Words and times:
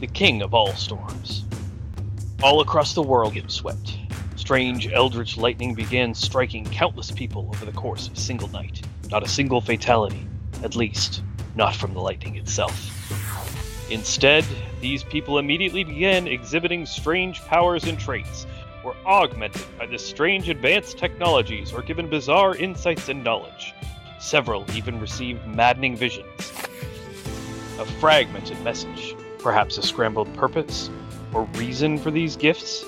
the 0.00 0.06
king 0.06 0.42
of 0.42 0.52
all 0.52 0.72
storms. 0.74 1.44
All 2.42 2.60
across 2.60 2.94
the 2.94 3.02
world 3.02 3.36
it 3.36 3.50
swept. 3.50 3.96
Strange 4.36 4.92
eldritch 4.92 5.38
lightning 5.38 5.74
began 5.74 6.14
striking 6.14 6.64
countless 6.66 7.10
people 7.10 7.50
over 7.54 7.64
the 7.64 7.72
course 7.72 8.06
of 8.06 8.14
a 8.14 8.20
single 8.20 8.48
night. 8.48 8.82
Not 9.10 9.22
a 9.22 9.28
single 9.28 9.60
fatality, 9.60 10.26
at 10.62 10.76
least, 10.76 11.22
not 11.54 11.74
from 11.74 11.94
the 11.94 12.00
lightning 12.00 12.36
itself. 12.36 12.92
Instead, 13.90 14.44
these 14.80 15.02
people 15.02 15.38
immediately 15.38 15.82
began 15.82 16.28
exhibiting 16.28 16.84
strange 16.84 17.40
powers 17.42 17.84
and 17.84 17.98
traits, 17.98 18.46
were 18.84 18.96
augmented 19.06 19.64
by 19.78 19.86
the 19.86 19.98
strange 19.98 20.48
advanced 20.48 20.98
technologies, 20.98 21.72
or 21.72 21.82
given 21.82 22.08
bizarre 22.08 22.54
insights 22.56 23.08
and 23.08 23.24
knowledge. 23.24 23.74
Several 24.20 24.64
even 24.74 25.00
received 25.00 25.46
maddening 25.46 25.96
visions. 25.96 26.52
A 27.78 27.86
fragmented 28.00 28.60
message, 28.62 29.16
perhaps 29.46 29.78
a 29.78 29.82
scrambled 29.82 30.26
purpose, 30.34 30.90
or 31.32 31.44
reason 31.54 31.98
for 31.98 32.10
these 32.10 32.34
gifts? 32.34 32.84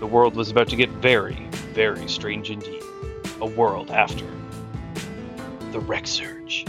The 0.00 0.06
world 0.08 0.34
was 0.34 0.50
about 0.50 0.68
to 0.70 0.74
get 0.74 0.90
very, 0.90 1.36
very 1.74 2.08
strange 2.08 2.50
indeed. 2.50 2.82
A 3.40 3.46
world 3.46 3.92
after 3.92 4.26
the 5.70 5.78
Wreck 5.78 6.08
Surge. 6.08 6.66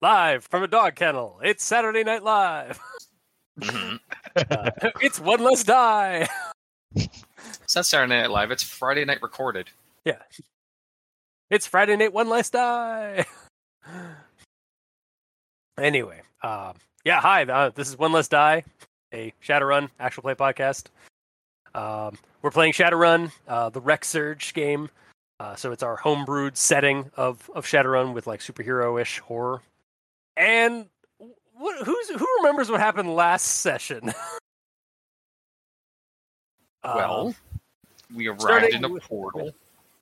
Live 0.00 0.44
from 0.44 0.62
a 0.62 0.68
dog 0.68 0.94
kennel. 0.94 1.40
It's 1.42 1.64
Saturday 1.64 2.04
Night 2.04 2.22
Live. 2.22 2.78
Mhm. 3.58 3.98
Uh, 4.36 4.68
it's 5.00 5.20
one 5.20 5.40
less 5.40 5.62
die. 5.62 6.26
It's 7.62 7.76
not 7.76 7.86
Saturday 7.86 8.20
Night 8.20 8.30
Live. 8.30 8.50
It's 8.50 8.62
Friday 8.62 9.04
Night 9.04 9.22
Recorded. 9.22 9.70
Yeah. 10.04 10.18
It's 11.50 11.66
Friday 11.66 11.96
night, 11.96 12.12
one 12.12 12.28
less 12.28 12.50
die. 12.50 13.26
anyway, 15.78 16.22
uh, 16.42 16.72
yeah, 17.04 17.20
hi. 17.20 17.44
Uh, 17.44 17.70
this 17.74 17.88
is 17.88 17.98
One 17.98 18.12
Less 18.12 18.28
Die, 18.28 18.64
a 19.12 19.32
Shadowrun 19.46 19.90
actual 20.00 20.22
play 20.22 20.34
podcast. 20.34 20.86
Um, 21.74 22.16
we're 22.42 22.50
playing 22.50 22.72
Shadowrun, 22.72 23.30
uh, 23.46 23.68
the 23.68 23.80
Wreck 23.80 24.04
Surge 24.04 24.54
game. 24.54 24.88
Uh, 25.38 25.54
so 25.54 25.70
it's 25.70 25.82
our 25.82 25.98
homebrewed 25.98 26.56
setting 26.56 27.10
of 27.16 27.50
of 27.54 27.66
Shadowrun 27.66 28.14
with 28.14 28.26
like 28.26 28.40
superhero-ish 28.40 29.18
horror. 29.18 29.60
And 30.36 30.86
what, 31.52 31.84
who's 31.86 32.08
who 32.08 32.26
remembers 32.38 32.70
what 32.70 32.80
happened 32.80 33.14
last 33.14 33.44
session? 33.44 34.12
Well, 36.84 37.34
we 38.14 38.28
arrived 38.28 38.40
starting 38.42 38.72
in 38.74 38.84
a 38.84 38.88
with- 38.88 39.02
portal. 39.04 39.52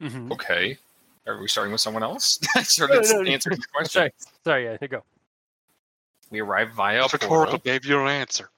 Mhm. 0.00 0.32
Okay. 0.32 0.78
Are 1.26 1.38
we 1.40 1.46
starting 1.48 1.70
with 1.72 1.80
someone 1.80 2.02
else? 2.02 2.38
I 2.56 2.62
started 2.64 3.04
No, 3.04 3.10
no, 3.18 3.22
no. 3.22 3.30
answering 3.30 3.58
the 3.60 3.66
question. 3.72 3.90
sorry, 4.00 4.12
sorry, 4.44 4.64
yeah, 4.64 4.76
here 4.80 4.88
go. 4.88 5.04
We 6.30 6.40
arrived 6.40 6.74
via 6.74 7.04
a 7.04 7.08
The 7.08 7.18
portal. 7.18 7.28
rhetorical 7.40 7.58
gave 7.58 7.84
you 7.84 8.00
an 8.00 8.08
answer. 8.08 8.48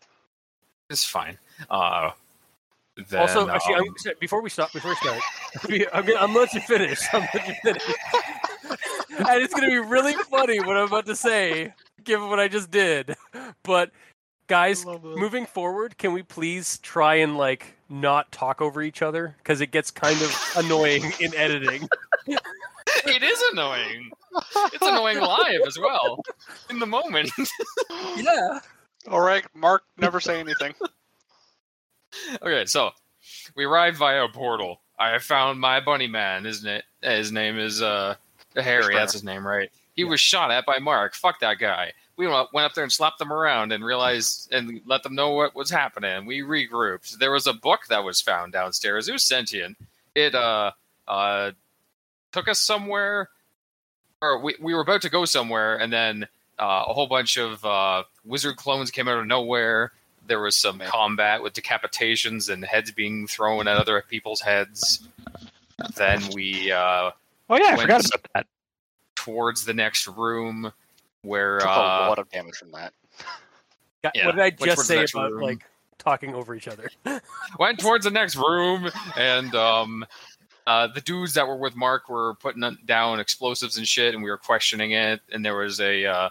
It's 0.89 1.05
fine. 1.05 1.39
Uh, 1.69 2.11
then, 3.11 3.21
also, 3.21 3.49
actually, 3.49 3.75
um, 3.75 3.85
I'm, 4.07 4.15
before 4.21 4.41
we 4.41 4.49
stop, 4.51 4.73
before 4.73 4.93
we 4.93 4.97
start, 4.97 5.21
I'm 5.65 5.71
gonna, 6.07 6.19
I'm 6.21 6.33
gonna 6.33 6.39
let 6.41 6.53
you 6.55 6.61
finish. 6.61 7.01
I'm 7.13 7.21
gonna 7.21 7.31
let 7.35 7.49
you 7.49 7.55
finish. 7.63 7.83
and 9.19 9.43
it's 9.43 9.53
gonna 9.53 9.67
be 9.69 9.79
really 9.79 10.13
funny 10.31 10.61
what 10.61 10.77
I'm 10.77 10.87
about 10.87 11.07
to 11.07 11.17
say, 11.17 11.75
given 12.05 12.29
what 12.31 12.39
I 12.39 12.47
just 12.49 12.71
did. 12.71 13.15
But 13.65 13.91
guys, 14.47 14.85
moving 14.87 15.47
forward, 15.47 15.99
can 15.99 16.13
we 16.13 16.23
please 16.23 16.79
try 16.79 17.17
and 17.17 17.37
like 17.37 17.75
not 17.89 18.31
talk 18.33 18.61
over 18.61 18.83
each 18.83 19.03
other 19.03 19.35
because 19.39 19.61
it 19.61 19.71
gets 19.71 19.91
kind 19.91 20.21
of 20.21 20.53
annoying 20.57 21.05
in 21.21 21.35
editing. 21.35 21.89
it 22.27 23.23
is 23.23 23.43
annoying. 23.53 24.11
It's 24.73 24.83
annoying 24.83 25.21
live 25.21 25.61
as 25.67 25.79
well. 25.79 26.23
In 26.71 26.79
the 26.79 26.87
moment. 26.87 27.31
Yeah. 28.17 28.61
All 29.11 29.21
right, 29.21 29.45
Mark, 29.55 29.83
never 29.99 30.21
say 30.21 30.39
anything. 30.41 30.73
okay, 32.43 32.65
so 32.67 32.91
we 33.57 33.65
arrived 33.65 33.97
via 33.99 34.25
a 34.25 34.29
portal. 34.29 34.81
I 34.99 35.19
found 35.19 35.61
my 35.61 35.81
bunny 35.81 36.07
man, 36.07 36.47
isn't 36.47 36.69
it? 36.69 36.85
His 37.03 37.33
name 37.33 37.59
is 37.59 37.83
uh 37.83 38.15
Harry. 38.55 38.79
Whisperer. 38.79 38.95
That's 38.95 39.13
his 39.13 39.25
name, 39.25 39.47
right? 39.47 39.71
He 39.95 40.05
was 40.05 40.21
shot 40.21 40.51
at 40.51 40.65
by 40.65 40.79
Mark. 40.79 41.15
Fuck 41.15 41.41
that 41.41 41.59
guy. 41.59 41.93
We 42.17 42.27
went 42.27 42.51
up, 42.55 42.75
there 42.75 42.85
and 42.85 42.93
slapped 42.93 43.19
them 43.19 43.33
around 43.33 43.73
and 43.73 43.85
realized 43.85 44.53
and 44.53 44.81
let 44.87 45.03
them 45.03 45.15
know 45.15 45.33
what 45.33 45.55
was 45.55 45.71
happening. 45.71 46.27
We 46.27 46.43
regrouped. 46.43 47.19
There 47.19 47.33
was 47.33 47.47
a 47.47 47.53
book 47.53 47.87
that 47.89 48.05
was 48.05 48.21
found 48.21 48.53
downstairs. 48.53 49.09
It 49.09 49.13
was 49.13 49.25
sentient. 49.25 49.77
It 50.15 50.35
uh 50.35 50.71
uh 51.09 51.51
took 52.33 52.49
us 52.49 52.61
somewhere, 52.61 53.31
or 54.23 54.41
we 54.41 54.55
we 54.61 54.75
were 54.75 54.83
about 54.83 55.03
to 55.03 55.11
go 55.11 55.25
somewhere, 55.25 55.77
and 55.77 55.93
then 55.93 56.29
uh, 56.59 56.85
a 56.87 56.93
whole 56.93 57.09
bunch 57.09 57.37
of 57.37 57.65
uh, 57.65 58.05
wizard 58.25 58.57
clones 58.57 58.91
came 58.93 59.09
out 59.09 59.19
of 59.19 59.27
nowhere. 59.27 59.93
There 60.27 60.41
was 60.41 60.57
some 60.57 60.79
combat 60.79 61.43
with 61.43 61.53
decapitations 61.53 62.49
and 62.49 62.65
heads 62.65 62.93
being 62.93 63.27
thrown 63.27 63.67
at 63.69 63.77
other 63.77 64.03
people's 64.09 64.41
heads. 64.41 65.07
Then 65.97 66.23
we 66.33 66.71
uh, 66.71 67.11
Oh 67.51 67.57
yeah, 67.57 67.75
I 67.75 67.77
forgot 67.77 68.05
about 68.07 68.27
that. 68.35 68.47
towards 69.17 69.65
the 69.65 69.75
next 69.75 70.07
room 70.07 70.73
where 71.25 71.59
Took 71.59 71.69
a 71.69 71.73
uh, 71.73 72.07
lot 72.09 72.19
of 72.19 72.31
damage 72.31 72.57
from 72.57 72.73
that. 72.73 72.93
God, 74.03 74.13
Yeah, 74.15 74.27
what 74.27 74.37
did 74.37 74.45
I 74.45 74.51
just 74.51 74.87
say 74.87 75.05
about 75.13 75.33
room? 75.33 75.43
like 75.43 75.65
talking 75.99 76.35
over 76.35 76.55
each 76.55 76.69
other? 76.69 76.91
went 77.59 77.79
towards 77.79 78.05
the 78.05 78.11
next 78.11 78.37
room, 78.37 78.91
and 79.17 79.55
um, 79.55 80.07
uh, 80.67 80.89
the 80.89 81.01
dudes 81.01 81.35
that 81.35 81.47
were 81.47 81.57
with 81.57 81.77
Mark 81.77 82.09
were 82.09 82.35
putting 82.35 82.79
down 82.85 83.21
explosives 83.21 83.77
and 83.77 83.87
shit, 83.87 84.15
and 84.15 84.23
we 84.23 84.31
were 84.31 84.39
questioning 84.39 84.93
it. 84.93 85.21
And 85.33 85.45
there 85.45 85.57
was 85.57 85.81
a 85.81 86.05
uh, 86.05 86.29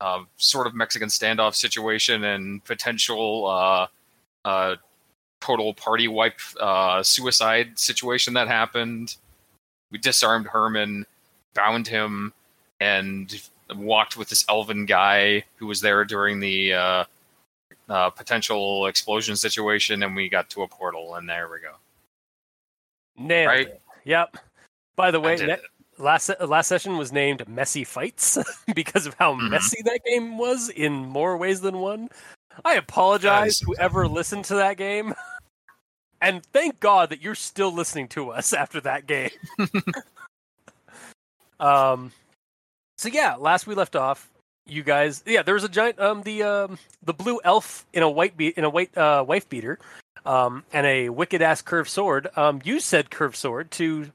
uh, 0.00 0.20
sort 0.36 0.66
of 0.66 0.74
Mexican 0.74 1.08
standoff 1.08 1.54
situation 1.54 2.24
and 2.24 2.64
potential 2.64 3.46
uh, 3.46 3.86
uh, 4.44 4.76
total 5.40 5.74
party 5.74 6.08
wipe 6.08 6.40
uh, 6.60 7.02
suicide 7.02 7.78
situation 7.78 8.34
that 8.34 8.48
happened. 8.48 9.16
We 9.90 9.98
disarmed 9.98 10.46
Herman, 10.46 11.06
bound 11.54 11.88
him, 11.88 12.32
and 12.80 13.32
walked 13.76 14.16
with 14.16 14.28
this 14.28 14.44
elven 14.48 14.86
guy 14.86 15.44
who 15.56 15.66
was 15.66 15.80
there 15.80 16.04
during 16.04 16.40
the 16.40 16.74
uh, 16.74 17.04
uh, 17.88 18.10
potential 18.10 18.86
explosion 18.86 19.36
situation, 19.36 20.02
and 20.02 20.14
we 20.16 20.28
got 20.28 20.48
to 20.50 20.62
a 20.62 20.68
portal, 20.68 21.14
and 21.16 21.28
there 21.28 21.48
we 21.48 21.60
go. 21.60 21.74
Nailed 23.16 23.48
Right. 23.48 23.66
it. 23.68 23.80
Yep. 24.04 24.36
By 24.96 25.10
the 25.10 25.20
way, 25.20 25.36
ne- 25.36 25.58
last 25.98 26.30
last 26.40 26.68
session 26.68 26.96
was 26.96 27.12
named 27.12 27.46
Messy 27.48 27.84
Fights 27.84 28.38
because 28.74 29.06
of 29.06 29.14
how 29.14 29.34
Mhm. 29.34 29.50
messy 29.50 29.82
that 29.82 30.00
game 30.04 30.38
was 30.38 30.68
in 30.68 30.92
more 30.92 31.36
ways 31.36 31.60
than 31.60 31.78
one. 31.78 32.08
I 32.64 32.74
apologize 32.74 33.60
Yes. 33.60 33.66
whoever 33.66 34.08
listened 34.08 34.44
to 34.46 34.54
that 34.56 34.76
game. 34.76 35.14
And 36.20 36.44
thank 36.46 36.80
God 36.80 37.10
that 37.10 37.22
you're 37.22 37.36
still 37.36 37.72
listening 37.72 38.08
to 38.08 38.30
us 38.30 38.52
after 38.52 38.80
that 38.80 39.06
game. 39.06 39.30
um 41.60 42.10
so 42.98 43.08
yeah, 43.08 43.36
last 43.36 43.66
we 43.66 43.74
left 43.74 43.96
off, 43.96 44.28
you 44.66 44.82
guys 44.82 45.22
yeah, 45.26 45.42
there 45.42 45.54
was 45.54 45.64
a 45.64 45.68
giant 45.68 45.98
um 45.98 46.22
the 46.22 46.42
um 46.42 46.78
the 47.02 47.14
blue 47.14 47.40
elf 47.44 47.86
in 47.94 48.02
a 48.02 48.10
white 48.10 48.36
be- 48.36 48.48
in 48.48 48.64
a 48.64 48.70
white 48.70 48.96
uh 48.98 49.24
wife 49.26 49.48
beater 49.48 49.78
um 50.26 50.62
and 50.74 50.86
a 50.86 51.08
wicked 51.08 51.40
ass 51.40 51.62
curved 51.62 51.88
sword. 51.88 52.28
Um 52.36 52.60
used 52.64 52.84
said 52.84 53.10
curved 53.10 53.36
sword 53.36 53.70
to 53.72 54.10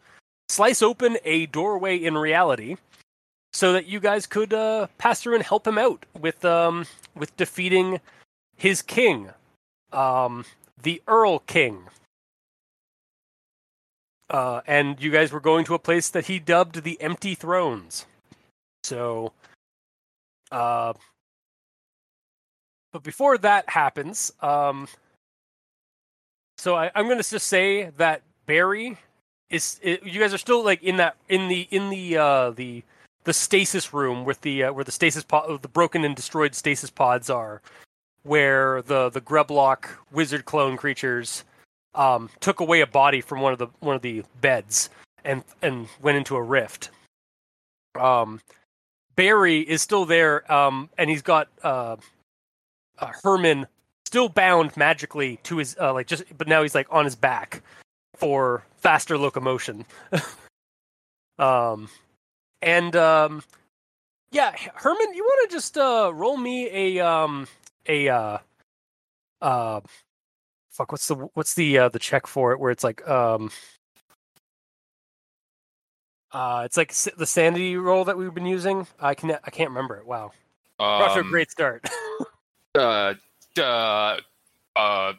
slice 0.50 0.84
open 0.84 1.18
a 1.26 1.48
doorway 1.48 1.98
in 1.98 2.16
reality 2.16 2.78
so 3.54 3.74
that 3.74 3.86
you 3.86 4.00
guys 4.00 4.26
could 4.26 4.54
uh, 4.54 4.88
pass 4.98 5.22
through 5.22 5.36
and 5.36 5.44
help 5.44 5.68
him 5.68 5.78
out 5.78 6.06
with 6.20 6.44
um, 6.44 6.86
with 7.16 7.36
defeating 7.38 8.02
his 8.58 8.82
king, 8.82 9.30
um, 9.92 10.46
the 10.82 11.02
Earl 11.08 11.40
King. 11.40 11.84
Uh, 14.30 14.62
and 14.66 15.00
you 15.00 15.12
guys 15.12 15.32
were 15.32 15.40
going 15.40 15.64
to 15.66 15.76
a 15.76 15.80
place 15.80 16.10
that 16.10 16.26
he 16.26 16.40
dubbed 16.40 16.84
the 16.84 17.00
Empty 17.00 17.36
Thrones. 17.36 18.08
So, 18.84 19.34
uh, 20.52 20.94
but 22.92 23.04
before 23.04 23.38
that 23.40 23.70
happens, 23.70 24.32
um, 24.42 24.88
so 26.58 26.76
I, 26.76 26.92
I'm 26.96 27.06
going 27.06 27.22
to 27.22 27.30
just 27.30 27.48
say 27.48 27.90
that 27.98 28.22
Barry 28.46 28.98
is 29.50 29.80
it, 29.84 30.04
you 30.04 30.20
guys 30.20 30.34
are 30.34 30.40
still 30.40 30.64
like 30.64 30.82
in 30.84 30.98
that 30.98 31.16
in 31.30 31.48
the 31.48 31.68
in 31.70 31.90
the 31.90 32.18
uh 32.18 32.50
the 32.52 32.84
the 33.24 33.34
stasis 33.34 33.94
room 33.94 34.26
with 34.26 34.42
the 34.42 34.64
uh, 34.64 34.74
where 34.74 34.84
the 34.84 34.92
stasis 34.92 35.24
pod 35.24 35.62
the 35.62 35.68
broken 35.68 36.04
and 36.04 36.16
destroyed 36.16 36.56
stasis 36.56 36.90
pods 36.90 37.30
are 37.30 37.62
where 38.24 38.82
the 38.82 39.10
the 39.10 39.22
grublock 39.22 39.86
wizard 40.12 40.46
clone 40.46 40.76
creatures 40.76 41.44
um 41.94 42.30
took 42.40 42.60
away 42.60 42.82
a 42.82 42.88
body 42.88 43.22
from 43.22 43.42
one 43.42 43.54
of 43.54 43.60
the 43.60 43.68
one 43.80 43.96
of 43.96 44.02
the 44.02 44.24
beds 44.42 44.90
and 45.24 45.44
and 45.62 45.88
went 46.02 46.18
into 46.18 46.36
a 46.36 46.42
rift. 46.42 46.90
Um 48.00 48.42
barry 49.16 49.60
is 49.60 49.82
still 49.82 50.06
there 50.06 50.52
um 50.52 50.90
and 50.98 51.10
he's 51.10 51.22
got 51.22 51.48
uh, 51.64 51.96
uh 53.00 53.12
herman 53.24 53.68
still 54.06 54.30
bound 54.30 54.76
magically 54.78 55.40
to 55.44 55.58
his 55.58 55.76
uh 55.80 55.94
like 55.94 56.08
just 56.08 56.24
but 56.38 56.48
now 56.48 56.62
he's 56.62 56.76
like 56.76 56.88
on 56.92 57.06
his 57.06 57.16
back 57.16 57.62
for 58.16 58.64
faster 58.78 59.18
locomotion. 59.18 59.86
um, 61.40 61.90
and 62.62 62.96
um, 62.96 63.44
yeah, 64.32 64.56
Herman, 64.76 65.14
you 65.14 65.24
want 65.24 65.50
to 65.50 65.56
just 65.56 65.78
uh, 65.78 66.12
roll 66.14 66.38
me 66.38 66.70
a 66.98 67.06
um, 67.06 67.48
a 67.88 68.10
uh, 68.10 68.38
uh, 69.42 69.82
fuck, 70.72 70.92
what's 70.92 71.08
the 71.08 71.16
what's 71.34 71.56
the 71.56 71.80
uh, 71.80 71.90
the 71.90 72.00
check 72.00 72.28
for 72.28 72.52
it? 72.52 72.60
Where 72.60 72.72
it's 72.72 72.84
like 72.84 73.08
um, 73.08 73.52
uh, 76.34 76.64
it's 76.66 76.78
like 76.78 76.94
the 77.18 77.26
sanity 77.26 77.78
roll 77.78 78.06
that 78.06 78.18
we've 78.18 78.34
been 78.34 78.46
using. 78.46 78.88
I 79.00 79.14
can 79.16 79.32
I 79.32 79.50
can't 79.52 79.70
remember 79.70 79.98
it. 79.98 80.06
Wow, 80.06 80.32
we're 80.80 80.86
off 80.86 81.14
to 81.14 81.20
a 81.20 81.24
Um, 81.24 81.30
great 81.30 81.52
start. 81.52 81.88
uh, 82.76 83.14
uh, 83.58 84.18
uh, 84.76 85.14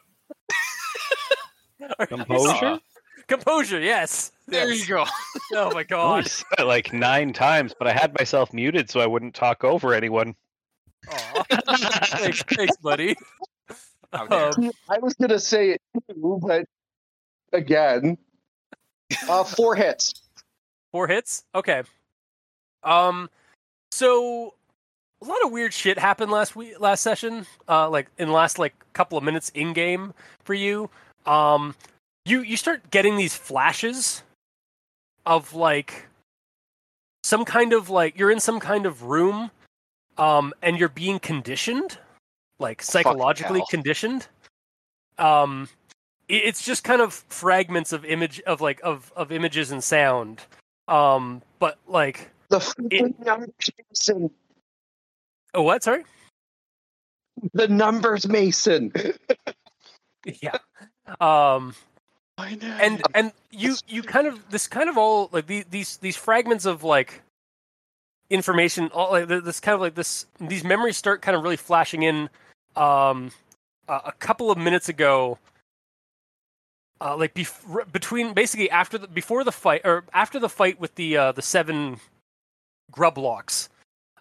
Composure? 2.07 2.81
Composure, 3.27 3.81
yes. 3.81 4.33
there 4.47 4.69
Yes. 4.71 4.81
you 4.89 4.95
go. 4.97 5.05
Oh 5.55 5.71
my 5.73 5.81
I 5.81 5.83
god. 5.85 6.27
said 6.27 6.65
like 6.65 6.93
nine 6.93 7.33
times, 7.33 7.75
but 7.79 7.87
I 7.89 7.93
had 7.93 8.15
myself 8.19 8.53
muted 8.53 8.91
so 8.91 9.01
I 9.01 9.07
wouldn't 9.07 9.35
talk 9.35 9.63
over 9.65 9.95
anyone. 9.95 10.35
Thanks, 11.51 12.43
thanks, 12.43 12.77
buddy. 12.79 13.15
Um, 14.13 14.71
I 14.89 14.99
was 15.01 15.15
gonna 15.15 15.39
say 15.39 15.71
it 15.73 15.83
too, 16.09 16.41
but 16.43 16.67
again, 17.53 18.17
uh, 19.29 19.45
four 19.45 19.75
hits. 19.75 20.15
Four 20.95 21.09
hits. 21.09 21.43
Okay. 21.57 21.83
Um. 22.85 23.29
So 23.91 24.55
a 25.21 25.25
lot 25.25 25.45
of 25.45 25.51
weird 25.51 25.75
shit 25.75 25.99
happened 25.99 26.31
last 26.31 26.55
week, 26.55 26.79
last 26.79 27.03
session. 27.03 27.47
Uh, 27.69 27.91
like 27.91 28.07
in 28.17 28.29
the 28.29 28.35
last 28.35 28.61
like 28.61 28.75
couple 28.93 29.19
of 29.19 29.25
minutes 29.25 29.51
in 29.57 29.73
game 29.73 30.15
for 30.45 30.55
you. 30.55 30.89
Um, 31.27 31.75
you 32.25 32.43
you 32.43 32.57
start 32.57 32.93
getting 32.93 33.17
these 33.17 33.35
flashes 33.35 34.23
of 35.27 35.53
like 35.53 36.07
some 37.25 37.45
kind 37.45 37.73
of 37.73 37.91
like 37.91 38.17
you're 38.17 38.31
in 38.31 38.39
some 38.39 38.61
kind 38.61 38.87
of 38.87 39.03
room, 39.03 39.51
um, 40.17 40.55
and 40.63 40.79
you're 40.79 40.89
being 40.89 41.19
conditioned, 41.19 41.99
like 42.61 42.83
psychologically 42.83 43.65
conditioned. 43.69 44.29
Um, 45.19 45.69
it's 46.29 46.65
just 46.65 46.85
kind 46.85 47.01
of 47.01 47.13
fragments 47.13 47.93
of 47.93 48.05
image 48.05 48.41
of 48.43 48.61
like 48.61 48.81
of 48.85 49.13
of 49.17 49.33
images 49.33 49.73
and 49.73 49.83
sound. 49.83 50.43
Um, 50.89 51.43
but 51.59 51.79
like, 51.87 52.31
The 52.51 52.61
fucking 52.61 53.15
numbers 53.25 53.71
mason. 53.91 54.31
oh, 55.55 55.63
what? 55.63 55.83
Sorry. 55.83 56.05
The 57.53 57.69
numbers 57.69 58.29
mason. 58.29 58.93
Yeah. 60.41 60.57
Um, 61.21 61.75
I 62.39 62.55
know. 62.55 62.79
and 62.81 63.03
and 63.15 63.33
you 63.51 63.77
you 63.87 64.03
kind 64.03 64.27
of 64.27 64.49
this 64.49 64.67
kind 64.67 64.89
of 64.89 64.97
all 64.97 65.29
like 65.33 65.47
these 65.47 65.67
these 65.71 65.97
these 65.99 66.17
fragments 66.17 66.65
of 66.65 66.83
like 66.83 67.21
information 68.31 68.89
all 68.95 69.11
like 69.11 69.29
this 69.29 69.61
kind 69.61 69.75
of 69.75 69.83
like 69.83 69.95
this 69.97 70.25
these 70.41 70.65
memories 70.65 70.97
start 70.97 71.21
kind 71.21 71.37
of 71.37 71.43
really 71.43 71.59
flashing 71.59 72.05
in 72.05 72.31
um 72.75 73.31
a, 73.87 74.01
a 74.07 74.13
couple 74.19 74.51
of 74.51 74.57
minutes 74.57 74.89
ago 74.89 75.39
uh 77.05 77.17
like 77.17 77.35
bef- 77.35 77.93
between 77.93 78.33
basically 78.33 78.69
after 78.71 78.99
the 78.99 79.07
before 79.07 79.45
the 79.45 79.53
fight 79.53 79.83
or 79.85 80.05
after 80.13 80.41
the 80.41 80.49
fight 80.49 80.81
with 80.81 80.95
the 80.97 81.17
uh 81.17 81.33
the 81.33 81.43
seven 81.43 81.99
grublocks 82.93 83.69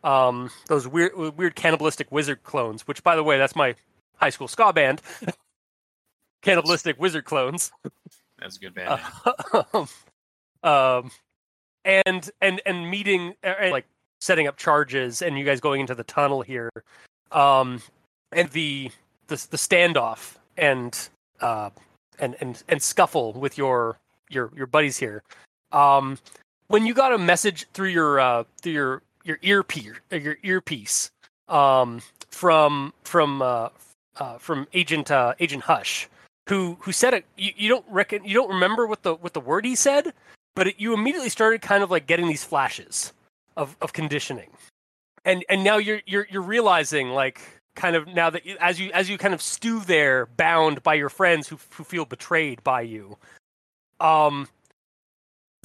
um 0.03 0.51
those 0.67 0.87
weird 0.87 1.15
weird 1.37 1.55
cannibalistic 1.55 2.11
wizard 2.11 2.43
clones 2.43 2.85
which 2.87 3.03
by 3.03 3.15
the 3.15 3.23
way 3.23 3.37
that's 3.37 3.55
my 3.55 3.73
high 4.17 4.29
school 4.29 4.47
ska 4.47 4.71
band 4.73 5.01
cannibalistic 6.41 6.99
wizard 6.99 7.25
clones 7.25 7.71
That's 8.39 8.57
a 8.57 8.59
good 8.59 8.73
band. 8.75 8.99
um, 9.73 9.87
um, 10.63 11.11
and 11.85 12.29
and 12.41 12.61
and 12.65 12.89
meeting 12.89 13.35
uh, 13.43 13.53
and 13.59 13.71
like 13.71 13.85
setting 14.19 14.47
up 14.47 14.57
charges 14.57 15.21
and 15.21 15.37
you 15.37 15.45
guys 15.45 15.59
going 15.59 15.81
into 15.81 15.95
the 15.95 16.03
tunnel 16.03 16.41
here 16.41 16.69
um 17.31 17.81
and 18.31 18.49
the 18.51 18.91
the, 19.27 19.35
the 19.49 19.57
standoff 19.57 20.35
and 20.57 21.09
uh 21.41 21.69
and 22.19 22.35
and 22.39 22.63
and 22.67 22.81
scuffle 22.81 23.33
with 23.33 23.57
your 23.57 23.97
your 24.29 24.51
your 24.55 24.67
buddies 24.67 24.97
here. 24.97 25.23
Um 25.71 26.17
when 26.67 26.85
you 26.85 26.93
got 26.93 27.13
a 27.13 27.17
message 27.17 27.67
through 27.73 27.89
your 27.89 28.19
uh 28.19 28.43
through 28.61 28.73
your 28.73 29.01
your 29.23 29.39
earpiece 29.41 29.93
your 30.11 30.37
earpiece 30.43 31.11
um 31.47 32.01
from 32.29 32.93
from 33.03 33.41
uh, 33.41 33.69
uh 34.17 34.37
from 34.37 34.67
agent 34.73 35.11
uh 35.11 35.33
agent 35.39 35.63
hush 35.63 36.09
who 36.49 36.77
who 36.81 36.91
said 36.91 37.13
it 37.13 37.25
you, 37.37 37.51
you 37.55 37.69
don't 37.69 37.85
reckon 37.89 38.23
you 38.25 38.33
don't 38.33 38.49
remember 38.49 38.85
what 38.87 39.03
the 39.03 39.15
what 39.15 39.33
the 39.33 39.39
word 39.39 39.65
he 39.65 39.75
said 39.75 40.13
but 40.55 40.67
it, 40.67 40.75
you 40.79 40.93
immediately 40.93 41.29
started 41.29 41.61
kind 41.61 41.83
of 41.83 41.91
like 41.91 42.05
getting 42.05 42.27
these 42.27 42.43
flashes 42.43 43.13
of 43.57 43.75
of 43.81 43.93
conditioning. 43.93 44.49
And 45.25 45.45
and 45.49 45.63
now 45.63 45.77
you're 45.77 46.01
you're 46.05 46.27
you're 46.29 46.41
realizing 46.41 47.09
like 47.09 47.41
kind 47.75 47.95
of 47.95 48.07
now 48.07 48.29
that 48.29 48.45
you, 48.45 48.55
as 48.59 48.79
you 48.79 48.91
as 48.93 49.09
you 49.09 49.17
kind 49.17 49.33
of 49.33 49.41
stew 49.41 49.79
there 49.81 50.25
bound 50.25 50.83
by 50.83 50.93
your 50.93 51.09
friends 51.09 51.47
who 51.47 51.57
who 51.71 51.83
feel 51.83 52.05
betrayed 52.05 52.63
by 52.63 52.81
you 52.81 53.17
um 53.99 54.47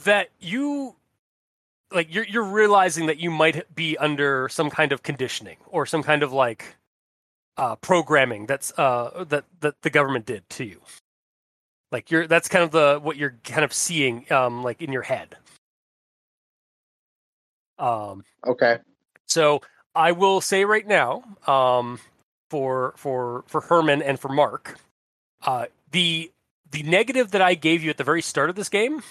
that 0.05 0.28
you 0.40 0.94
like 1.93 2.12
you're 2.14 2.25
you're 2.25 2.44
realizing 2.44 3.06
that 3.06 3.19
you 3.19 3.31
might 3.31 3.75
be 3.75 3.96
under 3.99 4.49
some 4.49 4.70
kind 4.70 4.93
of 4.93 5.02
conditioning 5.02 5.56
or 5.66 5.87
some 5.87 6.02
kind 6.02 6.22
of 6.22 6.32
like 6.32 6.76
uh, 7.56 7.76
programming 7.76 8.46
that's 8.46 8.72
uh, 8.78 9.25
that 9.28 9.44
that 9.60 9.82
the 9.82 9.90
government 9.90 10.25
did 10.26 10.49
to 10.50 10.64
you. 10.64 10.81
Like 11.90 12.10
you're 12.10 12.26
that's 12.26 12.49
kind 12.49 12.62
of 12.62 12.70
the 12.70 13.00
what 13.02 13.16
you're 13.16 13.37
kind 13.44 13.64
of 13.64 13.72
seeing 13.72 14.31
um, 14.32 14.62
like 14.62 14.81
in 14.81 14.93
your 14.93 15.02
head. 15.02 15.37
Um, 17.78 18.25
Okay. 18.46 18.78
so 19.26 19.60
I 19.98 20.12
will 20.12 20.40
say 20.40 20.64
right 20.64 20.86
now, 20.86 21.24
um, 21.48 21.98
for 22.50 22.94
for 22.96 23.42
for 23.48 23.62
Herman 23.62 24.00
and 24.00 24.18
for 24.18 24.28
Mark, 24.28 24.78
uh, 25.44 25.66
the 25.90 26.30
the 26.70 26.84
negative 26.84 27.32
that 27.32 27.42
I 27.42 27.54
gave 27.54 27.82
you 27.82 27.90
at 27.90 27.96
the 27.96 28.04
very 28.04 28.22
start 28.22 28.48
of 28.48 28.54
this 28.54 28.68
game 28.68 29.02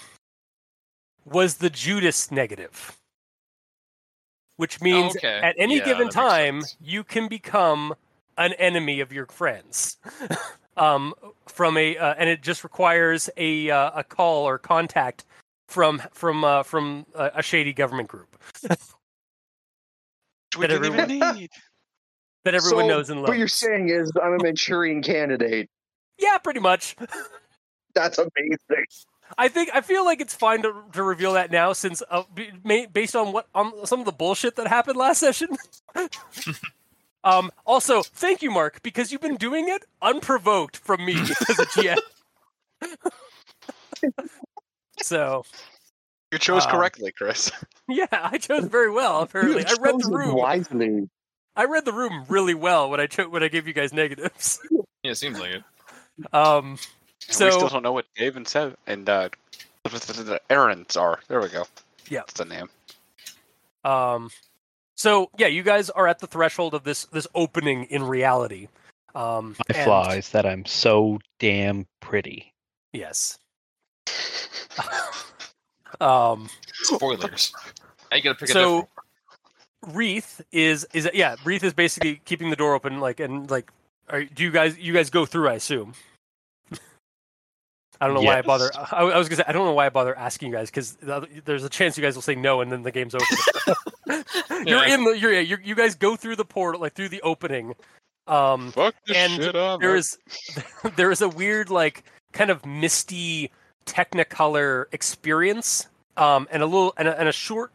was 1.26 1.56
the 1.56 1.68
Judas 1.68 2.32
negative, 2.32 2.96
which 4.56 4.80
means 4.80 5.14
okay. 5.14 5.40
at 5.42 5.54
any 5.58 5.76
Yeah, 5.76 5.84
given 5.84 6.08
time 6.08 6.62
you 6.80 7.04
can 7.04 7.28
become 7.28 7.94
an 8.38 8.54
enemy 8.54 9.00
of 9.00 9.12
your 9.12 9.26
friends. 9.26 9.98
um, 10.78 11.12
from 11.44 11.76
a 11.76 11.98
uh, 11.98 12.14
and 12.16 12.30
it 12.30 12.40
just 12.40 12.64
requires 12.64 13.28
a 13.36 13.68
uh, 13.68 13.90
a 13.94 14.04
call 14.04 14.48
or 14.48 14.56
contact 14.56 15.26
from 15.68 16.00
from 16.12 16.44
uh, 16.44 16.62
from 16.62 17.04
a, 17.14 17.42
shady 17.42 17.74
government 17.74 18.08
group 18.08 18.38
we 20.56 20.62
that 20.62 20.68
didn't 20.68 20.84
even 20.86 21.00
everyone- 21.00 21.34
need. 21.36 21.50
that 22.44 22.54
everyone 22.54 22.84
So, 22.84 22.88
knows 22.88 23.10
and 23.10 23.20
loves. 23.20 23.28
What 23.30 23.38
you're 23.38 23.48
saying 23.48 23.88
is 23.90 24.10
I'm 24.22 24.34
a 24.34 24.42
Manchurian 24.42 25.02
candidate. 25.02 25.68
Yeah, 26.18 26.38
pretty 26.38 26.60
much. 26.60 26.96
That's 27.94 28.18
amazing. 28.18 28.86
I 29.36 29.48
think 29.48 29.70
I 29.74 29.82
feel 29.82 30.04
like 30.04 30.20
it's 30.20 30.34
fine 30.34 30.62
to, 30.62 30.72
to 30.92 31.02
reveal 31.02 31.34
that 31.34 31.50
now, 31.50 31.72
since 31.74 32.02
uh, 32.10 32.22
based 32.92 33.14
on 33.14 33.32
what 33.32 33.46
on 33.54 33.86
some 33.86 34.00
of 34.00 34.06
the 34.06 34.12
bullshit 34.12 34.56
that 34.56 34.66
happened 34.68 34.96
last 34.96 35.18
session. 35.18 35.48
um. 37.24 37.50
Also, 37.66 38.02
thank 38.02 38.40
you, 38.40 38.50
Mark, 38.50 38.82
because 38.82 39.12
you've 39.12 39.20
been 39.20 39.36
doing 39.36 39.68
it 39.68 39.84
unprovoked 40.00 40.78
from 40.78 41.04
me 41.04 41.14
as 41.20 41.58
a 41.58 41.66
GM. 41.66 41.98
so 45.02 45.44
You 46.32 46.38
chose 46.38 46.64
Um, 46.66 46.70
correctly, 46.72 47.10
Chris. 47.12 47.50
yeah, 47.88 48.06
I 48.12 48.38
chose 48.38 48.64
very 48.64 48.90
well. 48.90 49.22
Apparently, 49.22 49.64
I 49.64 49.70
You've 49.70 49.78
read 49.80 49.94
the 49.98 50.10
room. 50.10 50.34
wisely. 50.34 51.08
I 51.56 51.64
read 51.64 51.84
the 51.84 51.92
room 51.92 52.24
really 52.28 52.54
well 52.54 52.90
when 52.90 53.00
I 53.00 53.06
cho- 53.06 53.28
when 53.28 53.42
I 53.42 53.48
gave 53.48 53.66
you 53.66 53.72
guys 53.72 53.92
negatives. 53.92 54.60
Yeah, 55.04 55.12
it 55.12 55.14
seems 55.14 55.38
like 55.38 55.50
it. 55.52 55.62
Um. 56.34 56.70
And 56.72 56.78
So- 57.20 57.44
we 57.46 57.52
still 57.52 57.68
don't 57.68 57.82
know 57.84 57.92
what 57.92 58.06
Dave 58.16 58.36
and 58.36 58.46
Seb 58.48 58.76
and 58.88 59.08
uh, 59.08 59.28
the 59.84 60.40
errands 60.50 60.96
are. 60.96 61.20
There 61.28 61.40
we 61.40 61.48
go. 61.48 61.64
Yeah. 62.08 62.20
That's 62.20 62.32
the 62.32 62.44
name. 62.44 62.68
Um, 63.84 64.30
so 64.96 65.30
yeah, 65.38 65.46
you 65.46 65.62
guys 65.62 65.88
are 65.90 66.08
at 66.08 66.18
the 66.18 66.26
threshold 66.26 66.74
of 66.74 66.82
this 66.82 67.04
this 67.06 67.28
opening 67.34 67.84
in 67.84 68.02
reality. 68.02 68.66
Um, 69.14 69.54
My 69.68 69.76
and- 69.76 69.84
flaw 69.84 70.10
is 70.10 70.30
that 70.30 70.44
I'm 70.44 70.64
so 70.66 71.20
damn 71.38 71.86
pretty. 72.00 72.52
Yes. 72.92 73.38
um, 76.00 76.48
Spoilers. 76.72 77.52
Now 78.10 78.16
you 78.16 78.22
gotta 78.22 78.38
pick 78.38 78.50
a 78.50 78.52
so 78.52 78.62
different. 79.82 79.96
Wreath 79.96 80.40
is 80.52 80.86
is 80.92 81.08
yeah, 81.14 81.36
Wreath 81.44 81.64
is 81.64 81.72
basically 81.72 82.20
keeping 82.24 82.50
the 82.50 82.56
door 82.56 82.74
open, 82.74 83.00
like 83.00 83.20
and 83.20 83.50
like. 83.50 83.70
Are, 84.10 84.24
do 84.24 84.42
you 84.42 84.50
guys 84.50 84.78
you 84.78 84.94
guys 84.94 85.10
go 85.10 85.26
through? 85.26 85.48
I 85.48 85.54
assume. 85.54 85.92
I 88.00 88.06
don't 88.06 88.14
know 88.14 88.22
why 88.22 88.38
I 88.38 88.42
bother. 88.42 88.70
I, 88.74 89.02
I 89.02 89.18
was 89.18 89.28
gonna 89.28 89.38
say 89.38 89.44
I 89.46 89.52
don't 89.52 89.64
know 89.64 89.72
why 89.72 89.86
I 89.86 89.88
bother 89.88 90.16
asking 90.16 90.50
you 90.50 90.54
guys 90.54 90.70
because 90.70 90.96
there's 91.44 91.64
a 91.64 91.68
chance 91.68 91.96
you 91.98 92.02
guys 92.02 92.14
will 92.14 92.22
say 92.22 92.36
no 92.36 92.60
and 92.60 92.70
then 92.70 92.82
the 92.82 92.92
game's 92.92 93.14
over. 93.14 93.24
you're 94.64 94.86
in 94.86 95.04
the 95.04 95.18
you're, 95.18 95.40
you're 95.40 95.60
you 95.60 95.74
guys 95.74 95.94
go 95.94 96.14
through 96.14 96.36
the 96.36 96.44
portal 96.44 96.80
like 96.80 96.94
through 96.94 97.08
the 97.08 97.20
opening. 97.22 97.74
Um, 98.28 98.70
Fuck 98.72 98.94
this 99.06 99.16
And 99.16 99.42
shit 99.42 99.56
up. 99.56 99.80
there 99.80 99.96
is 99.96 100.16
there 100.96 101.10
is 101.10 101.22
a 101.22 101.28
weird 101.28 101.70
like 101.70 102.04
kind 102.32 102.50
of 102.50 102.64
misty 102.64 103.50
Technicolor 103.88 104.84
experience 104.92 105.88
um, 106.16 106.46
and 106.50 106.62
a 106.62 106.66
little 106.66 106.92
and 106.96 107.08
a, 107.08 107.18
and 107.18 107.28
a 107.28 107.32
short 107.32 107.72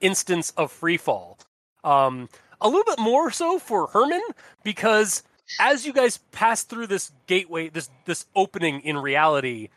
instance 0.00 0.52
of 0.56 0.72
free 0.72 0.96
fall. 0.96 1.38
Um, 1.84 2.28
a 2.60 2.68
little 2.68 2.84
bit 2.84 2.98
more 2.98 3.30
so 3.30 3.58
for 3.58 3.88
Herman 3.88 4.22
because 4.64 5.22
as 5.60 5.84
you 5.84 5.92
guys 5.92 6.18
pass 6.30 6.62
through 6.62 6.86
this 6.86 7.12
gateway, 7.26 7.68
this 7.68 7.90
this 8.06 8.26
opening 8.34 8.80
in 8.80 8.96
reality, 8.96 9.68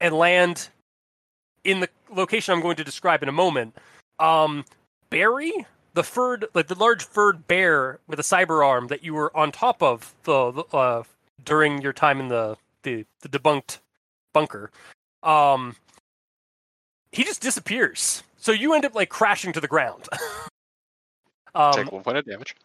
and 0.00 0.14
land 0.14 0.68
in 1.64 1.80
the 1.80 1.88
location 2.10 2.52
I'm 2.52 2.60
going 2.60 2.76
to 2.76 2.84
describe 2.84 3.22
in 3.22 3.28
a 3.28 3.32
moment, 3.32 3.76
um, 4.18 4.64
Barry, 5.10 5.66
the 5.94 6.02
furred, 6.02 6.46
like 6.54 6.66
the 6.66 6.74
large 6.74 7.04
furred 7.04 7.46
bear 7.46 8.00
with 8.06 8.18
a 8.18 8.22
cyber 8.22 8.66
arm 8.66 8.88
that 8.88 9.04
you 9.04 9.14
were 9.14 9.34
on 9.36 9.52
top 9.52 9.82
of 9.82 10.14
the 10.24 10.64
uh, 10.72 11.02
during 11.44 11.80
your 11.80 11.92
time 11.92 12.20
in 12.20 12.28
the 12.28 12.56
the, 12.82 13.06
the 13.20 13.28
debunked 13.28 13.78
bunker, 14.32 14.70
um, 15.22 15.76
he 17.12 17.24
just 17.24 17.42
disappears. 17.42 18.22
So 18.38 18.52
you 18.52 18.74
end 18.74 18.84
up 18.84 18.94
like 18.94 19.08
crashing 19.08 19.52
to 19.52 19.60
the 19.60 19.68
ground. 19.68 20.08
um, 21.54 21.72
Take 21.72 21.92
one 21.92 22.02
point 22.02 22.16
of 22.18 22.24
damage. 22.26 22.56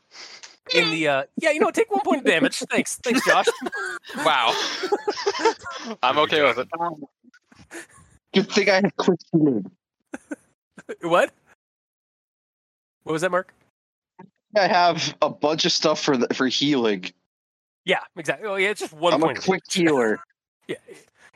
in 0.73 0.89
the 0.91 1.07
uh, 1.07 1.23
yeah, 1.37 1.51
you 1.51 1.59
know, 1.59 1.69
take 1.71 1.91
one 1.91 2.01
point 2.03 2.19
of 2.19 2.25
damage. 2.25 2.59
Thanks, 2.59 2.95
thanks, 2.97 3.25
Josh. 3.25 3.45
Wow. 4.25 4.53
I'm 6.03 6.17
okay 6.19 6.41
with 6.41 6.59
it. 6.59 6.67
Good 8.33 8.49
thing 8.49 8.69
I 8.69 8.75
have 8.75 8.95
quick 8.95 9.19
healing. 9.31 9.69
what? 11.01 11.31
What 13.03 13.13
was 13.13 13.21
that, 13.21 13.31
Mark? 13.31 13.53
I 14.55 14.67
have 14.67 15.15
a 15.21 15.29
bunch 15.29 15.65
of 15.65 15.71
stuff 15.73 16.01
for 16.01 16.15
the, 16.17 16.33
for 16.33 16.47
healing. 16.47 17.05
Yeah, 17.85 17.99
exactly. 18.15 18.47
Oh, 18.47 18.55
yeah, 18.55 18.69
it's 18.69 18.79
just 18.79 18.93
one 18.93 19.13
I'm 19.13 19.21
a 19.21 19.25
point. 19.27 19.37
of 19.39 19.43
quick 19.43 19.63
healer. 19.69 20.19
Yeah, 20.67 20.77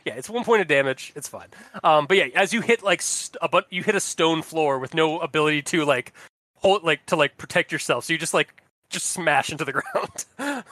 yeah, 0.06 0.14
it's 0.16 0.30
one 0.30 0.44
point 0.44 0.62
of 0.62 0.68
damage. 0.68 1.14
It's 1.16 1.28
fine. 1.28 1.48
Um, 1.84 2.06
but 2.06 2.18
yeah, 2.18 2.28
as 2.36 2.54
you 2.54 2.62
hit 2.62 2.84
like 2.84 3.02
st- 3.02 3.38
a 3.42 3.50
but 3.50 3.68
you 3.70 3.84
hit 3.84 3.96
a 3.96 4.00
stone 4.00 4.42
floor 4.42 4.80
with 4.80 4.94
no 4.94 5.20
ability 5.20 5.62
to 5.64 5.86
like 5.86 6.14
hold 6.56 6.84
like 6.84 7.06
to 7.08 7.16
like 7.16 7.38
protect 7.38 7.72
yourself, 7.72 8.06
so 8.06 8.14
you 8.14 8.20
just 8.20 8.34
like 8.34 8.62
just 8.90 9.08
smash 9.08 9.52
into 9.52 9.66
the 9.66 9.74
ground. 10.38 10.64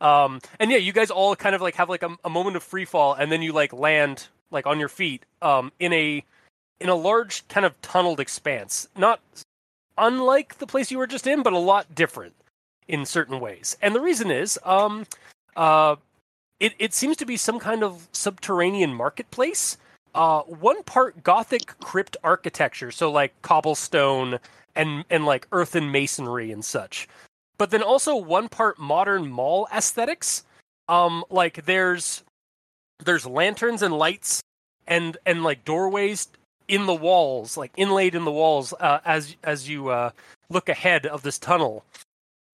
um, 0.00 0.40
and 0.58 0.70
yeah, 0.70 0.76
you 0.76 0.92
guys 0.92 1.10
all 1.10 1.34
kind 1.36 1.54
of 1.54 1.60
like 1.60 1.74
have 1.76 1.88
like 1.88 2.02
a, 2.02 2.16
a 2.24 2.30
moment 2.30 2.56
of 2.56 2.62
free 2.62 2.84
fall, 2.84 3.14
and 3.14 3.30
then 3.30 3.42
you 3.42 3.52
like 3.52 3.72
land 3.72 4.28
like 4.50 4.66
on 4.66 4.78
your 4.78 4.88
feet 4.88 5.24
um, 5.42 5.72
in 5.78 5.92
a 5.92 6.24
in 6.80 6.88
a 6.88 6.94
large 6.94 7.46
kind 7.48 7.64
of 7.64 7.80
tunneled 7.82 8.20
expanse, 8.20 8.88
not 8.96 9.20
unlike 9.96 10.58
the 10.58 10.66
place 10.66 10.90
you 10.90 10.98
were 10.98 11.06
just 11.06 11.26
in, 11.26 11.42
but 11.42 11.52
a 11.52 11.58
lot 11.58 11.94
different 11.94 12.34
in 12.88 13.04
certain 13.04 13.40
ways. 13.40 13.76
And 13.80 13.94
the 13.94 14.00
reason 14.00 14.30
is, 14.30 14.58
um, 14.64 15.06
uh, 15.56 15.96
it, 16.60 16.74
it 16.78 16.94
seems 16.94 17.16
to 17.18 17.26
be 17.26 17.36
some 17.36 17.58
kind 17.58 17.82
of 17.82 18.08
subterranean 18.12 18.94
marketplace. 18.94 19.76
Uh, 20.14 20.42
one 20.42 20.82
part 20.84 21.24
Gothic 21.24 21.78
crypt 21.80 22.16
architecture, 22.22 22.90
so 22.90 23.10
like 23.10 23.34
cobblestone 23.42 24.38
and 24.76 25.04
and 25.10 25.24
like 25.26 25.48
earthen 25.52 25.90
masonry 25.90 26.52
and 26.52 26.64
such, 26.64 27.08
but 27.58 27.70
then 27.70 27.82
also 27.82 28.14
one 28.16 28.48
part 28.48 28.78
modern 28.78 29.28
mall 29.28 29.66
aesthetics. 29.74 30.44
Um, 30.88 31.24
like 31.30 31.64
there's 31.64 32.22
there's 33.04 33.26
lanterns 33.26 33.82
and 33.82 33.96
lights 33.96 34.40
and 34.86 35.16
and 35.26 35.42
like 35.42 35.64
doorways 35.64 36.28
in 36.68 36.86
the 36.86 36.94
walls, 36.94 37.56
like 37.56 37.72
inlaid 37.76 38.14
in 38.14 38.24
the 38.24 38.32
walls, 38.32 38.72
uh, 38.80 39.00
as 39.04 39.36
as 39.42 39.68
you 39.68 39.88
uh, 39.88 40.10
look 40.48 40.68
ahead 40.68 41.06
of 41.06 41.22
this 41.22 41.38
tunnel, 41.38 41.84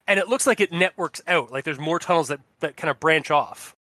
and 0.07 0.19
it 0.19 0.28
looks 0.28 0.47
like 0.47 0.61
it 0.61 0.73
networks 0.73 1.21
out. 1.26 1.52
Like 1.52 1.64
there's 1.64 1.78
more 1.78 1.99
tunnels 1.99 2.28
that 2.28 2.40
that 2.61 2.76
kind 2.76 2.90
of 2.90 2.99
branch 3.00 3.30
off. 3.30 3.75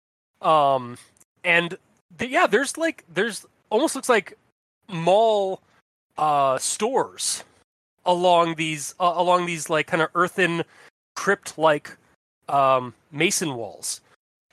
Um, 0.42 0.99
and 1.45 1.76
the, 2.16 2.28
yeah, 2.28 2.47
there's 2.47 2.76
like 2.76 3.04
there's 3.12 3.47
almost 3.71 3.95
looks 3.95 4.09
like 4.09 4.37
mall 4.88 5.61
uh 6.16 6.57
stores 6.59 7.45
along 8.07 8.54
these 8.54 8.95
uh, 8.99 9.12
along 9.16 9.47
these 9.47 9.68
like 9.68 9.87
kind 9.87 10.02
of 10.02 10.09
earthen 10.14 10.64
crypt 11.14 11.59
like 11.59 11.97
um 12.49 12.95
mason 13.12 13.54
walls. 13.54 14.00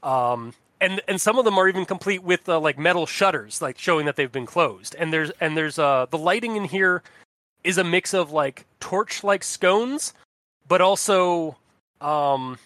Um, 0.04 0.54
and 0.82 1.01
and 1.08 1.20
some 1.20 1.39
of 1.39 1.46
them 1.46 1.58
are 1.58 1.68
even 1.68 1.86
complete 1.86 2.24
with 2.24 2.48
uh, 2.50 2.60
like 2.60 2.77
metal 2.77 3.06
shutters, 3.06 3.62
like 3.62 3.77
showing 3.80 4.06
that 4.06 4.15
they've 4.15 4.32
been 4.32 4.46
closed. 4.46 4.96
And 4.96 5.12
there's 5.12 5.32
and 5.42 5.58
there's 5.58 5.80
uh 5.80 6.06
the 6.10 6.18
lighting 6.18 6.56
in 6.56 6.65
here 6.65 7.01
is 7.63 7.77
a 7.77 7.84
mix 7.84 8.13
of 8.13 8.32
like 8.32 8.65
torch 8.80 9.24
like 9.24 9.44
scones, 9.44 10.13
but 10.68 10.82
also 10.82 11.58
um 12.01 12.58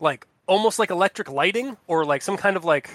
like 0.00 0.26
almost 0.46 0.78
like 0.78 0.90
electric 0.90 1.30
lighting 1.30 1.76
or 1.86 2.04
like 2.04 2.22
some 2.22 2.36
kind 2.36 2.56
of 2.56 2.64
like 2.64 2.90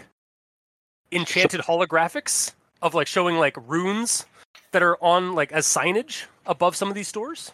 enchanted 1.12 1.62
holographics 1.62 2.53
of 2.81 2.93
like 2.93 3.08
showing 3.08 3.38
like 3.38 3.55
runes 3.67 4.25
that 4.72 4.81
are 4.81 4.98
on 5.03 5.34
like 5.34 5.51
as 5.51 5.65
signage 5.65 6.24
above 6.46 6.75
some 6.75 6.89
of 6.89 6.96
these 6.96 7.08
stores. 7.08 7.51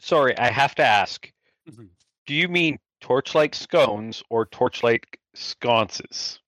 Sorry, 0.00 0.36
I 0.38 0.50
have 0.50 0.74
to 0.76 0.84
ask. 0.84 1.30
Mhm. 1.68 1.88
Do 2.26 2.34
you 2.34 2.48
mean 2.48 2.78
torchlight 3.00 3.54
scones 3.54 4.22
or 4.30 4.46
torchlight 4.46 5.04
sconces? 5.34 6.40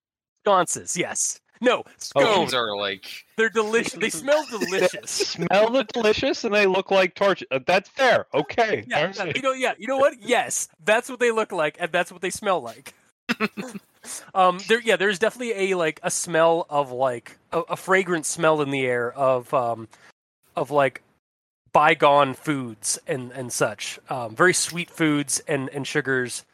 Sconces, 0.44 0.96
yes. 0.96 1.40
No, 1.60 1.84
Scones 1.98 2.26
scones. 2.26 2.54
are 2.54 2.76
like 2.76 3.06
They're 3.36 3.48
delicious. 3.48 3.94
They 3.94 4.10
smell 4.10 4.44
delicious. 4.50 5.10
Smell 5.36 5.70
the 5.70 5.84
delicious 5.84 6.44
and 6.44 6.54
they 6.54 6.66
look 6.66 6.90
like 6.90 7.14
torch. 7.14 7.42
uh, 7.50 7.60
That's 7.66 7.88
fair. 7.88 8.26
Okay. 8.34 8.84
Yeah, 8.86 9.12
yeah, 9.16 9.32
you 9.34 9.42
know, 9.42 9.52
yeah, 9.52 9.74
you 9.78 9.86
know 9.86 9.96
what? 9.98 10.14
Yes, 10.20 10.68
that's 10.84 11.08
what 11.08 11.20
they 11.20 11.30
look 11.30 11.52
like, 11.52 11.76
and 11.80 11.90
that's 11.92 12.12
what 12.12 12.20
they 12.22 12.30
smell 12.30 12.60
like. 12.60 12.94
um, 14.34 14.58
there, 14.68 14.80
yeah, 14.80 14.96
there's 14.96 15.18
definitely 15.18 15.72
a 15.72 15.76
like 15.76 16.00
a 16.02 16.10
smell 16.10 16.66
of 16.70 16.92
like 16.92 17.38
a, 17.52 17.60
a 17.60 17.76
fragrant 17.76 18.26
smell 18.26 18.60
in 18.62 18.70
the 18.70 18.84
air 18.86 19.12
of 19.12 19.52
um, 19.54 19.88
of 20.54 20.70
like 20.70 21.02
bygone 21.72 22.34
foods 22.34 22.98
and 23.06 23.32
and 23.32 23.52
such. 23.52 23.98
Um, 24.08 24.34
very 24.34 24.54
sweet 24.54 24.90
foods 24.90 25.40
and 25.48 25.68
and 25.70 25.86
sugars. 25.86 26.44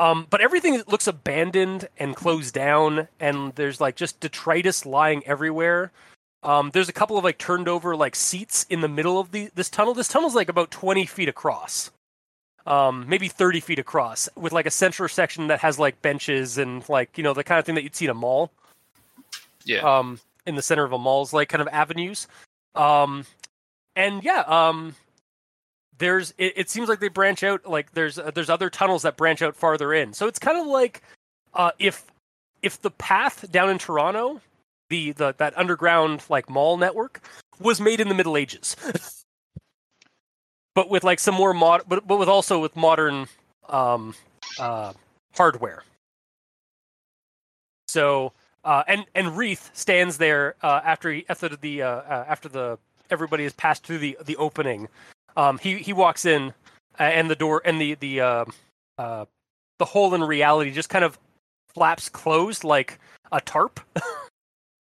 Um, 0.00 0.26
but 0.30 0.40
everything 0.40 0.82
looks 0.86 1.06
abandoned 1.06 1.86
and 1.98 2.16
closed 2.16 2.54
down, 2.54 3.08
and 3.20 3.54
there's 3.56 3.82
like 3.82 3.96
just 3.96 4.18
detritus 4.18 4.86
lying 4.86 5.22
everywhere. 5.26 5.92
Um, 6.42 6.70
there's 6.72 6.88
a 6.88 6.92
couple 6.94 7.18
of 7.18 7.24
like 7.24 7.36
turned 7.36 7.68
over 7.68 7.94
like 7.94 8.16
seats 8.16 8.64
in 8.70 8.80
the 8.80 8.88
middle 8.88 9.20
of 9.20 9.30
the 9.30 9.50
this 9.54 9.68
tunnel. 9.68 9.92
This 9.92 10.08
tunnel's 10.08 10.34
like 10.34 10.48
about 10.48 10.70
20 10.70 11.04
feet 11.04 11.28
across, 11.28 11.90
um, 12.66 13.04
maybe 13.10 13.28
30 13.28 13.60
feet 13.60 13.78
across, 13.78 14.26
with 14.36 14.54
like 14.54 14.64
a 14.64 14.70
central 14.70 15.06
section 15.06 15.48
that 15.48 15.60
has 15.60 15.78
like 15.78 16.00
benches 16.00 16.56
and 16.56 16.88
like 16.88 17.18
you 17.18 17.22
know 17.22 17.34
the 17.34 17.44
kind 17.44 17.58
of 17.58 17.66
thing 17.66 17.74
that 17.74 17.82
you'd 17.82 17.94
see 17.94 18.06
in 18.06 18.10
a 18.10 18.14
mall. 18.14 18.50
yeah. 19.66 19.80
Um, 19.80 20.18
in 20.46 20.54
the 20.54 20.62
center 20.62 20.84
of 20.84 20.92
a 20.94 20.98
mall's 20.98 21.34
like 21.34 21.50
kind 21.50 21.60
of 21.60 21.68
avenues. 21.68 22.26
Um, 22.74 23.26
and 23.94 24.24
yeah, 24.24 24.44
um, 24.46 24.94
there's 26.00 26.34
it, 26.38 26.54
it 26.56 26.70
seems 26.70 26.88
like 26.88 26.98
they 26.98 27.08
branch 27.08 27.44
out 27.44 27.64
like 27.64 27.92
there's 27.92 28.18
uh, 28.18 28.32
there's 28.34 28.50
other 28.50 28.68
tunnels 28.68 29.02
that 29.02 29.16
branch 29.16 29.42
out 29.42 29.54
farther 29.54 29.94
in. 29.94 30.12
So 30.12 30.26
it's 30.26 30.40
kind 30.40 30.58
of 30.58 30.66
like 30.66 31.02
uh, 31.54 31.70
if 31.78 32.04
if 32.62 32.80
the 32.82 32.90
path 32.90 33.50
down 33.52 33.70
in 33.70 33.78
Toronto, 33.78 34.40
the, 34.88 35.12
the 35.12 35.34
that 35.38 35.56
underground 35.56 36.24
like 36.28 36.50
mall 36.50 36.76
network 36.76 37.20
was 37.60 37.80
made 37.80 38.00
in 38.00 38.08
the 38.08 38.14
Middle 38.14 38.36
Ages, 38.36 38.74
but 40.74 40.90
with 40.90 41.04
like 41.04 41.20
some 41.20 41.34
more 41.34 41.54
mod, 41.54 41.82
but 41.86 42.06
but 42.06 42.18
with 42.18 42.28
also 42.28 42.58
with 42.58 42.74
modern 42.74 43.26
um, 43.68 44.14
uh, 44.58 44.92
hardware. 45.34 45.84
So 47.88 48.32
uh, 48.64 48.84
and 48.88 49.04
and 49.14 49.36
Wreath 49.36 49.70
stands 49.74 50.16
there 50.16 50.54
uh, 50.62 50.80
after 50.84 51.12
he, 51.12 51.26
after 51.28 51.48
the 51.48 51.82
uh, 51.82 51.88
uh, 51.88 52.24
after 52.26 52.48
the 52.48 52.78
everybody 53.10 53.44
has 53.44 53.52
passed 53.52 53.84
through 53.84 53.98
the 53.98 54.16
the 54.24 54.36
opening. 54.36 54.88
Um, 55.36 55.58
he 55.58 55.76
he 55.76 55.92
walks 55.92 56.24
in, 56.24 56.54
uh, 56.98 57.04
and 57.04 57.30
the 57.30 57.36
door 57.36 57.62
and 57.64 57.80
the 57.80 57.94
the 57.94 58.20
uh, 58.20 58.44
uh, 58.98 59.24
the 59.78 59.84
hole 59.84 60.14
in 60.14 60.22
reality 60.22 60.70
just 60.70 60.88
kind 60.88 61.04
of 61.04 61.18
flaps 61.74 62.08
closed 62.08 62.64
like 62.64 62.98
a 63.32 63.40
tarp. 63.40 63.80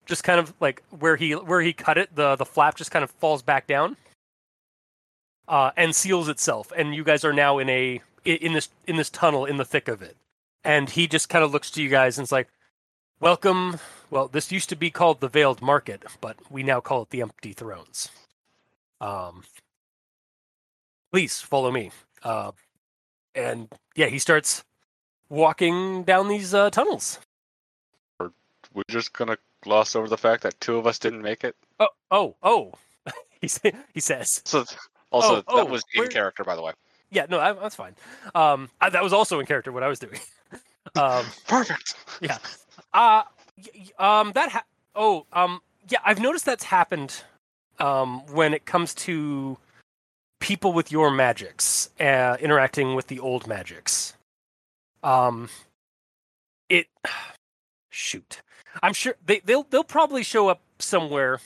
just 0.05 0.23
kind 0.23 0.39
of 0.39 0.53
like 0.59 0.83
where 0.89 1.15
he 1.15 1.31
where 1.33 1.61
he 1.61 1.73
cut 1.73 1.97
it, 1.97 2.15
the 2.15 2.35
the 2.35 2.45
flap 2.45 2.75
just 2.75 2.91
kind 2.91 3.03
of 3.03 3.11
falls 3.11 3.41
back 3.41 3.67
down, 3.67 3.97
uh, 5.47 5.71
and 5.75 5.95
seals 5.95 6.29
itself. 6.29 6.71
And 6.75 6.95
you 6.95 7.03
guys 7.03 7.25
are 7.25 7.33
now 7.33 7.57
in 7.59 7.69
a 7.69 8.01
in 8.23 8.53
this 8.53 8.69
in 8.87 8.95
this 8.95 9.09
tunnel 9.09 9.45
in 9.45 9.57
the 9.57 9.65
thick 9.65 9.87
of 9.87 10.01
it. 10.01 10.15
And 10.63 10.89
he 10.89 11.07
just 11.07 11.29
kind 11.29 11.43
of 11.43 11.51
looks 11.51 11.69
to 11.71 11.83
you 11.83 11.89
guys 11.89 12.17
and 12.17 12.25
is 12.25 12.31
like, 12.31 12.47
"Welcome. 13.19 13.79
Well, 14.09 14.27
this 14.27 14.51
used 14.51 14.69
to 14.69 14.75
be 14.75 14.91
called 14.91 15.19
the 15.19 15.27
Veiled 15.27 15.61
Market, 15.61 16.03
but 16.21 16.37
we 16.49 16.63
now 16.63 16.79
call 16.79 17.03
it 17.03 17.09
the 17.09 17.21
Empty 17.21 17.53
Thrones. 17.53 18.09
Um, 19.01 19.43
please 21.15 21.39
follow 21.39 21.71
me." 21.71 21.91
Uh, 22.23 22.51
and 23.33 23.69
yeah, 23.95 24.07
he 24.07 24.19
starts 24.19 24.65
walking 25.29 26.03
down 26.03 26.27
these 26.27 26.53
uh, 26.53 26.69
tunnels. 26.69 27.19
We're 28.19 28.83
just 28.89 29.13
gonna 29.13 29.37
gloss 29.61 29.95
over 29.95 30.09
the 30.09 30.17
fact 30.17 30.43
that 30.43 30.59
two 30.59 30.75
of 30.75 30.85
us 30.85 30.99
didn't 30.99 31.21
make 31.21 31.45
it. 31.45 31.55
Oh, 31.79 31.87
oh, 32.11 32.35
oh! 32.43 32.73
he 33.41 33.47
he 33.93 34.01
says, 34.01 34.41
So 34.43 34.65
also 35.09 35.37
Oh, 35.37 35.43
oh, 35.47 35.55
that 35.55 35.69
was 35.69 35.85
in 35.93 36.09
character, 36.09 36.43
by 36.43 36.53
the 36.53 36.61
way. 36.61 36.73
"Yeah, 37.11 37.27
no, 37.29 37.37
that, 37.37 37.61
that's 37.61 37.75
fine. 37.75 37.95
Um, 38.33 38.69
I, 38.81 38.89
that 38.89 39.01
was 39.01 39.13
also 39.13 39.39
in 39.39 39.45
character 39.45 39.71
what 39.71 39.83
I 39.83 39.87
was 39.87 39.99
doing. 39.99 40.19
um, 40.97 41.25
Perfect. 41.47 41.95
Yeah. 42.19 42.39
Uh, 42.93 43.23
um, 43.97 44.33
that 44.33 44.49
ha- 44.49 44.65
Oh, 44.93 45.25
um, 45.31 45.61
yeah, 45.87 45.99
I've 46.03 46.19
noticed 46.19 46.43
that's 46.43 46.65
happened 46.65 47.23
um, 47.79 48.25
when 48.33 48.53
it 48.53 48.65
comes 48.65 48.93
to 48.95 49.57
people 50.39 50.73
with 50.73 50.91
your 50.91 51.11
magics 51.11 51.89
uh, 51.99 52.37
interacting 52.39 52.95
with 52.95 53.07
the 53.07 53.19
old 53.19 53.47
magics. 53.47 54.13
Um, 55.03 55.49
it 56.69 56.87
shoot, 57.89 58.41
I'm 58.81 58.93
sure 58.93 59.15
they 59.25 59.39
they'll 59.39 59.63
they'll 59.63 59.83
probably 59.83 60.23
show 60.23 60.47
up 60.47 60.61
somewhere 60.79 61.39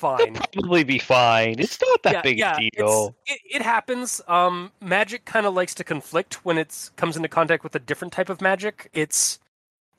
They'll 0.00 0.16
fine. 0.16 0.34
probably 0.34 0.84
be 0.84 0.98
fine. 0.98 1.56
It's 1.58 1.78
not 1.80 2.02
that 2.02 2.12
yeah, 2.12 2.22
big 2.22 2.38
yeah, 2.38 2.56
a 2.56 2.70
deal. 2.70 3.14
It, 3.26 3.40
it 3.48 3.62
happens. 3.62 4.20
Um, 4.26 4.72
magic 4.80 5.24
kind 5.24 5.46
of 5.46 5.54
likes 5.54 5.74
to 5.76 5.84
conflict 5.84 6.44
when 6.44 6.58
it 6.58 6.90
comes 6.96 7.16
into 7.16 7.28
contact 7.28 7.62
with 7.62 7.74
a 7.74 7.78
different 7.78 8.12
type 8.12 8.28
of 8.28 8.40
magic. 8.40 8.90
It's, 8.92 9.38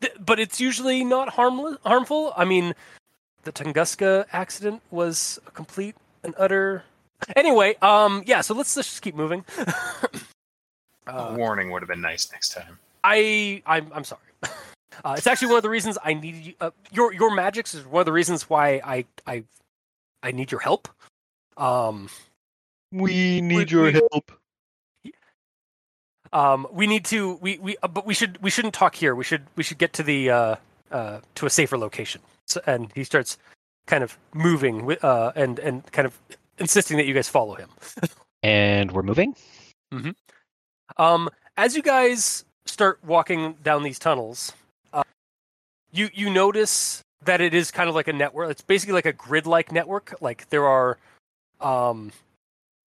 th- 0.01 0.13
but 0.19 0.39
it's 0.39 0.59
usually 0.59 1.03
not 1.03 1.29
harmless, 1.29 1.77
harmful. 1.85 2.33
I 2.35 2.43
mean, 2.43 2.75
the 3.43 3.51
Tunguska 3.53 4.25
accident 4.33 4.81
was 4.91 5.39
a 5.47 5.51
complete 5.51 5.95
and 6.23 6.35
utter. 6.37 6.83
Anyway, 7.35 7.75
um, 7.81 8.23
yeah. 8.25 8.41
So 8.41 8.53
let's, 8.53 8.75
let's 8.75 8.89
just 8.89 9.01
keep 9.01 9.15
moving. 9.15 9.43
A 11.07 11.13
uh, 11.15 11.35
warning 11.35 11.69
would 11.71 11.81
have 11.83 11.89
been 11.89 12.01
nice 12.01 12.31
next 12.31 12.49
time. 12.53 12.79
I, 13.03 13.61
I'm, 13.65 13.91
I'm 13.93 14.03
sorry. 14.03 14.21
Uh, 15.03 15.13
it's 15.17 15.27
actually 15.27 15.49
one 15.49 15.57
of 15.57 15.63
the 15.63 15.69
reasons 15.69 15.97
I 16.05 16.13
need 16.13 16.35
you. 16.35 16.53
Uh, 16.61 16.71
your 16.89 17.11
your 17.11 17.35
magics 17.35 17.75
is 17.75 17.85
one 17.85 17.99
of 17.99 18.05
the 18.05 18.13
reasons 18.13 18.49
why 18.49 18.79
I 18.81 19.03
I 19.27 19.43
I 20.23 20.31
need 20.31 20.53
your 20.53 20.61
help. 20.61 20.87
Um, 21.57 22.07
We 22.93 23.41
need 23.41 23.71
your 23.71 23.91
help. 23.91 24.31
um 26.31 26.65
we 26.71 26.87
need 26.87 27.03
to 27.05 27.35
we 27.41 27.57
we 27.57 27.75
uh, 27.83 27.89
but 27.89 28.05
we 28.05 28.13
should 28.13 28.41
we 28.41 28.49
shouldn't 28.49 28.73
talk 28.73 28.95
here 28.95 29.13
we 29.15 29.25
should 29.25 29.43
we 29.57 29.63
should 29.63 29.77
get 29.77 29.91
to 29.93 30.01
the 30.03 30.29
uh 30.29 30.55
uh 30.91 31.19
to 31.35 31.45
a 31.45 31.49
safer 31.49 31.77
location 31.77 32.21
so, 32.47 32.61
and 32.65 32.89
he 32.95 33.03
starts 33.03 33.37
kind 33.87 34.01
of 34.03 34.17
moving 34.33 34.77
wi- 34.77 34.99
uh 35.03 35.33
and 35.35 35.59
and 35.59 35.91
kind 35.91 36.05
of 36.05 36.17
insisting 36.59 36.97
that 36.97 37.05
you 37.05 37.13
guys 37.13 37.29
follow 37.29 37.55
him. 37.55 37.69
And 38.43 38.91
we're 38.91 39.01
moving. 39.01 39.35
um 40.97 41.29
as 41.57 41.75
you 41.75 41.81
guys 41.81 42.45
start 42.67 42.99
walking 43.03 43.55
down 43.63 43.81
these 43.81 43.97
tunnels 43.97 44.51
uh, 44.93 45.01
you 45.91 46.09
you 46.13 46.29
notice 46.29 47.01
that 47.23 47.41
it 47.41 47.53
is 47.55 47.71
kind 47.71 47.89
of 47.89 47.95
like 47.95 48.07
a 48.07 48.13
network. 48.13 48.51
It's 48.51 48.61
basically 48.61 48.93
like 48.93 49.07
a 49.07 49.13
grid 49.13 49.47
like 49.47 49.71
network. 49.71 50.13
Like 50.21 50.47
there 50.49 50.65
are 50.67 50.97
um 51.59 52.11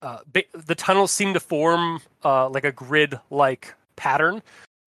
uh, 0.01 0.19
ba- 0.33 0.45
the 0.55 0.77
tunnels 0.77 1.11
seem 1.11 1.35
to 1.35 1.41
form 1.41 2.01
uh, 2.25 2.49
like 2.49 2.63
a 2.65 2.71
grid 2.71 3.19
like 3.31 3.75
pattern 3.97 4.43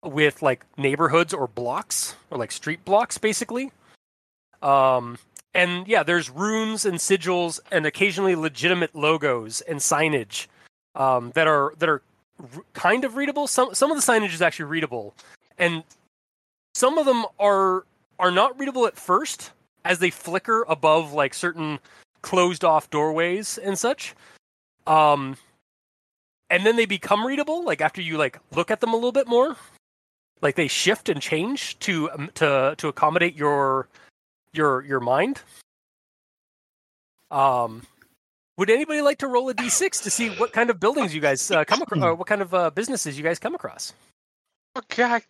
with 0.05 0.43
like 0.43 0.67
neighborhoods 0.77 1.33
or 1.33 1.47
blocks 1.47 2.15
or 2.31 2.37
like 2.37 2.53
street 2.53 2.85
blocks 2.85 3.17
basically. 3.17 3.73
Um 4.61 5.19
and 5.55 5.87
yeah 5.89 6.03
there's 6.03 6.31
runes 6.31 6.85
and 6.85 6.99
sigils 6.99 7.61
and 7.71 7.87
occasionally 7.87 8.35
legitimate 8.35 8.95
logos 8.95 9.61
and 9.63 9.81
signage 9.81 10.47
um 10.95 11.31
that 11.35 11.47
are 11.47 11.73
that 11.79 11.89
are 11.89 12.03
r- 12.41 12.65
kind 12.73 13.05
of 13.05 13.17
readable. 13.17 13.47
Some 13.47 13.75
some 13.75 13.91
of 13.91 13.97
the 13.97 14.13
signage 14.13 14.35
is 14.35 14.43
actually 14.43 14.67
readable. 14.67 15.15
And 15.59 15.85
some 16.75 16.99
of 16.99 17.07
them 17.07 17.25
are 17.39 17.85
are 18.19 18.31
not 18.31 18.59
readable 18.59 18.87
at 18.87 18.97
first 18.97 19.53
as 19.85 19.99
they 19.99 20.11
flicker 20.11 20.65
above 20.69 21.13
like 21.13 21.35
certain 21.35 21.79
closed 22.23 22.65
off 22.65 22.91
doorways 22.91 23.59
and 23.59 23.79
such. 23.79 24.15
Um 24.87 25.37
and 26.51 26.65
then 26.65 26.77
they 26.77 26.87
become 26.87 27.27
readable 27.27 27.65
like 27.65 27.81
after 27.81 28.01
you 28.01 28.17
like 28.17 28.39
look 28.53 28.71
at 28.71 28.81
them 28.81 28.93
a 28.93 28.97
little 28.97 29.13
bit 29.13 29.29
more. 29.29 29.57
Like 30.41 30.55
they 30.55 30.69
shift 30.69 31.09
and 31.09 31.21
change 31.21 31.79
to 31.81 32.11
um, 32.13 32.31
to 32.35 32.75
to 32.79 32.89
accommodate 32.89 33.35
your 33.37 33.89
your 34.59 34.83
your 34.85 35.01
mind 35.01 35.41
um 37.31 37.83
would 38.59 38.69
anybody 38.69 39.01
like 39.01 39.19
to 39.19 39.27
roll 39.29 39.49
a 39.49 39.55
d6 39.55 40.03
to 40.03 40.11
see 40.11 40.29
what 40.31 40.53
kind 40.53 40.69
of 40.69 40.81
buildings 40.81 41.15
you 41.15 41.21
guys 41.21 41.51
uh, 41.51 41.65
come 41.65 41.81
across 41.81 42.03
or 42.03 42.15
what 42.15 42.27
kind 42.27 42.43
of 42.43 42.53
uh, 42.53 42.69
businesses 42.71 43.17
you 43.17 43.25
guys 43.25 43.39
come 43.39 43.55
across 43.55 43.95
Okay. 44.77 45.21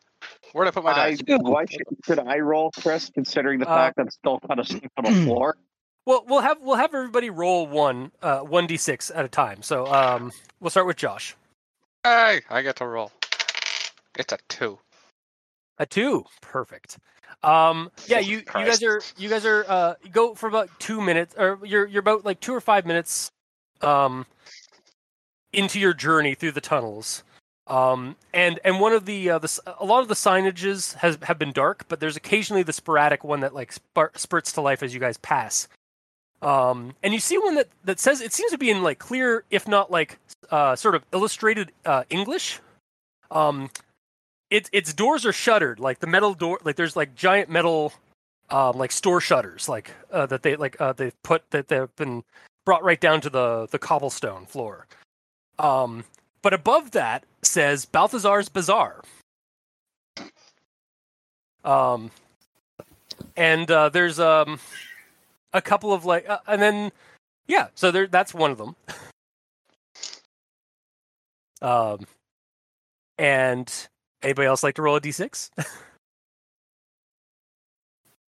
Where'd 0.53 0.69
I 0.69 0.73
put 0.73 0.85
my 0.85 0.91
I, 0.93 1.14
dice? 1.14 1.21
why 1.27 1.64
should, 1.64 1.87
should 2.05 2.19
I 2.19 2.38
roll, 2.41 2.71
Chris, 2.73 3.09
considering 3.14 3.61
the 3.61 3.69
Uh, 3.69 3.75
fact 3.77 3.99
I'm 3.99 4.11
still 4.11 4.41
kind 4.41 4.61
of 4.61 4.67
stuck 4.67 4.91
on 4.99 5.05
the 5.05 5.25
floor? 5.25 5.57
well 6.07 6.25
we'll 6.29 6.41
have 6.41 6.59
we'll 6.61 6.77
have 6.77 6.93
everybody 6.95 7.31
roll 7.31 7.67
one 7.67 8.11
uh 8.23 8.41
1d6 8.43 9.12
at 9.14 9.25
a 9.25 9.29
time 9.29 9.62
so 9.62 9.87
um 9.87 10.33
we'll 10.61 10.71
start 10.71 10.87
with 10.87 10.97
josh 10.97 11.35
Hey, 12.05 12.41
I 12.49 12.62
get 12.62 12.77
to 12.77 12.87
roll. 12.87 13.11
It's 14.19 14.33
a 14.33 14.38
two. 14.49 14.79
A 15.79 15.85
two, 15.87 16.25
perfect. 16.41 16.97
Um, 17.43 17.91
yeah, 18.07 18.19
you 18.19 18.38
you 18.38 18.45
guys 18.45 18.83
are 18.83 19.01
you 19.17 19.29
guys 19.29 19.47
are 19.47 19.64
uh 19.69 19.95
go 20.12 20.35
for 20.35 20.49
about 20.49 20.69
two 20.79 21.01
minutes, 21.01 21.35
or 21.38 21.59
you're 21.64 21.87
you're 21.87 22.01
about 22.01 22.25
like 22.25 22.41
two 22.41 22.55
or 22.55 22.61
five 22.61 22.85
minutes, 22.85 23.31
um, 23.81 24.27
into 25.53 25.79
your 25.79 25.95
journey 25.95 26.35
through 26.35 26.53
the 26.53 26.61
tunnels. 26.61 27.23
Um, 27.69 28.17
and 28.33 28.59
and 28.64 28.81
one 28.81 28.93
of 28.93 29.05
the 29.05 29.31
uh, 29.31 29.38
the 29.38 29.61
a 29.79 29.85
lot 29.85 30.01
of 30.01 30.09
the 30.09 30.14
signages 30.14 30.95
has 30.95 31.19
have 31.23 31.38
been 31.38 31.53
dark, 31.53 31.85
but 31.88 32.01
there's 32.01 32.17
occasionally 32.17 32.62
the 32.62 32.73
sporadic 32.73 33.25
one 33.25 33.41
that 33.41 33.55
like 33.55 33.73
spur- 33.73 34.12
spurts 34.14 34.53
to 34.53 34.61
life 34.61 34.83
as 34.83 34.95
you 34.95 35.01
guys 35.01 35.19
pass. 35.19 35.69
Um, 36.41 36.95
and 37.03 37.12
you 37.12 37.21
see 37.21 37.37
one 37.37 37.57
that 37.57 37.69
that 37.85 38.01
says 38.01 38.21
it 38.21 38.33
seems 38.33 38.53
to 38.53 38.59
be 38.59 38.71
in 38.71 38.83
like 38.83 38.99
clear, 38.99 39.45
if 39.51 39.69
not 39.69 39.91
like 39.91 40.19
uh, 40.51 40.77
sort 40.77 40.95
of 40.95 41.05
illustrated 41.12 41.73
uh, 41.85 42.05
English. 42.09 42.61
Um, 43.31 43.69
its 44.51 44.71
its 44.73 44.93
doors 44.95 45.27
are 45.27 45.33
shuttered. 45.33 45.81
Like 45.81 46.01
the 46.01 46.07
metal 46.07 46.35
door 46.35 46.59
like 46.65 46.77
there's 46.77 46.97
like 46.97 47.15
giant 47.15 47.51
metal 47.51 47.93
um 48.51 48.77
like 48.79 48.93
store 48.93 49.21
shutters 49.21 49.69
like 49.69 49.93
uh, 50.11 50.27
that 50.27 50.43
they 50.43 50.57
like 50.57 50.81
uh 50.81 50.93
they've 50.93 51.23
put 51.23 51.51
that 51.51 51.69
they've 51.69 51.95
been 51.97 52.25
brought 52.65 52.83
right 52.83 53.01
down 53.01 53.21
to 53.23 53.31
the 53.31 53.67
the 53.71 53.79
cobblestone 53.79 54.47
floor. 54.47 54.87
Um 55.59 56.05
but 56.43 56.55
above 56.55 56.93
that 56.93 57.25
says 57.43 57.85
balthazar's 57.85 58.49
bazaar. 58.49 59.03
Um 61.65 62.11
and 63.37 63.71
uh 63.71 63.89
there's 63.91 64.19
um 64.19 64.59
a 65.53 65.61
couple 65.61 65.93
of 65.93 66.05
like 66.05 66.29
uh, 66.29 66.39
and 66.47 66.63
then 66.63 66.93
yeah 67.47 67.69
so 67.75 67.91
there 67.91 68.07
that's 68.07 68.35
one 68.35 68.51
of 68.51 68.59
them. 68.59 68.77
Um 71.61 72.07
and 73.19 73.89
anybody 74.22 74.46
else 74.46 74.62
like 74.62 74.74
to 74.76 74.83
roll 74.83 74.96
a 74.96 75.00
d6 75.00 75.50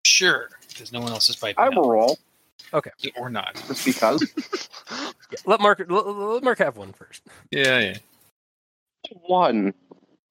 Sure, 0.04 0.48
because 0.68 0.92
no 0.92 1.00
one 1.00 1.12
else 1.12 1.28
is 1.28 1.36
piping. 1.36 1.62
I 1.62 1.68
up. 1.68 1.74
will 1.74 1.90
roll, 1.90 2.18
Okay. 2.72 2.90
or 3.16 3.30
not. 3.30 3.54
just 3.66 3.84
because. 3.84 4.24
Yeah, 5.30 5.38
let 5.44 5.60
Mark 5.60 5.84
let, 5.90 6.06
let 6.06 6.42
Mark 6.42 6.58
have 6.58 6.78
one 6.78 6.94
first. 6.94 7.22
Yeah, 7.50 7.78
yeah. 7.80 7.98
One. 9.26 9.74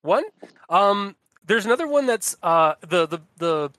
One. 0.01 0.23
Um, 0.69 1.15
there's 1.45 1.65
another 1.67 1.87
one 1.87 2.07
that's 2.07 2.35
uh 2.41 2.73
the 2.81 3.05
the 3.05 3.19
the 3.37 3.71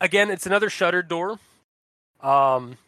again 0.00 0.30
it's 0.30 0.46
another 0.46 0.70
shuttered 0.70 1.06
door. 1.08 1.38
Um, 2.22 2.78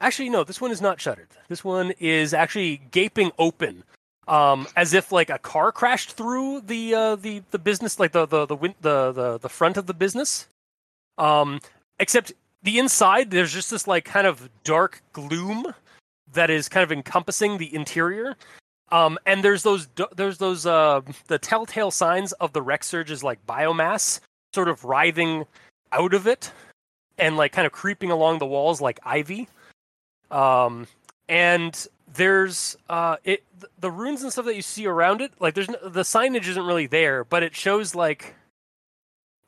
actually 0.00 0.30
no, 0.30 0.42
this 0.42 0.58
one 0.58 0.70
is 0.70 0.80
not 0.80 0.98
shuttered. 1.02 1.28
This 1.48 1.62
one 1.62 1.92
is 2.00 2.32
actually 2.32 2.78
gaping 2.90 3.30
open. 3.38 3.84
Um, 4.28 4.66
as 4.74 4.92
if 4.92 5.12
like 5.12 5.30
a 5.30 5.38
car 5.38 5.70
crashed 5.70 6.12
through 6.12 6.62
the 6.62 6.94
uh, 6.94 7.16
the 7.16 7.42
the 7.52 7.58
business, 7.58 8.00
like 8.00 8.12
the 8.12 8.26
the 8.26 8.46
the 8.46 8.56
win- 8.56 8.74
the 8.80 9.12
the, 9.12 9.38
the 9.38 9.48
front 9.48 9.76
of 9.76 9.86
the 9.86 9.94
business. 9.94 10.48
Um, 11.16 11.60
except 12.00 12.32
the 12.62 12.78
inside, 12.78 13.30
there's 13.30 13.52
just 13.52 13.70
this 13.70 13.86
like 13.86 14.04
kind 14.04 14.26
of 14.26 14.50
dark 14.64 15.00
gloom 15.12 15.72
that 16.32 16.50
is 16.50 16.68
kind 16.68 16.82
of 16.82 16.90
encompassing 16.90 17.58
the 17.58 17.72
interior. 17.74 18.36
Um, 18.90 19.18
and 19.26 19.42
there's 19.42 19.62
those 19.62 19.88
there's 20.14 20.38
those 20.38 20.66
uh 20.66 21.00
the 21.26 21.38
telltale 21.38 21.90
signs 21.90 22.32
of 22.32 22.52
the 22.52 22.62
wreck 22.62 22.84
surge's 22.84 23.24
like 23.24 23.44
biomass 23.46 24.20
sort 24.54 24.68
of 24.68 24.84
writhing 24.84 25.44
out 25.92 26.14
of 26.14 26.26
it 26.26 26.52
and 27.18 27.36
like 27.36 27.52
kind 27.52 27.66
of 27.66 27.72
creeping 27.72 28.10
along 28.10 28.38
the 28.38 28.46
walls 28.46 28.80
like 28.80 29.00
ivy. 29.04 29.48
Um, 30.30 30.86
and 31.28 31.86
there's 32.14 32.76
uh 32.88 33.16
it 33.24 33.44
the 33.78 33.90
runes 33.90 34.22
and 34.22 34.32
stuff 34.32 34.44
that 34.44 34.56
you 34.56 34.62
see 34.62 34.86
around 34.86 35.20
it 35.20 35.32
like 35.40 35.54
there's 35.54 35.68
no, 35.68 35.88
the 35.88 36.02
signage 36.02 36.48
isn't 36.48 36.66
really 36.66 36.86
there, 36.86 37.24
but 37.24 37.42
it 37.42 37.54
shows 37.54 37.94
like 37.94 38.34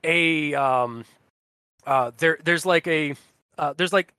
a 0.04 0.54
um 0.54 1.04
uh 1.86 2.10
there 2.18 2.38
there's 2.44 2.66
like 2.66 2.86
a 2.86 3.14
uh 3.58 3.72
there's 3.76 3.92
like 3.92 4.12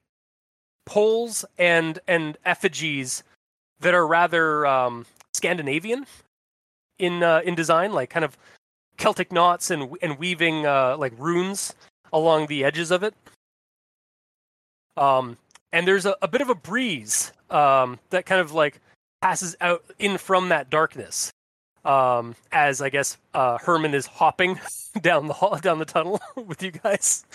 poles 0.90 1.46
and 1.60 2.00
and 2.08 2.36
effigies 2.46 3.24
that 3.80 3.94
are 3.94 4.06
rather 4.06 4.66
um, 4.66 5.06
Scandinavian 5.34 6.06
in 6.98 7.24
uh, 7.24 7.42
in 7.46 7.54
design, 7.54 7.94
like 7.94 8.10
kind 8.10 8.26
of 8.26 8.38
Celtic 8.98 9.32
knots 9.32 9.70
and 9.70 9.96
and 10.02 10.18
weaving 10.18 10.66
uh, 10.66 10.98
like 10.98 11.14
runes 11.18 11.76
along 12.12 12.48
the 12.48 12.64
edges 12.64 12.90
of 12.90 13.04
it. 13.04 13.14
Um, 14.98 15.38
and 15.72 15.88
there's 15.88 16.08
a, 16.08 16.16
a 16.22 16.28
bit 16.28 16.42
of 16.42 16.50
a 16.50 16.56
breeze 16.56 17.32
um, 17.50 18.00
that 18.10 18.26
kind 18.26 18.42
of 18.42 18.52
like 18.54 18.80
passes 19.22 19.56
out 19.62 19.84
in 20.00 20.18
from 20.18 20.50
that 20.50 20.70
darkness. 20.70 21.32
Um, 21.86 22.36
as 22.52 22.82
I 22.82 22.90
guess 22.90 23.18
uh, 23.34 23.58
Herman 23.58 23.94
is 23.94 24.06
hopping 24.06 24.60
down 25.02 25.28
the 25.28 25.34
hall, 25.34 25.58
down 25.58 25.80
the 25.80 25.86
tunnel 25.86 26.20
with 26.36 26.62
you 26.62 26.72
guys. 26.72 27.26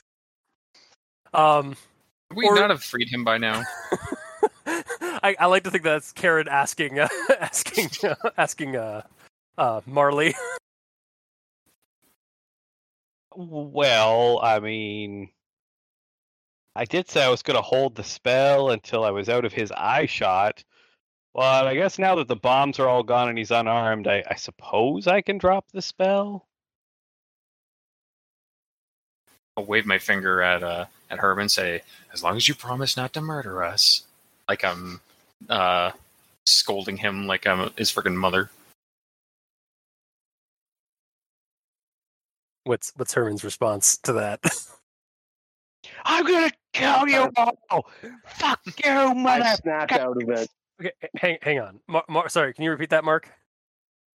Um, 1.33 1.77
Would 2.31 2.37
we 2.38 2.46
Or- 2.46 2.55
not 2.55 2.70
have 2.70 2.83
freed 2.83 3.09
him 3.09 3.24
by 3.24 3.38
now? 3.38 3.62
I, 4.66 5.35
I 5.38 5.46
like 5.46 5.64
to 5.64 5.70
think 5.70 5.83
that's 5.85 6.12
Karen 6.12 6.48
asking, 6.48 6.98
uh, 6.98 7.09
asking, 7.40 7.88
uh, 8.05 8.14
asking, 8.37 8.77
uh, 8.77 9.03
uh, 9.57 9.81
Marley. 9.87 10.35
Well, 13.37 14.40
I 14.42 14.61
mean, 14.61 15.31
I 16.76 16.84
did 16.84 17.08
say 17.08 17.22
I 17.24 17.28
was 17.28 17.42
going 17.42 17.56
to 17.56 17.62
hold 17.62 17.94
the 17.94 18.02
spell 18.02 18.70
until 18.70 19.04
I 19.04 19.10
was 19.10 19.28
out 19.28 19.44
of 19.44 19.52
his 19.52 19.70
eye 19.72 20.06
shot. 20.06 20.64
But 21.34 21.66
I 21.66 21.74
guess 21.74 21.98
now 21.98 22.16
that 22.16 22.28
the 22.28 22.37
bombs 22.37 22.78
are 22.78 22.88
all 22.88 23.02
gone 23.02 23.28
and 23.28 23.38
he's 23.38 23.50
unarmed, 23.50 24.06
I, 24.06 24.24
I 24.28 24.34
suppose 24.34 25.06
I 25.06 25.20
can 25.20 25.38
drop 25.38 25.66
the 25.72 25.82
spell. 25.82 26.46
I'll 29.56 29.64
wave 29.64 29.87
my 29.87 29.98
finger 29.98 30.42
at 30.42 30.62
uh 30.64 30.87
at 31.10 31.18
Herb 31.18 31.38
and 31.38 31.50
say, 31.50 31.82
"As 32.12 32.24
long 32.24 32.37
as 32.37 32.48
you 32.48 32.54
promise 32.54 32.96
not 32.96 33.12
to 33.12 33.20
murder 33.20 33.62
us," 33.62 34.02
like 34.48 34.64
I'm 34.64 35.00
uh 35.48 35.92
scolding 36.46 36.96
him 36.96 37.26
like 37.26 37.46
I'm 37.46 37.70
his 37.76 37.92
freaking 37.92 38.16
mother. 38.16 38.50
What's 42.64 42.92
what's 42.96 43.14
Herman's 43.14 43.44
response 43.44 43.96
to 43.98 44.12
that? 44.14 44.40
I'm 46.05 46.25
going 46.27 46.49
to 46.51 46.57
kill 46.73 47.09
you 47.09 47.31
all! 47.37 47.87
Fuck 48.27 48.61
you, 48.85 48.90
I 48.90 49.12
mother! 49.14 49.44
snap 49.62 49.92
out 49.92 50.20
of 50.23 50.29
it. 50.29 50.49
okay, 50.81 50.92
hang 51.16 51.38
hang 51.42 51.61
on. 51.61 51.81
Mar- 51.88 52.05
Mar- 52.09 52.29
sorry, 52.29 52.53
can 52.55 52.64
you 52.64 52.70
repeat 52.70 52.90
that, 52.90 53.05
Mark? 53.05 53.29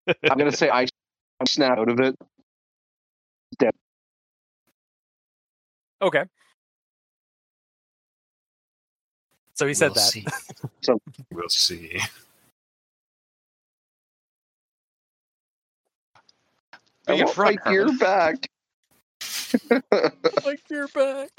I'm 0.07 0.37
gonna 0.37 0.51
say 0.51 0.69
I, 0.69 0.83
I 1.39 1.45
snap 1.45 1.77
out 1.77 1.89
of 1.89 1.99
it. 1.99 2.15
Okay. 6.01 6.23
So 9.55 9.65
he 9.65 9.73
said 9.73 9.87
We'll 9.87 9.95
that. 9.95 10.01
See. 10.01 10.25
So- 10.81 11.01
we'll 11.31 11.49
see. 11.49 11.99
I 17.07 17.13
Be 17.13 17.19
in 17.19 17.25
want 17.25 17.35
front, 17.35 17.59
my 17.65 17.71
gear 17.71 17.87
back. 17.97 18.47
like 20.45 20.61
you're 20.69 20.87
back. 20.89 21.29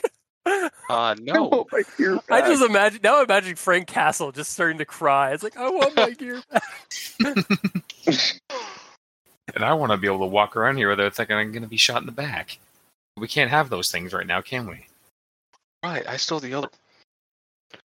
Uh, 0.91 0.95
I 0.95 1.15
no. 1.21 1.45
want 1.45 1.69
my 1.71 1.83
gear 1.99 2.17
back. 2.17 2.31
I 2.31 2.49
just 2.49 2.63
imagine 2.63 3.01
now. 3.03 3.19
I'm 3.19 3.25
imagining 3.25 3.57
Frank 3.57 3.87
Castle 3.89 4.33
just 4.33 4.53
starting 4.53 4.79
to 4.79 4.87
cry. 4.87 5.33
It's 5.33 5.43
like 5.43 5.57
I 5.57 5.69
want 5.69 5.95
my 5.95 6.11
gear 6.11 6.41
back. 6.51 6.63
And 9.55 9.65
I 9.65 9.75
want 9.75 9.93
to 9.93 9.99
be 9.99 10.07
able 10.07 10.21
to 10.21 10.27
walk 10.27 10.57
around 10.57 10.79
here 10.79 10.89
without 10.89 11.15
thinking 11.15 11.37
I'm 11.37 11.53
going 11.53 11.63
to 11.63 11.69
be 11.69 11.77
shot 11.77 12.01
in 12.01 12.07
the 12.07 12.13
back. 12.13 12.59
We 13.19 13.29
can't 13.29 13.51
have 13.51 13.69
those 13.69 13.91
things 13.91 14.13
right 14.15 14.27
now, 14.27 14.41
can 14.41 14.67
we? 14.67 14.87
Right, 15.83 16.07
I 16.09 16.17
stole 16.17 16.41
the 16.41 16.55
other. 16.55 16.69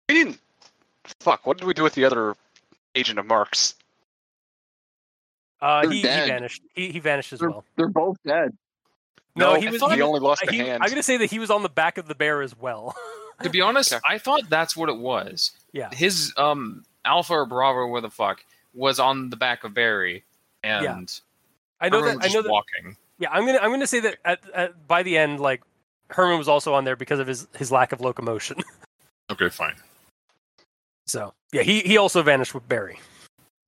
We 0.10 0.16
didn't. 0.16 0.40
Fuck, 1.20 1.46
what 1.46 1.58
did 1.58 1.66
we 1.68 1.74
do 1.74 1.84
with 1.84 1.94
the 1.94 2.06
other 2.06 2.36
agent 2.96 3.20
of 3.20 3.28
Mark's? 3.28 3.76
Uh, 5.62 5.88
he, 5.88 5.98
he 5.98 6.02
vanished. 6.04 6.62
He, 6.74 6.92
he 6.92 7.00
vanished 7.00 7.34
as 7.34 7.40
They're, 7.40 7.50
well. 7.50 7.64
they're 7.76 7.88
both 7.88 8.18
dead. 8.26 8.56
No, 9.38 9.54
No, 9.54 9.60
he 9.60 9.68
was. 9.70 9.82
he 9.82 9.88
He 9.88 9.94
was- 9.96 10.02
only 10.02 10.20
lost 10.20 10.44
a 10.48 10.52
he- 10.52 10.58
hand. 10.60 10.84
I'm 10.84 10.90
gonna 10.90 11.04
say 11.04 11.18
that 11.18 11.30
he 11.32 11.40
was 11.40 11.50
on 11.52 11.64
the 11.64 11.70
back 11.70 11.98
of 11.98 12.08
the 12.08 12.16
bear 12.16 12.42
as 12.42 12.58
well. 12.58 12.96
To 13.44 13.52
be 13.52 13.62
honest, 13.62 13.94
Okay. 13.94 14.02
I 14.04 14.18
thought 14.18 14.50
that's 14.50 14.76
what 14.76 14.90
it 14.90 14.98
was. 14.98 15.52
yeah. 15.72 15.94
His 15.94 16.34
um 16.38 16.84
Alpha 17.06 17.34
or 17.34 17.46
Bravo, 17.46 17.86
where 17.86 18.02
the 18.02 18.10
fuck, 18.10 18.44
was 18.74 19.00
on 19.00 19.30
the 19.30 19.36
back 19.36 19.64
of 19.64 19.76
Barry, 19.76 20.24
and 20.64 21.14
I 21.80 21.90
know 21.90 22.00
Herman 22.00 22.18
that. 22.18 22.24
was 22.26 22.32
I 22.32 22.36
know 22.36 22.42
that. 22.42 22.50
walking. 22.52 22.98
Yeah, 23.20 23.30
I'm 23.32 23.46
gonna. 23.46 23.60
I'm 23.60 23.70
gonna 23.70 23.86
say 23.86 24.00
that 24.00 24.18
at, 24.26 24.40
at 24.56 24.88
by 24.88 25.04
the 25.04 25.20
end, 25.20 25.40
like 25.40 25.62
Herman 26.10 26.40
was 26.40 26.48
also 26.48 26.74
on 26.74 26.84
there 26.84 26.96
because 26.96 27.20
of 27.20 27.28
his 27.28 27.48
his 27.56 27.72
lack 27.72 27.92
of 27.92 28.02
locomotion. 28.02 28.58
Okay, 29.30 29.50
fine. 29.50 29.76
So 31.06 31.34
yeah, 31.52 31.62
he 31.62 31.82
he 31.82 31.98
also 31.98 32.24
vanished 32.24 32.56
with 32.56 32.68
Barry. 32.68 32.98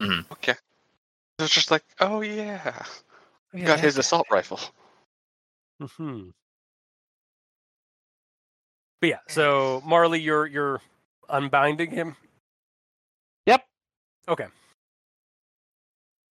Okay. 0.02 0.54
It 0.54 1.42
was 1.42 1.52
just 1.52 1.70
like, 1.70 1.84
oh 2.00 2.22
yeah. 2.22 2.84
He 3.54 3.62
got 3.62 3.80
his 3.80 3.98
assault 4.00 4.26
rifle. 4.32 4.60
Hmm 5.82 6.30
But 9.02 9.08
yeah, 9.10 9.20
so 9.28 9.82
Marley, 9.86 10.22
you're 10.22 10.48
you're 10.48 10.82
unbinding 11.30 11.92
him. 11.92 12.16
Yep. 13.48 13.66
Okay. 14.30 14.48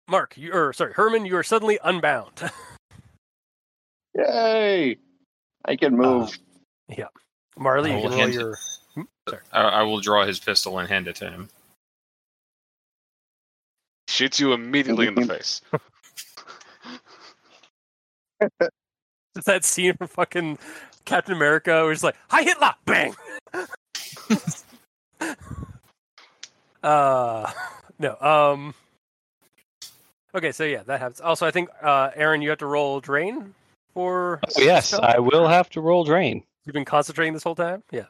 Mark, 0.10 0.38
you 0.38 0.54
or 0.54 0.74
sorry, 0.74 0.94
Herman, 0.94 1.26
you 1.26 1.38
are 1.38 1.44
suddenly 1.44 1.80
unbound. 1.84 2.52
Yay! 4.16 4.98
I 5.66 5.76
can 5.78 5.98
move. 5.98 6.38
Yep. 6.90 7.12
Marley, 7.58 7.92
I 7.92 7.96
you 7.96 8.02
can 8.02 8.12
roll 8.12 8.14
hand 8.14 8.34
it- 8.36 8.36
your. 8.36 8.60
I, 9.52 9.62
I 9.62 9.84
will 9.84 10.02
draw 10.02 10.26
his 10.26 10.40
pistol 10.40 10.80
and 10.80 10.90
hand 10.90 11.08
it 11.08 11.18
to 11.18 11.30
him. 11.32 11.50
Shoots 14.10 14.40
you 14.40 14.54
immediately 14.54 15.08
in 15.08 15.16
the 15.16 15.22
face. 15.24 15.62
That 19.46 19.66
scene 19.66 19.96
from 19.98 20.08
fucking 20.08 20.60
Captain 21.06 21.34
America 21.34 21.72
where 21.84 21.92
it's 21.92 22.04
like, 22.04 22.16
"Hi 22.30 22.44
Hitler!" 22.44 22.76
Bang. 22.86 23.16
uh, 26.84 27.52
no. 28.00 28.18
Um. 28.22 28.74
Okay, 30.36 30.52
so 30.52 30.64
yeah, 30.64 30.84
that 30.84 31.00
happens. 31.00 31.22
Also, 31.22 31.46
I 31.46 31.52
think 31.52 31.70
uh, 31.82 32.10
Aaron, 32.16 32.42
you 32.42 32.50
have 32.50 32.60
to 32.60 32.66
roll 32.66 33.00
drain 33.00 33.54
for. 33.94 34.40
Oh, 34.48 34.62
yes, 34.62 34.90
spell? 34.90 35.02
I 35.04 35.20
will 35.20 35.48
have 35.48 35.70
to 35.72 35.82
roll 35.82 36.04
drain. 36.04 36.44
You've 36.66 36.74
been 36.74 36.86
concentrating 36.86 37.34
this 37.34 37.44
whole 37.44 37.56
time. 37.56 37.84
Yeah. 37.92 38.06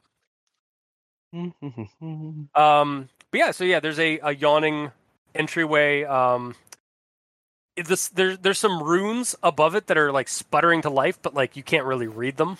Um. 2.55 3.09
But 3.31 3.37
yeah, 3.37 3.51
so 3.51 3.63
yeah, 3.63 3.79
there's 3.79 3.99
a, 3.99 4.19
a 4.19 4.35
yawning 4.35 4.91
entryway. 5.35 6.03
Um. 6.03 6.55
This 7.75 8.09
there's 8.09 8.37
there's 8.39 8.59
some 8.59 8.83
runes 8.83 9.35
above 9.41 9.75
it 9.75 9.87
that 9.87 9.97
are 9.97 10.11
like 10.11 10.27
sputtering 10.27 10.81
to 10.83 10.89
life, 10.89 11.19
but 11.21 11.33
like 11.33 11.55
you 11.55 11.63
can't 11.63 11.85
really 11.85 12.07
read 12.07 12.37
them. 12.37 12.57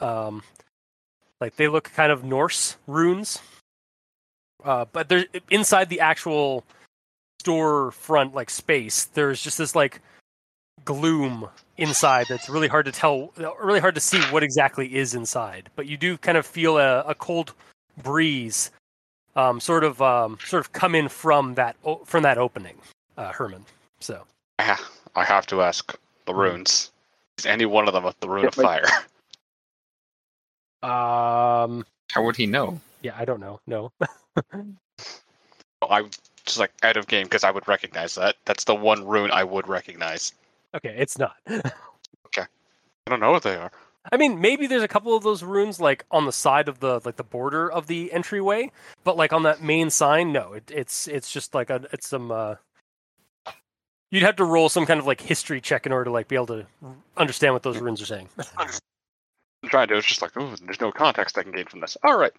Um, 0.00 0.42
like 1.40 1.56
they 1.56 1.68
look 1.68 1.92
kind 1.92 2.12
of 2.12 2.24
Norse 2.24 2.76
runes. 2.86 3.40
Uh, 4.64 4.84
but 4.92 5.08
they're 5.08 5.26
inside 5.50 5.88
the 5.88 6.00
actual 6.00 6.64
storefront 7.42 8.34
like 8.34 8.50
space. 8.50 9.06
There's 9.06 9.42
just 9.42 9.58
this 9.58 9.74
like 9.74 10.00
gloom 10.84 11.48
inside 11.76 12.26
that's 12.28 12.48
really 12.48 12.68
hard 12.68 12.86
to 12.86 12.92
tell, 12.92 13.32
really 13.60 13.80
hard 13.80 13.94
to 13.94 14.00
see 14.00 14.20
what 14.30 14.42
exactly 14.42 14.94
is 14.94 15.14
inside. 15.14 15.68
But 15.74 15.86
you 15.86 15.96
do 15.96 16.16
kind 16.16 16.38
of 16.38 16.46
feel 16.46 16.78
a, 16.78 17.00
a 17.00 17.14
cold 17.14 17.54
breeze, 18.02 18.70
um, 19.34 19.60
sort 19.60 19.84
of 19.84 20.00
um, 20.00 20.38
sort 20.44 20.64
of 20.64 20.72
come 20.72 20.94
in 20.94 21.08
from 21.08 21.54
that 21.54 21.76
from 22.04 22.22
that 22.22 22.38
opening, 22.38 22.76
uh, 23.16 23.32
Herman. 23.32 23.64
So 24.00 24.22
I, 24.62 24.78
I 25.14 25.24
have 25.24 25.46
to 25.48 25.62
ask 25.62 25.96
the 26.26 26.34
runes. 26.34 26.90
Is 27.38 27.46
any 27.46 27.66
one 27.66 27.88
of 27.88 27.94
them 27.94 28.10
the 28.20 28.28
rune 28.28 28.42
Yeah, 28.42 28.48
of 28.48 28.54
fire? 28.54 28.86
um, 30.82 31.84
How 32.10 32.22
would 32.22 32.36
he 32.36 32.46
know? 32.46 32.80
yeah, 33.02 33.14
I 33.16 33.24
don't 33.24 33.40
know. 33.40 33.60
No. 33.66 33.92
I'm 35.90 36.10
just 36.44 36.58
like 36.58 36.72
out 36.82 36.96
of 36.96 37.06
game 37.08 37.24
because 37.24 37.44
I 37.44 37.50
would 37.50 37.66
recognize 37.68 38.14
that. 38.14 38.36
That's 38.44 38.64
the 38.64 38.74
one 38.74 39.06
rune 39.06 39.30
I 39.30 39.44
would 39.44 39.68
recognize. 39.68 40.32
Okay, 40.74 40.94
it's 40.98 41.18
not. 41.18 41.36
Okay. 42.26 42.46
I 43.06 43.10
don't 43.10 43.20
know 43.20 43.32
what 43.32 43.42
they 43.42 43.56
are. 43.56 43.70
I 44.10 44.16
mean, 44.16 44.40
maybe 44.40 44.66
there's 44.66 44.82
a 44.82 44.88
couple 44.88 45.14
of 45.14 45.22
those 45.22 45.42
runes 45.42 45.78
like 45.78 46.06
on 46.10 46.24
the 46.24 46.32
side 46.32 46.66
of 46.66 46.80
the 46.80 47.00
like 47.04 47.16
the 47.16 47.24
border 47.24 47.70
of 47.70 47.88
the 47.88 48.10
entryway, 48.10 48.70
but 49.04 49.18
like 49.18 49.34
on 49.34 49.42
that 49.42 49.62
main 49.62 49.90
sign, 49.90 50.32
no. 50.32 50.54
It, 50.54 50.70
it's 50.74 51.06
it's 51.08 51.30
just 51.30 51.54
like 51.54 51.68
a 51.68 51.86
it's 51.92 52.08
some. 52.08 52.30
uh 52.32 52.54
You'd 54.12 54.24
have 54.24 54.36
to 54.36 54.44
roll 54.44 54.68
some 54.68 54.84
kind 54.84 55.00
of 55.00 55.06
like 55.06 55.22
history 55.22 55.58
check 55.62 55.86
in 55.86 55.90
order 55.92 56.04
to 56.04 56.10
like 56.10 56.28
be 56.28 56.36
able 56.36 56.48
to 56.48 56.66
understand 57.16 57.54
what 57.54 57.62
those 57.62 57.78
runes 57.78 58.02
are 58.02 58.06
saying. 58.06 58.28
I'm 58.58 58.68
trying 59.64 59.88
to. 59.88 59.96
It's 59.96 60.06
just 60.06 60.20
like, 60.20 60.32
oh, 60.36 60.54
there's 60.62 60.82
no 60.82 60.92
context 60.92 61.38
I 61.38 61.42
can 61.42 61.50
gain 61.50 61.64
from 61.64 61.80
this. 61.80 61.96
All 62.04 62.18
right. 62.18 62.32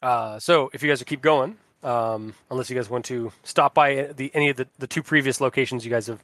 Uh, 0.00 0.38
so 0.38 0.70
if 0.72 0.80
you 0.80 0.88
guys 0.88 1.00
will 1.00 1.06
keep 1.06 1.22
going, 1.22 1.56
um, 1.82 2.34
unless 2.52 2.70
you 2.70 2.76
guys 2.76 2.88
want 2.88 3.04
to 3.06 3.32
stop 3.42 3.74
by 3.74 4.12
the 4.16 4.30
any 4.32 4.48
of 4.48 4.56
the, 4.56 4.68
the 4.78 4.86
two 4.86 5.02
previous 5.02 5.40
locations 5.40 5.84
you 5.84 5.90
guys 5.90 6.06
have 6.06 6.22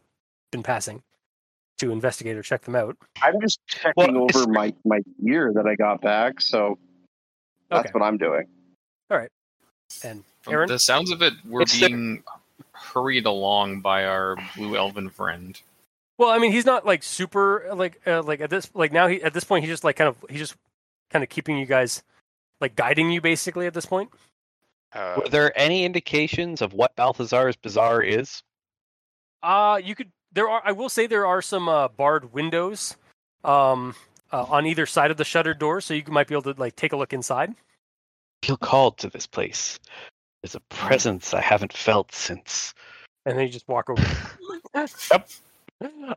been 0.53 0.63
passing 0.63 1.03
to 1.79 1.91
investigate 1.91 2.37
or 2.37 2.43
check 2.43 2.63
them 2.63 2.77
out. 2.77 2.97
I'm 3.21 3.41
just 3.41 3.59
checking 3.67 4.15
Well, 4.15 4.29
over 4.33 4.47
my, 4.47 4.73
my 4.85 5.01
gear 5.25 5.53
that 5.55 5.67
I 5.67 5.75
got 5.75 6.01
back, 6.01 6.41
so 6.41 6.79
that's 7.69 7.87
Okay. 7.87 7.99
what 7.99 8.05
I'm 8.05 8.17
doing. 8.17 8.47
And 10.05 10.25
From 10.43 10.53
Aaron, 10.55 10.69
the 10.69 10.79
sounds 10.79 11.11
of 11.11 11.23
it, 11.23 11.35
we're 11.45 11.63
It's 11.63 11.79
the- 11.79 11.87
being 11.89 12.23
hurried 12.73 13.27
along 13.27 13.81
by 13.81 14.05
our 14.05 14.37
blue 14.57 14.77
elven 14.77 15.11
friend. 15.11 15.61
well, 16.17 16.31
I 16.31 16.39
mean, 16.39 16.53
he's 16.53 16.65
not 16.67 16.87
like 16.87 17.03
super 17.03 17.69
like 17.75 18.01
uh, 18.07 18.23
like 18.23 18.41
at 18.41 18.51
this 18.51 18.71
like 18.75 18.93
now 18.93 19.07
he 19.09 19.23
at 19.23 19.35
this 19.35 19.45
point 19.45 19.65
he's 19.65 19.73
just 19.73 19.85
like 19.85 19.97
kind 19.97 20.09
of 20.09 20.17
he's 20.31 20.41
just 20.41 20.57
kind 21.11 21.23
of 21.23 21.29
keeping 21.29 21.59
you 21.59 21.67
guys 21.67 22.03
like 22.61 22.77
guiding 22.77 23.11
you 23.11 23.21
basically 23.21 23.67
at 23.67 23.75
this 23.75 23.87
point. 23.87 24.11
Uh, 24.93 25.17
Were 25.19 25.29
there 25.29 25.59
any 25.59 25.85
indications 25.85 26.63
of 26.63 26.73
what 26.73 26.95
Balthazar's 26.97 27.57
Bazaar 27.57 28.03
is? 28.03 28.43
Uh 29.43 29.81
you 29.83 29.95
could 29.95 30.11
there 30.33 30.49
are. 30.49 30.63
I 30.65 30.73
will 30.73 30.89
say 30.89 31.07
there 31.07 31.27
are 31.27 31.41
some 31.41 31.69
uh, 31.69 31.89
barred 31.89 32.33
windows 32.35 32.97
um, 33.45 33.95
uh, 34.31 34.43
on 34.45 34.67
either 34.67 34.85
side 34.85 35.11
of 35.11 35.17
the 35.17 35.25
shuttered 35.25 35.59
door, 35.59 35.81
so 35.81 35.95
you 35.95 36.03
might 36.09 36.27
be 36.29 36.35
able 36.35 36.53
to 36.53 36.61
like 36.61 36.77
take 36.77 36.93
a 36.93 36.97
look 36.97 37.13
inside. 37.15 37.55
Feel 38.43 38.57
called 38.57 38.99
to 38.99 39.09
this 39.11 39.27
place. 39.27 39.79
There's 40.43 40.55
a 40.55 40.61
presence 40.69 41.35
I 41.35 41.41
haven't 41.41 41.73
felt 41.73 42.15
since. 42.15 42.75
and 43.27 43.37
then 43.37 43.47
you 43.47 43.53
just 43.53 43.69
walk 43.69 43.91
over. 43.91 44.03
yep. 45.11 45.29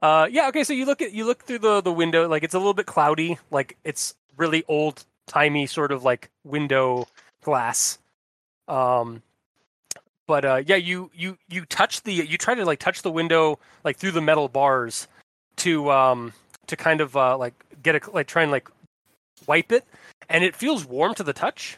Uh, 0.01 0.27
yeah. 0.29 0.47
Okay. 0.49 0.63
So 0.63 0.73
you 0.73 0.86
look 0.86 1.01
at 1.01 1.12
you 1.13 1.25
look 1.25 1.43
through 1.43 1.60
the 1.60 1.81
the 1.81 1.91
window. 1.91 2.27
Like 2.27 2.43
it's 2.43 2.53
a 2.53 2.57
little 2.60 2.73
bit 2.73 2.86
cloudy. 2.86 3.38
Like 3.49 3.77
it's 3.84 4.15
really 4.38 4.63
old 4.67 5.05
timey 5.27 5.65
sort 5.65 5.91
of 5.91 6.03
like 6.03 6.29
window 6.43 7.07
glass. 7.43 7.99
Um, 8.67 9.21
but 10.27 10.45
uh, 10.45 10.62
yeah, 10.65 10.77
you 10.77 11.12
you 11.13 11.38
you 11.49 11.65
touch 11.65 12.03
the 12.03 12.13
you 12.13 12.38
try 12.38 12.55
to 12.55 12.65
like 12.65 12.79
touch 12.79 13.01
the 13.01 13.12
window 13.12 13.60
like 13.84 13.97
through 13.97 14.12
the 14.12 14.21
metal 14.21 14.47
bars 14.47 15.07
to 15.57 15.91
um 15.91 16.34
to 16.67 16.75
kind 16.75 17.01
of 17.01 17.17
uh, 17.17 17.38
like 17.38 17.53
get 17.84 17.95
a 17.95 18.12
like 18.12 18.27
try 18.27 18.43
and 18.43 18.51
like 18.51 18.69
wipe 19.47 19.71
it, 19.71 19.86
and 20.29 20.43
it 20.43 20.55
feels 20.55 20.86
warm 20.86 21.13
to 21.15 21.23
the 21.23 21.34
touch. 21.34 21.77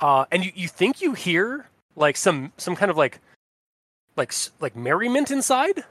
Uh, 0.00 0.24
and 0.32 0.44
you, 0.44 0.50
you 0.54 0.66
think 0.66 1.02
you 1.02 1.12
hear 1.12 1.66
like 1.94 2.16
some 2.16 2.52
some 2.56 2.74
kind 2.74 2.90
of 2.90 2.96
like 2.96 3.20
like 4.16 4.32
like 4.58 4.74
merriment 4.74 5.30
inside. 5.30 5.84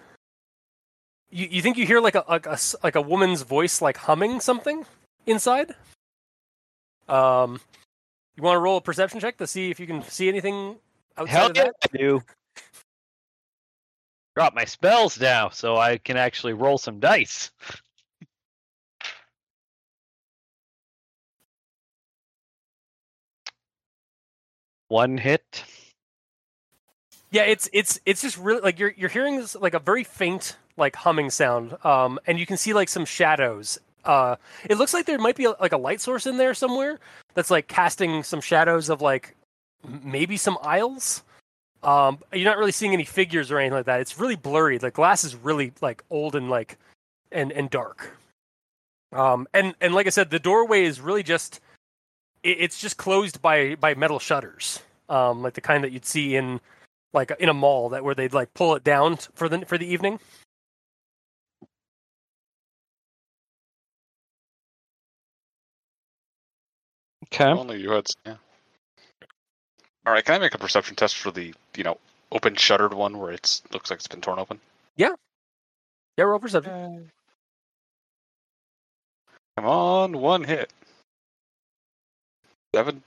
You 1.29 1.47
you 1.49 1.61
think 1.61 1.77
you 1.77 1.85
hear 1.85 2.01
like 2.01 2.15
a 2.15 2.25
like 2.27 2.47
a 2.47 2.57
like 2.83 2.95
a 2.95 3.01
woman's 3.01 3.43
voice 3.43 3.81
like 3.81 3.97
humming 3.97 4.39
something 4.39 4.85
inside. 5.27 5.75
Um, 7.07 7.61
you 8.35 8.43
want 8.43 8.55
to 8.55 8.59
roll 8.59 8.77
a 8.77 8.81
perception 8.81 9.19
check 9.19 9.37
to 9.37 9.47
see 9.47 9.69
if 9.69 9.79
you 9.79 9.85
can 9.85 10.01
see 10.03 10.27
anything 10.27 10.77
outside 11.17 11.31
Hell 11.31 11.49
of 11.51 11.57
yeah, 11.57 11.63
that? 11.65 11.75
I 11.93 11.97
do. 11.97 12.23
Drop 14.35 14.55
my 14.55 14.65
spells 14.65 15.19
now 15.19 15.49
so 15.49 15.77
I 15.77 15.97
can 15.97 16.17
actually 16.17 16.53
roll 16.53 16.77
some 16.77 16.99
dice. 16.99 17.51
One 24.89 25.17
hit. 25.17 25.63
Yeah, 27.31 27.43
it's 27.43 27.69
it's 27.71 27.99
it's 28.05 28.21
just 28.21 28.37
really 28.37 28.61
like 28.61 28.79
you're 28.79 28.93
you're 28.97 29.09
hearing 29.09 29.37
this 29.37 29.55
like 29.55 29.75
a 29.75 29.79
very 29.79 30.03
faint 30.03 30.57
like 30.77 30.95
humming 30.95 31.29
sound, 31.29 31.77
um, 31.85 32.19
and 32.25 32.39
you 32.39 32.45
can 32.45 32.57
see 32.57 32.73
like 32.73 32.89
some 32.89 33.05
shadows. 33.05 33.77
Uh, 34.03 34.35
it 34.67 34.77
looks 34.77 34.93
like 34.93 35.05
there 35.05 35.19
might 35.19 35.35
be 35.35 35.45
a, 35.45 35.51
like 35.61 35.73
a 35.73 35.77
light 35.77 36.01
source 36.01 36.25
in 36.25 36.37
there 36.37 36.55
somewhere 36.55 36.99
that's 37.35 37.51
like 37.51 37.67
casting 37.67 38.23
some 38.23 38.41
shadows 38.41 38.89
of 38.89 39.01
like 39.01 39.35
maybe 40.03 40.37
some 40.37 40.57
aisles. 40.63 41.23
Um, 41.83 42.19
you're 42.33 42.49
not 42.49 42.57
really 42.57 42.71
seeing 42.71 42.93
any 42.93 43.05
figures 43.05 43.51
or 43.51 43.59
anything 43.59 43.75
like 43.75 43.85
that. 43.85 44.01
It's 44.01 44.19
really 44.19 44.35
blurry. 44.35 44.79
The 44.79 44.89
glass 44.89 45.23
is 45.23 45.35
really 45.35 45.71
like 45.81 46.03
old 46.09 46.33
and 46.33 46.49
like 46.49 46.79
and 47.31 47.51
and 47.51 47.69
dark. 47.69 48.17
Um, 49.13 49.47
and 49.53 49.75
and 49.81 49.93
like 49.93 50.07
I 50.07 50.09
said, 50.09 50.31
the 50.31 50.39
doorway 50.39 50.83
is 50.83 50.99
really 50.99 51.23
just 51.23 51.59
it's 52.43 52.79
just 52.79 52.97
closed 52.97 53.41
by 53.41 53.75
by 53.75 53.95
metal 53.95 54.19
shutters, 54.19 54.81
um, 55.09 55.41
like 55.41 55.53
the 55.53 55.61
kind 55.61 55.83
that 55.83 55.91
you'd 55.91 56.05
see 56.05 56.35
in 56.35 56.59
like 57.13 57.31
in 57.39 57.49
a 57.49 57.53
mall 57.53 57.89
that 57.89 58.03
where 58.03 58.15
they'd 58.15 58.33
like 58.33 58.53
pull 58.53 58.75
it 58.75 58.83
down 58.83 59.17
for 59.35 59.49
the 59.49 59.65
for 59.65 59.77
the 59.77 59.87
evening. 59.87 60.19
Okay. 67.25 67.45
Only 67.45 67.81
you 67.81 67.91
had. 67.91 68.07
Yeah. 68.25 68.35
All 70.05 70.13
right. 70.13 70.25
Can 70.25 70.35
I 70.35 70.39
make 70.39 70.55
a 70.55 70.57
perception 70.57 70.95
test 70.95 71.17
for 71.17 71.31
the 71.31 71.53
you 71.75 71.83
know 71.83 71.97
open 72.31 72.55
shuttered 72.55 72.93
one 72.93 73.17
where 73.17 73.31
it's 73.31 73.61
looks 73.71 73.89
like 73.89 73.99
it's 73.99 74.07
been 74.07 74.21
torn 74.21 74.39
open? 74.39 74.59
Yeah. 74.95 75.13
Yeah, 76.17 76.25
roll 76.25 76.39
perception. 76.39 77.11
Come 79.55 79.65
on, 79.65 80.17
one 80.17 80.43
hit. 80.43 80.71
Seven. 82.73 83.01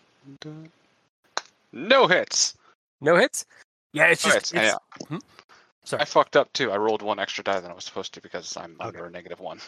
No 1.72 2.06
hits. 2.06 2.56
No 3.00 3.16
hits. 3.16 3.46
Yeah, 3.92 4.06
it's 4.06 4.22
just 4.22 4.34
right, 4.34 4.42
it's, 4.42 4.52
yeah. 4.52 5.06
Hmm? 5.08 5.18
Sorry. 5.84 6.02
I 6.02 6.04
fucked 6.04 6.36
up 6.36 6.52
too. 6.52 6.70
I 6.70 6.76
rolled 6.76 7.02
one 7.02 7.18
extra 7.18 7.42
die 7.44 7.60
than 7.60 7.70
I 7.70 7.74
was 7.74 7.84
supposed 7.84 8.14
to 8.14 8.20
because 8.20 8.56
I'm 8.56 8.76
under 8.80 9.04
a 9.06 9.10
negative 9.10 9.40
one. 9.40 9.58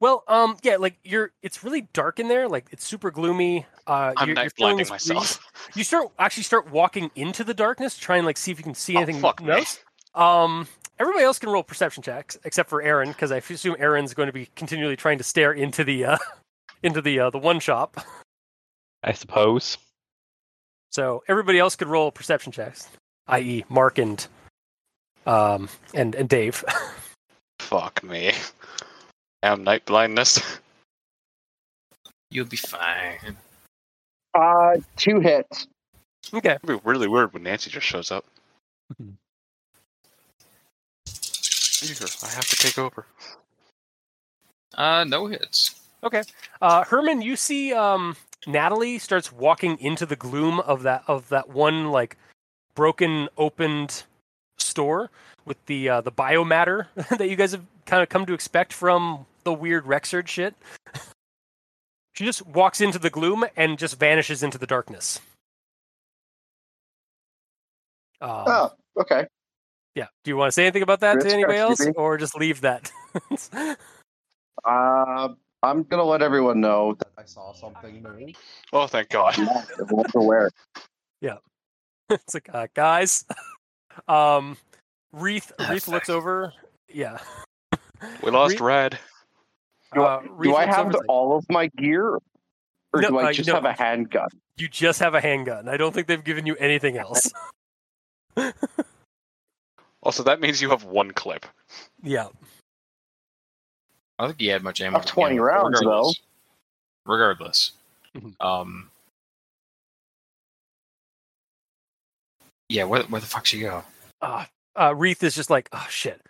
well, 0.00 0.24
um, 0.28 0.56
yeah, 0.62 0.76
like 0.76 0.96
you're. 1.04 1.30
It's 1.42 1.62
really 1.62 1.82
dark 1.92 2.18
in 2.18 2.28
there. 2.28 2.48
Like 2.48 2.66
it's 2.70 2.84
super 2.86 3.10
gloomy. 3.10 3.66
Uh, 3.86 4.12
I'm 4.16 4.28
you're, 4.28 4.34
night 4.34 4.42
you're 4.44 4.50
blinding 4.56 4.78
this 4.78 4.88
breeze. 4.88 5.08
myself. 5.08 5.52
You 5.74 5.84
start 5.84 6.08
actually 6.18 6.44
start 6.44 6.70
walking 6.70 7.10
into 7.14 7.44
the 7.44 7.54
darkness, 7.54 7.96
try 7.98 8.16
and 8.16 8.26
like 8.26 8.36
see 8.38 8.50
if 8.50 8.58
you 8.58 8.64
can 8.64 8.74
see 8.74 8.96
Oh, 8.96 9.02
anything. 9.02 9.20
fuck 9.20 9.42
me. 9.42 9.62
Um, 10.14 10.66
everybody 10.98 11.24
else 11.24 11.38
can 11.38 11.50
roll 11.50 11.62
perception 11.62 12.02
checks 12.02 12.38
except 12.44 12.68
for 12.68 12.82
Aaron 12.82 13.08
because 13.08 13.30
I 13.30 13.36
assume 13.36 13.76
Aaron's 13.78 14.14
going 14.14 14.26
to 14.26 14.32
be 14.32 14.48
continually 14.56 14.96
trying 14.96 15.18
to 15.18 15.24
stare 15.24 15.52
into 15.52 15.84
the 15.84 16.04
uh, 16.06 16.18
into 16.82 17.00
the 17.02 17.20
uh, 17.20 17.30
the 17.30 17.38
one 17.38 17.60
shop. 17.60 18.00
I 19.02 19.12
suppose. 19.12 19.78
So 20.90 21.22
everybody 21.28 21.58
else 21.58 21.76
could 21.76 21.88
roll 21.88 22.10
perception 22.10 22.52
checks, 22.52 22.88
i.e., 23.28 23.64
Mark 23.68 23.98
and 23.98 24.26
um 25.26 25.68
and 25.94 26.14
and 26.14 26.28
Dave. 26.28 26.64
Fuck 27.60 28.02
me. 28.02 28.32
I 29.42 29.48
am 29.48 29.64
night 29.64 29.84
blindness. 29.86 30.40
You'll 32.30 32.46
be 32.46 32.56
fine. 32.56 33.36
Uh, 34.34 34.76
two 34.96 35.20
hits. 35.20 35.66
okay. 36.32 36.52
It'd 36.52 36.62
be 36.62 36.78
really 36.84 37.08
weird 37.08 37.32
when 37.32 37.42
Nancy 37.42 37.70
just 37.70 37.86
shows 37.86 38.10
up. 38.12 38.24
Here, 41.80 41.96
I 42.22 42.28
have 42.28 42.46
to 42.46 42.56
take 42.56 42.78
over. 42.78 43.06
Uh, 44.74 45.04
no 45.04 45.26
hits. 45.26 45.80
Okay. 46.04 46.22
Uh, 46.60 46.84
Herman, 46.84 47.22
you 47.22 47.36
see 47.36 47.72
um, 47.72 48.16
Natalie 48.46 48.98
starts 48.98 49.32
walking 49.32 49.78
into 49.78 50.06
the 50.06 50.16
gloom 50.16 50.60
of 50.60 50.82
that 50.82 51.04
of 51.06 51.28
that 51.28 51.48
one 51.48 51.90
like 51.90 52.16
broken 52.74 53.28
opened 53.36 54.04
store 54.58 55.10
with 55.44 55.64
the 55.66 55.88
uh, 55.88 56.00
the 56.00 56.12
biomatter 56.12 56.86
that 57.18 57.28
you 57.28 57.36
guys 57.36 57.52
have 57.52 57.64
kind 57.86 58.02
of 58.02 58.08
come 58.08 58.26
to 58.26 58.32
expect 58.32 58.72
from 58.72 59.26
the 59.44 59.52
weird 59.52 59.86
Wreck 59.86 60.06
Surge 60.06 60.28
shit. 60.28 60.54
she 62.12 62.24
just 62.24 62.46
walks 62.46 62.80
into 62.80 62.98
the 62.98 63.10
gloom 63.10 63.44
and 63.56 63.78
just 63.78 63.98
vanishes 63.98 64.42
into 64.42 64.58
the 64.58 64.66
darkness. 64.66 65.20
Um, 68.20 68.44
Oh, 68.46 68.70
okay. 68.98 69.26
Yeah. 69.94 70.06
Do 70.24 70.30
you 70.30 70.36
want 70.36 70.48
to 70.48 70.52
say 70.52 70.64
anything 70.64 70.82
about 70.82 71.00
that 71.00 71.20
to 71.20 71.30
anybody 71.30 71.58
else, 71.58 71.86
or 71.96 72.16
just 72.16 72.36
leave 72.36 72.60
that? 72.62 72.90
Uh, 74.64 75.28
I'm 75.62 75.82
gonna 75.84 76.04
let 76.04 76.22
everyone 76.22 76.60
know 76.60 76.94
that 76.94 77.08
I 77.18 77.24
saw 77.24 77.52
something. 77.52 78.02
new. 78.02 78.32
Oh, 78.72 78.86
thank 78.86 79.10
God. 79.10 79.38
Everyone's 79.80 80.14
aware. 80.14 80.50
Yeah. 81.20 81.36
It's 82.10 82.34
like, 82.34 82.48
uh, 82.52 82.66
guys. 82.74 83.24
Um, 84.08 84.56
Wreath 85.12 85.52
Ah, 85.58 85.70
Wreath 85.70 85.86
looks 85.88 86.08
over. 86.08 86.52
Yeah. 86.88 87.18
We 88.22 88.30
lost 88.30 88.58
Re- 88.60 88.66
Red. 88.66 88.98
Do, 89.94 90.02
Uh, 90.02 90.22
I, 90.22 90.26
Reese 90.30 90.50
do 90.52 90.56
I 90.56 90.64
have 90.66 90.90
the, 90.92 90.98
like, 90.98 91.08
all 91.08 91.36
of 91.36 91.44
my 91.50 91.66
gear, 91.76 92.06
or 92.08 92.22
No, 93.02 93.08
do 93.08 93.18
I 93.18 93.24
uh, 93.30 93.32
just 93.32 93.48
no. 93.48 93.54
have 93.54 93.64
a 93.64 93.72
handgun? 93.72 94.28
You 94.56 94.68
just 94.68 95.00
have 95.00 95.14
a 95.14 95.20
handgun. 95.20 95.68
I 95.68 95.76
don't 95.76 95.92
think 95.92 96.06
they've 96.06 96.22
given 96.22 96.46
you 96.46 96.56
anything 96.56 96.96
else. 96.96 97.30
Also, 100.02 100.22
that 100.22 100.40
means 100.40 100.62
you 100.62 100.70
have 100.70 100.84
one 100.84 101.10
clip. 101.10 101.44
yeah. 102.02 102.28
I 104.20 104.24
don't 104.24 104.30
think 104.32 104.40
he 104.40 104.48
had 104.48 104.62
much 104.62 104.82
ammo. 104.82 104.98
Of 104.98 105.06
20 105.06 105.30
begin 105.32 105.42
with, 105.42 105.48
rounds, 105.50 105.80
regardless. 105.80 106.20
Regardless. 107.06 107.70
Mhm. 108.14 108.34
Um. 108.38 108.90
Yeah, 112.68 112.84
where, 112.84 113.02
where 113.04 113.20
the 113.20 113.26
fuck 113.26 113.46
she 113.46 113.60
go? 113.60 113.82
Uh, 114.20 114.44
uh, 114.76 114.94
Wreath 114.94 115.22
is 115.22 115.34
just 115.34 115.48
like, 115.48 115.70
oh 115.72 115.86
shit. 115.88 116.20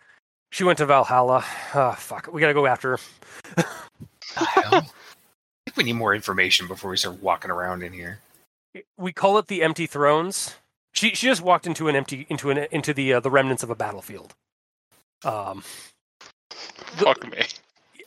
She 0.52 0.62
went 0.62 0.78
to 0.78 0.86
Valhalla. 0.86 1.44
Oh 1.74 1.92
fuck. 1.98 2.28
We 2.32 2.40
gotta 2.40 2.54
go 2.54 2.66
after 2.66 2.96
her. 2.96 2.98
I 4.36 4.80
think 5.66 5.76
we 5.76 5.82
need 5.82 5.94
more 5.94 6.14
information 6.14 6.68
before 6.68 6.90
we 6.92 6.96
start 6.96 7.20
walking 7.20 7.50
around 7.50 7.82
in 7.82 7.92
here. 7.92 8.20
We 8.96 9.12
call 9.12 9.36
it 9.38 9.48
the 9.48 9.62
empty 9.64 9.86
thrones. 9.86 10.54
She 10.92 11.10
she 11.10 11.26
just 11.26 11.42
walked 11.42 11.66
into 11.66 11.88
an 11.88 11.96
empty 11.96 12.24
into 12.28 12.50
an 12.50 12.68
into 12.70 12.94
the 12.94 13.14
uh, 13.14 13.20
the 13.20 13.30
remnants 13.32 13.64
of 13.64 13.70
a 13.70 13.74
battlefield. 13.74 14.32
Um. 15.24 15.64
The- 16.50 17.04
Fuck 17.04 17.28
me. 17.30 17.42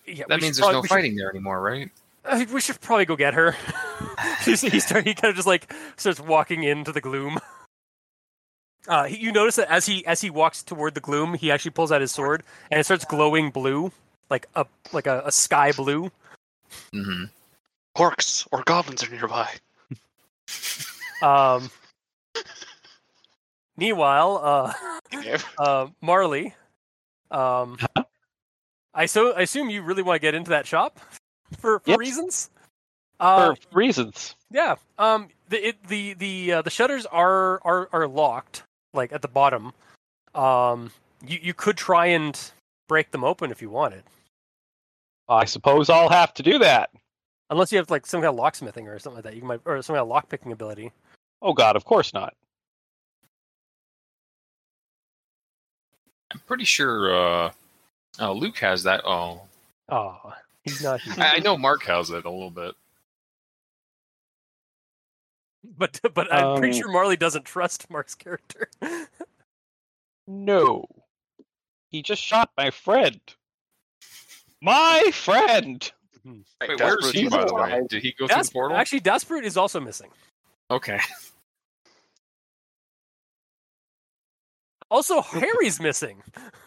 Yeah, 0.06 0.26
That 0.28 0.42
means 0.42 0.58
there's 0.58 0.60
probably- 0.60 0.74
no 0.74 0.82
we 0.82 0.88
should- 0.88 0.94
fighting 0.94 1.16
there 1.16 1.30
anymore, 1.30 1.62
right? 1.62 1.90
Uh, 2.26 2.46
we 2.54 2.62
should 2.62 2.80
probably 2.80 3.06
go 3.06 3.16
get 3.16 3.34
her. 3.34 3.56
She's, 4.44 4.62
he, 4.62 4.70
he 4.70 4.82
kind 4.82 5.30
of 5.30 5.36
just 5.36 5.48
like 5.48 5.72
starts 5.98 6.20
walking 6.20 6.64
into 6.64 6.92
the 6.92 7.02
gloom. 7.02 7.40
Uh, 8.88 9.06
he, 9.06 9.18
you 9.18 9.32
notice 9.32 9.56
that 9.58 9.70
as 9.72 9.86
he 9.86 10.06
as 10.06 10.22
he 10.22 10.30
walks 10.30 10.62
toward 10.64 10.94
the 10.94 11.00
gloom, 11.02 11.34
he 11.34 11.52
actually 11.52 11.72
pulls 11.72 11.92
out 11.92 12.02
his 12.02 12.12
sword 12.12 12.44
and 12.70 12.80
it 12.80 12.84
starts 12.84 13.06
glowing 13.06 13.50
blue, 13.50 13.92
like 14.30 14.48
a 14.56 14.66
like 14.92 15.08
a, 15.08 15.24
a 15.26 15.32
sky 15.32 15.72
blue. 15.72 16.12
Mm-hmm. 16.94 17.26
Orcs 17.98 18.48
or 18.52 18.64
goblins 18.64 19.04
are 19.04 19.10
nearby. 19.10 19.50
Um, 21.22 21.70
meanwhile, 23.78 24.42
uh, 24.44 24.74
uh, 25.58 25.88
Marley, 26.02 26.54
Um, 27.32 27.78
I 28.94 29.06
so 29.08 29.34
I 29.34 29.42
assume 29.42 29.70
you 29.70 29.82
really 29.82 30.04
want 30.04 30.16
to 30.16 30.20
get 30.22 30.36
into 30.36 30.50
that 30.52 30.66
shop 30.68 31.00
for 31.60 31.80
for 31.80 31.92
Yep. 31.92 32.00
reasons. 32.00 32.50
Uh, 33.20 33.56
For 33.56 33.78
reasons. 33.78 34.36
yeah. 34.52 34.76
Um. 34.98 35.30
The 35.50 35.70
it, 35.70 35.88
the 35.88 36.14
the 36.14 36.52
uh, 36.54 36.62
the 36.62 36.70
shutters 36.70 37.06
are 37.06 37.62
are 37.64 37.90
are 37.92 38.08
locked, 38.08 38.64
like 38.94 39.12
at 39.14 39.22
the 39.22 39.28
bottom. 39.28 39.74
Um. 40.36 40.92
You 41.26 41.40
you 41.42 41.54
could 41.54 41.78
try 41.78 42.08
and 42.08 42.38
break 42.90 43.12
them 43.12 43.24
open 43.24 43.50
if 43.50 43.62
you 43.62 43.70
wanted, 43.70 44.04
I 45.30 45.46
suppose 45.46 45.90
I'll 45.90 46.10
have 46.10 46.34
to 46.34 46.44
do 46.44 46.60
that. 46.60 46.90
unless 47.50 47.72
you 47.72 47.78
have 47.78 47.90
like 47.90 48.06
some 48.06 48.22
kind 48.22 48.30
of 48.30 48.36
locksmithing 48.38 48.88
or 48.88 49.00
something 49.00 49.18
like 49.18 49.24
that. 49.24 49.36
You 49.38 49.44
might 49.44 49.62
or 49.64 49.82
some 49.82 49.94
kind 49.94 50.02
of 50.02 50.10
lock 50.10 50.28
picking 50.28 50.52
ability. 50.52 50.92
Oh 51.42 51.54
God, 51.54 51.78
of 51.78 51.86
course 51.86 52.14
not. 52.14 52.34
I'm 56.32 56.40
pretty 56.48 56.66
sure 56.66 57.16
uh, 57.16 57.52
uh, 58.20 58.32
Luke 58.32 58.58
has 58.60 58.84
that. 58.84 59.02
Oh, 59.06 59.42
Oh, 59.90 60.34
he's 60.64 60.82
not. 60.82 61.02
I, 61.18 61.36
I 61.36 61.40
know 61.40 61.58
Mark 61.58 61.84
has 61.84 62.10
it 62.10 62.26
a 62.26 62.30
little 62.30 62.50
bit. 62.52 62.74
but 65.78 66.00
but 66.14 66.34
I'm 66.34 66.58
pretty 66.58 66.78
Um, 66.78 66.82
sure 66.84 66.92
Marley 66.92 67.18
doesn't 67.18 67.46
trust 67.46 67.90
Mark's 67.90 68.16
character. 68.16 68.70
No. 70.26 70.86
He 71.90 72.02
just 72.02 72.22
shot 72.22 72.52
my 72.58 72.72
friend. 72.72 73.20
My 74.62 75.12
friend. 75.14 75.92
Wait, 76.24 76.46
Right, 76.62 76.80
where 76.80 76.98
is 77.00 77.12
he, 77.12 77.28
by 77.28 77.44
the 77.44 77.54
way? 77.54 77.82
Did 77.90 78.02
he 78.04 78.14
go 78.14 78.28
through 78.28 78.42
the 78.44 78.50
portal? 78.54 78.78
actually, 78.78 79.02
Desperate 79.02 79.44
is 79.44 79.58
also 79.58 79.82
missing. 79.82 80.10
okay. 80.72 81.02
Also, 84.90 85.22
Harry's 85.22 85.80
missing. 85.82 86.24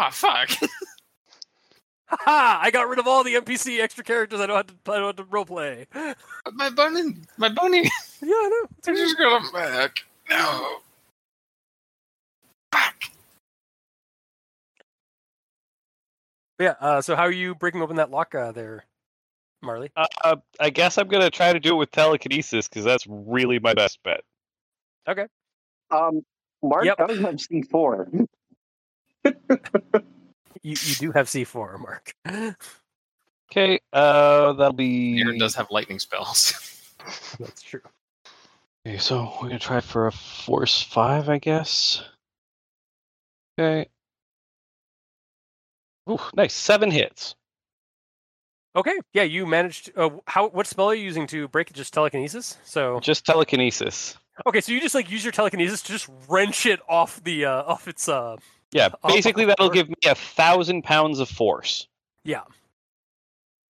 Ah, 0.00 0.10
fuck. 0.12 0.50
Haha! 2.06 2.58
I 2.62 2.70
got 2.70 2.88
rid 2.88 3.00
of 3.00 3.08
all 3.08 3.24
the 3.24 3.34
NPC 3.34 3.80
extra 3.80 4.04
characters. 4.04 4.38
I 4.40 4.46
don't 4.46 4.56
have 4.56 4.66
to. 4.68 4.92
I 4.92 4.96
don't 4.98 5.06
have 5.06 5.16
to 5.16 5.24
roleplay. 5.24 5.86
Yeah, 5.92 6.14
my 6.52 6.70
bunny, 6.70 7.16
my 7.36 7.48
bunny. 7.48 7.90
Yeah, 8.20 8.34
I 8.34 8.48
know. 8.48 8.68
It's 8.78 8.88
I 8.88 8.94
just 8.94 9.16
got 9.16 9.42
him 9.44 9.52
back. 9.52 9.96
No. 10.28 10.78
Fuck. 12.72 12.94
Yeah. 16.58 16.74
Uh, 16.80 17.00
so, 17.00 17.14
how 17.14 17.22
are 17.22 17.30
you 17.30 17.54
breaking 17.54 17.80
open 17.82 17.96
that 17.96 18.10
lock 18.10 18.34
uh, 18.34 18.50
there, 18.52 18.84
Marley? 19.62 19.90
Uh, 19.96 20.06
uh, 20.24 20.36
I 20.58 20.70
guess 20.70 20.98
I'm 20.98 21.06
gonna 21.08 21.30
try 21.30 21.52
to 21.52 21.60
do 21.60 21.74
it 21.74 21.78
with 21.78 21.90
telekinesis 21.92 22.68
because 22.68 22.84
that's 22.84 23.04
really 23.08 23.58
my 23.60 23.74
best 23.74 23.98
bet. 24.04 24.22
Okay. 25.08 25.26
Um, 25.92 26.22
Mark 26.62 26.84
Yep. 26.84 26.98
does 26.98 27.18
have 27.20 27.40
C 27.40 27.62
four. 27.62 28.08
You 29.24 30.74
you 30.84 30.94
do 30.98 31.12
have 31.12 31.28
C 31.28 31.44
four, 31.44 31.78
Mark. 31.78 32.12
Okay, 33.50 33.80
uh, 33.92 34.52
that'll 34.54 34.72
be. 34.72 35.20
Aaron 35.20 35.38
does 35.38 35.54
have 35.54 35.70
lightning 35.70 35.98
spells. 35.98 36.52
That's 37.38 37.62
true. 37.62 37.80
Okay, 38.86 38.98
so 38.98 39.32
we're 39.40 39.48
gonna 39.48 39.58
try 39.60 39.80
for 39.80 40.06
a 40.08 40.12
force 40.12 40.82
five, 40.82 41.28
I 41.28 41.38
guess. 41.38 42.02
Okay. 43.58 43.88
Ooh, 46.10 46.18
nice. 46.34 46.54
Seven 46.54 46.90
hits. 46.90 47.34
Okay. 48.76 48.98
Yeah, 49.12 49.22
you 49.22 49.46
managed. 49.46 49.92
Uh, 49.96 50.10
how? 50.26 50.48
What 50.48 50.66
spell 50.66 50.86
are 50.90 50.94
you 50.94 51.04
using 51.04 51.26
to 51.28 51.48
break 51.48 51.70
it? 51.70 51.74
Just 51.74 51.94
telekinesis. 51.94 52.58
So 52.64 53.00
Just 53.00 53.24
telekinesis. 53.24 54.16
okay. 54.46 54.60
So 54.60 54.72
you 54.72 54.80
just 54.80 54.94
like 54.94 55.10
use 55.10 55.24
your 55.24 55.32
telekinesis 55.32 55.82
to 55.82 55.92
just 55.92 56.08
wrench 56.28 56.66
it 56.66 56.80
off 56.88 57.22
the 57.24 57.44
uh, 57.46 57.62
off 57.62 57.88
its 57.88 58.08
uh 58.08 58.36
Yeah, 58.72 58.90
basically 59.06 59.44
that'll 59.46 59.70
give 59.70 59.88
me 59.88 59.96
a 60.06 60.14
thousand 60.14 60.82
pounds 60.82 61.20
of 61.20 61.28
force. 61.28 61.86
yeah. 62.24 62.42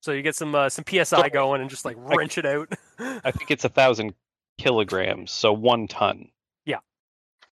So 0.01 0.13
you 0.13 0.23
get 0.23 0.37
some 0.37 0.55
uh, 0.55 0.69
some 0.69 0.85
psi 0.89 1.29
going 1.29 1.61
and 1.61 1.69
just 1.69 1.85
like 1.85 1.97
wrench 1.99 2.39
it 2.39 2.47
out. 2.47 2.73
I 2.99 3.31
think 3.31 3.51
it's 3.51 3.65
a 3.65 3.69
thousand 3.69 4.15
kilograms, 4.57 5.31
so 5.31 5.53
one 5.53 5.89
ton. 5.89 6.29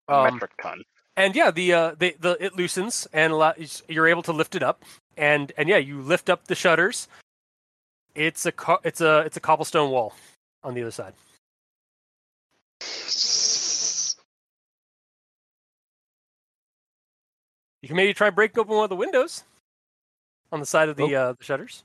Um, 0.10 0.34
Metric 0.34 0.52
ton. 0.62 0.84
and 1.18 1.36
yeah, 1.36 1.52
the 1.52 1.72
uh, 1.72 1.96
the 2.00 2.16
the 2.20 2.44
it 2.44 2.56
loosens 2.56 3.08
and 3.14 3.32
allow, 3.32 3.54
you're 3.88 4.08
able 4.08 4.24
to 4.24 4.32
lift 4.34 4.56
it 4.56 4.64
up, 4.64 4.84
and 5.18 5.52
and 5.56 5.70
yeah, 5.70 5.78
you 5.78 6.02
lift 6.02 6.32
up 6.32 6.48
the 6.48 6.56
shutters. 6.56 7.08
It's 8.16 8.48
a 8.48 8.52
co- 8.52 8.80
it's 8.84 9.02
a 9.02 9.20
it's 9.20 9.38
a 9.38 9.40
cobblestone 9.40 9.92
wall 9.92 10.16
on 10.64 10.74
the 10.74 10.82
other 10.82 10.90
side. 10.90 11.14
You 17.82 17.88
can 17.88 17.98
maybe 17.98 18.14
try 18.14 18.30
breaking 18.30 18.60
open 18.60 18.76
one 18.76 18.84
of 18.84 18.90
the 18.90 18.96
windows 18.96 19.44
on 20.52 20.60
the 20.60 20.66
side 20.66 20.90
of 20.90 20.98
the 20.98 21.16
uh, 21.16 21.34
the 21.34 21.44
shutters. 21.44 21.84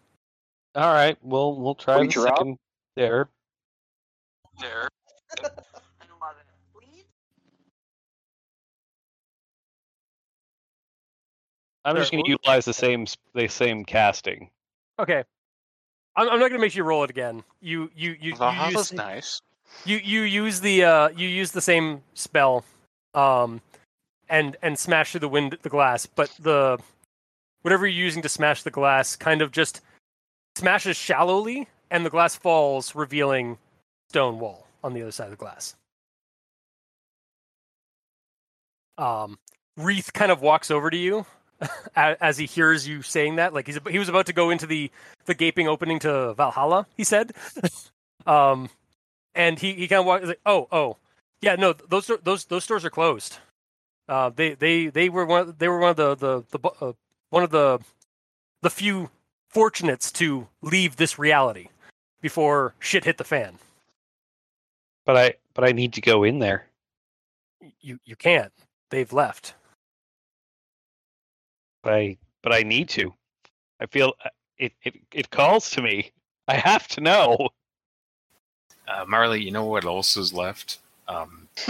All 0.75 0.93
right, 0.93 1.17
we'll 1.23 1.57
we'll 1.61 1.75
try 1.77 1.95
the 1.95 2.01
Reach 2.03 2.15
her 2.15 2.29
out. 2.29 2.39
second 2.39 2.59
there. 2.97 3.29
There. 4.61 4.89
I'm 11.85 11.97
just 11.97 12.11
going 12.11 12.25
to 12.25 12.31
utilize 12.31 12.65
the 12.65 12.73
same 12.73 13.07
the 13.35 13.47
same 13.47 13.85
casting. 13.85 14.51
Okay, 14.99 15.23
I'm, 16.17 16.29
I'm 16.31 16.41
not 16.41 16.49
gonna 16.49 16.61
make 16.61 16.75
you 16.75 16.83
roll 16.85 17.05
it 17.05 17.11
again. 17.11 17.45
You 17.61 17.91
you 17.95 18.17
you 18.21 18.31
you 18.31 18.37
Valhalla's 18.37 18.91
use, 18.91 18.93
nice. 18.93 19.43
you 19.85 19.99
you 19.99 20.23
use 20.23 20.61
the 20.61 20.85
uh 20.85 21.09
you 21.11 21.29
use 21.29 21.51
the 21.51 21.61
same 21.61 22.03
spell, 22.15 22.65
um, 23.15 23.61
and 24.29 24.57
and 24.63 24.79
smash 24.79 25.13
through 25.13 25.21
the 25.21 25.29
wind 25.29 25.59
the 25.63 25.69
glass, 25.69 26.07
but 26.07 26.31
the 26.39 26.79
whatever 27.63 27.87
you're 27.87 28.05
using 28.05 28.23
to 28.23 28.29
smash 28.29 28.63
the 28.63 28.71
glass 28.71 29.17
kind 29.17 29.43
of 29.43 29.51
just 29.51 29.81
smashes 30.57 30.97
shallowly, 30.97 31.69
and 31.91 32.05
the 32.05 32.11
glass 32.11 32.37
falls, 32.37 32.95
revealing 32.95 33.59
stone 34.11 34.39
wall 34.39 34.67
on 34.83 34.95
the 34.95 35.03
other 35.03 35.13
side 35.13 35.25
of 35.25 35.31
the 35.31 35.37
glass. 35.37 35.75
Um, 38.97 39.39
Wreath 39.77 40.13
kind 40.13 40.31
of 40.31 40.41
walks 40.41 40.71
over 40.71 40.91
to 40.91 40.97
you 40.97 41.27
as 41.97 42.39
he 42.39 42.47
hears 42.47 42.87
you 42.87 43.03
saying 43.03 43.37
that. 43.37 43.53
Like 43.55 43.67
he's 43.67 43.79
he 43.91 43.99
was 43.99 44.09
about 44.09 44.27
to 44.27 44.33
go 44.33 44.51
into 44.51 44.67
the 44.67 44.91
the 45.27 45.35
gaping 45.35 45.69
opening 45.69 45.99
to 46.01 46.35
Valhalla. 46.35 46.87
He 46.97 47.05
said, 47.05 47.33
um, 48.27 48.69
and 49.35 49.59
he, 49.59 49.73
he 49.75 49.89
kind 49.89 50.01
of 50.01 50.07
walks 50.07 50.27
like, 50.27 50.41
oh 50.47 50.69
oh 50.71 50.97
yeah 51.41 51.57
no 51.57 51.73
those 51.73 52.11
those 52.23 52.45
those 52.45 52.65
stores 52.65 52.85
are 52.85 52.91
closed. 52.91 53.39
Uh, 54.09 54.31
they 54.31 54.55
they 54.55 54.89
they 54.89 55.09
were 55.09 55.25
one 55.25 55.55
they 55.59 55.69
were 55.69 55.79
one 55.79 55.91
of 55.91 55.97
the 55.97 56.15
the, 56.15 56.45
the 56.51 56.69
uh, 56.81 56.93
one 57.31 57.43
of 57.43 57.51
the 57.51 57.79
the 58.63 58.71
few 58.71 59.11
fortunates 59.49 60.13
to 60.13 60.47
leave 60.63 60.97
this 60.97 61.19
reality 61.19 61.69
before 62.21 62.75
shit 62.79 63.05
hit 63.05 63.19
the 63.19 63.25
fan. 63.25 63.59
But 65.07 65.17
I 65.17 65.35
but 65.55 65.65
I 65.65 65.73
need 65.73 65.95
to 65.95 66.01
go 66.01 66.25
in 66.25 66.39
there. 66.39 66.67
You 67.81 67.99
you 68.05 68.17
can't. 68.17 68.53
They've 68.91 69.13
left. 69.13 69.55
But 71.83 71.95
I 71.95 72.17
but 72.43 72.53
I 72.53 72.63
need 72.63 72.89
to. 72.91 73.15
I 73.81 73.87
feel 73.87 74.15
uh, 74.25 74.29
it 74.59 74.73
it 74.83 74.95
it 75.13 75.31
calls 75.31 75.71
to 75.71 75.83
me. 75.83 76.13
I 76.47 76.55
have 76.55 76.89
to 76.89 77.01
know. 77.01 77.49
Uh, 78.87 79.05
Marley, 79.09 79.43
you 79.43 79.51
know 79.51 79.65
what 79.65 79.87
else 79.87 80.17
is 80.17 80.33
left? 80.33 80.79
Um, 81.09 81.09
where, 81.09 81.44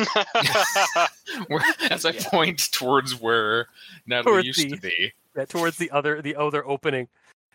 as 1.90 2.05
I 2.05 2.12
point 2.12 2.70
towards 2.73 3.20
where 3.20 3.68
Natalie 4.07 4.33
Towards 4.42 4.47
used 4.47 4.61
to 4.61 4.77
the- 4.77 4.77
be. 4.88 5.12
Yeah, 5.37 5.44
towards 5.47 5.79
the 5.79 5.90
other 5.90 6.23
the 6.23 6.37
other 6.37 6.64
opening. 6.66 7.09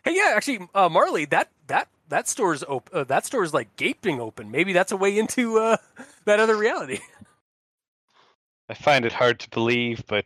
Hey, 0.03 0.15
yeah, 0.15 0.33
actually, 0.35 0.67
uh, 0.75 0.89
Marley, 0.89 1.25
that 1.25 1.49
that 1.67 1.87
that 2.09 2.27
store's 2.27 2.63
op- 2.63 2.89
uh, 2.93 3.05
that 3.05 3.25
store's 3.25 3.53
like 3.53 3.73
gaping 3.77 4.19
open. 4.19 4.51
Maybe 4.51 4.73
that's 4.73 4.91
a 4.91 4.97
way 4.97 5.17
into 5.17 5.59
uh, 5.59 5.77
that 6.25 6.39
other 6.39 6.57
reality. 6.57 6.99
I 8.67 8.73
find 8.73 9.05
it 9.05 9.13
hard 9.13 9.39
to 9.39 9.49
believe, 9.49 10.03
but 10.07 10.25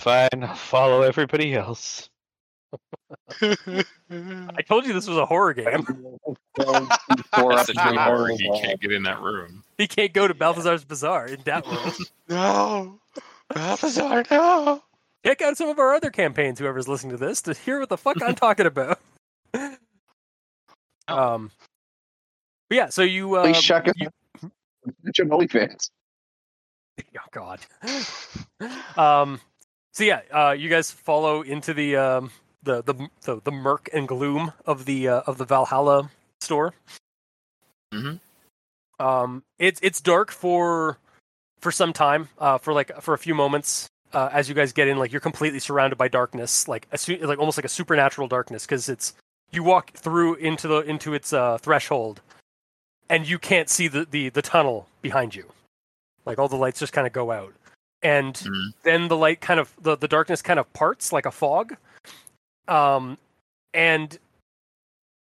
fine, 0.00 0.28
I'll 0.42 0.54
follow 0.54 1.02
everybody 1.02 1.54
else. 1.54 2.08
I 4.10 4.62
told 4.66 4.86
you 4.86 4.92
this 4.92 5.06
was 5.08 5.16
a 5.16 5.26
horror 5.26 5.54
game. 5.54 5.84
Four 5.84 6.34
That's 6.64 6.80
up 7.34 7.66
the 7.66 7.72
to 7.74 8.00
horror. 8.00 8.28
He 8.36 8.50
can't 8.60 8.80
get 8.80 8.92
in 8.92 9.02
that 9.04 9.20
room. 9.20 9.62
He 9.76 9.86
can't 9.86 10.12
go 10.12 10.26
to 10.28 10.34
Balthazar's 10.34 10.84
Bazaar 10.84 11.26
in 11.26 11.40
that 11.44 11.66
world. 11.66 11.94
no, 12.28 13.00
Balthazar, 13.54 14.24
no. 14.30 14.82
Check 15.24 15.42
out 15.42 15.56
some 15.56 15.68
of 15.68 15.78
our 15.78 15.94
other 15.94 16.10
campaigns. 16.10 16.58
Whoever's 16.58 16.88
listening 16.88 17.12
to 17.12 17.16
this 17.18 17.42
to 17.42 17.54
hear 17.54 17.80
what 17.80 17.88
the 17.88 17.98
fuck 17.98 18.22
I'm 18.22 18.34
talking 18.34 18.66
about. 18.66 18.98
Um, 21.08 21.50
but 22.68 22.76
yeah. 22.76 22.88
So 22.90 23.00
you, 23.00 23.34
uh, 23.34 23.44
Please 23.44 23.62
check 23.62 23.88
it. 23.88 23.94
you- 23.96 24.10
Bunch 25.02 25.18
of 25.20 25.28
OnlyFans. 25.28 25.88
Oh 27.00 27.20
God. 27.32 27.60
um. 28.98 29.40
So 29.92 30.04
yeah, 30.04 30.20
uh, 30.30 30.50
you 30.50 30.68
guys 30.68 30.90
follow 30.90 31.40
into 31.40 31.72
the 31.72 31.96
um 31.96 32.30
the 32.62 32.82
the 32.82 33.08
the, 33.22 33.40
the 33.42 33.52
murk 33.52 33.88
and 33.92 34.06
gloom 34.08 34.52
of 34.66 34.84
the 34.84 35.08
uh, 35.08 35.20
of 35.26 35.38
the 35.38 35.44
Valhalla 35.44 36.10
store. 36.40 36.74
Mhm. 37.92 38.20
Um. 38.98 39.42
It's 39.58 39.80
it's 39.82 40.00
dark 40.00 40.30
for 40.30 40.98
for 41.60 41.70
some 41.72 41.92
time. 41.92 42.28
Uh. 42.38 42.58
For 42.58 42.72
like 42.72 43.00
for 43.00 43.14
a 43.14 43.18
few 43.18 43.34
moments. 43.34 43.88
uh, 44.14 44.30
as 44.32 44.48
you 44.48 44.54
guys 44.54 44.72
get 44.72 44.88
in, 44.88 44.96
like 44.98 45.12
you're 45.12 45.20
completely 45.20 45.58
surrounded 45.58 45.96
by 45.96 46.08
darkness, 46.08 46.66
like 46.66 46.88
a, 46.90 46.98
like 47.26 47.38
almost 47.38 47.58
like 47.58 47.66
a 47.66 47.68
supernatural 47.68 48.26
darkness, 48.26 48.64
because 48.64 48.88
it's 48.88 49.12
you 49.50 49.62
walk 49.62 49.92
through 49.92 50.34
into 50.36 50.66
the 50.66 50.78
into 50.80 51.12
its 51.12 51.30
uh, 51.32 51.58
threshold, 51.58 52.22
and 53.10 53.28
you 53.28 53.38
can't 53.38 53.68
see 53.68 53.86
the, 53.86 54.06
the 54.10 54.30
the 54.30 54.40
tunnel 54.40 54.88
behind 55.02 55.34
you, 55.34 55.44
like 56.24 56.38
all 56.38 56.48
the 56.48 56.56
lights 56.56 56.80
just 56.80 56.94
kind 56.94 57.06
of 57.06 57.12
go 57.12 57.30
out, 57.30 57.52
and 58.02 58.34
Mhm. 58.34 58.72
then 58.82 59.08
the 59.08 59.16
light 59.16 59.42
kind 59.42 59.60
of 59.60 59.74
the, 59.78 59.94
the 59.94 60.08
darkness 60.08 60.40
kind 60.40 60.58
of 60.58 60.72
parts 60.72 61.12
like 61.12 61.26
a 61.26 61.30
fog, 61.30 61.76
um, 62.68 63.18
and 63.74 64.18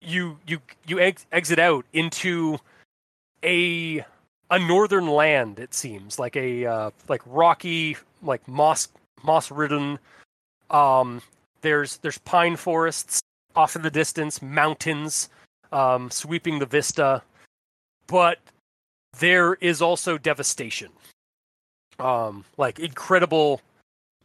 you 0.01 0.37
you 0.47 0.59
you 0.87 0.99
ex- 0.99 1.25
exit 1.31 1.59
out 1.59 1.85
into 1.93 2.57
a 3.43 4.03
a 4.49 4.59
northern 4.59 5.07
land 5.07 5.59
it 5.59 5.73
seems 5.73 6.17
like 6.17 6.35
a 6.35 6.65
uh, 6.65 6.91
like 7.07 7.21
rocky 7.25 7.95
like 8.23 8.45
moss 8.47 8.87
moss 9.23 9.51
ridden 9.51 9.99
um 10.71 11.21
there's 11.61 11.97
there's 11.97 12.17
pine 12.19 12.55
forests 12.55 13.21
off 13.55 13.75
in 13.75 13.81
the 13.83 13.91
distance 13.91 14.41
mountains 14.41 15.29
um 15.71 16.09
sweeping 16.09 16.57
the 16.57 16.65
vista 16.65 17.21
but 18.07 18.39
there 19.19 19.55
is 19.55 19.81
also 19.81 20.17
devastation. 20.17 20.89
Um 21.99 22.45
like 22.57 22.79
incredible 22.79 23.61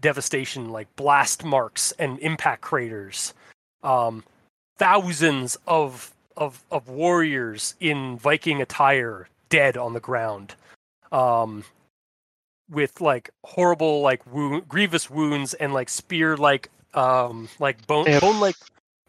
devastation 0.00 0.70
like 0.70 0.94
blast 0.96 1.44
marks 1.44 1.92
and 1.98 2.18
impact 2.20 2.60
craters 2.60 3.32
um 3.82 4.22
thousands 4.78 5.56
of 5.66 6.12
of 6.36 6.62
of 6.70 6.88
warriors 6.88 7.74
in 7.80 8.18
Viking 8.18 8.60
attire 8.60 9.28
dead 9.48 9.76
on 9.76 9.94
the 9.94 10.00
ground, 10.00 10.54
um, 11.12 11.64
with 12.68 13.00
like 13.00 13.30
horrible 13.44 14.00
like 14.00 14.22
wound, 14.32 14.68
grievous 14.68 15.08
wounds 15.08 15.54
and 15.54 15.72
like 15.72 15.88
spear 15.88 16.36
like 16.36 16.70
um 16.94 17.48
like 17.58 17.86
bone 17.86 18.06
bone 18.20 18.40
like 18.40 18.56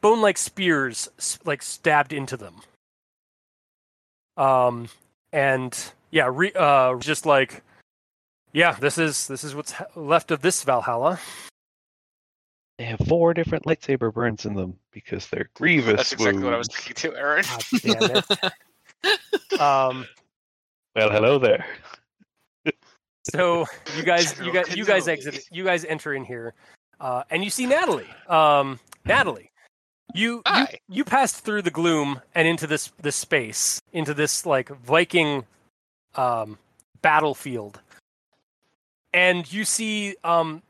bone 0.02 0.22
like 0.22 0.38
spears 0.38 1.10
like 1.46 1.62
stabbed 1.62 2.14
into 2.14 2.38
them. 2.38 2.62
Um 4.38 4.90
and 5.34 5.78
yeah, 6.12 6.30
re- 6.32 6.54
uh 6.56 6.96
just 7.00 7.26
like 7.26 7.64
yeah, 8.58 8.72
this 8.72 8.98
is 8.98 9.28
this 9.28 9.44
is 9.44 9.54
what's 9.54 9.76
left 9.96 10.32
of 10.32 10.42
this 10.42 10.64
Valhalla. 10.64 11.20
They 12.80 12.86
have 12.86 13.00
four 13.08 13.36
different 13.36 13.66
lightsaber 13.66 14.12
burns 14.12 14.48
in 14.48 14.56
them 14.56 14.80
because 14.92 15.28
they're 15.28 15.52
grievous. 15.54 15.96
That's 15.96 16.14
exactly 16.14 16.44
what 16.44 16.56
I 16.56 16.58
was 16.58 16.68
thinking 16.68 16.96
too, 16.96 17.16
Aaron. 17.16 17.46
God 17.46 17.64
damn 17.84 18.24
it. 19.04 19.62
um 19.62 20.08
Well, 20.96 21.12
hello 21.12 21.38
there. 21.38 21.68
So 23.32 23.68
you 23.96 24.02
guys, 24.02 24.32
you 24.40 24.46
General 24.46 24.64
guys, 24.64 24.76
you 24.76 24.86
guys 24.86 25.08
exit. 25.08 25.48
You 25.52 25.64
guys 25.64 25.86
enter 25.86 26.16
in 26.16 26.24
here, 26.26 26.56
uh, 27.00 27.24
and 27.30 27.44
you 27.44 27.52
see 27.52 27.68
Natalie. 27.68 28.10
Um, 28.28 28.80
Natalie, 29.06 29.52
you 30.16 30.42
you 30.48 30.66
you 30.90 31.04
passed 31.04 31.44
through 31.46 31.62
the 31.62 31.70
gloom 31.70 32.22
and 32.34 32.48
into 32.48 32.66
this 32.66 32.92
this 33.04 33.16
space, 33.18 33.80
into 33.94 34.16
this 34.16 34.48
like 34.48 34.70
Viking 34.70 35.46
um, 36.16 36.58
battlefield, 37.04 37.82
and 39.14 39.52
you 39.52 39.66
see 39.66 40.16
um, 40.24 40.62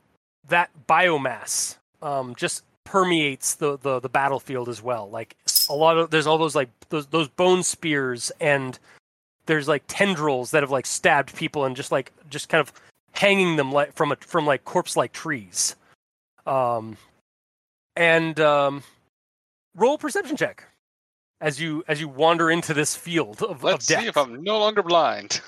that 0.48 0.70
biomass 0.88 1.76
um, 2.02 2.34
just 2.34 2.64
permeates 2.84 3.56
the, 3.56 3.78
the 3.78 4.00
the 4.00 4.08
battlefield 4.08 4.68
as 4.68 4.82
well. 4.82 5.10
Like 5.10 5.36
a 5.68 5.74
lot 5.74 5.98
of 5.98 6.10
there's 6.10 6.26
all 6.26 6.38
those 6.38 6.54
like 6.54 6.70
those 6.88 7.06
those 7.06 7.28
bone 7.28 7.62
spears 7.62 8.32
and 8.40 8.78
there's 9.46 9.68
like 9.68 9.82
tendrils 9.88 10.50
that 10.50 10.62
have 10.62 10.70
like 10.70 10.86
stabbed 10.86 11.34
people 11.34 11.64
and 11.64 11.76
just 11.76 11.92
like 11.92 12.12
just 12.30 12.48
kind 12.48 12.60
of 12.60 12.72
hanging 13.12 13.56
them 13.56 13.72
like 13.72 13.92
from 13.92 14.12
a 14.12 14.16
from 14.16 14.46
like 14.46 14.64
corpse 14.64 14.96
like 14.96 15.12
trees 15.12 15.74
um 16.46 16.96
and 17.96 18.38
um 18.40 18.82
roll 19.74 19.98
perception 19.98 20.36
check 20.36 20.64
as 21.40 21.60
you 21.60 21.84
as 21.88 22.00
you 22.00 22.08
wander 22.08 22.50
into 22.50 22.74
this 22.74 22.96
field 22.96 23.42
of, 23.42 23.62
Let's 23.62 23.84
of 23.84 23.88
death 23.88 24.02
see 24.02 24.08
if 24.08 24.16
I'm 24.16 24.42
no 24.42 24.58
longer 24.58 24.82
blind. 24.82 25.40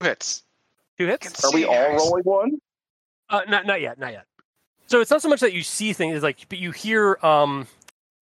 Hits. 0.00 0.44
Two 1.00 1.06
hits 1.06 1.44
Are 1.44 1.52
we 1.52 1.64
all 1.64 1.94
rolling 1.94 2.24
one? 2.24 2.60
Uh, 3.28 3.42
not 3.48 3.66
not 3.66 3.80
yet, 3.80 3.98
not 3.98 4.12
yet. 4.12 4.24
So 4.86 5.00
it's 5.00 5.10
not 5.10 5.22
so 5.22 5.28
much 5.28 5.40
that 5.40 5.52
you 5.52 5.62
see 5.62 5.92
things, 5.92 6.22
like, 6.22 6.48
but 6.48 6.58
you 6.58 6.72
hear 6.72 7.18
um, 7.22 7.66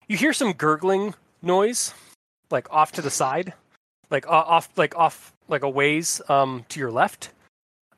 you 0.08 0.18
hear 0.18 0.34
some 0.34 0.54
gurgling 0.54 1.14
noise, 1.42 1.94
like 2.52 2.72
off 2.72 2.92
to 2.94 3.02
the 3.02 3.12
side, 3.12 3.54
like 4.10 4.28
uh, 4.28 4.32
off, 4.32 4.70
like 4.76 4.98
off, 4.98 5.34
like 5.48 5.64
a 5.64 5.70
ways 5.70 6.22
um 6.28 6.66
to 6.70 6.80
your 6.80 6.92
left, 6.92 7.30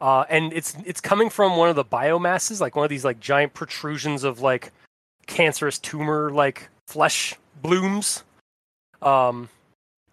uh, 0.02 0.26
and 0.30 0.54
it's 0.54 0.76
it's 0.86 1.02
coming 1.02 1.30
from 1.30 1.58
one 1.58 1.70
of 1.70 1.76
the 1.76 1.86
biomasses, 1.86 2.60
like 2.60 2.76
one 2.76 2.84
of 2.84 2.90
these 2.90 3.06
like 3.06 3.20
giant 3.20 3.54
protrusions 3.54 4.24
of 4.24 4.42
like 4.42 4.72
cancerous 5.26 5.80
tumor 5.80 6.32
like 6.32 6.70
flesh 6.88 7.36
blooms. 7.62 8.24
Um, 9.02 9.50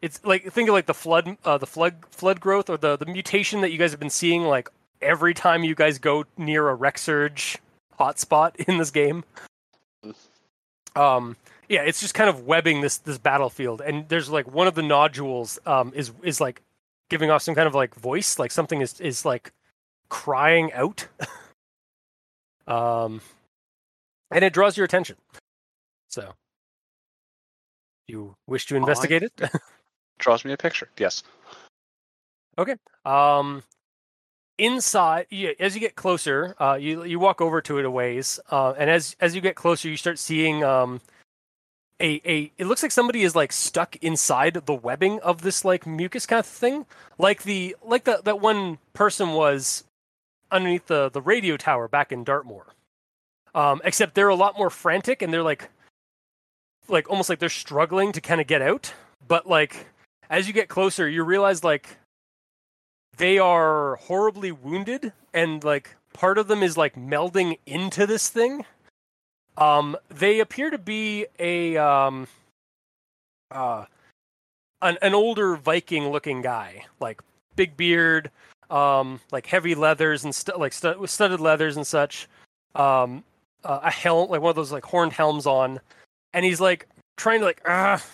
it's 0.04 0.22
like 0.22 0.52
think 0.52 0.68
of 0.68 0.74
like 0.74 0.84
the 0.84 0.92
flood, 0.92 1.38
uh, 1.46 1.56
the 1.56 1.66
flood 1.66 1.94
flood 2.10 2.38
growth 2.38 2.68
or 2.68 2.76
the 2.76 2.94
the 2.94 3.06
mutation 3.06 3.62
that 3.62 3.72
you 3.72 3.78
guys 3.78 3.90
have 3.90 3.98
been 3.98 4.10
seeing 4.10 4.42
like 4.42 4.68
every 5.00 5.32
time 5.32 5.64
you 5.64 5.74
guys 5.74 5.98
go 5.98 6.26
near 6.36 6.68
a 6.68 6.74
Wreck 6.74 6.98
Surge 6.98 7.56
hotspot 7.98 8.54
in 8.68 8.76
this 8.76 8.90
game. 8.90 9.24
Um, 10.94 11.36
yeah, 11.70 11.80
it's 11.84 12.00
just 12.00 12.12
kind 12.12 12.28
of 12.28 12.46
webbing 12.46 12.82
this 12.82 12.98
this 12.98 13.16
battlefield, 13.16 13.80
and 13.80 14.06
there's 14.10 14.28
like 14.28 14.46
one 14.46 14.66
of 14.66 14.74
the 14.74 14.82
nodules 14.82 15.58
um, 15.64 15.90
is 15.96 16.12
is 16.22 16.38
like 16.38 16.60
giving 17.08 17.30
off 17.30 17.40
some 17.40 17.54
kind 17.54 17.66
of 17.66 17.74
like 17.74 17.94
voice, 17.94 18.38
like 18.38 18.50
something 18.50 18.82
is 18.82 19.00
is 19.00 19.24
like 19.24 19.52
crying 20.10 20.70
out. 20.74 21.08
um, 22.66 23.22
and 24.30 24.44
it 24.44 24.52
draws 24.52 24.76
your 24.76 24.84
attention. 24.84 25.16
So, 26.08 26.34
you 28.06 28.36
wish 28.46 28.66
to 28.66 28.76
investigate 28.76 29.22
it? 29.22 29.32
Draws 30.18 30.44
me 30.44 30.52
a 30.52 30.56
picture. 30.56 30.88
Yes. 30.98 31.22
Okay. 32.58 32.76
Um, 33.04 33.62
inside, 34.58 35.26
yeah, 35.30 35.50
as 35.58 35.74
you 35.74 35.80
get 35.80 35.96
closer, 35.96 36.54
uh, 36.60 36.74
you 36.80 37.04
you 37.04 37.18
walk 37.18 37.40
over 37.40 37.60
to 37.62 37.78
it 37.78 37.84
a 37.84 37.90
ways, 37.90 38.40
uh, 38.50 38.74
and 38.78 38.88
as 38.90 39.16
as 39.20 39.34
you 39.34 39.40
get 39.40 39.56
closer, 39.56 39.88
you 39.88 39.96
start 39.96 40.18
seeing 40.18 40.62
um, 40.64 41.00
a 42.00 42.20
a. 42.24 42.52
It 42.58 42.66
looks 42.66 42.82
like 42.82 42.92
somebody 42.92 43.22
is 43.22 43.34
like 43.34 43.52
stuck 43.52 43.96
inside 43.96 44.54
the 44.66 44.74
webbing 44.74 45.20
of 45.20 45.42
this 45.42 45.64
like 45.64 45.86
mucus 45.86 46.26
kind 46.26 46.40
of 46.40 46.46
thing, 46.46 46.86
like 47.18 47.42
the 47.42 47.76
like 47.82 48.04
the 48.04 48.20
that 48.24 48.40
one 48.40 48.78
person 48.92 49.32
was 49.32 49.84
underneath 50.50 50.86
the 50.86 51.10
the 51.10 51.22
radio 51.22 51.56
tower 51.56 51.88
back 51.88 52.12
in 52.12 52.24
Dartmoor. 52.24 52.66
Um, 53.54 53.80
except 53.84 54.14
they're 54.14 54.28
a 54.28 54.34
lot 54.34 54.58
more 54.58 54.70
frantic, 54.70 55.22
and 55.22 55.32
they're 55.32 55.42
like, 55.42 55.70
like 56.88 57.08
almost 57.08 57.28
like 57.28 57.38
they're 57.38 57.48
struggling 57.48 58.12
to 58.12 58.20
kind 58.20 58.40
of 58.40 58.46
get 58.46 58.62
out. 58.62 58.92
But 59.26 59.48
like 59.48 59.86
as 60.34 60.48
you 60.48 60.52
get 60.52 60.68
closer, 60.68 61.08
you 61.08 61.22
realize 61.22 61.62
like 61.62 61.96
they 63.18 63.38
are 63.38 63.94
horribly 63.96 64.50
wounded 64.50 65.12
and 65.32 65.62
like 65.62 65.94
part 66.12 66.38
of 66.38 66.48
them 66.48 66.60
is 66.60 66.76
like 66.76 66.96
melding 66.96 67.56
into 67.66 68.04
this 68.04 68.28
thing. 68.28 68.64
Um 69.56 69.96
they 70.08 70.40
appear 70.40 70.70
to 70.70 70.78
be 70.78 71.26
a 71.38 71.76
um 71.76 72.26
uh 73.52 73.84
an, 74.82 74.98
an 75.02 75.14
older 75.14 75.54
viking 75.54 76.08
looking 76.08 76.42
guy 76.42 76.86
like 76.98 77.20
big 77.54 77.76
beard 77.76 78.32
um 78.70 79.20
like 79.30 79.46
heavy 79.46 79.76
leathers 79.76 80.24
and 80.24 80.34
stu- 80.34 80.56
like 80.56 80.72
stu- 80.72 81.06
studded 81.06 81.38
leathers 81.38 81.76
and 81.76 81.86
such. 81.86 82.26
Um 82.74 83.22
uh, 83.62 83.78
a 83.84 83.90
helm 83.92 84.30
like 84.30 84.40
one 84.40 84.50
of 84.50 84.56
those 84.56 84.72
like 84.72 84.84
horned 84.84 85.12
helms 85.12 85.46
on. 85.46 85.78
And 86.32 86.44
he's 86.44 86.60
like 86.60 86.88
trying 87.16 87.38
to 87.38 87.46
like 87.46 87.62
ah 87.64 88.04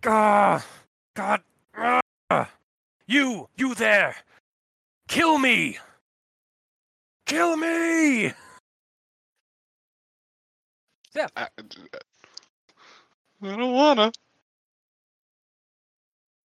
god 0.00 0.64
god 1.18 1.40
ah. 1.74 2.48
You, 3.08 3.48
you 3.56 3.74
there! 3.74 4.14
Kill 5.08 5.36
me! 5.38 5.78
Kill 7.26 7.56
me! 7.56 8.28
I, 11.16 11.26
I 11.36 11.48
don't 13.42 13.72
wanna. 13.72 14.12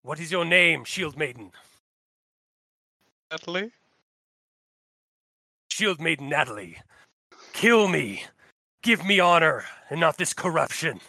What 0.01 0.19
is 0.19 0.33
your 0.33 0.47
name, 0.47 0.85
Shield 0.85 1.19
Maiden? 1.19 1.53
Natalie. 3.31 3.73
Shield 5.71 6.01
Maiden 6.01 6.31
Natalie. 6.31 6.79
Kill 7.53 7.89
me! 7.89 8.25
Give 8.83 9.05
me 9.05 9.21
honor 9.21 9.65
and 9.91 10.01
not 10.01 10.17
this 10.17 10.33
corruption. 10.33 11.01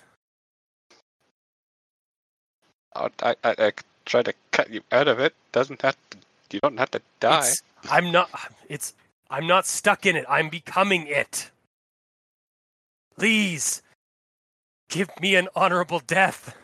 I, 2.95 3.09
I, 3.21 3.35
I, 3.43 3.71
try 4.05 4.21
to 4.21 4.33
cut 4.51 4.69
you 4.69 4.81
out 4.91 5.07
of 5.07 5.19
it. 5.19 5.33
Doesn't 5.51 5.81
have 5.81 5.95
to. 6.09 6.17
You 6.51 6.59
don't 6.61 6.77
have 6.77 6.91
to 6.91 7.01
die. 7.19 7.37
It's- 7.37 7.63
I'm 7.89 8.11
not. 8.11 8.29
It's. 8.69 8.93
I'm 9.29 9.47
not 9.47 9.65
stuck 9.65 10.05
in 10.05 10.15
it. 10.15 10.25
I'm 10.29 10.49
becoming 10.49 11.07
it. 11.07 11.49
Please, 13.17 13.81
give 14.89 15.09
me 15.19 15.35
an 15.35 15.47
honorable 15.55 15.99
death. 15.99 16.55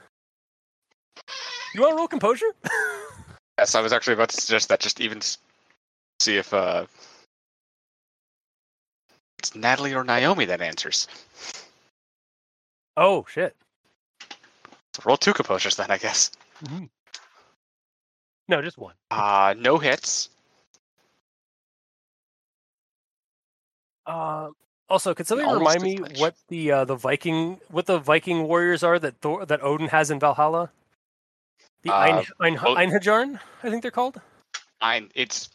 You 1.73 1.82
want 1.82 1.93
to 1.93 1.97
roll 1.97 2.07
composure? 2.07 2.53
Yes, 3.59 3.75
I 3.75 3.82
was 3.82 3.91
actually 3.91 4.13
about 4.13 4.30
to 4.30 4.39
suggest 4.39 4.69
that. 4.69 4.80
Just 4.80 5.01
even 5.01 5.19
see 6.21 6.38
if 6.38 6.53
uh, 6.53 6.86
It's 9.39 9.53
Natalie 9.53 9.93
or 9.93 10.05
Naomi 10.05 10.45
that 10.45 10.61
answers. 10.61 11.09
Oh 12.95 13.25
shit. 13.30 13.57
So 15.00 15.04
roll 15.08 15.18
two 15.18 15.34
composures 15.34 15.76
then, 15.76 15.89
I 15.91 15.97
guess. 15.97 16.32
No, 18.47 18.62
just 18.62 18.78
one. 18.78 18.95
Uh, 19.12 19.54
no 19.58 19.78
hits. 19.78 20.30
Uh, 24.06 24.50
also, 24.89 25.14
could 25.14 25.28
somebody 25.28 25.47
Almost 25.47 25.76
remind 25.76 25.84
me 25.84 25.97
much. 25.97 26.20
what 26.20 26.36
the 26.47 26.72
uh, 26.72 26.86
the 26.86 26.95
Viking 26.95 27.60
what 27.70 27.86
the 27.86 28.00
Viking 28.00 28.43
warriors 28.43 28.82
are 28.84 28.97
that 28.97 29.22
Thor, 29.22 29.45
that 29.45 29.62
Odin 29.64 29.88
has 29.89 30.10
in 30.10 30.20
Valhalla? 30.20 30.72
The 31.84 31.91
Uh, 31.91 31.97
Ein, 32.00 32.26
Ein, 32.41 32.58
Od- 32.58 32.78
Einhajarn, 32.78 33.39
I 33.64 33.70
think 33.70 33.84
they're 33.84 33.91
called. 33.91 34.20
I, 34.82 35.08
it's 35.16 35.50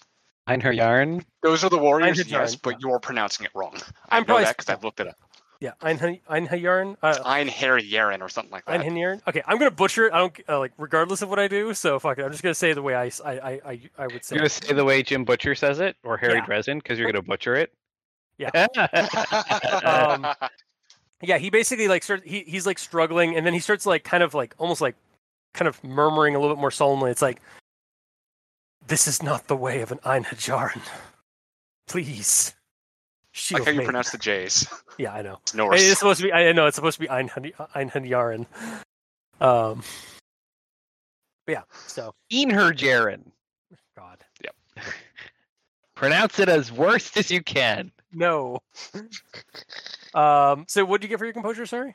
Find 0.47 0.63
her 0.63 0.73
yarn. 0.73 1.25
those 1.43 1.65
are 1.65 1.71
the 1.71 1.79
warriors, 1.79 2.19
Einherjar, 2.19 2.31
yes, 2.31 2.55
but 2.55 2.81
you're 2.81 3.01
pronouncing 3.01 3.45
it 3.47 3.53
wrong. 3.55 3.75
I 4.09 4.17
I'm 4.19 4.23
know 4.23 4.27
probably- 4.27 4.45
that 4.45 4.57
because 4.57 4.69
I've 4.73 4.85
looked 4.85 5.01
it 5.01 5.09
up. 5.09 5.17
Yeah, 5.65 5.73
Einha- 5.81 6.21
Einhajarn. 6.29 6.99
Uh, 7.03 7.15
Einherjaren 7.25 8.21
or 8.21 8.29
something 8.29 8.53
like 8.53 8.67
that. 8.67 8.83
Einhajarn. 8.83 9.23
Okay, 9.27 9.41
I'm 9.47 9.57
gonna 9.57 9.71
butcher 9.71 10.09
it. 10.09 10.13
I 10.13 10.19
don't 10.19 10.39
uh, 10.47 10.59
like 10.59 10.73
regardless 10.77 11.23
of 11.23 11.31
what 11.31 11.39
I 11.39 11.49
do. 11.49 11.73
So 11.73 11.99
fuck 11.99 12.19
it. 12.19 12.23
I'm 12.23 12.31
just 12.33 12.43
gonna 12.43 12.55
say 12.55 12.75
the 12.75 12.83
way 12.83 12.95
I 12.95 13.11
I 13.25 13.33
I, 13.65 13.81
I 13.97 14.07
would 14.09 14.23
say. 14.23 14.35
You're 14.35 14.41
gonna 14.41 14.47
it. 14.47 14.51
say 14.51 14.75
the 14.75 14.85
way 14.85 15.03
Jim 15.03 15.25
Butcher 15.25 15.55
says 15.55 15.81
it, 15.81 15.97
or 16.05 16.19
Harry 16.19 16.35
Yeah. 16.35 16.45
Dresden, 16.45 16.81
because 16.81 16.99
you're 16.99 17.11
gonna 17.11 17.23
butcher 17.23 17.55
it. 17.55 17.73
Yeah. 18.37 18.51
um, 19.85 20.27
yeah, 21.23 21.39
he 21.39 21.49
basically 21.49 21.89
like 21.89 22.03
starts. 22.03 22.25
He, 22.27 22.41
he's 22.41 22.67
like 22.67 22.79
struggling, 22.79 23.35
and 23.35 23.47
then 23.47 23.55
he 23.55 23.61
starts 23.61 23.87
like 23.87 24.05
kind 24.05 24.23
of 24.23 24.35
like 24.35 24.55
almost 24.59 24.83
like 24.83 24.97
kind 25.55 25.67
of 25.67 25.83
murmuring 25.83 26.35
a 26.35 26.41
little 26.41 26.55
bit 26.55 26.61
more 26.61 26.71
solemnly. 26.73 27.11
It's 27.11 27.23
like, 27.23 27.41
"This 28.87 29.09
is 29.09 29.23
not 29.23 29.47
the 29.47 29.57
way 29.57 29.81
of 29.81 29.93
an 29.93 29.99
Einhajarn. 30.05 30.83
Please, 31.89 32.55
shield 33.35 33.61
like 33.61 33.67
how 33.67 33.73
you 33.73 33.79
me." 33.81 33.85
pronounce 33.85 34.11
the 34.11 34.19
J's. 34.19 34.67
Yeah, 34.99 35.13
I 35.13 35.23
know. 35.23 35.39
It's 35.43 35.53
It 35.55 35.57
Norse. 35.57 35.83
is 35.83 35.99
supposed 35.99 36.21
to 36.21 36.27
be. 36.27 36.33
I 36.33 36.53
know 36.53 36.67
it's 36.67 36.77
supposed 36.77 36.99
to 36.99 37.01
be 37.01 37.09
Einhun- 37.09 37.53
Einhajarn. 37.75 38.47
Um. 39.41 39.83
But 41.47 41.53
yeah. 41.53 41.63
So 41.89 42.15
Einherjaren. 42.33 43.23
God. 43.97 44.25
Yep. 44.43 44.55
pronounce 45.97 46.39
it 46.39 46.49
as 46.49 46.71
worst 46.73 47.17
as 47.17 47.31
you 47.31 47.43
can. 47.43 47.91
No. 48.13 48.61
um. 50.15 50.65
So 50.69 50.85
what 50.85 51.01
did 51.01 51.07
you 51.07 51.09
get 51.11 51.19
for 51.19 51.25
your 51.25 51.35
composure? 51.35 51.67
Sorry. 51.67 51.95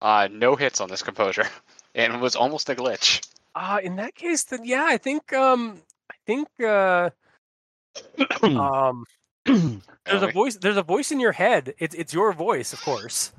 Uh, 0.00 0.28
no 0.30 0.54
hits 0.54 0.80
on 0.80 0.88
this 0.88 1.02
composure, 1.02 1.48
and 1.94 2.14
it 2.14 2.20
was 2.20 2.36
almost 2.36 2.68
a 2.70 2.74
glitch. 2.76 3.26
Uh, 3.54 3.80
in 3.82 3.96
that 3.96 4.14
case, 4.14 4.44
then 4.44 4.64
yeah, 4.64 4.84
I 4.86 4.98
think 4.98 5.32
um, 5.32 5.80
I 6.10 6.14
think 6.26 6.48
uh, 6.60 7.10
um, 8.42 9.04
there's 10.04 10.22
a 10.22 10.30
voice. 10.32 10.56
There's 10.56 10.76
a 10.76 10.82
voice 10.82 11.12
in 11.12 11.20
your 11.20 11.32
head. 11.32 11.74
It's 11.78 11.94
it's 11.94 12.12
your 12.12 12.32
voice, 12.32 12.72
of 12.72 12.82
course. 12.82 13.32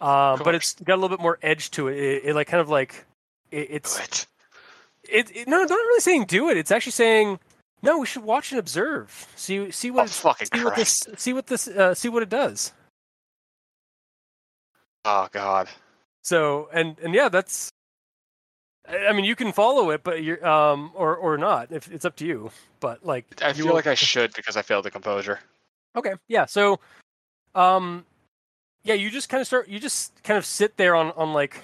Um, 0.00 0.40
but 0.42 0.54
it's 0.54 0.74
got 0.74 0.94
a 0.94 1.00
little 1.00 1.14
bit 1.14 1.22
more 1.22 1.38
edge 1.42 1.70
to 1.72 1.88
it. 1.88 1.96
It, 1.98 2.24
it 2.26 2.34
like 2.34 2.46
kind 2.46 2.60
of 2.60 2.68
like 2.68 3.04
it, 3.50 3.66
it's 3.70 3.98
Good. 3.98 4.26
it, 5.10 5.36
it. 5.36 5.48
No, 5.48 5.58
not 5.58 5.70
really 5.70 6.00
saying 6.00 6.24
do 6.24 6.48
it. 6.48 6.56
It's 6.56 6.70
actually 6.70 6.92
saying 6.92 7.38
no. 7.82 7.98
We 7.98 8.06
should 8.06 8.22
watch 8.22 8.52
and 8.52 8.58
observe. 8.58 9.26
See 9.36 9.70
see 9.70 9.90
what 9.90 10.04
Oh, 10.04 10.06
fucking 10.06 10.48
see 10.54 10.64
what 10.64 10.76
this 10.76 11.06
see 11.16 11.32
what 11.32 11.46
this 11.46 11.68
uh, 11.68 11.94
see 11.94 12.08
what 12.08 12.22
it 12.22 12.28
does. 12.30 12.72
Oh 15.04 15.28
god. 15.32 15.68
So 16.22 16.68
and 16.72 16.98
and 17.00 17.14
yeah, 17.14 17.28
that's. 17.28 17.70
I 18.88 19.12
mean, 19.12 19.24
you 19.24 19.36
can 19.36 19.52
follow 19.52 19.90
it, 19.90 20.02
but 20.02 20.22
you're 20.22 20.44
um 20.46 20.90
or 20.94 21.16
or 21.16 21.38
not. 21.38 21.70
If 21.70 21.90
it's 21.92 22.04
up 22.04 22.16
to 22.16 22.26
you. 22.26 22.50
But 22.80 23.04
like, 23.04 23.26
I 23.42 23.52
feel 23.52 23.66
will- 23.66 23.74
like 23.74 23.86
I 23.86 23.94
should 23.94 24.32
because 24.34 24.56
I 24.56 24.62
failed 24.62 24.84
the 24.84 24.90
composure. 24.90 25.38
Okay, 25.96 26.14
yeah. 26.28 26.46
So, 26.46 26.80
um, 27.54 28.04
yeah, 28.84 28.94
you 28.94 29.10
just 29.10 29.28
kind 29.28 29.40
of 29.40 29.46
start. 29.46 29.68
You 29.68 29.78
just 29.78 30.22
kind 30.22 30.38
of 30.38 30.46
sit 30.46 30.76
there 30.76 30.94
on 30.94 31.12
on 31.12 31.32
like, 31.32 31.62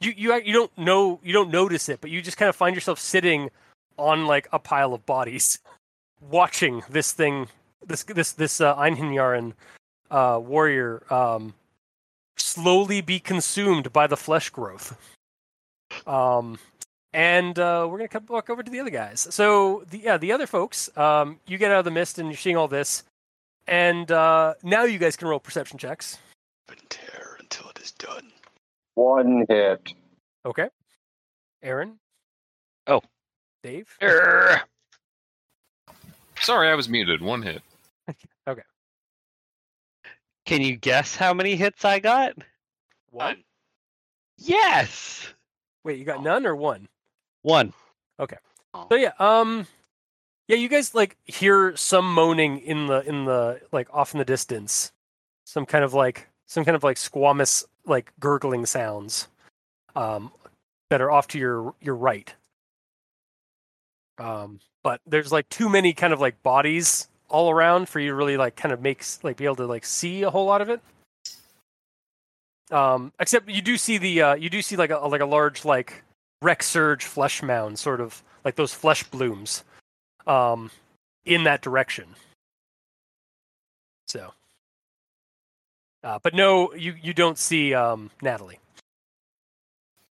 you 0.00 0.12
you 0.16 0.34
you 0.40 0.52
don't 0.52 0.76
know 0.76 1.20
you 1.22 1.32
don't 1.32 1.50
notice 1.50 1.88
it, 1.88 2.00
but 2.00 2.10
you 2.10 2.20
just 2.20 2.36
kind 2.36 2.48
of 2.48 2.56
find 2.56 2.74
yourself 2.74 2.98
sitting 2.98 3.50
on 3.98 4.26
like 4.26 4.48
a 4.52 4.58
pile 4.58 4.92
of 4.92 5.06
bodies, 5.06 5.60
watching 6.20 6.82
this 6.90 7.12
thing, 7.12 7.48
this 7.86 8.02
this 8.02 8.32
this 8.32 8.60
uh, 8.60 8.74
Einhinjarin 8.76 9.52
uh, 10.10 10.40
warrior 10.42 11.02
um, 11.12 11.54
slowly 12.36 13.00
be 13.00 13.20
consumed 13.20 13.92
by 13.92 14.06
the 14.06 14.16
flesh 14.16 14.50
growth. 14.50 14.96
Um, 16.06 16.58
and 17.12 17.58
uh, 17.58 17.86
we're 17.88 17.98
gonna 17.98 18.08
come 18.08 18.26
walk 18.28 18.50
over 18.50 18.62
to 18.62 18.70
the 18.70 18.80
other 18.80 18.90
guys. 18.90 19.26
So 19.30 19.84
the 19.90 19.98
yeah, 19.98 20.18
the 20.18 20.32
other 20.32 20.46
folks, 20.46 20.94
um, 20.96 21.38
you 21.46 21.58
get 21.58 21.70
out 21.70 21.78
of 21.78 21.84
the 21.84 21.90
mist 21.90 22.18
and 22.18 22.28
you're 22.28 22.36
seeing 22.36 22.56
all 22.56 22.68
this, 22.68 23.04
and 23.66 24.10
uh, 24.10 24.54
now 24.62 24.84
you 24.84 24.98
guys 24.98 25.16
can 25.16 25.28
roll 25.28 25.40
perception 25.40 25.78
checks. 25.78 26.18
Open 26.68 26.82
tear 26.88 27.36
until 27.38 27.68
it 27.70 27.78
is 27.78 27.92
done. 27.92 28.32
One 28.94 29.46
hit. 29.48 29.92
Okay. 30.44 30.68
Aaron. 31.62 31.98
Oh. 32.86 33.00
Dave. 33.62 33.88
Err. 34.00 34.62
Sorry, 36.40 36.68
I 36.68 36.74
was 36.74 36.88
muted. 36.88 37.22
One 37.22 37.42
hit. 37.42 37.62
Okay. 38.46 38.60
Can 40.44 40.60
you 40.60 40.76
guess 40.76 41.16
how 41.16 41.32
many 41.32 41.56
hits 41.56 41.82
I 41.82 41.98
got? 41.98 42.34
One. 43.10 43.36
None. 43.36 43.44
Yes, 44.36 45.32
Wait, 45.84 45.98
you 45.98 46.04
got 46.04 46.22
none 46.22 46.46
or 46.46 46.56
one? 46.56 46.88
one. 47.42 47.72
Okay. 48.18 48.38
So 48.90 48.96
yeah, 48.96 49.12
um, 49.18 49.66
yeah, 50.48 50.56
you 50.56 50.68
guys 50.68 50.94
like 50.94 51.16
hear 51.24 51.76
some 51.76 52.12
moaning 52.12 52.58
in 52.58 52.86
the 52.86 53.00
in 53.00 53.24
the 53.24 53.60
like 53.70 53.88
off 53.92 54.14
in 54.14 54.18
the 54.18 54.24
distance, 54.24 54.92
some 55.44 55.64
kind 55.64 55.84
of 55.84 55.94
like 55.94 56.28
some 56.46 56.64
kind 56.64 56.74
of 56.74 56.82
like 56.82 56.96
squamous 56.96 57.64
like 57.86 58.12
gurgling 58.18 58.66
sounds, 58.66 59.28
um, 59.94 60.32
that 60.90 61.00
are 61.00 61.10
off 61.10 61.28
to 61.28 61.38
your 61.38 61.74
your 61.80 61.94
right. 61.94 62.34
Um, 64.18 64.60
but 64.82 65.00
there's 65.06 65.32
like 65.32 65.48
too 65.48 65.68
many 65.68 65.92
kind 65.92 66.12
of 66.12 66.20
like 66.20 66.42
bodies 66.42 67.08
all 67.28 67.50
around 67.50 67.88
for 67.88 68.00
you 68.00 68.10
to 68.10 68.14
really 68.14 68.36
like 68.36 68.56
kind 68.56 68.72
of 68.72 68.80
make 68.80 69.04
like 69.22 69.36
be 69.36 69.44
able 69.44 69.56
to 69.56 69.66
like 69.66 69.84
see 69.84 70.22
a 70.22 70.30
whole 70.30 70.46
lot 70.46 70.60
of 70.60 70.68
it. 70.68 70.80
Um, 72.70 73.12
except 73.20 73.48
you 73.48 73.62
do 73.62 73.76
see 73.76 73.98
the 73.98 74.22
uh, 74.22 74.34
you 74.34 74.48
do 74.50 74.62
see 74.62 74.76
like 74.76 74.90
a 74.90 74.98
like 74.98 75.20
a 75.20 75.26
large 75.26 75.64
like 75.64 76.02
wreck 76.42 76.62
Surge 76.62 77.04
flesh 77.04 77.42
mound, 77.42 77.78
sort 77.78 78.00
of 78.00 78.22
like 78.44 78.56
those 78.56 78.72
flesh 78.72 79.04
blooms, 79.04 79.64
um, 80.26 80.70
in 81.24 81.44
that 81.44 81.62
direction. 81.62 82.06
So, 84.06 84.32
uh, 86.02 86.18
but 86.22 86.34
no, 86.34 86.72
you 86.74 86.94
you 87.00 87.12
don't 87.14 87.38
see 87.38 87.74
um, 87.74 88.10
Natalie. 88.22 88.58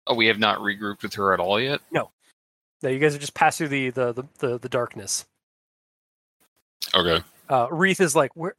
Oh, 0.06 0.14
we 0.14 0.26
have 0.26 0.38
not 0.38 0.58
regrouped 0.58 1.02
with 1.02 1.14
her 1.14 1.32
at 1.32 1.40
all 1.40 1.58
yet. 1.58 1.80
No, 1.90 2.10
no, 2.82 2.90
you 2.90 2.98
guys 2.98 3.14
are 3.14 3.18
just 3.18 3.34
pass 3.34 3.56
through 3.56 3.68
the 3.68 3.90
the 3.90 4.12
the, 4.12 4.24
the, 4.38 4.58
the 4.58 4.68
darkness. 4.68 5.24
Okay. 6.94 7.24
Uh, 7.48 7.68
Wreath 7.70 8.00
is 8.00 8.14
like, 8.14 8.34
where, 8.36 8.54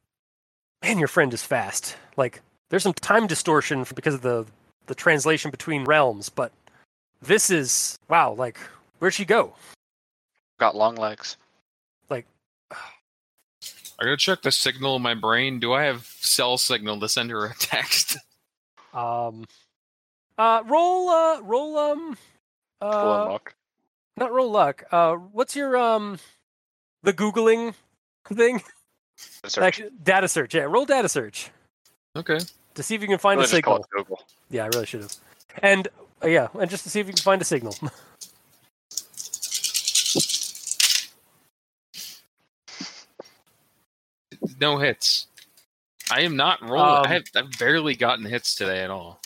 man, 0.82 0.98
your 0.98 1.08
friend 1.08 1.32
is 1.32 1.42
fast. 1.42 1.96
Like, 2.16 2.42
there's 2.68 2.82
some 2.82 2.94
time 2.94 3.26
distortion 3.26 3.84
because 3.94 4.14
of 4.14 4.22
the 4.22 4.46
the 4.86 4.94
translation 4.94 5.50
between 5.50 5.84
realms, 5.84 6.28
but 6.28 6.52
this 7.22 7.50
is 7.50 7.98
wow. 8.08 8.32
Like, 8.32 8.58
where'd 8.98 9.14
she 9.14 9.24
go? 9.24 9.54
Got 10.58 10.76
long 10.76 10.96
legs. 10.96 11.36
Like, 12.08 12.26
I 12.72 14.04
gotta 14.04 14.16
check 14.16 14.42
the 14.42 14.52
signal 14.52 14.96
in 14.96 15.02
my 15.02 15.14
brain. 15.14 15.60
Do 15.60 15.72
I 15.72 15.84
have 15.84 16.06
cell 16.20 16.56
signal 16.58 17.00
to 17.00 17.08
send 17.08 17.30
her 17.30 17.46
a 17.46 17.54
text? 17.54 18.18
Um, 18.94 19.44
uh, 20.38 20.62
roll, 20.66 21.10
uh, 21.10 21.42
roll, 21.42 21.76
um, 21.76 22.16
Full 22.80 22.90
uh, 22.90 23.24
amok. 23.26 23.54
not 24.16 24.32
roll 24.32 24.50
luck. 24.50 24.84
Uh, 24.90 25.16
what's 25.16 25.54
your 25.54 25.76
um, 25.76 26.18
the 27.02 27.12
googling 27.12 27.74
thing? 28.32 28.62
Search. 29.16 29.58
Actually, 29.58 29.90
data 30.02 30.28
search. 30.28 30.54
Yeah, 30.54 30.62
roll 30.62 30.86
data 30.86 31.10
search 31.10 31.50
Okay. 32.16 32.38
to 32.74 32.82
see 32.82 32.94
if 32.94 33.02
you 33.02 33.08
can 33.08 33.18
find 33.18 33.38
Really 33.38 33.46
a 33.46 33.54
signal. 33.54 33.86
Yeah, 34.50 34.64
I 34.64 34.66
really 34.68 34.86
should 34.86 35.02
have. 35.02 35.14
And 35.62 35.88
uh, 36.24 36.28
yeah, 36.28 36.48
and 36.58 36.70
just 36.70 36.84
to 36.84 36.90
see 36.90 37.00
if 37.00 37.06
you 37.06 37.12
can 37.12 37.22
find 37.22 37.40
a 37.40 37.44
signal. 37.44 37.74
No 44.60 44.78
hits. 44.78 45.26
I 46.10 46.22
am 46.22 46.36
not 46.36 46.62
rolling. 46.62 46.98
Um, 46.98 47.04
I 47.04 47.08
have, 47.08 47.24
I've 47.34 47.58
barely 47.58 47.94
gotten 47.94 48.24
hits 48.24 48.54
today 48.54 48.82
at 48.82 48.90
all. 48.90 49.20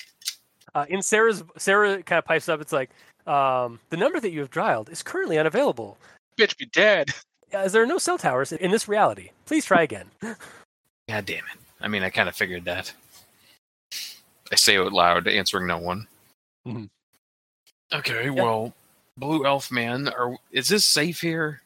Uh, 0.74 0.86
in 0.88 1.02
Sarah's, 1.02 1.42
Sarah 1.56 2.02
kind 2.02 2.18
of 2.18 2.24
pipes 2.24 2.48
up. 2.48 2.60
It's 2.60 2.72
like, 2.72 2.90
um, 3.26 3.80
the 3.90 3.96
number 3.96 4.18
that 4.20 4.30
you 4.30 4.40
have 4.40 4.50
dialed 4.50 4.88
is 4.88 5.02
currently 5.02 5.38
unavailable. 5.38 5.98
Bitch, 6.38 6.56
be 6.56 6.66
dead. 6.66 7.10
As 7.52 7.72
there 7.72 7.82
are 7.82 7.86
no 7.86 7.98
cell 7.98 8.18
towers 8.18 8.52
in 8.52 8.70
this 8.70 8.88
reality, 8.88 9.30
please 9.44 9.64
try 9.64 9.82
again. 9.82 10.06
God 10.22 11.26
damn 11.26 11.44
it. 11.44 11.60
I 11.80 11.88
mean, 11.88 12.02
I 12.02 12.10
kind 12.10 12.28
of 12.28 12.36
figured 12.36 12.64
that. 12.66 12.92
I 14.52 14.56
say 14.56 14.76
out 14.78 14.92
loud, 14.92 15.28
answering 15.28 15.66
no 15.66 15.78
one. 15.78 16.06
Mhm. 16.66 16.88
Okay, 17.92 18.30
well, 18.30 18.74
Blue 19.16 19.44
Elf 19.46 19.70
Man, 19.70 20.08
are 20.08 20.36
is 20.50 20.68
this 20.68 20.84
safe 20.86 21.20
here? 21.20 21.62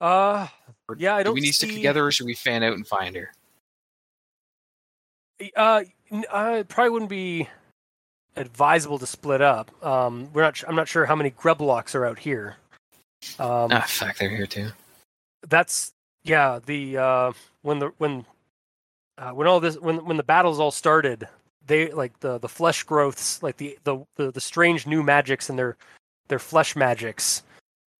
Uh, 0.00 0.48
Or 0.88 0.96
yeah, 0.98 1.14
I 1.16 1.18
Do 1.22 1.24
don't 1.28 1.34
we 1.34 1.40
need 1.40 1.48
to 1.48 1.52
stick 1.54 1.70
together, 1.72 2.06
or 2.06 2.10
should 2.12 2.26
we 2.26 2.34
fan 2.34 2.62
out 2.62 2.74
and 2.74 2.86
find 2.86 3.14
her? 3.16 3.32
Uh, 5.56 5.84
n- 6.10 6.24
uh, 6.30 6.56
it 6.60 6.68
probably 6.68 6.90
wouldn't 6.90 7.10
be 7.10 7.48
advisable 8.36 8.98
to 8.98 9.06
split 9.06 9.40
up. 9.40 9.70
Um, 9.84 10.32
we're 10.32 10.42
not. 10.42 10.62
I'm 10.66 10.76
not 10.76 10.88
sure 10.88 11.06
how 11.06 11.16
many 11.16 11.30
grublocks 11.30 11.94
are 11.94 12.04
out 12.06 12.18
here. 12.18 12.56
Um, 13.38 13.70
ah, 13.72 13.84
fuck, 13.88 14.16
they're 14.18 14.28
here 14.28 14.46
too. 14.46 14.70
that's 15.48 15.92
yeah. 16.24 16.58
The 16.64 16.96
uh, 16.98 17.32
when 17.62 17.78
the 17.78 17.92
when 17.98 18.24
uh, 19.18 19.30
when 19.30 19.46
all 19.46 19.60
this 19.60 19.78
when 19.78 20.04
when 20.04 20.16
the 20.16 20.22
battles 20.22 20.58
all 20.58 20.70
started, 20.70 21.28
they 21.66 21.90
like 21.92 22.18
the 22.20 22.38
the 22.38 22.48
flesh 22.48 22.82
growths, 22.82 23.42
like 23.42 23.56
the 23.56 23.78
the 23.84 24.04
the, 24.16 24.30
the 24.30 24.40
strange 24.40 24.86
new 24.86 25.02
magics 25.02 25.50
and 25.50 25.58
their 25.58 25.76
their 26.28 26.38
flesh 26.38 26.76
magics. 26.76 27.42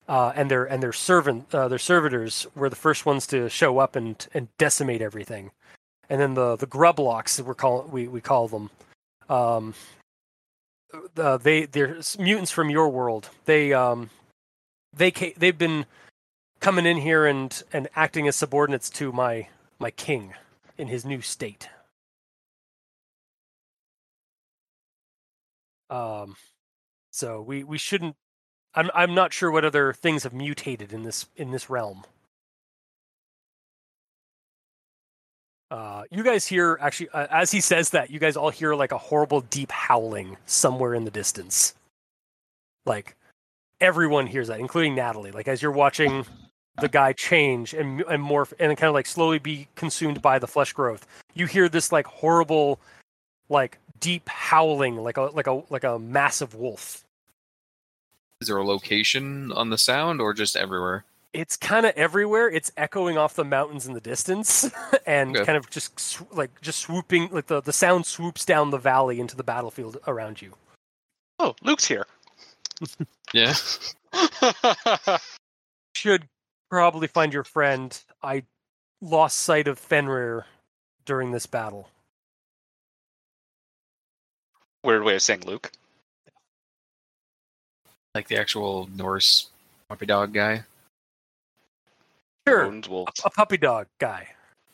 Uh, 0.09 0.33
and 0.35 0.51
their 0.51 0.65
and 0.65 0.83
their 0.83 0.93
servant 0.93 1.55
uh, 1.55 1.69
their 1.69 1.79
servitors 1.79 2.45
were 2.57 2.69
the 2.69 2.77
first 2.77 3.07
ones 3.07 3.25
to 3.25 3.49
show 3.49 3.79
up 3.79 3.95
and, 3.95 4.27
and 4.35 4.49
decimate 4.59 5.01
everything, 5.01 5.53
and 6.11 6.21
then 6.21 6.35
the 6.35 6.57
the 6.57 6.67
grublocks 6.67 7.41
we 7.41 7.55
call 7.55 7.83
we, 7.85 8.09
we 8.09 8.21
call 8.21 8.49
them, 8.49 8.69
um, 9.29 9.75
uh, 11.17 11.37
they 11.37 11.67
they're 11.67 12.01
mutants 12.19 12.51
from 12.51 12.69
your 12.69 12.89
world. 12.89 13.31
They 13.45 13.73
um 13.73 14.11
they 14.93 15.13
ca- 15.13 15.35
they've 15.37 15.57
been 15.57 15.87
coming 16.59 16.85
in 16.85 16.97
here 16.97 17.25
and 17.25 17.63
and 17.73 17.89
acting 17.95 18.27
as 18.27 18.35
subordinates 18.35 18.91
to 18.91 19.13
my 19.13 19.47
my 19.79 19.93
king 19.93 20.35
in 20.79 20.89
his 20.89 21.05
new 21.05 21.21
state. 21.21 21.69
Um, 25.91 26.37
so 27.11 27.43
we 27.43 27.65
we 27.65 27.79
shouldn't. 27.79 28.17
I'm 28.75 28.91
I'm 28.95 29.15
not 29.15 29.33
sure 29.33 29.51
what 29.51 29.65
other 29.65 29.93
things 29.93 30.23
have 30.23 30.33
mutated 30.33 30.93
in 30.93 31.03
this 31.03 31.27
in 31.37 31.51
this 31.51 31.69
realm. 31.69 32.05
Uh, 35.71 36.05
you 36.11 36.23
guys 36.23 36.47
hear 36.47 36.79
actually 36.81 37.09
uh, 37.11 37.27
as 37.31 37.51
he 37.51 37.61
says 37.61 37.91
that 37.91 38.11
you 38.11 38.19
guys 38.19 38.37
all 38.37 38.51
hear 38.51 38.75
like 38.75 38.93
a 38.93 38.99
horrible 38.99 39.43
deep 39.43 39.71
howling 39.71 40.37
somewhere 40.47 40.95
in 40.95 41.05
the 41.05 41.11
distance. 41.11 41.75
Like 42.87 43.17
everyone 43.81 44.27
hears 44.27 44.49
that, 44.49 44.61
including 44.61 44.95
Natalie. 44.95 45.31
Like 45.31 45.49
as 45.49 45.61
you're 45.61 45.73
watching 45.73 46.25
the 46.81 46.89
guy 46.89 47.13
change 47.13 47.75
and 47.75 48.01
and 48.03 48.23
morph 48.23 48.53
and 48.59 48.77
kind 48.79 48.89
of 48.89 48.95
like 48.95 49.07
slowly 49.07 49.39
be 49.39 49.69
consumed 49.75 50.23
by 50.23 50.39
the 50.39 50.47
flesh 50.47 50.73
growth, 50.73 51.07
you 51.35 51.47
hear 51.47 51.69
this 51.69 51.93
like 51.93 52.07
horrible, 52.07 52.81
like 53.49 53.79
deep 54.01 54.29
howling, 54.29 54.97
like 54.97 55.17
a 55.17 55.23
like 55.23 55.47
a 55.47 55.63
like 55.71 55.85
a 55.85 55.99
massive 55.99 56.55
wolf. 56.55 57.05
Is 58.41 58.49
there 58.49 58.57
a 58.57 58.65
location 58.65 59.53
on 59.53 59.71
the 59.71 59.79
sound, 59.79 60.21
or 60.21 60.33
just 60.35 60.57
everywhere? 60.57 61.05
it's 61.35 61.57
kind 61.57 61.87
of 61.87 61.93
everywhere. 61.97 62.51
It's 62.51 62.71
echoing 62.77 63.17
off 63.17 63.35
the 63.37 63.45
mountains 63.45 63.87
in 63.87 63.95
the 63.95 64.01
distance, 64.03 64.71
and 65.07 65.35
Okay. 65.35 65.47
kind 65.47 65.57
of 65.57 65.71
just 65.71 65.99
sw- 65.99 66.21
like 66.33 66.61
just 66.61 66.81
swooping, 66.81 67.29
like 67.31 67.47
the 67.47 67.61
the 67.63 67.73
sound 67.73 68.05
swoops 68.07 68.45
down 68.45 68.71
the 68.71 68.79
valley 68.79 69.19
into 69.21 69.37
the 69.37 69.43
battlefield 69.45 69.97
around 70.07 70.43
you. 70.43 70.53
Oh, 71.39 71.55
Luke's 71.63 71.87
here. 71.87 72.07
Yeah. 73.33 73.55
Should 75.95 76.29
probably 76.73 77.07
find 77.07 77.35
your 77.35 77.45
friend. 77.45 78.01
I 78.23 78.45
lost 79.03 79.37
sight 79.41 79.69
of 79.69 79.79
Fenrir 79.79 80.47
during 81.05 81.31
this 81.31 81.45
battle. 81.45 81.91
Weird 84.83 85.05
way 85.05 85.15
of 85.15 85.23
saying 85.23 85.43
Luke. 85.47 85.71
Like 88.15 88.29
the 88.29 88.39
actual 88.39 88.89
Norse 88.97 89.49
puppy 89.89 90.07
dog 90.07 90.33
guy. 90.33 90.65
Sure, 92.49 92.65
Odin's 92.65 92.89
wolf. 92.89 93.09
a 93.25 93.31
puppy 93.31 93.59
dog 93.59 93.87
guy. 94.01 94.29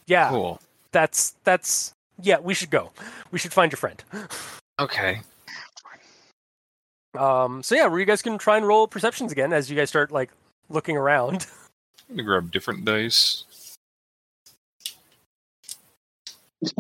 Yeah, 0.06 0.28
Cool. 0.30 0.60
that's 0.92 1.34
that's 1.44 1.92
yeah. 2.22 2.38
We 2.38 2.54
should 2.54 2.70
go. 2.70 2.92
We 3.32 3.38
should 3.38 3.52
find 3.52 3.70
your 3.72 3.76
friend. 3.76 4.02
Okay. 4.78 5.20
Um. 7.18 7.62
So 7.62 7.74
yeah, 7.74 7.88
were 7.88 7.98
you 8.00 8.06
guys 8.06 8.22
gonna 8.22 8.38
try 8.38 8.56
and 8.56 8.66
roll 8.66 8.86
perceptions 8.86 9.32
again 9.32 9.52
as 9.52 9.68
you 9.68 9.76
guys 9.76 9.88
start 9.90 10.10
like 10.12 10.30
looking 10.68 10.96
around? 10.96 11.46
I'm 12.10 12.16
gonna 12.16 12.22
grab 12.24 12.50
different 12.52 12.84
dice. 12.84 13.44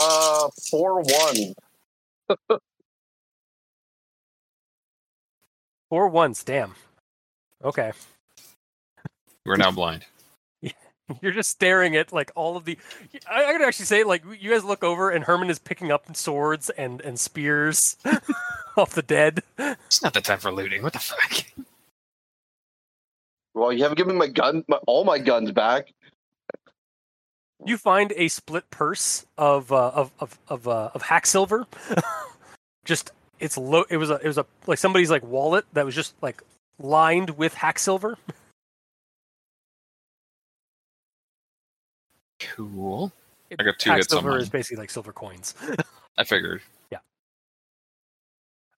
Uh, 0.00 0.48
four 0.70 1.02
one. 1.02 1.54
Four 5.90 6.08
ones. 6.08 6.42
Damn. 6.44 6.74
Okay. 7.64 7.92
We're 9.46 9.56
now 9.56 9.70
blind. 9.70 10.04
You're 11.22 11.32
just 11.32 11.50
staring 11.50 11.96
at 11.96 12.12
like 12.12 12.30
all 12.34 12.56
of 12.56 12.64
the. 12.64 12.78
I, 13.30 13.44
I 13.44 13.52
could 13.52 13.62
actually 13.62 13.86
say 13.86 14.04
like 14.04 14.22
you 14.40 14.50
guys 14.50 14.64
look 14.64 14.82
over 14.82 15.10
and 15.10 15.24
Herman 15.24 15.50
is 15.50 15.58
picking 15.58 15.90
up 15.90 16.14
swords 16.16 16.70
and 16.70 17.00
and 17.00 17.18
spears 17.18 17.96
off 18.76 18.94
the 18.94 19.02
dead. 19.02 19.42
It's 19.58 20.02
not 20.02 20.14
the 20.14 20.20
time 20.20 20.38
for 20.38 20.52
looting. 20.52 20.82
What 20.82 20.92
the 20.92 20.98
fuck? 20.98 21.44
Well, 23.54 23.72
you 23.72 23.82
haven't 23.82 23.98
given 23.98 24.14
me 24.14 24.18
my 24.18 24.28
gun, 24.28 24.64
my, 24.66 24.78
all 24.86 25.04
my 25.04 25.18
guns 25.18 25.50
back. 25.50 25.92
You 27.64 27.76
find 27.76 28.12
a 28.16 28.28
split 28.28 28.68
purse 28.70 29.26
of 29.38 29.70
uh, 29.70 29.90
of 29.90 30.10
of 30.18 30.38
of, 30.48 30.66
uh, 30.66 30.90
of 30.94 31.02
hack 31.02 31.26
silver. 31.26 31.66
just 32.84 33.12
it's 33.38 33.56
low. 33.56 33.84
It 33.88 33.98
was 33.98 34.10
a 34.10 34.16
it 34.16 34.26
was 34.26 34.38
a 34.38 34.46
like 34.66 34.78
somebody's 34.78 35.10
like 35.10 35.22
wallet 35.22 35.64
that 35.74 35.84
was 35.84 35.94
just 35.94 36.14
like 36.22 36.42
lined 36.78 37.30
with 37.30 37.54
hack 37.54 37.78
silver. 37.78 38.18
Cool. 42.54 43.12
I 43.58 43.62
got 43.62 43.78
two 43.78 43.90
hack 43.90 43.98
hits 43.98 44.12
on 44.12 44.18
silver 44.18 44.30
mine. 44.32 44.40
is 44.40 44.48
basically 44.48 44.82
like 44.82 44.90
silver 44.90 45.12
coins. 45.12 45.54
I 46.18 46.24
figured. 46.24 46.62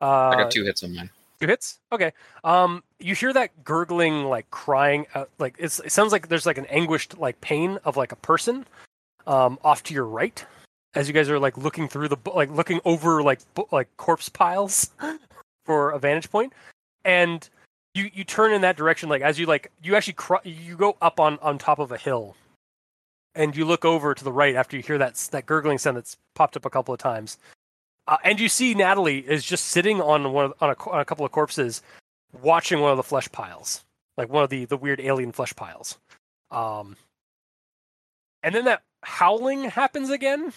Uh, 0.00 0.28
I 0.28 0.36
got 0.36 0.50
two 0.50 0.64
hits 0.64 0.82
on 0.82 0.94
mine. 0.94 1.08
Two 1.40 1.46
hits. 1.46 1.78
Okay. 1.90 2.12
Um, 2.42 2.82
you 2.98 3.14
hear 3.14 3.32
that 3.32 3.64
gurgling, 3.64 4.24
like 4.24 4.50
crying, 4.50 5.06
out, 5.14 5.30
like 5.38 5.54
it's, 5.58 5.80
it 5.80 5.92
sounds 5.92 6.12
like 6.12 6.28
there's 6.28 6.44
like 6.44 6.58
an 6.58 6.66
anguished, 6.66 7.16
like 7.18 7.40
pain 7.40 7.78
of 7.84 7.96
like 7.96 8.12
a 8.12 8.16
person, 8.16 8.66
um, 9.26 9.58
off 9.64 9.82
to 9.84 9.94
your 9.94 10.04
right, 10.04 10.44
as 10.94 11.08
you 11.08 11.14
guys 11.14 11.30
are 11.30 11.38
like 11.38 11.56
looking 11.56 11.88
through 11.88 12.08
the, 12.08 12.16
like 12.34 12.50
looking 12.50 12.80
over 12.84 13.22
like 13.22 13.40
bu- 13.54 13.66
like 13.72 13.88
corpse 13.96 14.28
piles 14.28 14.90
for 15.64 15.90
a 15.92 15.98
vantage 15.98 16.30
point, 16.30 16.52
and 17.04 17.48
you 17.94 18.10
you 18.12 18.24
turn 18.24 18.52
in 18.52 18.60
that 18.60 18.76
direction, 18.76 19.08
like 19.08 19.22
as 19.22 19.38
you 19.38 19.46
like 19.46 19.70
you 19.82 19.96
actually 19.96 20.14
cr- 20.14 20.44
you 20.44 20.76
go 20.76 20.96
up 21.00 21.18
on 21.18 21.38
on 21.40 21.56
top 21.56 21.78
of 21.78 21.92
a 21.92 21.96
hill, 21.96 22.36
and 23.34 23.56
you 23.56 23.64
look 23.64 23.84
over 23.84 24.14
to 24.14 24.24
the 24.24 24.32
right 24.32 24.54
after 24.54 24.76
you 24.76 24.82
hear 24.82 24.98
that 24.98 25.14
that 25.32 25.46
gurgling 25.46 25.78
sound 25.78 25.96
that's 25.96 26.16
popped 26.34 26.56
up 26.56 26.64
a 26.64 26.70
couple 26.70 26.94
of 26.94 27.00
times, 27.00 27.38
uh, 28.06 28.18
and 28.24 28.38
you 28.38 28.48
see 28.48 28.74
Natalie 28.74 29.18
is 29.18 29.44
just 29.44 29.66
sitting 29.66 30.00
on 30.00 30.32
one 30.32 30.46
of, 30.46 30.54
on, 30.60 30.70
a, 30.70 30.90
on 30.90 31.00
a 31.00 31.04
couple 31.04 31.24
of 31.24 31.32
corpses, 31.32 31.82
watching 32.42 32.80
one 32.80 32.90
of 32.90 32.96
the 32.96 33.02
flesh 33.02 33.30
piles, 33.32 33.84
like 34.16 34.28
one 34.28 34.44
of 34.44 34.50
the 34.50 34.64
the 34.66 34.76
weird 34.76 35.00
alien 35.00 35.32
flesh 35.32 35.54
piles. 35.56 35.98
Um, 36.50 36.96
and 38.42 38.54
then 38.54 38.66
that 38.66 38.82
howling 39.02 39.64
happens 39.64 40.10
again. 40.10 40.52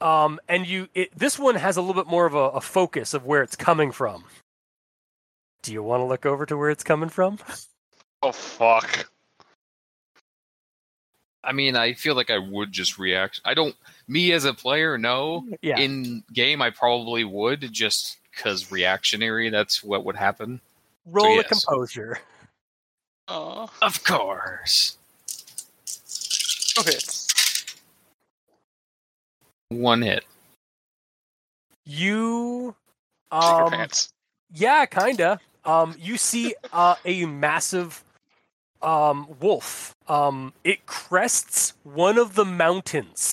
Um, 0.00 0.40
and 0.48 0.66
you 0.66 0.88
it, 0.94 1.16
this 1.16 1.38
one 1.38 1.54
has 1.56 1.76
a 1.76 1.80
little 1.80 2.02
bit 2.02 2.10
more 2.10 2.26
of 2.26 2.34
a, 2.34 2.38
a 2.38 2.60
focus 2.60 3.14
of 3.14 3.26
where 3.26 3.42
it's 3.42 3.56
coming 3.56 3.92
from. 3.92 4.24
Do 5.62 5.72
you 5.72 5.82
want 5.82 6.00
to 6.00 6.06
look 6.06 6.24
over 6.24 6.46
to 6.46 6.56
where 6.56 6.70
it's 6.70 6.82
coming 6.84 7.10
from? 7.10 7.38
Oh 8.22 8.32
fuck. 8.32 9.10
I 11.42 11.52
mean, 11.52 11.76
I 11.76 11.94
feel 11.94 12.14
like 12.14 12.30
I 12.30 12.38
would 12.38 12.72
just 12.72 12.98
react. 12.98 13.40
I 13.44 13.54
don't. 13.54 13.74
Me 14.08 14.32
as 14.32 14.44
a 14.44 14.52
player, 14.52 14.98
no. 14.98 15.46
Yeah. 15.62 15.78
In 15.78 16.22
game, 16.32 16.60
I 16.60 16.70
probably 16.70 17.24
would 17.24 17.72
just 17.72 18.18
because 18.30 18.70
reactionary. 18.70 19.48
That's 19.48 19.82
what 19.82 20.04
would 20.04 20.16
happen. 20.16 20.60
Roll 21.06 21.26
a 21.26 21.36
yes. 21.36 21.64
composure. 21.64 22.20
Aw. 23.28 23.68
Of 23.82 24.04
course. 24.04 24.98
Okay. 26.78 26.98
One 29.70 30.02
hit. 30.02 30.24
You 31.84 32.74
Shake 33.32 33.42
um 33.42 33.70
pants. 33.70 34.12
Yeah, 34.52 34.84
kinda. 34.86 35.40
Um, 35.64 35.94
you 35.98 36.16
see 36.16 36.54
uh, 36.72 36.96
a 37.04 37.24
massive 37.26 38.02
um, 38.82 39.36
wolf. 39.40 39.94
Um, 40.08 40.52
it 40.64 40.86
crests 40.86 41.74
one 41.84 42.18
of 42.18 42.34
the 42.34 42.44
mountains 42.44 43.32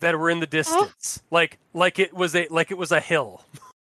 that 0.00 0.18
were 0.18 0.30
in 0.30 0.40
the 0.40 0.46
distance, 0.46 1.22
like 1.30 1.58
like 1.74 1.98
it 1.98 2.12
was 2.12 2.34
a 2.34 2.46
like 2.48 2.70
it 2.70 2.78
was 2.78 2.92
a 2.92 3.00
hill, 3.00 3.42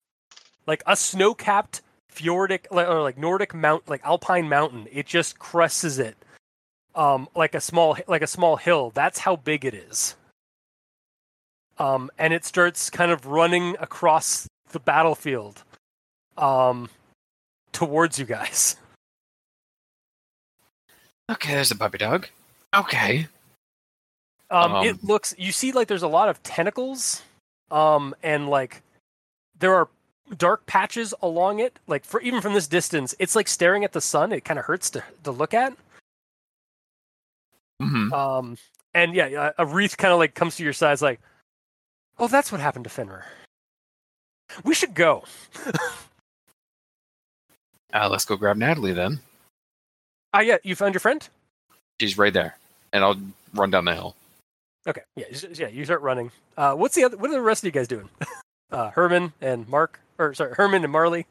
like 0.66 0.82
a 0.86 0.96
snow-capped 0.96 1.80
fjordic 2.14 2.66
like, 2.70 2.88
or 2.88 3.02
like 3.02 3.18
Nordic 3.18 3.54
mount, 3.54 3.88
like 3.88 4.04
alpine 4.04 4.48
mountain. 4.48 4.86
It 4.92 5.06
just 5.06 5.38
crests 5.38 5.98
it, 5.98 6.16
um, 6.94 7.28
like 7.34 7.54
a 7.54 7.60
small 7.60 7.96
like 8.06 8.22
a 8.22 8.26
small 8.26 8.56
hill. 8.56 8.90
That's 8.94 9.20
how 9.20 9.36
big 9.36 9.64
it 9.64 9.74
is. 9.74 10.16
Um, 11.78 12.10
and 12.18 12.32
it 12.32 12.44
starts 12.44 12.90
kind 12.90 13.10
of 13.10 13.26
running 13.26 13.76
across 13.80 14.46
the 14.70 14.78
battlefield 14.78 15.64
um, 16.36 16.90
towards 17.72 18.18
you 18.18 18.26
guys. 18.26 18.76
Okay, 21.30 21.54
there's 21.54 21.68
the 21.68 21.74
puppy 21.76 21.98
dog. 21.98 22.28
Okay. 22.74 23.26
Um, 24.50 24.72
Um, 24.74 24.86
it 24.86 25.02
looks. 25.04 25.34
You 25.38 25.52
see, 25.52 25.72
like 25.72 25.88
there's 25.88 26.02
a 26.02 26.08
lot 26.08 26.28
of 26.28 26.42
tentacles, 26.42 27.22
um, 27.70 28.14
and 28.22 28.48
like 28.48 28.82
there 29.58 29.74
are 29.74 29.88
dark 30.36 30.66
patches 30.66 31.14
along 31.22 31.60
it. 31.60 31.78
Like 31.86 32.04
for 32.04 32.20
even 32.20 32.40
from 32.40 32.54
this 32.54 32.66
distance, 32.66 33.14
it's 33.18 33.34
like 33.36 33.48
staring 33.48 33.84
at 33.84 33.92
the 33.92 34.00
sun. 34.00 34.32
It 34.32 34.44
kind 34.44 34.58
of 34.58 34.66
hurts 34.66 34.90
to 34.90 35.02
to 35.24 35.30
look 35.30 35.54
at. 35.54 35.74
hmm 37.80 38.12
Um, 38.12 38.56
and 38.94 39.14
yeah, 39.14 39.52
a, 39.58 39.62
a 39.62 39.66
wreath 39.66 39.96
kind 39.96 40.12
of 40.12 40.18
like 40.18 40.34
comes 40.34 40.56
to 40.56 40.64
your 40.64 40.72
side, 40.74 40.92
it's 40.92 41.02
like, 41.02 41.20
oh, 42.18 42.28
that's 42.28 42.52
what 42.52 42.60
happened 42.60 42.84
to 42.84 42.90
Fenrir. 42.90 43.24
We 44.64 44.74
should 44.74 44.94
go. 44.94 45.24
Uh, 47.94 48.08
let's 48.08 48.24
go 48.24 48.36
grab 48.36 48.56
Natalie 48.56 48.94
then. 48.94 49.20
Ah, 50.34 50.40
yeah, 50.40 50.56
you 50.62 50.74
found 50.74 50.94
your 50.94 51.00
friend. 51.00 51.28
She's 52.00 52.16
right 52.16 52.32
there, 52.32 52.56
and 52.92 53.04
I'll 53.04 53.20
run 53.54 53.70
down 53.70 53.84
the 53.84 53.94
hill. 53.94 54.16
Okay, 54.86 55.02
yeah, 55.14 55.26
you 55.30 55.48
yeah, 55.54 55.68
you 55.68 55.84
start 55.84 56.00
running. 56.02 56.32
Uh, 56.56 56.74
what's 56.74 56.94
the 56.94 57.04
other? 57.04 57.16
What 57.16 57.30
are 57.30 57.34
the 57.34 57.40
rest 57.40 57.62
of 57.62 57.66
you 57.66 57.72
guys 57.72 57.86
doing? 57.86 58.08
uh, 58.72 58.90
Herman 58.90 59.32
and 59.40 59.68
Mark, 59.68 60.00
or 60.18 60.34
sorry, 60.34 60.54
Herman 60.54 60.82
and 60.82 60.92
Marley. 60.92 61.26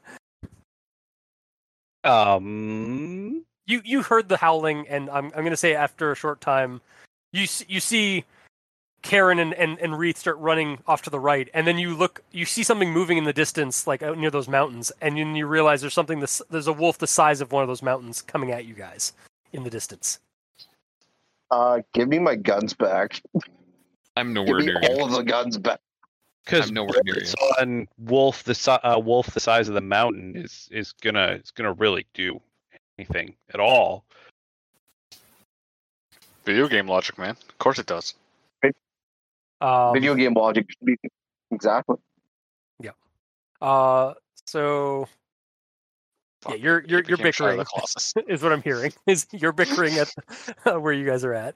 Um, 2.04 3.44
You 3.66 3.82
you 3.84 4.02
heard 4.02 4.28
the 4.28 4.36
howling, 4.36 4.88
and 4.88 5.10
I'm 5.10 5.26
I'm 5.36 5.44
gonna 5.44 5.56
say 5.56 5.74
after 5.74 6.10
a 6.12 6.16
short 6.16 6.40
time, 6.40 6.80
you 7.32 7.46
you 7.68 7.80
see 7.80 8.24
Karen 9.02 9.38
and, 9.38 9.52
and 9.54 9.78
and 9.80 9.98
Wreath 9.98 10.16
start 10.18 10.38
running 10.38 10.78
off 10.86 11.02
to 11.02 11.10
the 11.10 11.18
right, 11.20 11.48
and 11.52 11.66
then 11.66 11.76
you 11.78 11.94
look, 11.96 12.22
you 12.30 12.44
see 12.46 12.62
something 12.62 12.90
moving 12.92 13.18
in 13.18 13.24
the 13.24 13.32
distance, 13.32 13.86
like 13.86 14.02
out 14.02 14.16
near 14.16 14.30
those 14.30 14.48
mountains, 14.48 14.92
and 15.00 15.16
then 15.16 15.34
you 15.34 15.46
realize 15.46 15.80
there's 15.80 15.94
something 15.94 16.20
this 16.20 16.40
there's 16.50 16.68
a 16.68 16.72
wolf 16.72 16.98
the 16.98 17.06
size 17.06 17.40
of 17.40 17.50
one 17.52 17.62
of 17.62 17.68
those 17.68 17.82
mountains 17.82 18.22
coming 18.22 18.50
at 18.52 18.64
you 18.64 18.74
guys 18.74 19.12
in 19.52 19.64
the 19.64 19.70
distance. 19.70 20.20
Uh, 21.50 21.80
give 21.92 22.08
me 22.08 22.18
my 22.18 22.34
guns 22.36 22.72
back. 22.74 23.20
I'm 24.16 24.32
Give 24.32 24.44
nowhere 24.46 24.60
me 24.60 24.66
near 24.66 24.80
you. 24.82 24.88
all 24.90 25.04
of 25.06 25.12
the 25.12 25.22
guns 25.22 25.58
back. 25.58 25.80
because 26.44 26.68
I'm 26.68 26.74
nowhere 26.74 27.00
near 27.04 27.18
you. 27.18 27.32
on 27.60 27.88
wolf 27.98 28.44
the 28.44 28.54
si- 28.54 28.70
uh, 28.70 28.98
wolf 28.98 29.32
the 29.34 29.40
size 29.40 29.68
of 29.68 29.74
the 29.74 29.80
mountain 29.80 30.36
is 30.36 30.68
is 30.70 30.92
gonna 30.92 31.40
is 31.42 31.50
gonna 31.50 31.72
really 31.72 32.06
do 32.14 32.40
anything 32.98 33.34
at 33.52 33.60
all. 33.60 34.04
Video 36.44 36.66
game 36.68 36.86
logic, 36.88 37.18
man. 37.18 37.30
Of 37.48 37.58
course 37.58 37.78
it 37.78 37.86
does. 37.86 38.14
Um, 39.62 39.92
Video 39.94 40.14
game 40.14 40.34
logic 40.34 40.66
should 40.68 40.84
be 40.84 40.96
exactly. 41.52 41.96
Yeah. 42.80 42.90
Uh, 43.60 44.14
so 44.46 45.06
yeah, 46.48 46.56
you're 46.56 46.84
you're 46.84 47.02
you're 47.04 47.16
became 47.16 47.32
Shadow 47.32 47.60
of 47.60 47.68
bickering. 47.68 48.26
the 48.26 48.32
is 48.34 48.42
what 48.42 48.52
I'm 48.52 48.62
hearing. 48.62 48.92
Is 49.06 49.28
you're 49.30 49.52
bickering 49.52 49.94
at 49.98 50.12
where 50.82 50.92
you 50.92 51.06
guys 51.06 51.24
are 51.24 51.34
at. 51.34 51.54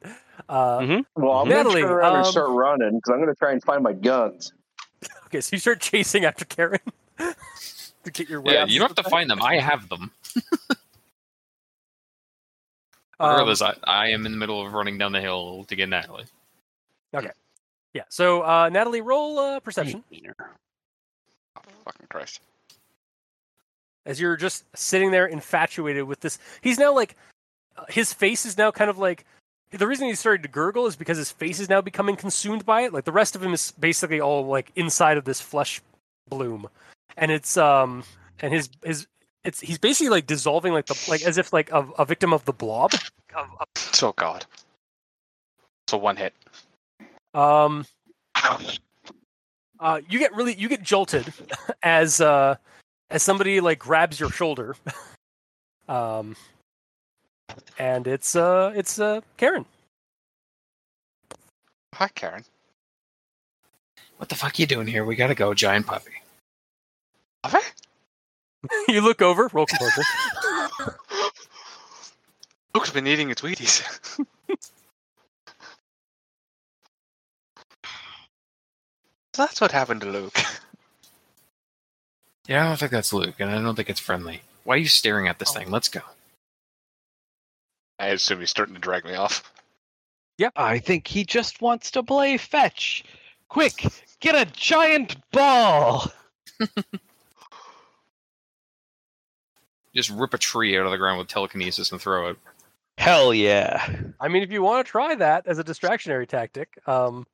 Uh, 0.48 0.78
Mhm. 0.78 1.04
Well, 1.16 1.32
I'm 1.32 1.48
Natalie, 1.48 1.82
gonna 1.82 1.86
turn 1.88 1.90
around 1.92 2.16
and 2.16 2.26
um, 2.26 2.32
start 2.32 2.50
running 2.50 2.94
because 2.96 3.12
I'm 3.12 3.18
gonna 3.20 3.34
try 3.34 3.50
and 3.50 3.62
find 3.64 3.82
my 3.82 3.92
guns. 3.92 4.52
Okay, 5.26 5.40
so 5.40 5.56
you 5.56 5.58
start 5.58 5.80
chasing 5.80 6.24
after 6.24 6.44
Karen 6.44 6.78
to 7.18 8.10
get 8.12 8.28
your 8.28 8.40
weapons. 8.40 8.54
Yeah, 8.54 8.72
you 8.72 8.78
don't 8.78 8.88
have 8.96 9.04
to 9.04 9.10
find 9.10 9.28
them. 9.28 9.42
I 9.42 9.58
have 9.58 9.88
them. 9.88 10.12
Um, 13.18 13.30
Regardless, 13.30 13.62
I, 13.62 13.74
I 13.84 14.08
am 14.10 14.26
in 14.26 14.32
the 14.32 14.38
middle 14.38 14.64
of 14.64 14.72
running 14.74 14.98
down 14.98 15.10
the 15.12 15.20
hill 15.22 15.64
to 15.68 15.74
get 15.74 15.88
Natalie. 15.88 16.26
Yeah. 17.96 18.02
So 18.08 18.42
uh, 18.42 18.68
Natalie, 18.68 19.00
roll 19.00 19.38
uh, 19.38 19.60
perception 19.60 20.04
Oh, 21.56 21.60
fucking 21.84 22.06
Christ. 22.10 22.40
as 24.04 24.20
you're 24.20 24.36
just 24.36 24.64
sitting 24.76 25.10
there 25.10 25.26
infatuated 25.26 26.04
with 26.04 26.20
this. 26.20 26.38
He's 26.60 26.78
now 26.78 26.94
like 26.94 27.16
uh, 27.76 27.84
his 27.88 28.12
face 28.12 28.44
is 28.46 28.56
now 28.58 28.70
kind 28.70 28.90
of 28.90 28.98
like 28.98 29.24
the 29.70 29.86
reason 29.86 30.06
he 30.06 30.14
started 30.14 30.42
to 30.42 30.48
gurgle 30.48 30.86
is 30.86 30.94
because 30.96 31.18
his 31.18 31.30
face 31.30 31.58
is 31.58 31.68
now 31.68 31.80
becoming 31.80 32.16
consumed 32.16 32.64
by 32.64 32.82
it. 32.82 32.92
Like 32.92 33.04
the 33.04 33.12
rest 33.12 33.34
of 33.34 33.42
him 33.42 33.52
is 33.52 33.72
basically 33.72 34.20
all 34.20 34.46
like 34.46 34.70
inside 34.76 35.16
of 35.16 35.24
this 35.24 35.40
flesh 35.40 35.80
bloom, 36.28 36.68
and 37.16 37.30
it's 37.32 37.56
um 37.56 38.04
and 38.40 38.52
his 38.52 38.68
his 38.84 39.06
it's 39.44 39.60
he's 39.60 39.78
basically 39.78 40.10
like 40.10 40.26
dissolving 40.26 40.72
like 40.72 40.86
the 40.86 40.96
like 41.08 41.22
as 41.22 41.38
if 41.38 41.52
like 41.52 41.72
a, 41.72 41.86
a 41.98 42.04
victim 42.04 42.32
of 42.32 42.44
the 42.44 42.52
blob. 42.52 42.92
Of, 43.34 43.48
Oh 44.02 44.12
god. 44.12 44.44
So 45.88 45.96
one 45.96 46.16
hit. 46.16 46.34
Um, 47.36 47.86
uh, 49.80 50.00
you 50.08 50.18
get 50.18 50.34
really 50.34 50.54
you 50.54 50.68
get 50.68 50.82
jolted 50.82 51.32
as 51.82 52.20
uh 52.20 52.56
as 53.10 53.22
somebody 53.22 53.60
like 53.60 53.78
grabs 53.78 54.18
your 54.18 54.30
shoulder 54.30 54.74
um 55.88 56.34
and 57.78 58.06
it's 58.06 58.34
uh 58.34 58.72
it's 58.74 58.98
uh 58.98 59.20
karen 59.36 59.64
Hi, 61.96 62.08
Karen. 62.08 62.44
What 64.18 64.28
the 64.28 64.34
fuck 64.34 64.58
you 64.58 64.66
doing 64.66 64.86
here? 64.86 65.02
We 65.06 65.16
gotta 65.16 65.34
go, 65.34 65.54
giant 65.54 65.86
puppy. 65.86 66.12
Okay. 67.46 67.58
you 68.88 69.00
look 69.00 69.22
over 69.22 69.48
roll 69.54 69.64
composure 69.64 70.02
Luke's 72.74 72.90
been 72.90 73.06
eating 73.06 73.30
its 73.30 73.40
Wheaties. 73.40 73.82
That's 79.36 79.60
what 79.60 79.72
happened 79.72 80.00
to 80.02 80.08
Luke. 80.08 80.38
Yeah, 82.48 82.64
I 82.64 82.68
don't 82.68 82.78
think 82.78 82.92
that's 82.92 83.12
Luke, 83.12 83.34
and 83.40 83.50
I 83.50 83.60
don't 83.60 83.74
think 83.74 83.90
it's 83.90 83.98
friendly. 83.98 84.42
Why 84.62 84.76
are 84.76 84.78
you 84.78 84.86
staring 84.86 85.26
at 85.26 85.40
this 85.40 85.52
thing? 85.52 85.68
Let's 85.68 85.88
go. 85.88 85.98
I 87.98 88.08
assume 88.10 88.38
he's 88.38 88.50
starting 88.50 88.76
to 88.76 88.80
drag 88.80 89.04
me 89.04 89.14
off. 89.14 89.52
Yep, 90.38 90.52
I 90.54 90.78
think 90.78 91.08
he 91.08 91.24
just 91.24 91.60
wants 91.60 91.90
to 91.90 92.04
play 92.04 92.36
fetch. 92.36 93.02
Quick, 93.48 93.86
get 94.20 94.36
a 94.36 94.44
giant 94.52 95.16
ball. 95.32 96.06
Just 99.94 100.10
rip 100.10 100.34
a 100.34 100.38
tree 100.38 100.76
out 100.78 100.84
of 100.84 100.92
the 100.92 100.98
ground 100.98 101.18
with 101.18 101.28
telekinesis 101.28 101.90
and 101.90 102.00
throw 102.00 102.28
it. 102.28 102.36
Hell 102.98 103.32
yeah. 103.32 103.94
i 104.20 104.28
mean 104.28 104.42
if 104.42 104.50
you 104.50 104.62
want 104.62 104.84
to 104.86 104.90
try 104.90 105.14
that 105.14 105.46
as 105.46 105.58
a 105.58 105.64
distractionary 105.64 106.26
tactic 106.26 106.78
um 106.86 107.26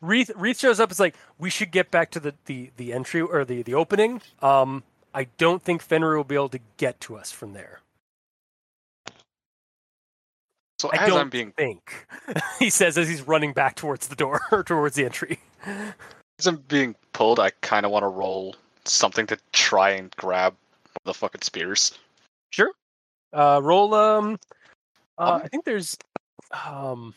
wreath 0.00 0.30
wreath 0.36 0.58
shows 0.58 0.80
up 0.80 0.90
it's 0.90 1.00
like 1.00 1.16
we 1.38 1.50
should 1.50 1.70
get 1.70 1.90
back 1.90 2.10
to 2.10 2.20
the 2.20 2.34
the, 2.46 2.70
the 2.76 2.92
entry 2.92 3.20
or 3.20 3.44
the 3.44 3.62
the 3.62 3.74
opening 3.74 4.20
um 4.42 4.82
i 5.14 5.24
don't 5.38 5.62
think 5.62 5.82
fenrir 5.82 6.16
will 6.16 6.24
be 6.24 6.34
able 6.34 6.48
to 6.48 6.60
get 6.76 7.00
to 7.00 7.16
us 7.16 7.32
from 7.32 7.52
there 7.52 7.80
So 10.80 10.90
I 10.90 11.04
as 11.04 11.08
don't 11.10 11.20
I'm 11.20 11.30
being 11.30 11.52
think 11.52 12.06
he 12.58 12.70
says 12.70 12.96
as 12.96 13.06
he's 13.08 13.22
running 13.22 13.52
back 13.52 13.76
towards 13.76 14.08
the 14.08 14.16
door 14.16 14.40
or 14.50 14.64
towards 14.64 14.96
the 14.96 15.04
entry 15.04 15.38
as 16.40 16.46
I'm 16.46 16.56
being 16.68 16.96
pulled, 17.12 17.38
I 17.38 17.50
kind 17.60 17.84
of 17.84 17.92
want 17.92 18.02
to 18.02 18.08
roll 18.08 18.56
something 18.86 19.26
to 19.26 19.36
try 19.52 19.90
and 19.90 20.10
grab 20.16 20.54
the 21.04 21.12
fucking 21.12 21.42
spears. 21.42 21.98
Sure. 22.50 22.70
Uh, 23.32 23.60
roll. 23.62 23.92
Um, 23.94 24.38
uh, 25.18 25.32
Um, 25.34 25.42
I 25.44 25.48
think 25.48 25.66
there's. 25.66 25.98
Um, 26.66 27.14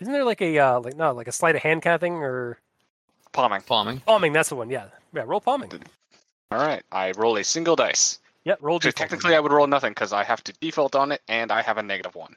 isn't 0.00 0.12
there 0.12 0.24
like 0.24 0.40
a 0.40 0.58
uh, 0.58 0.80
like 0.80 0.96
no 0.96 1.12
like 1.12 1.28
a 1.28 1.32
sleight 1.32 1.56
of 1.56 1.62
hand 1.62 1.82
kind 1.82 1.94
of 1.94 2.00
thing 2.00 2.14
or 2.14 2.58
Palming. 3.32 3.60
Palming. 3.62 4.00
palming? 4.00 4.32
That's 4.32 4.48
the 4.48 4.56
one. 4.56 4.70
Yeah, 4.70 4.86
yeah. 5.14 5.22
Roll 5.26 5.40
palming. 5.40 5.70
All 6.50 6.58
right. 6.58 6.82
I 6.90 7.12
roll 7.12 7.36
a 7.36 7.44
single 7.44 7.76
dice. 7.76 8.18
Yeah, 8.44 8.54
roll. 8.60 8.76
Actually, 8.76 8.92
d12. 8.92 8.94
technically, 8.96 9.34
I 9.36 9.40
would 9.40 9.52
roll 9.52 9.66
nothing 9.66 9.90
because 9.92 10.12
I 10.14 10.24
have 10.24 10.42
to 10.44 10.52
default 10.60 10.94
on 10.96 11.12
it, 11.12 11.20
and 11.28 11.52
I 11.52 11.60
have 11.62 11.76
a 11.78 11.82
negative 11.82 12.14
one. 12.14 12.34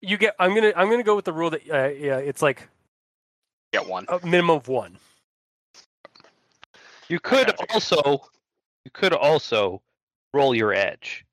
you 0.00 0.16
get. 0.16 0.34
I'm 0.38 0.54
gonna. 0.54 0.72
I'm 0.76 0.88
gonna 0.90 1.02
go 1.02 1.16
with 1.16 1.24
the 1.24 1.32
rule 1.32 1.50
that 1.50 1.62
uh, 1.70 1.88
yeah, 1.88 2.18
it's 2.18 2.40
like 2.42 2.68
Get 3.72 3.86
one. 3.86 4.06
a 4.08 4.24
minimum 4.24 4.56
of 4.56 4.68
one. 4.68 4.96
You 7.08 7.18
could 7.18 7.52
also 7.70 8.22
you 8.84 8.90
could 8.92 9.12
also 9.12 9.82
roll 10.32 10.54
your 10.54 10.72
edge. 10.72 11.24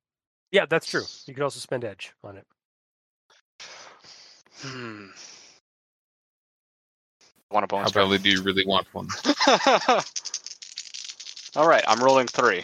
Yeah, 0.51 0.65
that's 0.65 0.87
true. 0.87 1.03
You 1.27 1.33
could 1.33 1.43
also 1.43 1.59
spend 1.59 1.83
edge 1.85 2.11
on 2.23 2.37
it. 2.37 2.45
Hmm. 4.61 5.07
Want 7.51 7.63
a 7.71 7.75
How 7.75 7.79
bonus? 7.79 7.91
badly 7.91 8.17
do 8.17 8.29
you 8.29 8.41
really 8.41 8.65
want 8.65 8.87
one? 8.93 9.07
All 11.55 11.67
right, 11.67 11.83
I'm 11.87 12.03
rolling 12.03 12.27
three. 12.27 12.63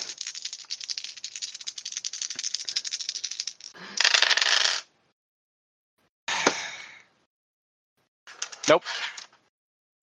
Nope. 8.70 8.84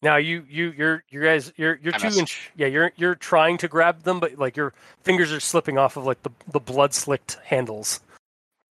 Now 0.02 0.16
you 0.16 0.44
you 0.48 0.72
you're 0.76 1.04
you 1.10 1.22
guys 1.22 1.52
you're 1.56 1.78
you're 1.82 1.94
I 1.94 1.98
two 1.98 2.18
inch 2.18 2.50
yeah 2.56 2.66
you're 2.66 2.92
you're 2.96 3.14
trying 3.14 3.56
to 3.58 3.68
grab 3.68 4.02
them 4.02 4.20
but 4.20 4.38
like 4.38 4.56
your 4.56 4.72
fingers 5.02 5.32
are 5.32 5.40
slipping 5.40 5.78
off 5.78 5.96
of 5.96 6.04
like 6.06 6.22
the 6.22 6.30
the 6.52 6.60
blood 6.60 6.92
slicked 6.94 7.38
handles. 7.44 8.00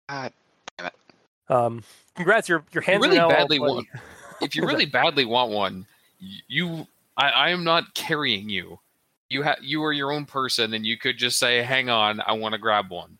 God. 0.10 0.34
Damn 0.78 0.88
it. 0.88 0.94
Um, 1.50 1.84
congrats, 2.16 2.50
your 2.50 2.64
your 2.74 2.84
You 2.84 2.92
hands 2.92 3.04
really 3.04 3.18
are 3.18 3.22
now 3.22 3.30
badly 3.30 3.58
bloody. 3.58 3.74
want. 3.74 3.88
If 4.42 4.56
you 4.56 4.66
really 4.68 4.86
badly 4.92 5.26
want 5.26 5.52
one, 5.52 5.86
you, 6.48 6.88
I, 7.18 7.30
I 7.30 7.50
am 7.50 7.64
not 7.64 7.94
carrying 7.94 8.50
you. 8.50 8.80
You 9.30 9.44
ha- 9.44 9.58
you 9.62 9.84
are 9.84 9.92
your 9.94 10.12
own 10.12 10.26
person, 10.26 10.74
and 10.74 10.86
you 10.86 10.98
could 10.98 11.18
just 11.18 11.40
say, 11.40 11.62
"Hang 11.64 11.90
on, 11.90 12.22
I 12.26 12.34
want 12.34 12.54
to 12.54 12.60
grab 12.60 12.90
one." 12.92 13.18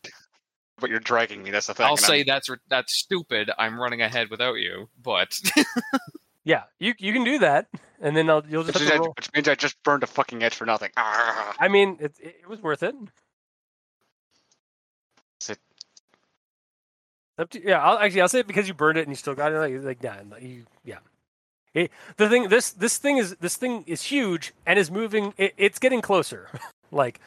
But 0.78 0.90
you're 0.90 1.00
dragging 1.00 1.42
me. 1.42 1.50
That's 1.50 1.66
the 1.66 1.74
thing. 1.74 1.86
I'll 1.86 1.96
say 1.96 2.18
I'm- 2.18 2.26
that's 2.26 2.48
that's 2.68 2.94
stupid. 2.94 3.50
I'm 3.58 3.80
running 3.80 4.02
ahead 4.02 4.30
without 4.30 4.54
you, 4.54 4.88
but 5.02 5.40
Yeah, 6.44 6.62
you 6.78 6.94
you 6.98 7.12
can 7.12 7.24
do 7.24 7.40
that, 7.40 7.66
and 8.00 8.16
then 8.16 8.30
I'll, 8.30 8.44
you'll 8.48 8.62
which, 8.62 8.74
just 8.74 8.84
have 8.84 8.88
to 8.90 8.94
I, 8.94 8.98
roll. 8.98 9.12
which 9.16 9.32
means 9.34 9.48
I 9.48 9.56
just 9.56 9.82
burned 9.82 10.04
a 10.04 10.06
fucking 10.06 10.44
edge 10.44 10.54
for 10.54 10.64
nothing. 10.64 10.90
Ah. 10.96 11.56
I 11.58 11.66
mean, 11.66 11.96
it, 11.98 12.14
it, 12.20 12.36
it 12.42 12.48
was 12.48 12.62
worth 12.62 12.84
it- 12.84 12.94
Up 17.38 17.50
to, 17.50 17.62
yeah, 17.62 17.82
I'll, 17.82 17.98
actually, 17.98 18.22
I'll 18.22 18.28
say 18.28 18.38
it 18.40 18.46
because 18.46 18.66
you 18.66 18.72
burned 18.74 18.96
it 18.96 19.02
and 19.02 19.10
you 19.10 19.16
still 19.16 19.34
got 19.34 19.52
it. 19.52 19.58
Like, 19.58 19.84
like 19.84 20.02
yeah, 20.02 20.22
you, 20.40 20.64
yeah. 20.84 20.98
It, 21.76 21.90
the 22.16 22.26
thing, 22.26 22.48
this 22.48 22.70
this 22.70 22.96
thing 22.96 23.18
is 23.18 23.36
this 23.36 23.56
thing 23.56 23.84
is 23.86 24.02
huge 24.02 24.54
and 24.64 24.78
is 24.78 24.90
moving. 24.90 25.34
It, 25.36 25.52
it's 25.58 25.78
getting 25.78 26.00
closer. 26.00 26.48
like 26.90 27.20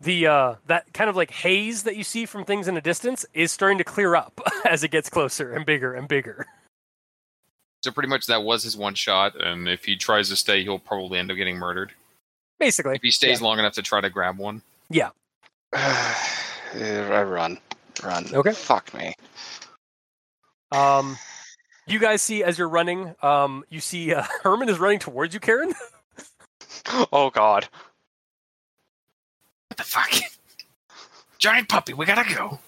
the 0.00 0.28
uh 0.28 0.54
that 0.68 0.92
kind 0.94 1.10
of 1.10 1.16
like 1.16 1.32
haze 1.32 1.82
that 1.82 1.96
you 1.96 2.04
see 2.04 2.24
from 2.24 2.44
things 2.44 2.68
in 2.68 2.76
a 2.76 2.80
distance 2.80 3.26
is 3.34 3.50
starting 3.50 3.76
to 3.78 3.82
clear 3.82 4.14
up 4.14 4.40
as 4.64 4.84
it 4.84 4.92
gets 4.92 5.10
closer 5.10 5.52
and 5.52 5.66
bigger 5.66 5.92
and 5.92 6.06
bigger. 6.06 6.46
so 7.82 7.90
pretty 7.90 8.08
much 8.08 8.26
that 8.26 8.44
was 8.44 8.62
his 8.62 8.76
one 8.76 8.94
shot. 8.94 9.34
And 9.44 9.68
if 9.68 9.84
he 9.84 9.96
tries 9.96 10.28
to 10.28 10.36
stay, 10.36 10.62
he'll 10.62 10.78
probably 10.78 11.18
end 11.18 11.32
up 11.32 11.36
getting 11.36 11.56
murdered. 11.56 11.92
Basically, 12.60 12.94
If 12.94 13.02
he 13.02 13.10
stays 13.10 13.42
long 13.42 13.58
enough 13.58 13.72
to 13.72 13.82
try 13.82 14.00
to 14.00 14.10
grab 14.10 14.38
one. 14.38 14.62
Yeah. 14.88 15.10
I 15.72 16.14
run, 17.24 17.58
run. 18.04 18.26
Okay. 18.32 18.52
Fuck 18.52 18.94
me. 18.94 19.14
Um, 20.70 21.16
you 21.90 21.98
guys 21.98 22.22
see 22.22 22.42
as 22.42 22.58
you're 22.58 22.68
running, 22.68 23.14
um, 23.22 23.64
you 23.68 23.80
see 23.80 24.14
uh, 24.14 24.24
Herman 24.42 24.68
is 24.68 24.78
running 24.78 24.98
towards 24.98 25.34
you, 25.34 25.40
Karen. 25.40 25.74
Oh 27.12 27.28
God. 27.28 27.68
What 29.68 29.76
the 29.76 29.82
fuck? 29.82 30.10
Giant 31.38 31.68
puppy, 31.68 31.92
we 31.92 32.06
gotta 32.06 32.34
go. 32.34 32.58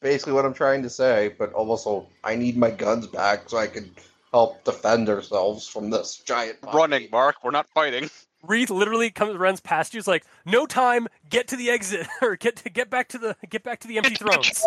Basically, 0.00 0.32
what 0.32 0.44
I'm 0.44 0.54
trying 0.54 0.82
to 0.82 0.90
say, 0.90 1.34
but 1.38 1.52
also, 1.52 2.06
I 2.24 2.34
need 2.34 2.56
my 2.56 2.70
guns 2.70 3.06
back 3.06 3.48
so 3.48 3.58
I 3.58 3.66
can 3.68 3.90
help 4.32 4.64
defend 4.64 5.08
ourselves 5.08 5.68
from 5.68 5.90
this 5.90 6.16
giant. 6.24 6.60
puppy. 6.60 6.76
Running, 6.76 7.08
Mark. 7.12 7.36
We're 7.44 7.50
not 7.50 7.68
fighting. 7.68 8.10
Wreath 8.42 8.70
literally 8.70 9.10
comes 9.10 9.36
runs 9.36 9.60
past 9.60 9.92
you. 9.92 9.98
It's 9.98 10.08
like 10.08 10.24
no 10.46 10.66
time. 10.66 11.08
Get 11.28 11.48
to 11.48 11.56
the 11.56 11.70
exit 11.70 12.06
or 12.22 12.36
get 12.36 12.56
to 12.56 12.70
get 12.70 12.90
back 12.90 13.08
to 13.08 13.18
the 13.18 13.36
get 13.48 13.62
back 13.62 13.80
to 13.80 13.88
the 13.88 13.98
empty 13.98 14.14
thrones. 14.14 14.64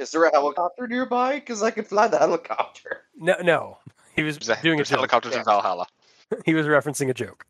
Is 0.00 0.10
there 0.12 0.24
a 0.24 0.30
helicopter 0.32 0.88
nearby? 0.88 1.34
Because 1.34 1.62
I 1.62 1.70
could 1.70 1.86
fly 1.86 2.08
the 2.08 2.18
helicopter. 2.18 3.02
No, 3.14 3.34
no. 3.42 3.76
He 4.16 4.22
was 4.22 4.38
There's, 4.38 4.58
doing 4.62 4.74
a 4.74 4.76
there's 4.78 4.88
joke. 4.88 4.96
helicopters 4.98 5.36
in 5.36 5.44
Valhalla. 5.44 5.86
He 6.46 6.54
was 6.54 6.64
referencing 6.66 7.10
a 7.10 7.14
joke. 7.14 7.44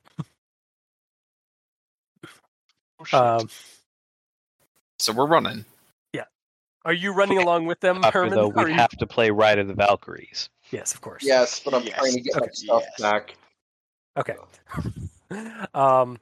Oh, 2.98 3.04
shit. 3.04 3.20
Um, 3.20 3.48
So 4.98 5.12
we're 5.12 5.26
running. 5.26 5.64
Yeah. 6.14 6.24
Are 6.86 6.92
you 6.94 7.12
running 7.12 7.36
along 7.38 7.66
with 7.66 7.78
them, 7.80 8.02
Herman? 8.02 8.30
though, 8.34 8.48
we 8.48 8.70
you- 8.70 8.74
have 8.74 8.90
to 8.90 9.06
play 9.06 9.30
Ride 9.30 9.58
of 9.58 9.68
the 9.68 9.74
Valkyries. 9.74 10.48
Yes, 10.70 10.94
of 10.94 11.02
course. 11.02 11.22
Yes, 11.22 11.60
but 11.60 11.74
I'm 11.74 11.82
Yes. 11.82 11.98
trying 11.98 12.14
to 12.14 12.20
get 12.20 12.36
my 12.40 12.46
stuff 12.52 12.82
Yes. 12.84 13.00
back. 13.00 13.36
Okay. 14.16 14.36
um, 15.74 16.18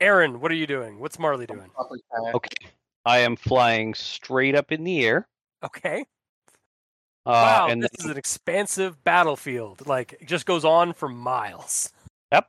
Aaron, 0.00 0.40
what 0.40 0.50
are 0.50 0.56
you 0.56 0.66
doing? 0.66 0.98
What's 0.98 1.18
Marley 1.18 1.46
doing? 1.46 1.70
Okay. 2.34 2.66
I 3.04 3.18
am 3.18 3.36
flying 3.36 3.94
straight 3.94 4.54
up 4.56 4.72
in 4.72 4.82
the 4.84 5.04
air. 5.06 5.28
Okay. 5.64 6.04
Uh, 7.26 7.32
wow, 7.42 7.66
and 7.68 7.82
this 7.82 7.90
is 7.98 8.06
an 8.06 8.16
expansive 8.16 9.02
battlefield. 9.04 9.86
Like, 9.86 10.14
it 10.20 10.26
just 10.26 10.46
goes 10.46 10.64
on 10.64 10.92
for 10.92 11.08
miles. 11.08 11.92
Yep. 12.32 12.48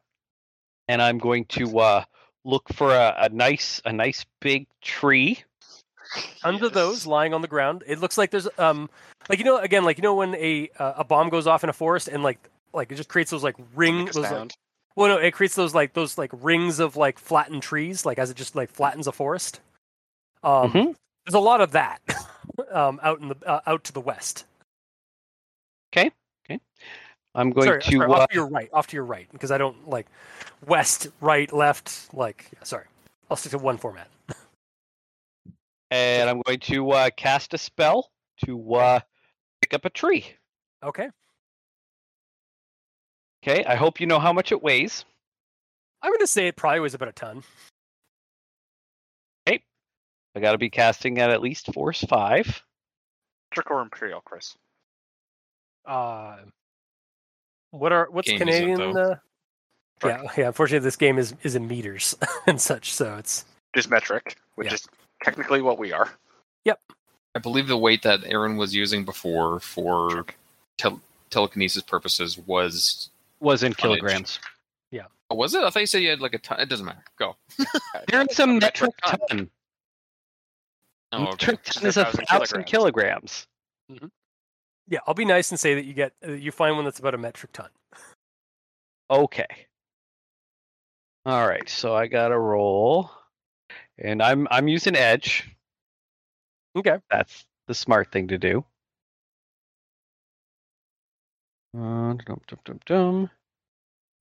And 0.88 1.02
I'm 1.02 1.18
going 1.18 1.46
to 1.46 1.80
uh, 1.80 2.04
look 2.46 2.70
for 2.74 2.92
a, 2.94 3.16
a 3.20 3.30
nice, 3.30 3.82
a 3.86 3.92
nice 3.92 4.26
big 4.40 4.68
tree. 4.82 5.44
Under 6.44 6.68
of 6.68 6.74
those 6.74 7.06
lying 7.06 7.34
on 7.34 7.42
the 7.42 7.48
ground. 7.48 7.84
It 7.86 8.00
looks 8.00 8.18
like 8.18 8.32
there's 8.32 8.48
um, 8.58 8.90
like 9.28 9.40
you 9.40 9.46
know, 9.46 9.58
again, 9.58 9.84
like 9.84 9.98
you 9.98 10.02
know 10.02 10.16
when 10.16 10.34
a 10.36 10.70
uh, 10.80 10.94
a 10.98 11.04
bomb 11.04 11.30
goes 11.30 11.48
off 11.48 11.64
in 11.64 11.70
a 11.70 11.74
forest 11.74 12.08
and 12.08 12.24
like 12.24 12.40
like 12.74 12.92
it 12.92 12.96
just 12.96 13.10
creates 13.10 13.30
those 13.30 13.44
like 13.44 13.56
ring 13.76 14.06
those 14.06 14.16
like, 14.16 14.52
well 14.96 15.10
no 15.10 15.18
it 15.18 15.34
creates 15.34 15.56
those 15.56 15.76
like 15.76 15.94
those 15.94 16.18
like 16.18 16.32
rings 16.34 16.80
of 16.80 16.96
like 16.96 17.20
flattened 17.20 17.62
trees 17.62 18.06
like 18.06 18.18
as 18.18 18.30
it 18.30 18.38
just 18.38 18.56
like 18.56 18.72
flattens 18.72 19.06
a 19.08 19.12
forest. 19.12 19.60
Um, 20.42 20.72
Mhm. 20.72 20.96
there's 21.26 21.34
a 21.36 21.40
lot 21.40 21.60
of 21.62 21.72
that 21.72 22.00
um 22.72 23.00
out 23.04 23.20
in 23.20 23.30
the 23.30 23.36
uh, 23.46 23.62
out 23.66 23.84
to 23.86 23.94
the 23.94 24.02
west. 24.02 24.46
Okay. 25.94 26.12
Okay. 26.46 26.60
I'm 27.36 27.52
going 27.52 27.68
sorry, 27.68 27.82
to. 27.82 27.92
sorry, 27.92 28.12
uh, 28.12 28.14
off 28.14 28.30
to 28.30 28.36
your 28.36 28.48
right, 28.48 28.70
off 28.74 28.88
to 28.88 28.96
your 28.96 29.06
right, 29.06 29.28
because 29.32 29.52
I 29.52 29.58
don't 29.58 29.88
like 29.88 30.08
west, 30.66 31.08
right, 31.22 31.52
left. 31.54 32.14
Like, 32.14 32.48
yeah, 32.54 32.64
sorry, 32.64 32.86
I'll 33.30 33.38
stick 33.38 33.52
to 33.52 33.58
one 33.60 33.78
format. 33.78 34.10
and 35.92 36.30
I'm 36.30 36.42
going 36.42 36.60
to 36.60 36.92
uh, 36.92 37.10
cast 37.16 37.54
a 37.54 37.58
spell 37.58 38.10
to 38.46 38.74
uh, 38.76 39.00
pick 39.62 39.74
up 39.74 39.86
a 39.86 39.90
tree. 39.90 40.26
Okay, 40.84 41.10
Okay. 43.44 43.64
I 43.66 43.76
hope 43.76 44.00
you 44.00 44.08
know 44.08 44.20
how 44.20 44.34
much 44.34 44.52
it 44.52 44.62
weighs. 44.62 45.06
I'm 46.02 46.12
gonna 46.12 46.28
say 46.28 46.48
it 46.48 46.56
probably 46.56 46.82
weighs 46.82 46.94
about 46.94 47.10
a 47.10 47.14
ton. 47.14 47.44
I 50.36 50.40
got 50.40 50.52
to 50.54 50.58
be 50.58 50.70
casting 50.70 51.20
at 51.20 51.30
at 51.30 51.42
least 51.42 51.74
force 51.74 52.02
five. 52.04 52.64
Trick 53.52 53.72
or 53.72 53.82
Imperial, 53.82 54.22
Chris. 54.22 54.56
Uh, 55.86 56.38
what 57.72 57.92
are 57.92 58.08
what's 58.12 58.28
Game 58.30 58.48
is 58.48 58.56
it, 58.56 58.62
Canadian? 58.62 58.98
uh, 58.98 59.16
yeah, 60.06 60.22
yeah. 60.38 60.48
Unfortunately, 60.48 60.84
this 60.86 60.96
game 60.96 61.18
is 61.18 61.34
is 61.44 61.56
in 61.56 61.68
meters 61.68 62.16
and 62.48 62.60
such, 62.62 62.94
so 62.94 63.16
it's 63.18 63.46
Just 63.74 63.90
metric, 63.90 64.38
which 64.56 64.68
Yeah. 64.68 64.74
is 64.76 64.88
technically 65.24 65.62
what 65.62 65.78
we 65.80 65.92
are. 65.92 66.10
Yep. 66.66 66.80
I 67.36 67.40
believe 67.40 67.68
the 67.68 67.78
weight 67.78 68.04
that 68.04 68.22
Aaron 68.26 68.58
was 68.58 68.74
using 68.76 69.06
before 69.06 69.60
for 69.60 70.26
tel- 70.78 71.02
telekinesis 71.30 71.84
purposes 71.84 72.38
was. 72.38 73.10
Was 73.40 73.64
in 73.64 73.74
Tonnage. 73.74 74.00
kilograms. 74.00 74.40
Oh, 75.32 75.36
was 75.36 75.54
it? 75.54 75.62
I 75.64 75.70
thought 75.70 75.82
you 75.82 75.86
said 75.86 76.02
you 76.02 76.10
had 76.10 76.22
like 76.22 76.34
a 76.34 76.40
ton. 76.40 76.60
It 76.60 76.70
doesn't 76.70 76.88
matter. 76.88 77.04
Go. 77.20 77.36
There's 78.08 78.40
a 78.40 78.48
metric 78.48 78.90
ton. 79.06 79.48
Oh, 81.12 81.24
okay. 81.24 81.52
Metric 81.52 81.64
ton 81.64 81.86
is 81.88 81.98
a 81.98 82.04
1,000 82.04 82.26
thousand 82.26 82.64
kilograms. 82.66 83.48
yeah. 84.88 85.00
I'll 85.08 85.14
be 85.14 85.26
nice 85.26 85.52
and 85.52 85.60
say 85.60 85.76
that 85.76 85.86
you 85.86 85.94
get 85.94 86.14
uh, 86.28 86.32
you 86.32 86.52
find 86.52 86.76
one 86.76 86.86
that's 86.86 87.00
about 87.00 87.16
a 87.16 87.18
metric 87.18 87.52
ton. 87.54 87.70
Okay. 89.10 89.48
All 91.26 91.48
right, 91.48 91.68
so 91.68 91.96
I 91.96 92.08
got 92.08 92.32
a 92.32 92.40
roll, 92.40 93.12
and 93.98 94.22
I'm 94.22 94.48
I'm 94.52 94.68
using 94.68 94.96
edge. 94.96 95.50
Okay. 96.76 96.98
That's 97.10 97.46
the 97.68 97.74
smart 97.74 98.12
thing 98.12 98.28
to 98.30 98.38
do. 98.38 98.64
Uh, 101.76 102.14
dum, 102.14 102.42
dum, 102.48 102.60
dum, 102.66 102.80
dum. 102.86 103.30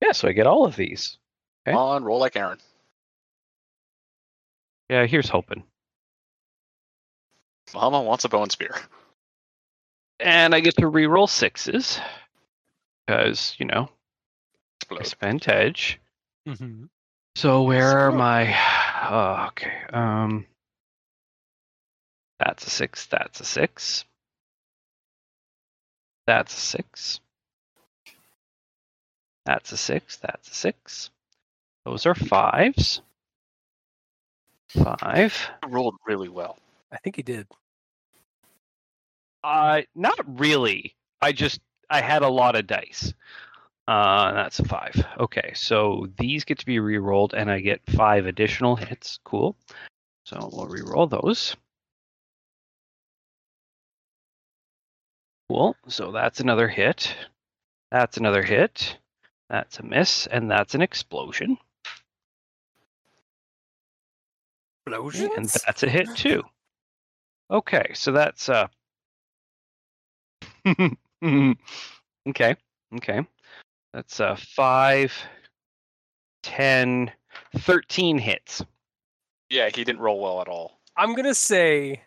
Yeah, 0.01 0.11
so 0.11 0.27
I 0.27 0.33
get 0.33 0.47
all 0.47 0.65
of 0.65 0.75
these. 0.75 1.17
Okay. 1.67 1.73
Come 1.75 1.81
on, 1.81 2.03
roll 2.03 2.19
like 2.19 2.35
Aaron. 2.35 2.59
Yeah, 4.89 5.05
here's 5.05 5.29
hoping. 5.29 5.63
Mama 7.73 8.01
wants 8.01 8.25
a 8.25 8.29
bow 8.29 8.43
and 8.43 8.51
spear. 8.51 8.75
And 10.19 10.53
I 10.53 10.59
get 10.59 10.75
to 10.77 10.81
reroll 10.83 11.29
sixes 11.29 11.99
because 13.07 13.55
you 13.57 13.65
know 13.65 13.89
I 14.91 14.95
Explode. 14.95 15.05
spent 15.07 15.47
edge. 15.47 15.99
Mm-hmm. 16.47 16.85
So 17.35 17.63
where 17.63 17.97
are 17.99 18.11
my? 18.11 18.55
Oh, 19.09 19.47
okay. 19.47 19.71
Um, 19.93 20.45
that's 22.39 22.67
a 22.67 22.69
six. 22.69 23.05
That's 23.07 23.39
a 23.39 23.45
six. 23.45 24.05
That's 26.27 26.53
a 26.55 26.59
six. 26.59 27.19
That's 29.45 29.71
a 29.71 29.77
six. 29.77 30.17
That's 30.17 30.51
a 30.51 30.53
six. 30.53 31.09
Those 31.85 32.05
are 32.05 32.15
fives. 32.15 33.01
Five. 34.69 35.49
You 35.63 35.69
rolled 35.69 35.95
really 36.05 36.29
well. 36.29 36.57
I 36.91 36.97
think 36.97 37.15
he 37.15 37.23
did. 37.23 37.47
Uh, 39.43 39.81
not 39.95 40.19
really. 40.39 40.95
I 41.21 41.31
just 41.31 41.61
I 41.89 42.01
had 42.01 42.21
a 42.21 42.29
lot 42.29 42.55
of 42.55 42.67
dice. 42.67 43.13
Uh, 43.87 44.33
that's 44.33 44.59
a 44.59 44.65
five. 44.65 45.03
Okay, 45.19 45.51
so 45.55 46.07
these 46.17 46.45
get 46.45 46.59
to 46.59 46.65
be 46.65 46.79
re-rolled, 46.79 47.33
and 47.33 47.49
I 47.49 47.59
get 47.59 47.81
five 47.95 48.25
additional 48.27 48.75
hits. 48.75 49.19
Cool. 49.23 49.55
So 50.25 50.49
we'll 50.51 50.67
re-roll 50.67 51.07
those. 51.07 51.55
Cool. 55.49 55.75
So 55.87 56.11
that's 56.11 56.39
another 56.39 56.67
hit. 56.67 57.15
That's 57.91 58.17
another 58.17 58.43
hit. 58.43 58.97
That's 59.49 59.79
a 59.79 59.83
miss, 59.83 60.27
and 60.27 60.51
that's 60.51 60.75
an 60.75 60.81
explosion. 60.83 61.57
And 64.85 65.49
that's 65.65 65.81
a 65.81 65.89
hit 65.89 66.15
too. 66.15 66.43
Okay, 67.51 67.91
so 67.93 68.11
that's 68.11 68.49
uh 68.49 68.67
Okay, 72.27 72.55
okay. 72.95 73.25
That's 73.93 74.19
uh, 74.19 74.35
5, 74.35 75.13
10, 76.43 77.11
13 77.57 78.17
hits. 78.19 78.63
Yeah, 79.49 79.69
he 79.73 79.83
didn't 79.83 79.99
roll 79.99 80.19
well 80.19 80.41
at 80.41 80.47
all. 80.47 80.79
I'm 80.95 81.15
gonna 81.15 81.33
say 81.33 82.01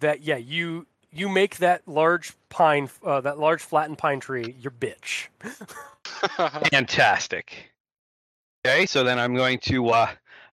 that 0.00 0.22
yeah, 0.22 0.36
you 0.36 0.86
you 1.10 1.28
make 1.28 1.58
that 1.58 1.86
large 1.86 2.32
pine, 2.48 2.90
uh, 3.04 3.20
that 3.22 3.38
large 3.38 3.62
flattened 3.62 3.98
pine 3.98 4.20
tree 4.20 4.56
your 4.58 4.72
bitch. 4.72 5.28
Fantastic. 6.70 7.70
Okay, 8.66 8.86
so 8.86 9.04
then 9.04 9.18
I'm 9.18 9.34
going 9.34 9.58
to 9.60 9.88
uh, 9.90 10.08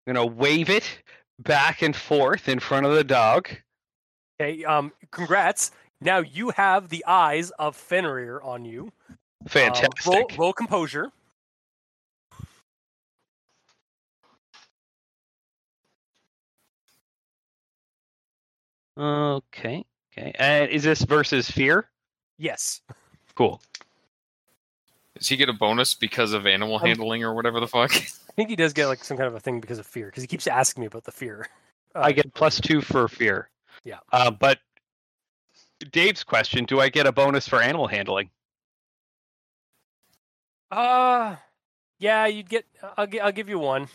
I'm 0.06 0.14
going 0.14 0.28
to 0.28 0.34
wave 0.34 0.70
it 0.70 1.02
back 1.38 1.82
and 1.82 1.94
forth 1.94 2.48
in 2.48 2.58
front 2.58 2.86
of 2.86 2.94
the 2.94 3.04
dog. 3.04 3.48
Okay, 4.38 4.64
um, 4.64 4.92
congrats. 5.10 5.70
Now 6.00 6.18
you 6.18 6.50
have 6.50 6.90
the 6.90 7.04
eyes 7.06 7.50
of 7.58 7.74
Fenrir 7.74 8.40
on 8.42 8.64
you. 8.64 8.92
Uh, 9.10 9.48
Fantastic. 9.48 10.06
roll, 10.06 10.26
roll 10.36 10.52
composure. 10.52 11.10
Okay. 18.98 19.84
Okay. 20.12 20.32
And 20.38 20.70
is 20.70 20.82
this 20.82 21.02
versus 21.02 21.50
fear? 21.50 21.88
Yes. 22.38 22.80
Cool. 23.34 23.60
Does 25.18 25.28
he 25.28 25.36
get 25.36 25.48
a 25.48 25.52
bonus 25.52 25.94
because 25.94 26.32
of 26.32 26.46
animal 26.46 26.76
Um, 26.76 26.82
handling 26.82 27.24
or 27.24 27.34
whatever 27.34 27.60
the 27.60 27.68
fuck? 27.68 27.94
I 27.96 28.32
think 28.36 28.50
he 28.50 28.56
does 28.56 28.72
get 28.74 28.86
like 28.86 29.02
some 29.02 29.16
kind 29.16 29.26
of 29.26 29.34
a 29.34 29.40
thing 29.40 29.60
because 29.60 29.78
of 29.78 29.86
fear, 29.86 30.06
because 30.06 30.22
he 30.22 30.26
keeps 30.26 30.46
asking 30.46 30.82
me 30.82 30.86
about 30.86 31.04
the 31.04 31.12
fear. 31.12 31.48
Uh, 31.94 32.00
I 32.00 32.12
get 32.12 32.32
plus 32.34 32.60
two 32.60 32.82
for 32.82 33.08
fear. 33.08 33.48
Yeah. 33.86 33.98
Uh, 34.12 34.32
but 34.32 34.58
Dave's 35.92 36.24
question: 36.24 36.64
Do 36.64 36.80
I 36.80 36.88
get 36.88 37.06
a 37.06 37.12
bonus 37.12 37.46
for 37.46 37.62
animal 37.62 37.86
handling? 37.86 38.30
Uh 40.72 41.36
yeah, 42.00 42.26
you'd 42.26 42.48
get. 42.48 42.66
I'll, 42.96 43.06
gi- 43.06 43.20
I'll 43.20 43.32
give 43.32 43.48
you 43.48 43.60
one. 43.60 43.86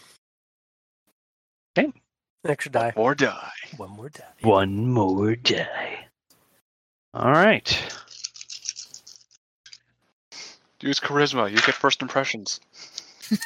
Okay. 1.77 1.91
An 2.43 2.49
extra 2.49 2.71
die. 2.71 2.93
or 2.95 3.13
die. 3.13 3.51
One 3.75 3.91
more 3.91 4.09
die. 4.09 4.23
One 4.41 4.87
more 4.89 5.35
die. 5.35 6.07
All 7.13 7.31
right. 7.31 7.99
Use 10.81 10.99
charisma. 10.99 11.51
You 11.51 11.57
get 11.57 11.75
first 11.75 12.01
impressions. 12.01 12.59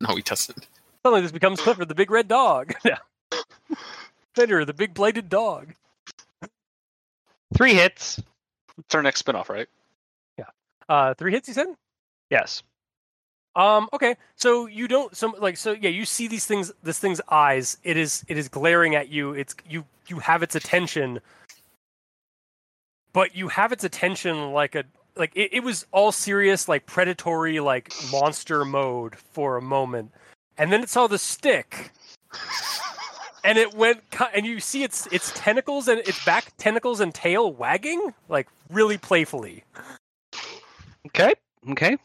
No, 0.00 0.16
he 0.16 0.22
doesn't. 0.22 0.66
Suddenly, 1.02 1.22
this 1.22 1.32
becomes 1.32 1.60
Clifford, 1.60 1.88
the 1.88 1.94
big 1.94 2.10
red 2.10 2.28
dog. 2.28 2.74
Yeah. 2.84 2.98
Fenrir, 4.34 4.64
the 4.64 4.74
big 4.74 4.94
bladed 4.94 5.28
dog. 5.28 5.74
Three 7.56 7.74
hits. 7.74 8.20
It's 8.78 8.94
our 8.94 9.02
next 9.02 9.24
spinoff, 9.24 9.48
right? 9.48 9.68
Yeah. 10.38 10.46
Uh, 10.88 11.14
three 11.14 11.32
hits. 11.32 11.48
You 11.48 11.54
said. 11.54 11.68
Yes. 12.30 12.62
Um. 13.54 13.88
Okay. 13.92 14.16
So 14.36 14.66
you 14.66 14.88
don't. 14.88 15.16
So 15.16 15.34
like. 15.38 15.56
So 15.56 15.72
yeah. 15.72 15.90
You 15.90 16.04
see 16.04 16.26
these 16.26 16.46
things. 16.46 16.72
This 16.82 16.98
thing's 16.98 17.20
eyes. 17.28 17.78
It 17.84 17.96
is. 17.96 18.24
It 18.28 18.36
is 18.36 18.48
glaring 18.48 18.96
at 18.96 19.08
you. 19.08 19.32
It's 19.34 19.54
you. 19.68 19.84
You 20.08 20.18
have 20.18 20.42
its 20.42 20.54
attention. 20.54 21.20
But 23.12 23.36
you 23.36 23.46
have 23.46 23.70
its 23.70 23.84
attention 23.84 24.52
like 24.52 24.74
a 24.74 24.84
like 25.16 25.32
it, 25.34 25.50
it 25.52 25.60
was 25.60 25.86
all 25.92 26.12
serious 26.12 26.68
like 26.68 26.86
predatory 26.86 27.60
like 27.60 27.92
monster 28.10 28.64
mode 28.64 29.14
for 29.14 29.56
a 29.56 29.62
moment, 29.62 30.12
and 30.58 30.72
then 30.72 30.82
it 30.82 30.88
saw 30.88 31.06
the 31.06 31.18
stick, 31.18 31.92
and 33.44 33.56
it 33.58 33.74
went 33.74 34.02
and 34.34 34.44
you 34.44 34.58
see 34.58 34.82
its 34.82 35.06
its 35.12 35.30
tentacles 35.36 35.86
and 35.88 36.00
its 36.00 36.24
back 36.24 36.52
tentacles 36.56 36.98
and 37.00 37.14
tail 37.14 37.52
wagging 37.52 38.12
like 38.28 38.48
really 38.70 38.98
playfully. 38.98 39.62
Okay. 41.06 41.34
Okay. 41.70 41.96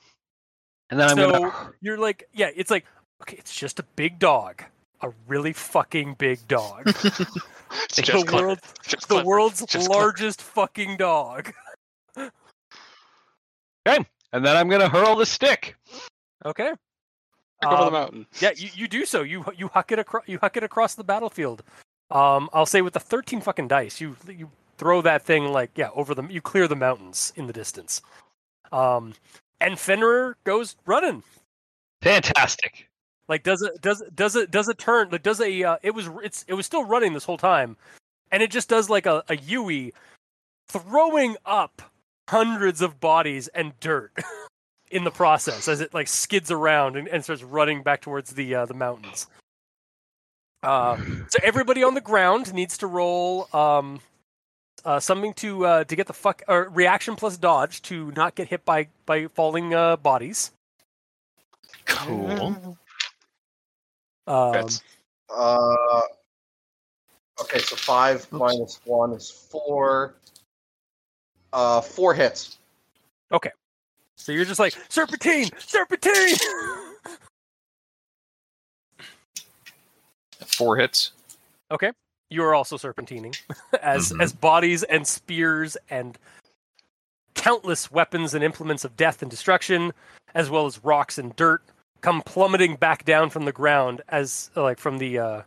And 0.91 0.99
then 0.99 1.09
I'm 1.09 1.17
So- 1.17 1.31
gonna. 1.31 1.73
you're 1.81 1.97
like, 1.97 2.27
yeah, 2.33 2.49
it's 2.55 2.69
like, 2.71 2.85
okay, 3.23 3.37
it's 3.37 3.55
just 3.55 3.79
a 3.79 3.83
big 3.95 4.19
dog, 4.19 4.63
a 5.01 5.09
really 5.27 5.53
fucking 5.53 6.15
big 6.15 6.47
dog, 6.47 6.83
It's 7.83 7.95
the 7.97 8.01
just 8.01 8.27
clever. 8.27 8.47
world, 8.47 8.59
Just 8.87 9.07
the 9.09 9.23
world's 9.23 9.65
Just 9.65 9.87
clever. 9.87 10.03
largest 10.03 10.41
fucking 10.41 10.97
dog. 10.97 11.53
Okay, 13.87 14.05
and 14.33 14.45
then 14.45 14.55
I'm 14.57 14.69
gonna 14.69 14.89
hurl 14.89 15.15
the 15.15 15.25
stick. 15.25 15.75
Okay, 16.45 16.71
Back 17.62 17.72
over 17.72 17.82
the 17.82 17.88
Um, 17.88 17.93
mountain. 17.93 18.28
yeah, 18.39 18.51
you, 18.55 18.70
you 18.74 18.88
do 18.88 19.05
so. 19.05 19.22
You 19.22 19.45
you 19.57 19.68
huck 19.70 19.91
it 19.91 19.99
across, 19.99 20.24
you 20.28 20.39
huck 20.39 20.55
it 20.57 20.64
across 20.64 20.95
the 20.95 21.03
battlefield. 21.03 21.64
Um, 22.12 22.49
I'll 22.53 22.66
say 22.66 22.82
with 22.82 22.93
the 22.93 22.99
thirteen 22.99 23.41
fucking 23.41 23.68
dice, 23.68 23.99
you 23.99 24.16
you 24.28 24.49
throw 24.78 25.01
that 25.01 25.22
thing 25.24 25.51
like 25.51 25.72
yeah 25.76 25.89
over 25.93 26.16
the 26.16 26.24
you 26.24 26.41
clear 26.41 26.68
the 26.68 26.76
mountains 26.76 27.34
in 27.36 27.47
the 27.47 27.53
distance. 27.53 28.01
Um, 28.72 29.14
and 29.60 29.78
Fenrir 29.78 30.38
goes 30.45 30.78
running. 30.86 31.22
Fantastic. 32.01 32.88
Like 33.28 33.43
does 33.43 33.62
it 33.62 33.82
does 33.82 34.01
it 34.01 34.16
does 34.16 34.36
it 34.36 34.49
does 34.51 34.70
it 34.70 34.78
turn 34.78 35.10
like 35.12 35.22
does 35.24 35.41
a 35.41 35.64
uh, 35.64 35.78
it 35.84 35.93
was 35.93 36.10
it's 36.24 36.45
it 36.47 36.53
was 36.53 36.66
still 36.66 36.84
running 36.86 37.14
this 37.14 37.26
whole 37.26 37.38
time, 37.38 37.78
and 38.32 38.41
it 38.41 38.49
just 38.51 38.70
does 38.70 38.89
like 38.89 39.05
a 39.05 39.24
a 39.30 39.36
Yui, 39.38 39.93
throwing 40.70 41.36
up 41.45 41.82
hundreds 42.30 42.82
of 42.82 42.99
bodies 42.99 43.47
and 43.49 43.78
dirt 43.80 44.12
in 44.91 45.03
the 45.03 45.11
process 45.11 45.67
as 45.67 45.81
it 45.81 45.93
like 45.93 46.07
skids 46.07 46.51
around 46.51 46.95
and, 46.95 47.07
and 47.07 47.23
starts 47.23 47.43
running 47.43 47.83
back 47.83 48.01
towards 48.01 48.31
the 48.31 48.55
uh, 48.55 48.65
the 48.65 48.73
mountains. 48.73 49.27
Uh, 50.63 50.97
so 51.29 51.39
everybody 51.43 51.83
on 51.83 51.93
the 51.93 52.01
ground 52.01 52.53
needs 52.53 52.77
to 52.79 52.87
roll 52.87 53.47
um, 53.53 54.01
uh, 54.83 54.99
something 54.99 55.33
to 55.35 55.65
uh, 55.65 55.83
to 55.85 55.95
get 55.95 56.07
the 56.07 56.13
fuck 56.13 56.41
or 56.47 56.69
reaction 56.69 57.15
plus 57.15 57.37
dodge 57.37 57.81
to 57.83 58.11
not 58.11 58.35
get 58.35 58.47
hit 58.47 58.65
by 58.65 58.87
by 59.05 59.27
falling 59.27 59.73
uh, 59.73 59.95
bodies. 59.97 60.51
Cool. 61.85 62.77
Um, 64.27 64.51
That's- 64.51 64.81
Uh, 65.29 66.01
okay, 67.41 67.59
so 67.59 67.75
five 67.75 68.29
minus 68.31 68.79
one 68.85 69.13
is 69.13 69.29
four. 69.29 70.15
Uh, 71.53 71.81
four 71.81 72.13
hits. 72.13 72.57
So 74.20 74.32
you're 74.34 74.45
just 74.45 74.59
like 74.59 74.76
serpentine, 74.89 75.49
serpentine. 75.59 76.36
Four 80.45 80.78
hits. 80.78 81.11
okay, 81.72 81.91
you 82.30 82.43
are 82.43 82.53
also 82.53 82.78
serpentining 82.78 83.38
as 83.82 84.11
Mhm. 84.11 84.22
as 84.22 84.34
bodies 84.34 84.84
and 84.84 85.07
spears 85.07 85.78
and 85.89 86.17
countless 87.34 87.89
weapons 87.91 88.34
and 88.34 88.43
implements 88.43 88.84
of 88.84 88.97
death 88.97 89.22
and 89.22 89.32
destruction, 89.32 89.93
as 90.36 90.49
well 90.49 90.65
as 90.65 90.84
rocks 90.84 91.17
and 91.17 91.34
dirt, 91.38 91.63
come 92.01 92.22
plummeting 92.22 92.76
back 92.76 93.05
down 93.05 93.30
from 93.30 93.45
the 93.45 93.53
ground 93.53 94.01
as 94.09 94.51
like 94.55 94.80
from 94.80 94.97
the 94.97 95.17
uh 95.17 95.41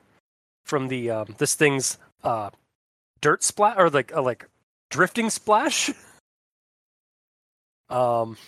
from 0.64 0.88
the 0.88 1.10
um 1.10 1.34
this 1.38 1.54
thing's 1.54 1.98
uh 2.24 2.48
dirt 3.20 3.42
splat 3.42 3.78
or 3.78 3.90
like 3.90 4.14
uh, 4.16 4.22
like 4.22 4.46
drifting 4.90 5.28
splash. 5.30 5.90
Um, 7.90 8.38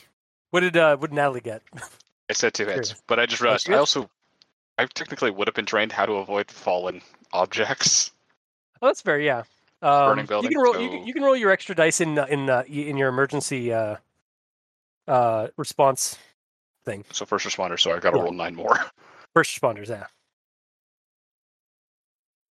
what 0.54 0.60
did 0.60 0.76
uh 0.76 0.96
what 0.98 1.10
did 1.10 1.16
Natalie 1.16 1.40
get? 1.40 1.62
I 2.30 2.32
said 2.32 2.54
two 2.54 2.62
hits, 2.64 2.74
Curious. 2.74 3.02
but 3.08 3.18
I 3.18 3.26
just 3.26 3.42
realized. 3.42 3.68
I 3.68 3.74
also, 3.74 4.08
I 4.78 4.86
technically 4.86 5.32
would 5.32 5.48
have 5.48 5.54
been 5.56 5.66
trained 5.66 5.90
how 5.90 6.06
to 6.06 6.12
avoid 6.12 6.48
fallen 6.48 7.02
objects. 7.32 8.12
Oh, 8.80 8.86
that's 8.86 9.00
fair. 9.00 9.18
Yeah. 9.18 9.42
Um, 9.82 10.26
Burning 10.26 10.28
you 10.44 10.48
can 10.50 10.58
roll. 10.58 10.80
You, 10.80 10.90
can, 10.90 11.06
you 11.08 11.12
can 11.12 11.24
roll 11.24 11.34
your 11.34 11.50
extra 11.50 11.74
dice 11.74 12.00
in 12.00 12.16
uh, 12.20 12.26
in 12.26 12.48
uh, 12.48 12.62
in 12.68 12.96
your 12.96 13.08
emergency 13.08 13.72
uh, 13.72 13.96
uh, 15.08 15.48
response 15.56 16.18
thing. 16.84 17.04
So 17.10 17.26
first 17.26 17.44
responder, 17.44 17.78
so 17.78 17.90
I 17.90 17.98
got 17.98 18.12
to 18.12 18.18
Yeah. 18.18 18.22
roll 18.22 18.32
nine 18.32 18.54
more. 18.54 18.78
First 19.34 19.60
responders. 19.60 19.88
Yeah. 19.88 20.06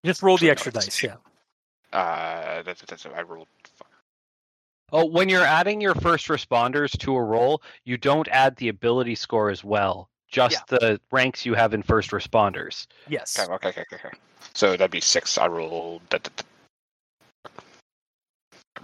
Just 0.05 0.21
roll 0.21 0.37
the 0.37 0.51
extra 0.51 0.73
no, 0.73 0.81
dice. 0.81 1.01
Yeah. 1.01 1.15
Uh, 1.93 2.63
that's, 2.65 2.83
that's, 2.83 3.07
I 3.07 3.23
rolled. 3.23 3.47
Oh, 4.93 5.07
when 5.07 5.29
you're 5.29 5.45
adding 5.45 5.81
your 5.81 5.95
first 5.95 6.29
responders 6.29 6.97
to 6.99 7.17
a 7.17 7.23
roll, 7.23 7.63
you 7.85 7.97
don't 7.97 8.29
add 8.29 8.57
the 8.57 8.69
ability 8.69 9.15
score 9.15 9.51
as 9.51 9.65
well. 9.65 10.09
Just 10.29 10.67
the 10.67 11.01
ranks 11.11 11.47
you 11.47 11.55
have 11.55 11.75
in 11.75 11.83
first 11.83 12.11
responders. 12.11 12.87
Yes. 13.09 13.39
Okay, 13.39 13.53
okay, 13.55 13.69
okay, 13.69 13.85
okay. 13.93 13.97
okay. 14.09 14.17
So 14.53 14.73
that'd 14.73 14.91
be 14.91 15.01
six. 15.01 15.39
I 15.39 15.47
rolled. 15.49 16.09
da- 16.11 16.19
da- 16.19 16.31
da. 16.37 17.51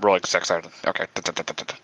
Rolling 0.01 0.23
six. 0.25 0.51
I 0.51 0.57
okay. 0.87 1.07
da- 1.15 1.23
da- 1.23 1.33
da- 1.33 1.43
da- 1.43 1.53
da- 1.55 1.65
da. 1.65 1.75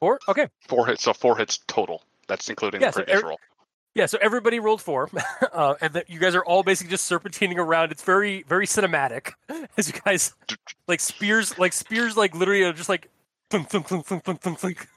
Four. 0.00 0.18
Okay. 0.28 0.46
Four 0.68 0.86
hits. 0.86 1.02
So 1.02 1.12
four 1.12 1.36
hits 1.36 1.58
total. 1.66 2.02
That's 2.28 2.48
including 2.48 2.80
Yeah, 2.80 2.88
the 2.88 2.92
so 2.92 3.00
previous 3.00 3.16
every- 3.18 3.28
roll. 3.30 3.40
Yeah. 3.98 4.06
So 4.06 4.16
everybody 4.22 4.58
rolled 4.60 4.80
four, 4.80 5.10
uh, 5.52 5.74
and 5.80 5.92
that 5.94 6.08
you 6.08 6.18
guys 6.20 6.34
are 6.34 6.44
all 6.44 6.62
basically 6.62 6.90
just 6.90 7.10
serpentining 7.10 7.56
around. 7.58 7.92
It's 7.92 8.02
very 8.04 8.44
very 8.44 8.66
cinematic 8.66 9.32
as 9.76 9.88
you 9.92 10.00
guys 10.04 10.32
like 10.86 11.00
spears 11.00 11.58
like 11.58 11.72
spears 11.72 12.16
like 12.16 12.34
literally 12.34 12.62
are 12.62 12.72
just 12.72 12.88
like 12.88 13.10
thunk 13.50 13.68
thunk 13.68 13.86
thunk 13.88 14.06
thunk 14.06 14.24
thunk 14.24 14.40
thunk 14.40 14.58
thunk. 14.58 14.88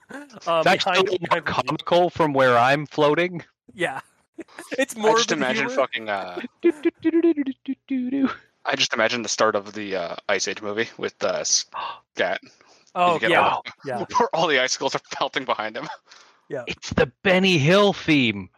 Um, 0.48 0.60
It's 0.60 0.68
actually 0.68 0.98
a 0.98 1.02
little 1.02 1.18
behind 1.20 1.48
you. 1.48 1.54
comical 1.54 2.10
from 2.10 2.34
where 2.34 2.58
I'm 2.58 2.86
floating. 2.86 3.44
Yeah. 3.74 4.00
It's 4.78 4.96
more. 4.96 5.12
I 5.12 5.14
just 5.16 5.32
of 5.32 5.38
imagine 5.38 5.68
humor. 5.68 5.76
fucking. 5.82 6.10
Uh, 6.10 6.42
I 8.66 8.76
just 8.76 8.94
imagine 8.94 9.22
the 9.24 9.30
start 9.30 9.56
of 9.56 9.74
the 9.74 9.96
uh, 9.96 10.16
Ice 10.30 10.48
Age 10.48 10.62
movie 10.62 10.90
with 10.98 11.22
uh, 11.24 11.44
Scrat 11.44 12.40
Oh 12.96 13.20
yeah, 13.22 13.40
all- 13.50 13.66
yeah. 13.86 14.04
Where 14.18 14.30
all 14.34 14.48
the 14.48 14.60
icicles 14.60 14.96
are 14.96 15.02
pelting 15.12 15.46
behind 15.46 15.78
him. 15.78 15.88
Yeah, 16.50 16.64
it's 16.68 16.90
the 16.92 17.06
Benny 17.24 17.58
Hill 17.58 17.94
theme. 17.94 18.50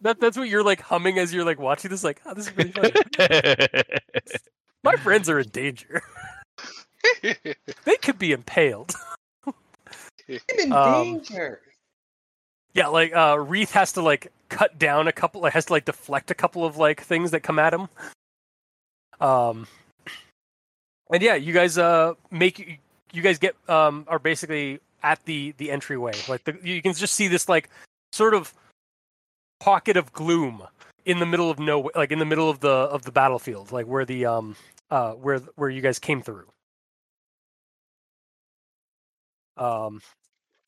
That 0.00 0.20
that's 0.20 0.36
what 0.36 0.48
you're 0.48 0.62
like 0.62 0.80
humming 0.80 1.18
as 1.18 1.32
you're 1.34 1.44
like 1.44 1.58
watching 1.58 1.90
this. 1.90 2.04
Like, 2.04 2.20
oh, 2.26 2.34
this 2.34 2.46
is 2.48 2.56
really 2.56 2.70
funny. 2.72 2.92
My 4.84 4.96
friends 4.96 5.28
are 5.28 5.38
in 5.40 5.48
danger. 5.48 6.02
They 7.22 7.96
could 8.02 8.18
be 8.18 8.32
impaled. 8.32 8.92
I'm 9.46 10.58
in 10.58 10.72
Um, 10.72 10.92
danger. 11.04 11.60
Yeah, 12.74 12.88
like 12.88 13.14
uh 13.14 13.38
Wreath 13.38 13.72
has 13.72 13.92
to 13.92 14.02
like 14.02 14.30
cut 14.48 14.78
down 14.78 15.08
a 15.08 15.12
couple 15.12 15.40
like 15.40 15.52
has 15.54 15.66
to 15.66 15.72
like 15.72 15.84
deflect 15.84 16.30
a 16.30 16.34
couple 16.34 16.64
of 16.64 16.76
like 16.76 17.00
things 17.00 17.30
that 17.30 17.40
come 17.40 17.58
at 17.58 17.72
him. 17.72 17.88
Um 19.20 19.66
and 21.10 21.22
yeah, 21.22 21.34
you 21.36 21.52
guys 21.52 21.78
uh 21.78 22.14
make 22.30 22.80
you 23.12 23.22
guys 23.22 23.38
get 23.38 23.56
um 23.68 24.04
are 24.08 24.18
basically 24.18 24.80
at 25.02 25.24
the 25.24 25.54
the 25.58 25.70
entryway. 25.70 26.12
Like 26.28 26.44
the, 26.44 26.58
you 26.62 26.82
can 26.82 26.92
just 26.94 27.14
see 27.14 27.28
this 27.28 27.48
like 27.48 27.70
sort 28.12 28.34
of 28.34 28.52
pocket 29.60 29.96
of 29.96 30.12
gloom 30.12 30.62
in 31.04 31.18
the 31.20 31.26
middle 31.26 31.50
of 31.50 31.58
no 31.58 31.90
like 31.94 32.12
in 32.12 32.18
the 32.18 32.24
middle 32.24 32.50
of 32.50 32.60
the 32.60 32.68
of 32.68 33.02
the 33.02 33.12
battlefield, 33.12 33.72
like 33.72 33.86
where 33.86 34.04
the 34.04 34.26
um 34.26 34.56
uh 34.90 35.12
where 35.12 35.38
where 35.56 35.70
you 35.70 35.80
guys 35.80 35.98
came 35.98 36.22
through. 36.22 36.46
Um 39.56 40.00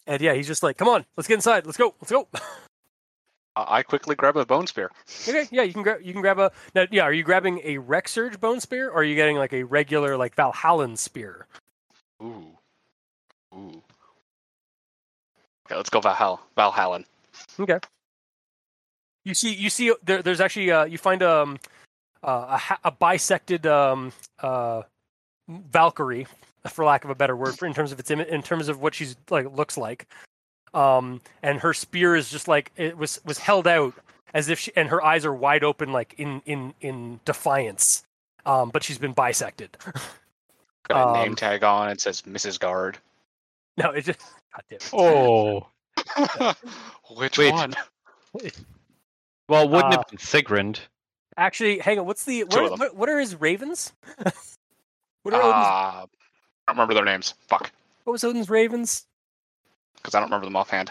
and 0.07 0.21
yeah, 0.21 0.35
he's 0.35 0.47
just 0.47 0.63
like, 0.63 0.77
"Come 0.77 0.89
on, 0.89 1.05
let's 1.17 1.29
get 1.29 1.35
inside. 1.35 1.67
Let's 1.67 1.79
go. 1.79 1.95
Let's 2.01 2.11
go." 2.13 2.29
I 3.57 3.83
quickly 3.83 4.15
grab 4.15 4.37
a 4.37 4.47
bone 4.47 4.67
spear. 4.67 4.91
Okay, 5.29 5.47
yeah, 5.51 5.63
you 5.63 5.73
can 5.73 5.83
grab 5.83 6.01
you 6.03 6.13
can 6.13 6.23
grab 6.23 6.39
a 6.39 6.53
now. 6.75 6.87
Yeah, 6.91 7.03
are 7.03 7.13
you 7.13 7.23
grabbing 7.23 7.61
a 7.65 7.79
Wreck 7.79 8.09
Surge 8.09 8.41
bone 8.41 8.61
spear, 8.61 8.89
or 8.89 9.01
are 9.01 9.05
you 9.05 9.15
getting 9.15 9.37
like 9.37 9.53
a 9.53 9.65
regular 9.65 10.17
like 10.17 10.37
Valhallan 10.37 10.97
spear? 10.97 11.47
Ooh. 12.23 12.47
Ooh. 13.55 13.83
Okay, 15.67 15.77
let's 15.77 15.91
go 15.91 16.01
Valhall. 16.01 16.41
Valhallan. 16.57 17.05
You 19.25 19.35
see, 19.35 19.53
you 19.53 19.71
see, 19.71 19.95
there, 20.03 20.23
there's 20.23 20.41
actually 20.41 20.71
uh, 20.71 20.85
you 20.85 20.99
find 20.99 21.23
um 21.23 21.59
uh, 22.23 22.59
a 22.85 22.89
a 22.89 22.93
bisected 22.93 23.67
um 23.67 24.13
uh 24.41 24.83
Valkyrie, 25.49 26.27
for 26.69 26.85
lack 26.85 27.05
of 27.05 27.11
a 27.11 27.15
better 27.15 27.37
word, 27.37 27.59
for 27.59 27.67
in 27.67 27.75
terms 27.75 27.93
of 27.93 27.99
its 27.99 28.11
in 28.11 28.43
terms 28.43 28.69
of 28.69 28.81
what 28.81 28.95
she's 28.95 29.17
like 29.31 29.51
looks 29.55 29.77
like, 29.77 30.07
um, 30.75 31.21
and 31.43 31.61
her 31.61 31.75
spear 31.75 32.15
is 32.17 32.31
just 32.31 32.49
like 32.49 32.73
it 32.77 32.97
was 32.97 33.21
was 33.25 33.39
held 33.39 33.67
out 33.67 33.95
as 34.33 34.49
if 34.49 34.59
she 34.59 34.73
and 34.77 34.89
her 34.89 35.05
eyes 35.05 35.25
are 35.25 35.35
wide 35.35 35.65
open 35.65 35.93
like 35.93 36.15
in 36.19 36.41
in 36.47 36.73
in 36.81 37.21
defiance, 37.25 38.05
um, 38.47 38.71
but 38.71 38.83
she's 38.85 38.99
been 38.99 39.13
bisected. 39.13 39.77
Got 40.89 41.03
a 41.03 41.07
Um, 41.07 41.13
name 41.13 41.35
tag 41.35 41.63
on. 41.65 41.91
It 41.91 42.01
says 42.01 42.23
Mrs. 42.23 42.59
Guard. 42.59 42.99
no, 43.77 43.91
it 43.91 44.03
just 44.03 44.19
God 44.55 44.65
damn 44.71 44.79
it. 44.81 44.91
oh. 44.95 45.67
Which 47.17 47.39
Wait. 47.39 47.53
one? 47.53 47.75
Well, 49.51 49.69
wouldn't 49.69 49.93
Uh, 49.93 49.99
it 49.99 49.99
have 49.99 50.09
been 50.09 50.19
Sigrund? 50.19 50.79
Actually, 51.37 51.79
hang 51.81 51.99
on. 51.99 52.07
What's 52.07 52.25
the 52.25 52.45
what, 52.45 52.63
of 52.65 52.71
them. 52.71 52.79
what, 52.79 52.97
what 52.97 53.09
are 53.09 53.19
his 53.19 53.35
ravens? 53.35 53.93
what 55.23 55.35
Uh, 55.35 55.37
are 55.37 55.43
Odin's, 55.43 55.67
I 55.67 56.05
don't 56.69 56.77
remember 56.77 56.95
their 56.95 57.05
names. 57.05 57.35
Fuck. 57.49 57.73
what 58.05 58.13
was 58.13 58.23
Odin's 58.23 58.49
ravens? 58.49 59.07
Because 59.97 60.15
I 60.15 60.21
don't 60.21 60.29
remember 60.29 60.47
them 60.47 60.57
offhand. 60.57 60.91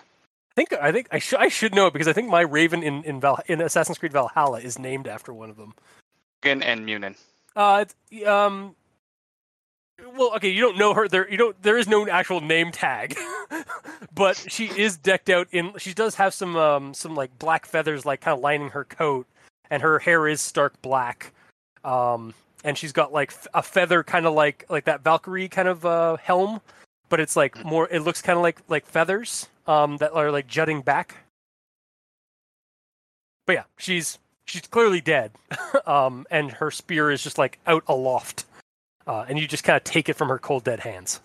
I 0.51 0.55
think 0.55 0.73
I 0.73 0.91
think 0.91 1.07
I 1.11 1.19
should 1.19 1.39
I 1.39 1.47
should 1.47 1.73
know 1.73 1.87
it 1.87 1.93
because 1.93 2.09
I 2.09 2.13
think 2.13 2.27
my 2.29 2.41
raven 2.41 2.83
in 2.83 3.01
in, 3.05 3.21
Val, 3.21 3.39
in 3.47 3.61
Assassin's 3.61 3.97
Creed 3.97 4.11
Valhalla 4.11 4.59
is 4.59 4.77
named 4.77 5.07
after 5.07 5.33
one 5.33 5.49
of 5.49 5.55
them. 5.55 5.73
Mugen 6.43 6.61
and 6.63 6.85
Munin. 6.85 7.15
Uh, 7.55 7.85
it's, 8.11 8.25
um, 8.27 8.75
well, 10.15 10.35
okay, 10.35 10.49
you 10.49 10.61
don't 10.61 10.77
know 10.77 10.93
her. 10.93 11.07
There, 11.07 11.29
you 11.29 11.37
don't. 11.37 11.61
There 11.61 11.77
is 11.77 11.87
no 11.87 12.07
actual 12.07 12.41
name 12.41 12.71
tag, 12.71 13.17
but 14.13 14.35
she 14.35 14.65
is 14.65 14.97
decked 14.97 15.29
out 15.29 15.47
in. 15.51 15.73
She 15.77 15.93
does 15.93 16.15
have 16.15 16.33
some 16.33 16.55
um 16.55 16.93
some 16.93 17.15
like 17.15 17.37
black 17.39 17.65
feathers, 17.65 18.05
like 18.05 18.21
kind 18.21 18.37
of 18.37 18.41
lining 18.41 18.69
her 18.69 18.83
coat, 18.83 19.27
and 19.69 19.81
her 19.81 19.99
hair 19.99 20.27
is 20.27 20.41
stark 20.41 20.81
black. 20.81 21.33
Um, 21.83 22.33
and 22.63 22.77
she's 22.77 22.91
got 22.91 23.13
like 23.13 23.33
a 23.53 23.61
feather, 23.63 24.03
kind 24.03 24.25
of 24.25 24.33
like 24.33 24.65
like 24.69 24.85
that 24.85 25.03
Valkyrie 25.03 25.47
kind 25.47 25.67
of 25.67 25.85
uh 25.85 26.17
helm, 26.17 26.61
but 27.09 27.19
it's 27.19 27.35
like 27.35 27.63
more. 27.63 27.87
It 27.89 28.01
looks 28.01 28.21
kind 28.21 28.37
of 28.37 28.43
like 28.43 28.61
like 28.67 28.85
feathers 28.85 29.47
um 29.67 29.97
that 29.97 30.13
are 30.13 30.31
like 30.31 30.47
jutting 30.47 30.81
back. 30.81 31.15
But 33.45 33.53
yeah, 33.53 33.63
she's 33.77 34.19
she's 34.49 34.61
clearly 34.61 35.01
dead. 35.01 35.31
um, 35.85 36.25
and 36.29 36.51
her 36.51 36.71
spear 36.71 37.11
is 37.11 37.23
just 37.23 37.37
like 37.37 37.59
out 37.65 37.83
aloft, 37.87 38.45
uh, 39.07 39.25
and 39.27 39.39
you 39.39 39.47
just 39.47 39.63
kind 39.63 39.77
of 39.77 39.83
take 39.83 40.09
it 40.09 40.15
from 40.15 40.29
her 40.29 40.39
cold 40.39 40.63
dead 40.63 40.79
hands. 40.81 41.21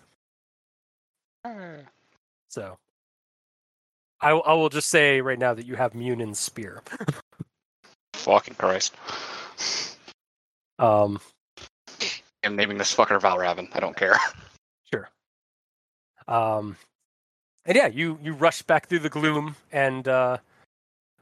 So, 2.49 2.77
I, 4.21 4.31
I 4.31 4.53
will 4.53 4.69
just 4.69 4.89
say 4.89 5.21
right 5.21 5.37
now 5.37 5.53
that 5.53 5.65
you 5.65 5.75
have 5.75 5.93
Munin's 5.93 6.39
spear. 6.39 6.81
Fucking 8.13 8.55
Christ. 8.55 8.95
Um, 10.79 11.19
I'm 12.43 12.55
naming 12.55 12.77
this 12.77 12.95
fucker 12.95 13.19
Valraven. 13.19 13.69
I 13.73 13.79
don't 13.79 13.95
care. 13.95 14.17
sure. 14.93 15.09
Um, 16.27 16.75
and 17.65 17.75
yeah, 17.75 17.87
you 17.87 18.19
you 18.23 18.33
rush 18.33 18.61
back 18.61 18.87
through 18.87 18.99
the 18.99 19.09
gloom, 19.09 19.55
and 19.71 20.07
uh, 20.07 20.37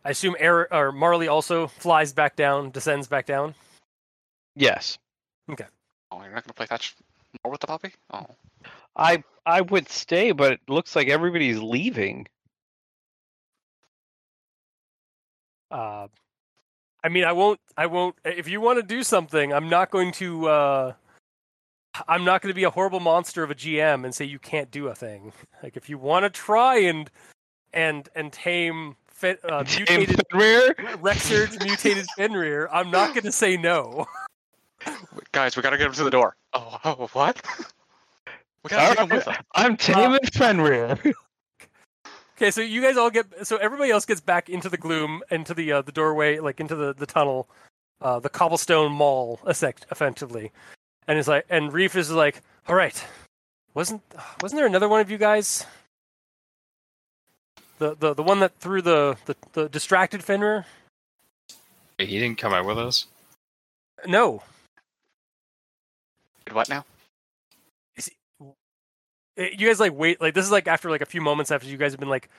I 0.06 0.10
assume 0.10 0.36
Eric 0.40 0.70
or 0.72 0.92
Marley 0.92 1.28
also 1.28 1.68
flies 1.68 2.14
back 2.14 2.36
down, 2.36 2.72
descends 2.72 3.08
back 3.08 3.26
down. 3.26 3.56
Yes. 4.56 4.98
Oh, 6.14 6.22
you're 6.24 6.34
not 6.34 6.44
gonna 6.44 6.54
play 6.54 6.68
fetch 6.68 6.96
more 7.44 7.52
with 7.52 7.62
the 7.62 7.68
puppy? 7.68 7.92
Oh. 8.12 8.26
I 8.96 9.24
I 9.46 9.62
would 9.62 9.90
stay, 9.90 10.32
but 10.32 10.54
it 10.54 10.60
looks 10.68 10.96
like 10.96 11.10
everybody's 11.10 11.60
leaving. 11.60 12.28
Uh, 15.72 16.08
I 17.04 17.10
mean, 17.10 17.24
I 17.24 17.32
won't. 17.32 17.60
I 17.76 17.88
won't. 17.88 18.16
If 18.24 18.48
you 18.48 18.62
want 18.62 18.78
to 18.78 18.84
do 18.84 19.02
something, 19.02 19.52
I'm 19.52 19.70
not 19.70 19.90
going 19.90 20.12
to. 20.14 20.48
Uh, 20.48 20.94
I'm 22.08 22.24
not 22.24 22.42
going 22.42 22.52
to 22.52 22.56
be 22.56 22.64
a 22.64 22.70
horrible 22.70 23.00
monster 23.00 23.44
of 23.44 23.50
a 23.50 23.56
GM 23.56 24.06
and 24.06 24.14
say 24.14 24.26
you 24.26 24.40
can't 24.40 24.70
do 24.70 24.88
a 24.88 24.96
thing. 24.96 25.34
Like 25.64 25.76
if 25.76 25.90
you 25.90 25.98
want 25.98 26.24
to 26.26 26.30
try 26.30 26.78
and 26.78 27.10
and 27.74 28.08
and 28.16 28.32
tame 28.32 28.96
fe- 29.08 29.38
uh, 29.44 29.64
mutated 29.78 30.22
Fenrir? 30.32 30.76
Wreck 31.02 31.18
Surge 31.18 31.60
mutated 31.64 32.06
Fenrir, 32.18 32.70
I'm 32.72 32.92
not 32.92 33.16
going 33.16 33.24
to 33.24 33.32
say 33.32 33.58
no. 33.58 34.06
Wait, 34.88 35.32
Guys, 35.32 35.56
we 35.56 35.62
gotta 35.62 35.78
get 35.78 35.88
him 35.88 35.94
to 35.94 36.04
the 36.04 36.12
door. 36.12 36.36
Oh, 36.54 36.78
oh 36.84 37.10
what? 37.14 37.42
We 38.64 38.70
gotta 38.70 38.96
take 38.96 39.04
him 39.04 39.10
with 39.10 39.28
us. 39.28 39.38
I'm 39.56 39.78
taming 39.78 40.20
Fenrir. 40.32 40.98
Okay, 42.38 42.52
so 42.52 42.62
you 42.62 42.82
guys 42.82 42.98
all 42.98 43.10
get. 43.10 43.46
So 43.46 43.58
everybody 43.58 43.92
else 43.92 44.06
gets 44.06 44.22
back 44.22 44.50
into 44.50 44.70
the 44.70 44.78
gloom, 44.78 45.22
into 45.30 45.54
the 45.54 45.72
uh, 45.72 45.82
the 45.82 45.92
doorway, 45.92 46.40
like 46.40 46.60
into 46.60 46.76
the 46.76 46.94
the 46.94 47.06
tunnel, 47.06 47.48
uh, 48.02 48.20
the 48.20 48.30
cobblestone 48.30 48.92
mall, 48.92 49.40
effect, 49.46 49.86
effectively. 49.92 50.52
And 51.08 51.20
it's 51.20 51.28
like, 51.28 51.46
and 51.50 51.72
Wreath 51.72 51.96
is 51.96 52.12
like, 52.12 52.42
all 52.68 52.76
right, 52.76 53.04
wasn't 53.74 54.02
wasn't 54.42 54.60
there 54.60 54.68
another 54.68 54.90
one 54.90 55.00
of 55.02 55.12
you 55.12 55.18
guys? 55.18 55.66
The 57.80 57.96
the 57.96 58.14
the 58.14 58.24
one 58.24 58.40
that 58.40 58.58
threw 58.60 58.82
the 58.82 59.18
the, 59.26 59.36
the 59.54 59.70
distracted 59.70 60.24
Fenrir? 60.24 60.66
He 61.98 62.20
didn't 62.20 62.40
come 62.40 62.54
out 62.54 62.66
with 62.66 62.80
us. 62.80 63.06
No, 64.06 64.42
What 66.54 66.70
now? 66.70 66.86
Eh, 69.38 69.50
you 69.58 69.68
guys 69.68 69.80
like 69.80 69.94
wait 69.94 70.22
like 70.22 70.34
this 70.36 70.46
is 70.46 70.52
like 70.52 70.68
after 70.68 70.90
like 70.92 71.02
a 71.02 71.06
few 71.08 71.22
moments 71.22 71.52
after 71.52 71.68
you 71.68 71.78
guys 71.78 71.92
have 71.92 72.00
been 72.00 72.10
like 72.10 72.30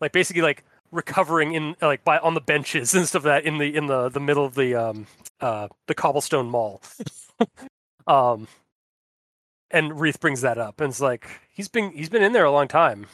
like 0.00 0.12
basically 0.12 0.40
like 0.42 0.64
recovering 0.92 1.52
in 1.52 1.76
like 1.82 2.02
by 2.04 2.18
on 2.18 2.32
the 2.34 2.40
benches 2.40 2.94
and 2.94 3.06
stuff 3.06 3.24
like 3.24 3.44
that 3.44 3.48
in 3.48 3.58
the 3.58 3.76
in 3.76 3.86
the 3.86 4.08
the 4.08 4.20
middle 4.20 4.44
of 4.46 4.54
the 4.54 4.74
um 4.74 5.06
uh 5.40 5.68
the 5.86 5.94
cobblestone 5.94 6.48
mall 6.48 6.80
um 8.06 8.48
and 9.70 10.00
Wreath 10.00 10.20
brings 10.20 10.40
that 10.40 10.56
up 10.56 10.80
and 10.80 10.88
it's 10.90 11.00
like 11.00 11.26
he's 11.52 11.68
been 11.68 11.90
he's 11.90 12.08
been 12.08 12.22
in 12.22 12.32
there 12.32 12.46
a 12.46 12.50
long 12.52 12.66
time 12.68 13.06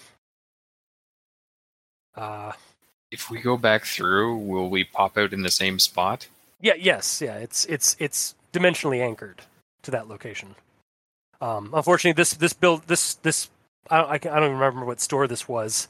uh 2.14 2.52
If 3.10 3.30
we 3.30 3.40
go 3.40 3.56
back 3.56 3.84
through, 3.84 4.36
will 4.38 4.68
we 4.70 4.84
pop 4.84 5.18
out 5.18 5.32
in 5.32 5.42
the 5.42 5.50
same 5.50 5.80
spot? 5.80 6.28
yeah 6.60 6.74
yes 6.78 7.20
yeah 7.20 7.34
it's 7.34 7.64
it's 7.64 7.96
it's 7.98 8.36
dimensionally 8.52 9.00
anchored 9.00 9.42
to 9.84 9.90
that 9.92 10.08
location. 10.08 10.54
Um 11.40 11.70
unfortunately 11.74 12.16
this 12.16 12.34
this 12.34 12.52
build 12.52 12.86
this 12.86 13.14
this 13.16 13.50
I 13.90 13.98
don't, 13.98 14.10
I, 14.10 14.14
I 14.14 14.18
don't 14.18 14.44
even 14.44 14.58
remember 14.58 14.84
what 14.84 15.00
store 15.00 15.26
this 15.26 15.48
was. 15.48 15.88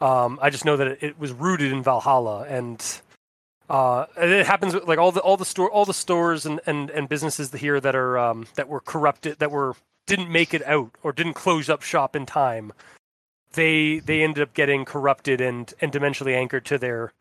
Um 0.00 0.38
I 0.42 0.50
just 0.50 0.64
know 0.64 0.76
that 0.76 0.88
it, 0.88 0.98
it 1.02 1.18
was 1.18 1.32
rooted 1.32 1.72
in 1.72 1.82
Valhalla 1.82 2.44
and 2.48 3.00
uh 3.68 4.06
it 4.16 4.46
happens 4.46 4.74
like 4.74 4.98
all 4.98 5.12
the 5.12 5.20
all 5.20 5.36
the 5.36 5.44
store 5.44 5.70
all 5.70 5.84
the 5.84 5.94
stores 5.94 6.46
and 6.46 6.60
and 6.66 6.90
and 6.90 7.08
businesses 7.08 7.52
here 7.52 7.80
that 7.80 7.94
are 7.94 8.18
um 8.18 8.46
that 8.54 8.68
were 8.68 8.80
corrupted 8.80 9.38
that 9.38 9.50
were 9.50 9.74
didn't 10.06 10.30
make 10.30 10.52
it 10.52 10.66
out 10.66 10.90
or 11.02 11.12
didn't 11.12 11.34
close 11.34 11.68
up 11.68 11.82
shop 11.82 12.16
in 12.16 12.26
time 12.26 12.72
they 13.52 14.00
they 14.00 14.22
ended 14.22 14.42
up 14.42 14.54
getting 14.54 14.84
corrupted 14.84 15.40
and 15.40 15.74
and 15.80 15.92
dimensionally 15.92 16.34
anchored 16.34 16.64
to 16.66 16.78
their 16.78 17.12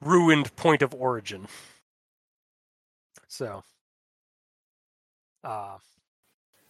ruined 0.00 0.54
point 0.56 0.82
of 0.82 0.94
origin. 0.94 1.46
So 3.28 3.64
uh 5.44 5.76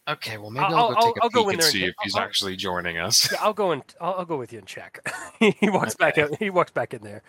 Okay, 0.08 0.36
well 0.36 0.50
maybe 0.50 0.64
I'll- 0.64 0.74
I'll, 0.76 0.88
go 0.90 0.94
I'll- 0.96 1.06
take 1.06 1.16
a 1.18 1.22
I'll 1.22 1.30
go 1.30 1.48
in 1.48 1.54
and 1.54 1.62
there 1.62 1.70
see 1.70 1.80
check- 1.80 1.88
if 1.90 1.94
he's 2.02 2.16
I'll- 2.16 2.22
actually 2.22 2.56
joining 2.56 2.98
us. 2.98 3.30
Yeah, 3.30 3.38
I'll 3.40 3.52
go 3.52 3.70
and 3.72 3.82
I'll, 4.00 4.14
I'll 4.14 4.24
go 4.24 4.36
with 4.36 4.52
you 4.52 4.58
and 4.58 4.66
check. 4.66 4.98
he 5.38 5.70
walks 5.70 5.94
back 5.94 6.18
Okay. 6.18 6.22
out. 6.32 6.38
He 6.38 6.50
walks 6.50 6.72
back 6.72 6.92
in 6.94 7.02
there. 7.02 7.22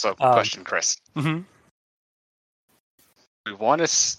So, 0.00 0.10
Um, 0.10 0.32
question, 0.32 0.64
Chris. 0.64 0.96
hmm 1.16 1.40
we 3.46 3.52
want 3.54 3.78
to. 3.78 3.84
S- 3.84 4.18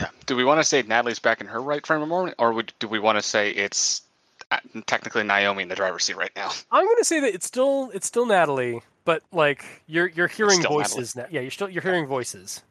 yeah. 0.00 0.08
Do 0.26 0.36
we 0.36 0.44
want 0.44 0.60
to 0.60 0.64
say 0.64 0.82
Natalie's 0.82 1.18
back 1.18 1.40
in 1.40 1.46
her 1.46 1.62
right 1.62 1.86
frame 1.86 2.02
of 2.02 2.08
mind, 2.08 2.34
or 2.38 2.52
would, 2.52 2.72
do 2.78 2.86
we 2.88 2.98
want 2.98 3.16
to 3.18 3.22
say 3.22 3.50
it's 3.52 4.02
uh, 4.50 4.58
technically 4.86 5.22
Naomi 5.22 5.62
in 5.62 5.68
the 5.68 5.74
driver's 5.74 6.04
seat 6.04 6.16
right 6.16 6.30
now? 6.36 6.50
I'm 6.70 6.86
gonna 6.86 7.04
say 7.04 7.20
that 7.20 7.32
it's 7.34 7.46
still 7.46 7.90
it's 7.94 8.06
still 8.06 8.26
Natalie, 8.26 8.82
but 9.04 9.22
like 9.32 9.64
you're 9.86 10.08
you're 10.08 10.28
hearing 10.28 10.60
Still 10.60 10.72
voices 10.72 11.16
now. 11.16 11.26
Yeah, 11.30 11.40
you're 11.40 11.50
still 11.50 11.70
you're 11.70 11.82
hearing 11.82 12.06
voices. 12.06 12.62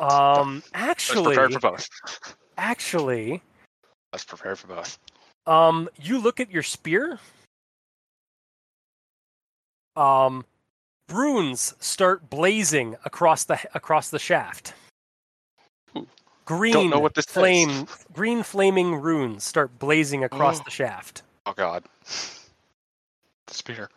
Um, 0.00 0.62
actually, 0.74 1.36
for 1.36 1.48
both. 1.60 1.88
actually, 2.58 3.42
Let's 4.12 4.24
prepare 4.24 4.56
for 4.56 4.66
both. 4.68 4.98
um, 5.46 5.88
you 6.00 6.18
look 6.18 6.40
at 6.40 6.50
your 6.50 6.62
spear. 6.64 7.18
Um, 9.96 10.44
runes 11.10 11.74
start 11.78 12.28
blazing 12.28 12.96
across 13.04 13.44
the 13.44 13.60
across 13.74 14.10
the 14.10 14.18
shaft. 14.18 14.74
Ooh. 15.96 16.06
Green 16.44 16.90
know 16.90 16.98
what 16.98 17.14
this 17.14 17.26
is. 17.26 17.30
flame, 17.32 17.86
green 18.12 18.42
flaming 18.42 18.96
runes 18.96 19.44
start 19.44 19.78
blazing 19.78 20.24
across 20.24 20.60
Oh. 20.60 20.64
the 20.64 20.70
shaft. 20.70 21.22
Oh 21.46 21.52
God. 21.52 21.84
The 23.46 23.54
spear. 23.54 23.88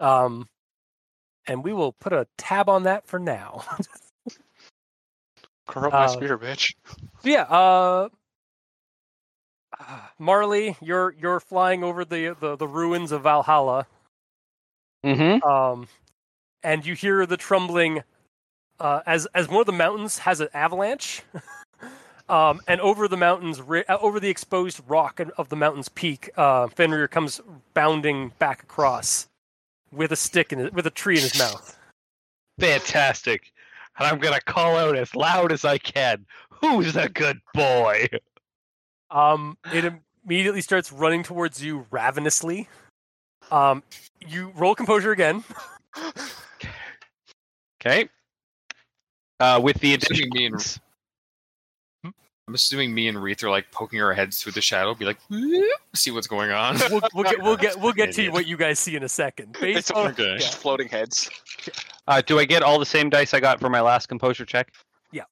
Um, 0.00 0.48
and 1.46 1.62
we 1.62 1.72
will 1.72 1.92
put 1.92 2.12
a 2.12 2.26
tab 2.36 2.68
on 2.68 2.82
that 2.84 3.06
for 3.06 3.18
now. 3.20 3.64
Corrupt 5.70 5.92
my 5.92 6.04
Uh, 6.04 6.08
spear, 6.08 6.38
bitch. 6.38 6.74
yeah. 7.22 7.42
Uh, 7.42 8.08
Marley, 10.18 10.76
you're 10.82 11.14
you're 11.18 11.40
flying 11.40 11.82
over 11.82 12.04
the 12.04 12.36
the, 12.38 12.56
the 12.56 12.68
ruins 12.68 13.12
of 13.12 13.22
Valhalla. 13.22 13.86
Mm-hmm. 15.04 15.42
um, 15.48 15.88
and 16.62 16.84
you 16.84 16.94
hear 16.94 17.24
the 17.24 17.38
trembling 17.38 18.02
uh, 18.80 19.00
as 19.06 19.26
as 19.34 19.48
one 19.48 19.60
of 19.60 19.66
the 19.66 19.72
mountains 19.72 20.18
has 20.18 20.40
an 20.40 20.48
avalanche, 20.52 21.22
um, 22.28 22.60
and 22.68 22.80
over 22.82 23.08
the 23.08 23.16
mountains, 23.16 23.60
uh, 23.60 23.82
over 24.00 24.20
the 24.20 24.28
exposed 24.28 24.80
rock 24.86 25.20
of 25.38 25.48
the 25.48 25.56
mountain's 25.56 25.88
peak, 25.88 26.28
uh, 26.36 26.66
Fenrir 26.66 27.08
comes 27.08 27.40
bounding 27.72 28.32
back 28.38 28.62
across 28.62 29.26
with 29.90 30.12
a 30.12 30.16
stick 30.16 30.52
in 30.52 30.58
his, 30.58 30.72
with 30.72 30.86
a 30.86 30.90
tree 30.90 31.16
in 31.16 31.22
his 31.22 31.38
mouth. 31.38 31.78
Fantastic. 32.58 33.52
And 34.00 34.08
I'm 34.08 34.18
gonna 34.18 34.40
call 34.40 34.76
out 34.76 34.96
as 34.96 35.14
loud 35.14 35.52
as 35.52 35.66
I 35.66 35.76
can. 35.76 36.24
Who's 36.50 36.96
a 36.96 37.08
good 37.10 37.38
boy? 37.52 38.08
Um, 39.10 39.58
it 39.74 39.92
immediately 40.24 40.62
starts 40.62 40.90
running 40.90 41.22
towards 41.22 41.62
you 41.62 41.86
ravenously. 41.90 42.66
Um, 43.50 43.82
you 44.26 44.52
roll 44.56 44.74
composure 44.74 45.12
again. 45.12 45.44
Okay. 47.80 48.08
Uh, 49.38 49.60
with 49.62 49.80
the 49.80 49.94
Assuming 49.94 50.28
addition. 50.28 50.30
me 50.32 50.46
and 50.46 50.80
I'm 52.50 52.54
assuming 52.54 52.92
me 52.92 53.08
and 53.08 53.22
Wreath 53.22 53.44
are 53.44 53.50
like 53.50 53.70
poking 53.70 54.02
our 54.02 54.12
heads 54.12 54.42
through 54.42 54.52
the 54.52 54.60
shadow, 54.60 54.92
be 54.94 55.04
like, 55.04 55.18
see 55.94 56.10
what's 56.10 56.26
going 56.26 56.50
on. 56.50 56.76
We'll, 56.90 57.00
we'll 57.14 57.24
get 57.24 57.42
we'll 57.42 57.56
get 57.56 57.80
we'll 57.80 57.92
get 57.92 58.12
to 58.14 58.28
what 58.30 58.46
you 58.46 58.56
guys 58.56 58.78
see 58.78 58.96
in 58.96 59.02
a 59.02 59.08
second. 59.08 59.56
It's 59.60 59.60
Based 59.60 59.92
on 59.92 60.08
okay. 60.08 60.36
Just 60.38 60.56
floating 60.56 60.88
heads. 60.88 61.30
Uh, 62.10 62.20
do 62.20 62.40
I 62.40 62.44
get 62.44 62.64
all 62.64 62.80
the 62.80 62.86
same 62.86 63.08
dice 63.08 63.32
I 63.34 63.38
got 63.38 63.60
for 63.60 63.70
my 63.70 63.80
last 63.80 64.08
composure 64.08 64.44
check? 64.44 64.72
Yeah. 65.12 65.22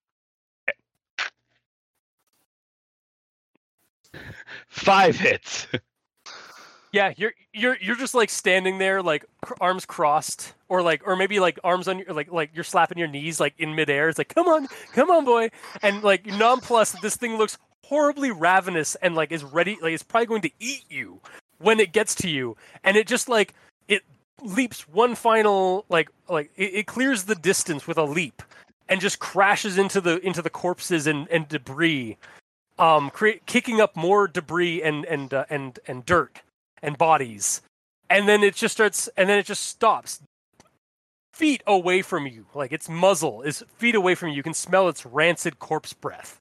Okay. 4.14 4.20
Five 4.68 5.16
hits. 5.16 5.66
Yeah, 6.92 7.12
you're 7.16 7.32
you're 7.52 7.76
you're 7.80 7.96
just 7.96 8.14
like 8.14 8.30
standing 8.30 8.78
there, 8.78 9.02
like 9.02 9.24
cr- 9.42 9.54
arms 9.60 9.86
crossed, 9.86 10.54
or 10.68 10.80
like, 10.80 11.02
or 11.04 11.16
maybe 11.16 11.40
like 11.40 11.58
arms 11.64 11.88
on 11.88 11.98
your 11.98 12.14
like 12.14 12.30
like 12.30 12.50
you're 12.54 12.62
slapping 12.62 12.96
your 12.96 13.08
knees 13.08 13.40
like 13.40 13.54
in 13.58 13.74
midair. 13.74 14.08
It's 14.08 14.16
like, 14.16 14.32
come 14.32 14.46
on, 14.46 14.68
come 14.92 15.10
on, 15.10 15.24
boy, 15.24 15.50
and 15.82 16.04
like 16.04 16.26
nonplussed. 16.26 17.02
This 17.02 17.16
thing 17.16 17.38
looks 17.38 17.58
horribly 17.86 18.30
ravenous 18.30 18.94
and 19.02 19.16
like 19.16 19.32
is 19.32 19.42
ready, 19.42 19.76
like 19.82 19.94
it's 19.94 20.04
probably 20.04 20.26
going 20.26 20.42
to 20.42 20.50
eat 20.60 20.84
you 20.88 21.20
when 21.58 21.80
it 21.80 21.92
gets 21.92 22.14
to 22.14 22.30
you, 22.30 22.56
and 22.84 22.96
it 22.96 23.08
just 23.08 23.28
like 23.28 23.52
leaps 24.42 24.88
one 24.88 25.14
final 25.14 25.84
like 25.88 26.08
like 26.28 26.50
it, 26.56 26.74
it 26.74 26.86
clears 26.86 27.24
the 27.24 27.34
distance 27.34 27.86
with 27.86 27.98
a 27.98 28.04
leap 28.04 28.42
and 28.88 29.00
just 29.00 29.18
crashes 29.18 29.78
into 29.78 30.00
the 30.00 30.18
into 30.26 30.42
the 30.42 30.50
corpses 30.50 31.06
and 31.06 31.28
and 31.28 31.48
debris, 31.48 32.16
um, 32.78 33.10
cre- 33.10 33.42
kicking 33.46 33.80
up 33.80 33.96
more 33.96 34.26
debris 34.26 34.82
and 34.82 35.04
and 35.04 35.34
uh, 35.34 35.44
and 35.50 35.78
and 35.86 36.06
dirt 36.06 36.42
and 36.82 36.96
bodies. 36.96 37.60
And 38.10 38.26
then 38.26 38.42
it 38.42 38.54
just 38.54 38.72
starts 38.72 39.08
and 39.16 39.28
then 39.28 39.38
it 39.38 39.46
just 39.46 39.66
stops. 39.66 40.20
Feet 41.32 41.62
away 41.66 42.02
from 42.02 42.26
you. 42.26 42.46
Like 42.54 42.72
its 42.72 42.88
muzzle. 42.88 43.42
Is 43.42 43.64
feet 43.76 43.94
away 43.94 44.14
from 44.14 44.30
you. 44.30 44.36
You 44.36 44.42
can 44.42 44.54
smell 44.54 44.88
its 44.88 45.06
rancid 45.06 45.58
corpse 45.58 45.92
breath. 45.92 46.40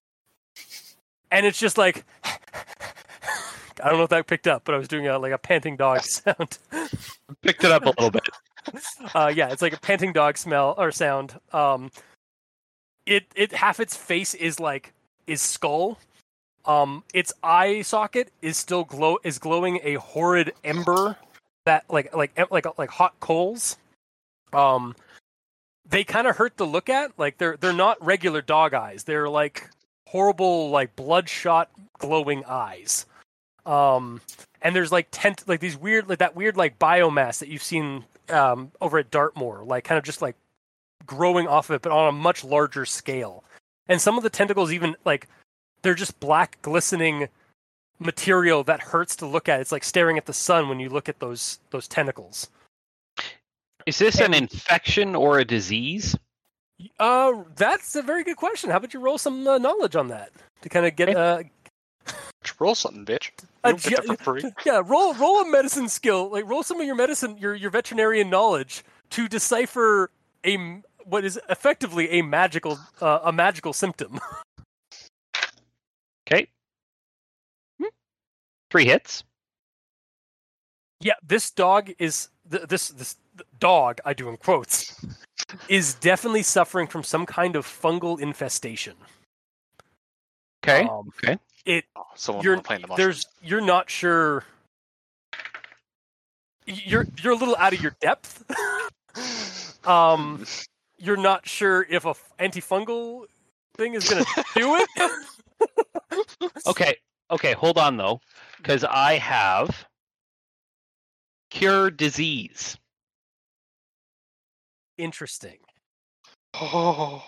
And 1.29 1.45
it's 1.45 1.59
just 1.59 1.77
like 1.77 2.05
i 3.83 3.89
don't 3.89 3.97
know 3.97 4.03
if 4.03 4.09
that 4.09 4.27
picked 4.27 4.47
up 4.47 4.63
but 4.65 4.75
i 4.75 4.77
was 4.77 4.87
doing 4.87 5.07
a, 5.07 5.17
like 5.17 5.31
a 5.31 5.37
panting 5.37 5.75
dog 5.75 6.01
sound 6.03 6.57
Picked 7.41 7.63
it 7.63 7.71
up 7.71 7.83
a 7.83 7.89
little 7.89 8.11
bit. 8.11 8.27
uh, 9.15 9.31
yeah, 9.33 9.49
it's 9.49 9.61
like 9.61 9.73
a 9.73 9.79
panting 9.79 10.13
dog 10.13 10.37
smell 10.37 10.75
or 10.77 10.91
sound. 10.91 11.39
Um, 11.53 11.91
it 13.05 13.25
it 13.35 13.53
half 13.53 13.79
its 13.79 13.95
face 13.95 14.33
is 14.33 14.59
like 14.59 14.93
is 15.27 15.41
skull. 15.41 15.99
Um, 16.65 17.03
its 17.13 17.33
eye 17.43 17.81
socket 17.81 18.31
is 18.41 18.57
still 18.57 18.83
glow 18.83 19.17
is 19.23 19.39
glowing 19.39 19.79
a 19.83 19.95
horrid 19.95 20.53
ember 20.63 21.17
that 21.65 21.85
like 21.89 22.15
like 22.15 22.31
em- 22.37 22.47
like 22.51 22.65
like 22.77 22.89
hot 22.89 23.19
coals. 23.19 23.77
Um, 24.53 24.95
they 25.89 26.03
kind 26.03 26.27
of 26.27 26.35
hurt 26.37 26.57
to 26.57 26.65
look 26.65 26.89
at. 26.89 27.11
Like 27.17 27.37
they're 27.37 27.57
they're 27.57 27.73
not 27.73 28.03
regular 28.03 28.41
dog 28.41 28.73
eyes. 28.73 29.03
They're 29.03 29.29
like 29.29 29.69
horrible 30.07 30.69
like 30.69 30.95
bloodshot 30.95 31.69
glowing 31.99 32.43
eyes. 32.45 33.05
Um, 33.67 34.21
and 34.61 34.75
there's 34.75 34.91
like 34.91 35.07
tent 35.11 35.43
like 35.47 35.59
these 35.59 35.77
weird 35.77 36.09
like 36.09 36.19
that 36.19 36.35
weird 36.35 36.57
like 36.57 36.79
biomass 36.79 37.39
that 37.39 37.49
you've 37.49 37.63
seen 37.63 38.05
um, 38.29 38.71
over 38.81 38.97
at 38.97 39.11
Dartmoor, 39.11 39.63
like 39.65 39.83
kind 39.83 39.97
of 39.97 40.03
just 40.03 40.21
like 40.21 40.35
growing 41.05 41.47
off 41.47 41.69
of 41.69 41.75
it, 41.75 41.81
but 41.81 41.91
on 41.91 42.07
a 42.07 42.11
much 42.11 42.43
larger 42.43 42.85
scale. 42.85 43.43
And 43.87 44.01
some 44.01 44.17
of 44.17 44.23
the 44.23 44.29
tentacles 44.29 44.71
even 44.71 44.95
like 45.05 45.27
they're 45.81 45.93
just 45.93 46.19
black 46.19 46.61
glistening 46.61 47.27
material 47.99 48.63
that 48.63 48.79
hurts 48.79 49.15
to 49.17 49.25
look 49.25 49.49
at. 49.49 49.59
It's 49.59 49.71
like 49.71 49.83
staring 49.83 50.17
at 50.17 50.25
the 50.25 50.33
sun 50.33 50.69
when 50.69 50.79
you 50.79 50.89
look 50.89 51.09
at 51.09 51.19
those 51.19 51.59
those 51.71 51.87
tentacles. 51.87 52.49
Is 53.85 53.99
this 53.99 54.19
an 54.19 54.33
infection 54.33 55.15
or 55.15 55.39
a 55.39 55.45
disease? 55.45 56.15
Uh, 56.99 57.43
that's 57.55 57.95
a 57.95 58.01
very 58.01 58.23
good 58.23 58.35
question. 58.37 58.69
How 58.69 58.77
about 58.77 58.93
you 58.93 58.99
roll 58.99 59.17
some 59.17 59.47
uh, 59.47 59.57
knowledge 59.57 59.95
on 59.95 60.09
that 60.09 60.31
to 60.61 60.69
kind 60.69 60.85
of 60.85 60.95
get 60.95 61.15
uh, 61.15 61.43
roll 62.59 62.75
something, 62.75 63.05
bitch. 63.05 63.31
You 63.41 63.47
a 63.63 63.69
don't 63.71 63.83
get 63.83 64.07
that 64.07 64.17
for 64.21 64.39
free. 64.39 64.51
yeah, 64.65 64.81
roll 64.85 65.13
roll 65.15 65.41
a 65.41 65.49
medicine 65.49 65.89
skill. 65.89 66.29
Like 66.31 66.47
roll 66.47 66.63
some 66.63 66.79
of 66.79 66.85
your 66.85 66.95
medicine, 66.95 67.37
your 67.37 67.55
your 67.55 67.69
veterinarian 67.71 68.29
knowledge 68.29 68.83
to 69.11 69.27
decipher 69.27 70.11
a 70.43 70.53
m- 70.55 70.83
what 71.05 71.23
is 71.25 71.39
effectively 71.49 72.09
a 72.11 72.21
magical 72.21 72.77
uh, 73.01 73.19
a 73.23 73.31
magical 73.31 73.73
symptom. 73.73 74.19
Okay. 76.29 76.49
Hmm. 77.79 77.87
Three 78.69 78.83
hits. 78.83 79.23
yeah, 80.99 81.13
this 81.25 81.51
dog 81.51 81.91
is 81.99 82.27
th- 82.51 82.63
this 82.63 82.89
this 82.89 83.15
dog 83.59 83.99
I 84.03 84.13
do 84.13 84.27
in 84.27 84.35
quotes 84.35 84.93
is 85.69 85.93
definitely 85.93 86.43
suffering 86.43 86.87
from 86.87 87.01
some 87.03 87.25
kind 87.25 87.55
of 87.55 87.65
fungal 87.65 88.19
infestation. 88.19 88.95
Okay. 90.65 90.81
Um, 90.81 91.09
okay. 91.23 91.37
It 91.67 91.83
Oh, 91.97 92.03
someone 92.15 92.43
You're- 92.45 92.61
playing 92.61 92.81
the 92.83 92.87
mushrooms. 92.87 93.25
there's 93.25 93.49
you're 93.49 93.61
not 93.61 93.89
sure. 93.89 94.45
You're 96.65 97.05
you're 97.21 97.33
a 97.33 97.35
little 97.35 97.57
out 97.57 97.73
of 97.73 97.81
your 97.81 97.95
depth. 97.99 98.43
um, 99.87 100.45
you're 100.97 101.17
not 101.17 101.45
sure 101.47 101.85
if 101.89 102.05
a 102.05 102.13
antifungal 102.39 103.25
thing 103.75 103.93
is 103.95 104.09
going 104.09 104.23
to 104.23 104.43
do 104.55 104.75
it. 104.79 104.87
Okay. 106.65 106.95
Okay. 107.31 107.51
Hold 107.53 107.77
on 107.77 107.97
though, 107.97 108.21
because 108.57 108.83
I 108.85 109.15
have 109.17 109.85
cure 111.49 111.91
disease. 111.91 112.77
Interesting. 114.97 115.57
Oh, 116.53 117.23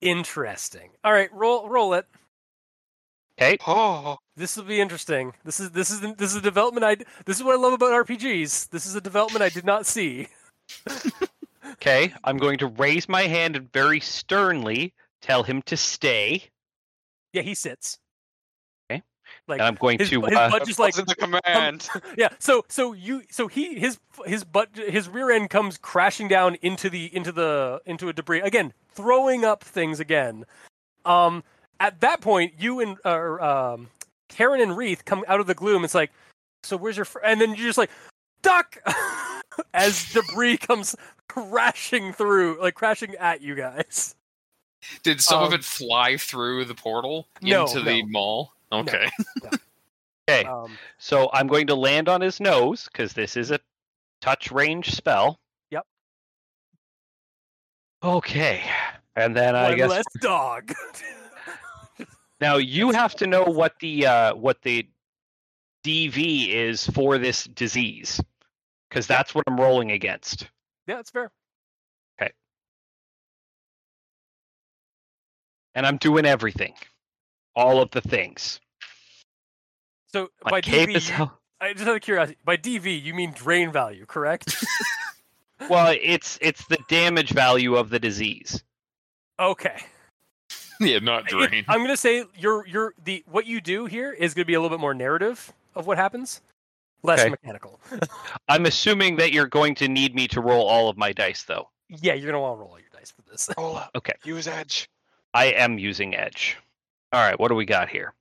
Interesting. 0.00 0.90
All 1.04 1.12
right, 1.12 1.32
roll 1.32 1.68
roll 1.68 1.94
it. 1.94 2.06
Okay. 3.40 3.56
oh. 3.66 4.16
This 4.36 4.56
will 4.56 4.64
be 4.64 4.80
interesting. 4.80 5.32
This 5.44 5.60
is 5.60 5.70
this 5.70 5.90
is 5.90 6.00
this 6.00 6.30
is 6.30 6.36
a 6.36 6.40
development 6.40 6.84
I 6.84 6.96
this 7.24 7.36
is 7.36 7.44
what 7.44 7.54
I 7.54 7.60
love 7.60 7.72
about 7.72 7.92
RPGs. 8.06 8.70
This 8.70 8.86
is 8.86 8.94
a 8.94 9.00
development 9.00 9.42
I 9.42 9.48
did 9.48 9.64
not 9.64 9.86
see. 9.86 10.28
Okay. 11.72 12.12
I'm 12.24 12.36
going 12.36 12.58
to 12.58 12.66
raise 12.66 13.08
my 13.08 13.22
hand 13.22 13.56
and 13.56 13.72
very 13.72 14.00
sternly 14.00 14.94
tell 15.22 15.42
him 15.42 15.62
to 15.62 15.76
stay. 15.76 16.44
Yeah, 17.32 17.42
he 17.42 17.54
sits. 17.54 17.98
Okay. 18.90 19.02
Like 19.48 19.60
and 19.60 19.68
I'm 19.68 19.74
going 19.74 19.98
his, 19.98 20.10
to. 20.10 20.22
his 20.22 20.34
uh, 20.34 20.50
butt 20.50 20.66
just 20.66 20.78
like 20.78 20.94
the 20.94 21.14
command. 21.14 21.88
yeah. 22.16 22.28
So 22.38 22.64
so 22.68 22.92
you 22.92 23.22
so 23.30 23.48
he 23.48 23.78
his 23.78 23.98
his 24.26 24.44
butt 24.44 24.68
his 24.74 25.08
rear 25.08 25.30
end 25.30 25.50
comes 25.50 25.78
crashing 25.78 26.28
down 26.28 26.56
into 26.62 26.88
the 26.88 27.14
into 27.14 27.32
the 27.32 27.80
into 27.86 28.08
a 28.08 28.12
debris 28.12 28.40
again, 28.40 28.72
throwing 28.90 29.44
up 29.44 29.64
things 29.64 30.00
again. 30.00 30.44
Um, 31.04 31.44
at 31.80 32.00
that 32.00 32.20
point, 32.20 32.54
you 32.58 32.80
and 32.80 32.96
uh, 33.04 33.72
um, 33.74 33.88
Karen 34.28 34.60
and 34.60 34.76
Wreath 34.76 35.04
come 35.04 35.24
out 35.28 35.40
of 35.40 35.46
the 35.46 35.54
gloom. 35.54 35.84
It's 35.84 35.94
like, 35.94 36.10
so 36.62 36.76
where's 36.76 36.96
your? 36.96 37.04
Fr-? 37.04 37.20
And 37.24 37.40
then 37.40 37.50
you're 37.50 37.66
just 37.66 37.78
like, 37.78 37.90
duck, 38.42 38.78
as 39.74 40.12
debris 40.12 40.56
comes 40.58 40.94
crashing 41.28 42.12
through, 42.12 42.60
like 42.60 42.74
crashing 42.74 43.14
at 43.16 43.40
you 43.40 43.54
guys. 43.54 44.14
Did 45.02 45.20
some 45.20 45.42
of 45.42 45.48
Um, 45.48 45.54
it 45.54 45.64
fly 45.64 46.16
through 46.16 46.66
the 46.66 46.74
portal 46.74 47.26
no, 47.40 47.62
into 47.64 47.80
the 47.80 48.02
no. 48.02 48.08
mall? 48.08 48.52
Okay. 48.70 49.08
okay, 50.28 50.44
Um, 50.44 50.76
so 50.98 51.30
I'm 51.32 51.46
going 51.46 51.66
to 51.68 51.74
land 51.74 52.08
on 52.08 52.20
his 52.20 52.38
nose 52.38 52.88
because 52.92 53.14
this 53.14 53.36
is 53.36 53.50
a 53.50 53.58
touch 54.20 54.52
range 54.52 54.94
spell. 54.94 55.38
Yep. 55.70 55.86
Okay, 58.02 58.62
and 59.16 59.34
then 59.34 59.56
I 59.56 59.68
one 59.70 59.76
guess 59.78 59.90
less 59.90 60.04
dog. 60.20 60.72
Now 62.44 62.58
you 62.58 62.90
have 62.90 63.14
to 63.16 63.26
know 63.26 63.44
what 63.44 63.72
the 63.80 64.06
uh, 64.06 64.34
what 64.34 64.60
the 64.60 64.86
DV 65.82 66.48
is 66.50 66.86
for 66.88 67.16
this 67.16 67.44
disease 67.44 68.20
because 68.90 69.06
that's 69.06 69.34
what 69.34 69.44
I'm 69.46 69.58
rolling 69.58 69.92
against. 69.92 70.46
yeah, 70.86 70.96
that's 70.96 71.08
fair. 71.10 71.32
Okay. 72.20 72.30
And 75.74 75.86
I'm 75.86 75.96
doing 75.96 76.26
everything, 76.26 76.74
all 77.56 77.80
of 77.80 77.90
the 77.92 78.02
things. 78.02 78.60
So 80.08 80.28
My 80.44 80.50
by 80.50 80.60
DV, 80.60 80.96
is 80.96 81.08
you- 81.08 81.14
how- 81.14 81.32
I 81.62 81.72
just 81.72 81.88
out 81.88 81.96
of 81.96 82.02
curiosity, 82.02 82.36
by 82.44 82.58
DV 82.58 83.02
you 83.02 83.14
mean 83.14 83.32
drain 83.32 83.72
value, 83.72 84.04
correct? 84.04 84.62
well, 85.70 85.96
it's 85.98 86.38
it's 86.42 86.66
the 86.66 86.76
damage 86.90 87.30
value 87.30 87.74
of 87.76 87.88
the 87.88 87.98
disease. 87.98 88.62
okay. 89.40 89.82
yeah, 90.80 90.98
not 90.98 91.24
It- 91.24 91.28
drain. 91.48 91.64
I'm 91.68 91.80
gonna 91.82 91.96
say 91.96 92.24
your 92.36 92.66
your 92.66 92.94
the 93.04 93.24
what 93.30 93.46
you 93.46 93.60
do 93.60 93.86
here 93.86 94.12
is 94.12 94.34
gonna 94.34 94.44
be 94.44 94.54
a 94.54 94.60
little 94.60 94.76
bit 94.76 94.80
more 94.80 94.94
narrative 94.94 95.52
of 95.74 95.86
what 95.86 95.96
happens, 95.98 96.40
less 97.02 97.20
Okay. 97.20 97.30
mechanical. 97.30 97.80
I'm 98.48 98.66
assuming 98.66 99.16
that 99.16 99.32
you're 99.32 99.46
going 99.48 99.74
to 99.76 99.88
need 99.88 100.14
me 100.14 100.28
to 100.28 100.40
roll 100.40 100.66
all 100.66 100.88
of 100.88 100.96
my 100.96 101.12
dice, 101.12 101.42
though. 101.44 101.68
yeah, 101.88 102.14
you're 102.14 102.30
gonna 102.30 102.40
want 102.40 102.56
to 102.56 102.60
roll 102.60 102.70
all 102.72 102.78
your 102.78 102.88
dice 102.92 103.10
for 103.12 103.22
this. 103.30 103.48
Roll 103.58 103.76
up. 103.76 103.90
Okay. 103.94 104.14
Use 104.24 104.46
edge. 104.48 104.88
I 105.34 105.46
am 105.46 105.78
using 105.78 106.14
edge. 106.14 106.56
All 107.12 107.20
right, 107.20 107.38
what 107.38 107.48
do 107.48 107.54
we 107.54 107.64
got 107.64 107.88
here? 107.88 108.14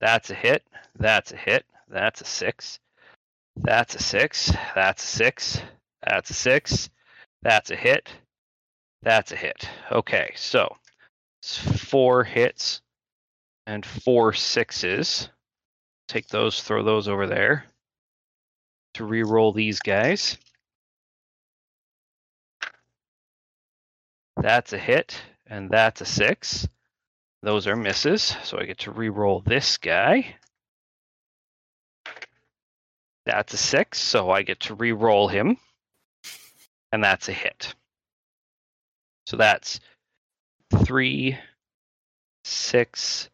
That's 0.00 0.30
a 0.30 0.34
hit. 0.34 0.62
That's 0.98 1.32
a 1.32 1.36
hit. 1.36 1.64
That's 1.88 2.20
a 2.20 2.24
six. 2.24 2.78
That's 3.56 3.94
a 3.94 3.98
six. 4.02 4.52
That's 4.74 5.02
a 5.04 5.06
six. 5.06 5.60
That's 6.02 6.30
a 6.30 6.34
six. 6.34 6.88
That's 7.42 7.70
a 7.70 7.76
hit. 7.76 8.08
That's 9.02 9.32
a 9.32 9.36
hit. 9.36 9.68
Okay, 9.92 10.32
so 10.36 10.74
it's 10.86 10.89
four 11.42 12.24
hits 12.24 12.80
and 13.66 13.84
four 13.84 14.32
sixes. 14.32 15.28
Take 16.08 16.28
those, 16.28 16.62
throw 16.62 16.82
those 16.82 17.08
over 17.08 17.26
there 17.26 17.64
to 18.94 19.04
re-roll 19.04 19.52
these 19.52 19.78
guys. 19.80 20.36
That's 24.36 24.72
a 24.72 24.78
hit, 24.78 25.20
and 25.46 25.70
that's 25.70 26.00
a 26.00 26.06
six. 26.06 26.66
Those 27.42 27.66
are 27.66 27.76
misses, 27.76 28.36
so 28.42 28.58
I 28.58 28.64
get 28.64 28.78
to 28.78 28.90
re-roll 28.90 29.40
this 29.40 29.78
guy. 29.78 30.34
That's 33.26 33.54
a 33.54 33.58
six, 33.58 34.00
so 34.00 34.30
I 34.30 34.42
get 34.42 34.60
to 34.60 34.74
re-roll 34.74 35.28
him, 35.28 35.58
and 36.90 37.04
that's 37.04 37.28
a 37.28 37.32
hit. 37.32 37.74
So 39.26 39.36
that's 39.36 39.78
three, 40.84 41.38
six, 42.44 43.28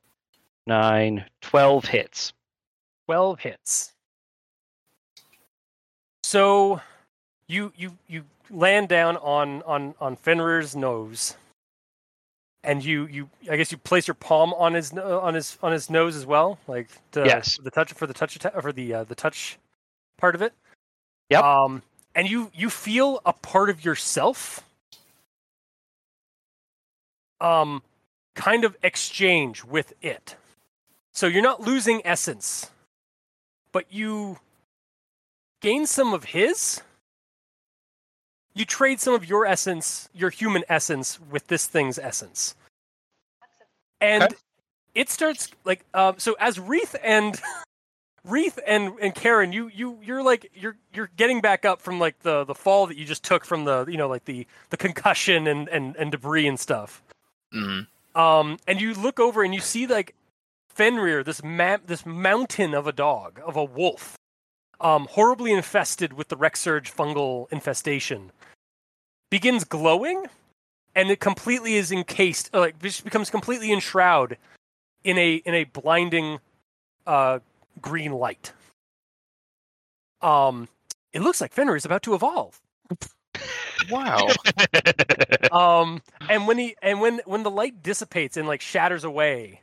nine, 0.66 1.24
twelve 1.40 1.84
hits. 1.86 2.32
Twelve 3.06 3.40
hits. 3.40 3.92
So, 6.24 6.80
you 7.46 7.72
you 7.76 7.96
you 8.08 8.24
land 8.50 8.88
down 8.88 9.16
on 9.18 9.62
on 9.62 9.94
on 10.00 10.16
Fenrir's 10.16 10.74
nose, 10.74 11.36
and 12.64 12.84
you 12.84 13.06
you 13.06 13.30
I 13.50 13.56
guess 13.56 13.70
you 13.70 13.78
place 13.78 14.08
your 14.08 14.14
palm 14.16 14.52
on 14.54 14.74
his 14.74 14.92
on 14.92 15.34
his 15.34 15.56
on 15.62 15.72
his 15.72 15.88
nose 15.88 16.16
as 16.16 16.26
well, 16.26 16.58
like 16.66 16.88
to, 17.12 17.24
Yes. 17.24 17.58
the 17.62 17.70
touch 17.70 17.92
for 17.92 18.08
the 18.08 18.14
touch 18.14 18.38
for 18.38 18.72
the 18.72 18.92
uh, 18.94 19.04
the 19.04 19.14
touch 19.14 19.58
part 20.16 20.34
of 20.34 20.42
it. 20.42 20.52
Yep. 21.30 21.44
Um, 21.44 21.82
and 22.16 22.28
you 22.28 22.50
you 22.54 22.70
feel 22.70 23.20
a 23.24 23.32
part 23.32 23.70
of 23.70 23.84
yourself, 23.84 24.64
um, 27.40 27.82
kind 28.34 28.64
of 28.64 28.76
exchange 28.82 29.64
with 29.64 29.92
it. 30.02 30.36
So 31.12 31.26
you're 31.26 31.42
not 31.42 31.60
losing 31.62 32.02
essence, 32.04 32.70
but 33.72 33.92
you 33.92 34.38
gain 35.60 35.86
some 35.86 36.14
of 36.14 36.24
his. 36.24 36.82
You 38.54 38.64
trade 38.64 39.00
some 39.00 39.14
of 39.14 39.28
your 39.28 39.46
essence, 39.46 40.08
your 40.14 40.30
human 40.30 40.64
essence, 40.68 41.18
with 41.20 41.46
this 41.48 41.66
thing's 41.66 41.98
essence, 41.98 42.54
and 44.00 44.24
Okay. 44.24 44.36
it 44.94 45.10
starts 45.10 45.50
like 45.64 45.84
um. 45.94 46.16
So 46.18 46.36
as 46.40 46.58
Wreath 46.58 46.96
and 47.02 47.40
Wreath 48.24 48.58
and 48.66 48.94
and 49.00 49.14
Karen, 49.14 49.52
you 49.52 49.68
you 49.68 49.98
you're 50.02 50.22
like 50.22 50.50
you're 50.54 50.76
you're 50.94 51.10
getting 51.16 51.40
back 51.40 51.64
up 51.64 51.80
from 51.82 51.98
like 52.00 52.20
the 52.20 52.44
the 52.44 52.54
fall 52.54 52.86
that 52.86 52.96
you 52.96 53.04
just 53.04 53.24
took 53.24 53.44
from 53.44 53.64
the 53.64 53.84
you 53.88 53.98
know 53.98 54.08
like 54.08 54.24
the 54.24 54.46
the 54.70 54.76
concussion 54.78 55.46
and 55.46 55.68
and 55.68 55.96
and 55.96 56.10
debris 56.12 56.46
and 56.46 56.58
stuff. 56.58 57.02
Mhm. 57.52 57.86
Um, 58.14 58.58
and 58.66 58.80
you 58.80 58.94
look 58.94 59.20
over 59.20 59.42
and 59.42 59.54
you 59.54 59.60
see 59.60 59.86
like 59.86 60.14
Fenrir, 60.68 61.22
this 61.22 61.42
ma- 61.42 61.78
this 61.84 62.04
mountain 62.06 62.74
of 62.74 62.86
a 62.86 62.92
dog, 62.92 63.40
of 63.44 63.56
a 63.56 63.64
wolf, 63.64 64.16
um, 64.80 65.06
horribly 65.10 65.52
infested 65.52 66.12
with 66.12 66.28
the 66.28 66.36
Wreck 66.36 66.56
Surge 66.56 66.94
fungal 66.94 67.50
infestation, 67.50 68.32
begins 69.30 69.64
glowing, 69.64 70.26
and 70.94 71.10
it 71.10 71.20
completely 71.20 71.74
is 71.74 71.92
encased, 71.92 72.52
like 72.54 72.78
just 72.80 73.04
becomes 73.04 73.30
completely 73.30 73.72
enshrouded 73.72 74.38
in 75.04 75.18
a 75.18 75.36
in 75.36 75.54
a 75.54 75.64
blinding 75.64 76.40
uh, 77.06 77.38
green 77.80 78.12
light. 78.12 78.52
Um, 80.20 80.68
it 81.12 81.20
looks 81.20 81.40
like 81.40 81.52
Fenrir 81.52 81.76
is 81.76 81.84
about 81.84 82.02
to 82.02 82.14
evolve. 82.14 82.60
Wow. 83.90 84.28
um 85.52 86.02
and 86.28 86.46
when 86.46 86.58
he 86.58 86.76
and 86.82 87.00
when 87.00 87.20
when 87.24 87.42
the 87.42 87.50
light 87.50 87.82
dissipates 87.82 88.36
and 88.36 88.48
like 88.48 88.60
shatters 88.60 89.04
away 89.04 89.60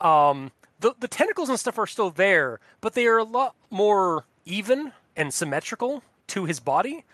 um 0.00 0.50
the 0.80 0.94
the 1.00 1.08
tentacles 1.08 1.48
and 1.48 1.58
stuff 1.58 1.78
are 1.78 1.86
still 1.86 2.10
there 2.10 2.60
but 2.80 2.94
they 2.94 3.06
are 3.06 3.18
a 3.18 3.24
lot 3.24 3.54
more 3.70 4.24
even 4.44 4.92
and 5.16 5.32
symmetrical 5.34 6.02
to 6.28 6.44
his 6.44 6.60
body. 6.60 7.04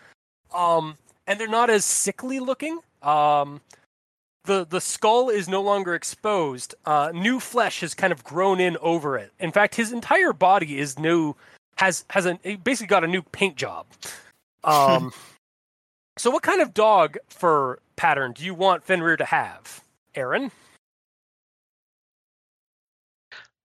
Um 0.53 0.95
and 1.27 1.39
they're 1.39 1.47
not 1.47 1.69
as 1.69 1.85
sickly 1.85 2.39
looking. 2.39 2.79
Um 3.01 3.61
the 4.45 4.65
the 4.65 4.79
skull 4.79 5.29
is 5.29 5.49
no 5.49 5.61
longer 5.61 5.95
exposed. 5.95 6.75
Uh 6.85 7.11
new 7.13 7.39
flesh 7.39 7.81
has 7.81 7.93
kind 7.93 8.13
of 8.13 8.23
grown 8.23 8.59
in 8.59 8.77
over 8.77 9.17
it. 9.17 9.31
In 9.39 9.51
fact 9.51 9.75
his 9.75 9.91
entire 9.91 10.33
body 10.33 10.79
is 10.79 10.99
new 10.99 11.35
has 11.77 12.05
has 12.11 12.25
a 12.25 12.37
basically 12.63 12.87
got 12.87 13.03
a 13.03 13.07
new 13.07 13.21
paint 13.21 13.55
job. 13.55 13.87
Um 14.63 15.13
so, 16.17 16.29
what 16.31 16.43
kind 16.43 16.61
of 16.61 16.73
dog 16.73 17.17
fur 17.27 17.77
pattern 17.95 18.33
do 18.33 18.43
you 18.43 18.53
want 18.53 18.83
Fenrir 18.83 19.17
to 19.17 19.25
have, 19.25 19.81
Aaron? 20.15 20.51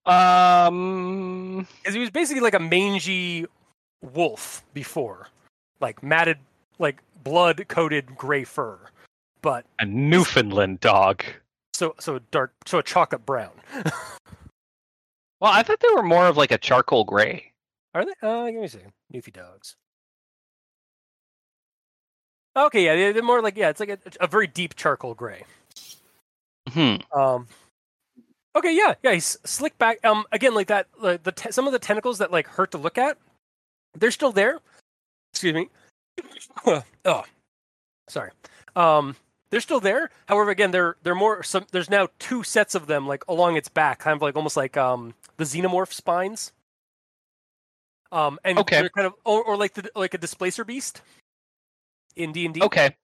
um, 0.06 1.66
Because 1.82 1.94
he 1.94 2.00
was 2.00 2.10
basically 2.10 2.40
like 2.40 2.54
a 2.54 2.58
mangy 2.60 3.46
wolf 4.02 4.62
before, 4.74 5.28
like 5.80 6.02
matted, 6.02 6.38
like 6.78 7.02
blood-coated 7.22 8.16
gray 8.16 8.44
fur, 8.44 8.78
but 9.42 9.64
a 9.78 9.84
Newfoundland 9.84 10.80
dog. 10.80 11.22
so 11.74 11.94
so 11.98 12.18
dark, 12.30 12.52
so 12.66 12.78
a 12.78 12.82
chocolate 12.82 13.24
brown. 13.26 13.52
Well, 15.40 15.52
I 15.52 15.62
thought 15.62 15.80
they 15.80 15.94
were 15.94 16.02
more 16.02 16.26
of 16.26 16.36
like 16.36 16.50
a 16.50 16.58
charcoal 16.58 17.04
gray. 17.04 17.52
Are 17.94 18.04
they? 18.04 18.12
Uh, 18.22 18.46
give 18.46 18.54
me 18.60 18.64
a 18.64 18.68
second. 18.68 18.92
Newfie 19.12 19.32
dogs. 19.32 19.74
Okay, 22.56 22.84
yeah, 22.84 23.12
they're- 23.12 23.22
more 23.22 23.42
like 23.42 23.56
yeah, 23.56 23.68
it's 23.68 23.80
like 23.80 23.90
a, 23.90 23.98
a 24.20 24.26
very 24.26 24.46
deep 24.46 24.74
charcoal 24.74 25.14
gray. 25.14 25.44
Hmm. 26.68 26.96
Um. 27.16 27.46
Okay, 28.56 28.74
yeah, 28.76 28.94
yeah. 29.02 29.12
He's 29.12 29.38
slick 29.44 29.78
back. 29.78 30.04
Um, 30.04 30.24
again, 30.32 30.54
like 30.54 30.66
that. 30.68 30.86
Like 30.98 31.22
the 31.22 31.32
te- 31.32 31.52
some 31.52 31.66
of 31.66 31.72
the 31.72 31.78
tentacles 31.78 32.18
that 32.18 32.32
like 32.32 32.46
hurt 32.48 32.72
to 32.72 32.78
look 32.78 32.98
at, 32.98 33.16
they're 33.94 34.10
still 34.10 34.32
there. 34.32 34.58
Excuse 35.32 35.54
me. 35.54 35.68
oh, 37.04 37.24
sorry. 38.08 38.32
Um, 38.74 39.14
they're 39.50 39.60
still 39.60 39.80
there. 39.80 40.10
However, 40.26 40.50
again, 40.50 40.72
they're 40.72 40.96
they're 41.04 41.14
more. 41.14 41.42
Some, 41.44 41.66
there's 41.70 41.88
now 41.90 42.08
two 42.18 42.42
sets 42.42 42.74
of 42.74 42.86
them, 42.88 43.06
like 43.06 43.24
along 43.28 43.56
its 43.56 43.68
back, 43.68 44.00
kind 44.00 44.16
of 44.16 44.22
like 44.22 44.34
almost 44.36 44.56
like 44.56 44.76
um 44.76 45.14
the 45.36 45.44
xenomorph 45.44 45.92
spines. 45.92 46.52
Um, 48.12 48.40
and 48.44 48.58
Okay. 48.58 48.80
they're 48.80 48.90
kind 48.90 49.06
of 49.06 49.14
or, 49.24 49.44
or 49.44 49.56
like 49.56 49.74
the 49.74 49.88
like 49.94 50.14
a 50.14 50.18
displacer 50.18 50.64
beast 50.64 51.00
in 52.22 52.32
D 52.32 52.46
and 52.46 52.54
D. 52.54 52.62
Okay. 52.62 52.96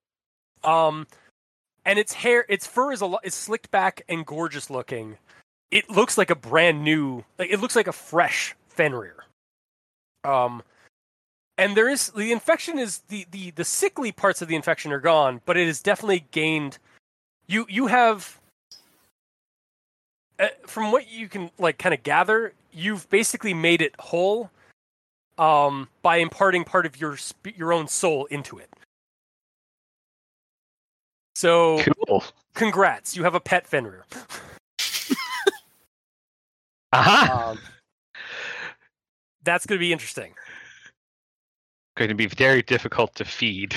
Um, 0.64 1.06
and 1.84 1.98
its 1.98 2.12
hair, 2.12 2.44
its 2.48 2.66
fur 2.66 2.92
is 2.92 3.00
a 3.00 3.06
lot 3.06 3.20
is 3.24 3.34
slicked 3.34 3.70
back 3.70 4.02
and 4.08 4.26
gorgeous 4.26 4.70
looking. 4.70 5.18
It 5.70 5.90
looks 5.90 6.16
like 6.18 6.30
a 6.30 6.34
brand 6.34 6.82
new, 6.82 7.24
like 7.38 7.50
it 7.50 7.60
looks 7.60 7.76
like 7.76 7.86
a 7.88 7.92
fresh 7.92 8.54
Fenrir. 8.68 9.24
Um, 10.24 10.62
and 11.58 11.76
there 11.76 11.88
is 11.88 12.10
the 12.10 12.32
infection 12.32 12.78
is 12.78 12.98
the 13.08 13.26
the 13.30 13.50
the 13.52 13.64
sickly 13.64 14.12
parts 14.12 14.42
of 14.42 14.48
the 14.48 14.56
infection 14.56 14.92
are 14.92 15.00
gone, 15.00 15.40
but 15.46 15.56
it 15.56 15.66
has 15.66 15.80
definitely 15.80 16.26
gained. 16.30 16.78
You 17.46 17.66
you 17.68 17.86
have. 17.86 18.40
Uh, 20.38 20.48
from 20.66 20.92
what 20.92 21.10
you 21.10 21.28
can 21.28 21.50
like 21.58 21.78
kind 21.78 21.94
of 21.94 22.02
gather, 22.02 22.52
you've 22.70 23.08
basically 23.08 23.54
made 23.54 23.80
it 23.80 23.94
whole 23.98 24.50
um, 25.38 25.88
by 26.02 26.18
imparting 26.18 26.62
part 26.62 26.84
of 26.84 27.00
your 27.00 27.16
sp- 27.16 27.56
your 27.56 27.72
own 27.72 27.88
soul 27.88 28.26
into 28.26 28.58
it. 28.58 28.68
So, 31.36 31.82
Cool. 32.08 32.24
congrats, 32.54 33.14
you 33.14 33.24
have 33.24 33.34
a 33.34 33.40
pet 33.40 33.66
Fenrir. 33.66 34.06
Aha. 36.94 37.50
Um, 37.50 37.58
that's 39.44 39.66
going 39.66 39.78
to 39.78 39.80
be 39.80 39.92
interesting. 39.92 40.32
Going 41.98 42.08
to 42.08 42.14
be 42.14 42.24
very 42.24 42.62
difficult 42.62 43.14
to 43.16 43.26
feed. 43.26 43.76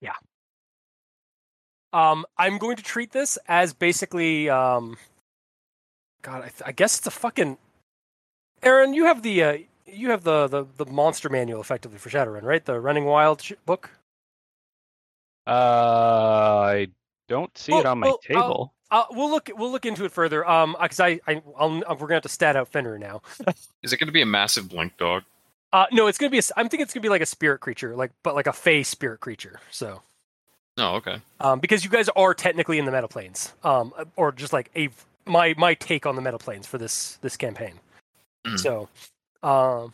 Yeah. 0.00 0.14
Um, 1.92 2.24
I'm 2.38 2.56
going 2.56 2.76
to 2.76 2.82
treat 2.82 3.12
this 3.12 3.36
as 3.48 3.74
basically, 3.74 4.48
um, 4.48 4.96
God, 6.22 6.38
I, 6.38 6.48
th- 6.48 6.62
I 6.64 6.72
guess 6.72 6.96
it's 6.96 7.06
a 7.06 7.10
fucking. 7.10 7.58
Aaron, 8.62 8.94
you 8.94 9.04
have 9.04 9.22
the 9.22 9.42
uh, 9.42 9.58
you 9.84 10.08
have 10.08 10.24
the, 10.24 10.46
the 10.48 10.66
the 10.78 10.86
monster 10.90 11.28
manual 11.28 11.60
effectively 11.60 11.98
for 11.98 12.08
Shadowrun, 12.08 12.44
right? 12.44 12.64
The 12.64 12.80
Running 12.80 13.04
Wild 13.04 13.42
sh- 13.42 13.52
book. 13.66 13.90
Uh, 15.46 15.50
I 15.50 16.88
don't 17.28 17.56
see 17.56 17.72
it 17.72 17.86
on 17.86 18.00
my 18.00 18.06
well, 18.08 18.20
I'll- 18.34 18.42
table. 18.42 18.70
Uh, 18.90 19.04
we'll 19.10 19.30
look 19.30 19.50
we'll 19.56 19.72
look 19.72 19.86
into 19.86 20.04
it 20.04 20.12
further. 20.12 20.48
Um, 20.48 20.76
because 20.80 21.00
I, 21.00 21.18
I 21.26 21.42
I'll, 21.58 21.78
we're 21.80 21.96
gonna 21.96 22.14
have 22.14 22.22
to 22.24 22.28
stat 22.28 22.54
out 22.54 22.68
Fenrir 22.68 22.96
now. 22.98 23.22
Is 23.82 23.92
it 23.92 23.96
going 23.96 24.06
to 24.06 24.12
be 24.12 24.22
a 24.22 24.26
massive 24.26 24.68
blink 24.68 24.96
dog? 24.98 25.24
Uh, 25.72 25.86
no, 25.90 26.06
it's 26.06 26.16
gonna 26.16 26.30
be. 26.30 26.38
A, 26.38 26.42
I'm 26.56 26.68
thinking 26.68 26.82
it's 26.84 26.94
gonna 26.94 27.02
be 27.02 27.08
like 27.08 27.22
a 27.22 27.26
spirit 27.26 27.58
creature, 27.58 27.96
like 27.96 28.12
but 28.22 28.36
like 28.36 28.46
a 28.46 28.52
fey 28.52 28.84
spirit 28.84 29.18
creature. 29.18 29.58
So, 29.72 30.00
Oh, 30.78 30.96
okay. 30.96 31.16
um, 31.40 31.58
because 31.58 31.82
you 31.82 31.90
guys 31.90 32.08
are 32.14 32.34
technically 32.34 32.78
in 32.78 32.84
the 32.84 32.92
meta 32.92 33.08
planes, 33.08 33.52
um, 33.64 33.92
or 34.14 34.30
just 34.30 34.52
like 34.52 34.70
a 34.76 34.90
my 35.26 35.54
my 35.58 35.74
take 35.74 36.06
on 36.06 36.14
the 36.14 36.22
meta 36.22 36.38
planes 36.38 36.68
for 36.68 36.78
this 36.78 37.16
this 37.20 37.36
campaign. 37.36 37.80
Mhm. 38.46 38.60
So, 38.60 38.88
um, 39.42 39.92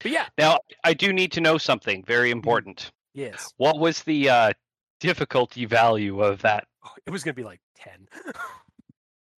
but 0.00 0.10
yeah, 0.10 0.26
Now, 0.38 0.58
I 0.82 0.94
do 0.94 1.12
need 1.12 1.30
to 1.32 1.40
know 1.40 1.56
something 1.56 2.02
very 2.02 2.32
important. 2.32 2.90
yes, 3.14 3.52
What 3.58 3.78
was 3.78 4.02
the 4.02 4.28
uh, 4.28 4.52
difficulty 5.00 5.64
value 5.64 6.22
of 6.22 6.42
that? 6.42 6.66
Oh, 6.84 6.90
it 7.06 7.10
was 7.10 7.24
gonna 7.24 7.34
be 7.34 7.44
like 7.44 7.60
ten. 7.76 8.08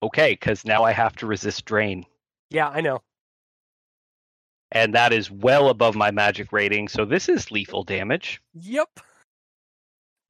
Okay, 0.04 0.32
because 0.32 0.66
now 0.66 0.84
I 0.84 0.94
have 0.94 1.16
to 1.18 1.28
resist 1.28 1.64
drain, 1.66 2.08
yeah, 2.50 2.68
I 2.70 2.82
know. 2.82 3.04
and 4.72 4.96
that 4.96 5.14
is 5.14 5.30
well 5.30 5.70
above 5.70 5.94
my 5.96 6.10
magic 6.10 6.52
rating. 6.52 6.88
So 6.88 7.06
this 7.06 7.30
is 7.30 7.52
lethal 7.52 7.84
damage. 7.84 8.42
Yep. 8.56 8.90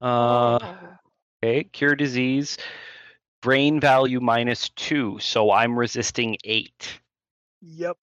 Uh, 0.02 0.58
okay, 1.42 1.64
cure 1.64 1.94
disease, 1.94 2.58
drain 3.40 3.80
value 3.80 4.20
minus 4.20 4.68
two, 4.76 5.18
so 5.20 5.50
I'm 5.50 5.78
resisting 5.78 6.36
eight. 6.44 7.00
Yep. 7.62 7.96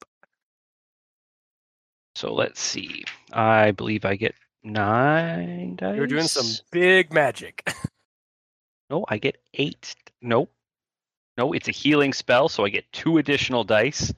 So 2.15 2.33
let's 2.33 2.59
see. 2.59 3.03
I 3.31 3.69
believe 3.71 4.05
I 4.05 4.15
get 4.15 4.33
nine 4.63 5.75
dice. 5.75 5.95
You're 5.95 6.07
doing 6.07 6.27
some 6.27 6.47
big 6.71 7.13
magic. 7.13 7.67
No, 8.89 9.05
I 9.09 9.17
get 9.17 9.37
eight. 9.53 9.95
Nope. 10.21 10.51
No, 11.37 11.53
it's 11.53 11.67
a 11.67 11.71
healing 11.71 12.13
spell, 12.13 12.49
so 12.49 12.65
I 12.65 12.69
get 12.69 12.91
two 12.91 13.17
additional 13.17 13.63
dice. 13.63 14.13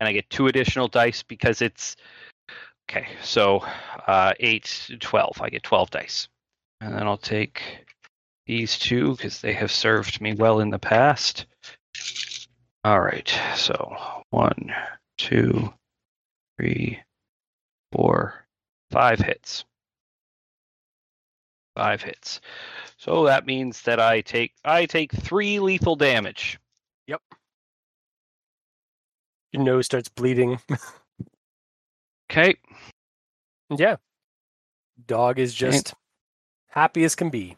And 0.00 0.08
I 0.08 0.12
get 0.12 0.28
two 0.30 0.48
additional 0.48 0.88
dice 0.88 1.22
because 1.22 1.62
it's 1.62 1.96
okay, 2.90 3.06
so 3.22 3.64
uh 4.06 4.32
eight, 4.40 4.90
12. 4.98 5.40
I 5.40 5.48
get 5.50 5.62
twelve 5.62 5.90
dice. 5.90 6.28
And 6.80 6.94
then 6.94 7.06
I'll 7.06 7.16
take 7.16 7.62
these 8.46 8.76
two 8.78 9.12
because 9.12 9.40
they 9.40 9.52
have 9.52 9.70
served 9.70 10.20
me 10.20 10.34
well 10.34 10.58
in 10.60 10.70
the 10.70 10.78
past. 10.78 11.46
Alright, 12.84 13.32
so 13.54 13.96
one, 14.30 14.74
two, 15.16 15.72
three, 16.58 17.00
four, 17.92 18.41
five 18.92 19.18
hits. 19.18 19.64
Five 21.74 22.02
hits. 22.02 22.40
So 22.98 23.24
that 23.24 23.46
means 23.46 23.82
that 23.82 23.98
I 23.98 24.20
take 24.20 24.52
I 24.64 24.86
take 24.86 25.10
three 25.12 25.58
lethal 25.58 25.96
damage. 25.96 26.58
Yep. 27.08 27.20
Your 29.52 29.62
nose 29.62 29.86
starts 29.86 30.08
bleeding. 30.08 30.58
Okay. 32.30 32.54
yeah. 33.76 33.96
Dog 35.06 35.38
is 35.38 35.52
just 35.52 35.92
happy 36.68 37.04
as 37.04 37.14
can 37.14 37.28
be. 37.28 37.56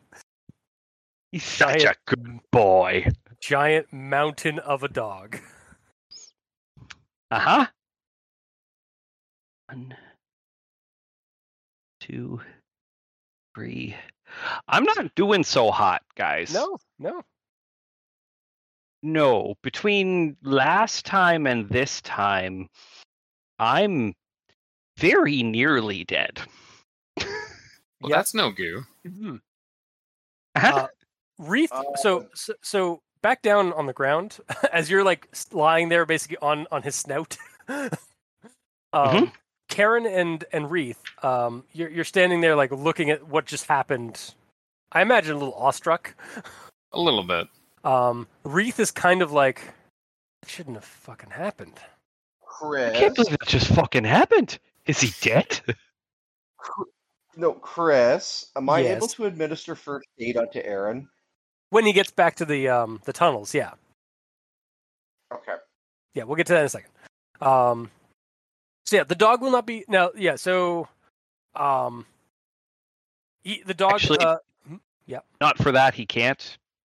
He's 1.30 1.44
such 1.44 1.84
a 1.84 1.94
good 2.06 2.40
boy. 2.50 3.06
Giant 3.40 3.92
mountain 3.92 4.58
of 4.58 4.82
a 4.82 4.88
dog. 4.88 5.38
Uh-huh. 7.30 7.66
One, 9.68 9.94
two, 12.06 12.40
three. 13.54 13.94
I'm 14.68 14.84
not 14.84 15.14
doing 15.14 15.44
so 15.44 15.70
hot, 15.70 16.02
guys. 16.16 16.52
No, 16.52 16.76
no. 16.98 17.22
No. 19.02 19.54
Between 19.62 20.36
last 20.42 21.06
time 21.06 21.46
and 21.46 21.68
this 21.68 22.00
time, 22.02 22.68
I'm 23.58 24.14
very 24.98 25.42
nearly 25.42 26.04
dead. 26.04 26.40
Well, 27.16 28.10
Yep. 28.10 28.18
that's 28.18 28.34
no 28.34 28.50
goo. 28.50 28.82
Mhm. 29.06 29.40
Uh-huh. 30.56 30.88
Uh, 31.38 31.66
so, 31.96 32.20
Uh, 32.20 32.24
so, 32.34 32.54
so 32.62 33.02
back 33.22 33.40
down 33.42 33.72
on 33.72 33.86
the 33.86 33.92
ground 33.92 34.38
as 34.72 34.90
you're 34.90 35.04
like 35.04 35.28
lying 35.52 35.88
there, 35.88 36.04
basically 36.04 36.36
on 36.42 36.66
on 36.70 36.82
his 36.82 36.94
snout. 36.96 37.36
um, 37.68 37.90
Mhm. 38.92 39.32
Karen 39.74 40.06
and 40.06 40.44
and 40.52 40.70
Wreath, 40.70 41.02
um, 41.24 41.64
you're 41.72 41.90
you're 41.90 42.04
standing 42.04 42.40
there 42.40 42.54
like 42.54 42.70
looking 42.70 43.10
at 43.10 43.26
what 43.26 43.44
just 43.44 43.66
happened. 43.66 44.34
I 44.92 45.02
imagine 45.02 45.34
a 45.34 45.38
little 45.38 45.54
awestruck. 45.54 46.14
A 46.92 47.00
little 47.00 47.24
bit. 47.24 47.48
Um, 47.82 48.28
Wreath 48.44 48.78
is 48.78 48.92
kind 48.92 49.20
of 49.20 49.32
like, 49.32 49.62
it 50.44 50.48
shouldn't 50.48 50.76
have 50.76 50.84
fucking 50.84 51.30
happened. 51.30 51.80
Chris. 52.40 52.94
I 52.96 53.00
can't 53.00 53.16
believe 53.16 53.36
that 53.36 53.48
just 53.48 53.66
fucking 53.74 54.04
happened. 54.04 54.60
Is 54.86 55.00
he 55.00 55.10
dead? 55.20 55.60
No, 57.36 57.54
Chris. 57.54 58.52
Am 58.54 58.70
I 58.70 58.78
able 58.78 59.08
to 59.08 59.24
administer 59.24 59.74
first 59.74 60.06
aid 60.20 60.36
onto 60.36 60.60
Aaron? 60.60 61.08
When 61.70 61.84
he 61.84 61.92
gets 61.92 62.12
back 62.12 62.36
to 62.36 62.44
the 62.44 62.68
um 62.68 63.00
the 63.06 63.12
tunnels, 63.12 63.52
yeah, 63.52 63.72
Okay. 65.32 65.56
yeah, 66.14 66.22
we'll 66.22 66.36
get 66.36 66.46
to 66.46 66.52
that 66.52 66.60
in 66.60 66.66
a 66.66 66.68
second. 66.68 66.90
Um, 67.40 67.90
so 68.84 68.96
yeah, 68.96 69.04
the 69.04 69.14
dog 69.14 69.40
will 69.42 69.50
not 69.50 69.66
be 69.66 69.84
now. 69.88 70.10
Yeah, 70.16 70.36
so, 70.36 70.88
um, 71.54 72.06
he, 73.42 73.62
the 73.66 73.74
dog. 73.74 73.94
Actually- 73.94 74.18
uh, 74.18 74.36
Not 75.40 75.58
for 75.58 75.72
that, 75.72 75.94
he 75.94 76.06
can't. 76.06 76.40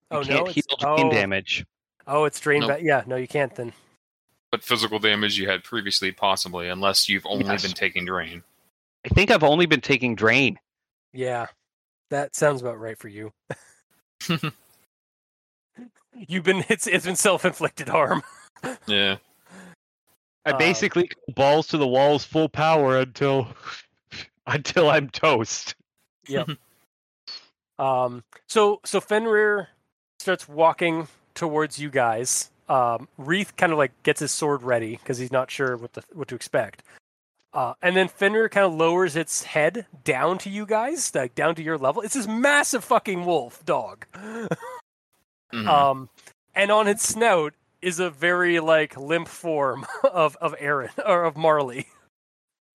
He 0.09 0.17
oh 0.17 0.23
can't 0.23 0.45
no, 0.47 0.51
heal 0.51 0.63
it's, 0.69 0.83
drain 0.83 1.07
oh, 1.07 1.11
damage. 1.11 1.65
oh, 2.07 2.25
it's 2.25 2.39
drained 2.39 2.61
Nope. 2.61 2.69
back. 2.69 2.81
Yeah, 2.81 3.03
no, 3.07 3.15
you 3.15 3.27
can't 3.27 3.55
then. 3.55 3.71
But 4.51 4.63
physical 4.63 4.99
damage 4.99 5.37
you 5.37 5.47
had 5.47 5.63
previously, 5.63 6.11
possibly, 6.11 6.67
unless 6.67 7.07
you've 7.07 7.25
only 7.25 7.45
Yes. 7.45 7.61
been 7.61 7.71
taking 7.71 8.05
drain. 8.05 8.43
I 9.05 9.09
think 9.09 9.31
I've 9.31 9.43
only 9.43 9.65
been 9.67 9.81
taking 9.81 10.15
drain. 10.15 10.59
Yeah, 11.13 11.47
that 12.09 12.35
sounds 12.35 12.61
about 12.61 12.79
right 12.79 12.97
for 12.97 13.07
you. 13.07 13.31
You've 16.27 16.43
been 16.43 16.65
it's 16.67 16.87
it's 16.87 17.05
been 17.05 17.15
self 17.15 17.45
inflicted 17.45 17.87
harm. 17.89 18.23
Yeah. 18.87 19.15
I 20.49 20.53
Um, 20.53 20.57
basically 20.57 21.03
go 21.27 21.33
balls 21.33 21.67
to 21.67 21.77
the 21.77 21.87
walls, 21.87 22.23
full 22.25 22.49
power 22.49 22.97
until 22.99 23.47
until 24.47 24.89
I'm 24.89 25.09
toast. 25.09 25.75
Yeah. 26.27 26.45
Um, 27.77 28.25
so 28.45 28.81
so 28.83 28.99
Fenrir 28.99 29.69
starts 30.19 30.49
walking 30.49 31.07
towards 31.33 31.79
you 31.79 31.89
guys. 31.89 32.51
Um, 32.67 33.07
Wreath 33.17 33.55
kind 33.55 33.71
of 33.71 33.77
like 33.77 33.93
gets 34.03 34.19
his 34.19 34.31
sword 34.33 34.63
ready 34.63 34.97
because 34.97 35.17
he's 35.17 35.31
not 35.31 35.49
sure 35.49 35.77
what 35.77 35.93
the 35.93 36.03
what 36.11 36.27
to 36.27 36.35
expect. 36.35 36.83
Uh, 37.53 37.75
and 37.81 37.95
then 37.95 38.09
Fenrir 38.09 38.49
kind 38.49 38.65
of 38.65 38.73
lowers 38.73 39.15
its 39.15 39.43
head 39.43 39.85
down 40.03 40.37
to 40.39 40.49
you 40.49 40.65
guys, 40.65 41.15
like 41.15 41.35
down 41.35 41.55
to 41.55 41.63
your 41.63 41.77
level. 41.77 42.01
It's 42.01 42.15
this 42.15 42.27
massive 42.27 42.83
fucking 42.83 43.25
wolf 43.25 43.65
dog. 43.65 44.05
Mhm. 45.53 45.65
Um, 45.67 46.09
and 46.53 46.71
on 46.71 46.87
its 46.89 47.07
snout 47.07 47.53
is 47.81 47.99
a 47.99 48.09
very 48.09 48.59
like 48.59 48.97
limp 48.97 49.27
form 49.27 49.85
of 50.11 50.35
of 50.37 50.55
Aaron 50.59 50.89
or 51.05 51.23
of 51.25 51.37
Marley. 51.37 51.87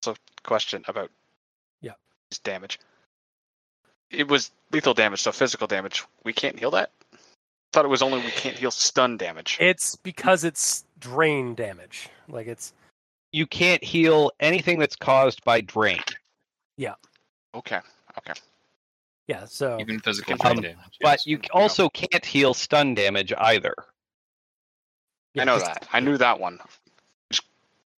So 0.01 0.15
question 0.43 0.84
about 0.88 1.09
Yeah. 1.81 1.93
his 2.30 2.39
damage. 2.39 2.80
It 4.11 4.27
was 4.27 4.51
lethal 4.71 4.93
damage, 4.93 5.21
so 5.21 5.31
physical 5.31 5.65
damage. 5.67 6.03
We 6.23 6.34
can't 6.34 6.59
heal 6.59 6.71
that. 6.71 6.91
Thought 7.71 7.85
it 7.85 7.89
was 7.89 8.03
only 8.03 8.19
we 8.19 8.30
can't 8.31 8.57
heal 8.57 8.69
stun 8.69 9.17
damage. 9.17 9.57
It's 9.59 9.95
because 9.95 10.43
it's 10.43 10.85
drain 10.99 11.55
damage. 11.55 12.09
Like 12.27 12.47
it's 12.47 12.73
You 13.31 13.47
can't 13.47 13.84
heal 13.84 14.31
anything 14.39 14.77
that's 14.77 14.95
caused 14.95 15.43
by 15.43 15.61
drain. 15.61 16.01
Yeah. 16.77 16.93
Okay. 17.55 17.80
Okay. 18.19 18.34
Yeah. 19.27 19.45
So 19.45 19.77
Even 19.80 19.99
physical 19.99 20.34
Um, 20.34 20.38
drain 20.57 20.61
damage. 20.73 20.97
But 21.01 21.19
yes. 21.19 21.27
you 21.27 21.39
also 21.51 21.89
can't 21.89 22.23
heal 22.25 22.53
stun 22.53 22.93
damage 22.93 23.34
either. 23.38 23.73
Yeah, 25.34 25.41
I 25.41 25.45
know 25.45 25.55
just- 25.60 25.65
that. 25.65 25.88
I 25.93 25.99
knew 25.99 26.18
that 26.18 26.39
one. 26.39 26.60
Just 27.31 27.43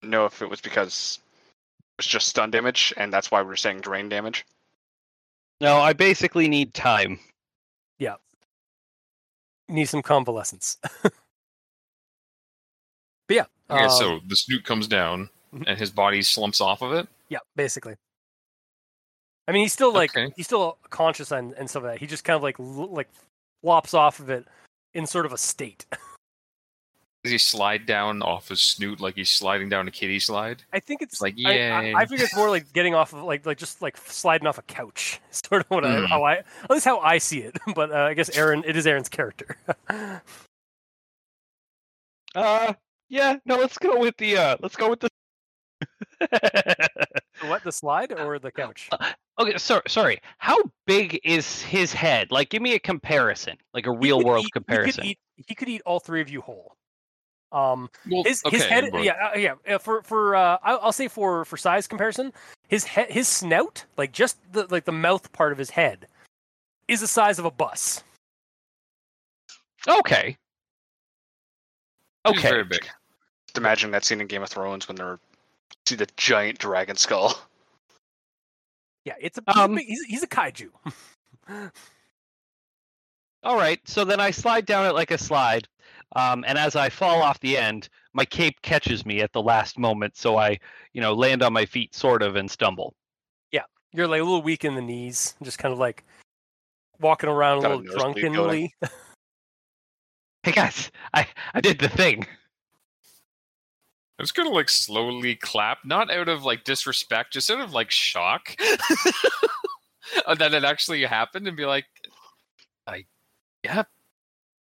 know 0.02 0.26
if 0.26 0.42
it 0.42 0.50
was 0.50 0.62
because 0.62 1.20
it 1.80 1.98
was 1.98 2.08
just 2.08 2.28
stun 2.28 2.52
damage, 2.52 2.94
and 2.98 3.12
that's 3.14 3.32
why 3.32 3.42
we 3.42 3.52
are 3.54 3.56
saying 3.58 3.82
drain 3.82 4.10
damage. 4.10 4.46
No, 5.62 5.78
I 5.80 5.94
basically 5.94 6.48
need 6.50 6.74
time. 6.74 7.20
Yeah. 8.00 8.16
Need 9.70 9.86
some 9.86 10.02
convalescence. 10.02 10.78
but 11.04 11.14
yeah. 13.30 13.46
Okay, 13.70 13.86
um, 13.86 13.90
so 13.90 14.20
the 14.28 14.36
snoot 14.36 14.64
comes 14.66 14.88
down 14.88 15.30
Mhm. 15.54 15.64
and 15.68 15.80
his 15.80 15.90
body 15.92 16.22
slumps 16.22 16.60
off 16.62 16.82
of 16.82 16.92
it. 16.94 17.08
Yeah, 17.30 17.40
basically. 17.56 17.96
I 19.48 19.52
mean, 19.52 19.62
he's 19.64 19.74
still 19.74 19.94
like 19.94 20.16
Okay. 20.16 20.32
he's 20.36 20.46
still 20.48 20.78
conscious 20.90 21.32
and, 21.32 21.54
and 21.54 21.70
stuff 21.70 21.84
like 21.84 21.94
that. 21.94 22.00
He 22.00 22.08
just 22.08 22.24
kind 22.24 22.36
of 22.36 22.44
like 22.44 22.60
l- 22.60 22.92
like 22.94 23.08
flops 23.64 23.94
off 23.94 24.20
of 24.20 24.30
it 24.30 24.46
in 24.94 25.08
sort 25.08 25.26
of 25.26 25.34
a 25.34 25.38
state. 25.38 25.86
Does 27.26 27.32
he 27.32 27.38
slide 27.38 27.86
down 27.86 28.22
off 28.22 28.48
his 28.50 28.62
snoot 28.62 29.02
like 29.02 29.16
he's 29.16 29.30
sliding 29.32 29.68
down 29.68 29.88
a 29.88 29.92
kiddie 29.92 30.20
slide? 30.20 30.64
I 30.72 30.80
think 30.80 31.02
it's 31.02 31.20
Like, 31.22 31.36
I, 31.46 31.50
I, 31.50 31.54
yay. 31.82 31.94
I 31.96 32.06
figure 32.06 32.26
it's 32.26 32.36
more 32.36 32.50
like 32.50 32.72
getting 32.72 32.96
off 32.96 33.14
of 33.14 33.24
like 33.24 33.46
like 33.46 33.58
just 33.58 33.82
like 33.82 33.98
sliding 33.98 34.48
off 34.48 34.58
a 34.58 34.62
couch. 34.62 35.20
Sort 35.32 35.62
of 35.62 35.68
what 35.70 35.84
I, 35.86 35.96
Mm. 35.98 36.08
how 36.08 36.24
I 36.24 36.34
at 36.36 36.70
least 36.70 36.86
how 36.86 37.00
I 37.00 37.18
see 37.18 37.40
it. 37.40 37.58
But 37.76 37.92
uh, 37.92 37.96
I 37.96 38.14
guess 38.14 38.30
Aaron 38.38 38.64
it 38.66 38.76
is 38.78 38.86
Aaron's 38.88 39.10
character. 39.10 39.58
Uh, 42.34 42.74
yeah, 43.10 43.38
no, 43.46 43.56
let's 43.58 43.78
go 43.78 43.98
with 44.00 44.18
the 44.18 44.36
uh, 44.38 44.58
let's 44.62 44.76
go 44.76 44.90
with 44.90 45.00
the. 45.00 45.10
what 47.48 47.64
the 47.64 47.72
slide 47.72 48.12
or 48.12 48.40
the 48.40 48.52
couch? 48.52 48.90
okay, 49.40 49.58
sorry, 49.58 49.84
sorry. 49.88 50.20
How 50.38 50.58
big 50.86 51.20
is 51.24 51.62
his 51.62 51.94
head? 51.94 52.32
Like, 52.32 52.50
give 52.50 52.62
me 52.62 52.74
a 52.74 52.80
comparison, 52.80 53.56
like 53.74 53.86
a 53.86 53.92
real 53.92 54.22
world 54.22 54.46
eat- 54.48 54.52
comparison. 54.54 55.04
He 55.06 55.10
could, 55.14 55.18
eat, 55.38 55.46
he 55.48 55.56
could 55.56 55.70
eat 55.70 55.82
all 55.86 56.00
three 56.00 56.22
of 56.22 56.30
you 56.30 56.42
whole. 56.42 56.76
Um, 57.52 57.90
Well, 58.10 58.24
his 58.24 58.42
okay, 58.46 58.58
his 58.58 58.66
head 58.66 58.90
but- 58.92 59.04
yeah 59.04 59.30
uh, 59.34 59.38
yeah 59.38 59.54
uh, 59.68 59.78
for 59.78 60.02
for 60.04 60.36
uh 60.36 60.58
I'll, 60.64 60.80
I'll 60.84 60.92
say 60.92 61.08
for 61.08 61.46
for 61.46 61.58
size 61.58 61.88
comparison 61.88 62.34
his 62.68 62.84
head 62.84 63.10
his 63.12 63.28
snout 63.28 63.86
like 63.98 64.12
just 64.12 64.38
the 64.52 64.66
like 64.70 64.86
the 64.86 64.92
mouth 64.92 65.32
part 65.32 65.52
of 65.52 65.58
his 65.58 65.70
head 65.70 66.08
is 66.88 67.00
the 67.02 67.08
size 67.08 67.40
of 67.40 67.46
a 67.46 67.52
bus 67.52 68.04
Okay. 69.88 70.36
He's 72.28 72.38
Okay. 72.40 72.50
very 72.50 72.64
big. 72.64 72.82
Just 73.46 73.58
imagine 73.58 73.92
that 73.92 74.04
scene 74.04 74.20
in 74.20 74.26
Game 74.26 74.42
of 74.42 74.50
Thrones 74.50 74.88
when 74.88 74.96
they're 74.96 75.20
see 75.86 75.94
the 75.96 76.08
giant 76.18 76.58
dragon 76.58 76.96
skull. 76.96 77.38
yeah 79.06 79.14
it's 79.20 79.38
a 79.38 79.44
Um, 79.60 79.78
he's, 79.78 80.04
he's 80.06 80.24
a 80.24 80.28
kaiju 80.28 80.70
All 83.44 83.56
right. 83.56 83.80
So 83.88 84.04
then 84.06 84.20
I 84.20 84.32
slide 84.32 84.66
down 84.66 84.88
it 84.88 84.94
like 84.96 85.12
a 85.12 85.18
slide, 85.20 85.68
um, 86.16 86.44
and 86.48 86.58
as 86.58 86.76
I 86.76 86.90
fall 86.90 87.22
off 87.22 87.40
the 87.42 87.58
end, 87.58 87.90
my 88.14 88.26
cape 88.26 88.62
catches 88.62 89.06
me 89.06 89.22
at 89.22 89.34
the 89.34 89.42
last 89.42 89.78
moment, 89.78 90.16
so 90.16 90.38
I, 90.38 90.58
you 90.94 91.02
know, 91.02 91.14
land 91.14 91.44
on 91.44 91.54
my 91.54 91.66
feet, 91.66 91.94
sort 91.94 92.24
of, 92.24 92.36
and 92.36 92.50
stumble. 92.50 92.96
Yeah, 93.52 93.64
you're 93.92 94.08
like 94.08 94.22
a 94.22 94.24
little 94.24 94.42
weak 94.42 94.64
in 94.66 94.76
the 94.76 94.82
knees 94.82 95.36
just 95.44 95.60
kind 95.60 95.74
of 95.74 95.80
like 95.80 96.04
walking 97.00 97.30
around 97.30 97.60
a 97.60 97.62
Got 97.62 97.72
a 97.72 97.76
little 97.76 97.98
nosebleed 97.98 98.34
drunkenly 98.34 98.74
Hey 100.44 100.52
guys, 100.52 100.92
I 101.12 101.28
I 101.56 101.60
did 101.60 101.80
the 101.80 101.90
thing. 101.90 102.24
I 104.20 104.22
was 104.22 104.32
gonna 104.32 104.52
like 104.52 104.70
slowly 104.70 105.36
clap, 105.36 105.80
not 105.84 106.12
out 106.12 106.30
of 106.30 106.46
like 106.46 106.64
disrespect, 106.64 107.34
just 107.34 107.50
out 107.50 107.60
of 107.60 107.74
like 107.74 107.90
shock 107.90 108.56
that 110.28 110.54
it 110.54 110.64
actually 110.64 111.04
happened, 111.04 111.48
and 111.48 111.58
be 111.58 111.66
like, 111.66 111.86
"I, 112.86 113.06
yeah, 113.64 113.86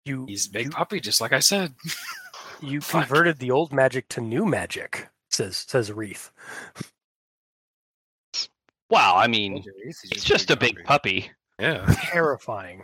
you 0.05 0.27
he's 0.27 0.47
a 0.47 0.51
big 0.51 0.67
you, 0.67 0.71
puppy, 0.71 1.01
just 1.01 1.21
like 1.21 1.33
I 1.33 1.41
said." 1.41 1.75
you 2.63 2.81
converted 2.81 3.39
the 3.39 3.51
old 3.51 3.73
magic 3.73 4.09
to 4.09 4.21
new 4.21 4.45
magic 4.45 5.09
says 5.31 5.65
says 5.69 5.91
Wreath 5.93 6.31
Wow, 8.91 9.15
I 9.17 9.29
mean, 9.29 9.63
it's 9.85 10.25
just 10.25 10.51
a 10.51 10.57
big 10.57 10.83
puppy. 10.85 11.31
Yeah. 11.61 11.87
terrifying. 11.97 12.83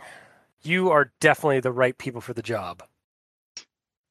You 0.63 0.89
are 0.89 1.11
definitely 1.19 1.59
the 1.59 1.71
right 1.71 1.97
people 1.97 2.21
for 2.21 2.33
the 2.33 2.41
job. 2.41 2.81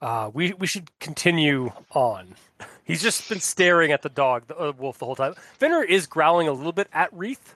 Uh, 0.02 0.30
we 0.32 0.52
we 0.52 0.66
should 0.66 0.90
continue 1.00 1.72
on. 1.92 2.34
He's 2.84 3.02
just 3.02 3.28
been 3.28 3.40
staring 3.40 3.92
at 3.92 4.02
the 4.02 4.10
dog, 4.10 4.46
the 4.46 4.56
uh, 4.56 4.72
wolf, 4.76 4.98
the 4.98 5.06
whole 5.06 5.16
time. 5.16 5.34
Fenrir 5.58 5.84
is 5.84 6.06
growling 6.06 6.48
a 6.48 6.52
little 6.52 6.72
bit 6.72 6.88
at 6.92 7.12
Wreath. 7.12 7.54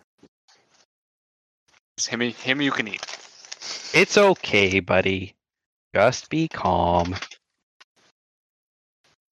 It's 1.98 2.06
him, 2.06 2.20
him 2.20 2.62
you 2.62 2.72
can 2.72 2.88
eat. 2.88 3.04
It's 3.92 4.16
okay, 4.16 4.80
buddy. 4.80 5.34
Just 5.94 6.30
be 6.30 6.48
calm. 6.48 7.16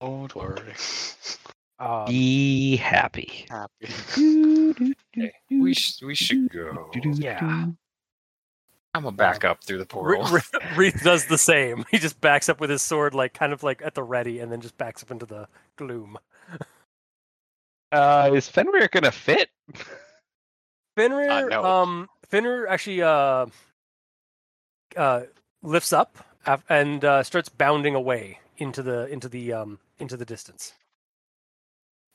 Don't 0.01 0.34
worry. 0.35 0.73
Um, 1.79 2.05
Be 2.07 2.75
happy. 2.77 3.45
Happy. 3.49 4.93
We 5.49 5.73
sh- 5.73 6.01
we 6.03 6.13
should 6.13 6.49
go. 6.51 6.91
Yeah. 6.93 7.39
I'm 8.93 9.03
gonna 9.03 9.11
back 9.15 9.43
up 9.43 9.63
through 9.63 9.79
the 9.79 9.85
portal. 9.88 10.23
Wre- 10.25 10.59
Wreath 10.75 11.01
does 11.03 11.25
the 11.25 11.38
same. 11.39 11.85
He 11.89 11.97
just 11.97 12.21
backs 12.21 12.49
up 12.49 12.59
with 12.59 12.69
his 12.69 12.84
sword, 12.84 13.15
like 13.15 13.34
kind 13.34 13.51
of 13.51 13.63
like 13.63 13.81
at 13.84 13.95
the 13.95 14.03
ready, 14.03 14.39
and 14.39 14.51
then 14.51 14.61
just 14.61 14.77
backs 14.77 15.01
up 15.01 15.09
into 15.09 15.25
the 15.25 15.47
gloom. 15.75 16.17
Uh, 17.91 18.31
is 18.35 18.47
Fenrir 18.47 18.88
gonna 18.91 19.11
fit? 19.11 19.49
Fenrir, 20.95 21.49
no. 21.49 21.63
um, 21.63 22.07
Fenrir 22.29 22.67
actually 22.67 23.01
uh, 23.01 23.47
uh, 24.95 25.21
lifts 25.63 25.93
up 25.93 26.17
af- 26.17 26.36
and 26.69 27.03
uh, 27.03 27.23
starts 27.23 27.49
bounding 27.49 27.95
away 27.95 28.39
into 28.57 28.81
the 28.81 29.07
into 29.07 29.29
the 29.29 29.53
um 29.53 29.79
into 29.99 30.17
the 30.17 30.25
distance. 30.25 30.73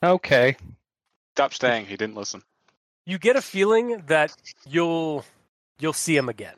Okay. 0.03 0.55
Stop 1.35 1.53
staying. 1.53 1.85
He 1.85 1.95
didn't 1.95 2.15
listen. 2.15 2.41
You 3.05 3.17
get 3.17 3.35
a 3.35 3.41
feeling 3.41 4.03
that 4.07 4.35
you'll 4.67 5.25
you'll 5.79 5.93
see 5.93 6.15
him 6.15 6.29
again. 6.29 6.55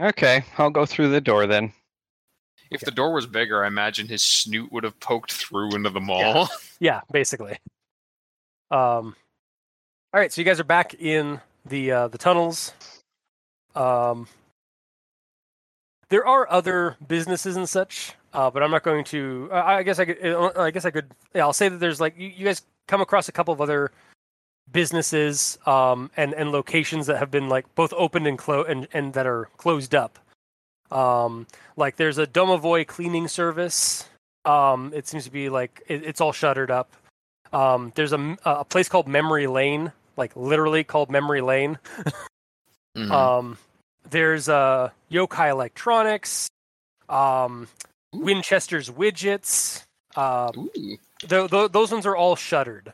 Okay, 0.00 0.42
I'll 0.56 0.70
go 0.70 0.86
through 0.86 1.10
the 1.10 1.20
door 1.20 1.46
then. 1.46 1.72
if 2.70 2.80
the 2.80 2.90
door 2.90 3.12
was 3.12 3.26
bigger, 3.26 3.62
I 3.64 3.66
imagine 3.66 4.08
his 4.08 4.22
snoot 4.22 4.72
would 4.72 4.84
have 4.84 4.98
poked 5.00 5.32
through 5.32 5.74
into 5.74 5.90
the 5.90 6.00
mall. 6.00 6.48
Yeah, 6.80 7.02
basically. 7.12 7.58
Um, 8.70 9.14
all 10.14 10.20
right, 10.20 10.32
so 10.32 10.40
you 10.40 10.46
guys 10.46 10.58
are 10.58 10.64
back 10.64 10.94
in 10.94 11.40
the 11.66 11.92
uh, 11.92 12.08
the 12.08 12.16
tunnels. 12.16 12.72
Um, 13.74 14.26
there 16.10 16.26
are 16.26 16.50
other 16.50 16.96
businesses 17.08 17.56
and 17.56 17.68
such, 17.68 18.12
uh, 18.32 18.50
but 18.50 18.62
I'm 18.62 18.70
not 18.70 18.82
going 18.82 19.04
to. 19.06 19.48
Uh, 19.50 19.62
I 19.64 19.82
guess 19.82 19.98
I 19.98 20.04
could. 20.04 20.18
I 20.56 20.70
guess 20.70 20.84
I 20.84 20.90
could. 20.90 21.10
Yeah, 21.34 21.42
I'll 21.42 21.52
say 21.52 21.68
that 21.68 21.78
there's 21.78 22.00
like 22.00 22.18
you, 22.18 22.28
you 22.28 22.44
guys 22.44 22.62
come 22.88 23.00
across 23.00 23.28
a 23.28 23.32
couple 23.32 23.54
of 23.54 23.60
other 23.60 23.90
businesses 24.72 25.58
um, 25.66 26.10
and 26.16 26.34
and 26.34 26.52
locations 26.52 27.06
that 27.06 27.18
have 27.18 27.30
been 27.30 27.48
like 27.48 27.72
both 27.74 27.92
opened 27.96 28.26
and 28.26 28.38
closed 28.38 28.68
and, 28.68 28.88
and 28.92 29.14
that 29.14 29.26
are 29.26 29.48
closed 29.56 29.94
up. 29.94 30.18
Um, 30.90 31.46
like 31.76 31.96
there's 31.96 32.18
a 32.18 32.26
Domovoy 32.26 32.86
cleaning 32.86 33.28
service. 33.28 34.08
Um, 34.44 34.92
it 34.94 35.06
seems 35.06 35.24
to 35.24 35.30
be 35.30 35.48
like 35.48 35.82
it, 35.86 36.04
it's 36.04 36.20
all 36.20 36.32
shuttered 36.32 36.70
up. 36.70 36.92
Um, 37.52 37.92
there's 37.94 38.12
a 38.12 38.64
place 38.68 38.88
called 38.88 39.08
Memory 39.08 39.46
Lane, 39.48 39.92
like 40.16 40.34
literally 40.36 40.84
called 40.84 41.10
Memory 41.10 41.40
Lane. 41.40 41.78
Mhm. 42.96 43.10
Um, 43.12 43.58
there's 44.10 44.48
uh, 44.48 44.90
Yokai 45.10 45.50
Electronics, 45.50 46.48
um. 47.08 47.68
Winchester's 48.12 48.90
Widgets. 48.90 49.84
Uh, 50.16 50.50
th- 51.28 51.48
th- 51.48 51.70
those 51.70 51.92
ones 51.92 52.06
are 52.06 52.16
all 52.16 52.34
shuttered 52.34 52.92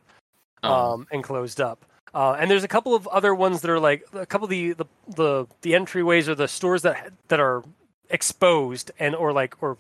Oh. 0.63 0.93
um, 0.93 1.07
and 1.11 1.25
closed 1.25 1.59
up. 1.59 1.87
Uh, 2.13 2.33
and 2.39 2.51
there's 2.51 2.65
a 2.65 2.69
couple 2.69 2.95
of 2.95 3.07
other 3.07 3.35
ones 3.35 3.63
that 3.63 3.71
are 3.71 3.81
like 3.81 4.05
a 4.13 4.27
couple 4.27 4.45
of 4.45 4.51
the 4.51 4.75
the 4.75 4.85
the, 5.09 5.47
the 5.63 5.73
entryways 5.73 6.29
or 6.29 6.35
the 6.35 6.49
stores 6.49 6.83
that 6.83 7.15
that 7.29 7.41
are 7.41 7.63
exposed 8.11 8.91
and 8.99 9.15
or 9.15 9.33
like 9.33 9.55
or 9.63 9.79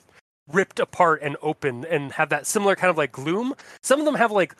ripped 0.50 0.80
apart 0.80 1.20
and 1.22 1.36
open 1.42 1.84
and 1.84 2.12
have 2.12 2.30
that 2.30 2.46
similar 2.46 2.74
kind 2.76 2.88
of 2.90 2.96
like 2.96 3.12
gloom. 3.12 3.54
Some 3.82 4.00
of 4.00 4.06
them 4.06 4.14
have 4.14 4.32
like 4.32 4.54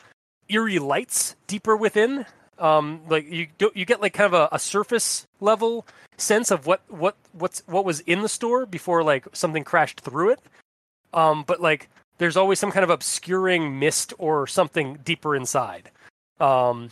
eerie 0.49 0.77
lights 0.77 1.35
deeper 1.47 1.75
within. 1.75 2.27
Um, 2.59 3.01
like 3.07 3.29
you 3.29 3.47
you 3.75 3.85
get 3.85 4.01
like 4.01 4.13
kind 4.13 4.33
of 4.33 4.33
a, 4.33 4.55
a 4.55 4.59
surface 4.59 5.27
level 5.39 5.85
sense 6.17 6.49
of 6.49 6.65
what 6.65 6.81
what 6.87 7.15
what's 7.33 7.61
what 7.67 7.85
was 7.85 7.99
in 8.01 8.21
the 8.21 8.29
store 8.29 8.65
before 8.65 9.03
like 9.03 9.27
something 9.33 9.63
crashed 9.63 10.01
through 10.01 10.31
it. 10.31 10.39
Um, 11.13 11.43
but 11.45 11.61
like 11.61 11.89
there's 12.17 12.37
always 12.37 12.59
some 12.59 12.71
kind 12.71 12.83
of 12.83 12.89
obscuring 12.89 13.79
mist 13.79 14.13
or 14.17 14.47
something 14.47 14.99
deeper 15.03 15.35
inside. 15.35 15.91
Um, 16.39 16.89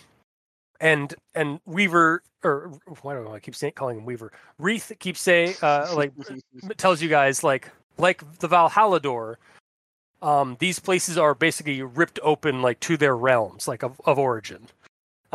and 0.80 1.14
and 1.34 1.60
Weaver 1.66 2.22
or 2.44 2.72
why 3.02 3.16
do 3.16 3.28
I 3.30 3.40
keep 3.40 3.56
saying 3.56 3.74
calling 3.76 3.98
him 3.98 4.06
Weaver? 4.06 4.32
Wreath 4.60 4.92
keeps 5.00 5.22
saying 5.22 5.56
uh, 5.62 5.94
like 5.96 6.14
tells 6.78 7.02
you 7.02 7.10
guys 7.10 7.44
like 7.44 7.72
like 7.98 8.40
the 8.40 8.48
Valhalla 8.48 9.00
door. 9.00 9.40
Um, 10.22 10.58
these 10.60 10.80
places 10.80 11.18
are 11.18 11.36
basically 11.36 11.82
ripped 11.82 12.20
open 12.24 12.62
like 12.62 12.80
to 12.82 12.98
their 12.98 13.16
realms, 13.16 13.68
like 13.68 13.84
of, 13.84 14.00
of 14.06 14.18
origin. 14.18 14.68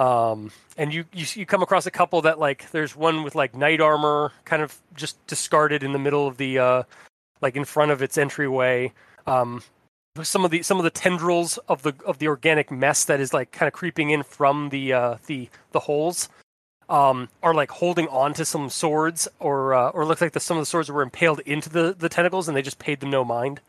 Um, 0.00 0.50
and 0.78 0.94
you, 0.94 1.04
you 1.12 1.26
you 1.34 1.44
come 1.44 1.62
across 1.62 1.84
a 1.84 1.90
couple 1.90 2.22
that 2.22 2.38
like 2.38 2.70
there's 2.70 2.96
one 2.96 3.22
with 3.22 3.34
like 3.34 3.54
knight 3.54 3.82
armor, 3.82 4.32
kind 4.46 4.62
of 4.62 4.78
just 4.94 5.24
discarded 5.26 5.82
in 5.82 5.92
the 5.92 5.98
middle 5.98 6.26
of 6.26 6.38
the 6.38 6.58
uh, 6.58 6.82
like 7.42 7.54
in 7.54 7.66
front 7.66 7.90
of 7.90 8.00
its 8.00 8.16
entryway. 8.16 8.94
Um, 9.26 9.62
some 10.22 10.44
of 10.44 10.50
the 10.50 10.62
some 10.62 10.78
of 10.78 10.84
the 10.84 10.90
tendrils 10.90 11.58
of 11.68 11.82
the 11.82 11.94
of 12.06 12.18
the 12.18 12.28
organic 12.28 12.70
mess 12.70 13.04
that 13.04 13.20
is 13.20 13.34
like 13.34 13.52
kind 13.52 13.68
of 13.68 13.74
creeping 13.74 14.08
in 14.08 14.22
from 14.22 14.70
the 14.70 14.94
uh, 14.94 15.16
the 15.26 15.50
the 15.72 15.80
holes 15.80 16.30
um, 16.88 17.28
are 17.42 17.52
like 17.52 17.70
holding 17.70 18.08
on 18.08 18.32
to 18.34 18.44
some 18.46 18.70
swords 18.70 19.28
or 19.38 19.74
uh, 19.74 19.90
or 19.90 20.06
looks 20.06 20.22
like 20.22 20.32
the, 20.32 20.40
some 20.40 20.56
of 20.56 20.62
the 20.62 20.66
swords 20.66 20.90
were 20.90 21.02
impaled 21.02 21.40
into 21.40 21.68
the, 21.68 21.94
the 21.98 22.08
tentacles 22.08 22.48
and 22.48 22.56
they 22.56 22.62
just 22.62 22.78
paid 22.78 23.00
them 23.00 23.10
no 23.10 23.22
mind. 23.22 23.60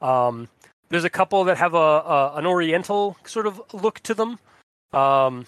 Um, 0.00 0.48
there's 0.88 1.04
a 1.04 1.10
couple 1.10 1.44
that 1.44 1.58
have 1.58 1.74
a, 1.74 1.76
a, 1.76 2.36
an 2.36 2.46
oriental 2.46 3.18
sort 3.26 3.46
of 3.46 3.60
look 3.74 4.00
to 4.00 4.14
them, 4.14 4.38
um, 4.92 5.44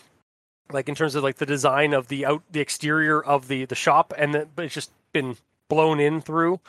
like 0.73 0.89
in 0.89 0.95
terms 0.95 1.15
of 1.15 1.23
like 1.23 1.37
the 1.37 1.47
design 1.47 1.93
of 1.93 2.09
the 2.09 2.27
out 2.27 2.43
the 2.51 2.61
exterior 2.61 3.23
of 3.23 3.49
the 3.49 3.65
the 3.65 3.75
shop, 3.75 4.13
and 4.17 4.35
the, 4.35 4.49
but 4.55 4.65
it's 4.65 4.75
just 4.75 4.91
been 5.13 5.37
blown 5.69 6.01
in 6.01 6.21
through. 6.21 6.61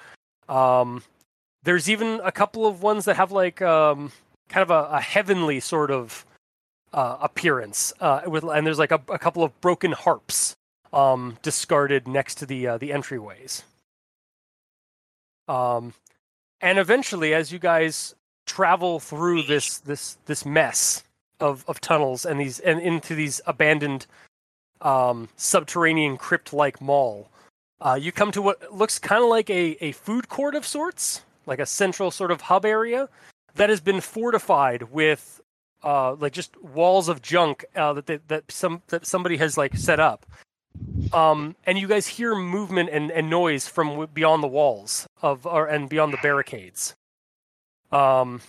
Um, 0.49 1.03
there's 1.63 1.89
even 1.89 2.19
a 2.23 2.31
couple 2.31 2.65
of 2.65 2.81
ones 2.81 3.05
that 3.05 3.15
have 3.15 3.31
like 3.31 3.61
um, 3.61 4.11
kind 4.49 4.63
of 4.63 4.71
a, 4.71 4.95
a 4.95 5.01
heavenly 5.01 5.59
sort 5.59 5.91
of 5.91 6.25
uh, 6.93 7.17
appearance, 7.21 7.93
uh, 7.99 8.21
with 8.25 8.43
and 8.43 8.65
there's 8.65 8.79
like 8.79 8.91
a, 8.91 9.01
a 9.09 9.19
couple 9.19 9.43
of 9.43 9.59
broken 9.61 9.91
harps 9.91 10.55
um, 10.93 11.37
discarded 11.41 12.07
next 12.07 12.35
to 12.35 12.45
the 12.45 12.67
uh, 12.67 12.77
the 12.77 12.89
entryways. 12.89 13.63
Um, 15.47 15.93
and 16.61 16.79
eventually, 16.79 17.33
as 17.33 17.51
you 17.51 17.59
guys 17.59 18.15
travel 18.45 18.99
through 18.99 19.43
this 19.43 19.77
this 19.79 20.17
this 20.25 20.45
mess 20.45 21.03
of 21.41 21.65
of 21.67 21.81
tunnels 21.81 22.25
and 22.25 22.39
these 22.39 22.59
and 22.59 22.79
into 22.79 23.15
these 23.15 23.41
abandoned 23.45 24.05
um, 24.81 25.29
subterranean 25.35 26.17
crypt-like 26.17 26.81
mall, 26.81 27.29
uh, 27.81 27.97
you 27.99 28.11
come 28.11 28.31
to 28.31 28.41
what 28.41 28.73
looks 28.73 28.99
kind 28.99 29.23
of 29.23 29.29
like 29.29 29.49
a 29.49 29.77
a 29.81 29.91
food 29.91 30.29
court 30.29 30.55
of 30.55 30.65
sorts, 30.65 31.23
like 31.45 31.59
a 31.59 31.65
central 31.65 32.11
sort 32.11 32.31
of 32.31 32.41
hub 32.41 32.65
area 32.65 33.09
that 33.55 33.69
has 33.69 33.81
been 33.81 34.01
fortified 34.01 34.83
with 34.83 35.41
uh, 35.83 36.13
like 36.15 36.33
just 36.33 36.61
walls 36.61 37.09
of 37.09 37.21
junk 37.21 37.65
uh, 37.75 37.93
that 37.93 38.05
they, 38.05 38.19
that 38.27 38.51
some 38.51 38.81
that 38.87 39.05
somebody 39.05 39.37
has 39.37 39.57
like 39.57 39.75
set 39.75 39.99
up. 39.99 40.25
Um, 41.13 41.55
and 41.65 41.77
you 41.77 41.87
guys 41.87 42.07
hear 42.07 42.33
movement 42.35 42.89
and, 42.91 43.11
and 43.11 43.29
noise 43.29 43.67
from 43.67 44.07
beyond 44.13 44.41
the 44.41 44.47
walls 44.47 45.07
of 45.21 45.45
or 45.45 45.67
and 45.67 45.89
beyond 45.89 46.13
the 46.13 46.19
barricades. 46.21 46.93
Um, 47.91 48.41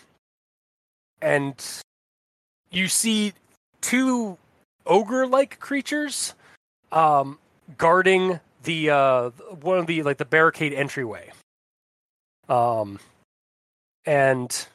and 1.20 1.54
you 2.72 2.88
see 2.88 3.32
two 3.80 4.36
ogre-like 4.86 5.60
creatures 5.60 6.34
um, 6.90 7.38
guarding 7.78 8.40
the 8.64 8.90
uh, 8.90 9.30
one 9.60 9.78
of 9.78 9.86
the 9.86 10.02
like 10.02 10.18
the 10.18 10.24
barricade 10.24 10.72
entryway. 10.72 11.30
Um, 12.48 12.98
and 14.04 14.66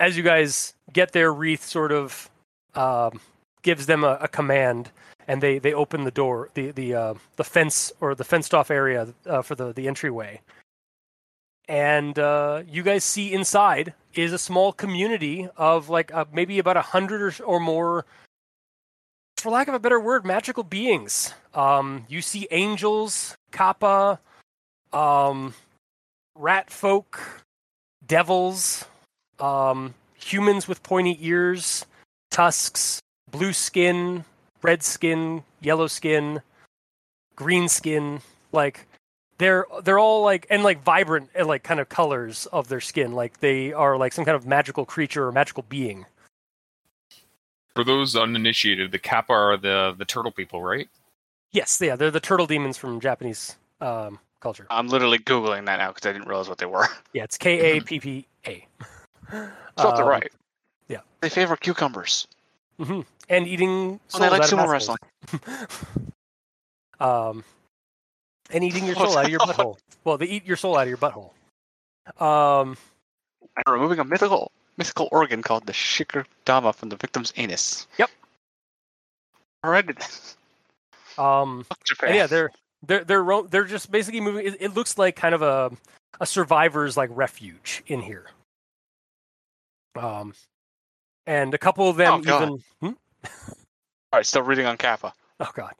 as 0.00 0.16
you 0.16 0.22
guys 0.22 0.74
get 0.92 1.12
there, 1.12 1.32
Wreath 1.32 1.64
sort 1.64 1.92
of 1.92 2.28
um, 2.74 3.20
gives 3.62 3.86
them 3.86 4.04
a, 4.04 4.18
a, 4.20 4.28
command, 4.28 4.90
and 5.28 5.40
they, 5.42 5.58
they 5.58 5.72
open 5.72 6.04
the 6.04 6.10
door, 6.10 6.50
the 6.54 6.72
the 6.72 6.94
uh, 6.94 7.14
the 7.36 7.44
fence 7.44 7.92
or 8.00 8.14
the 8.14 8.24
fenced 8.24 8.54
off 8.54 8.70
area 8.70 9.08
uh, 9.26 9.42
for 9.42 9.54
the 9.54 9.72
the 9.72 9.88
entryway. 9.88 10.40
And 11.68 12.18
uh, 12.18 12.62
you 12.68 12.82
guys 12.82 13.04
see 13.04 13.32
inside 13.32 13.94
is 14.14 14.32
a 14.32 14.38
small 14.38 14.72
community 14.72 15.48
of 15.56 15.88
like 15.88 16.12
uh, 16.12 16.24
maybe 16.32 16.58
about 16.58 16.76
a 16.76 16.82
hundred 16.82 17.40
or, 17.40 17.44
or 17.44 17.60
more, 17.60 18.04
for 19.38 19.50
lack 19.50 19.68
of 19.68 19.74
a 19.74 19.78
better 19.78 20.00
word, 20.00 20.24
magical 20.26 20.64
beings. 20.64 21.34
Um, 21.54 22.04
you 22.08 22.20
see 22.20 22.46
angels, 22.50 23.36
kappa, 23.52 24.20
um, 24.92 25.54
rat 26.34 26.70
folk, 26.70 27.44
devils, 28.06 28.84
um, 29.38 29.94
humans 30.14 30.68
with 30.68 30.82
pointy 30.82 31.18
ears, 31.20 31.86
tusks, 32.30 33.00
blue 33.30 33.52
skin, 33.52 34.24
red 34.62 34.82
skin, 34.82 35.42
yellow 35.60 35.86
skin, 35.86 36.42
green 37.36 37.68
skin. 37.68 38.20
Like 38.52 38.86
they're 39.38 39.66
they're 39.84 39.98
all 39.98 40.22
like 40.22 40.46
and 40.50 40.62
like 40.62 40.82
vibrant 40.82 41.30
and 41.34 41.46
like 41.46 41.62
kind 41.62 41.80
of 41.80 41.88
colors 41.88 42.46
of 42.46 42.68
their 42.68 42.80
skin. 42.80 43.12
Like 43.12 43.40
they 43.40 43.72
are 43.72 43.96
like 43.96 44.12
some 44.12 44.24
kind 44.24 44.36
of 44.36 44.46
magical 44.46 44.84
creature 44.84 45.26
or 45.26 45.32
magical 45.32 45.64
being. 45.68 46.06
For 47.74 47.84
those 47.84 48.14
uninitiated, 48.14 48.92
the 48.92 48.98
Kappa 48.98 49.32
are 49.32 49.56
the 49.56 49.94
the 49.96 50.04
turtle 50.04 50.30
people, 50.30 50.62
right? 50.62 50.88
Yes, 51.52 51.80
yeah, 51.82 51.96
they're 51.96 52.10
the 52.10 52.20
turtle 52.20 52.46
demons 52.46 52.76
from 52.78 53.00
Japanese 53.00 53.56
um, 53.80 54.18
culture. 54.40 54.66
I'm 54.70 54.88
literally 54.88 55.18
googling 55.18 55.66
that 55.66 55.76
now 55.76 55.88
because 55.92 56.08
I 56.08 56.12
didn't 56.12 56.28
realize 56.28 56.48
what 56.48 56.58
they 56.58 56.66
were. 56.66 56.86
Yeah, 57.12 57.24
it's 57.24 57.36
K 57.36 57.76
A 57.76 57.80
P 57.82 58.00
P 58.00 58.26
A. 58.46 58.66
So 59.78 59.92
they're 59.96 60.04
right. 60.04 60.32
yeah. 60.88 61.00
They 61.20 61.28
favor 61.28 61.56
cucumbers. 61.56 62.26
hmm 62.78 63.00
And 63.28 63.46
eating. 63.46 64.00
Oh, 64.14 64.18
they 64.18 64.30
like 64.30 64.42
sumo 64.42 64.66
wrestling. 64.68 64.98
um, 67.00 67.44
and 68.52 68.62
eating 68.64 68.86
your 68.86 68.94
soul 69.02 69.16
out 69.18 69.24
of 69.24 69.30
your 69.30 69.40
butthole. 69.40 69.78
Well, 70.04 70.18
they 70.18 70.26
eat 70.26 70.44
your 70.44 70.56
soul 70.56 70.76
out 70.76 70.82
of 70.82 70.88
your 70.88 70.98
butthole. 70.98 71.30
Um, 72.22 72.76
And 73.56 73.64
removing 73.72 73.98
a 73.98 74.04
mythical 74.04 74.50
mythical 74.76 75.08
organ 75.12 75.42
called 75.42 75.66
the 75.66 75.72
shikadama 75.72 76.74
from 76.74 76.88
the 76.88 76.96
victim's 76.96 77.32
anus. 77.36 77.86
Yep. 77.98 78.10
Alright. 79.64 80.36
um, 81.18 81.64
Japan. 81.84 82.08
and 82.08 82.16
yeah, 82.16 82.26
they're 82.26 82.50
they're 82.84 83.04
they're 83.04 83.22
ro- 83.22 83.46
they're 83.46 83.64
just 83.64 83.90
basically 83.90 84.20
moving. 84.20 84.46
It, 84.46 84.56
it 84.60 84.74
looks 84.74 84.98
like 84.98 85.14
kind 85.16 85.34
of 85.34 85.42
a 85.42 85.70
a 86.20 86.26
survivor's 86.26 86.96
like 86.96 87.10
refuge 87.12 87.82
in 87.86 88.00
here. 88.00 88.26
Um, 89.94 90.34
and 91.26 91.52
a 91.54 91.58
couple 91.58 91.88
of 91.88 91.96
them 91.96 92.22
Oh, 92.26 92.36
even. 92.42 92.62
Hmm? 92.80 93.30
Alright, 94.12 94.26
still 94.26 94.42
reading 94.42 94.66
on 94.66 94.76
Kappa. 94.76 95.12
Oh 95.40 95.50
God. 95.54 95.72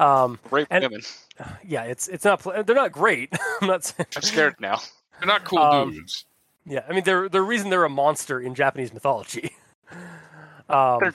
Um, 0.00 0.38
Rape 0.50 0.66
And- 0.70 0.84
women. 0.84 1.02
yeah, 1.64 1.84
it's 1.84 2.08
it's 2.08 2.24
not. 2.24 2.42
They're 2.66 2.74
not 2.76 2.92
great. 2.92 3.32
I'm 3.60 3.68
not. 3.68 3.84
saying- 3.84 4.06
I'm 4.16 4.22
scared 4.22 4.54
now. 4.60 4.80
They're 5.18 5.26
not 5.26 5.44
cool 5.44 5.58
Um, 5.58 5.92
dudes. 5.92 6.24
Yeah, 6.66 6.84
I 6.88 6.92
mean, 6.92 7.04
they're 7.04 7.28
the 7.28 7.42
reason 7.42 7.70
they're 7.70 7.84
a 7.84 7.88
monster 7.90 8.40
in 8.40 8.54
Japanese 8.54 8.92
mythology. 8.92 9.52
um, 10.68 10.98
They're- 11.00 11.14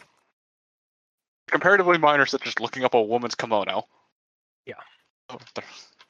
Comparatively 1.48 1.98
minor, 2.00 2.26
such 2.26 2.48
as 2.48 2.60
looking 2.60 2.84
up 2.84 2.96
a 2.96 3.02
woman's 3.02 3.36
kimono. 3.36 3.88
Yeah. 4.66 4.74
Oh, 5.30 5.38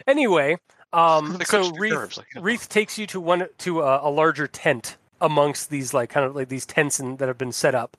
anyway, 0.08 0.58
um, 0.94 1.38
so 1.46 1.62
coached 1.64 1.78
Wreath, 1.80 1.94
nerves, 1.94 2.18
like, 2.18 2.28
you 2.34 2.40
know. 2.40 2.46
Wreath 2.46 2.70
takes 2.70 2.98
you 2.98 3.06
to 3.08 3.20
one 3.20 3.48
to 3.60 3.82
a, 3.82 4.08
a 4.08 4.10
larger 4.10 4.48
tent 4.48 4.96
amongst 5.20 5.70
these 5.70 5.94
like 5.94 6.10
kind 6.10 6.26
of 6.26 6.36
like 6.36 6.48
these 6.48 6.66
tents 6.66 7.00
and, 7.00 7.20
that 7.20 7.28
have 7.28 7.38
been 7.38 7.52
set 7.52 7.76
up. 7.76 7.98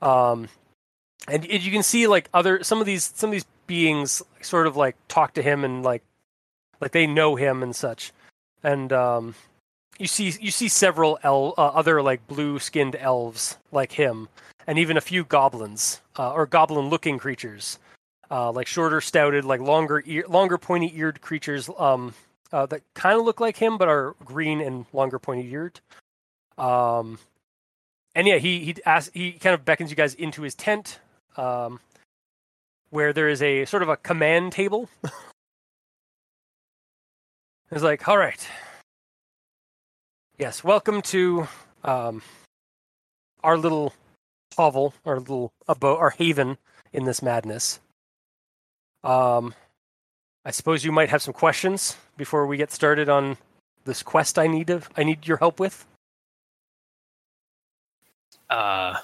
Um, 0.00 0.48
and 1.28 1.42
y- 1.42 1.56
you 1.56 1.70
can 1.70 1.82
see 1.82 2.06
like 2.06 2.28
other 2.34 2.62
some 2.62 2.80
of 2.80 2.86
these 2.86 3.12
some 3.14 3.28
of 3.30 3.32
these 3.32 3.46
beings 3.66 4.22
sort 4.40 4.66
of 4.66 4.76
like 4.76 4.96
talk 5.08 5.34
to 5.34 5.42
him 5.42 5.64
and 5.64 5.82
like 5.82 6.02
like 6.80 6.92
they 6.92 7.06
know 7.06 7.36
him 7.36 7.62
and 7.62 7.74
such. 7.74 8.12
And 8.62 8.92
um, 8.92 9.34
you 9.98 10.06
see 10.06 10.32
you 10.40 10.50
see 10.50 10.68
several 10.68 11.18
el- 11.22 11.54
uh, 11.58 11.68
other 11.68 12.02
like 12.02 12.26
blue 12.26 12.58
skinned 12.58 12.96
elves 12.96 13.56
like 13.70 13.92
him, 13.92 14.28
and 14.66 14.78
even 14.78 14.96
a 14.96 15.00
few 15.00 15.24
goblins 15.24 16.00
uh, 16.18 16.32
or 16.32 16.46
goblin 16.46 16.88
looking 16.88 17.18
creatures 17.18 17.78
uh, 18.32 18.50
like 18.50 18.66
shorter, 18.66 19.00
stouted, 19.02 19.44
like 19.44 19.60
longer, 19.60 20.02
ear, 20.06 20.24
longer, 20.26 20.56
pointy-eared 20.56 21.20
creatures 21.20 21.68
um, 21.78 22.14
uh, 22.50 22.64
that 22.64 22.80
kind 22.94 23.18
of 23.18 23.26
look 23.26 23.40
like 23.40 23.58
him, 23.58 23.76
but 23.76 23.88
are 23.88 24.16
green 24.24 24.60
and 24.62 24.86
longer, 24.94 25.18
pointy-eared. 25.18 25.80
Um, 26.56 27.18
and 28.14 28.26
yeah, 28.26 28.38
he 28.38 28.60
he 28.60 28.76
asks, 28.86 29.10
he 29.12 29.32
kind 29.32 29.52
of 29.52 29.66
beckons 29.66 29.90
you 29.90 29.96
guys 29.96 30.14
into 30.14 30.42
his 30.42 30.54
tent, 30.54 30.98
um, 31.36 31.80
where 32.90 33.12
there 33.12 33.28
is 33.28 33.42
a 33.42 33.64
sort 33.64 33.82
of 33.82 33.88
a 33.88 33.96
command 33.96 34.52
table. 34.52 34.88
It's 37.74 37.82
like, 37.82 38.06
all 38.06 38.18
right, 38.18 38.46
Yes, 40.42 40.64
welcome 40.64 41.02
to 41.02 41.46
um, 41.84 42.20
our 43.44 43.56
little 43.56 43.92
hovel, 44.56 44.92
our 45.04 45.20
little 45.20 45.52
abode, 45.68 45.98
our 45.98 46.10
haven 46.10 46.58
in 46.92 47.04
this 47.04 47.22
madness. 47.22 47.78
Um, 49.04 49.54
I 50.44 50.50
suppose 50.50 50.84
you 50.84 50.90
might 50.90 51.10
have 51.10 51.22
some 51.22 51.32
questions 51.32 51.96
before 52.16 52.46
we 52.48 52.56
get 52.56 52.72
started 52.72 53.08
on 53.08 53.36
this 53.84 54.02
quest. 54.02 54.36
I 54.36 54.48
need 54.48 54.70
of, 54.70 54.88
I 54.96 55.04
need 55.04 55.28
your 55.28 55.36
help 55.36 55.60
with. 55.60 55.86
Uh, 58.50 58.96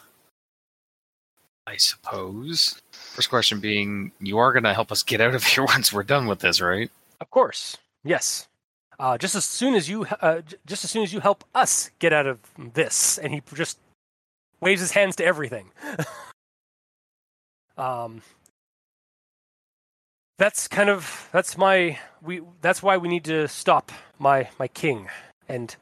I 1.69 1.77
suppose. 1.77 2.81
First 2.93 3.29
question 3.29 3.61
being, 3.61 4.11
you 4.21 4.39
are 4.39 4.55
going 4.55 4.65
to 4.65 4.73
help 4.73 4.91
us 4.91 5.03
get 5.03 5.21
out 5.21 5.35
of 5.35 5.45
here 5.53 5.65
once 5.65 5.93
we're 5.93 6.03
done 6.03 6.27
with 6.27 6.39
this, 6.39 6.63
right? 6.63 6.91
Of 7.21 7.31
course, 7.31 7.77
yes. 8.05 8.49
Uh, 8.99 9.19
just 9.19 9.35
as 9.35 9.45
soon 9.45 9.75
as 9.75 9.89
you, 9.89 10.07
uh, 10.23 10.41
just 10.67 10.85
as 10.85 10.91
soon 10.91 11.03
as 11.03 11.13
you 11.13 11.21
help 11.21 11.45
us 11.55 11.91
get 11.99 12.13
out 12.13 12.27
of 12.27 12.39
this, 12.57 13.19
and 13.19 13.35
he 13.35 13.43
just 13.55 13.79
waves 14.61 14.81
his 14.81 14.93
hands 14.93 15.15
to 15.17 15.25
everything. 15.25 15.71
um, 17.77 18.23
that's 20.39 20.69
kind 20.69 20.89
of 20.89 21.29
that's 21.33 21.59
my 21.59 21.99
we. 22.23 22.41
That's 22.63 22.83
why 22.83 22.97
we 22.97 23.09
need 23.09 23.25
to 23.25 23.47
stop 23.47 23.93
my 24.19 24.49
my 24.59 24.69
king 24.69 25.09
and 25.49 25.77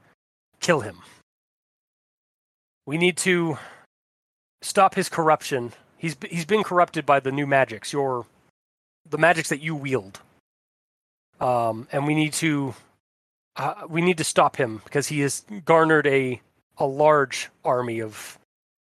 kill 0.61 0.81
him. 0.81 0.99
We 2.87 2.99
need 2.99 3.17
to 3.19 3.57
stop 4.63 4.95
his 4.95 5.09
corruption. 5.09 5.73
He's 5.99 6.17
he's 6.29 6.45
been 6.45 6.63
corrupted 6.63 7.07
by 7.07 7.21
the 7.21 7.33
new 7.33 7.47
magics, 7.47 7.93
your 7.93 8.27
the 9.09 9.19
magics 9.19 9.49
that 9.49 9.61
you 9.61 9.75
wield. 9.75 10.21
Um, 11.41 11.87
and 11.93 12.07
we 12.07 12.15
need 12.15 12.33
to 12.35 12.75
uh, 13.57 13.87
we 13.89 14.01
need 14.01 14.19
to 14.19 14.25
stop 14.25 14.57
him 14.57 14.83
because 14.85 15.09
he 15.09 15.21
has 15.21 15.45
garnered 15.65 16.07
a 16.07 16.41
a 16.79 16.87
large 16.87 17.49
army 17.65 18.01
of 18.01 18.39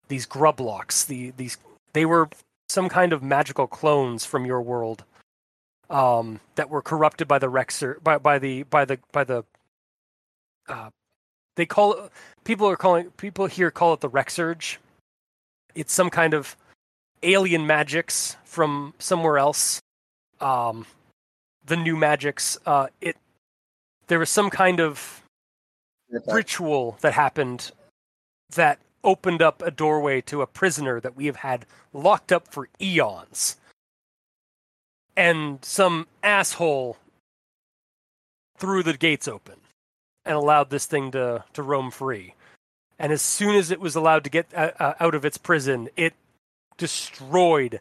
these 0.08 0.26
grublocks. 0.26 1.06
The 1.06 1.32
these 1.36 1.58
they 1.92 2.06
were 2.06 2.28
some 2.68 2.88
kind 2.88 3.12
of 3.12 3.22
magical 3.22 3.66
clones 3.66 4.24
from 4.24 4.46
your 4.46 4.62
world 4.62 5.04
um, 5.90 6.40
that 6.54 6.70
were 6.70 6.82
corrupted 6.82 7.28
by 7.28 7.38
the 7.38 7.50
Rexer 7.50 8.02
by 8.02 8.18
by 8.18 8.38
the 8.38 8.64
by 8.64 8.84
the 8.84 8.98
by 9.12 9.24
the 9.24 9.44
uh, 10.68 10.90
they 11.56 11.66
call 11.66 11.92
it 11.92 12.12
people 12.44 12.68
are 12.68 12.76
calling 12.76 13.10
people 13.12 13.46
here 13.46 13.70
call 13.70 13.92
it 13.92 14.00
the 14.00 14.08
Wreck 14.08 14.30
Surge. 14.30 14.78
It's 15.74 15.92
some 15.92 16.10
kind 16.10 16.34
of 16.34 16.56
alien 17.22 17.66
magics 17.66 18.36
from 18.44 18.94
somewhere 18.98 19.38
else. 19.38 19.80
Um, 20.40 20.86
the 21.64 21.76
new 21.76 21.96
magics. 21.96 22.58
Uh, 22.66 22.88
it 23.00 23.16
there 24.08 24.18
was 24.18 24.30
some 24.30 24.50
kind 24.50 24.80
of 24.80 25.22
ritual 26.26 26.98
that 27.00 27.14
happened 27.14 27.70
that 28.54 28.78
opened 29.04 29.42
up 29.42 29.62
a 29.62 29.70
doorway 29.70 30.20
to 30.20 30.42
a 30.42 30.46
prisoner 30.46 31.00
that 31.00 31.16
we 31.16 31.26
have 31.26 31.36
had 31.36 31.66
locked 31.92 32.32
up 32.32 32.48
for 32.48 32.68
eons. 32.80 33.56
And 35.16 35.64
some 35.64 36.06
asshole 36.22 36.96
threw 38.58 38.82
the 38.82 38.96
gates 38.96 39.26
open 39.26 39.56
and 40.24 40.36
allowed 40.36 40.70
this 40.70 40.86
thing 40.86 41.10
to, 41.12 41.44
to 41.52 41.62
roam 41.62 41.90
free. 41.90 42.34
And 43.02 43.10
as 43.10 43.20
soon 43.20 43.56
as 43.56 43.72
it 43.72 43.80
was 43.80 43.96
allowed 43.96 44.22
to 44.22 44.30
get 44.30 44.46
uh, 44.54 44.70
uh, 44.78 44.94
out 45.00 45.16
of 45.16 45.24
its 45.24 45.36
prison, 45.36 45.88
it 45.96 46.14
destroyed 46.76 47.80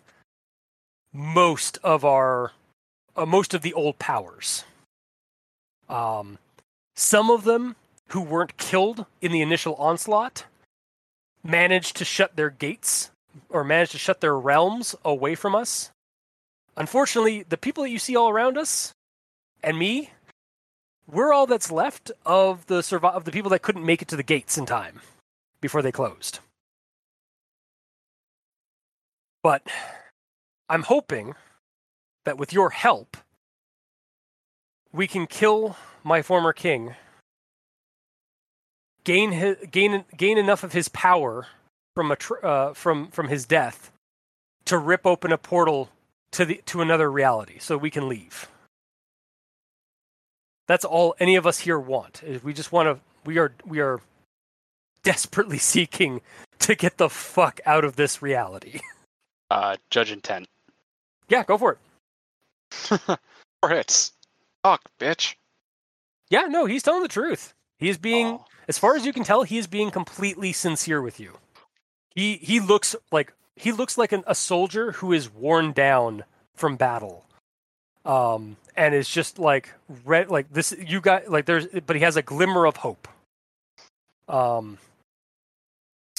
most 1.14 1.78
of 1.84 2.04
our 2.04 2.54
uh, 3.16 3.28
most 3.28 3.54
of 3.54 3.62
the 3.62 3.74
old 3.74 4.00
powers. 4.00 4.64
Um, 5.88 6.40
some 6.96 7.30
of 7.30 7.44
them 7.44 7.76
who 8.08 8.22
weren't 8.22 8.58
killed 8.58 9.06
in 9.22 9.32
the 9.32 9.42
initial 9.42 9.76
onslaught 9.76 10.46
managed 11.44 11.98
to 11.98 12.06
shut 12.06 12.36
their 12.36 12.50
gates 12.50 13.12
or 13.48 13.64
managed 13.64 13.92
to 13.92 14.00
shut 14.00 14.22
their 14.22 14.38
realms 14.38 14.96
away 15.06 15.36
from 15.36 15.54
us. 15.54 15.92
Unfortunately, 16.76 17.44
the 17.48 17.58
people 17.58 17.84
that 17.84 17.92
you 17.92 18.00
see 18.00 18.16
all 18.16 18.30
around 18.30 18.58
us 18.58 18.92
and 19.62 19.78
me, 19.78 20.10
we're 21.08 21.32
all 21.32 21.46
that's 21.46 21.72
left 21.72 22.12
of 22.26 22.66
the 22.66 22.80
survi- 22.80 23.14
of 23.14 23.26
the 23.26 23.32
people 23.32 23.52
that 23.52 23.62
couldn't 23.62 23.86
make 23.86 24.02
it 24.02 24.08
to 24.08 24.16
the 24.16 24.24
gates 24.24 24.58
in 24.58 24.66
time 24.66 25.02
before 25.62 25.82
they 25.82 25.92
closed. 25.92 26.40
But 29.44 29.64
I'm 30.70 30.84
hoping 30.84 31.36
that 32.26 32.38
with 32.38 32.54
your 32.54 32.72
help, 32.72 33.18
we 34.92 35.08
can 35.08 35.28
kill 35.28 35.78
my 36.04 36.22
former 36.22 36.54
king, 36.54 36.96
gain 39.04 39.32
his, 39.32 39.58
gain 39.72 40.06
gain 40.16 40.38
enough 40.38 40.64
of 40.64 40.74
his 40.74 40.90
power 40.90 41.48
from 41.96 42.12
a 42.12 42.18
uh, 42.44 42.74
from 42.74 43.08
from 43.08 43.30
his 43.30 43.46
death 43.46 43.92
to 44.66 44.78
rip 44.78 45.06
open 45.06 45.32
a 45.32 45.38
portal 45.38 45.90
to 46.32 46.46
the 46.46 46.62
to 46.66 46.82
another 46.82 47.12
reality, 47.12 47.58
so 47.60 47.78
we 47.78 47.90
can 47.90 48.08
leave. 48.08 48.48
That's 50.68 50.86
all 50.86 51.16
any 51.20 51.36
of 51.36 51.48
us 51.48 51.60
here 51.60 51.80
want. 51.80 52.24
Is 52.24 52.44
we 52.44 52.54
just 52.54 52.72
want 52.72 52.88
to. 52.88 53.02
We 53.26 53.38
are 53.38 53.54
we 53.66 53.80
are 53.80 54.02
desperately 55.04 55.58
seeking 55.74 56.22
to 56.60 56.76
get 56.76 56.98
the 56.98 57.10
fuck 57.10 57.60
out 57.66 57.84
of 57.84 57.96
this 57.96 58.22
reality. 58.22 58.80
Uh, 59.50 59.76
judge 59.90 60.12
intent. 60.12 60.48
yeah, 61.30 61.44
go 61.44 61.58
for 61.58 61.74
it. 61.74 61.80
Four 63.62 63.70
hits. 63.70 64.14
Fuck, 64.64 64.82
bitch. 65.00 65.36
Yeah, 66.30 66.44
no, 66.44 66.66
he's 66.66 66.84
telling 66.84 67.02
the 67.02 67.08
truth. 67.10 67.54
He 67.80 67.90
is 67.90 67.98
being, 67.98 68.28
Oh. 68.28 68.46
as 68.68 68.78
far 68.78 68.96
as 68.96 69.06
you 69.06 69.12
can 69.12 69.24
tell, 69.24 69.44
he 69.44 69.58
is 69.58 69.68
being 69.68 69.92
completely 69.92 70.54
sincere 70.54 71.02
with 71.02 71.20
you. 71.20 71.38
He 72.16 72.36
he 72.38 72.60
looks 72.60 72.96
like 73.12 73.34
he 73.56 73.72
looks 73.72 73.98
like 73.98 74.12
an, 74.12 74.24
a 74.28 74.36
soldier 74.36 74.92
who 74.94 75.12
is 75.14 75.30
worn 75.34 75.72
down 75.72 76.24
from 76.56 76.76
battle, 76.76 77.26
um, 78.06 78.58
and 78.76 78.94
is 78.94 79.10
just 79.10 79.40
like 79.40 79.70
red. 80.06 80.30
Like 80.30 80.52
this, 80.54 80.74
you 80.78 81.02
got 81.02 81.30
like 81.30 81.46
there's, 81.46 81.68
but 81.86 81.96
he 81.96 82.02
has 82.04 82.18
a 82.18 82.22
glimmer 82.22 82.66
of 82.66 82.78
hope. 82.78 83.08
Um. 84.28 84.78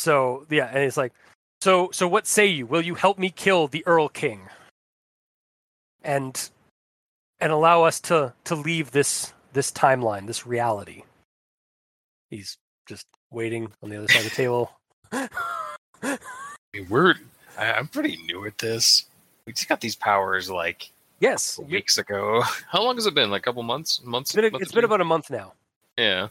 So 0.03 0.47
yeah, 0.51 0.67
and 0.67 0.79
it's 0.79 0.97
like, 0.97 1.13
so 1.61 1.91
so 1.93 2.09
what 2.09 2.27
say 2.27 2.47
you? 2.47 2.67
Will 2.67 2.83
you 2.83 2.97
help 2.97 3.21
me 3.21 3.31
kill 3.31 3.69
the 3.69 3.87
Earl 3.87 4.09
King? 4.09 4.49
And 6.03 6.51
and 7.39 7.53
allow 7.53 7.85
us 7.85 8.01
to 8.01 8.35
to 8.45 8.57
leave 8.57 8.91
this 8.91 9.33
this 9.53 9.71
timeline, 9.71 10.27
this 10.27 10.45
reality. 10.45 11.05
He's 12.31 12.59
just 12.89 13.07
waiting 13.31 13.71
on 13.81 13.91
the 13.91 13.99
other 13.99 14.09
side 14.09 14.25
of 14.25 14.25
the 14.25 14.31
table. 14.31 14.73
I 15.13 15.29
mean, 16.75 16.89
we're 16.89 17.15
I, 17.57 17.75
I'm 17.75 17.87
pretty 17.87 18.17
new 18.27 18.45
at 18.45 18.59
this. 18.59 19.05
We 19.47 19.53
just 19.53 19.69
got 19.69 19.81
these 19.81 19.95
powers 19.95 20.51
like 20.51 20.91
yes, 21.21 21.61
weeks 21.61 21.97
ago. 21.97 22.43
How 22.69 22.83
long 22.83 22.97
has 22.97 23.07
it 23.07 23.15
been? 23.15 23.31
Like 23.31 23.43
a 23.43 23.45
couple 23.45 23.63
months? 23.63 24.01
Months? 24.03 24.31
it's 24.31 24.35
been 24.35 24.47
a, 24.47 24.51
month 24.51 24.63
it's 24.63 24.73
been 24.73 24.85
about 24.85 25.01
a 25.01 25.05
month 25.05 25.31
now. 25.31 25.53
yeah. 25.97 26.27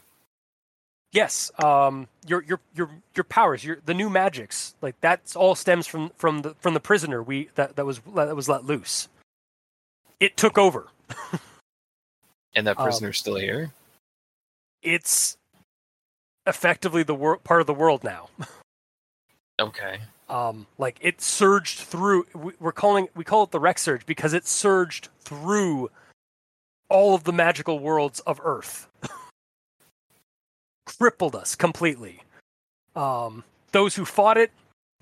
Yes, 1.12 1.50
um, 1.62 2.08
your 2.26 2.42
your 2.42 2.60
your 2.74 2.90
your 3.14 3.24
powers, 3.24 3.62
your 3.64 3.78
the 3.84 3.92
new 3.94 4.08
magics, 4.08 4.74
like 4.80 4.98
that's 5.02 5.36
all 5.36 5.54
stems 5.54 5.86
from 5.86 6.10
from 6.16 6.40
the 6.40 6.54
from 6.60 6.72
the 6.74 6.80
prisoner 6.80 7.22
we 7.22 7.50
that 7.54 7.76
that 7.76 7.84
was 7.84 8.00
that 8.14 8.34
was 8.34 8.48
let 8.48 8.64
loose. 8.64 9.08
It 10.20 10.36
took 10.36 10.58
over. 10.58 10.88
And 12.54 12.66
that 12.66 12.78
Um, 12.78 12.84
prisoner's 12.84 13.18
still 13.18 13.36
here. 13.36 13.72
It's 14.82 15.38
effectively 16.46 17.02
the 17.02 17.14
wor- 17.14 17.38
part 17.38 17.62
of 17.62 17.66
the 17.66 17.72
world 17.74 18.04
now. 18.04 18.28
Okay. 19.60 20.00
um, 20.28 20.66
like 20.76 20.98
it 21.00 21.20
surged 21.22 21.78
through. 21.80 22.26
we- 22.34 22.52
We're 22.60 22.72
calling 22.72 23.08
we 23.14 23.22
call 23.24 23.44
it 23.44 23.52
the 23.52 23.60
Wreck 23.60 23.78
Surge 23.78 24.04
because 24.06 24.32
it 24.34 24.46
surged 24.46 25.08
through 25.20 25.90
all 26.90 27.14
of 27.14 27.24
the 27.24 27.32
magical 27.32 27.78
worlds 27.78 28.20
of 28.20 28.38
Earth, 28.44 28.86
crippled 30.98 31.34
us 31.34 31.54
completely. 31.54 32.22
Um, 32.94 33.44
those 33.72 33.94
who 33.94 34.04
fought 34.04 34.36
it 34.38 34.50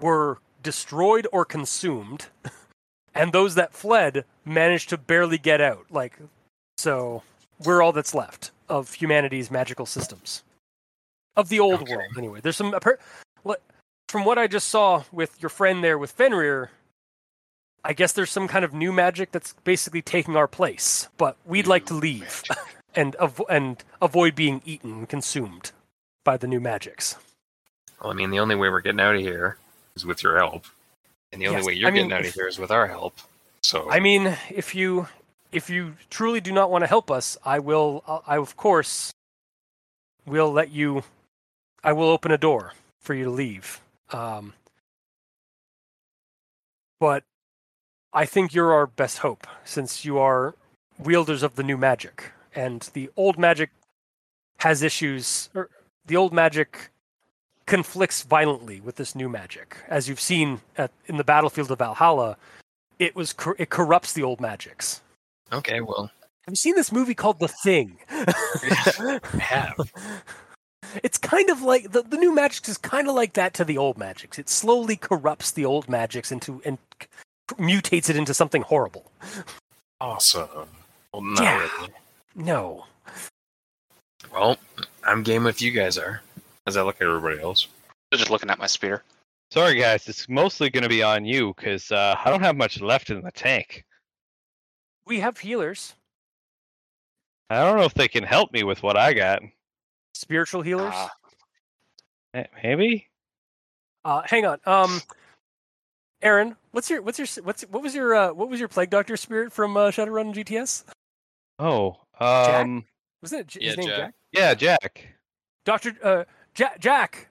were 0.00 0.38
destroyed 0.62 1.26
or 1.32 1.44
consumed, 1.44 2.26
and 3.14 3.32
those 3.32 3.54
that 3.56 3.72
fled 3.72 4.24
managed 4.44 4.88
to 4.90 4.96
barely 4.98 5.38
get 5.38 5.60
out. 5.60 5.86
Like, 5.90 6.18
so 6.78 7.22
we're 7.64 7.82
all 7.82 7.92
that's 7.92 8.14
left 8.14 8.50
of 8.68 8.94
humanity's 8.94 9.50
magical 9.50 9.86
systems 9.86 10.42
of 11.36 11.48
the 11.48 11.60
old 11.60 11.82
Okay. 11.82 11.94
world. 11.96 12.12
Anyway, 12.16 12.40
there's 12.40 12.56
some 12.56 12.74
from 14.10 14.24
what 14.24 14.38
I 14.38 14.48
just 14.48 14.68
saw 14.68 15.04
with 15.12 15.40
your 15.40 15.48
friend 15.50 15.84
there 15.84 15.96
with 15.96 16.10
Fenrir. 16.10 16.70
I 17.84 17.92
guess 17.92 18.12
there's 18.12 18.30
some 18.32 18.48
kind 18.48 18.64
of 18.64 18.74
new 18.74 18.92
magic 18.92 19.30
that's 19.30 19.52
basically 19.64 20.02
taking 20.02 20.34
our 20.36 20.48
place, 20.48 21.08
but 21.16 21.36
we'd 21.46 21.68
like 21.68 21.86
to 21.86 21.94
leave 21.94 22.42
and 22.96 23.14
avo- 23.20 23.48
and 23.48 23.82
avoid 24.02 24.34
being 24.34 24.62
eaten 24.66 24.90
and 24.92 25.08
consumed 25.08 25.70
by 26.24 26.36
the 26.36 26.47
new 26.47 26.60
magics. 26.60 27.16
Well, 28.01 28.10
I 28.10 28.14
mean, 28.14 28.30
the 28.30 28.40
only 28.40 28.55
way 28.55 28.68
we're 28.68 28.80
getting 28.80 29.01
out 29.01 29.14
of 29.14 29.20
here 29.20 29.59
is 29.94 30.06
with 30.06 30.22
your 30.22 30.38
help, 30.38 30.64
and 31.32 31.40
the 31.40 31.47
only 31.48 31.59
Yes, 31.59 31.66
way 31.66 31.74
you're 31.74 31.88
I 31.88 31.90
mean, 31.92 32.09
getting 32.09 32.12
out 32.12 32.26
of 32.26 32.34
here 32.34 32.47
is 32.48 32.59
with 32.59 32.70
our 32.70 32.86
help. 32.86 33.18
So 33.62 33.90
I 33.90 34.01
mean, 34.01 34.36
if 34.51 34.74
you 34.74 35.09
if 35.52 35.68
you 35.68 35.94
truly 36.09 36.40
do 36.40 36.52
not 36.52 36.70
want 36.70 36.82
to 36.82 36.88
help 36.88 37.10
us, 37.10 37.36
I 37.44 37.59
will. 37.59 38.02
I 38.26 38.36
of 38.38 38.56
course 38.56 39.12
will 40.26 40.52
let 40.52 40.70
you 40.70 41.02
I 41.82 41.92
will 41.92 42.09
open 42.09 42.30
a 42.30 42.38
door 42.38 42.74
for 42.98 43.14
you 43.14 43.24
to 43.24 43.30
leave. 43.30 43.80
Um, 44.12 44.55
but 46.98 47.24
I 48.12 48.24
think 48.26 48.52
you're 48.55 48.72
our 48.72 48.86
best 48.86 49.18
hope 49.18 49.47
since 49.64 50.05
you 50.05 50.18
are 50.18 50.55
wielders 50.98 51.42
of 51.42 51.56
the 51.56 51.62
new 51.62 51.76
magic, 51.76 52.32
and 52.55 52.82
the 52.92 53.10
old 53.16 53.38
magic 53.38 53.70
has 54.59 54.82
issues. 54.82 55.48
Or 55.55 55.70
the 56.06 56.16
old 56.16 56.32
magic 56.32 56.90
conflicts 57.66 58.22
violently 58.22 58.81
with 58.81 58.97
this 58.97 59.14
new 59.14 59.28
magic, 59.28 59.77
as 59.89 60.09
you've 60.09 60.20
seen 60.20 60.60
at, 60.77 60.90
in 61.06 61.16
the 61.16 61.24
battlefield 61.24 61.70
of 61.70 61.78
Valhalla. 61.78 62.36
It 62.98 63.14
was 63.16 63.35
it 63.59 63.70
corrupts 63.70 64.12
the 64.12 64.22
old 64.22 64.40
magics. 64.40 65.01
Okay, 65.52 65.81
well, 65.81 66.10
Have 66.47 66.52
you 66.52 66.56
seen 66.56 66.74
this 66.77 66.93
movie 66.93 67.14
called 67.14 67.39
The 67.40 67.48
Thing? 67.48 67.98
I 68.10 69.20
have. 69.40 69.74
It's 71.05 71.18
kind 71.18 71.51
of 71.51 71.62
like 71.62 71.93
the, 71.93 72.02
the 72.02 72.16
new 72.16 72.35
magics 72.35 72.68
is 72.68 72.77
kind 72.77 73.06
of 73.09 73.14
like 73.14 73.35
that 73.35 73.55
to 73.55 73.64
the 73.64 73.78
old 73.78 73.97
magics. 73.97 74.40
It 74.40 74.48
slowly 74.48 74.97
corrupts 74.97 75.52
the 75.52 75.64
old 75.64 75.89
magics 75.89 76.32
into 76.32 76.60
and 76.64 76.78
mutates 77.59 78.10
it 78.10 78.16
into 78.16 78.35
something 78.35 78.62
horrible. 78.62 79.09
Awesome. 80.01 80.48
Well, 81.12 81.22
not 81.22 81.43
Yeah. 81.44 81.59
really. 81.60 81.93
No. 82.35 82.86
Well, 84.32 84.59
I'm 85.05 85.22
game 85.22 85.47
if 85.47 85.60
you 85.62 85.70
guys 85.70 85.98
are. 85.98 86.22
As 86.66 86.77
I 86.77 86.82
look 86.82 86.97
at 86.97 87.06
everybody 87.09 87.40
else. 87.40 87.68
Just 88.12 88.31
looking 88.31 88.51
at 88.51 88.59
my 88.59 88.66
spear. 88.66 89.02
Sorry, 89.51 89.78
guys. 89.78 90.09
It's 90.09 90.28
mostly 90.28 90.70
going 90.70 90.82
to 90.82 90.89
be 90.89 91.02
on 91.02 91.24
you 91.24 91.55
because 91.56 91.90
uh, 91.90 92.16
I 92.24 92.31
don't 92.31 92.43
have 92.43 92.56
much 92.56 92.81
left 92.81 93.10
in 93.10 93.20
the 93.22 93.32
tank. 93.32 93.85
We 95.06 95.20
have 95.20 95.39
healers, 95.39 95.94
I 97.51 97.64
don't 97.64 97.77
know 97.77 97.85
if 97.85 97.94
they 97.94 98.06
can 98.06 98.22
help 98.22 98.52
me 98.52 98.62
with 98.62 98.82
what 98.85 98.97
I 98.97 99.12
got. 99.12 99.43
spiritual 100.14 100.62
healers. 100.62 100.94
Eh, 102.32 102.44
Maybe. 102.62 103.09
Uh, 104.05 104.22
hang 104.24 104.47
on. 104.47 104.60
Um, 104.64 105.01
Aaron, 106.22 106.55
what's 106.70 106.89
your 106.89 107.02
what's 107.02 107.18
your 107.18 107.27
what's 107.44 107.62
what 107.62 107.82
was 107.82 107.94
your 107.94 108.14
uh, 108.14 108.32
what 108.32 108.48
was 108.48 108.60
your 108.60 108.68
plague 108.68 108.90
doctor 108.90 109.16
spirit 109.16 109.52
from 109.52 109.77
uh, 109.77 109.90
Shadowrun 109.90 110.20
and 110.20 110.35
GTS? 110.35 110.85
Oh, 111.59 111.97
Jack? 112.20 112.66
Wasn't 113.22 113.40
it 113.42 113.47
J- 113.47 113.60
Yeah, 113.62 113.68
his 113.68 113.76
name 113.78 113.88
Jack. 113.88 113.98
Jack? 113.98 114.14
yeah, 114.32 114.55
Jack. 114.55 115.06
Doctor 115.64 115.92
uh, 116.02 116.24
Jack 116.55 116.80
Jack. 116.80 117.28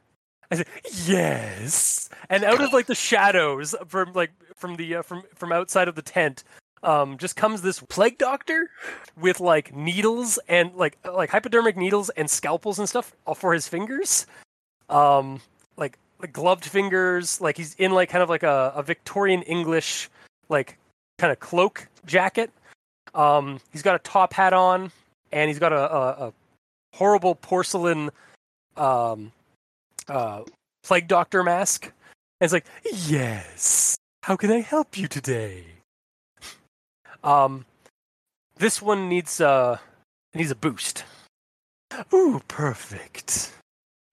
I 0.51 0.55
said 0.55 0.67
yes, 1.05 2.09
and 2.29 2.43
out 2.43 2.61
of 2.61 2.73
like 2.73 2.87
the 2.87 2.95
shadows 2.95 3.75
from 3.87 4.13
like 4.13 4.31
from 4.55 4.75
the 4.77 4.95
uh, 4.95 5.01
from 5.03 5.23
from 5.35 5.51
outside 5.51 5.87
of 5.87 5.95
the 5.95 6.01
tent, 6.01 6.43
um, 6.81 7.17
just 7.17 7.35
comes 7.35 7.61
this 7.61 7.79
plague 7.81 8.17
doctor 8.17 8.69
with 9.19 9.39
like 9.39 9.75
needles 9.75 10.39
and 10.47 10.73
like 10.75 10.97
like 11.13 11.29
hypodermic 11.29 11.77
needles 11.77 12.09
and 12.11 12.29
scalpels 12.29 12.79
and 12.79 12.89
stuff 12.89 13.13
for 13.35 13.53
his 13.53 13.67
fingers, 13.67 14.25
um, 14.89 15.39
like, 15.77 15.99
like 16.19 16.33
gloved 16.33 16.65
fingers. 16.65 17.39
Like 17.39 17.55
he's 17.57 17.75
in 17.75 17.91
like 17.91 18.09
kind 18.09 18.23
of 18.23 18.29
like 18.29 18.43
a, 18.43 18.73
a 18.75 18.81
Victorian 18.81 19.43
English 19.43 20.09
like 20.49 20.77
kind 21.19 21.31
of 21.31 21.39
cloak 21.39 21.87
jacket. 22.07 22.51
Um, 23.13 23.59
he's 23.71 23.83
got 23.83 23.95
a 23.95 23.99
top 23.99 24.33
hat 24.33 24.53
on, 24.53 24.91
and 25.31 25.49
he's 25.49 25.59
got 25.59 25.73
a, 25.73 25.93
a, 25.93 26.27
a 26.27 26.33
horrible 26.93 27.35
porcelain 27.35 28.09
um, 28.77 29.31
uh, 30.07 30.43
plague 30.83 31.07
doctor 31.07 31.43
mask. 31.43 31.85
And 31.85 32.45
it's 32.45 32.53
like, 32.53 32.65
yes. 32.83 33.97
How 34.23 34.35
can 34.35 34.51
I 34.51 34.59
help 34.59 34.97
you 34.97 35.07
today? 35.07 35.63
Um, 37.23 37.65
this 38.57 38.81
one 38.81 39.09
needs 39.09 39.41
uh 39.41 39.77
needs 40.33 40.51
a 40.51 40.55
boost. 40.55 41.03
Ooh, 42.13 42.41
perfect. 42.47 43.53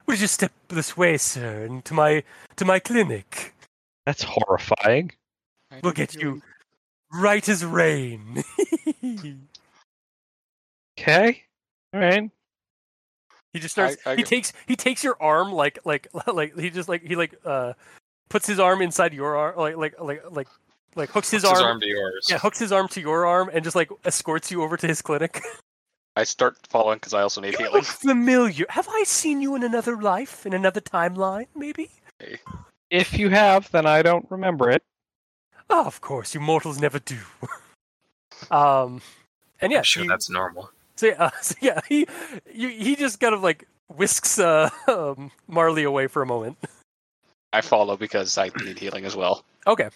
Would 0.06 0.20
you 0.20 0.26
step 0.26 0.52
this 0.68 0.96
way, 0.96 1.16
sir, 1.16 1.64
into 1.64 1.94
my 1.94 2.22
to 2.56 2.64
my 2.64 2.78
clinic? 2.78 3.54
That's 4.06 4.22
horrifying. 4.22 5.12
We'll 5.82 5.92
get 5.92 6.14
you 6.14 6.42
right 7.12 7.46
as 7.48 7.64
rain. 7.64 8.42
Okay. 10.98 11.42
All 11.94 12.00
right. 12.00 12.30
He 13.52 13.58
just 13.60 13.72
starts. 13.74 13.96
I- 14.06 14.10
I 14.12 14.16
he 14.16 14.22
get- 14.22 14.28
takes. 14.28 14.52
He 14.66 14.76
takes 14.76 15.02
your 15.04 15.16
arm 15.20 15.52
like 15.52 15.78
like 15.84 16.08
like 16.32 16.58
he 16.58 16.70
just 16.70 16.88
like 16.88 17.02
he 17.02 17.16
like 17.16 17.34
uh 17.44 17.72
puts 18.28 18.46
his 18.46 18.58
arm 18.58 18.82
inside 18.82 19.14
your 19.14 19.36
arm 19.36 19.56
like 19.56 19.76
like 19.76 20.00
like 20.00 20.22
like 20.30 20.48
like 20.94 21.10
hooks 21.10 21.30
his, 21.30 21.42
His 21.42 21.50
arm. 21.52 21.62
arm 21.62 21.80
to 21.80 21.86
yours. 21.86 22.26
Yeah, 22.28 22.38
hooks 22.38 22.58
his 22.58 22.72
arm 22.72 22.88
to 22.88 23.00
your 23.00 23.26
arm 23.26 23.50
and 23.52 23.62
just 23.62 23.76
like 23.76 23.90
escorts 24.04 24.50
you 24.50 24.62
over 24.62 24.76
to 24.76 24.86
his 24.86 25.02
clinic. 25.02 25.40
I 26.16 26.24
start 26.24 26.56
following 26.70 26.96
because 26.96 27.12
I 27.12 27.20
also 27.20 27.42
need 27.42 27.52
You 27.52 27.58
healing. 27.58 27.74
look 27.74 27.84
familiar. 27.84 28.64
Have 28.70 28.88
I 28.90 29.02
seen 29.04 29.42
you 29.42 29.54
in 29.54 29.62
another 29.62 29.98
life, 30.00 30.46
in 30.46 30.54
another 30.54 30.80
timeline, 30.80 31.46
maybe? 31.54 31.90
If 32.88 33.18
you 33.18 33.28
have, 33.28 33.70
then 33.70 33.84
I 33.84 34.00
don't 34.00 34.26
remember 34.30 34.70
it. 34.70 34.82
Oh, 35.68 35.84
of 35.84 36.00
course, 36.00 36.32
you 36.34 36.40
mortals 36.40 36.80
never 36.80 36.98
do. 36.98 37.18
um, 38.50 39.02
and 39.60 39.72
yeah, 39.72 39.78
I'm 39.78 39.84
sure 39.84 40.04
you- 40.04 40.08
that's 40.08 40.30
normal. 40.30 40.70
So 40.96 41.06
yeah, 41.06 41.14
uh, 41.18 41.30
so 41.40 41.54
yeah, 41.60 41.80
he 41.88 42.06
you, 42.52 42.68
he 42.68 42.96
just 42.96 43.20
kind 43.20 43.34
of 43.34 43.42
like 43.42 43.66
whisks 43.94 44.38
uh, 44.38 44.70
um, 44.88 45.30
Marley 45.46 45.84
away 45.84 46.06
for 46.06 46.22
a 46.22 46.26
moment. 46.26 46.58
I 47.52 47.60
follow 47.60 47.96
because 47.96 48.36
I 48.36 48.50
need 48.64 48.78
healing 48.78 49.04
as 49.04 49.16
well. 49.16 49.44
Okay. 49.66 49.88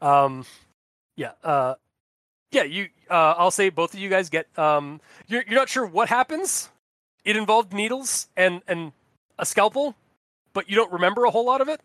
Um, 0.00 0.46
yeah. 1.16 1.32
Uh, 1.44 1.74
yeah. 2.52 2.62
You. 2.62 2.88
Uh, 3.10 3.34
I'll 3.36 3.50
say 3.50 3.68
both 3.68 3.92
of 3.92 4.00
you 4.00 4.08
guys 4.08 4.30
get. 4.30 4.46
Um, 4.58 5.00
you're 5.26 5.42
you're 5.46 5.58
not 5.58 5.68
sure 5.68 5.84
what 5.84 6.08
happens. 6.08 6.70
It 7.24 7.36
involved 7.36 7.74
needles 7.74 8.28
and 8.36 8.62
and 8.68 8.92
a 9.38 9.44
scalpel, 9.44 9.94
but 10.54 10.70
you 10.70 10.76
don't 10.76 10.92
remember 10.92 11.24
a 11.24 11.30
whole 11.30 11.44
lot 11.44 11.60
of 11.60 11.68
it. 11.68 11.80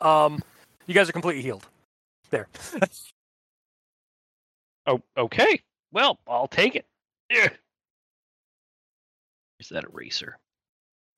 Um, 0.00 0.42
you 0.86 0.94
guys 0.94 1.08
are 1.08 1.12
completely 1.12 1.42
healed. 1.42 1.66
There. 2.30 2.46
Oh, 4.86 5.00
okay. 5.16 5.60
Well, 5.92 6.18
I'll 6.28 6.46
take 6.48 6.76
it. 6.76 6.86
Yeah. 7.30 7.48
Is 9.58 9.68
that 9.70 9.84
eraser? 9.84 10.38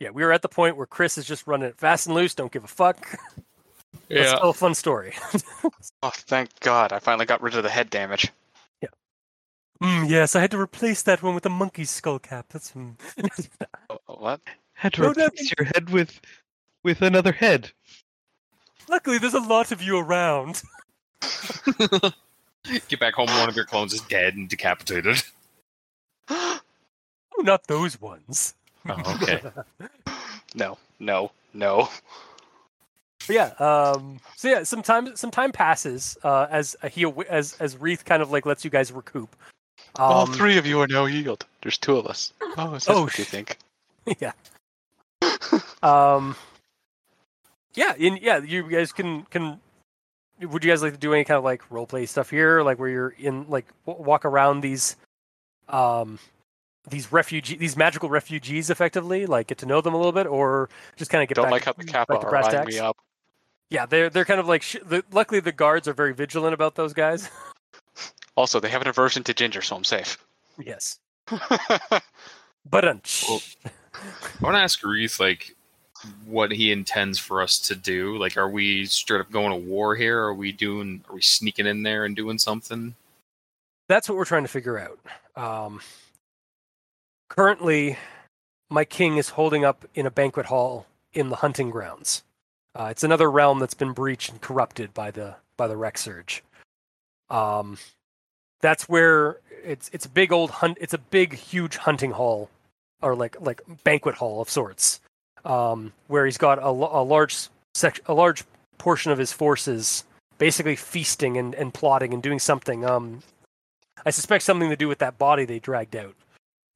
yeah, 0.01 0.11
we 0.11 0.24
were 0.24 0.32
at 0.32 0.43
the 0.43 0.49
point 0.49 0.77
where 0.77 0.86
Chris 0.86 1.16
is 1.16 1.24
just 1.27 1.47
running 1.47 1.69
it 1.69 1.78
fast 1.78 2.07
and 2.07 2.15
loose. 2.16 2.35
Don't 2.35 2.51
give 2.51 2.65
a 2.65 2.69
fuck. 2.69 3.07
That's 4.09 4.31
still 4.31 4.51
a 4.51 4.55
fun 4.55 4.74
story. 4.74 5.15
Oh, 6.05 6.11
thank 6.12 6.59
God! 6.59 6.93
I 6.93 6.99
finally 6.99 7.27
got 7.27 7.40
rid 7.43 7.55
of 7.55 7.62
the 7.62 7.69
head 7.70 7.89
damage. 7.89 8.32
Yeah. 8.82 8.89
Mm, 9.81 10.09
yes, 10.11 10.35
I 10.35 10.40
had 10.40 10.51
to 10.51 10.59
replace 10.61 11.03
that 11.03 11.23
one 11.23 11.32
with 11.36 11.47
a 11.47 11.51
monkey 11.51 11.85
skull 11.85 12.19
cap. 12.19 12.47
That's 12.51 12.73
mm. 12.73 12.97
Oh, 13.90 13.99
What? 14.07 14.40
Had 14.73 14.94
to 14.94 15.03
No, 15.03 15.11
replace 15.11 15.24
nothing. 15.28 15.47
your 15.59 15.66
head 15.66 15.90
with 15.90 16.20
with 16.82 17.03
another 17.03 17.31
head. 17.31 17.70
luckily 18.89 19.19
there's 19.19 19.35
a 19.35 19.39
lot 19.40 19.70
of 19.70 19.81
you 19.81 19.97
around. 19.97 20.62
Get 22.89 23.01
back 23.01 23.14
home, 23.14 23.26
one 23.28 23.48
of 23.48 23.56
your 23.56 23.64
clones 23.64 23.93
is 23.93 24.01
dead 24.02 24.34
and 24.34 24.48
decapitated. 24.48 25.22
Oh, 26.28 26.60
not 27.39 27.66
those 27.66 28.01
ones. 28.01 28.55
Oh, 28.89 29.18
okay. 29.22 29.43
No, 30.55 30.76
no, 31.01 31.30
no. 31.55 31.89
But 33.26 33.34
yeah. 33.34 33.47
Um. 33.59 34.20
So 34.36 34.48
yeah, 34.48 34.64
some 34.64 34.82
time 34.82 35.16
some 35.16 35.30
time 35.30 35.51
passes 35.51 36.18
uh, 36.22 36.47
as 36.51 36.76
uh, 36.82 36.89
he 36.90 37.10
as 37.30 37.56
as 37.59 37.78
Wreath 37.78 38.05
kind 38.05 38.20
of 38.20 38.30
like 38.30 38.44
lets 38.44 38.62
you 38.62 38.70
guys 38.70 38.93
recoup. 38.93 39.34
Um, 39.97 40.05
All 40.12 40.26
three 40.26 40.59
of 40.59 40.66
you 40.66 40.78
are 40.82 40.86
now 40.86 41.06
healed. 41.06 41.47
There's 41.62 41.78
two 41.78 41.97
of 41.97 42.06
us. 42.06 42.34
Oh, 42.59 42.74
is 42.74 42.84
that 42.84 42.94
Oh, 42.94 43.05
what 43.05 43.16
you 43.18 43.24
think? 43.24 43.56
yeah. 44.20 44.32
Um. 45.82 46.36
Yeah. 47.74 47.94
In 47.97 48.18
yeah, 48.20 48.36
you 48.43 48.68
guys 48.68 48.93
can 48.93 49.22
can. 49.30 49.59
Would 50.43 50.64
you 50.64 50.70
guys 50.70 50.82
like 50.82 50.93
to 50.93 50.98
do 50.98 51.12
any 51.14 51.24
kind 51.24 51.39
of 51.39 51.44
like 51.44 51.69
role 51.70 51.86
play 51.86 52.06
stuff 52.06 52.31
here, 52.31 52.62
like 52.62 52.78
where 52.78 52.89
you're 52.89 53.14
in 53.19 53.47
like 53.48 53.66
walk 53.86 54.24
around 54.24 54.60
these, 54.60 54.97
um, 55.69 56.19
these 56.89 57.12
refugee 57.12 57.56
these 57.56 57.77
magical 57.77 58.09
refugees 58.09 58.70
effectively, 58.70 59.27
like 59.27 59.47
get 59.47 59.59
to 59.59 59.66
know 59.66 59.81
them 59.81 59.94
a 59.94 59.97
little 59.97 60.12
bit, 60.12 60.27
or 60.27 60.69
just 60.97 61.10
kind 61.10 61.23
of 61.23 61.28
get 61.28 61.35
Don't 61.36 61.44
back 61.44 61.52
like 61.52 61.64
how 61.64 61.73
the 61.73 61.85
kappa 61.85 62.12
back 62.14 62.20
to 62.23 62.27
are 62.27 62.31
brass 62.31 62.44
eyeing 62.47 62.56
tacks? 62.56 62.74
me 62.74 62.78
up. 62.81 62.97
Yeah, 63.70 63.86
they're 63.86 64.10
they're 64.10 64.24
kind 64.24 64.40
of 64.40 64.47
like. 64.48 64.62
Sh- 64.62 64.77
the, 64.85 65.02
luckily, 65.12 65.40
the 65.40 65.52
guards 65.52 65.89
are 65.89 65.94
very 65.94 66.12
vigilant 66.12 66.55
about 66.55 66.74
those 66.74 66.93
guys. 66.93 67.31
Also, 68.35 68.59
they 68.60 68.70
have 68.70 68.81
an 68.81 68.89
aversion 68.89 69.23
to 69.24 69.35
ginger, 69.35 69.60
so 69.60 69.77
I'm 69.77 69.85
safe. 69.85 70.16
yes, 70.59 70.98
but 71.28 72.02
Well- 72.70 73.43
I 73.64 74.40
want 74.40 74.55
to 74.56 74.60
ask 74.60 74.82
Wreath, 74.82 75.20
like, 75.20 75.55
what 76.24 76.52
he 76.52 76.72
intends 76.72 77.18
for 77.18 77.42
us 77.42 77.58
to 77.60 77.74
do. 77.74 78.16
Like, 78.16 78.36
are 78.36 78.48
we 78.48 78.86
straight 78.86 79.20
up 79.20 79.30
going 79.30 79.50
to 79.50 79.68
war 79.68 79.94
here? 79.94 80.18
Are 80.18 80.34
we 80.34 80.52
doing? 80.52 81.04
Are 81.08 81.14
we 81.14 81.22
sneaking 81.22 81.66
in 81.66 81.82
there 81.82 82.04
and 82.04 82.16
doing 82.16 82.38
something? 82.38 82.94
that's 83.92 84.08
what 84.08 84.16
we're 84.16 84.24
trying 84.24 84.44
to 84.44 84.48
figure 84.48 84.78
out. 84.78 84.98
Um, 85.36 85.80
currently, 87.28 87.98
my 88.70 88.84
king 88.86 89.18
is 89.18 89.30
holding 89.30 89.66
up 89.66 89.84
in 89.94 90.06
a 90.06 90.10
banquet 90.10 90.46
hall 90.46 90.86
in 91.12 91.28
the 91.28 91.36
hunting 91.36 91.68
grounds. 91.70 92.22
Uh, 92.74 92.88
it's 92.90 93.04
another 93.04 93.30
realm 93.30 93.58
that's 93.58 93.74
been 93.74 93.92
breached 93.92 94.30
and 94.30 94.40
corrupted 94.40 94.94
by 94.94 95.10
the 95.10 95.36
by 95.58 95.66
the 95.66 95.76
Wreck 95.76 95.98
Surge. 95.98 96.42
Um, 97.28 97.76
that's 98.62 98.88
where 98.88 99.40
it's 99.62 99.90
it's 99.92 100.06
a 100.06 100.08
big 100.08 100.32
old 100.32 100.50
hunt. 100.50 100.78
It's 100.80 100.94
a 100.94 100.98
big, 100.98 101.34
huge 101.34 101.76
hunting 101.76 102.12
hall 102.12 102.48
or 103.02 103.14
like 103.14 103.36
like 103.40 103.60
banquet 103.84 104.14
hall 104.14 104.40
of 104.40 104.48
sorts, 104.48 105.01
um, 105.44 105.93
where 106.09 106.24
he's 106.24 106.39
got 106.39 106.59
a, 106.59 106.69
a 106.69 107.05
large 107.05 107.48
sec- 107.74 108.01
a 108.06 108.14
large 108.14 108.44
portion 108.78 109.12
of 109.12 109.19
his 109.19 109.32
forces 109.32 110.05
basically 110.39 110.74
feasting 110.77 111.36
and, 111.36 111.55
and 111.55 111.73
plotting 111.73 112.12
and 112.12 112.23
doing 112.23 112.39
something. 112.39 112.85
Um, 112.85 113.23
I 114.05 114.10
suspect 114.10 114.43
something 114.43 114.70
to 114.70 114.77
do 114.77 114.89
with 114.89 114.98
that 114.98 115.19
body 115.19 115.44
they 115.44 115.60
dragged 115.60 115.94
out. 115.94 116.14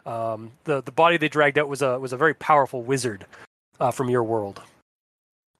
Um, 0.04 0.52
the 0.64 0.82
the 0.82 0.92
body 0.92 1.16
they 1.16 1.28
dragged 1.28 1.58
out 1.58 1.68
was 1.68 1.82
a 1.82 1.98
was 1.98 2.12
a 2.12 2.16
very 2.16 2.34
powerful 2.34 2.82
wizard 2.82 3.26
uh, 3.80 3.90
from 3.90 4.08
your 4.08 4.22
world. 4.22 4.62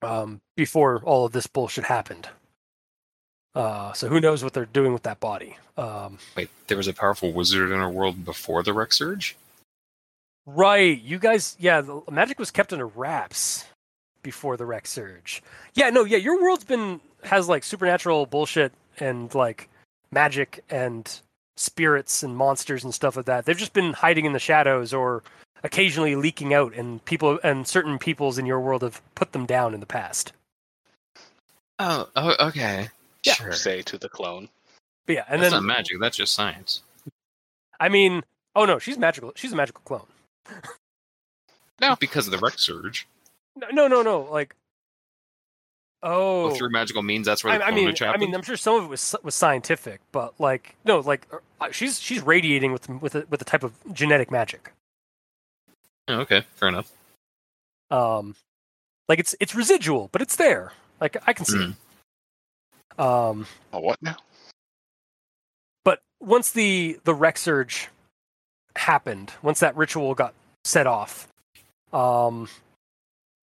Um, 0.02 0.40
before 0.56 1.02
all 1.04 1.24
of 1.24 1.32
this 1.32 1.46
bullshit 1.46 1.84
happened. 1.84 2.28
Uh, 3.54 3.92
so 3.94 4.08
who 4.08 4.20
knows 4.20 4.44
what 4.44 4.52
they're 4.52 4.66
doing 4.66 4.92
with 4.92 5.02
that 5.04 5.18
body? 5.18 5.56
Um, 5.78 6.18
Wait, 6.36 6.50
there 6.66 6.76
was 6.76 6.86
a 6.86 6.92
powerful 6.92 7.32
wizard 7.32 7.72
in 7.72 7.78
our 7.80 7.90
world 7.90 8.24
before 8.24 8.62
the 8.62 8.74
Wreck 8.74 8.92
Surge? 8.92 9.34
Right, 10.46 11.00
you 11.02 11.18
guys, 11.18 11.56
yeah, 11.58 11.80
the 11.80 12.00
magic 12.10 12.38
was 12.38 12.52
kept 12.52 12.72
under 12.72 12.86
wraps 12.86 13.64
before 14.22 14.56
the 14.56 14.64
Wreck 14.64 14.86
Surge. 14.86 15.42
Yeah, 15.74 15.90
no, 15.90 16.04
yeah, 16.04 16.18
your 16.18 16.40
world's 16.40 16.64
been 16.64 17.00
has 17.24 17.48
like 17.48 17.64
supernatural 17.64 18.26
bullshit 18.26 18.72
and 18.98 19.34
like 19.34 19.68
magic 20.12 20.62
and 20.70 21.20
spirits 21.56 22.22
and 22.22 22.36
monsters 22.36 22.84
and 22.84 22.94
stuff 22.94 23.16
like 23.16 23.26
that. 23.26 23.44
They've 23.44 23.56
just 23.56 23.72
been 23.72 23.92
hiding 23.92 24.24
in 24.24 24.32
the 24.32 24.38
shadows 24.38 24.94
or 24.94 25.24
occasionally 25.64 26.14
leaking 26.14 26.54
out, 26.54 26.74
and 26.74 27.04
people 27.04 27.40
and 27.42 27.66
certain 27.66 27.98
peoples 27.98 28.38
in 28.38 28.46
your 28.46 28.60
world 28.60 28.82
have 28.82 29.02
put 29.16 29.32
them 29.32 29.46
down 29.46 29.74
in 29.74 29.80
the 29.80 29.86
past. 29.86 30.32
Oh, 31.78 32.08
oh 32.14 32.46
okay. 32.48 32.88
Yeah. 33.24 33.34
Sure. 33.34 33.52
Say 33.52 33.82
to 33.82 33.98
the 33.98 34.08
clone. 34.08 34.48
But 35.06 35.16
yeah, 35.16 35.24
and 35.28 35.42
that's 35.42 35.52
then 35.52 35.64
not 35.64 35.74
magic. 35.74 35.98
That's 36.00 36.16
just 36.16 36.34
science. 36.34 36.82
I 37.80 37.88
mean, 37.88 38.22
oh 38.54 38.64
no, 38.64 38.78
she's 38.78 38.96
magical. 38.96 39.32
She's 39.34 39.52
a 39.52 39.56
magical 39.56 39.82
clone. 39.84 40.06
Not 41.80 42.00
because 42.00 42.26
of 42.26 42.32
the 42.32 42.38
Wreck 42.38 42.58
Surge. 42.58 43.06
No, 43.56 43.68
no, 43.70 43.88
no, 43.88 44.02
no. 44.02 44.20
Like, 44.22 44.54
oh, 46.02 46.46
Oh. 46.46 46.54
Through 46.54 46.70
magical 46.70 47.02
means, 47.02 47.26
that's 47.26 47.42
where 47.44 47.52
I, 47.54 47.58
the 47.58 47.66
I 47.66 47.70
mean, 47.70 47.88
clonage 47.88 48.02
I 48.02 48.06
happened. 48.06 48.24
mean, 48.24 48.34
I'm 48.34 48.42
sure 48.42 48.56
some 48.56 48.76
of 48.76 48.84
it 48.84 48.88
was 48.88 49.14
was 49.22 49.34
scientific, 49.34 50.00
but 50.12 50.38
like, 50.40 50.74
no, 50.84 51.00
like, 51.00 51.26
uh, 51.60 51.70
she's 51.72 52.00
she's 52.00 52.22
radiating 52.22 52.72
with 52.72 52.88
with 52.88 53.14
a, 53.14 53.26
with 53.28 53.40
a 53.42 53.44
type 53.44 53.62
of 53.62 53.72
genetic 53.92 54.30
magic. 54.30 54.72
Oh, 56.08 56.20
okay, 56.20 56.44
fair 56.54 56.68
enough. 56.68 56.90
Um, 57.90 58.36
like 59.08 59.18
it's 59.18 59.34
it's 59.40 59.54
residual, 59.54 60.08
but 60.12 60.22
it's 60.22 60.36
there. 60.36 60.72
Like 61.00 61.16
I 61.26 61.32
can 61.32 61.44
see. 61.44 61.74
Mm. 62.98 63.02
Um, 63.02 63.46
Oh, 63.72 63.80
what 63.80 64.00
now? 64.00 64.16
but 65.84 66.00
once 66.20 66.50
the 66.52 66.98
the 67.04 67.14
Wreck 67.14 67.36
Surge 67.38 67.88
happened, 68.76 69.32
once 69.42 69.60
that 69.60 69.76
ritual 69.76 70.14
got 70.14 70.34
set 70.64 70.86
off, 70.86 71.28
um, 71.92 72.48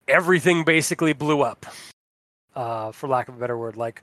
everything 0.09 0.65
basically 0.65 1.13
blew 1.13 1.43
up. 1.43 1.67
Uh, 2.55 2.91
for 2.91 3.09
lack 3.09 3.29
of 3.29 3.37
a 3.37 3.39
better 3.39 3.57
word, 3.57 3.77
like 3.77 4.03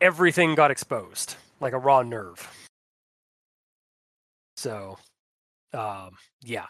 everything 0.00 0.54
got 0.54 0.70
exposed, 0.70 1.36
like 1.58 1.72
a 1.72 1.78
raw 1.78 2.02
nerve. 2.02 2.46
So, 4.58 4.98
um, 5.72 6.10
yeah. 6.42 6.66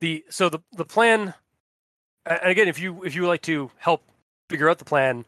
The 0.00 0.24
so 0.30 0.48
the 0.48 0.60
the 0.72 0.86
plan, 0.86 1.34
and 2.24 2.50
again, 2.50 2.66
if 2.66 2.78
you 2.78 3.04
if 3.04 3.14
you 3.14 3.22
would 3.22 3.28
like 3.28 3.42
to 3.42 3.70
help 3.76 4.02
figure 4.48 4.70
out 4.70 4.78
the 4.78 4.84
plan, 4.84 5.24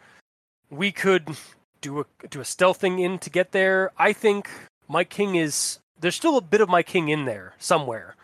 we 0.71 0.91
could 0.91 1.37
do 1.81 2.01
a 2.01 2.05
do 2.29 2.41
a 2.41 2.45
stealthing 2.45 3.01
in 3.01 3.19
to 3.21 3.31
get 3.31 3.53
there. 3.53 3.93
I 3.99 4.13
think 4.13 4.49
my 4.89 5.05
king 5.05 5.37
is 5.37 5.79
there's 6.05 6.15
still 6.15 6.37
a 6.37 6.43
bit 6.43 6.61
of 6.61 6.69
my 6.69 6.83
king 6.83 7.09
in 7.09 7.25
there 7.25 7.55
somewhere. 7.59 8.15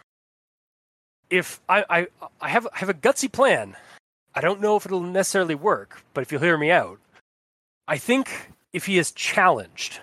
If 1.31 1.61
I 1.67 1.83
I, 1.89 2.07
I 2.39 2.49
have 2.51 2.69
I 2.75 2.79
have 2.79 2.91
a 2.91 2.95
gutsy 2.95 3.33
plan. 3.33 3.75
I 4.35 4.43
don't 4.43 4.61
know 4.61 4.77
if 4.77 4.85
it'll 4.85 5.01
necessarily 5.01 5.55
work, 5.55 6.03
but 6.13 6.21
if 6.21 6.31
you'll 6.31 6.43
hear 6.43 6.59
me 6.59 6.71
out, 6.71 6.99
I 7.89 7.97
think 7.97 8.51
if 8.75 8.85
he 8.85 8.99
is 8.99 9.13
challenged, 9.13 9.99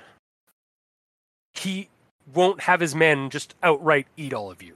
he 1.54 1.90
won't 2.34 2.62
have 2.62 2.80
his 2.80 2.96
men 2.96 3.30
just 3.30 3.54
outright 3.62 4.08
eat 4.18 4.34
all 4.34 4.50
of 4.50 4.64
you. 4.64 4.74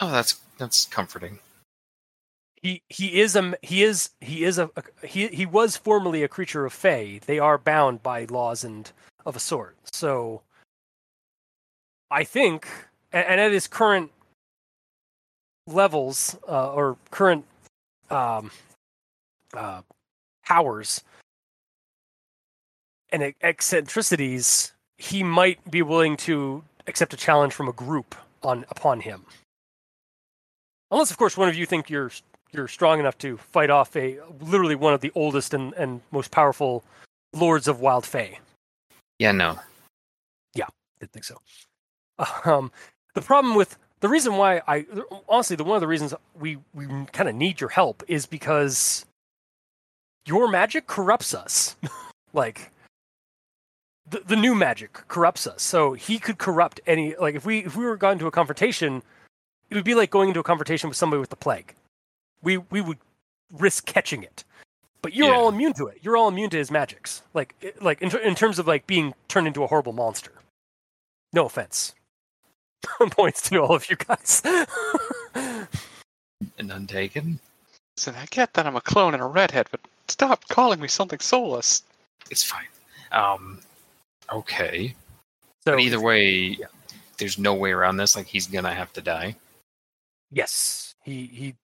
Oh, 0.00 0.10
that's 0.10 0.40
that's 0.58 0.84
comforting. 0.84 1.38
he 2.64 2.82
he 2.88 3.20
is 3.20 3.34
a 3.36 3.54
he 3.62 3.82
is 3.82 4.10
he 4.20 4.44
is 4.44 4.58
a, 4.58 4.70
a 4.76 5.06
he 5.06 5.28
he 5.28 5.46
was 5.46 5.76
formerly 5.76 6.22
a 6.22 6.28
creature 6.28 6.66
of 6.66 6.72
Fey. 6.72 7.20
They 7.24 7.38
are 7.38 7.58
bound 7.58 8.02
by 8.02 8.24
laws 8.24 8.62
and 8.62 8.90
of 9.24 9.36
a 9.36 9.40
sort. 9.40 9.76
So 9.92 10.42
I 12.14 12.22
think, 12.22 12.68
and, 13.12 13.40
at 13.40 13.50
his 13.50 13.66
current 13.66 14.12
levels 15.66 16.38
uh, 16.48 16.72
or 16.72 16.96
current 17.10 17.44
um, 18.08 18.52
uh, 19.52 19.82
powers 20.46 21.02
and 23.10 23.34
eccentricities, 23.42 24.72
he 24.96 25.24
might 25.24 25.68
be 25.68 25.82
willing 25.82 26.16
to 26.18 26.62
accept 26.86 27.12
a 27.12 27.16
challenge 27.16 27.52
from 27.52 27.68
a 27.68 27.72
group 27.72 28.14
on 28.44 28.64
upon 28.70 29.00
him. 29.00 29.26
Unless, 30.92 31.10
of 31.10 31.16
course, 31.16 31.36
one 31.36 31.48
of 31.48 31.56
you 31.56 31.66
think 31.66 31.90
you're 31.90 32.12
you're 32.52 32.68
strong 32.68 33.00
enough 33.00 33.18
to 33.18 33.38
fight 33.38 33.70
off 33.70 33.96
a 33.96 34.20
literally 34.40 34.76
one 34.76 34.94
of 34.94 35.00
the 35.00 35.10
oldest 35.16 35.52
and, 35.52 35.74
and 35.74 36.00
most 36.12 36.30
powerful 36.30 36.84
lords 37.32 37.66
of 37.66 37.80
Wild 37.80 38.06
Fey. 38.06 38.38
Yeah, 39.18 39.32
no. 39.32 39.58
Yeah, 40.54 40.68
Didn't 41.00 41.10
think 41.10 41.24
so. 41.24 41.38
Um, 42.44 42.70
the 43.14 43.22
problem 43.22 43.54
with 43.54 43.76
the 44.00 44.08
reason 44.08 44.36
why 44.36 44.60
I 44.68 44.86
honestly 45.28 45.56
the 45.56 45.64
one 45.64 45.76
of 45.76 45.80
the 45.80 45.86
reasons 45.88 46.14
we 46.38 46.58
we 46.74 46.86
kind 47.12 47.28
of 47.28 47.34
need 47.34 47.60
your 47.60 47.70
help 47.70 48.02
is 48.08 48.26
because 48.26 49.04
your 50.26 50.48
magic 50.48 50.86
corrupts 50.86 51.34
us. 51.34 51.76
like 52.32 52.70
the 54.08 54.20
the 54.20 54.36
new 54.36 54.54
magic 54.54 54.92
corrupts 55.08 55.46
us. 55.46 55.62
So 55.62 55.94
he 55.94 56.18
could 56.18 56.38
corrupt 56.38 56.80
any 56.86 57.14
like 57.16 57.34
if 57.34 57.44
we 57.46 57.64
if 57.64 57.76
we 57.76 57.84
were 57.84 57.96
gone 57.96 58.18
to 58.18 58.26
a 58.26 58.30
confrontation, 58.30 59.02
it 59.70 59.74
would 59.74 59.84
be 59.84 59.94
like 59.94 60.10
going 60.10 60.28
into 60.28 60.40
a 60.40 60.44
confrontation 60.44 60.88
with 60.88 60.96
somebody 60.98 61.20
with 61.20 61.30
the 61.30 61.36
plague. 61.36 61.74
We 62.42 62.58
we 62.58 62.80
would 62.80 62.98
risk 63.52 63.86
catching 63.86 64.22
it. 64.22 64.44
But 65.02 65.14
you're 65.14 65.28
Yeah. 65.28 65.36
all 65.38 65.48
immune 65.48 65.74
to 65.74 65.86
it. 65.86 65.98
You're 66.02 66.16
all 66.16 66.28
immune 66.28 66.50
to 66.50 66.56
his 66.58 66.70
magics. 66.70 67.22
Like 67.32 67.54
like 67.80 68.02
in, 68.02 68.14
in 68.18 68.34
terms 68.34 68.58
of 68.58 68.66
like 68.66 68.86
being 68.86 69.14
turned 69.28 69.46
into 69.46 69.62
a 69.64 69.66
horrible 69.66 69.92
monster. 69.92 70.32
No 71.32 71.46
offense. 71.46 71.94
Points 73.10 73.42
to 73.50 73.58
all 73.62 73.74
of 73.74 73.88
you 73.90 73.96
guys. 73.96 74.42
And 76.58 76.70
untaken. 76.70 77.40
Listen, 77.96 78.14
I 78.16 78.26
get 78.26 78.52
that 78.54 78.66
I'm 78.66 78.76
a 78.76 78.80
clone 78.80 79.14
and 79.14 79.22
a 79.22 79.26
redhead, 79.26 79.66
but 79.70 79.80
stop 80.08 80.46
calling 80.48 80.78
me 80.80 80.88
something 80.88 81.18
soulless. 81.20 81.82
It's 82.30 82.42
fine. 82.42 82.66
Um, 83.12 83.60
okay. 84.30 84.94
so 85.64 85.72
But 85.72 85.80
either 85.80 86.00
way, 86.00 86.58
there's 87.18 87.38
no 87.38 87.54
way 87.54 87.70
around 87.72 87.96
this. 87.96 88.14
Like 88.14 88.26
he's 88.26 88.46
gonna 88.46 88.74
have 88.74 88.92
to 88.94 89.00
die. 89.00 89.36
yes, 90.30 90.94
he 91.02 91.26
he. 91.26 91.54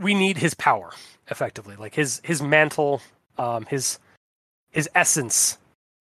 We 0.00 0.14
need 0.14 0.38
his 0.38 0.54
power, 0.54 0.92
effectively, 1.28 1.76
like 1.76 1.94
his 1.94 2.20
his 2.24 2.40
mantle, 2.42 3.02
um, 3.38 3.66
his 3.66 3.98
his 4.70 4.88
essence. 4.94 5.58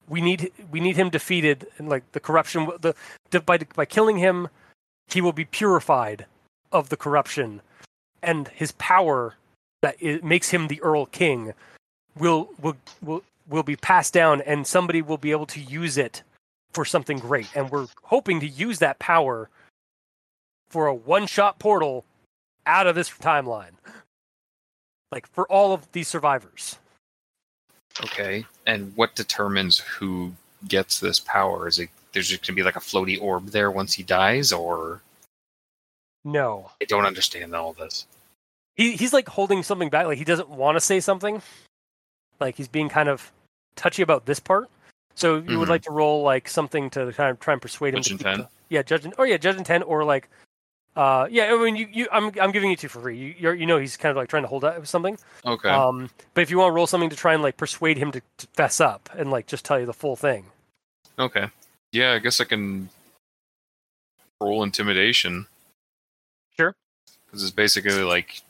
We 0.09 0.21
need 0.21 0.51
we 0.69 0.79
need 0.79 0.97
him 0.97 1.09
defeated, 1.09 1.67
and 1.77 1.87
like 1.87 2.11
the 2.11 2.19
corruption. 2.19 2.69
The, 2.81 2.95
by 3.39 3.57
by 3.75 3.85
killing 3.85 4.17
him, 4.17 4.49
he 5.07 5.21
will 5.21 5.31
be 5.33 5.45
purified 5.45 6.25
of 6.71 6.89
the 6.89 6.97
corruption, 6.97 7.61
and 8.21 8.47
his 8.49 8.73
power 8.73 9.35
that 9.81 9.95
it 9.99 10.23
makes 10.23 10.49
him 10.49 10.67
the 10.67 10.81
Earl 10.81 11.05
King 11.05 11.53
will 12.17 12.49
will 12.61 12.77
will 13.01 13.23
will 13.47 13.63
be 13.63 13.75
passed 13.75 14.13
down, 14.13 14.41
and 14.41 14.67
somebody 14.67 15.01
will 15.01 15.17
be 15.17 15.31
able 15.31 15.45
to 15.47 15.59
use 15.59 15.97
it 15.97 16.23
for 16.71 16.85
something 16.85 17.19
great. 17.19 17.47
And 17.55 17.69
we're 17.69 17.87
hoping 18.03 18.39
to 18.39 18.47
use 18.47 18.79
that 18.79 18.99
power 18.99 19.49
for 20.69 20.87
a 20.87 20.93
one-shot 20.93 21.59
portal 21.59 22.05
out 22.65 22.87
of 22.87 22.95
this 22.95 23.09
timeline, 23.09 23.73
like 25.11 25.27
for 25.27 25.45
all 25.51 25.73
of 25.73 25.91
these 25.91 26.07
survivors. 26.07 26.77
Okay. 28.03 28.45
And 28.65 28.95
what 28.95 29.15
determines 29.15 29.79
who 29.79 30.33
gets 30.67 30.99
this 30.99 31.19
power? 31.19 31.67
Is 31.67 31.79
it 31.79 31.89
there's 32.13 32.29
just 32.29 32.45
gonna 32.45 32.55
be 32.55 32.63
like 32.63 32.75
a 32.75 32.79
floaty 32.79 33.19
orb 33.21 33.47
there 33.47 33.69
once 33.71 33.93
he 33.93 34.03
dies, 34.03 34.51
or 34.51 35.01
No, 36.23 36.71
I 36.81 36.85
don't 36.85 37.05
understand 37.05 37.53
all 37.55 37.73
this. 37.73 38.05
he 38.75 38.95
he's 38.95 39.13
like 39.13 39.27
holding 39.27 39.63
something 39.63 39.89
back. 39.89 40.05
Like 40.05 40.17
he 40.17 40.23
doesn't 40.23 40.49
want 40.49 40.75
to 40.75 40.79
say 40.81 40.99
something. 40.99 41.41
Like 42.39 42.55
he's 42.55 42.67
being 42.67 42.89
kind 42.89 43.09
of 43.09 43.31
touchy 43.75 44.01
about 44.01 44.25
this 44.25 44.39
part. 44.39 44.69
So 45.15 45.35
you 45.35 45.59
would 45.59 45.67
Mhm. 45.67 45.71
like 45.71 45.81
to 45.83 45.91
roll 45.91 46.23
like 46.23 46.47
something 46.49 46.89
to 46.91 47.11
kind 47.13 47.29
of 47.29 47.39
try 47.39 47.53
and 47.53 47.61
persuade 47.61 47.93
him 47.93 47.99
Judge 48.01 48.05
to 48.05 48.17
keep 48.17 48.27
intent? 48.27 48.49
the- 48.49 48.75
yeah, 48.75 48.81
judge. 48.81 49.05
in- 49.05 49.13
Oh 49.19 49.23
yeah, 49.23 49.37
judge 49.37 49.55
and 49.57 49.65
ten, 49.65 49.83
or 49.83 50.03
like. 50.03 50.29
Uh, 50.95 51.27
yeah, 51.31 51.45
I 51.53 51.57
mean, 51.57 51.75
you, 51.75 51.87
you, 51.91 52.07
I'm, 52.11 52.31
I'm 52.39 52.51
giving 52.51 52.69
you 52.69 52.75
two 52.75 52.87
for 52.87 52.99
free. 53.01 53.17
You, 53.17 53.35
you're, 53.37 53.53
you 53.55 53.65
know, 53.65 53.79
he's 53.79 53.97
kind 53.97 54.11
of 54.11 54.17
like 54.17 54.29
trying 54.29 54.43
to 54.43 54.47
hold 54.47 54.63
up 54.63 54.85
something. 54.85 55.17
Okay. 55.45 55.69
Um, 55.69 56.09
but 56.35 56.41
if 56.41 56.51
you 56.51 56.59
want 56.59 56.69
to 56.69 56.73
roll 56.75 56.85
something 56.85 57.09
to 57.09 57.15
try 57.15 57.33
and 57.33 57.41
like 57.41 57.57
persuade 57.57 57.97
him 57.97 58.11
to, 58.11 58.21
to 58.37 58.47
fess 58.53 58.79
up 58.79 59.09
and 59.17 59.31
like 59.31 59.47
just 59.47 59.65
tell 59.65 59.79
you 59.79 59.85
the 59.87 59.93
full 59.93 60.15
thing, 60.15 60.45
okay. 61.17 61.47
Yeah, 61.91 62.11
I 62.13 62.19
guess 62.19 62.39
I 62.39 62.43
can 62.45 62.89
roll 64.39 64.61
intimidation. 64.63 65.47
Sure. 66.57 66.75
Because 67.25 67.41
it's 67.41 67.51
basically 67.51 68.03
like 68.03 68.41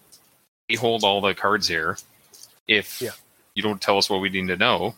we 0.69 0.75
hold 0.75 1.03
all 1.03 1.21
the 1.21 1.33
cards 1.33 1.67
here. 1.67 1.97
If 2.67 3.01
Yeah. 3.01 3.11
you 3.55 3.63
don't 3.63 3.81
tell 3.81 3.97
us 3.97 4.09
what 4.09 4.19
we 4.21 4.29
need 4.29 4.47
to 4.47 4.57
know 4.57 4.95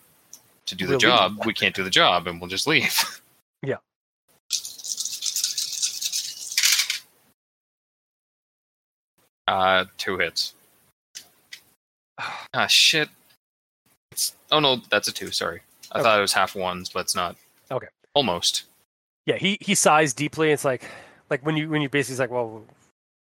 to 0.67 0.75
do 0.75 0.85
the 0.85 0.91
We'll 0.91 0.97
leave. 0.97 1.01
job, 1.01 1.45
we 1.45 1.53
can't 1.53 1.75
do 1.75 1.83
the 1.83 1.89
job, 1.91 2.25
and 2.27 2.41
we'll 2.41 2.49
just 2.49 2.65
leave. 2.67 3.21
Yeah. 3.63 3.77
Uh, 9.47 9.85
two 9.97 10.17
hits. 10.17 10.53
Ah, 12.53 12.67
shit. 12.67 13.09
It's, 14.11 14.35
oh 14.51 14.59
no, 14.59 14.77
that's 14.89 15.07
a 15.07 15.11
two. 15.11 15.31
Sorry, 15.31 15.61
I 15.91 15.99
Okay. 15.99 16.03
thought 16.03 16.17
it 16.17 16.21
was 16.21 16.33
half 16.33 16.55
ones, 16.55 16.89
but 16.89 17.01
it's 17.01 17.15
not. 17.15 17.35
Okay. 17.69 17.87
Almost. 18.13 18.63
Yeah, 19.25 19.35
he 19.37 19.57
he 19.59 19.75
sighs 19.75 20.13
deeply. 20.13 20.51
It's 20.51 20.63
like 20.65 20.83
like 21.29 21.45
when 21.45 21.57
you 21.57 21.69
when 21.69 21.81
you 21.81 21.89
basically 21.89 22.19
like, 22.23 22.31
well, 22.31 22.63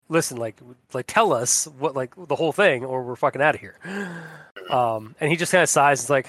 listen, 0.09 0.37
like 0.37 0.55
like 0.93 1.07
tell 1.07 1.33
us 1.33 1.65
what 1.79 1.95
like 1.95 2.13
the 2.27 2.35
whole 2.35 2.51
thing, 2.51 2.85
or 2.85 3.01
we're 3.03 3.15
fucking 3.15 3.41
out 3.41 3.55
of 3.55 3.61
here. 3.61 3.75
Um, 4.67 5.15
and 5.19 5.29
he 5.29 5.37
just 5.37 5.51
kind 5.51 5.61
of 5.61 5.69
sighs. 5.69 5.99
It's 6.01 6.09
like 6.09 6.27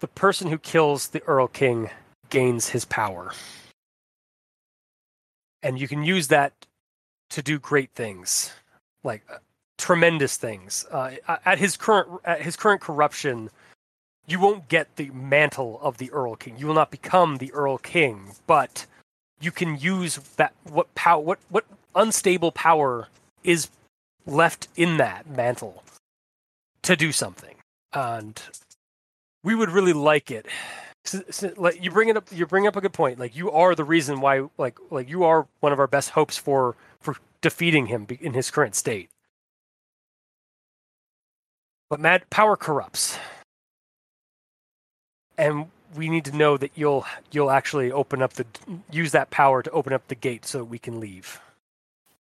the 0.00 0.08
person 0.08 0.48
who 0.48 0.56
kills 0.56 1.08
the 1.08 1.22
Earl 1.24 1.48
King 1.48 1.90
gains 2.30 2.70
his 2.70 2.86
power, 2.86 3.32
and 5.62 5.78
you 5.78 5.86
can 5.86 6.02
use 6.02 6.28
that 6.28 6.54
to 7.30 7.42
do 7.42 7.58
great 7.58 7.90
things, 7.92 8.52
like 9.04 9.22
uh, 9.30 9.38
tremendous 9.76 10.36
things. 10.36 10.86
Uh, 10.90 11.12
at 11.44 11.58
his 11.58 11.76
current 11.76 12.08
at 12.24 12.42
his 12.42 12.56
current 12.56 12.80
corruption, 12.80 13.50
you 14.26 14.38
won't 14.38 14.68
get 14.68 14.96
the 14.96 15.10
mantle 15.10 15.78
of 15.82 15.98
the 15.98 16.10
Earl 16.10 16.36
King. 16.36 16.56
You 16.58 16.66
will 16.66 16.74
not 16.74 16.90
become 16.90 17.36
the 17.36 17.52
Earl 17.52 17.78
King, 17.78 18.32
but 18.46 18.86
you 19.40 19.50
can 19.50 19.78
use 19.78 20.16
that 20.36 20.52
what 20.64 20.94
power 20.94 21.22
what 21.22 21.38
what 21.48 21.64
unstable 21.94 22.52
power 22.52 23.08
is 23.42 23.68
left 24.26 24.68
in 24.76 24.98
that 24.98 25.28
mantle 25.28 25.82
to 26.82 26.96
do 26.96 27.12
something. 27.12 27.56
And 27.92 28.40
we 29.42 29.54
would 29.54 29.70
really 29.70 29.92
like 29.92 30.30
it. 30.30 30.46
Like 31.56 31.82
you 31.82 31.90
bring 31.90 32.08
it 32.08 32.16
up 32.18 32.28
you 32.30 32.46
bring 32.46 32.66
up 32.66 32.76
a 32.76 32.82
good 32.82 32.92
point. 32.92 33.18
Like 33.18 33.34
you 33.34 33.50
are 33.50 33.74
the 33.74 33.84
reason 33.84 34.20
why 34.20 34.46
like 34.58 34.78
like 34.90 35.08
you 35.08 35.24
are 35.24 35.46
one 35.60 35.72
of 35.72 35.78
our 35.78 35.86
best 35.86 36.10
hopes 36.10 36.36
for 36.36 36.76
for 37.00 37.16
defeating 37.40 37.86
him 37.86 38.06
in 38.20 38.34
his 38.34 38.50
current 38.50 38.74
state. 38.74 39.10
But 41.90 42.00
mad 42.00 42.28
power 42.30 42.56
corrupts 42.56 43.18
and 45.38 45.66
we 45.94 46.10
need 46.10 46.26
to 46.26 46.36
know 46.36 46.56
that 46.58 46.72
you'll 46.74 47.06
you'll 47.30 47.50
actually 47.50 47.90
open 47.90 48.20
up 48.20 48.34
the 48.34 48.44
use 48.90 49.12
that 49.12 49.30
power 49.30 49.62
to 49.62 49.70
open 49.70 49.92
up 49.92 50.06
the 50.08 50.14
gate 50.14 50.44
so 50.44 50.62
we 50.62 50.78
can 50.78 51.00
leave. 51.00 51.40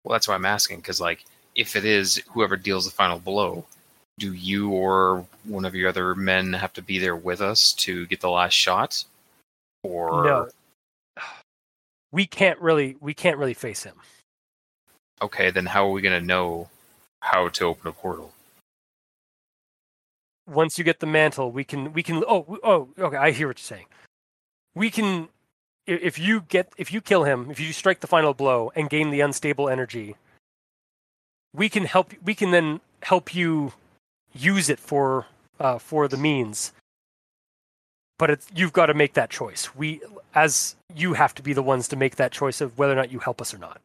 Well, 0.03 0.13
that's 0.13 0.27
why 0.27 0.35
I'm 0.35 0.45
asking 0.45 0.77
because, 0.77 1.01
like, 1.01 1.25
if 1.55 1.75
it 1.75 1.85
is 1.85 2.21
whoever 2.31 2.55
deals 2.55 2.85
the 2.85 2.91
final 2.91 3.17
blow, 3.17 3.65
do 4.19 4.33
you 4.33 4.69
or 4.69 5.25
one 5.45 5.65
of 5.65 5.73
your 5.73 5.89
other 5.89 6.13
men 6.13 6.53
have 6.53 6.73
to 6.73 6.81
be 6.81 6.99
there 6.99 7.15
with 7.15 7.41
us 7.41 7.73
to 7.73 8.05
get 8.05 8.21
the 8.21 8.29
last 8.29 8.53
shot? 8.53 9.03
Or 9.83 10.23
No. 10.23 10.49
We 12.11 12.25
can't 12.25 12.59
really 12.59 12.97
we 13.01 13.13
can't 13.13 13.37
really 13.37 13.53
face 13.53 13.83
him. 13.83 13.95
Okay, 15.21 15.51
then 15.51 15.67
how 15.67 15.87
are 15.87 15.91
we 15.91 16.01
going 16.01 16.19
to 16.19 16.25
know 16.25 16.69
how 17.19 17.49
to 17.49 17.65
open 17.65 17.87
a 17.87 17.91
portal? 17.91 18.33
Once 20.47 20.77
you 20.77 20.83
get 20.83 20.99
the 20.99 21.05
mantle, 21.05 21.51
we 21.51 21.63
can 21.63 21.91
we 21.91 22.01
can 22.01 22.23
oh 22.27 22.57
oh 22.63 22.87
okay, 22.97 23.17
I 23.17 23.31
hear 23.31 23.47
what 23.47 23.59
you're 23.59 23.77
saying. 23.77 23.87
We 24.75 24.89
can 24.89 25.27
if 25.85 26.17
you 26.17 26.41
get 26.41 26.71
if 26.77 26.93
you 26.93 27.01
kill 27.01 27.23
him, 27.23 27.51
if 27.51 27.59
you 27.59 27.73
strike 27.73 27.99
the 27.99 28.07
final 28.07 28.33
blow 28.33 28.71
and 28.75 28.89
gain 28.89 29.09
the 29.09 29.21
unstable 29.21 29.67
energy, 29.67 30.15
we 31.53 31.67
can 31.67 31.85
help 31.85 32.13
we 32.23 32.33
can 32.33 32.51
then 32.51 32.79
help 33.03 33.35
you 33.35 33.73
use 34.33 34.69
it 34.69 34.79
for 34.79 35.25
uh, 35.59 35.79
for 35.79 36.07
the 36.07 36.17
means. 36.17 36.71
But 38.19 38.39
you've 38.55 38.73
got 38.73 38.87
to 38.87 38.93
make 38.93 39.13
that 39.13 39.29
choice. 39.29 39.75
We 39.75 40.01
as 40.33 40.75
you 40.95 41.13
have 41.13 41.35
to 41.35 41.43
be 41.43 41.53
the 41.53 41.63
ones 41.63 41.87
to 41.89 41.95
make 41.95 42.15
that 42.15 42.31
choice 42.31 42.61
of 42.61 42.77
whether 42.77 42.93
or 42.93 42.95
not 42.95 43.11
you 43.11 43.19
help 43.19 43.41
us 43.41 43.53
or 43.53 43.57
not. 43.57 43.81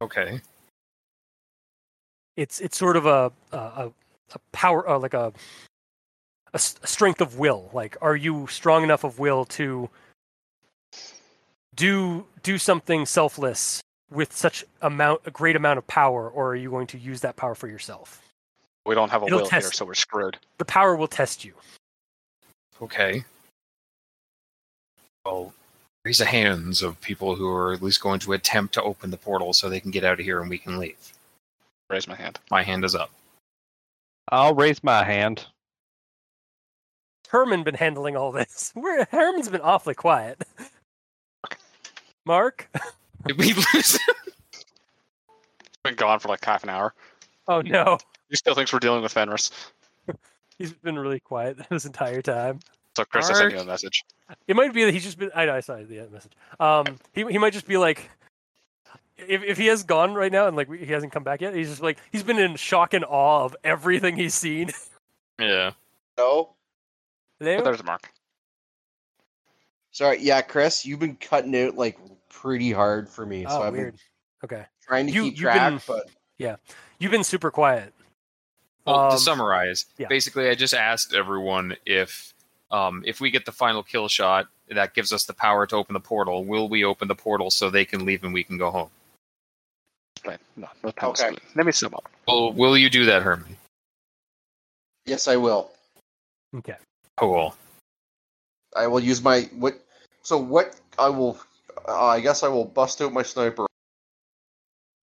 Okay. 0.00 0.40
it's 2.36 2.60
it's 2.60 2.76
sort 2.76 2.96
of 2.96 3.06
a 3.06 3.32
a, 3.52 3.56
a 3.56 3.92
a 4.34 4.38
power 4.52 4.88
uh, 4.88 4.98
like 4.98 5.14
a 5.14 5.32
strength 6.56 7.20
of 7.20 7.38
will 7.38 7.68
like 7.72 7.96
are 8.00 8.16
you 8.16 8.46
strong 8.48 8.82
enough 8.84 9.04
of 9.04 9.18
will 9.18 9.44
to 9.44 9.88
do 11.74 12.24
do 12.42 12.58
something 12.58 13.06
selfless 13.06 13.80
with 14.10 14.32
such 14.32 14.64
amount 14.82 15.20
a 15.26 15.30
great 15.30 15.56
amount 15.56 15.78
of 15.78 15.86
power 15.86 16.28
or 16.30 16.50
are 16.50 16.56
you 16.56 16.70
going 16.70 16.86
to 16.86 16.98
use 16.98 17.20
that 17.20 17.34
power 17.36 17.54
for 17.54 17.66
yourself 17.68 18.22
We 18.86 18.94
don't 18.94 19.10
have 19.10 19.22
a 19.22 19.26
It'll 19.26 19.40
will 19.40 19.48
here, 19.48 19.72
so 19.72 19.84
we're 19.84 19.94
screwed. 19.94 20.38
the 20.58 20.64
power 20.64 20.94
will 20.96 21.08
test 21.08 21.44
you 21.44 21.54
Okay. 22.82 23.24
Well, 25.24 25.54
raise 26.04 26.18
the 26.18 26.24
hands 26.26 26.82
of 26.82 27.00
people 27.00 27.34
who 27.34 27.48
are 27.48 27.72
at 27.72 27.82
least 27.82 28.00
going 28.00 28.20
to 28.20 28.32
attempt 28.34 28.74
to 28.74 28.82
open 28.82 29.10
the 29.10 29.16
portal 29.16 29.52
so 29.52 29.68
they 29.68 29.80
can 29.80 29.90
get 29.90 30.04
out 30.04 30.20
of 30.20 30.24
here 30.24 30.40
and 30.40 30.50
we 30.50 30.58
can 30.58 30.78
leave. 30.78 31.12
Raise 31.88 32.06
my 32.06 32.14
hand. 32.14 32.38
My 32.50 32.62
hand 32.62 32.84
is 32.84 32.94
up. 32.94 33.10
I'll 34.30 34.54
raise 34.54 34.82
my 34.82 35.04
hand. 35.04 35.46
herman 37.28 37.62
been 37.62 37.74
handling 37.74 38.16
all 38.16 38.32
this 38.32 38.70
Where 38.74 39.06
herman's 39.10 39.48
been 39.48 39.60
awfully 39.60 39.94
quiet 39.94 40.42
mark 42.24 42.68
Did 43.26 43.38
we 43.38 43.52
lose? 43.52 43.98
He's 43.98 44.00
been 45.82 45.94
gone 45.94 46.20
for 46.20 46.28
like 46.28 46.44
half 46.44 46.62
an 46.62 46.70
hour. 46.70 46.94
oh 47.48 47.60
no 47.60 47.98
He 48.30 48.36
still 48.36 48.54
thinks 48.54 48.72
we're 48.72 48.78
dealing 48.78 49.02
with 49.02 49.12
Fenris. 49.12 49.50
he's 50.58 50.72
been 50.72 50.98
really 50.98 51.20
quiet 51.20 51.58
this 51.70 51.84
entire 51.84 52.22
time 52.22 52.60
So 52.96 53.04
Chris, 53.04 53.28
I 53.30 53.34
sent 53.34 53.52
you 53.54 53.58
a 53.60 53.64
message. 53.64 54.04
It 54.46 54.54
might 54.56 54.72
be 54.72 54.84
that 54.84 54.92
he's 54.94 55.04
just 55.04 55.18
been. 55.18 55.30
I 55.34 55.46
know. 55.46 55.54
I 55.54 55.60
saw 55.60 55.76
the 55.76 56.08
message. 56.12 56.32
Um, 56.60 56.86
he 57.12 57.24
he 57.30 57.38
might 57.38 57.52
just 57.52 57.66
be 57.66 57.76
like, 57.76 58.08
if 59.18 59.42
if 59.42 59.58
he 59.58 59.66
has 59.66 59.82
gone 59.82 60.14
right 60.14 60.30
now 60.30 60.46
and 60.46 60.56
like 60.56 60.72
he 60.72 60.86
hasn't 60.92 61.12
come 61.12 61.24
back 61.24 61.40
yet, 61.40 61.54
he's 61.54 61.68
just 61.70 61.82
like 61.82 61.98
he's 62.12 62.22
been 62.22 62.38
in 62.38 62.54
shock 62.56 62.94
and 62.94 63.04
awe 63.04 63.44
of 63.44 63.56
everything 63.64 64.16
he's 64.16 64.34
seen. 64.34 64.70
yeah. 65.40 65.72
No. 66.16 66.50
Leo? 67.40 67.56
But 67.58 67.64
there's 67.64 67.84
Mark. 67.84 68.10
Sorry, 69.90 70.18
yeah, 70.20 70.42
Chris, 70.42 70.84
you've 70.84 70.98
been 71.00 71.16
cutting 71.16 71.54
out 71.56 71.76
like 71.76 71.98
pretty 72.28 72.72
hard 72.72 73.08
for 73.08 73.24
me, 73.24 73.44
so 73.44 73.50
oh, 73.50 73.62
I've 73.62 73.72
weird. 73.72 73.94
been 73.94 74.00
Okay, 74.58 74.66
trying 74.86 75.06
to 75.06 75.12
You- 75.12 75.22
keep 75.24 75.36
track, 75.38 75.70
been- 75.70 75.80
but 75.86 76.08
yeah, 76.38 76.56
you've 76.98 77.12
been 77.12 77.24
super 77.24 77.50
quiet. 77.50 77.94
Well, 78.84 78.96
Um, 79.06 79.10
to 79.12 79.18
summarize, 79.18 79.86
yeah. 79.96 80.08
basically, 80.08 80.48
I 80.50 80.54
just 80.54 80.74
asked 80.74 81.14
everyone 81.14 81.76
if, 81.86 82.33
um, 82.74 83.04
if 83.06 83.20
we 83.20 83.30
get 83.30 83.46
the 83.46 83.52
final 83.52 83.84
kill 83.84 84.08
shot, 84.08 84.48
that 84.68 84.94
gives 84.94 85.12
us 85.12 85.24
the 85.24 85.32
power 85.32 85.64
to 85.66 85.76
open 85.76 85.94
the 85.94 86.00
portal. 86.00 86.44
Will 86.44 86.68
we 86.68 86.84
open 86.84 87.06
the 87.06 87.14
portal 87.14 87.50
so 87.50 87.70
they 87.70 87.84
can 87.84 88.04
leave 88.04 88.24
and 88.24 88.34
we 88.34 88.42
can 88.42 88.58
go 88.58 88.70
home? 88.70 88.90
Right. 90.26 90.40
No, 90.56 90.66
no 90.82 90.90
time 90.90 91.10
Okay. 91.10 91.36
Let 91.54 91.66
me 91.66 91.72
sum 91.72 91.94
up. 91.94 92.10
Will 92.26 92.52
Will 92.52 92.76
you 92.76 92.90
do 92.90 93.04
that, 93.06 93.22
Herman? 93.22 93.56
yes, 95.06 95.28
I 95.28 95.36
will. 95.36 95.70
Okay. 96.56 96.76
Cool. 97.16 97.54
I 98.74 98.88
will 98.88 99.00
use 99.00 99.22
my 99.22 99.42
what. 99.54 99.78
So 100.22 100.38
what 100.38 100.74
I 100.98 101.10
will, 101.10 101.38
uh, 101.86 102.06
I 102.06 102.20
guess 102.20 102.42
I 102.42 102.48
will 102.48 102.64
bust 102.64 103.00
out 103.02 103.12
my 103.12 103.22
sniper 103.22 103.66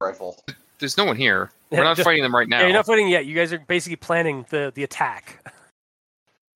rifle. 0.01 0.37
There's 0.79 0.97
no 0.97 1.05
one 1.05 1.15
here. 1.15 1.51
We're 1.71 1.83
not 1.83 1.97
fighting 1.99 2.23
them 2.23 2.35
right 2.35 2.49
now. 2.49 2.59
Yeah, 2.59 2.65
you're 2.65 2.73
not 2.73 2.85
fighting 2.85 3.07
yet. 3.07 3.25
You 3.25 3.35
guys 3.35 3.53
are 3.53 3.59
basically 3.59 3.95
planning 3.95 4.45
the 4.49 4.73
the 4.75 4.83
attack. 4.83 5.39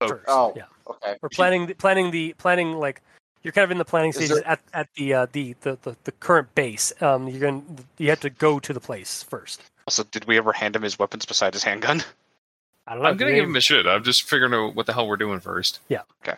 Oh. 0.01 0.07
First. 0.09 0.25
Oh, 0.27 0.53
yeah. 0.57 0.63
Okay. 0.87 1.17
We're 1.21 1.29
planning 1.29 1.67
the, 1.67 1.73
planning 1.73 2.11
the 2.11 2.33
planning 2.37 2.73
like 2.73 3.01
you're 3.43 3.51
kind 3.51 3.63
of 3.63 3.71
in 3.71 3.77
the 3.77 3.85
planning 3.85 4.09
Is 4.09 4.15
stages 4.15 4.37
there- 4.37 4.47
at 4.47 4.61
at 4.73 4.89
the, 4.95 5.13
uh, 5.13 5.27
the 5.31 5.55
the 5.61 5.77
the 5.83 5.95
the 6.03 6.11
current 6.13 6.53
base. 6.55 6.91
Um, 7.01 7.27
you're 7.27 7.39
going 7.39 7.63
to 7.75 7.83
you 7.97 8.09
have 8.09 8.21
to 8.21 8.29
go 8.29 8.59
to 8.59 8.73
the 8.73 8.79
place 8.79 9.23
first. 9.23 9.61
Also, 9.87 10.03
did 10.03 10.25
we 10.25 10.37
ever 10.37 10.51
hand 10.51 10.75
him 10.75 10.81
his 10.81 10.97
weapons 10.97 11.25
beside 11.25 11.53
his 11.53 11.63
handgun? 11.63 12.03
I 12.87 12.93
don't 12.93 13.03
know. 13.03 13.09
I'm 13.09 13.17
gonna 13.17 13.33
give 13.33 13.45
him 13.45 13.55
a 13.55 13.61
shit. 13.61 13.87
I'm 13.87 14.03
just 14.03 14.23
figuring 14.23 14.53
out 14.53 14.75
what 14.75 14.85
the 14.85 14.93
hell 14.93 15.07
we're 15.07 15.17
doing 15.17 15.39
first. 15.39 15.79
Yeah. 15.89 16.01
Okay. 16.23 16.37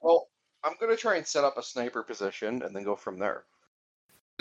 Well, 0.00 0.28
I'm 0.64 0.74
gonna 0.80 0.96
try 0.96 1.16
and 1.16 1.26
set 1.26 1.44
up 1.44 1.56
a 1.56 1.62
sniper 1.62 2.02
position 2.02 2.62
and 2.62 2.74
then 2.74 2.82
go 2.82 2.96
from 2.96 3.18
there. 3.18 3.44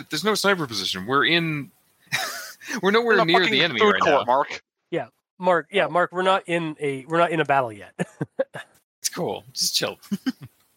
There's 0.09 0.23
no 0.23 0.35
sniper 0.35 0.67
position. 0.67 1.05
We're 1.05 1.25
in. 1.25 1.71
we're 2.81 2.91
nowhere 2.91 3.17
We're 3.17 3.25
near 3.25 3.45
the 3.45 3.63
enemy 3.63 3.81
right 3.81 3.99
court, 3.99 4.05
now. 4.05 4.23
Mark. 4.25 4.61
Yeah, 4.89 5.07
Mark, 5.39 5.67
yeah, 5.71 5.87
Mark, 5.87 6.11
we're 6.11 6.21
not 6.23 6.43
in 6.47 6.75
a 6.79 7.05
we're 7.05 7.17
not 7.17 7.31
in 7.31 7.39
a 7.39 7.45
battle 7.45 7.71
yet. 7.71 7.93
It's 9.07 9.15
cool. 9.15 9.45
Just 9.53 9.73
chill. 9.73 9.97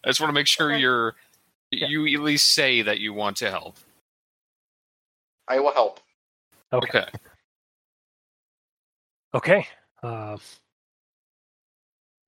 I 0.05 0.07
just 0.07 0.21
want 0.21 0.29
to 0.29 0.33
make 0.33 0.47
sure 0.47 0.71
Okay. 0.71 0.79
you're. 0.79 1.15
Yeah. 1.69 1.87
You 1.89 2.05
at 2.15 2.23
least 2.23 2.51
say 2.51 2.81
that 2.81 2.99
you 2.99 3.11
want 3.13 3.35
to 3.37 3.49
help. 3.51 3.75
I 5.49 5.59
will 5.59 5.73
help. 5.73 5.99
Okay. 6.71 6.99
Okay. 6.99 7.09
Okay. 9.33 9.67
Uh, 10.01 10.37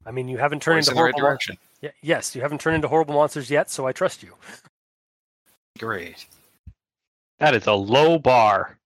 I 0.06 0.12
mean, 0.12 0.28
you 0.28 0.38
haven't 0.38 0.62
turned 0.62 0.76
Points 0.76 0.88
into 0.90 0.92
in 0.92 0.98
the 0.98 1.04
right 1.06 1.14
horrible. 1.14 1.20
mon- 1.22 1.30
direction. 1.32 1.58
Yeah, 1.82 1.92
yes, 2.02 2.36
you 2.36 2.42
haven't 2.42 2.60
turned 2.60 2.76
into 2.76 2.88
horrible 2.90 3.14
monsters 3.16 3.50
yet, 3.50 3.70
so 3.70 3.88
I 3.88 3.94
trust 3.94 4.24
you. 4.24 4.34
Great. 5.80 6.26
That 7.40 7.56
is 7.56 7.66
a 7.68 7.74
low 7.74 8.20
bar. 8.20 8.78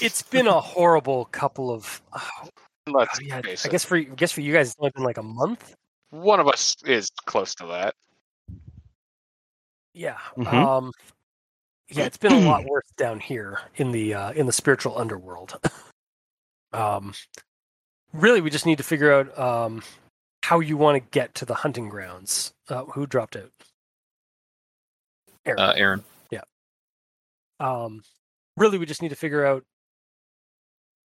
It's 0.00 0.22
been 0.22 0.46
a 0.46 0.60
horrible 0.60 1.24
couple 1.26 1.70
of. 1.72 2.00
Oh, 2.12 2.48
Let's 2.88 3.20
yeah, 3.20 3.40
face 3.40 3.66
I 3.66 3.68
guess 3.68 3.84
for 3.84 3.96
I 3.96 4.02
guess 4.02 4.32
for 4.32 4.40
you 4.40 4.52
guys, 4.52 4.68
it's 4.68 4.76
only 4.80 4.90
been 4.94 5.04
like 5.04 5.18
a 5.18 5.22
month. 5.22 5.74
One 6.12 6.40
of 6.40 6.46
us 6.46 6.76
is 6.84 7.10
close 7.26 7.54
to 7.56 7.66
that. 7.66 7.94
Yeah. 9.94 10.18
Mhm. 10.36 10.52
Um. 10.52 10.92
Yeah, 11.88 12.04
it's 12.04 12.16
been 12.16 12.32
a 12.32 12.40
lot 12.40 12.64
worse 12.68 12.88
down 12.96 13.18
here 13.18 13.58
in 13.76 13.92
the 13.92 14.14
uh, 14.14 14.32
in 14.32 14.46
the 14.46 14.52
spiritual 14.52 14.96
underworld. 14.96 15.58
um. 16.72 17.14
Really, 18.12 18.42
we 18.42 18.50
just 18.50 18.66
need 18.66 18.78
to 18.78 18.84
figure 18.84 19.12
out 19.12 19.38
um 19.38 19.82
how 20.44 20.60
you 20.60 20.76
want 20.76 21.02
to 21.02 21.10
get 21.10 21.34
to 21.36 21.44
the 21.44 21.54
hunting 21.54 21.88
grounds. 21.88 22.52
Uh, 22.68 22.84
who 22.84 23.06
dropped 23.06 23.36
out? 23.36 23.50
Eric. 25.46 25.58
Uh, 25.60 25.72
Aaron. 25.76 26.04
Yeah. 26.30 26.42
Um, 27.58 28.02
really 28.56 28.78
we 28.78 28.86
just 28.86 29.02
need 29.02 29.08
to 29.08 29.16
figure 29.16 29.46
out 29.46 29.64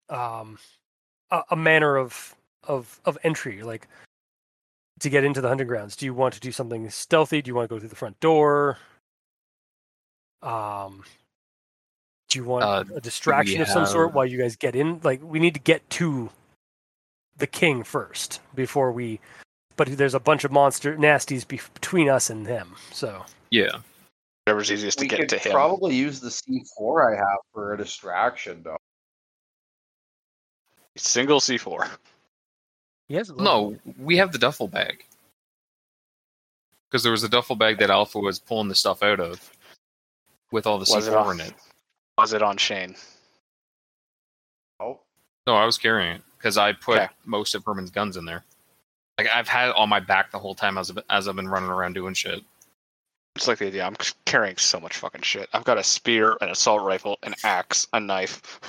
um, 0.09 0.59
a, 1.31 1.43
a 1.51 1.57
manner 1.57 1.97
of 1.97 2.35
of 2.66 3.01
of 3.05 3.19
entry 3.25 3.62
like 3.62 3.89
to 5.01 5.11
get 5.11 5.25
into 5.25 5.41
the 5.41 5.49
hunting 5.49 5.66
grounds 5.66 5.97
do 5.97 6.07
you 6.07 6.15
want 6.15 6.35
to 6.35 6.41
do 6.41 6.53
something 6.53 6.89
stealthy 6.91 7.43
do 7.43 7.49
you 7.49 7.55
want 7.55 7.69
to 7.69 7.75
go 7.75 7.79
through 7.79 7.89
the 7.89 7.97
front 7.97 8.19
door 8.21 8.79
um 10.43 11.03
do 12.29 12.39
you 12.39 12.45
want 12.45 12.65
Uh, 12.65 12.85
a 12.97 13.01
distraction 13.01 13.61
of 13.61 13.69
some 13.69 13.87
sort 13.87 14.12
while 14.15 14.27
you 14.27 14.39
guys 14.39 14.57
get 14.57 14.75
in 14.77 15.01
like 15.03 15.21
we 15.23 15.39
need 15.39 15.55
to 15.55 15.61
get 15.61 15.89
to 15.91 16.31
the 17.37 17.47
king 17.47 17.83
first 17.83 18.41
before 18.55 18.93
we 18.93 19.21
but 19.77 19.89
there's 19.97 20.15
a 20.15 20.21
bunch 20.21 20.45
of 20.45 20.53
monster 20.53 20.97
nasties 20.97 21.47
be- 21.47 21.61
between 21.75 22.09
us 22.09 22.31
and 22.31 22.47
him 22.47 22.75
so 22.93 23.25
Yeah. 23.51 23.79
Whatever's 24.47 24.71
easiest 24.71 24.99
to 24.99 25.05
we 25.05 25.09
get 25.09 25.21
could 25.21 25.29
to 25.31 25.39
him. 25.39 25.53
probably 25.53 25.95
use 25.97 26.21
the 26.21 26.29
C4 26.29 27.15
I 27.15 27.16
have 27.16 27.39
for 27.55 27.73
a 27.73 27.79
distraction, 27.79 28.62
though. 28.62 28.77
Single 30.99 31.41
C4. 31.41 31.89
Yes 33.09 33.31
No, 33.31 33.77
we 33.99 34.17
have 34.19 34.33
the 34.33 34.39
duffel 34.39 34.69
bag. 34.69 35.05
Because 36.91 37.03
there 37.03 37.13
was 37.13 37.25
a 37.25 37.29
duffel 37.29 37.57
bag 37.57 37.79
that 37.79 37.91
Alpha 37.91 38.19
was 38.19 38.39
pulling 38.39 38.69
the 38.69 38.75
stuff 38.75 39.03
out 39.03 39.21
of 39.21 39.51
with 40.53 40.67
all 40.67 40.79
the 40.79 40.87
Was 40.93 41.07
it 41.09 41.13
C4 41.13 41.17
on- 41.27 41.41
in 41.41 41.47
it. 41.49 41.55
Was 42.19 42.33
it 42.33 42.43
on 42.43 42.57
Shane? 42.57 42.95
Oh, 44.81 45.01
No, 45.47 45.57
I 45.57 45.65
was 45.65 45.79
carrying 45.79 46.17
it 46.17 46.23
because 46.39 46.57
I 46.57 46.73
put 46.73 46.99
Okay. 46.99 47.13
most 47.25 47.55
of 47.55 47.65
Herman's 47.65 47.91
guns 47.91 48.17
in 48.17 48.25
there. 48.25 48.45
Like 49.19 49.29
I've 49.29 49.49
had 49.49 49.71
it 49.71 49.77
on 49.77 49.89
my 49.89 50.01
back 50.01 50.31
the 50.31 50.39
whole 50.39 50.55
time 50.55 50.79
as 50.79 50.91
I've, 50.91 50.99
as 51.11 51.29
I've 51.29 51.37
been 51.37 51.49
running 51.49 51.71
around 51.71 51.95
doing 51.95 52.15
shit. 52.15 52.43
It's 53.37 53.49
like 53.49 53.59
the 53.59 53.67
idea. 53.67 53.85
I'm 53.85 53.97
carrying 54.27 54.57
so 54.57 54.79
much 54.79 54.97
fucking 54.97 55.23
shit. 55.23 55.49
I've 55.53 55.65
got 55.65 55.77
a 55.79 55.83
spear, 55.83 56.37
an 56.41 56.51
assault 56.51 56.83
rifle, 56.83 57.19
an 57.25 57.35
axe, 57.43 57.89
a 57.93 57.99
knife. 57.99 58.61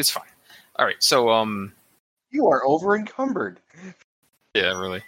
It's 0.00 0.10
fine. 0.10 0.28
All 0.76 0.84
right, 0.84 1.00
so 1.02 1.30
um, 1.30 1.72
you 2.36 2.48
are 2.48 2.64
over 2.64 2.94
encumbered. 2.94 3.58
yeah, 4.54 4.78
really. 4.78 5.02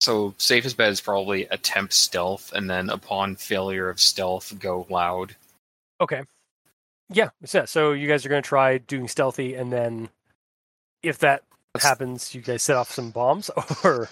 So 0.00 0.34
safest 0.38 0.76
bet 0.76 0.90
is 0.90 1.00
probably 1.00 1.44
attempt 1.46 1.92
stealth, 1.92 2.52
and 2.54 2.68
then 2.70 2.88
upon 2.88 3.36
failure 3.36 3.88
of 3.88 4.00
stealth, 4.00 4.58
go 4.58 4.86
loud. 4.88 5.36
Okay. 6.00 6.22
Yeah, 7.10 7.28
so, 7.44 7.66
so 7.66 7.92
you 7.92 8.08
guys 8.08 8.24
are 8.24 8.28
going 8.28 8.42
to 8.42 8.48
try 8.48 8.78
doing 8.78 9.06
stealthy, 9.06 9.54
and 9.54 9.70
then 9.72 10.08
if 11.02 11.18
that 11.18 11.42
That's- 11.74 11.88
happens, 11.88 12.34
you 12.34 12.40
guys 12.40 12.62
set 12.62 12.76
off 12.76 12.90
some 12.90 13.10
bombs, 13.10 13.50
or 13.84 14.08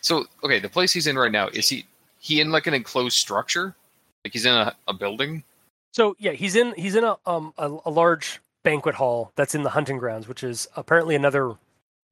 So 0.00 0.24
okay, 0.42 0.58
the 0.58 0.68
place 0.68 0.92
he's 0.92 1.06
in 1.06 1.16
right 1.16 1.32
now 1.32 1.48
is 1.48 1.68
he 1.68 1.86
he 2.18 2.40
in 2.40 2.50
like 2.50 2.66
an 2.66 2.74
enclosed 2.74 3.16
structure? 3.16 3.74
Like 4.24 4.32
he's 4.32 4.44
in 4.46 4.52
a, 4.54 4.74
a 4.88 4.94
building? 4.94 5.44
so 5.92 6.14
yeah, 6.18 6.32
he's 6.32 6.54
in 6.56 6.74
he's 6.74 6.94
in 6.96 7.04
a 7.04 7.16
um 7.24 7.54
a, 7.56 7.74
a 7.86 7.90
large 7.90 8.40
banquet 8.68 8.96
hall 8.96 9.32
that's 9.34 9.54
in 9.54 9.62
the 9.62 9.70
hunting 9.70 9.96
grounds, 9.96 10.28
which 10.28 10.44
is 10.44 10.68
apparently 10.76 11.14
another 11.14 11.54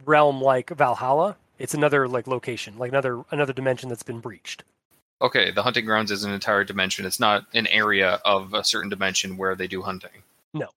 realm 0.07 0.41
like 0.41 0.71
Valhalla. 0.71 1.37
It's 1.59 1.75
another 1.75 2.09
like 2.09 2.27
location, 2.27 2.79
like 2.79 2.91
another 2.91 3.23
another 3.31 3.53
dimension 3.53 3.91
that's 3.91 4.03
been 4.03 4.21
breached. 4.21 4.65
Okay, 5.21 5.51
the 5.51 5.63
hunting 5.63 5.85
grounds 5.85 6.11
is 6.11 6.25
an 6.25 6.33
entire 6.33 6.65
dimension. 6.65 7.05
It's 7.05 7.21
not 7.21 7.45
an 7.53 7.67
area 7.67 8.21
of 8.25 8.55
a 8.55 8.65
certain 8.65 8.89
dimension 8.89 9.37
where 9.37 9.55
they 9.55 9.67
do 9.67 9.83
hunting. 9.83 10.23
No. 10.55 10.69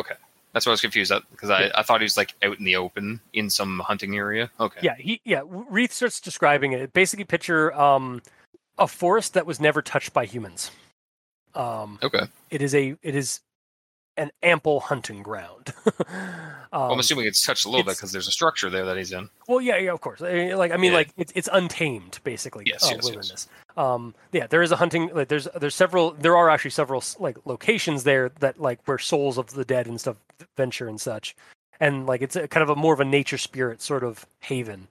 Okay. 0.00 0.14
That's 0.52 0.66
why 0.66 0.70
I 0.70 0.74
was 0.74 0.80
confused 0.80 1.12
because 1.30 1.50
I, 1.50 1.70
I 1.74 1.82
thought 1.82 2.00
he 2.00 2.04
was 2.04 2.16
like 2.16 2.34
out 2.42 2.58
in 2.58 2.64
the 2.64 2.76
open 2.76 3.20
in 3.32 3.50
some 3.50 3.80
hunting 3.80 4.16
area. 4.16 4.50
Okay. 4.58 4.80
Yeah, 4.82 4.96
he 4.96 5.20
yeah. 5.24 5.42
Wreath 5.46 5.92
starts 5.92 6.20
describing 6.20 6.72
it. 6.72 6.92
Basically, 6.92 7.24
picture 7.24 7.72
um 7.74 8.20
a 8.78 8.88
forest 8.88 9.34
that 9.34 9.46
was 9.46 9.60
never 9.60 9.80
touched 9.80 10.12
by 10.12 10.26
humans. 10.26 10.72
Um, 11.54 12.00
Okay. 12.02 12.26
it 12.50 12.62
is 12.62 12.74
a 12.74 12.96
it 13.02 13.14
is 13.14 13.40
an 14.16 14.30
ample 14.42 14.80
hunting 14.80 15.22
ground. 15.22 15.72
Well, 16.72 16.86
I'm 16.86 16.90
Um, 16.94 16.98
assuming 16.98 17.26
it's 17.26 17.46
touched 17.46 17.66
a 17.66 17.68
little 17.68 17.84
bit 17.84 17.94
because 17.96 18.10
there's 18.10 18.26
a 18.26 18.32
structure 18.32 18.68
there 18.68 18.84
that 18.84 18.96
he's 18.96 19.12
in. 19.12 19.30
Well, 19.46 19.60
yeah, 19.60 19.76
yeah, 19.76 19.92
of 19.92 20.00
course. 20.00 20.18
Like, 20.20 20.72
I 20.72 20.76
mean, 20.76 20.90
Yeah. 20.90 20.98
like, 20.98 21.10
it's 21.16 21.32
it's 21.36 21.48
untamed, 21.52 22.18
basically. 22.24 22.64
Yes, 22.66 22.82
uh, 22.82 22.88
yes, 22.88 22.94
yes. 22.96 23.04
wilderness. 23.04 23.48
Um, 23.76 24.14
yeah, 24.32 24.48
there 24.48 24.60
is 24.60 24.72
a 24.72 24.76
hunting. 24.76 25.08
Like, 25.14 25.28
there's 25.28 25.46
there's 25.54 25.74
several. 25.76 26.10
There 26.14 26.36
are 26.36 26.50
actually 26.50 26.72
several 26.72 27.00
like 27.20 27.36
locations 27.44 28.02
there 28.02 28.30
that 28.40 28.60
like 28.60 28.80
where 28.86 28.98
souls 28.98 29.38
of 29.38 29.52
the 29.52 29.64
dead 29.64 29.86
and 29.86 30.00
stuff 30.00 30.16
venture 30.56 30.88
and 30.88 31.00
such, 31.00 31.36
and 31.78 32.06
like 32.06 32.22
it's 32.22 32.34
a, 32.34 32.48
kind 32.48 32.64
of 32.64 32.70
a 32.70 32.74
more 32.76 32.92
of 32.94 32.98
a 32.98 33.04
nature 33.04 33.38
spirit 33.38 33.80
sort 33.80 34.02
of 34.02 34.26
haven. 34.40 34.88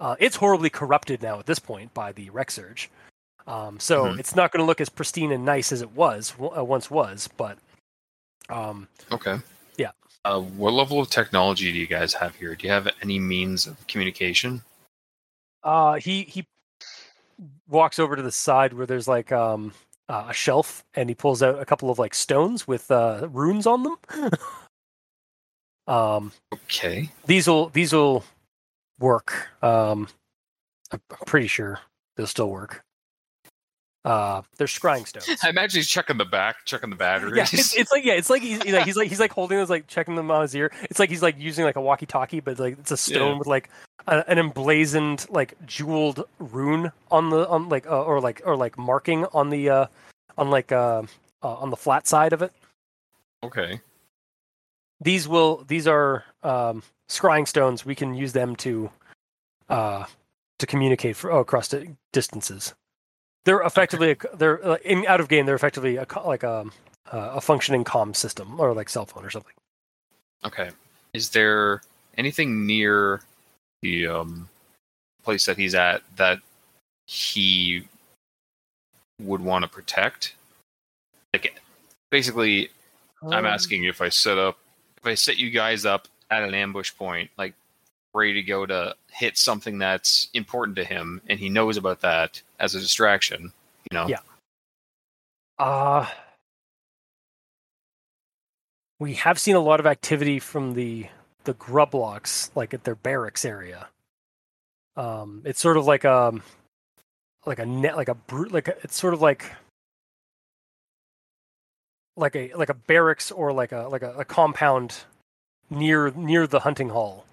Uh, 0.00 0.16
it's 0.18 0.36
horribly 0.36 0.70
corrupted 0.70 1.20
now 1.22 1.38
at 1.38 1.44
this 1.44 1.58
point 1.58 1.92
by 1.92 2.12
the 2.12 2.30
Wreck 2.30 2.50
Surge, 2.50 2.88
um, 3.46 3.78
so 3.78 4.04
Mhm. 4.06 4.18
it's 4.20 4.34
not 4.34 4.52
going 4.52 4.60
to 4.62 4.66
look 4.66 4.80
as 4.80 4.88
pristine 4.88 5.32
and 5.32 5.44
nice 5.44 5.70
as 5.70 5.82
it 5.82 5.90
was 5.92 6.32
uh, 6.40 6.64
once 6.64 6.90
was. 6.90 7.28
But 7.36 7.58
um, 8.48 8.88
Okay. 9.12 9.38
Yeah. 9.76 9.90
Uh, 10.24 10.40
what 10.40 10.72
level 10.72 11.00
of 11.00 11.08
technology 11.10 11.72
do 11.72 11.78
you 11.78 11.86
guys 11.86 12.14
have 12.14 12.34
here? 12.34 12.54
Do 12.54 12.66
you 12.66 12.72
have 12.72 12.88
any 13.02 13.18
means 13.18 13.66
of 13.66 13.86
communication? 13.86 14.62
Uh, 15.62 15.94
he 15.94 16.22
he 16.22 16.44
walks 17.68 17.98
over 17.98 18.16
to 18.16 18.22
the 18.22 18.32
side 18.32 18.72
where 18.72 18.86
there's 18.86 19.08
like 19.08 19.32
um 19.32 19.72
uh, 20.08 20.26
a 20.28 20.32
shelf, 20.32 20.84
and 20.94 21.08
he 21.08 21.14
pulls 21.14 21.42
out 21.42 21.60
a 21.60 21.64
couple 21.64 21.90
of 21.90 21.98
like 21.98 22.14
stones 22.14 22.66
with 22.68 22.90
uh, 22.90 23.28
runes 23.32 23.66
on 23.66 23.82
them. 23.82 23.96
um, 25.88 26.32
Okay. 26.52 27.10
these 27.26 27.48
will 27.48 27.68
these 27.70 27.92
will 27.92 28.24
work. 29.00 29.48
Um, 29.62 30.08
I'm 30.92 31.00
I'm 31.10 31.26
pretty 31.26 31.48
sure 31.48 31.80
they'll 32.16 32.26
still 32.28 32.50
work. 32.50 32.84
Uh, 34.06 34.40
they're 34.56 34.68
scrying 34.68 35.04
stones. 35.04 35.28
I 35.42 35.48
imagine 35.50 35.78
he's 35.78 35.88
checking 35.88 36.16
the 36.16 36.24
back, 36.24 36.64
checking 36.64 36.90
the 36.90 36.96
batteries. 36.96 37.36
Yeah, 37.36 37.58
it's, 37.58 37.74
it's 37.76 37.90
like 37.90 38.04
yeah, 38.04 38.12
it's 38.12 38.30
like 38.30 38.40
he's, 38.40 38.62
he's 38.62 38.72
like 38.72 38.84
he's 38.86 38.96
like 38.96 39.08
he's 39.08 39.18
like 39.18 39.32
holding 39.32 39.58
those 39.58 39.68
like 39.68 39.88
checking 39.88 40.14
them 40.14 40.30
on 40.30 40.42
his 40.42 40.54
ear. 40.54 40.70
It's 40.84 41.00
like 41.00 41.10
he's 41.10 41.22
like 41.22 41.36
using 41.38 41.64
like 41.64 41.74
a 41.74 41.80
walkie-talkie, 41.80 42.38
but 42.38 42.60
like 42.60 42.78
it's 42.78 42.92
a 42.92 42.96
stone 42.96 43.32
Yeah. 43.32 43.38
with 43.38 43.48
like 43.48 43.68
a, 44.06 44.22
an 44.30 44.38
emblazoned 44.38 45.26
like 45.28 45.54
jeweled 45.66 46.24
rune 46.38 46.92
on 47.10 47.30
the 47.30 47.48
on 47.48 47.68
like 47.68 47.86
uh, 47.88 48.04
or 48.04 48.20
like 48.20 48.42
or 48.46 48.56
like 48.56 48.78
marking 48.78 49.24
on 49.34 49.50
the 49.50 49.68
uh 49.70 49.86
on 50.38 50.50
like 50.50 50.70
uh, 50.70 51.02
uh 51.42 51.54
on 51.54 51.70
the 51.70 51.76
flat 51.76 52.06
side 52.06 52.32
of 52.32 52.42
it. 52.42 52.52
okay. 53.42 53.80
These 55.00 55.26
will 55.26 55.64
these 55.66 55.88
are 55.88 56.22
um 56.44 56.84
scrying 57.08 57.48
stones. 57.48 57.84
We 57.84 57.96
can 57.96 58.14
use 58.14 58.32
them 58.32 58.54
to 58.56 58.88
uh 59.68 60.04
to 60.60 60.66
communicate 60.66 61.16
for, 61.16 61.30
across 61.32 61.66
di- 61.68 61.96
distances. 62.12 62.72
They're 63.46 63.62
effectively 63.62 64.10
a, 64.10 64.36
they're 64.36 64.64
uh, 64.66 64.76
in 64.84 65.06
out 65.06 65.20
of 65.20 65.28
game. 65.28 65.46
They're 65.46 65.54
effectively 65.54 65.96
a, 65.96 66.06
like 66.24 66.42
a 66.42 66.66
uh, 67.12 67.30
a 67.36 67.40
functioning 67.40 67.84
comm 67.84 68.14
system 68.14 68.60
or 68.60 68.74
like 68.74 68.88
cell 68.88 69.06
phone 69.06 69.24
or 69.24 69.30
something. 69.30 69.54
Okay. 70.44 70.70
Is 71.14 71.30
there 71.30 71.80
anything 72.18 72.66
near 72.66 73.22
the 73.82 74.08
um, 74.08 74.48
place 75.22 75.46
that 75.46 75.56
he's 75.56 75.74
at 75.74 76.02
that 76.16 76.40
he 77.06 77.84
would 79.22 79.40
want 79.40 79.62
to 79.64 79.70
protect? 79.70 80.34
Like, 81.32 81.58
basically, 82.10 82.70
I'm 83.22 83.32
Um, 83.32 83.46
asking 83.46 83.84
if 83.84 84.00
I 84.00 84.08
set 84.08 84.38
up, 84.38 84.58
if 84.98 85.06
I 85.06 85.14
set 85.14 85.38
you 85.38 85.50
guys 85.50 85.86
up 85.86 86.08
at 86.30 86.42
an 86.42 86.54
ambush 86.54 86.92
point, 86.96 87.30
like 87.38 87.54
ready 88.16 88.34
to 88.34 88.42
go 88.42 88.66
to 88.66 88.96
hit 89.10 89.38
something 89.38 89.78
that's 89.78 90.28
important 90.34 90.76
to 90.76 90.84
him, 90.84 91.20
and 91.28 91.38
he 91.38 91.48
knows 91.48 91.76
about 91.76 92.00
that 92.00 92.42
as 92.58 92.74
a 92.74 92.80
distraction. 92.80 93.52
You 93.90 93.98
know. 93.98 94.08
Yeah. 94.08 94.20
Uh 95.58 96.06
we 98.98 99.14
have 99.14 99.38
seen 99.38 99.56
a 99.56 99.60
lot 99.60 99.80
of 99.80 99.86
activity 99.86 100.38
from 100.38 100.74
the 100.74 101.06
the 101.44 101.54
grublocks, 101.54 102.50
like 102.54 102.74
at 102.74 102.84
their 102.84 102.94
barracks 102.94 103.44
area. 103.44 103.88
Um, 104.96 105.42
it's 105.44 105.60
sort 105.60 105.76
of 105.76 105.86
like 105.86 106.04
a 106.04 106.40
like 107.44 107.58
a 107.58 107.66
net, 107.66 107.96
like 107.96 108.08
a 108.08 108.14
brute, 108.14 108.52
like 108.52 108.68
a, 108.68 108.76
it's 108.82 108.96
sort 108.96 109.14
of 109.14 109.20
like 109.20 109.52
like 112.16 112.34
a 112.34 112.52
like 112.54 112.70
a 112.70 112.74
barracks 112.74 113.30
or 113.30 113.52
like 113.52 113.72
a 113.72 113.88
like 113.88 114.02
a, 114.02 114.12
a 114.14 114.24
compound 114.24 115.04
near 115.68 116.10
near 116.12 116.46
the 116.46 116.60
hunting 116.60 116.88
hall, 116.88 117.25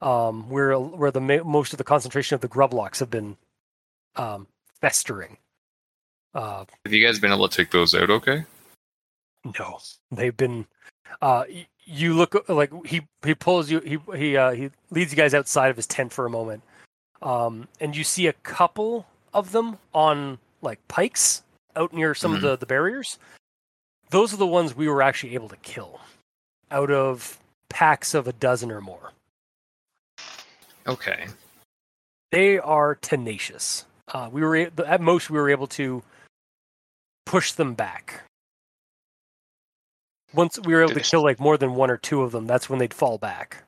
um, 0.00 0.48
where 0.48 0.78
where 0.78 1.10
the 1.10 1.20
most 1.20 1.72
of 1.72 1.78
the 1.78 1.84
concentration 1.84 2.34
of 2.34 2.40
the 2.40 2.48
grublocks 2.48 2.98
have 3.00 3.10
been 3.10 3.36
um, 4.16 4.46
festering. 4.80 5.38
Uh, 6.34 6.64
Have 6.84 6.92
you 6.92 7.04
guys 7.04 7.18
been 7.18 7.32
able 7.32 7.48
to 7.48 7.56
take 7.56 7.70
those 7.70 7.94
out? 7.94 8.10
Okay. 8.10 8.44
no, 9.58 9.78
they've 10.10 10.36
been. 10.36 10.66
Uh, 11.22 11.44
you 11.84 12.14
look 12.14 12.48
like 12.48 12.70
he 12.86 13.02
he 13.24 13.34
pulls 13.34 13.70
you 13.70 13.80
he 13.80 13.98
he 14.16 14.36
uh, 14.36 14.52
he 14.52 14.70
leads 14.90 15.12
you 15.12 15.16
guys 15.16 15.34
outside 15.34 15.68
of 15.70 15.76
his 15.76 15.86
tent 15.86 16.12
for 16.12 16.26
a 16.26 16.30
moment, 16.30 16.62
um, 17.22 17.68
and 17.80 17.96
you 17.96 18.04
see 18.04 18.26
a 18.26 18.32
couple 18.32 19.06
of 19.32 19.52
them 19.52 19.78
on 19.92 20.38
like 20.62 20.86
pikes 20.88 21.42
out 21.76 21.92
near 21.92 22.14
some 22.14 22.34
of 22.34 22.40
the 22.40 22.56
the 22.56 22.66
barriers. 22.66 23.18
Those 24.10 24.32
are 24.32 24.38
the 24.38 24.46
ones 24.46 24.76
we 24.76 24.88
were 24.88 25.02
actually 25.02 25.34
able 25.34 25.48
to 25.48 25.56
kill, 25.56 26.00
out 26.70 26.90
of 26.90 27.38
packs 27.68 28.14
of 28.14 28.28
a 28.28 28.32
dozen 28.32 28.70
or 28.70 28.80
more. 28.80 29.12
Okay. 30.86 31.26
they 32.30 32.58
are 32.58 32.94
tenacious. 32.96 33.84
Uh, 34.08 34.28
we 34.30 34.42
were 34.42 34.56
at 34.56 35.00
most 35.00 35.30
we 35.30 35.38
were 35.38 35.48
able 35.50 35.66
to 35.68 36.02
push 37.24 37.52
them 37.52 37.74
back. 37.74 38.22
Once 40.34 40.58
we 40.58 40.74
were 40.74 40.82
able 40.82 40.92
to 40.92 41.00
kill 41.00 41.22
like 41.22 41.38
more 41.40 41.56
than 41.56 41.74
one 41.74 41.90
or 41.90 41.96
two 41.96 42.22
of 42.22 42.32
them, 42.32 42.46
that's 42.46 42.68
when 42.68 42.78
they'd 42.78 42.92
fall 42.92 43.18
back. 43.18 43.64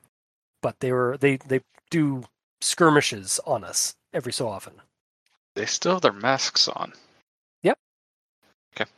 But 0.61 0.79
they 0.79 0.91
were 0.91 1.17
they 1.17 1.37
they 1.37 1.61
do 1.89 2.23
skirmishes 2.61 3.39
on 3.45 3.63
us 3.63 3.93
every 4.13 4.33
so 4.33 4.47
often. 4.47 4.73
They 5.55 5.65
still 5.65 5.93
have 5.93 6.01
their 6.01 6.11
masks 6.11 6.67
on. 6.67 6.93
Yep. 7.63 7.79
Okay. 8.75 8.89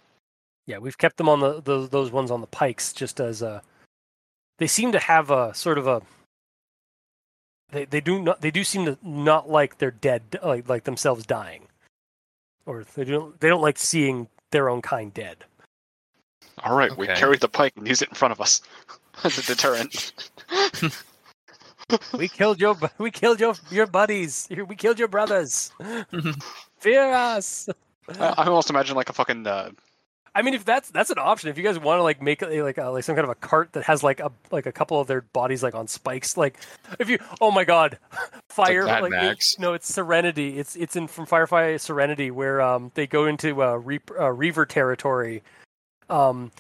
Yeah, 0.66 0.80
we've 0.80 0.98
kept 0.98 1.18
them 1.18 1.30
on 1.30 1.40
the, 1.40 1.62
the 1.62 1.88
those 1.88 2.12
ones 2.12 2.32
on 2.32 2.42
the 2.42 2.48
pikes 2.48 2.92
just 2.92 3.20
as 3.22 3.42
a. 3.42 3.62
They 4.58 4.68
seem 4.68 4.92
to 4.92 5.00
have 5.00 5.30
a 5.32 5.54
sort 5.54 5.78
of 5.78 5.88
a. 5.88 6.02
They 7.72 7.86
they 7.86 8.02
do 8.02 8.22
not 8.22 8.42
they 8.42 8.52
do 8.52 8.64
seem 8.64 8.86
to 8.86 8.98
not 9.04 9.50
like 9.50 9.78
they're 9.78 9.92
dead 9.92 10.40
like 10.44 10.68
like 10.68 10.84
themselves 10.86 11.26
dying, 11.26 11.68
or 12.66 12.84
they 12.96 13.04
don't 13.04 13.40
they 13.40 13.48
don't 13.48 13.62
like 13.62 13.78
seeing 13.78 14.28
their 14.52 14.70
own 14.70 14.82
kind 14.82 15.14
dead. 15.14 15.46
All 16.64 16.76
right, 16.76 16.96
we 16.98 17.08
carry 17.08 17.38
the 17.38 17.48
pike 17.48 17.74
and 17.78 17.88
used 17.88 18.02
it 18.02 18.10
in 18.10 18.16
front 18.16 18.32
of 18.32 18.42
us 18.42 18.62
as 19.24 19.38
a 19.38 19.44
deterrent. 19.44 20.14
We 22.14 22.28
killed 22.28 22.60
your 22.60 22.78
we 22.98 23.12
killed 23.12 23.40
your 23.40 23.56
your 23.72 23.88
buddies. 23.88 24.48
We 24.50 24.76
killed 24.76 25.00
your 25.00 25.08
brothers. 25.08 25.72
Fear 26.78 27.14
us. 27.14 27.70
I, 28.20 28.28
I 28.38 28.46
almost 28.46 28.70
imagine 28.70 28.96
like 28.96 29.10
a 29.10 29.14
fucking 29.14 29.48
uh, 29.48 29.72
I 30.36 30.42
mean, 30.42 30.54
if 30.54 30.64
that's 30.66 30.90
that's 30.92 31.10
an 31.10 31.18
option, 31.20 31.50
if 31.50 31.58
you 31.58 31.64
guys 31.64 31.80
want 31.80 32.00
to 32.00 32.04
like 32.04 32.22
make 32.22 32.42
a, 32.42 32.62
like 32.62 32.78
a, 32.78 32.86
like 32.86 33.04
some 33.04 33.16
kind 33.16 33.24
of 33.26 33.32
a 33.32 33.36
cart 33.36 33.74
that 33.74 33.84
has 33.84 34.04
like 34.04 34.20
a 34.20 34.32
like 34.52 34.66
a 34.66 34.72
couple 34.72 35.00
of 35.00 35.08
their 35.08 35.22
bodies 35.22 35.64
like 35.64 35.76
on 35.76 35.88
spikes, 35.88 36.38
like 36.38 36.58
if 37.00 37.10
you 37.10 37.18
oh 37.42 37.52
my 37.52 37.64
god, 37.64 37.98
fire 38.50 38.86
Mad 38.86 39.04
like, 39.04 39.14
it- 39.14 39.56
no, 39.60 39.74
it's 39.74 39.92
Serenity. 39.92 40.58
It's 40.60 40.76
it's 40.76 40.96
in 40.96 41.08
from 41.08 41.26
Firefly 41.26 41.78
Serenity 41.78 42.32
where 42.32 42.62
um 42.62 42.92
they 42.96 43.08
go 43.08 43.26
into 43.26 43.62
uh, 43.64 43.76
Reap, 43.76 44.12
uh 44.20 44.32
Reaver 44.32 44.66
territory, 44.66 45.44
um 46.10 46.52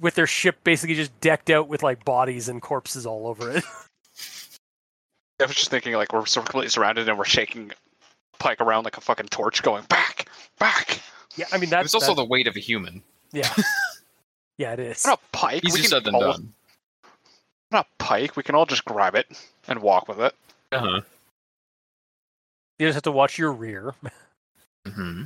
with 0.00 0.14
their 0.14 0.26
ship 0.26 0.62
basically 0.62 0.94
just 0.94 1.18
decked 1.20 1.48
out 1.50 1.68
with 1.68 1.82
like 1.82 2.04
bodies 2.04 2.48
and 2.48 2.60
corpses 2.60 3.06
all 3.06 3.26
over 3.26 3.50
it. 3.50 3.64
I 5.40 5.44
was 5.46 5.56
just 5.56 5.70
thinking 5.70 5.94
like 5.94 6.12
we're 6.12 6.22
completely 6.22 6.68
surrounded 6.68 7.08
and 7.08 7.18
we're 7.18 7.24
shaking 7.24 7.72
pike 8.38 8.60
around 8.60 8.84
like 8.84 8.96
a 8.96 9.00
fucking 9.00 9.26
torch, 9.28 9.62
going 9.62 9.84
back, 9.84 10.28
back. 10.58 11.00
Yeah, 11.36 11.46
I 11.52 11.58
mean 11.58 11.70
that's 11.70 11.86
It's 11.86 11.94
also 11.94 12.08
that- 12.14 12.16
the 12.22 12.24
weight 12.24 12.46
of 12.46 12.56
a 12.56 12.60
human. 12.60 13.02
yeah, 13.32 13.52
yeah, 14.58 14.72
it 14.72 14.80
is. 14.80 15.04
Not 15.06 15.20
a 15.20 15.36
pike. 15.36 15.64
Easier 15.64 15.74
we 15.74 15.80
can 15.82 15.90
said 15.90 16.04
than 16.04 16.14
all- 16.14 16.20
done. 16.32 16.52
Not 17.72 17.86
a 17.86 18.02
pike. 18.02 18.36
We 18.36 18.42
can 18.42 18.54
all 18.54 18.66
just 18.66 18.84
grab 18.84 19.14
it 19.16 19.26
and 19.66 19.80
walk 19.82 20.06
with 20.08 20.20
it. 20.20 20.34
Uh-huh. 20.72 21.00
You 22.78 22.86
just 22.88 22.94
have 22.94 23.02
to 23.04 23.12
watch 23.12 23.38
your 23.38 23.52
rear 23.52 23.94
hmm 24.86 25.24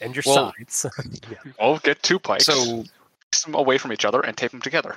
and 0.00 0.14
your 0.14 0.22
Well- 0.26 0.52
sides. 0.58 0.86
yeah. 1.30 1.52
We'll 1.60 1.78
get 1.78 2.02
two 2.02 2.18
pikes, 2.18 2.46
So 2.46 2.54
place 2.54 3.44
them 3.44 3.54
away 3.54 3.78
from 3.78 3.92
each 3.92 4.04
other, 4.04 4.20
and 4.20 4.36
tape 4.36 4.50
them 4.50 4.60
together. 4.62 4.96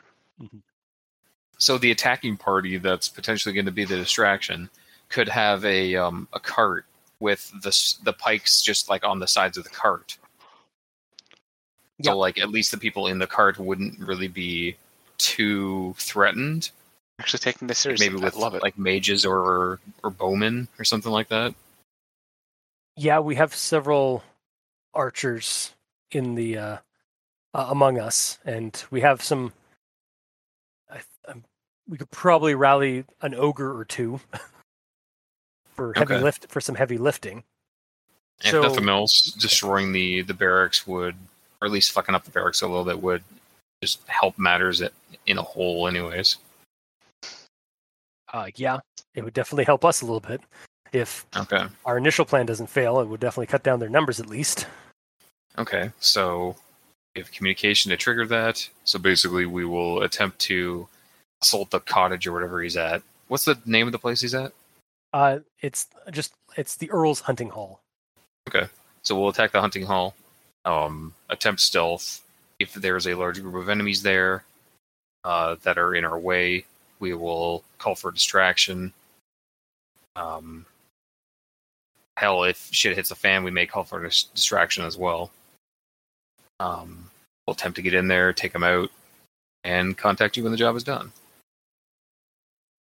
so 1.57 1.77
the 1.77 1.91
attacking 1.91 2.37
party 2.37 2.77
that's 2.77 3.09
potentially 3.09 3.53
going 3.53 3.65
to 3.65 3.71
be 3.71 3.83
the 3.85 3.95
distraction 3.97 4.69
could 5.09 5.27
have 5.29 5.65
a 5.65 5.95
um, 5.95 6.27
a 6.33 6.39
cart 6.39 6.85
with 7.19 7.51
the 7.63 7.95
the 8.03 8.13
pikes 8.13 8.61
just 8.61 8.89
like 8.89 9.03
on 9.03 9.19
the 9.19 9.27
sides 9.27 9.57
of 9.57 9.63
the 9.63 9.69
cart. 9.71 10.17
Yeah. 11.99 12.11
So 12.11 12.17
like 12.17 12.37
at 12.37 12.49
least 12.49 12.71
the 12.71 12.77
people 12.77 13.07
in 13.07 13.19
the 13.19 13.27
cart 13.27 13.57
wouldn't 13.59 13.99
really 13.99 14.27
be 14.27 14.75
too 15.17 15.95
threatened. 15.97 16.69
Actually, 17.19 17.39
taking 17.39 17.67
this 17.67 17.79
seriously. 17.79 18.09
Maybe 18.09 18.23
with 18.23 18.35
I 18.35 18.39
love 18.39 18.53
it. 18.53 18.61
like 18.61 18.77
mages 18.77 19.25
or 19.25 19.79
or 20.03 20.09
bowmen 20.11 20.67
or 20.77 20.83
something 20.85 21.11
like 21.11 21.29
that. 21.29 21.55
Yeah, 22.95 23.19
we 23.19 23.35
have 23.35 23.55
several 23.55 24.23
archers 24.93 25.73
in 26.11 26.35
the 26.35 26.57
uh, 26.57 26.77
uh, 27.55 27.67
among 27.69 27.99
us, 27.99 28.37
and 28.45 28.83
we 28.91 29.01
have 29.01 29.23
some. 29.23 29.53
I, 30.91 30.99
um, 31.27 31.43
we 31.87 31.97
could 31.97 32.11
probably 32.11 32.53
rally 32.53 33.05
an 33.21 33.33
ogre 33.33 33.75
or 33.75 33.83
two 33.85 34.19
for 35.73 35.93
heavy 35.95 36.13
Okay. 36.15 36.23
lift 36.23 36.47
for 36.49 36.61
some 36.61 36.75
heavy 36.75 36.97
lifting. 36.99 37.43
If 38.43 38.51
So- 38.51 38.61
nothing 38.61 38.89
else, 38.89 39.31
destroying 39.31 39.91
the 39.91 40.21
the 40.21 40.35
barracks 40.35 40.85
would, 40.85 41.15
or 41.61 41.65
at 41.67 41.71
least 41.71 41.91
fucking 41.91 42.15
up 42.15 42.23
the 42.23 42.31
barracks 42.31 42.61
a 42.61 42.67
little 42.67 42.85
bit 42.85 43.01
would, 43.01 43.23
just 43.81 43.99
help 44.07 44.37
matters 44.37 44.81
in 45.25 45.37
a 45.37 45.41
whole, 45.43 45.87
anyways. 45.87 46.37
Uh, 48.33 48.47
yeah, 48.55 48.79
it 49.15 49.23
would 49.23 49.33
definitely 49.33 49.63
help 49.65 49.85
us 49.85 50.01
a 50.01 50.05
little 50.05 50.19
bit 50.19 50.41
if 50.91 51.25
Okay. 51.35 51.65
our 51.85 51.97
initial 51.97 52.25
plan 52.25 52.45
doesn't 52.45 52.67
fail. 52.67 52.99
It 52.99 53.07
would 53.07 53.19
definitely 53.19 53.47
cut 53.47 53.63
down 53.63 53.79
their 53.79 53.89
numbers 53.89 54.19
at 54.19 54.27
least. 54.27 54.67
Okay, 55.57 55.91
so 55.99 56.55
we 57.15 57.21
have 57.21 57.31
communication 57.31 57.89
to 57.89 57.97
trigger 57.97 58.25
that. 58.27 58.67
So 58.83 58.99
basically, 58.99 59.45
we 59.45 59.65
will 59.65 60.01
attempt 60.03 60.39
to 60.39 60.87
assault 61.41 61.71
the 61.71 61.79
cottage 61.79 62.27
or 62.27 62.33
whatever 62.33 62.61
he's 62.61 62.77
at. 62.77 63.01
What's 63.27 63.45
the 63.45 63.57
name 63.65 63.87
of 63.87 63.91
the 63.91 63.99
place 63.99 64.21
he's 64.21 64.35
at? 64.35 64.53
Uh, 65.13 65.39
it's 65.61 65.87
just 66.11 66.33
it's 66.57 66.75
the 66.75 66.89
Earl's 66.91 67.21
hunting 67.21 67.49
hall. 67.49 67.79
Okay, 68.47 68.67
so 69.03 69.17
we'll 69.19 69.29
attack 69.29 69.51
the 69.51 69.61
hunting 69.61 69.85
hall, 69.85 70.15
um, 70.67 71.13
attempt 71.29 71.61
stealth. 71.61 72.21
If 72.59 72.73
there's 72.73 73.07
a 73.07 73.15
large 73.15 73.41
group 73.41 73.55
of 73.55 73.69
enemies 73.69 74.03
there 74.03 74.43
uh, 75.23 75.55
that 75.63 75.77
are 75.77 75.95
in 75.95 76.03
our 76.03 76.19
way, 76.19 76.65
we 76.99 77.13
will 77.13 77.63
call 77.77 77.95
for 77.95 78.11
distraction. 78.11 78.93
Um, 80.15 80.65
hell, 82.17 82.43
if 82.43 82.69
shit 82.71 82.95
hits 82.95 83.09
the 83.09 83.15
fan, 83.15 83.43
we 83.43 83.51
may 83.51 83.65
call 83.65 83.83
for 83.83 84.03
dis- 84.03 84.23
distraction 84.23 84.83
as 84.83 84.97
well. 84.97 85.31
Um, 86.59 87.09
we'll 87.45 87.53
attempt 87.53 87.77
to 87.77 87.81
get 87.81 87.93
in 87.93 88.07
there, 88.07 88.33
take 88.33 88.53
them 88.53 88.63
out, 88.63 88.91
and 89.63 89.97
contact 89.97 90.35
you 90.35 90.43
when 90.43 90.51
the 90.51 90.57
job 90.57 90.75
is 90.75 90.83
done. 90.83 91.11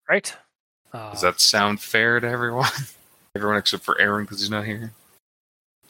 Right? 0.09 0.35
Uh, 0.91 1.11
Does 1.11 1.21
that 1.21 1.39
sound 1.39 1.79
fair 1.79 2.19
to 2.19 2.27
everyone? 2.27 2.69
everyone 3.35 3.57
except 3.57 3.83
for 3.83 4.01
Aaron 4.01 4.25
because 4.25 4.39
he's 4.39 4.49
not 4.49 4.65
here. 4.65 4.91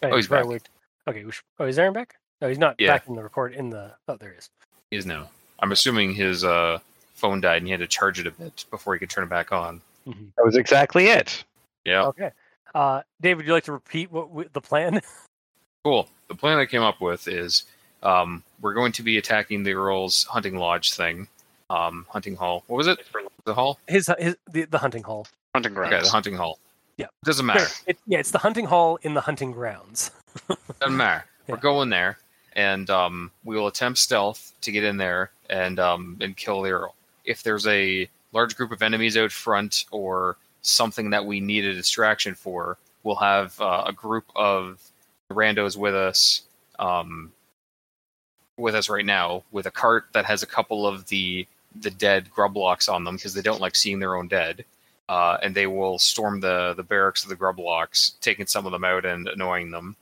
oh, 0.04 0.16
he's 0.18 0.30
right, 0.30 0.48
back. 0.48 0.70
Wait. 1.10 1.18
Okay, 1.18 1.26
we 1.26 1.32
should, 1.32 1.44
oh, 1.60 1.66
is 1.66 1.78
Aaron 1.80 1.94
back? 1.94 2.16
No, 2.42 2.48
he's 2.48 2.58
not 2.58 2.76
Yeah. 2.80 2.94
back 2.94 3.08
in 3.08 3.16
the 3.16 3.24
record. 3.24 3.54
In 3.54 3.70
the 3.70 3.92
oh, 4.08 4.16
there 4.16 4.32
he 4.32 4.38
is. 4.38 4.50
He 4.92 4.98
is 4.98 5.06
now. 5.06 5.30
I'm 5.60 5.72
assuming 5.72 6.14
his 6.14 6.44
uh, 6.44 6.80
phone 7.16 7.42
died 7.42 7.58
and 7.58 7.68
he 7.68 7.72
had 7.72 7.82
to 7.82 7.88
charge 7.88 8.20
it 8.20 8.28
a 8.28 8.32
bit 8.32 8.66
before 8.72 8.94
he 8.94 9.00
could 9.00 9.10
turn 9.10 9.26
it 9.26 9.30
back 9.30 9.52
on. 9.52 9.82
That 10.06 10.46
was 10.46 10.56
exactly 10.56 11.08
it. 11.08 11.44
Yeah, 11.86 12.06
Okay. 12.06 12.32
Uh, 12.74 13.02
Dave, 13.22 13.38
would 13.38 13.46
you 13.48 13.54
like 13.54 13.64
to 13.66 13.72
repeat 13.72 14.12
what 14.12 14.30
we, 14.30 14.46
the 14.54 14.62
plan? 14.62 15.02
cool. 15.84 16.08
The 16.28 16.36
plan 16.36 16.58
I 16.60 16.66
came 16.66 16.84
up 16.84 17.02
with 17.02 17.28
is 17.28 17.64
um, 18.04 18.44
we're 18.62 18.74
going 18.74 18.92
to 18.94 19.04
be 19.04 19.18
attacking 19.18 19.64
the 19.64 19.74
Earl's 19.74 20.24
hunting 20.26 20.56
lodge 20.56 20.94
thing, 20.94 21.28
um, 21.70 22.06
hunting 22.10 22.36
hall. 22.36 22.64
What 22.68 22.78
was 22.78 22.88
it? 22.88 23.00
The 23.46 23.54
hall? 23.54 23.80
His 23.88 24.10
his 24.20 24.38
the, 24.52 24.66
the 24.66 24.78
hunting 24.78 25.04
hall. 25.04 25.28
Hunting 25.56 25.74
grounds. 25.74 25.94
Okay, 25.94 26.04
the 26.04 26.10
hunting 26.10 26.36
hall. 26.36 26.60
Yeah. 27.00 27.08
Doesn't 27.24 27.46
matter. 27.46 27.66
It, 27.88 27.98
yeah, 28.08 28.20
it's 28.20 28.32
the 28.32 28.38
hunting 28.40 28.66
hall 28.66 29.00
in 29.04 29.14
the 29.14 29.22
hunting 29.22 29.54
grounds. 29.54 30.12
Doesn't 30.82 30.98
matter. 30.98 31.24
We're 31.48 31.56
Yeah. 31.56 31.62
going 31.62 31.90
there, 31.90 32.18
and 32.54 32.90
um, 32.90 33.32
we 33.46 33.56
will 33.56 33.68
attempt 33.68 34.00
stealth 34.00 34.52
to 34.62 34.72
get 34.72 34.84
in 34.84 34.98
there 34.98 35.32
and 35.50 35.80
um, 35.80 36.18
and 36.20 36.36
kill 36.36 36.62
the 36.62 36.72
Earl. 36.72 36.94
If 37.24 37.42
there's 37.42 37.66
a 37.68 38.10
large 38.34 38.58
group 38.58 38.72
of 38.72 38.82
enemies 38.82 39.16
out 39.16 39.32
front 39.32 39.86
or 39.92 40.36
something 40.62 41.10
that 41.12 41.26
we 41.26 41.40
need 41.40 41.64
a 41.64 41.74
distraction 41.74 42.36
for, 42.36 42.78
we'll 43.04 43.16
have 43.16 43.60
uh, 43.62 43.86
a 43.88 43.94
group 43.94 44.26
of 44.36 44.82
randos 45.32 45.78
with 45.78 45.96
us, 45.96 46.42
um, 46.80 47.32
with 48.58 48.76
us 48.76 48.90
right 48.90 49.06
now, 49.06 49.44
with 49.52 49.66
a 49.68 49.72
cart 49.72 50.08
that 50.12 50.26
has 50.26 50.44
a 50.44 50.48
couple 50.48 50.86
of 50.86 51.08
the 51.08 51.48
the 51.80 51.92
dead 51.92 52.30
grublocks 52.36 52.92
on 52.92 53.06
them 53.06 53.16
because 53.16 53.34
they 53.34 53.42
don't 53.42 53.62
like 53.62 53.76
seeing 53.78 54.00
their 54.00 54.16
own 54.16 54.28
dead. 54.28 54.66
Uh, 55.10 55.38
and 55.42 55.56
they 55.56 55.66
will 55.66 55.98
storm 55.98 56.40
the 56.40 56.76
the 56.78 56.84
barracks 56.84 57.24
of 57.24 57.30
the 57.30 57.36
grublocks, 57.36 58.20
taking 58.22 58.46
some 58.46 58.68
of 58.68 58.72
them 58.72 58.84
out 58.86 59.06
and 59.06 59.28
annoying 59.28 59.72
them 59.72 59.96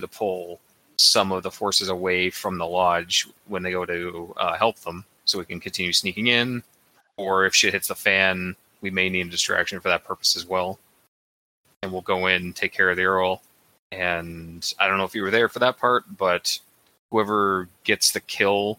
to 0.00 0.08
pull 0.08 0.60
some 0.96 1.30
of 1.30 1.42
the 1.42 1.50
forces 1.50 1.88
away 1.88 2.28
from 2.28 2.58
the 2.58 2.66
lodge 2.66 3.28
when 3.46 3.62
they 3.62 3.70
go 3.70 3.84
to 3.86 4.34
uh, 4.36 4.56
help 4.56 4.78
them, 4.80 5.04
so 5.24 5.38
we 5.38 5.44
can 5.44 5.60
continue 5.60 5.92
sneaking 5.92 6.26
in. 6.26 6.62
Or 7.16 7.46
if 7.46 7.54
shit 7.54 7.72
hits 7.72 7.88
the 7.88 7.94
fan, 7.94 8.56
we 8.80 8.90
may 8.90 9.08
need 9.08 9.28
a 9.28 9.30
distraction 9.30 9.78
for 9.78 9.90
that 9.90 10.04
purpose 10.04 10.36
as 10.36 10.44
well. 10.44 10.78
And 11.82 11.92
we'll 11.92 12.02
go 12.02 12.26
in, 12.26 12.52
take 12.52 12.72
care 12.72 12.90
of 12.90 12.96
the 12.96 13.04
Earl, 13.04 13.42
and 13.92 14.72
I 14.80 14.88
don't 14.88 14.98
know 14.98 15.04
if 15.04 15.14
you 15.14 15.22
were 15.22 15.30
there 15.30 15.48
for 15.48 15.60
that 15.60 15.78
part, 15.78 16.04
but 16.16 16.58
whoever 17.10 17.68
gets 17.84 18.10
the 18.10 18.20
kill 18.20 18.78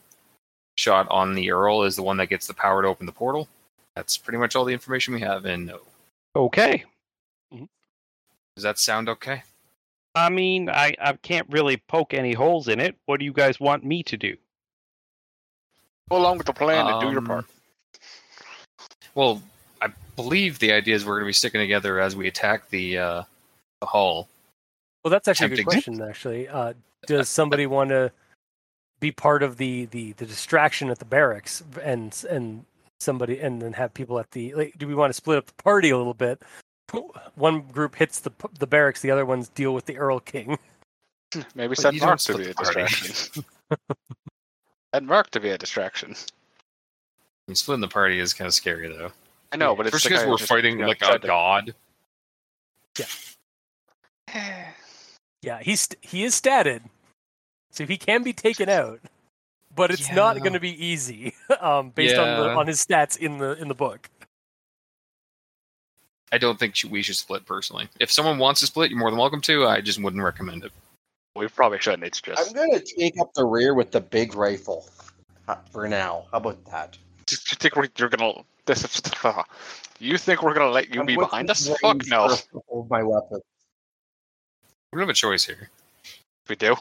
shot 0.76 1.08
on 1.10 1.36
the 1.36 1.52
Earl 1.52 1.84
is 1.84 1.96
the 1.96 2.04
one 2.04 2.18
that 2.18 2.28
gets 2.28 2.48
the 2.48 2.54
power 2.54 2.82
to 2.82 2.88
open 2.90 3.06
the 3.06 3.12
portal. 3.12 3.48
That's 3.96 4.18
pretty 4.18 4.38
much 4.38 4.56
all 4.56 4.66
the 4.66 4.74
information 4.74 5.14
we 5.14 5.22
have 5.22 5.46
in 5.46 5.66
no. 5.66 5.80
Okay. 6.36 6.84
Does 8.56 8.64
that 8.64 8.80
sound 8.80 9.10
okay? 9.10 9.44
I 10.16 10.30
mean, 10.30 10.70
I, 10.70 10.96
I 11.02 11.14
can't 11.14 11.48
really 11.50 11.78
poke 11.78 12.14
any 12.14 12.34
holes 12.34 12.68
in 12.68 12.80
it. 12.80 12.96
What 13.06 13.20
do 13.20 13.26
you 13.26 13.34
guys 13.34 13.60
want 13.60 13.84
me 13.84 14.04
to 14.04 14.18
do? 14.18 14.38
Go 16.10 16.18
along 16.18 16.38
with 16.38 16.48
the 16.48 16.54
plan 16.54 16.86
and 16.86 17.02
do 17.02 17.08
your 17.10 17.20
Um, 17.20 17.26
part. 17.26 17.46
Well, 19.16 19.42
I 19.82 19.88
believe 20.16 20.60
the 20.60 20.72
idea 20.72 20.96
is 20.96 21.06
we're 21.06 21.16
going 21.16 21.26
to 21.26 21.30
be 21.30 21.34
sticking 21.34 21.62
together 21.62 22.00
as 22.00 22.16
we 22.16 22.28
attack 22.28 22.70
the 22.70 22.98
uh, 22.98 23.24
the 23.82 23.88
hull. 23.88 24.28
Well, 25.04 25.10
that's 25.12 25.28
actually 25.28 25.54
a 25.54 25.56
good 25.58 25.66
question. 25.66 26.02
Actually, 26.02 26.48
uh, 26.48 26.74
does 27.08 27.30
somebody 27.30 27.66
want 27.66 27.90
to 27.90 28.12
be 29.00 29.12
part 29.12 29.44
of 29.44 29.58
the, 29.58 29.86
the 29.86 30.14
the 30.14 30.26
distraction 30.26 30.90
at 30.90 31.00
the 31.00 31.06
barracks 31.06 31.64
and 31.84 32.24
and 32.30 32.66
somebody 33.04 33.40
and 33.40 33.62
then 33.62 33.74
have 33.74 33.94
people 33.94 34.20
at 34.20 34.32
the? 34.32 34.54
Like, 34.56 34.78
do 34.78 34.88
we 34.88 34.96
want 34.96 35.10
to 35.10 35.14
split 35.14 35.38
up 35.38 35.46
the 35.48 35.64
party 35.64 35.90
a 35.90 35.98
little 35.98 36.14
bit? 36.14 36.42
One 37.36 37.62
group 37.62 37.96
hits 37.96 38.20
the 38.20 38.32
the 38.60 38.68
barracks, 38.68 39.02
the 39.02 39.12
other 39.12 39.26
ones 39.26 39.50
deal 39.50 39.74
with 39.74 39.86
the 39.86 39.98
Earl 39.98 40.20
King. 40.20 40.58
Maybe 41.56 41.76
send 41.76 41.96
you 41.96 42.02
Mark 42.02 42.20
to 42.20 42.38
be 42.38 42.44
a 42.44 42.54
split 42.54 42.58
the 42.58 42.64
party. 42.64 42.82
distraction. 42.82 43.46
and 44.94 45.08
Mark 45.08 45.30
to 45.32 45.40
be 45.40 45.50
a 45.50 45.58
distraction. 45.58 46.12
I 46.12 46.16
mean, 47.48 47.56
splitting 47.56 47.82
the 47.82 47.88
party 47.88 48.20
is 48.20 48.34
kind 48.34 48.48
of 48.48 48.54
scary, 48.54 48.88
though. 48.88 49.12
I 49.52 49.58
know, 49.58 49.76
but 49.76 49.88
it's 49.88 49.96
Especially 49.96 50.18
the 50.18 50.22
because 50.22 50.32
we're 50.32 50.38
just, 50.38 50.50
fighting 50.50 50.74
you 50.78 50.82
know, 50.84 50.88
like 50.88 51.02
a 51.02 51.20
to- 51.20 51.28
god. 51.28 51.74
Yeah, 53.00 53.06
yeah 55.42 55.60
he's 55.62 55.90
he 56.02 56.24
is 56.24 56.40
statted, 56.40 56.82
so 57.72 57.86
he 57.86 57.98
can 57.98 58.24
be 58.24 58.34
taken 58.34 58.70
out, 58.70 59.00
but 59.76 59.92
it's 59.92 60.12
not 60.12 60.40
going 60.40 60.54
to 60.54 60.60
be 60.60 60.86
easy 60.86 61.34
um, 61.62 61.90
based 61.90 62.16
on 62.16 62.40
the 62.40 62.50
on 62.50 62.68
his 62.68 62.86
stats 62.86 63.18
in 63.18 63.38
the 63.38 63.60
in 63.62 63.68
the 63.68 63.76
book. 63.76 64.10
I 66.32 66.38
don't 66.40 66.58
think 66.58 66.76
we 66.90 67.04
should 67.04 67.16
split 67.16 67.46
personally. 67.46 67.88
If 68.00 68.12
someone 68.12 68.40
wants 68.40 68.60
to 68.62 68.66
split, 68.66 68.90
you're 68.90 69.00
more 69.00 69.12
than 69.12 69.20
welcome 69.20 69.42
to. 69.42 69.68
I 69.68 69.82
just 69.82 70.02
wouldn't 70.02 70.24
recommend 70.24 70.64
it. 70.64 70.72
We 71.36 71.48
probably 71.48 71.80
shouldn't. 71.80 72.04
It's 72.04 72.22
just. 72.22 72.50
I'm 72.50 72.54
gonna 72.56 72.80
take 72.80 73.20
up 73.20 73.34
the 73.34 73.46
rear 73.46 73.74
with 73.74 73.92
the 73.92 74.02
big 74.02 74.36
rifle 74.36 74.88
uh, 75.48 75.56
for 75.72 75.88
now. 75.88 76.26
How 76.32 76.38
about 76.38 76.64
that? 76.66 76.98
Do 77.26 77.36
you 77.36 77.56
think 77.58 77.76
we're, 77.76 77.88
you're 77.98 78.10
gonna? 78.10 78.34
This 78.66 78.84
is. 78.84 79.02
You 80.00 80.18
think 80.18 80.44
we're 80.44 80.54
gonna 80.54 80.70
let 80.70 80.94
you 80.94 81.00
I'm 81.00 81.06
be 81.06 81.16
behind 81.16 81.50
us? 81.50 81.70
Fuck 81.82 82.06
no. 82.08 82.36
Hold 82.68 82.90
my 82.90 83.04
weapon. 83.04 83.40
We 84.92 84.98
don't 84.98 85.08
have 85.08 85.10
a 85.10 85.14
choice 85.14 85.46
here. 85.46 85.70
We 86.50 86.58
do. 86.58 86.76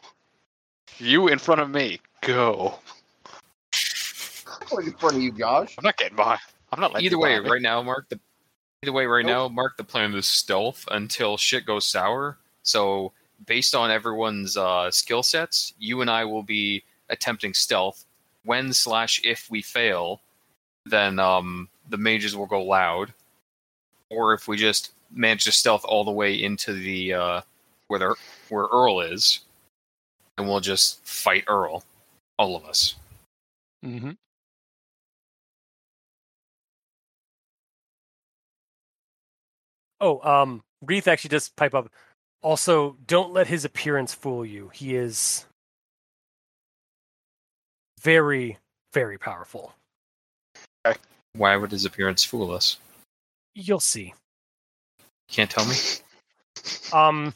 You 0.98 1.28
in 1.28 1.38
front 1.38 1.60
of 1.60 1.70
me. 1.70 2.00
Go. 2.22 2.78
Going 4.70 4.86
in 4.86 4.92
front 4.94 5.16
of 5.16 5.22
you, 5.22 5.32
Josh. 5.32 5.74
I'm 5.76 5.84
not 5.84 5.96
getting 5.96 6.16
by. 6.16 6.38
I'm 6.72 6.80
not 6.80 6.92
letting 6.92 7.06
Either 7.06 7.16
you 7.16 7.20
way, 7.20 7.34
behind 7.34 7.50
right 7.50 7.62
now, 7.62 7.82
Mark. 7.82 8.08
The 8.08 8.18
either 8.82 8.92
way, 8.92 9.06
right 9.06 9.26
Nope. 9.26 9.50
now, 9.50 9.54
Mark. 9.54 9.76
The 9.76 9.84
plan 9.84 10.14
is 10.14 10.26
stealth 10.26 10.86
until 10.90 11.36
shit 11.36 11.66
goes 11.66 11.86
sour. 11.86 12.38
So, 12.62 13.12
based 13.46 13.74
on 13.74 13.90
everyone's 13.90 14.56
uh, 14.56 14.90
skill 14.90 15.22
sets, 15.22 15.74
you 15.78 16.00
and 16.00 16.08
I 16.08 16.24
will 16.24 16.44
be 16.44 16.84
attempting 17.10 17.54
stealth. 17.54 18.04
When 18.44 18.72
slash 18.72 19.20
if 19.24 19.50
we 19.50 19.60
fail, 19.60 20.20
then 20.86 21.18
um, 21.18 21.68
the 21.88 21.98
mages 21.98 22.36
will 22.36 22.46
go 22.46 22.62
loud. 22.62 23.12
Or 24.10 24.32
if 24.32 24.46
we 24.46 24.56
just 24.56 24.92
manage 25.10 25.44
to 25.44 25.52
stealth 25.52 25.84
all 25.84 26.04
the 26.04 26.12
way 26.12 26.34
into 26.34 26.72
the 26.72 27.14
uh, 27.14 27.40
where 27.88 27.98
the, 27.98 28.14
where 28.48 28.66
Earl 28.72 29.00
is, 29.00 29.40
and 30.38 30.46
we'll 30.46 30.60
just 30.60 31.04
fight 31.04 31.44
Earl, 31.48 31.84
all 32.38 32.56
of 32.56 32.64
us. 32.64 32.96
Mm-hmm. 33.84 34.12
Oh, 40.00 40.20
um, 40.28 40.62
Wreath 40.84 41.06
actually 41.06 41.28
does 41.28 41.48
pipe 41.50 41.74
up. 41.74 41.88
Also, 42.42 42.96
don't 43.06 43.32
let 43.32 43.46
his 43.46 43.64
appearance 43.64 44.12
fool 44.12 44.44
you. 44.44 44.68
He 44.74 44.96
is 44.96 45.46
very, 48.00 48.58
very 48.92 49.16
powerful. 49.16 49.72
Why 51.34 51.56
would 51.56 51.70
his 51.70 51.84
appearance 51.84 52.24
fool 52.24 52.50
us? 52.50 52.78
You'll 53.54 53.80
see. 53.80 54.12
Can't 55.28 55.48
tell 55.48 55.64
me. 55.66 55.76
Um, 56.92 57.32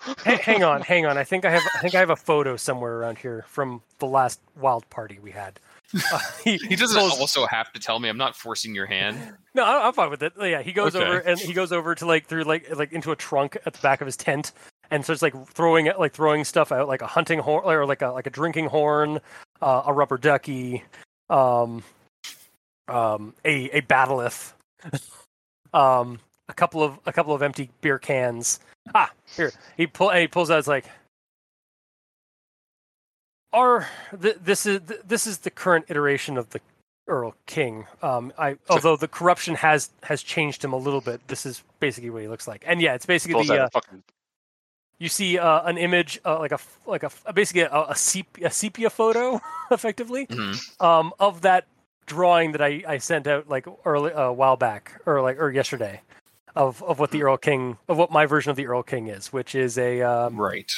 ha- 0.00 0.38
hang 0.42 0.62
on, 0.64 0.80
hang 0.92 1.06
on. 1.06 1.16
I 1.18 1.24
think 1.24 1.44
I 1.44 1.50
have, 1.50 1.62
I 1.74 1.80
think 1.80 1.94
I 1.94 2.00
have 2.00 2.10
a 2.10 2.16
photo 2.16 2.56
somewhere 2.56 2.94
around 2.98 3.18
here 3.18 3.44
from 3.48 3.82
the 3.98 4.06
last 4.06 4.40
wild 4.60 4.88
party 4.90 5.18
we 5.22 5.30
had. 5.30 5.58
Uh, 6.12 6.18
he, 6.44 6.58
He 6.58 6.76
doesn't 6.76 7.00
pulls- 7.00 7.18
also 7.18 7.46
have 7.46 7.72
to 7.72 7.80
tell 7.80 7.98
me. 7.98 8.10
I'm 8.10 8.18
not 8.18 8.36
forcing 8.36 8.74
your 8.74 8.84
hand. 8.84 9.16
No, 9.54 9.64
I- 9.64 9.86
I'm 9.86 9.94
fine 9.94 10.10
with 10.10 10.22
it. 10.22 10.34
Yeah, 10.38 10.60
he 10.60 10.72
goes 10.74 10.94
Okay. 10.94 11.02
over 11.02 11.18
and 11.20 11.40
he 11.40 11.54
goes 11.54 11.72
over 11.72 11.94
to 11.94 12.04
like 12.04 12.26
through 12.26 12.44
like 12.44 12.76
like 12.76 12.92
into 12.92 13.10
a 13.10 13.16
trunk 13.16 13.56
at 13.64 13.72
the 13.72 13.78
back 13.80 14.02
of 14.02 14.06
his 14.06 14.14
tent, 14.16 14.52
and 14.90 15.02
starts 15.02 15.22
like 15.22 15.32
throwing 15.48 15.86
it 15.86 15.98
like 15.98 16.12
throwing 16.12 16.44
stuff 16.44 16.72
out, 16.72 16.88
like 16.88 17.00
a 17.00 17.06
hunting 17.06 17.38
horn 17.38 17.64
or 17.64 17.86
like 17.86 18.02
a 18.02 18.08
like 18.08 18.26
a 18.26 18.30
drinking 18.30 18.66
horn, 18.66 19.18
uh, 19.62 19.84
a 19.86 19.92
rubber 19.94 20.18
ducky, 20.18 20.84
um, 21.30 21.82
um, 22.86 23.32
a 23.46 23.70
a 23.78 23.80
battleth, 23.80 24.52
um, 25.72 26.20
a 26.48 26.54
couple 26.54 26.82
of 26.82 26.98
a 27.06 27.12
couple 27.12 27.34
of 27.34 27.42
empty 27.42 27.70
beer 27.80 27.98
cans. 27.98 28.60
Ah, 28.94 29.10
here 29.36 29.52
he 29.76 29.86
pull 29.86 30.10
and 30.10 30.20
he 30.20 30.28
pulls 30.28 30.50
out. 30.50 30.58
It's 30.58 30.68
like. 30.68 30.86
Our 33.52 33.88
th- 34.20 34.36
this 34.44 34.66
is 34.66 34.80
th- 34.86 35.00
this 35.06 35.26
is 35.26 35.38
the 35.38 35.50
current 35.50 35.86
iteration 35.88 36.36
of 36.36 36.50
the 36.50 36.60
Earl 37.06 37.34
King. 37.46 37.86
Um, 38.02 38.30
I 38.38 38.58
although 38.68 38.96
the 38.96 39.08
corruption 39.08 39.54
has 39.56 39.90
has 40.02 40.22
changed 40.22 40.62
him 40.62 40.74
a 40.74 40.76
little 40.76 41.00
bit. 41.00 41.26
This 41.28 41.46
is 41.46 41.62
basically 41.80 42.10
what 42.10 42.20
he 42.22 42.28
looks 42.28 42.46
like, 42.46 42.62
and 42.66 42.80
yeah, 42.82 42.92
it's 42.94 43.06
basically 43.06 43.46
the 43.46 43.64
uh, 43.64 43.68
fucking 43.70 44.02
you 44.98 45.08
see 45.08 45.38
uh, 45.38 45.62
an 45.62 45.78
image 45.78 46.20
uh, 46.26 46.38
like 46.38 46.52
a 46.52 46.58
like 46.84 47.02
a 47.04 47.10
basically 47.32 47.62
a, 47.62 47.70
a, 47.88 47.96
sepia, 47.96 48.48
a 48.48 48.50
sepia 48.50 48.90
photo, 48.90 49.40
effectively, 49.70 50.26
Mhm. 50.26 50.82
um, 50.84 51.12
of 51.18 51.40
that 51.40 51.66
drawing 52.04 52.52
that 52.52 52.60
I, 52.60 52.82
I 52.86 52.98
sent 52.98 53.26
out 53.26 53.48
like 53.48 53.66
early 53.86 54.12
a 54.14 54.30
while 54.30 54.56
back 54.58 55.00
or 55.06 55.22
like 55.22 55.38
or 55.40 55.50
yesterday, 55.50 56.02
of 56.56 56.82
of 56.82 56.98
what 56.98 57.10
the 57.10 57.22
Earl 57.22 57.36
King 57.36 57.78
of 57.88 57.96
what 57.96 58.10
my 58.10 58.26
version 58.26 58.50
of 58.50 58.56
the 58.56 58.66
Earl 58.66 58.82
King 58.82 59.08
is, 59.08 59.32
which 59.32 59.54
is 59.54 59.78
a 59.78 60.02
um, 60.02 60.36
Right. 60.40 60.70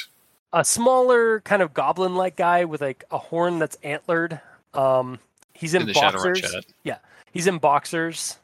a 0.53 0.63
smaller 0.65 1.41
kind 1.41 1.61
of 1.61 1.73
goblin 1.73 2.15
like 2.15 2.35
guy 2.35 2.65
with 2.65 2.81
like 2.81 3.03
a 3.11 3.17
horn 3.17 3.59
that's 3.59 3.77
antlered. 3.83 4.39
Um, 4.73 5.19
he's 5.53 5.73
in, 5.73 5.89
In 5.89 5.93
boxers. 5.93 6.41
Yeah, 6.83 6.97
He's 7.31 7.47
in 7.47 7.57
boxers, 7.57 8.37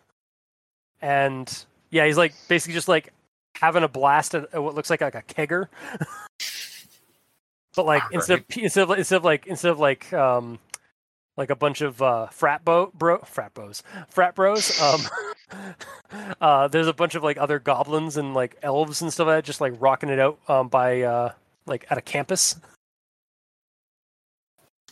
and 1.02 1.66
yeah, 1.90 2.06
he's 2.06 2.18
like 2.18 2.34
basically 2.48 2.74
just 2.74 2.88
like 2.88 3.14
having 3.56 3.84
a 3.84 3.88
blast 3.88 4.36
at, 4.36 4.54
at 4.54 4.62
what 4.64 4.76
looks 4.76 4.90
like 4.90 5.02
like 5.02 5.16
a 5.16 5.22
kegger. 5.24 5.68
but 7.76 7.86
like 7.86 8.04
instead 8.12 8.40
of 8.40 8.46
instead 8.58 8.84
of 8.90 8.98
instead 8.98 9.18
of 9.18 9.24
like 9.24 9.48
instead 9.48 9.72
of 9.72 9.80
like 9.80 10.12
um 10.14 10.60
like 11.38 11.50
a 11.50 11.56
bunch 11.56 11.82
of 11.82 12.02
uh, 12.02 12.28
frat 12.28 12.66
bo 12.66 12.92
bro 12.94 13.20
frat 13.20 13.54
bros 13.54 13.84
frat 14.10 14.36
bros 14.36 14.80
um 14.82 15.02
uh 16.42 16.68
there's 16.68 16.88
a 16.88 16.94
bunch 16.94 17.16
of 17.16 17.24
like 17.24 17.38
other 17.38 17.60
goblins 17.60 18.18
and 18.18 18.34
like 18.34 18.58
elves 18.64 19.02
and 19.02 19.14
stuff 19.14 19.28
like 19.28 19.38
that 19.38 19.46
just 19.46 19.62
like 19.62 19.74
rocking 19.80 20.10
it 20.10 20.20
out 20.20 20.40
um 20.50 20.68
by 20.68 21.02
uh 21.02 21.32
like 21.66 21.86
at 21.90 21.98
a 21.98 22.02
campus 22.02 22.56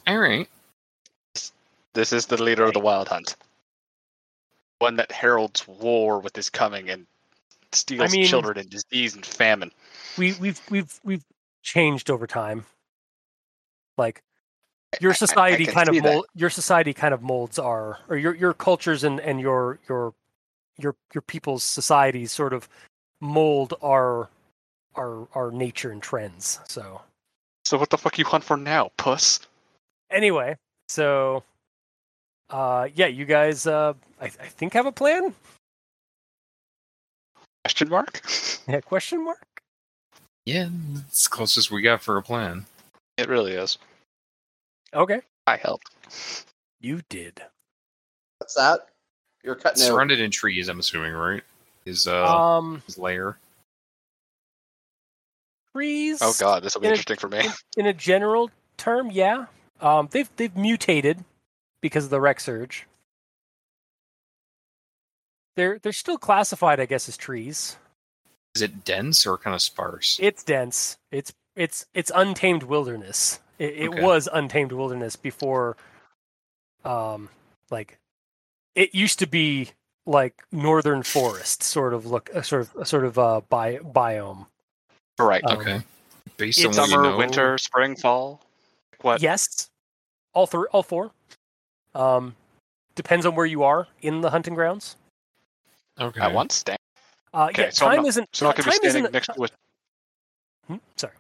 All 0.08 0.20
right. 0.20 0.48
This 1.94 2.14
is 2.14 2.26
the 2.28 2.42
leader 2.42 2.64
of 2.66 2.74
the 2.74 2.80
Wild 2.80 3.08
Hunt. 3.08 3.36
One 4.80 4.98
that 4.98 5.12
heralds 5.12 5.66
war 5.68 6.20
with 6.20 6.36
his 6.36 6.50
coming 6.50 6.90
and 6.90 7.08
steals 7.72 8.12
mean- 8.12 8.26
children 8.28 8.58
and 8.60 8.70
disease 8.70 9.16
and 9.16 9.26
famine. 9.26 9.72
we 10.18 10.34
we've 10.40 10.62
we've 10.70 11.00
we've 11.04 11.24
changed 11.64 12.12
over 12.12 12.28
time 12.28 12.66
like 13.98 14.22
your 15.02 15.12
I- 15.12 15.14
I- 15.14 15.16
I 15.16 15.18
society 15.18 15.66
kind 15.66 15.90
of 15.90 16.04
mold, 16.04 16.26
your 16.36 16.50
society 16.50 16.94
kind 16.94 17.14
of 17.14 17.22
molds 17.22 17.58
our 17.60 18.00
or 18.10 18.18
your 18.18 18.36
your 18.36 18.54
cultures 18.54 19.04
and 19.04 19.20
and 19.20 19.40
your 19.42 19.80
your 19.90 20.14
your 20.78 20.96
your 21.14 21.22
people's 21.22 21.64
societies 21.64 22.32
sort 22.32 22.54
of 22.54 22.68
mold 23.22 23.74
our 23.82 24.30
our 24.96 25.28
our 25.34 25.52
nature 25.52 25.92
and 25.92 26.02
trends 26.04 26.60
so 26.68 27.02
So 27.66 27.78
what 27.78 27.90
the 27.90 27.98
fuck 27.98 28.18
you 28.18 28.26
hunt 28.26 28.44
for 28.44 28.58
now, 28.58 28.92
puss? 28.98 29.40
anyway 30.12 30.56
so 30.88 31.44
uh 32.52 32.88
yeah 32.94 33.08
you 33.08 33.26
guys 33.26 33.66
uh 33.66 33.94
i, 34.22 34.26
I 34.26 34.30
think 34.30 34.74
have 34.74 34.86
a 34.86 34.92
plan 34.92 35.34
Question 37.64 37.90
mark? 37.90 38.22
yeah 38.68 38.82
question 38.82 39.24
mark 39.26 39.62
Yeah, 40.46 40.68
it's 41.08 41.24
the 41.24 41.30
closest 41.30 41.72
we 41.72 41.82
got 41.82 42.02
for 42.04 42.18
a 42.18 42.22
plan. 42.22 42.66
It 43.18 43.28
really 43.28 43.54
is. 43.54 43.80
Okay 44.96 45.22
I 45.48 45.58
helped. 45.58 45.92
you 46.82 47.02
did 47.10 47.42
What's 48.40 48.56
that? 48.56 48.88
You're 49.44 49.56
cutting 49.56 49.82
out. 49.84 49.88
Surrounded 49.88 50.20
in 50.20 50.32
trees, 50.32 50.68
I'm 50.70 50.80
assuming, 50.80 51.14
right? 51.14 51.44
His 51.86 52.08
uh 52.08 52.26
um 52.26 52.82
his 52.88 52.98
lair. 52.98 53.38
trees. 55.76 56.20
Oh 56.22 56.34
god, 56.40 56.64
this 56.64 56.74
will 56.74 56.82
be 56.82 56.88
In 56.88 56.92
a- 56.94 56.96
interesting 56.96 57.18
for 57.18 57.30
me. 57.30 57.42
in 57.78 57.86
a 57.86 57.94
general 57.94 58.50
term, 58.78 59.12
yeah. 59.12 59.46
Um, 59.82 60.08
they've 60.12 60.30
they've 60.38 60.56
mutated 60.56 61.24
because 61.82 62.06
of 62.06 62.10
the 62.10 62.20
Wreck 62.22 62.40
Surge. 62.40 62.88
They're 65.56 65.80
they're 65.80 65.94
still 65.94 66.18
classified, 66.18 66.80
I 66.80 66.86
guess, 66.86 67.08
as 67.08 67.18
trees. 67.18 67.78
Is 68.56 68.62
it 68.62 68.84
dense 68.86 69.26
or 69.26 69.38
kind 69.38 69.54
of 69.54 69.62
sparse? 69.62 70.18
It's 70.22 70.44
dense. 70.44 70.98
It's 71.12 71.34
it's 71.56 71.86
it's 71.94 72.12
untamed 72.14 72.64
wilderness. 72.64 73.40
It, 73.60 73.74
it 73.78 73.90
Okay. 73.90 74.02
was 74.02 74.28
untamed 74.32 74.72
wilderness 74.72 75.16
before, 75.16 75.78
um, 76.84 77.30
like, 77.72 77.98
it 78.76 78.94
used 78.94 79.20
to 79.20 79.28
be 79.28 79.72
like 80.06 80.44
northern 80.52 81.02
forest 81.04 81.64
sort 81.64 81.94
of 81.94 82.06
look, 82.06 82.30
a 82.34 82.44
sort 82.44 82.62
of 82.64 82.76
a 82.76 82.86
sort 82.86 83.06
of 83.06 83.18
uh 83.18 83.42
bi- 83.50 83.78
biome. 83.80 84.46
Right. 85.18 85.44
Um, 85.46 85.58
okay. 85.60 85.82
Based 86.38 86.60
on 86.66 86.70
it's 86.72 86.78
what 86.78 86.88
you 86.88 86.92
Summer, 86.94 87.04
know, 87.12 87.18
winter, 87.18 87.58
spring, 87.58 87.96
fall. 87.96 88.42
What? 89.02 89.22
Yes, 89.22 89.70
all 90.34 90.46
three, 90.48 90.68
all 90.74 90.84
four. 90.84 91.12
Um, 91.96 92.36
depends 92.96 93.26
on 93.26 93.36
where 93.36 93.46
you 93.46 93.64
are 93.64 93.88
in 94.02 94.20
the 94.22 94.30
hunting 94.30 94.54
grounds. 94.54 94.98
Okay. 96.00 96.20
At 96.20 96.34
once? 96.34 96.62
Damn. 96.64 96.78
Uh, 97.34 97.48
Okay, 97.52 97.64
yeah, 97.64 97.70
so 97.70 97.86
I'm 97.86 97.92
time 97.96 98.04
not- 98.04 98.10
isn't. 98.10 98.30
So 98.36 98.46
I'm 98.46 98.50
not 98.50 98.56
time 98.58 98.64
gonna 98.66 98.72
be 98.72 98.76
standing 98.90 99.04
isn't- 99.04 99.14
next 99.14 99.28
to 99.34 99.44
a. 99.44 99.48
Hmm? 100.68 100.76
Sorry. 100.98 101.14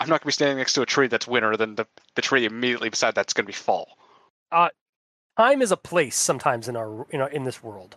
I'm 0.00 0.08
not 0.08 0.20
gonna 0.20 0.28
be 0.28 0.32
standing 0.32 0.58
next 0.58 0.72
to 0.74 0.82
a 0.82 0.86
tree 0.86 1.08
that's 1.08 1.26
winter. 1.26 1.56
Then 1.56 1.74
the 1.74 1.86
the 2.14 2.22
tree 2.22 2.44
immediately 2.44 2.88
beside 2.88 3.14
that's 3.14 3.32
gonna 3.32 3.46
be 3.46 3.52
fall. 3.52 3.96
Uh, 4.52 4.68
time 5.36 5.62
is 5.62 5.72
a 5.72 5.76
place 5.76 6.16
sometimes 6.16 6.68
in 6.68 6.76
our 6.76 7.06
you 7.12 7.18
know 7.18 7.26
in 7.26 7.44
this 7.44 7.62
world. 7.62 7.96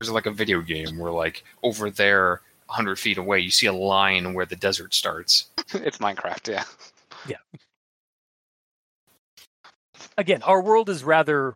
There's 0.00 0.10
like 0.10 0.26
a 0.26 0.30
video 0.30 0.60
game 0.60 0.98
where 0.98 1.12
like 1.12 1.44
over 1.62 1.90
there, 1.90 2.40
hundred 2.68 2.98
feet 2.98 3.18
away, 3.18 3.40
you 3.40 3.50
see 3.50 3.66
a 3.66 3.72
line 3.72 4.34
where 4.34 4.46
the 4.46 4.56
desert 4.56 4.94
starts. 4.94 5.46
it's 5.74 5.98
Minecraft. 5.98 6.48
Yeah. 6.48 6.64
Yeah. 7.28 7.58
Again, 10.16 10.42
our 10.42 10.62
world 10.62 10.88
is 10.88 11.04
rather 11.04 11.54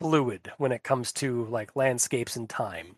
fluid 0.00 0.52
when 0.58 0.72
it 0.72 0.82
comes 0.82 1.12
to 1.12 1.44
like 1.46 1.76
landscapes 1.76 2.36
and 2.36 2.48
time. 2.48 2.96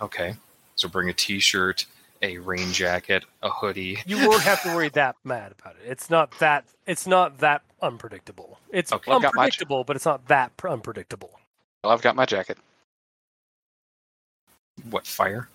Okay. 0.00 0.34
So 0.76 0.88
bring 0.88 1.08
a 1.08 1.12
T-shirt, 1.12 1.86
a 2.22 2.38
rain 2.38 2.72
jacket, 2.72 3.24
a 3.42 3.50
hoodie. 3.50 3.98
You 4.06 4.28
won't 4.28 4.42
have 4.42 4.62
to 4.62 4.74
worry 4.74 4.88
that 4.90 5.16
mad 5.24 5.52
about 5.58 5.76
it. 5.76 5.88
It's 5.90 6.10
not 6.10 6.38
that. 6.38 6.64
It's 6.86 7.06
not 7.06 7.38
that 7.38 7.62
unpredictable. 7.82 8.58
It's 8.70 8.92
Okay. 8.92 9.12
I've 9.12 9.24
unpredictable, 9.24 9.84
but 9.84 9.96
it's 9.96 10.04
not 10.04 10.26
that 10.28 10.56
pr- 10.56 10.68
unpredictable. 10.68 11.30
Well, 11.82 11.92
I've 11.92 12.02
got 12.02 12.16
my 12.16 12.24
jacket. 12.24 12.58
What 14.90 15.06
fire? 15.06 15.48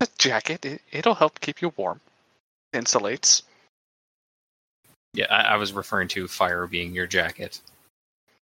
A 0.00 0.08
jacket. 0.18 0.64
It, 0.64 0.82
it'll 0.92 1.14
help 1.14 1.40
keep 1.40 1.62
you 1.62 1.72
warm. 1.76 2.00
Insulates. 2.74 3.42
Yeah, 5.14 5.26
I, 5.30 5.54
I 5.54 5.56
was 5.56 5.72
referring 5.72 6.08
to 6.08 6.28
fire 6.28 6.66
being 6.66 6.94
your 6.94 7.06
jacket. 7.06 7.60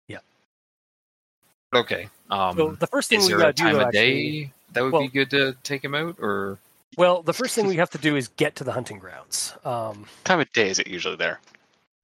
Yeah. 0.07 0.20
Okay. 1.76 2.10
Um, 2.30 2.57
So 2.57 2.72
the 2.72 2.88
first 2.88 3.10
thing 3.10 3.20
is 3.20 3.26
we 3.28 3.34
there 3.34 3.40
gotta 3.40 3.53
do, 3.53 3.64
time 3.64 3.74
though, 3.74 3.82
of 3.82 3.88
actually, 3.88 4.41
day 4.41 4.52
that 4.76 4.84
would 4.84 4.93
well- 4.93 5.02
be 5.02 5.07
good 5.07 5.30
to 5.31 5.56
take 5.64 5.84
him 5.84 5.95
out, 5.95 6.18
or 6.19 6.60
well, 6.97 7.22
the 7.23 7.34
first 7.34 7.56
thing 7.56 7.68
we 7.68 7.76
have 7.77 7.89
to 7.89 7.97
do 7.97 8.15
is 8.15 8.27
get 8.30 8.56
to 8.57 8.64
the 8.64 8.72
hunting 8.72 8.99
grounds. 8.99 9.53
Um, 9.65 10.06
Time 10.23 10.39
of 10.39 10.52
day 10.53 10.69
is 10.69 10.80
it 10.80 10.88
usually 10.88 11.15
there? 11.18 11.41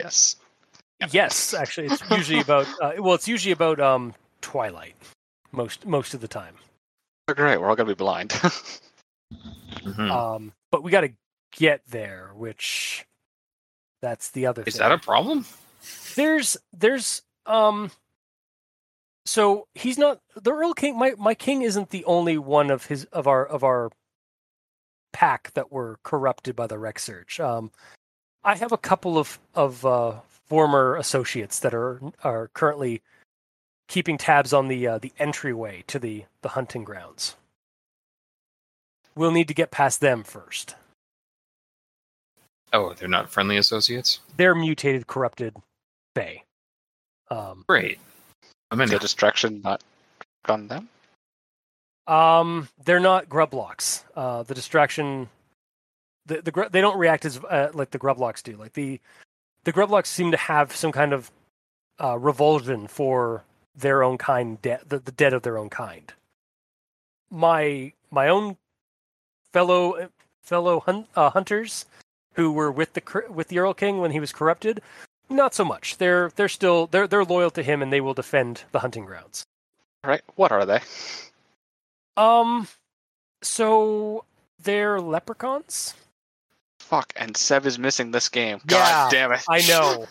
Yes. 0.01 0.35
Yes, 1.11 1.53
actually, 1.53 1.87
it's 1.87 2.01
usually 2.11 2.39
about. 2.41 2.67
Uh, 2.81 2.93
well, 2.99 3.13
it's 3.15 3.27
usually 3.27 3.51
about 3.53 3.79
um, 3.79 4.13
twilight, 4.41 4.95
most 5.51 5.85
most 5.85 6.13
of 6.13 6.21
the 6.21 6.27
time. 6.27 6.55
Oh, 7.27 7.33
great. 7.33 7.57
We're 7.59 7.69
all 7.69 7.75
gonna 7.75 7.89
be 7.89 7.93
blind. 7.95 8.31
Mhm. 9.83 10.11
Um, 10.11 10.53
but 10.71 10.83
we 10.83 10.91
got 10.91 11.01
to 11.01 11.13
get 11.53 11.81
there, 11.87 12.31
which 12.35 13.05
that's 14.01 14.29
the 14.31 14.45
other. 14.45 14.63
is 14.65 14.73
thing. 14.75 14.79
that 14.81 14.91
a 14.91 14.97
problem? 14.97 15.45
there's 16.15 16.57
there's 16.73 17.21
um 17.45 17.89
so 19.31 19.65
he's 19.73 19.97
not 19.97 20.19
the 20.35 20.51
earl 20.51 20.73
king 20.73 20.97
my 20.99 21.13
my 21.17 21.33
king 21.33 21.61
isn't 21.61 21.89
the 21.89 22.03
only 22.05 22.37
one 22.37 22.69
of 22.69 22.87
his 22.87 23.05
of 23.05 23.27
our 23.27 23.45
of 23.45 23.63
our 23.63 23.89
pack 25.13 25.51
that 25.53 25.71
were 25.71 25.99
corrupted 26.03 26.53
by 26.55 26.67
the 26.67 26.77
Wreck 26.77 26.99
Surge 26.99 27.39
um 27.39 27.71
i 28.43 28.55
have 28.55 28.71
a 28.73 28.77
couple 28.77 29.17
of 29.17 29.39
of 29.55 29.85
uh 29.85 30.19
former 30.47 30.97
associates 30.97 31.59
that 31.59 31.73
are 31.73 32.01
are 32.25 32.49
currently 32.49 33.01
keeping 33.87 34.17
tabs 34.17 34.51
on 34.53 34.67
the 34.67 34.85
uh, 34.87 34.97
the 34.97 35.13
entryway 35.17 35.83
to 35.87 35.97
the 35.97 36.25
the 36.41 36.49
hunting 36.49 36.83
grounds 36.83 37.35
we'll 39.15 39.31
need 39.31 39.47
to 39.47 39.53
get 39.53 39.71
past 39.71 40.01
them 40.01 40.23
first 40.23 40.75
Oh, 42.73 42.93
they're 42.93 43.09
not 43.09 43.29
friendly 43.29 43.57
associates. 43.57 44.19
they're 44.37 44.55
mutated 44.55 45.07
corrupted 45.07 45.55
Fae. 46.15 46.43
um 47.29 47.63
Great. 47.67 47.99
I'm 48.71 48.81
in. 48.81 48.89
the 48.89 48.99
distraction 48.99 49.61
not 49.63 49.81
on 50.47 50.67
them. 50.67 50.89
Um, 52.07 52.67
they're 52.83 52.99
not 52.99 53.29
grublocks. 53.29 54.03
Uh, 54.15 54.43
the 54.43 54.55
distraction, 54.55 55.29
the 56.25 56.41
the 56.41 56.69
they 56.71 56.81
don't 56.81 56.97
react 56.97 57.25
as 57.25 57.37
uh, 57.37 57.69
like 57.73 57.91
the 57.91 57.99
grublocks 57.99 58.41
do. 58.41 58.55
Like 58.57 58.73
the 58.73 58.99
the 59.65 59.73
grublocks 59.73 60.07
seem 60.07 60.31
to 60.31 60.37
have 60.37 60.75
some 60.75 60.91
kind 60.91 61.13
of 61.13 61.31
uh, 62.01 62.17
revulsion 62.17 62.87
for 62.87 63.43
their 63.75 64.03
own 64.03 64.17
kind, 64.17 64.61
de- 64.61 64.81
the, 64.87 64.99
the 64.99 65.11
dead 65.11 65.33
of 65.33 65.43
their 65.43 65.57
own 65.57 65.69
kind. 65.69 66.11
My 67.29 67.93
my 68.09 68.27
own 68.27 68.57
fellow 69.53 70.09
fellow 70.41 70.79
hun- 70.81 71.07
uh, 71.15 71.29
hunters 71.29 71.85
who 72.33 72.51
were 72.51 72.71
with 72.71 72.93
the 72.93 73.23
with 73.29 73.49
the 73.49 73.59
Earl 73.59 73.73
King 73.73 73.99
when 73.99 74.11
he 74.11 74.19
was 74.19 74.31
corrupted, 74.33 74.81
not 75.35 75.53
so 75.53 75.65
much. 75.65 75.97
They're 75.97 76.31
they're 76.35 76.49
still 76.49 76.87
they're 76.87 77.07
they're 77.07 77.25
loyal 77.25 77.51
to 77.51 77.63
him 77.63 77.81
and 77.81 77.91
they 77.91 78.01
will 78.01 78.13
defend 78.13 78.63
the 78.71 78.79
hunting 78.79 79.05
grounds. 79.05 79.45
Right? 80.03 80.21
What 80.35 80.51
are 80.51 80.65
they? 80.65 80.81
Um, 82.17 82.67
so 83.41 84.25
they're 84.61 84.99
leprechauns. 84.99 85.93
Fuck. 86.79 87.13
And 87.15 87.37
Seb 87.37 87.65
is 87.65 87.79
missing 87.79 88.11
this 88.11 88.29
game. 88.29 88.59
Yeah, 88.69 88.77
God 88.77 89.11
damn 89.11 89.31
it. 89.31 89.43
I 89.47 89.61
know. 89.67 90.05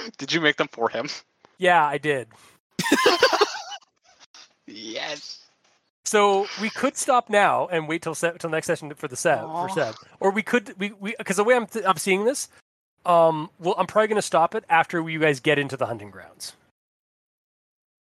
Did 0.18 0.32
you 0.32 0.40
make 0.40 0.56
them 0.56 0.68
for 0.68 0.88
him? 0.88 1.08
Yeah, 1.58 1.84
I 1.84 1.98
did. 1.98 2.28
Yes. 4.66 5.38
So 6.04 6.46
we 6.60 6.70
could 6.70 6.96
stop 6.96 7.28
now 7.28 7.68
and 7.68 7.88
wait 7.88 8.02
till 8.02 8.14
se- 8.14 8.34
till 8.38 8.50
next 8.50 8.66
session 8.66 8.92
for 8.94 9.08
the 9.08 9.16
Seb 9.16 9.40
Aw. 9.44 9.66
for 9.66 9.74
Seb, 9.74 9.94
or 10.20 10.30
we 10.30 10.42
could 10.42 10.74
we 10.78 10.92
we 10.92 11.14
because 11.18 11.36
the 11.36 11.44
way 11.44 11.54
I'm 11.54 11.66
th- 11.66 11.84
I'm 11.84 11.96
seeing 11.96 12.24
this, 12.24 12.48
um, 13.06 13.50
well 13.58 13.74
I'm 13.78 13.86
probably 13.86 14.08
gonna 14.08 14.22
stop 14.22 14.54
it 14.54 14.64
after 14.68 15.08
you 15.08 15.18
guys 15.18 15.40
get 15.40 15.58
into 15.58 15.76
the 15.76 15.86
hunting 15.86 16.10
grounds. 16.10 16.54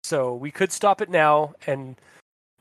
So 0.04 0.34
we 0.34 0.50
could 0.50 0.70
stop 0.72 1.00
it 1.00 1.10
now 1.10 1.54
and 1.66 1.96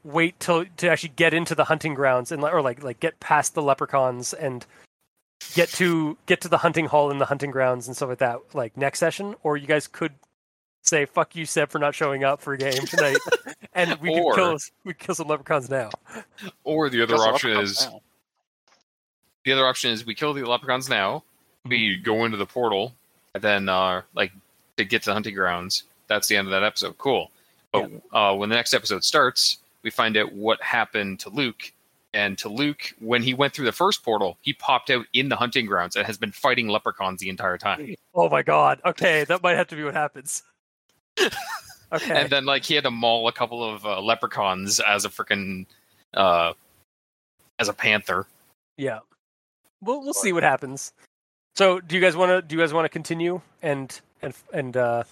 wait 0.04 0.40
till 0.40 0.66
to 0.78 0.90
actually 0.90 1.10
get 1.16 1.34
into 1.34 1.56
the 1.56 1.66
hunting 1.66 1.94
grounds 1.94 2.32
and 2.32 2.44
or 2.44 2.62
like 2.62 2.84
like 2.84 3.00
get 3.00 3.20
past 3.20 3.54
the 3.56 3.62
leprechauns 3.62 4.34
and 4.34 4.66
get 5.54 5.70
to 5.70 6.18
get 6.26 6.42
to 6.42 6.48
the 6.48 6.60
hunting 6.60 6.86
hall 6.86 7.12
and 7.12 7.20
the 7.22 7.26
hunting 7.26 7.52
grounds 7.52 7.88
and 7.88 7.96
stuff 7.96 8.10
like 8.10 8.18
that 8.20 8.40
like 8.54 8.76
next 8.78 9.00
session 9.00 9.36
or 9.44 9.58
you 9.58 9.68
guys 9.68 9.88
could 9.88 10.14
say 10.84 11.06
fuck 11.06 11.36
you 11.36 11.46
Seb 11.46 11.70
for 11.70 11.80
not 11.80 11.96
showing 11.96 12.24
up 12.24 12.40
for 12.42 12.54
a 12.54 12.58
game 12.58 12.86
tonight 12.86 13.18
and 13.74 14.00
we 14.00 14.10
Or- 14.10 14.34
could 14.34 14.40
kill 14.40 14.58
we 14.84 14.94
could 14.94 15.06
kill 15.08 15.16
some 15.16 15.28
leprechauns 15.28 15.70
now. 15.70 15.90
Or 16.64 16.90
the 16.90 17.02
other 17.02 17.16
option 17.16 17.52
is 17.58 17.86
now. 17.88 18.02
the 19.44 19.52
other 19.54 19.66
option 19.68 19.92
is 19.92 20.06
we 20.06 20.14
kill 20.16 20.34
the 20.34 20.44
leprechauns 20.46 20.88
now. 20.90 21.24
We 21.68 21.98
go 21.98 22.26
into 22.26 22.38
the 22.38 22.46
portal, 22.46 22.94
and 23.34 23.44
then 23.44 23.70
uh, 23.70 24.02
like 24.14 24.32
to 24.78 24.86
get 24.86 25.04
to 25.04 25.10
the 25.10 25.14
hunting 25.14 25.36
grounds. 25.36 25.84
That's 26.08 26.28
the 26.28 26.38
end 26.38 26.48
of 26.48 26.52
that 26.52 26.64
episode. 26.64 26.98
Cool. 26.98 27.32
But 27.72 27.90
uh, 28.14 28.36
when 28.36 28.50
the 28.50 28.56
next 28.56 28.74
episode 28.74 29.04
starts, 29.04 29.58
we 29.84 29.90
find 29.90 30.16
out 30.16 30.32
what 30.34 30.62
happened 30.62 31.20
to 31.22 31.30
Luke. 31.30 31.72
And 32.14 32.38
to 32.38 32.48
Luke, 32.48 32.94
when 33.00 33.22
he 33.22 33.34
went 33.34 33.54
through 33.54 33.66
the 33.66 33.74
first 33.74 34.04
portal, 34.04 34.38
he 34.42 34.54
popped 34.54 34.90
out 34.90 35.06
in 35.12 35.28
the 35.28 35.36
hunting 35.36 35.66
grounds 35.66 35.98
and 35.98 36.06
has 36.06 36.18
been 36.18 36.32
fighting 36.32 36.70
leprechauns 36.70 37.20
the 37.20 37.28
entire 37.28 37.58
time. 37.58 37.96
Oh 38.14 38.30
my 38.30 38.42
god. 38.42 38.80
Okay, 38.86 39.26
that 39.26 39.44
might 39.44 39.58
have 39.58 39.68
to 39.68 39.76
be 39.76 39.84
what 39.84 39.94
happens. 39.94 40.44
Okay. 41.92 42.20
And 42.20 42.30
then 42.30 42.46
like 42.46 42.66
he 42.66 42.74
had 42.74 42.84
to 42.84 42.92
maul 42.92 43.28
a 43.28 43.32
couple 43.32 43.64
of 43.64 43.86
uh, 43.86 44.02
leprechauns 44.02 44.80
as 44.80 45.06
a 45.06 45.10
freaking 45.10 45.66
uh, 46.16 46.54
as 47.60 47.70
a 47.70 47.74
panther. 47.74 48.26
yeah. 48.76 49.00
We'll 49.82 50.02
we'll 50.02 50.14
see 50.14 50.34
what 50.34 50.42
happens. 50.44 50.94
So, 51.56 51.80
do 51.80 51.96
you 51.96 52.02
guys 52.02 52.16
want 52.16 52.30
to 52.32 52.42
do 52.42 52.56
you 52.56 52.62
guys 52.62 52.74
want 52.74 52.86
to 52.86 52.90
continue 52.90 53.42
and 53.62 54.00
and 54.22 54.34
and 54.54 54.76
uh 54.78 55.04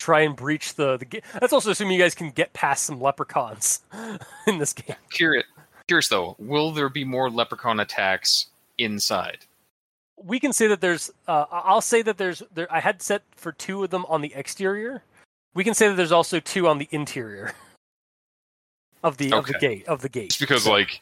try 0.00 0.20
and 0.22 0.34
breach 0.36 0.74
the 0.74 0.96
the 0.96 1.04
ga- 1.04 1.20
That's 1.40 1.52
also 1.52 1.70
assuming 1.70 1.94
you 1.94 2.02
guys 2.02 2.14
can 2.14 2.30
get 2.30 2.52
past 2.52 2.84
some 2.84 3.00
leprechauns 3.00 3.80
in 4.46 4.58
this 4.58 4.72
game. 4.72 4.96
Curious, 5.10 5.44
curious 5.86 6.08
though, 6.08 6.34
will 6.38 6.72
there 6.72 6.88
be 6.88 7.04
more 7.04 7.30
leprechaun 7.30 7.80
attacks 7.80 8.46
inside? 8.78 9.38
We 10.22 10.40
can 10.40 10.52
say 10.52 10.66
that 10.68 10.80
there's 10.80 11.10
uh 11.28 11.44
I'll 11.50 11.80
say 11.80 12.02
that 12.02 12.18
there's 12.18 12.42
there 12.52 12.72
I 12.72 12.80
had 12.80 13.00
set 13.02 13.22
for 13.36 13.52
two 13.52 13.84
of 13.84 13.90
them 13.90 14.04
on 14.08 14.20
the 14.20 14.32
exterior. 14.34 15.02
We 15.54 15.62
can 15.62 15.74
say 15.74 15.86
that 15.88 15.94
there's 15.94 16.12
also 16.12 16.40
two 16.40 16.66
on 16.66 16.78
the 16.78 16.88
interior 16.90 17.52
of 19.04 19.16
the 19.18 19.32
of 19.32 19.46
the 19.46 19.58
gate 19.60 19.86
of 19.86 20.02
the 20.02 20.08
gate. 20.08 20.30
Just 20.30 20.40
because 20.40 20.64
So- 20.64 20.72
like 20.72 21.00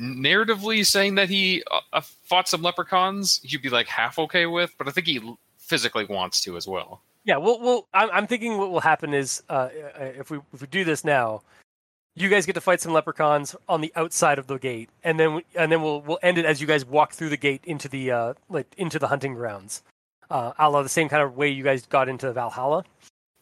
narratively 0.00 0.86
saying 0.86 1.16
that 1.16 1.28
he 1.28 1.62
uh, 1.70 1.80
uh, 1.92 2.00
fought 2.00 2.48
some 2.48 2.62
leprechauns, 2.62 3.40
he'd 3.42 3.62
be 3.62 3.68
like 3.68 3.88
half 3.88 4.18
okay 4.18 4.46
with, 4.46 4.72
but 4.78 4.88
I 4.88 4.90
think 4.90 5.06
he 5.06 5.20
physically 5.58 6.04
wants 6.04 6.40
to 6.42 6.56
as 6.56 6.66
well. 6.66 7.02
Yeah, 7.24 7.36
well, 7.36 7.60
well, 7.60 7.88
I'm, 7.92 8.08
I'm 8.12 8.26
thinking 8.26 8.56
what 8.56 8.70
will 8.70 8.80
happen 8.80 9.12
is 9.12 9.42
uh, 9.48 9.68
if 9.98 10.30
we 10.30 10.38
if 10.54 10.60
we 10.60 10.66
do 10.68 10.84
this 10.84 11.04
now, 11.04 11.42
you 12.14 12.28
guys 12.28 12.46
get 12.46 12.54
to 12.54 12.60
fight 12.60 12.80
some 12.80 12.92
leprechauns 12.92 13.54
on 13.68 13.80
the 13.80 13.92
outside 13.96 14.38
of 14.38 14.46
the 14.46 14.58
gate, 14.58 14.88
and 15.04 15.20
then 15.20 15.34
we, 15.34 15.44
and 15.54 15.70
then 15.70 15.82
we'll 15.82 16.00
we'll 16.00 16.18
end 16.22 16.38
it 16.38 16.46
as 16.46 16.60
you 16.60 16.66
guys 16.66 16.84
walk 16.84 17.12
through 17.12 17.28
the 17.28 17.36
gate 17.36 17.60
into 17.64 17.88
the 17.88 18.10
uh, 18.10 18.34
like 18.48 18.66
into 18.78 18.98
the 18.98 19.08
hunting 19.08 19.34
grounds, 19.34 19.82
uh, 20.30 20.52
a 20.58 20.70
la 20.70 20.82
the 20.82 20.88
same 20.88 21.08
kind 21.08 21.22
of 21.22 21.36
way 21.36 21.48
you 21.48 21.62
guys 21.62 21.84
got 21.86 22.08
into 22.08 22.32
Valhalla. 22.32 22.84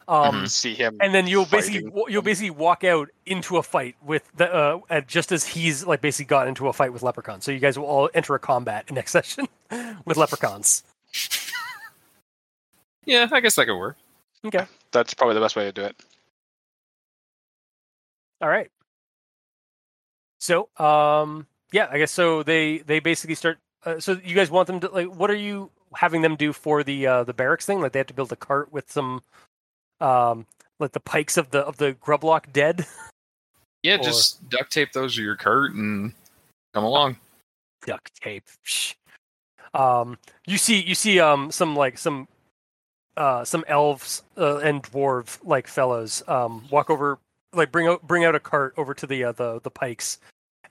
Um, 0.09 0.45
Mhm. 0.45 0.51
See 0.51 0.75
him. 0.75 0.99
and 1.01 1.13
then 1.13 1.27
you'll 1.27 1.47
basically 1.47 1.81
fighting 1.81 1.93
wa- 1.93 2.07
you'll 2.09 2.23
basically 2.23 2.51
walk 2.51 2.85
out 2.85 3.09
into 3.27 3.57
a 3.57 3.63
fight 3.63 3.97
with 4.03 4.23
the 4.37 4.53
uh, 4.55 4.79
uh, 4.89 5.01
just 5.01 5.33
as 5.33 5.45
he's 5.45 5.85
like 5.85 6.01
basically 6.01 6.27
got 6.29 6.47
into 6.47 6.69
a 6.69 6.73
fight 6.73 6.93
with 6.93 7.03
leprechauns. 7.03 7.45
So 7.45 7.51
you 7.51 7.59
guys 7.59 7.77
will 7.77 7.87
all 7.87 8.09
enter 8.15 8.35
a 8.35 8.39
combat 8.39 8.89
next 8.93 9.11
session 9.11 9.49
with 10.05 10.17
leprechauns. 10.17 10.85
Yeah, 13.05 13.29
I 13.33 13.41
guess 13.41 13.55
that 13.57 13.67
could 13.67 13.77
work. 13.79 13.97
Okay, 14.45 14.67
That's 14.93 15.13
probably 15.15 15.35
the 15.35 15.41
best 15.41 15.57
way 15.57 15.65
to 15.65 15.73
do 15.73 15.83
it. 15.83 15.97
all 18.41 18.49
right. 18.49 18.71
So 20.39 20.69
um 20.79 21.47
yeah, 21.73 21.89
I 21.91 21.99
guess 21.99 22.13
so. 22.13 22.43
They 22.45 22.79
they 22.79 23.01
basically 23.01 23.35
start. 23.35 23.59
Uh, 23.85 23.99
so 24.01 24.21
you 24.25 24.35
guys 24.35 24.51
want 24.51 24.67
them 24.69 24.79
to 24.81 24.89
like 24.89 25.09
what 25.09 25.31
are 25.31 25.37
you 25.37 25.71
having 25.95 26.23
them 26.23 26.37
do 26.37 26.53
for 26.53 26.85
the 26.85 27.07
uh, 27.07 27.25
the 27.25 27.35
barracks 27.35 27.67
thing? 27.67 27.81
Like 27.81 27.93
they 27.93 27.99
have 27.99 28.07
to 28.09 28.15
build 28.15 28.31
a 28.33 28.37
cart 28.37 28.73
with 28.73 28.91
some 28.91 29.23
um 30.01 30.47
like 30.79 30.93
the 30.93 31.01
pikes 31.01 31.37
of 31.37 31.51
the 31.51 31.61
of 31.61 31.77
the 31.79 31.95
grublock 31.95 32.53
dead. 32.53 32.87
Yeah, 33.83 33.97
Or- 33.97 34.03
just 34.03 34.49
duct 34.49 34.73
tape 34.73 34.93
those 34.93 35.15
to 35.15 35.23
your 35.23 35.37
cart 35.37 35.73
and 35.75 36.13
come 36.75 36.83
along. 36.85 37.17
duct 37.87 38.21
tape. 38.21 38.45
Um, 39.75 40.19
you 40.47 40.59
see, 40.59 40.81
you 40.83 40.95
see, 40.95 41.21
um, 41.21 41.51
some 41.53 41.77
like 41.77 41.99
some, 41.99 42.27
uh, 43.17 43.45
some 43.45 43.65
elves 43.69 44.23
uh, 44.37 44.57
and 44.59 44.83
dwarf 44.83 45.39
like 45.45 45.67
fellows 45.69 46.23
um 46.27 46.65
walk 46.71 46.91
over, 46.91 47.19
like 47.53 47.71
bring 47.71 47.87
out 47.87 48.07
bring 48.07 48.25
out 48.25 48.35
a 48.35 48.41
cart 48.41 48.75
over 48.77 48.93
to 48.95 49.07
the 49.07 49.23
uh, 49.25 49.33
the 49.33 49.61
the 49.61 49.71
pikes, 49.71 50.19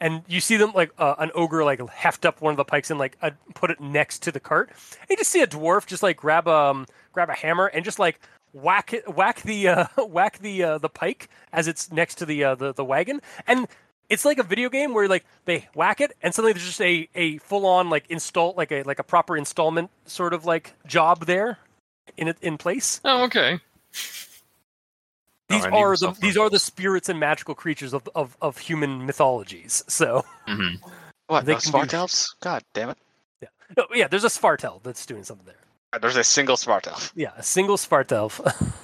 and 0.02 0.24
you 0.28 0.40
see 0.42 0.58
them 0.58 0.72
like 0.74 0.92
uh, 0.98 1.16
an 1.20 1.32
ogre 1.36 1.64
like 1.64 1.80
heft 1.90 2.26
up 2.26 2.42
one 2.42 2.52
of 2.52 2.58
the 2.58 2.66
pikes 2.66 2.90
and 2.90 3.00
like 3.00 3.16
uh, 3.22 3.30
put 3.54 3.72
it 3.72 3.80
next 3.80 4.24
to 4.24 4.32
the 4.32 4.40
cart. 4.40 4.72
And 5.02 5.10
you 5.12 5.18
just 5.18 5.32
see 5.32 5.42
a 5.42 5.48
dwarf 5.48 5.86
just 5.86 6.04
like 6.04 6.18
grab 6.18 6.48
um 6.48 6.86
grab 7.14 7.30
a 7.30 7.34
hammer 7.34 7.68
and 7.68 7.86
just 7.86 8.00
like 8.00 8.20
whack 8.56 8.94
it, 8.94 9.14
whack 9.16 9.42
the 9.42 9.68
uh, 9.68 9.86
whack 10.08 10.40
the 10.40 10.64
uh, 10.64 10.78
the 10.78 10.90
pike 10.90 11.30
as 11.52 11.68
it's 11.68 11.92
next 11.92 12.16
to 12.16 12.26
the 12.26 12.44
uh, 12.44 12.56
the 12.56 12.74
the 12.74 12.86
wagon 12.86 13.22
and 13.46 13.68
it's 14.08 14.24
like 14.24 14.38
a 14.38 14.44
video 14.44 14.70
game 14.70 14.94
where 14.94 15.08
like 15.08 15.26
they 15.46 15.68
whack 15.76 16.00
it 16.00 16.16
and 16.22 16.34
suddenly 16.34 16.54
there's 16.54 16.66
just 16.66 16.82
a, 16.82 17.10
a 17.16 17.38
full 17.40 17.66
on 17.66 17.90
like 17.90 18.06
install 18.10 18.54
like 18.56 18.72
a 18.72 18.84
like 18.84 19.00
a 19.00 19.04
proper 19.04 19.36
installment 19.36 19.90
sort 20.06 20.34
of 20.34 20.46
like 20.46 20.74
job 20.88 21.26
there 21.26 21.58
in 22.18 22.28
it 22.28 22.38
in 22.42 22.58
place. 22.58 23.02
Oh, 23.04 23.24
okay. 23.26 23.60
These 25.48 25.66
I 25.66 25.70
need 25.70 25.76
are 25.78 25.96
the 25.98 26.08
myself 26.08 26.20
these 26.22 26.38
one 26.38 26.48
are 26.48 26.50
the 26.50 26.60
spirits 26.60 27.10
and 27.10 27.20
magical 27.20 27.56
creatures 27.56 27.94
of 27.94 28.08
of, 28.16 28.38
of 28.42 28.58
human 28.60 29.06
mythologies. 29.06 29.84
So 29.88 30.24
hmm 30.48 30.76
What? 31.28 31.46
They 31.46 31.54
No 31.54 31.60
can 31.60 31.88
do- 31.88 31.98
elves? 31.98 32.36
God 32.42 32.64
damn 32.74 32.90
it. 32.92 32.98
no, 33.78 33.86
yeah, 33.94 34.08
there's 34.08 34.24
a 34.24 34.28
Svartelf 34.30 34.84
that's 34.84 35.06
doing 35.06 35.24
something 35.24 35.46
there. 35.46 35.56
There's 36.02 36.18
a 36.18 36.24
single 36.24 36.56
Svartelf. 36.56 37.12
Yeah, 37.16 37.32
a 37.38 37.44
single 37.44 37.78
Svartelf. 37.78 38.42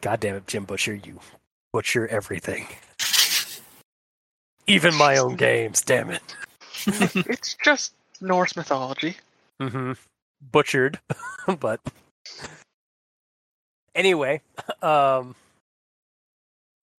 God 0.00 0.20
damn 0.20 0.36
it, 0.36 0.46
Jim 0.46 0.64
Butcher, 0.64 0.94
you 0.94 1.18
butcher 1.72 2.06
everything. 2.08 2.66
Even 4.66 4.94
my 4.94 5.16
own 5.16 5.36
games, 5.36 5.80
damn 5.82 6.10
it. 6.10 6.22
it's 6.86 7.56
just 7.64 7.94
Norse 8.20 8.56
mythology. 8.56 9.16
Mm-hmm. 9.60 9.92
Butchered, 10.52 11.00
but 11.60 11.80
anyway, 13.94 14.42
um, 14.82 15.34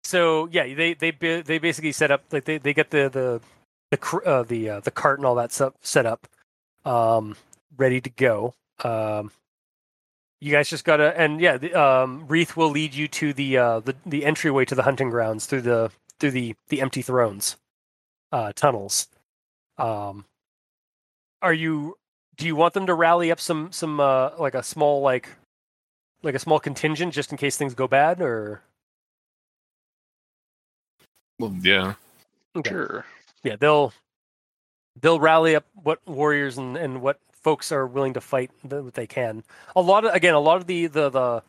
so 0.03 0.49
yeah, 0.51 0.73
they 0.75 0.95
they 0.95 1.11
they 1.11 1.59
basically 1.59 1.93
set 1.93 2.11
up 2.11 2.25
like 2.33 2.45
they, 2.45 2.59
they 2.59 2.73
get 2.73 2.91
the 2.91 3.09
the 3.11 3.41
the 3.91 4.21
uh, 4.25 4.43
the 4.45 4.71
uh, 4.71 4.81
the 4.81 4.91
cart 4.91 5.19
and 5.19 5.27
all 5.27 5.35
that 5.35 5.53
stuff 5.53 5.75
set 5.83 6.07
up, 6.07 6.27
um, 6.85 7.37
ready 7.77 8.01
to 8.01 8.11
go. 8.11 8.55
Um, 8.83 9.31
you 10.41 10.53
guys 10.53 10.69
just 10.69 10.85
gotta 10.85 11.19
and 11.19 11.41
yeah, 11.41 11.57
the, 11.57 11.75
um, 11.75 12.27
Wreath 12.29 12.57
will 12.57 12.71
lead 12.71 12.95
you 12.95 13.09
to 13.09 13.33
the 13.33 13.57
uh 13.59 13.81
the 13.81 13.97
the 14.07 14.25
entryway 14.25 14.65
to 14.67 14.75
the 14.75 14.83
hunting 14.83 15.11
grounds 15.11 15.47
through 15.47 15.63
the 15.63 15.91
through 16.21 16.33
the 16.33 16.55
the 16.69 16.81
empty 16.81 17.03
thrones, 17.03 17.57
uh, 18.33 18.53
tunnels. 18.55 19.09
Um, 19.79 20.27
are 21.43 21.53
you 21.55 21.97
do 22.37 22.47
you 22.47 22.57
want 22.57 22.75
them 22.75 22.87
to 22.87 22.95
rally 22.95 23.31
up 23.31 23.41
some 23.41 23.73
some 23.73 24.01
uh 24.01 24.31
like 24.39 24.55
a 24.55 24.63
small 24.63 25.01
like 25.03 25.29
like 26.23 26.35
a 26.35 26.39
small 26.39 26.59
contingent 26.61 27.13
just 27.15 27.33
in 27.33 27.39
case 27.39 27.57
things 27.57 27.75
go 27.75 27.87
bad 27.89 28.21
or 28.21 28.63
Well, 31.39 31.55
yeah. 31.63 31.95
Okay. 32.57 32.71
Sure. 32.71 33.05
yeah 33.43 33.57
they'll 33.57 33.93
they'll 35.01 35.21
rally 35.21 35.57
up 35.57 35.65
what 35.75 36.01
warriors 36.07 36.59
and, 36.59 36.77
and 36.77 37.03
what 37.03 37.19
folks 37.45 37.71
are 37.71 37.87
willing 37.87 38.15
to 38.15 38.21
fight 38.21 38.51
that 38.65 38.95
they 38.95 39.07
can. 39.07 39.45
A 39.77 39.81
lot 39.81 40.05
of 40.05 40.15
again 40.15 40.35
a 40.35 40.41
lot 40.41 40.57
of 40.57 40.67
the 40.67 40.87
the 40.87 41.11
the, 41.11 41.43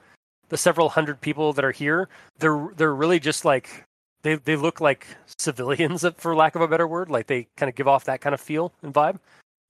the 0.50 0.58
several 0.58 0.90
hundred 0.90 1.22
people 1.22 1.54
that 1.54 1.66
are 1.66 1.72
here 1.72 2.10
they're 2.40 2.70
they're 2.76 2.94
really 2.94 3.20
just 3.20 3.46
like 3.46 3.86
they 4.22 4.36
they 4.36 4.56
look 4.56 4.80
like 4.82 5.08
civilians 5.38 6.06
for 6.18 6.36
lack 6.36 6.56
of 6.56 6.62
a 6.62 6.68
better 6.68 6.88
word. 6.88 7.10
Like 7.10 7.28
they 7.28 7.48
kind 7.58 7.70
of 7.70 7.76
give 7.76 7.88
off 7.88 8.06
that 8.06 8.22
kind 8.22 8.36
of 8.36 8.42
feel 8.42 8.74
and 8.84 8.94
vibe. 8.94 9.20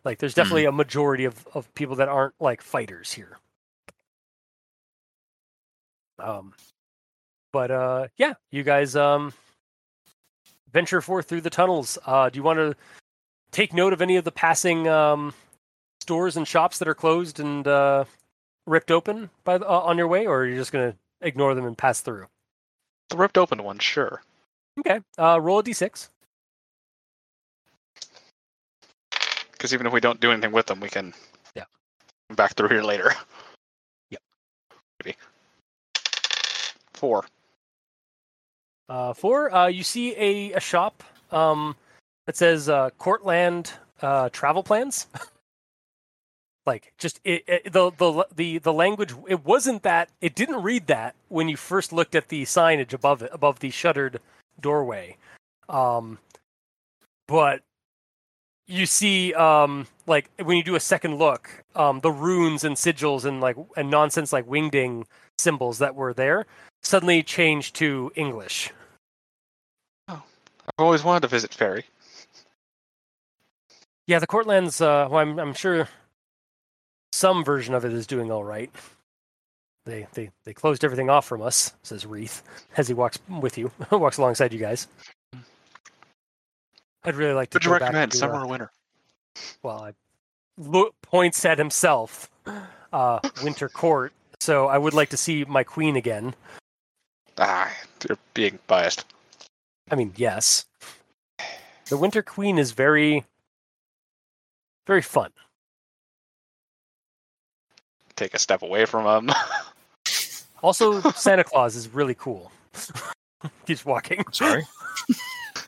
Like 0.03 0.19
there's 0.19 0.33
definitely 0.33 0.65
a 0.65 0.71
majority 0.71 1.25
of 1.25 1.47
of 1.53 1.73
people 1.75 1.95
that 1.97 2.09
aren't 2.09 2.35
like 2.41 2.61
fighters 2.61 3.13
here. 3.13 3.39
Um 6.19 6.53
but 7.53 7.71
uh 7.71 8.07
yeah 8.17 8.33
you 8.51 8.63
guys 8.63 8.95
um 8.95 9.33
venture 10.75 10.99
forth 11.01 11.25
through 11.27 11.39
the 11.39 11.49
tunnels. 11.49 11.97
Uh, 12.05 12.29
do 12.29 12.37
you 12.37 12.43
want 12.43 12.59
to 12.59 12.75
take 13.51 13.73
note 13.73 13.93
of 13.93 14.01
any 14.01 14.17
of 14.17 14.25
the 14.25 14.31
passing 14.31 14.89
um, 14.89 15.33
stores 16.05 16.37
and 16.37 16.47
shops 16.47 16.77
that 16.77 16.87
are 16.87 16.93
closed 16.93 17.39
and 17.39 17.67
uh, 17.67 18.05
ripped 18.67 18.91
open 18.91 19.31
by 19.43 19.57
the, 19.57 19.67
uh, 19.67 19.79
on 19.79 19.97
your 19.97 20.07
way, 20.07 20.27
or 20.27 20.41
are 20.41 20.45
you 20.45 20.55
just 20.55 20.71
going 20.71 20.91
to 20.91 20.97
ignore 21.19 21.55
them 21.55 21.65
and 21.65 21.75
pass 21.75 22.01
through? 22.01 22.27
The 23.09 23.17
ripped 23.17 23.39
open 23.39 23.63
one, 23.63 23.79
sure. 23.79 24.21
Okay, 24.79 24.99
uh, 25.17 25.41
roll 25.41 25.59
a 25.59 25.63
d6. 25.63 26.09
Because 29.53 29.73
even 29.73 29.87
if 29.87 29.93
we 29.93 29.99
don't 29.99 30.19
do 30.19 30.31
anything 30.31 30.51
with 30.51 30.67
them, 30.67 30.79
we 30.79 30.89
can 30.89 31.11
Yeah. 31.55 31.63
come 32.29 32.35
back 32.35 32.53
through 32.53 32.69
here 32.69 32.83
later. 32.83 33.11
Yep. 34.11 34.21
Maybe. 35.03 35.17
Four. 36.93 37.25
Uh, 38.87 39.13
four, 39.13 39.51
uh, 39.55 39.65
you 39.65 39.81
see 39.81 40.15
a, 40.17 40.53
a 40.53 40.59
shop 40.59 41.03
um, 41.31 41.75
that 42.27 42.37
says 42.37 42.69
uh, 42.69 42.91
Courtland 42.99 43.73
uh, 44.03 44.29
Travel 44.29 44.61
Plans. 44.61 45.07
like 46.65 46.93
just 46.97 47.19
it, 47.23 47.43
it, 47.47 47.73
the 47.73 47.91
the 47.91 48.27
the 48.35 48.57
the 48.59 48.73
language 48.73 49.13
it 49.27 49.45
wasn't 49.45 49.83
that 49.83 50.09
it 50.21 50.35
didn't 50.35 50.63
read 50.63 50.87
that 50.87 51.15
when 51.29 51.47
you 51.47 51.57
first 51.57 51.93
looked 51.93 52.15
at 52.15 52.29
the 52.29 52.43
signage 52.43 52.93
above 52.93 53.21
it 53.21 53.29
above 53.31 53.59
the 53.59 53.69
shuttered 53.69 54.19
doorway. 54.59 55.17
Um 55.69 56.19
but 57.27 57.61
you 58.67 58.85
see 58.85 59.33
um 59.33 59.87
like 60.07 60.29
when 60.43 60.57
you 60.57 60.63
do 60.63 60.75
a 60.75 60.79
second 60.79 61.17
look 61.17 61.63
um 61.75 61.99
the 61.99 62.11
runes 62.11 62.63
and 62.63 62.75
sigils 62.75 63.25
and 63.25 63.41
like 63.41 63.55
and 63.77 63.89
nonsense 63.89 64.33
like 64.33 64.47
wingding 64.47 65.05
symbols 65.37 65.77
that 65.77 65.95
were 65.95 66.13
there 66.13 66.45
suddenly 66.81 67.21
change 67.21 67.73
to 67.73 68.11
english. 68.15 68.71
Oh. 70.07 70.23
I've 70.61 70.83
always 70.83 71.03
wanted 71.03 71.21
to 71.21 71.27
visit 71.27 71.53
Faerie. 71.53 71.85
yeah 74.07 74.17
the 74.17 74.27
courtlands 74.27 74.81
uh 74.81 75.07
well, 75.09 75.19
I'm, 75.19 75.37
I'm 75.39 75.53
sure 75.53 75.87
some 77.15 77.43
version 77.43 77.73
of 77.73 77.85
it 77.85 77.93
is 77.93 78.05
doing 78.05 78.29
all 78.29 78.43
right 78.43 78.69
they 79.85 80.05
they 80.13 80.29
they 80.43 80.53
closed 80.53 80.83
everything 80.83 81.09
off 81.09 81.25
from 81.25 81.41
us 81.41 81.73
says 81.81 82.05
wreath 82.05 82.43
as 82.77 82.87
he 82.87 82.93
walks 82.93 83.17
with 83.41 83.57
you 83.57 83.71
walks 83.91 84.17
alongside 84.17 84.51
you 84.51 84.59
guys 84.59 84.87
i'd 87.05 87.15
really 87.15 87.33
like 87.33 87.49
to 87.49 87.55
Would 87.55 87.65
you 87.65 87.71
recommend 87.71 88.11
to, 88.11 88.17
uh, 88.17 88.19
summer 88.19 88.43
or 88.43 88.47
winter? 88.47 88.71
well, 89.63 89.83
I 89.83 89.93
look, 90.57 90.95
points 91.01 91.43
at 91.45 91.57
himself, 91.57 92.29
uh, 92.93 93.19
Winter 93.43 93.69
Court. 93.69 94.13
So 94.39 94.67
I 94.67 94.77
would 94.77 94.93
like 94.93 95.09
to 95.09 95.17
see 95.17 95.43
my 95.45 95.63
queen 95.63 95.95
again. 95.95 96.35
Ah, 97.37 97.71
you're 98.07 98.17
being 98.33 98.59
biased. 98.67 99.05
I 99.91 99.95
mean, 99.95 100.13
yes, 100.15 100.65
the 101.89 101.97
Winter 101.97 102.21
Queen 102.21 102.57
is 102.57 102.71
very, 102.71 103.25
very 104.87 105.01
fun. 105.01 105.31
Take 108.15 108.33
a 108.33 108.39
step 108.39 108.61
away 108.61 108.85
from 108.85 109.05
him. 109.29 109.35
Also, 110.63 110.99
Santa 111.11 111.43
Claus 111.43 111.75
is 111.75 111.89
really 111.93 112.15
cool. 112.15 112.51
Keeps 113.67 113.85
walking. 113.85 114.23
Sorry. 114.31 114.65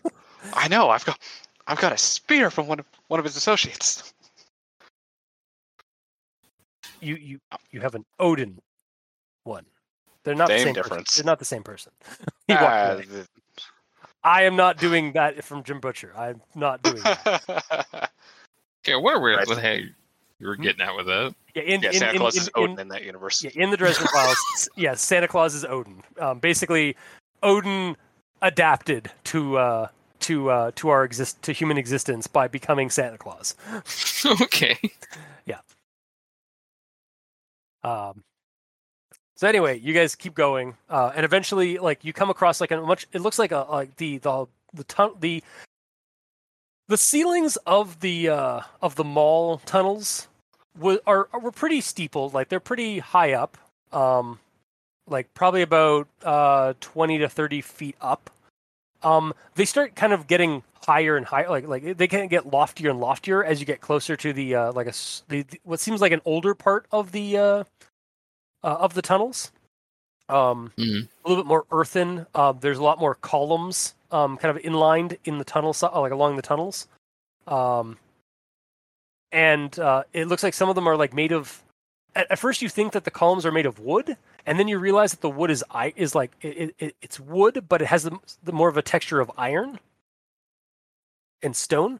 I 0.05 0.09
I 0.53 0.67
know. 0.69 0.89
I've 0.89 1.05
got 1.05 1.19
I've 1.67 1.79
got 1.79 1.91
a 1.91 1.97
spear 1.97 2.49
from 2.49 2.65
one 2.65 2.79
of 2.79 2.85
one 3.07 3.19
of 3.19 3.23
his 3.25 3.35
associates. 3.35 4.11
You 6.99 7.15
you 7.15 7.39
you 7.69 7.81
have 7.81 7.93
an 7.93 8.05
Odin 8.19 8.59
one. 9.43 9.65
They're 10.23 10.33
not 10.33 10.47
the 10.47 10.57
Same 10.57 10.65
same 10.67 10.73
difference. 10.73 11.09
Person. 11.11 11.25
They're 11.25 11.31
not 11.31 11.39
the 11.39 11.45
same 11.45 11.63
person. 11.63 11.91
He 12.47 12.53
walked 12.53 12.63
Ah, 12.65 12.91
away. 12.93 13.05
I 14.23 14.43
am 14.43 14.55
not 14.55 14.77
doing 14.77 15.11
that 15.13 15.43
from 15.43 15.63
Jim 15.63 15.79
Butcher. 15.79 16.11
I'm 16.17 16.41
not 16.55 16.81
doing 16.81 17.03
that. 17.03 17.23
the- 17.45 18.09
Okay, 18.83 18.95
what 18.95 19.15
are 19.15 19.19
we? 19.21 19.33
Right. 19.35 19.47
What, 19.47 19.59
hey, 19.59 19.89
you 20.39 20.47
were 20.47 20.55
getting 20.55 20.81
at 20.81 20.95
with 20.95 21.07
that? 21.07 21.35
Yeah, 21.55 21.63
in, 21.63 21.81
yeah, 21.81 21.89
in, 21.89 21.95
Santa 21.95 22.13
in, 22.13 22.17
Claus 22.19 22.35
in, 22.35 22.41
is 22.43 22.49
Odin 22.55 22.79
in 22.79 22.87
that 22.89 23.03
universe. 23.03 23.43
yeah, 23.43 23.51
in 23.55 23.71
the 23.71 23.77
Dresden 23.77 24.07
Files, 24.13 24.69
yeah, 24.75 24.93
Santa 24.93 25.27
Claus 25.27 25.55
is 25.55 25.65
Odin. 25.65 26.03
Um, 26.19 26.39
basically, 26.39 26.95
Odin 27.41 27.97
adapted 28.41 29.09
to 29.25 29.57
uh, 29.57 29.87
to 30.21 30.49
uh, 30.49 30.71
to 30.75 30.89
our 30.89 31.03
exist 31.03 31.41
to 31.43 31.51
human 31.51 31.77
existence 31.77 32.27
by 32.27 32.47
becoming 32.47 32.89
Santa 32.89 33.17
Claus. 33.17 33.55
okay. 34.41 34.77
Yeah. 35.45 35.59
Um, 37.83 38.23
so 39.35 39.47
anyway, 39.47 39.79
you 39.79 39.93
guys 39.93 40.15
keep 40.15 40.35
going, 40.35 40.75
uh, 40.89 41.11
and 41.15 41.25
eventually, 41.25 41.77
like 41.77 42.03
you 42.03 42.13
come 42.13 42.29
across 42.29 42.61
like 42.61 42.71
a 42.71 42.81
much. 42.81 43.07
It 43.11 43.21
looks 43.21 43.39
like 43.39 43.51
a 43.51 43.65
like 43.69 43.95
the 43.97 44.19
the 44.19 44.45
the 44.73 44.83
tun- 44.83 45.15
the 45.19 45.43
the 46.87 46.97
ceilings 46.97 47.55
of 47.65 47.99
the 47.99 48.29
uh, 48.29 48.61
of 48.81 48.95
the 48.95 49.03
mall 49.03 49.59
tunnels 49.65 50.26
were 50.79 50.99
are 51.07 51.27
were 51.41 51.51
pretty 51.51 51.81
steepled. 51.81 52.33
Like 52.33 52.49
they're 52.49 52.59
pretty 52.59 52.99
high 52.99 53.33
up. 53.33 53.57
Um, 53.91 54.39
like 55.07 55.33
probably 55.33 55.61
about 55.61 56.07
uh, 56.23 56.73
twenty 56.79 57.17
to 57.19 57.29
thirty 57.29 57.61
feet 57.61 57.95
up. 58.01 58.29
Um, 59.03 59.33
they 59.55 59.65
start 59.65 59.95
kind 59.95 60.11
of 60.13 60.27
getting 60.27 60.63
higher 60.85 61.15
and 61.17 61.25
higher. 61.25 61.49
Like 61.49 61.67
like 61.67 61.97
they 61.97 62.07
can 62.07 62.27
get 62.27 62.47
loftier 62.47 62.89
and 62.89 62.99
loftier 62.99 63.43
as 63.43 63.59
you 63.59 63.65
get 63.65 63.79
closer 63.81 64.15
to 64.17 64.33
the 64.33 64.55
uh, 64.55 64.71
like 64.73 64.87
a 64.87 64.93
the, 65.29 65.43
the- 65.43 65.59
what 65.63 65.79
seems 65.79 66.01
like 66.01 66.11
an 66.11 66.21
older 66.25 66.53
part 66.55 66.85
of 66.91 67.11
the 67.11 67.37
uh, 67.37 67.41
uh, 67.41 67.63
of 68.63 68.93
the 68.95 69.01
tunnels. 69.01 69.51
Um, 70.29 70.73
Mhm. 70.77 71.07
a 71.23 71.29
little 71.29 71.41
bit 71.43 71.47
more 71.47 71.65
earthen. 71.71 72.25
Um, 72.35 72.57
there's 72.59 72.79
a 72.79 72.83
lot 72.83 72.99
more 72.99 73.15
columns, 73.15 73.93
um, 74.11 74.35
kind 74.35 74.57
of 74.57 74.61
inlined 74.65 75.17
in 75.23 75.37
the 75.37 75.45
tunnel, 75.45 75.73
like 75.81 76.11
along 76.11 76.35
the 76.35 76.41
tunnels. 76.41 76.87
And 79.31 79.77
uh, 79.79 80.03
it 80.13 80.27
looks 80.27 80.43
like 80.43 80.53
some 80.53 80.69
of 80.69 80.75
them 80.75 80.87
are 80.87 80.97
like 80.97 81.13
made 81.13 81.31
of. 81.31 81.63
At, 82.15 82.31
at 82.31 82.39
first, 82.39 82.61
you 82.61 82.69
think 82.69 82.93
that 82.93 83.03
the 83.03 83.11
columns 83.11 83.45
are 83.45 83.51
made 83.51 83.65
of 83.65 83.79
wood, 83.79 84.17
and 84.45 84.59
then 84.59 84.67
you 84.67 84.79
realize 84.79 85.11
that 85.11 85.21
the 85.21 85.29
wood 85.29 85.51
is 85.51 85.63
i 85.69 85.93
is 85.95 86.15
like 86.15 86.31
it, 86.41 86.73
it, 86.79 86.95
it's 87.01 87.19
wood, 87.19 87.65
but 87.67 87.81
it 87.81 87.87
has 87.87 88.03
the, 88.03 88.17
the 88.43 88.53
more 88.53 88.69
of 88.69 88.77
a 88.77 88.81
texture 88.81 89.19
of 89.19 89.31
iron 89.37 89.79
and 91.43 91.55
stone, 91.55 91.99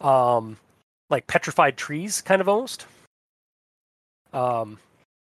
um, 0.00 0.56
like 1.10 1.26
petrified 1.26 1.76
trees, 1.76 2.22
kind 2.22 2.40
of 2.40 2.48
almost. 2.48 2.86
Um, 4.32 4.78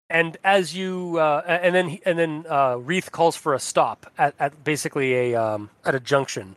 and 0.08 0.36
as 0.44 0.74
you 0.74 1.18
uh, 1.18 1.42
and 1.46 1.74
then 1.74 1.98
and 2.04 2.18
then 2.18 2.44
uh, 2.48 2.76
Wreath 2.76 3.10
calls 3.12 3.34
for 3.34 3.54
a 3.54 3.58
stop 3.58 4.12
at, 4.18 4.34
at 4.38 4.62
basically 4.62 5.32
a 5.32 5.34
um, 5.34 5.70
at 5.84 5.94
a 5.94 6.00
junction. 6.00 6.56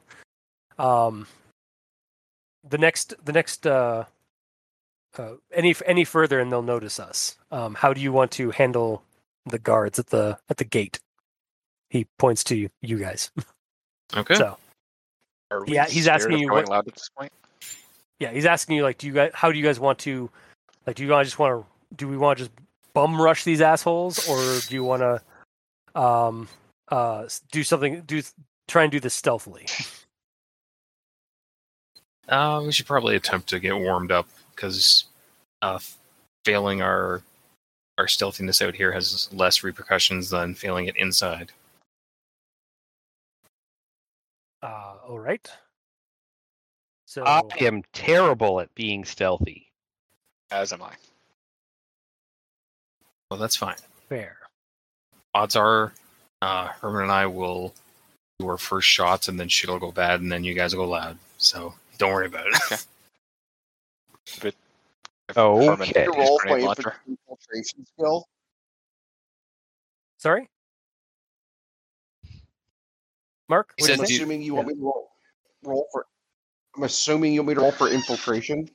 Um, 0.77 1.27
the 2.67 2.77
next 2.77 3.14
the 3.23 3.31
next 3.31 3.65
uh, 3.65 4.05
uh, 5.19 5.35
any 5.53 5.75
any 5.85 6.03
further 6.03 6.39
and 6.39 6.51
they'll 6.51 6.61
notice 6.61 6.99
us. 6.99 7.35
Um, 7.51 7.75
how 7.75 7.93
do 7.93 8.01
you 8.01 8.11
want 8.11 8.31
to 8.31 8.51
handle 8.51 9.03
the 9.45 9.59
guards 9.59 9.99
at 9.99 10.07
the 10.07 10.37
at 10.49 10.57
the 10.57 10.63
gate? 10.65 10.99
He 11.89 12.07
points 12.19 12.43
to 12.45 12.55
you, 12.55 12.69
you 12.81 12.97
guys. 12.99 13.31
Okay. 14.15 14.35
So 14.35 14.55
Are 15.49 15.65
we 15.65 15.73
Yeah, 15.73 15.87
he's 15.87 16.07
asking 16.07 16.37
you 16.37 16.51
what- 16.51 16.69
loud 16.69 16.87
at 16.87 16.93
this 16.93 17.09
point. 17.17 17.31
yeah, 18.19 18.31
he's 18.31 18.45
asking 18.45 18.75
you 18.77 18.83
like, 18.83 18.99
do 18.99 19.07
you 19.07 19.13
guys 19.13 19.31
how 19.33 19.51
do 19.51 19.57
you 19.57 19.63
guys 19.65 19.79
want 19.79 19.97
to 19.99 20.29
like 20.85 20.95
do 20.95 21.03
you 21.03 21.09
want 21.09 21.25
to 21.25 21.29
just 21.29 21.39
want 21.39 21.65
to 21.65 21.95
do 21.95 22.07
we 22.07 22.15
want 22.15 22.37
to 22.37 22.45
just 22.45 22.55
bum 22.93 23.19
rush 23.19 23.43
these 23.43 23.61
assholes 23.61 24.29
or 24.29 24.59
do 24.69 24.75
you 24.75 24.83
want 24.83 25.01
to 25.01 25.99
um 25.99 26.47
uh 26.89 27.27
do 27.51 27.63
something 27.63 28.01
do 28.01 28.21
try 28.67 28.83
and 28.83 28.91
do 28.91 28.99
this 28.99 29.15
stealthily? 29.15 29.65
Uh, 32.29 32.61
we 32.65 32.71
should 32.71 32.85
probably 32.87 33.15
attempt 33.15 33.49
to 33.49 33.59
get 33.59 33.75
warmed 33.77 34.11
up 34.11 34.27
because 34.56 35.06
uh, 35.61 35.80
failing 36.43 36.82
our 36.82 37.22
our 37.98 38.08
stealthiness 38.08 38.61
out 38.61 38.75
here 38.75 38.92
has 38.92 39.30
less 39.32 39.64
repercussions 39.64 40.30
than 40.30 40.53
failing 40.53 40.88
it 40.88 40.98
inside. 40.98 41.51
Uh, 44.61 44.95
all 45.08 45.19
right. 45.19 45.50
So 47.06 47.24
I 47.24 47.42
am 47.61 47.84
terrible 47.93 48.59
at 48.59 48.74
being 48.75 49.06
stealthy. 49.06 49.72
As 50.51 50.74
am 50.74 50.82
I. 50.82 50.92
Well, 53.30 53.40
that's 53.40 53.56
fine. 53.56 53.75
fair. 54.09 54.38
Odds 55.34 55.56
are, 55.56 55.93
uh, 56.42 56.67
Herman 56.67 57.03
and 57.03 57.11
I 57.11 57.25
will 57.25 57.74
do 58.40 58.48
our 58.48 58.58
first 58.58 58.88
shots, 58.88 59.27
and 59.27 59.40
then 59.40 59.48
shit'll 59.48 59.80
go 59.80 59.92
bad, 59.92 60.22
and 60.22 60.32
then 60.32 60.43
you 60.43 60.53
guys 60.53 60.75
will 60.75 60.85
go 60.85 60.92
loud. 60.92 61.17
So 61.38 61.74
don't 61.98 62.11
worry 62.11 62.27
about 62.27 62.48
it. 62.48 62.85
Okay. 64.27 64.51
If 65.29 65.37
Okay. 65.37 65.65
Herman 65.65 65.81
Okay. 65.89 66.03
You 66.05 66.13
roll 66.13 66.37
grenade 66.37 66.77
for 66.77 66.95
infiltration 67.07 67.85
skill. 67.85 68.27
Sorry, 70.17 70.49
Mark. 73.49 73.73
He 73.77 73.83
what 73.83 73.91
I'm 73.91 73.97
said 73.97 74.09
you 74.09 74.13
you- 74.15 74.19
assuming 74.21 74.41
you 74.41 74.55
want 74.55 74.67
me 74.67 74.73
to 74.75 74.81
roll, 74.81 75.11
roll 75.63 75.87
for. 75.91 76.05
I'm 76.75 76.83
assuming 76.83 77.33
you 77.33 77.41
want 77.41 77.49
me 77.49 77.53
to 77.55 77.61
roll 77.61 77.71
for 77.71 77.87
infiltration. 77.89 78.69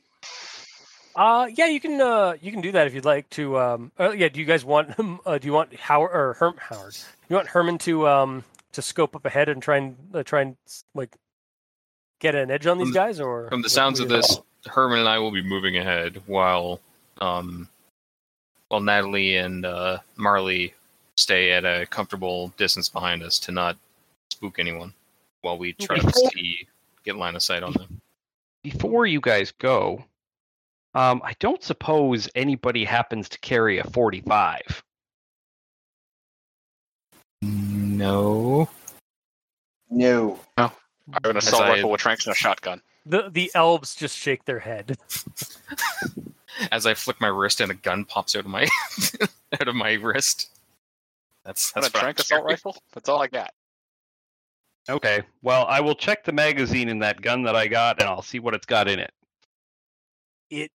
Uh, 1.16 1.48
yeah, 1.54 1.66
you 1.66 1.80
can. 1.80 2.00
Uh, 2.00 2.34
you 2.40 2.52
can 2.52 2.60
do 2.60 2.72
that 2.72 2.86
if 2.86 2.94
you'd 2.94 3.04
like 3.04 3.28
to. 3.30 3.58
Um, 3.58 3.92
uh, 3.98 4.10
yeah. 4.10 4.28
Do 4.28 4.38
you 4.40 4.46
guys 4.46 4.64
want? 4.64 4.94
him? 4.98 5.20
Uh, 5.26 5.38
do 5.38 5.46
you 5.46 5.52
want 5.52 5.74
Howard 5.74 6.10
or 6.12 6.34
Herm, 6.34 6.54
Howard? 6.58 6.96
You 7.28 7.36
want 7.36 7.48
Herman 7.48 7.78
to 7.78 8.06
um 8.06 8.44
to 8.72 8.82
scope 8.82 9.16
up 9.16 9.24
ahead 9.24 9.48
and 9.48 9.62
try 9.62 9.78
and 9.78 9.96
uh, 10.14 10.22
try 10.22 10.42
and 10.42 10.56
like 10.94 11.16
get 12.20 12.34
an 12.34 12.50
edge 12.50 12.66
on 12.66 12.78
these 12.78 12.92
guys, 12.92 13.18
or 13.20 13.48
From 13.48 13.62
the 13.62 13.68
sounds 13.70 13.98
of 13.98 14.08
this, 14.08 14.34
think? 14.34 14.44
Herman 14.66 15.00
and 15.00 15.08
I 15.08 15.18
will 15.18 15.30
be 15.30 15.42
moving 15.42 15.76
ahead 15.78 16.22
while 16.26 16.80
um, 17.20 17.68
while 18.68 18.80
Natalie 18.80 19.36
and 19.36 19.64
uh, 19.64 19.98
Marley 20.16 20.74
stay 21.16 21.52
at 21.52 21.64
a 21.64 21.86
comfortable 21.86 22.48
distance 22.56 22.88
behind 22.88 23.22
us 23.22 23.38
to 23.40 23.52
not 23.52 23.76
spook 24.30 24.58
anyone 24.58 24.94
while 25.42 25.58
we 25.58 25.72
try 25.74 25.98
to 25.98 26.12
see 26.12 26.66
get 27.04 27.16
line 27.16 27.36
of 27.36 27.42
sight 27.42 27.62
on 27.62 27.72
them. 27.72 28.00
Before 28.62 29.06
you 29.06 29.20
guys 29.20 29.52
go, 29.52 30.04
um, 30.94 31.22
I 31.24 31.34
don't 31.38 31.62
suppose 31.62 32.28
anybody 32.34 32.84
happens 32.84 33.28
to 33.30 33.38
carry 33.38 33.78
a 33.78 33.84
45. 33.84 34.82
No. 37.42 38.68
No. 39.88 40.38
I 40.58 40.62
have 40.62 41.24
an 41.24 41.36
assault 41.38 41.62
I- 41.62 41.70
rifle 41.70 41.90
with 41.90 42.00
tranks 42.00 42.26
and 42.26 42.34
a 42.34 42.36
shotgun. 42.36 42.82
The 43.10 43.30
the 43.30 43.50
elves 43.54 43.94
just 43.94 44.16
shake 44.16 44.44
their 44.44 44.60
head. 44.60 44.96
As 46.72 46.86
I 46.86 46.94
flick 46.94 47.20
my 47.20 47.28
wrist 47.28 47.60
and 47.60 47.70
a 47.70 47.74
gun 47.74 48.04
pops 48.04 48.36
out 48.36 48.44
of 48.44 48.50
my 48.50 48.66
out 49.60 49.68
of 49.68 49.74
my 49.74 49.94
wrist. 49.94 50.50
That's 51.44 51.72
And 51.74 51.82
that's 51.82 51.94
a 51.94 51.96
what 51.96 52.02
trank 52.02 52.18
assault 52.18 52.44
rifle? 52.44 52.76
That's 52.92 53.08
all 53.08 53.22
I 53.22 53.26
got. 53.26 53.50
Okay. 54.88 55.22
Well, 55.42 55.66
I 55.66 55.80
will 55.80 55.94
check 55.94 56.24
the 56.24 56.32
magazine 56.32 56.88
in 56.88 56.98
that 57.00 57.20
gun 57.20 57.42
that 57.44 57.54
I 57.56 57.66
got, 57.68 58.00
and 58.00 58.08
I'll 58.08 58.22
see 58.22 58.38
what 58.38 58.54
it's 58.54 58.66
got 58.66 58.88
in 58.88 58.98
it. 58.98 59.12
It 60.50 60.70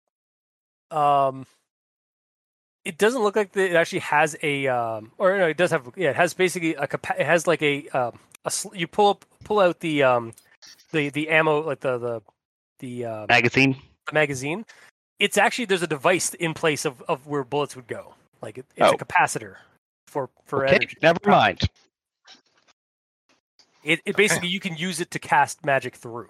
um. 0.90 1.46
It 2.84 2.98
doesn't 2.98 3.22
look 3.22 3.36
like 3.36 3.52
the, 3.52 3.70
it 3.70 3.76
actually 3.76 4.00
has 4.00 4.36
a 4.42 4.68
um 4.68 5.12
or 5.20 5.38
no 5.38 5.48
it 5.48 5.58
does 5.58 5.70
have 5.70 5.92
yeah 5.96 6.10
it 6.10 6.16
has 6.16 6.34
basically 6.34 6.74
a 6.74 6.88
capa- 6.88 7.20
it 7.20 7.26
has 7.28 7.46
like 7.46 7.62
a 7.62 7.88
um 7.90 8.18
a 8.44 8.50
sl- 8.50 8.76
you 8.76 8.88
pull 8.88 9.10
up 9.10 9.26
pull 9.44 9.60
out 9.60 9.82
the 9.82 10.02
um 10.02 10.34
the 10.92 11.10
the 11.10 11.30
ammo 11.30 11.62
like 11.62 11.80
the 11.80 11.98
the 11.98 12.22
the 12.80 13.06
um, 13.06 13.28
Magazine. 13.28 13.76
the 14.08 14.14
magazine, 14.14 14.66
it's 15.20 15.38
actually 15.38 15.66
there's 15.66 15.84
a 15.84 15.88
device 15.88 16.34
in 16.34 16.54
place 16.54 16.86
of, 16.86 17.02
of 17.04 17.28
where 17.28 17.44
bullets 17.44 17.76
would 17.76 17.88
go. 17.88 18.16
Like 18.42 18.58
it, 18.58 18.66
it's 18.76 18.92
Oh. 18.92 18.96
a 18.96 18.98
capacitor 18.98 19.58
for 20.08 20.30
for 20.46 20.66
Okay. 20.66 20.76
energy. 20.76 20.98
Never 21.02 21.20
mind. 21.26 21.70
It, 23.84 24.00
it 24.06 24.16
basically 24.16 24.50
you 24.50 24.60
can 24.60 24.76
use 24.78 25.00
it 25.02 25.10
to 25.12 25.20
cast 25.20 25.66
magic 25.66 25.96
through. 25.96 26.30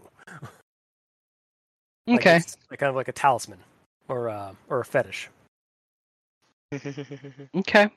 Like 2.07 2.21
Okay. 2.21 2.37
it's 2.37 2.57
like 2.69 2.79
kind 2.79 2.89
of 2.89 2.95
like 2.95 3.07
a 3.09 3.11
talisman 3.13 3.59
or 4.07 4.29
uh, 4.29 4.53
or 4.69 4.79
a 4.81 4.85
fetish. 4.85 5.29
Okay. 7.55 7.89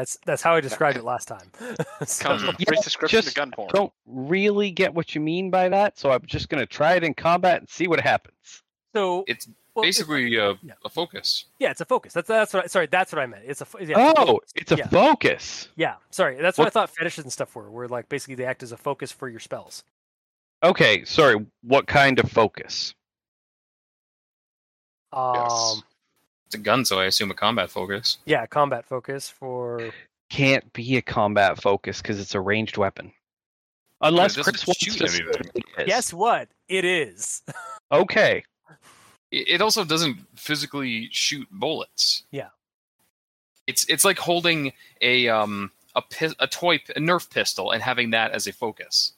That's 0.00 0.16
that's 0.24 0.40
how 0.40 0.54
I 0.54 0.62
described 0.62 0.96
it 0.96 1.04
last 1.04 1.28
time. 1.28 1.50
So- 2.06 2.24
Comes 2.24 2.42
with 2.42 2.58
a 2.58 2.62
Yeah, 2.62 2.80
description 2.82 3.18
just 3.20 3.28
to 3.28 3.34
gun 3.34 3.50
porn. 3.50 3.68
Don't 3.74 3.92
really 4.06 4.70
get 4.70 4.94
what 4.94 5.14
you 5.14 5.20
mean 5.20 5.50
by 5.50 5.68
that, 5.68 5.98
so 5.98 6.10
I'm 6.10 6.24
just 6.24 6.48
going 6.48 6.60
to 6.60 6.66
try 6.66 6.94
it 6.94 7.04
in 7.04 7.12
combat 7.12 7.58
and 7.60 7.68
see 7.68 7.86
what 7.86 8.00
happens. 8.00 8.62
so 8.94 9.24
It's 9.28 9.46
Well, 9.74 9.82
it- 9.84 9.88
Basically, 9.88 10.38
uh, 10.38 10.54
yeah. 10.62 10.72
a 10.86 10.88
focus. 10.88 11.44
yeah, 11.58 11.70
it's 11.70 11.82
a 11.82 11.84
focus. 11.84 12.14
That's 12.14 12.28
that's 12.28 12.54
what. 12.54 12.64
I, 12.64 12.66
sorry, 12.68 12.86
that's 12.90 13.12
what 13.12 13.20
I 13.20 13.26
meant. 13.26 13.42
It's 13.46 13.60
a. 13.60 13.66
fo- 13.66 13.78
Yeah, 13.80 14.14
Oh, 14.16 14.40
it's 14.56 14.72
a 14.72 14.76
Yeah. 14.76 14.86
focus. 14.88 15.68
yeah. 15.76 15.96
Sorry, 16.10 16.40
that's 16.40 16.56
what, 16.56 16.66
I 16.66 16.70
thought 16.70 16.88
fetishes 16.88 17.24
and 17.24 17.32
stuff 17.32 17.54
were. 17.54 17.70
Where 17.70 17.86
like 17.86 18.08
basically 18.08 18.36
they 18.36 18.46
act 18.46 18.62
as 18.62 18.72
a 18.72 18.78
focus 18.78 19.12
for 19.12 19.28
your 19.28 19.40
spells. 19.40 19.84
Okay, 20.62 21.04
sorry. 21.04 21.44
What 21.62 21.86
kind 21.86 22.18
of 22.18 22.30
focus? 22.32 22.94
Um, 25.12 25.34
Yes. 25.34 25.82
It's 26.50 26.56
a 26.56 26.58
gun, 26.58 26.84
so 26.84 26.98
I 26.98 27.04
assume 27.04 27.30
a 27.30 27.34
combat 27.34 27.70
focus. 27.70 28.18
yeah, 28.26 28.44
combat 28.44 28.84
focus 28.84 29.28
for. 29.28 29.92
Can't 30.30 30.72
be 30.72 30.96
a 30.96 31.02
combat 31.02 31.62
focus 31.62 32.02
because 32.02 32.18
it's 32.18 32.34
a 32.34 32.40
ranged 32.40 32.76
weapon. 32.76 33.12
Unless 34.00 34.34
doesn't 34.34 34.54
Chris 34.54 34.66
wants 34.66 34.80
shoot 34.84 34.98
to 34.98 35.06
say 35.08 35.22
anything. 35.22 35.62
Guess 35.86 36.12
what? 36.12 36.48
It 36.68 36.84
is. 36.84 37.42
Okay. 37.92 38.44
It 39.32 39.48
it 39.48 39.60
also 39.60 39.84
doesn't 39.84 40.16
physically 40.36 41.08
shoot 41.12 41.46
bullets. 41.52 42.22
Yeah. 42.32 42.48
It's 43.68 43.84
it's 43.88 44.04
like 44.04 44.18
holding 44.18 44.72
a 45.00 45.28
um 45.28 45.70
a 45.96 46.02
pis- 46.02 46.34
a 46.40 46.46
toy 46.48 46.78
p- 46.78 46.92
a 46.94 47.00
Nerf 47.00 47.28
pistol 47.30 47.72
and 47.72 47.82
having 47.82 48.10
that 48.10 48.30
as 48.32 48.46
a 48.48 48.52
focus. 48.52 49.12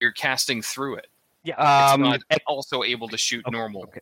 You're 0.00 0.12
casting 0.12 0.60
through 0.62 0.96
it. 0.96 1.08
Yeah. 1.44 1.54
It's 1.84 1.92
Um, 1.94 2.00
not 2.02 2.20
also 2.46 2.82
able 2.82 3.08
to 3.08 3.18
shoot 3.18 3.44
Okay, 3.46 3.52
normal. 3.56 3.82
okay. 3.84 4.00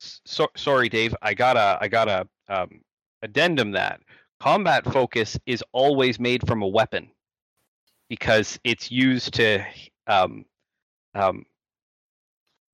So, 0.00 0.48
sorry, 0.56 0.88
Dave. 0.88 1.14
I 1.22 1.34
gotta, 1.34 1.78
I 1.80 1.88
gotta 1.88 2.26
um, 2.48 2.80
addendum 3.22 3.72
that 3.72 4.00
combat 4.40 4.84
focus 4.90 5.38
is 5.46 5.62
always 5.72 6.18
made 6.18 6.46
from 6.46 6.62
a 6.62 6.66
weapon 6.66 7.10
because 8.08 8.58
it's 8.64 8.90
used 8.90 9.34
to, 9.34 9.64
um, 10.06 10.44
um, 11.14 11.44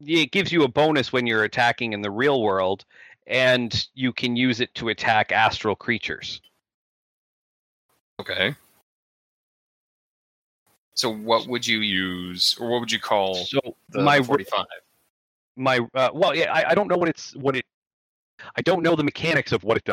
it 0.00 0.30
gives 0.30 0.52
you 0.52 0.62
a 0.62 0.68
bonus 0.68 1.12
when 1.12 1.26
you're 1.26 1.44
attacking 1.44 1.92
in 1.92 2.02
the 2.02 2.10
real 2.10 2.42
world, 2.42 2.84
and 3.26 3.88
you 3.94 4.12
can 4.12 4.36
use 4.36 4.60
it 4.60 4.74
to 4.74 4.90
attack 4.90 5.32
astral 5.32 5.74
creatures. 5.74 6.40
Okay. 8.20 8.54
So 10.94 11.12
what 11.12 11.46
would 11.46 11.66
you 11.66 11.80
use, 11.80 12.56
or 12.58 12.70
what 12.70 12.80
would 12.80 12.92
you 12.92 13.00
call 13.00 13.34
So 13.34 13.60
the 13.90 14.02
my 14.02 14.22
45? 14.22 14.64
My 15.56 15.80
uh, 15.94 16.10
well 16.12 16.34
yeah 16.34 16.52
I, 16.52 16.70
I 16.70 16.74
don't 16.74 16.88
know 16.88 16.96
what 16.96 17.08
it's 17.08 17.34
what 17.36 17.56
it 17.56 17.64
i 18.56 18.62
don't 18.62 18.82
know 18.82 18.94
the 18.94 19.04
mechanics 19.04 19.52
of 19.52 19.64
what 19.64 19.78
it 19.78 19.84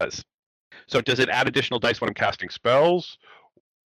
does. 0.00 0.24
So 0.88 1.00
does 1.00 1.18
it 1.18 1.28
add 1.28 1.48
additional 1.48 1.80
dice 1.80 2.00
when 2.00 2.08
i'm 2.08 2.14
casting 2.14 2.50
spells? 2.50 3.18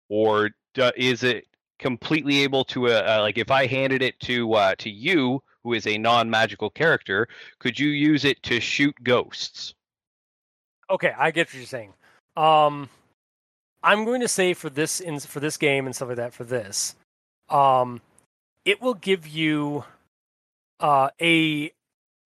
Or 0.08 0.50
do, 0.74 0.90
is 0.96 1.22
it 1.22 1.46
completely 1.78 2.42
able 2.42 2.64
to 2.64 2.88
uh, 2.88 3.16
uh, 3.18 3.20
like 3.20 3.38
if 3.38 3.50
i 3.50 3.66
handed 3.66 4.02
it 4.02 4.18
to 4.20 4.52
uh, 4.54 4.74
to 4.78 4.90
you 4.90 5.40
who 5.62 5.74
is 5.74 5.86
a 5.86 5.98
non-magical 5.98 6.70
character 6.70 7.28
could 7.58 7.78
you 7.78 7.88
use 7.88 8.24
it 8.24 8.42
to 8.42 8.60
shoot 8.60 8.94
ghosts? 9.02 9.74
Okay, 10.90 11.12
I 11.16 11.30
get 11.30 11.46
what 11.48 11.54
you're 11.54 11.66
saying. 11.66 11.92
Um, 12.36 12.88
I'm 13.82 14.04
going 14.04 14.20
to 14.20 14.28
say 14.28 14.54
for 14.54 14.68
this 14.68 15.00
in 15.00 15.20
for 15.20 15.40
this 15.40 15.56
game 15.56 15.86
and 15.86 15.94
stuff 15.94 16.08
like 16.08 16.16
that 16.16 16.34
for 16.34 16.44
this, 16.44 16.96
um, 17.48 18.00
it 18.64 18.82
will 18.82 18.94
give 18.94 19.26
you 19.26 19.84
uh, 20.80 21.10
a 21.20 21.72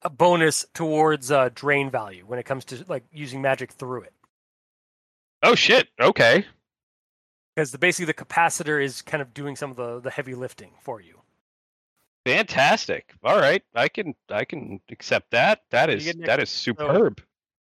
a 0.03 0.11
bonus 0.11 0.67
towards 0.75 1.31
uh, 1.31 1.49
drain 1.55 1.91
value 1.91 2.25
when 2.27 2.39
it 2.39 2.45
comes 2.45 2.65
to 2.67 2.85
like 2.89 3.05
using 3.13 3.41
magic 3.43 3.73
through 3.73 4.03
it 4.03 4.13
oh 5.43 5.55
shit 5.55 5.89
okay 6.01 6.45
because 7.55 7.71
the, 7.71 7.79
basically 7.79 8.07
the 8.07 8.15
capacitor 8.15 8.83
is 8.83 9.01
kind 9.03 9.23
of 9.23 9.33
doing 9.33 9.57
some 9.57 9.71
of 9.71 9.77
the 9.77 10.01
the 10.01 10.11
heavy 10.11 10.35
lifting 10.35 10.71
for 10.81 11.01
you. 11.01 11.21
fantastic 12.27 13.13
all 13.23 13.39
right 13.39 13.63
i 13.75 13.89
can 13.89 14.15
i 14.31 14.45
can 14.45 14.81
accept 14.91 15.31
that 15.31 15.63
that 15.71 15.91
is 15.91 16.13
that 16.27 16.41
is 16.41 16.51
superb 16.51 17.23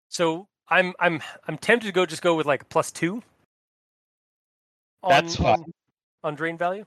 So 0.08 0.48
I'm 0.68 0.94
I'm 1.00 1.20
I'm 1.46 1.58
tempted 1.58 1.86
to 1.86 1.92
go 1.92 2.06
just 2.06 2.22
go 2.22 2.34
with 2.34 2.46
like 2.46 2.68
plus 2.68 2.92
two. 2.92 3.22
On, 5.02 5.10
That's 5.10 5.38
on, 5.38 5.44
fine. 5.44 5.72
on 6.24 6.34
drain 6.34 6.58
value. 6.58 6.84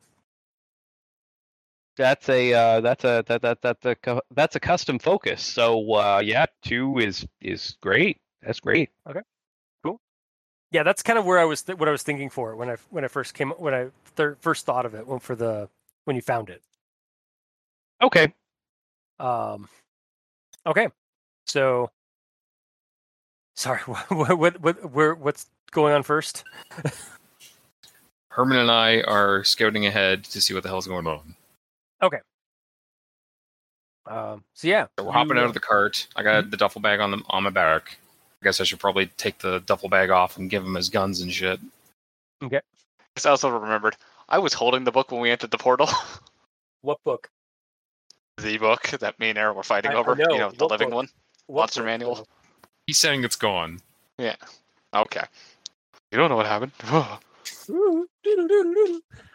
That's 1.98 2.30
a 2.30 2.54
uh, 2.54 2.82
that's 2.82 3.04
a 3.04 3.24
that 3.28 3.42
that 3.42 3.62
that's 3.62 3.86
a 3.86 3.96
cu- 3.96 4.22
that's 4.34 4.56
a 4.56 4.60
custom 4.60 4.98
focus. 4.98 5.44
So 5.44 5.94
uh, 5.94 6.22
yeah, 6.24 6.46
two 6.64 6.98
is 7.00 7.28
is 7.42 7.76
great. 7.82 8.18
That's 8.42 8.60
great. 8.60 8.90
Okay, 9.08 9.22
cool. 9.84 10.00
Yeah, 10.72 10.84
that's 10.84 11.04
kind 11.04 11.20
of 11.20 11.26
where 11.26 11.38
I 11.38 11.46
was 11.46 11.62
th- 11.64 11.78
what 11.78 11.90
I 11.90 11.92
was 11.92 12.04
thinking 12.04 12.30
for 12.30 12.56
when 12.56 12.70
I 12.70 12.78
when 12.90 13.04
I 13.04 13.08
first 13.08 13.34
came 13.34 13.52
when 13.52 13.74
I 13.74 13.88
thir- 14.16 14.38
first 14.40 14.66
thought 14.66 14.86
of 14.86 14.96
it 14.96 15.06
when 15.06 15.20
for 15.20 15.36
the 15.36 15.70
when 16.06 16.16
you 16.16 16.22
found 16.22 16.50
it. 16.50 16.62
Okay. 18.02 18.34
Um, 19.20 19.68
okay, 20.66 20.88
so 21.46 21.92
sorry, 23.56 23.80
what 24.08 24.38
what 24.38 24.62
what 24.62 24.92
where, 24.92 25.14
what's 25.14 25.48
going 25.72 25.94
on 25.94 26.04
first? 26.04 26.44
Herman 28.30 28.58
and 28.58 28.72
I 28.72 29.02
are 29.02 29.44
scouting 29.44 29.86
ahead 29.86 30.24
to 30.24 30.40
see 30.40 30.54
what 30.54 30.64
the 30.64 30.70
hell's 30.70 30.88
going 30.88 31.06
on. 31.06 31.36
Um, 34.08 34.44
so 34.56 34.68
yeah, 34.68 34.88
So 34.98 35.06
we're 35.06 35.12
hopping 35.12 35.36
you, 35.38 35.42
out 35.44 35.46
of 35.48 35.54
the 35.54 35.60
cart. 35.60 36.08
I 36.16 36.24
got 36.24 36.50
the 36.50 36.58
duffel 36.58 36.82
bag 36.82 37.00
on 37.00 37.12
the 37.12 37.22
on 37.30 37.44
my 37.44 37.50
back. 37.52 37.98
I 38.42 38.46
guess 38.46 38.60
I 38.60 38.64
should 38.64 38.80
probably 38.80 39.06
take 39.06 39.38
the 39.38 39.60
duffel 39.60 39.90
bag 39.90 40.10
off 40.10 40.38
and 40.38 40.50
give 40.50 40.66
him 40.66 40.74
his 40.76 40.90
guns 40.90 41.22
and 41.22 41.32
shit. 41.32 41.60
Okay. 42.44 42.60
I 43.24 43.30
also 43.30 43.50
remembered 43.50 43.96
I 44.28 44.40
was 44.40 44.54
holding 44.54 44.84
the 44.84 44.92
book 44.92 45.12
when 45.12 45.22
we 45.22 45.30
entered 45.30 45.52
the 45.52 45.58
portal. 45.58 45.88
what 46.82 46.98
book? 47.04 47.30
the 48.38 48.58
book 48.58 48.88
that 49.00 49.20
me 49.20 49.30
and 49.30 49.38
Aaron 49.38 49.56
were 49.56 49.62
fighting 49.62 49.92
I- 49.92 49.96
I 49.96 49.98
over. 49.98 50.16
know, 50.16 50.26
You 50.32 50.40
know, 50.40 50.52
the 50.52 50.66
living 50.66 50.90
book? 50.90 50.96
one. 50.96 51.10
What 51.46 51.62
Monster 51.64 51.82
book, 51.82 51.86
manual. 51.86 52.28
He's 52.88 52.98
saying 52.98 53.24
it's 53.24 53.36
gone. 53.36 53.82
Yeah. 54.18 54.36
Okay. 54.96 55.22
You 56.12 56.18
don't 56.18 56.30
know 56.30 56.38
what 56.38 56.48
happened. 56.48 56.72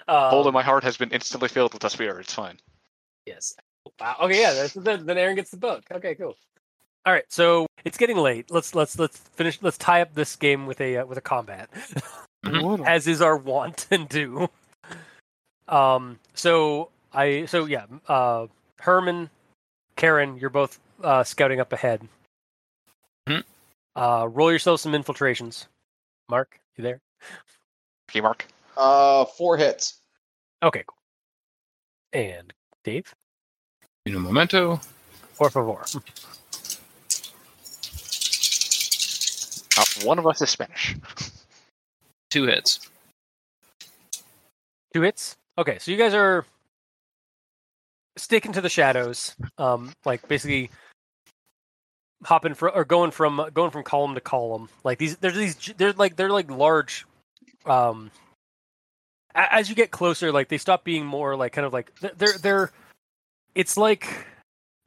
Um, 0.09 0.31
Hole 0.31 0.47
in 0.47 0.55
my 0.55 0.62
heart 0.62 0.85
has 0.85 0.97
been 0.97 1.10
instantly 1.10 1.49
filled 1.49 1.73
with 1.75 1.85
a 1.85 1.91
spear. 1.91 2.20
It's 2.20 2.35
fine. 2.35 2.59
Yes. 3.26 3.57
Wow. 4.01 4.17
Okay. 4.23 4.41
Yeah. 4.41 4.52
That's, 4.55 4.75
then, 4.75 5.07
then 5.07 5.18
Aaron 5.18 5.36
gets 5.36 5.51
the 5.51 5.57
book. 5.57 5.85
Okay. 5.91 6.15
Cool. 6.15 6.36
All 7.05 7.12
right. 7.12 7.25
So 7.28 7.67
it's 7.85 7.99
getting 7.99 8.17
late. 8.17 8.51
Let's 8.51 8.75
let's 8.75 8.99
let's 8.99 9.17
finish. 9.18 9.59
Let's 9.62 9.78
tie 9.78 10.02
up 10.02 10.15
this 10.15 10.36
game 10.36 10.67
with 10.67 10.81
a 10.81 10.99
uh, 10.99 11.07
with 11.07 11.18
a 11.18 11.23
combat, 11.23 11.70
as 12.85 13.07
is 13.07 13.20
our 13.20 13.36
want 13.36 13.86
and 13.91 14.09
do. 14.09 14.49
Um. 15.68 16.18
So 16.35 16.91
I. 17.12 17.47
So 17.47 17.67
yeah. 17.67 17.86
Uh. 18.09 18.47
Herman, 18.81 19.31
Karen, 19.97 20.36
you're 20.36 20.51
both 20.51 20.78
uh, 21.02 21.25
scouting 21.25 21.60
up 21.60 21.73
ahead. 21.73 22.07
Mhm. 23.28 23.43
Uh. 23.94 24.28
Roll 24.31 24.52
yourself 24.52 24.81
some 24.81 24.94
infiltrations. 24.94 25.67
Mark, 26.28 26.60
you 26.76 26.83
there? 26.83 27.01
Key 28.16 28.22
mark. 28.22 28.46
Uh, 28.78 29.26
four 29.26 29.58
hits. 29.58 30.00
Okay. 30.62 30.84
Cool. 30.86 30.96
And 32.14 32.50
Dave, 32.82 33.14
In 34.06 34.14
a 34.14 34.18
memento. 34.18 34.80
por 35.36 35.50
favor. 35.50 35.84
Uh, 39.76 40.06
one 40.06 40.18
of 40.18 40.26
us 40.26 40.40
is 40.40 40.48
Spanish. 40.48 40.96
Two 42.30 42.44
hits. 42.44 42.88
Two 44.94 45.02
hits. 45.02 45.36
Okay, 45.58 45.78
so 45.78 45.90
you 45.90 45.98
guys 45.98 46.14
are 46.14 46.46
sticking 48.16 48.52
to 48.52 48.62
the 48.62 48.70
shadows, 48.70 49.36
um, 49.58 49.92
like 50.06 50.26
basically 50.26 50.70
hopping 52.24 52.54
from 52.54 52.70
or 52.74 52.86
going 52.86 53.10
from 53.10 53.50
going 53.52 53.70
from 53.70 53.82
column 53.82 54.14
to 54.14 54.22
column. 54.22 54.70
Like 54.84 54.96
these, 54.96 55.18
there's 55.18 55.36
these, 55.36 55.74
they're 55.76 55.92
like 55.92 56.16
they're 56.16 56.30
like 56.30 56.50
large. 56.50 57.04
Um, 57.66 58.10
as 59.34 59.68
you 59.68 59.74
get 59.74 59.90
closer, 59.90 60.32
like 60.32 60.48
they 60.48 60.58
stop 60.58 60.84
being 60.84 61.04
more 61.04 61.36
like 61.36 61.52
kind 61.52 61.66
of 61.66 61.72
like 61.72 61.92
they're 62.00 62.38
they're. 62.38 62.72
it's 63.54 63.76
like 63.76 64.08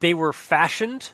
they 0.00 0.14
were 0.14 0.32
fashioned 0.32 1.10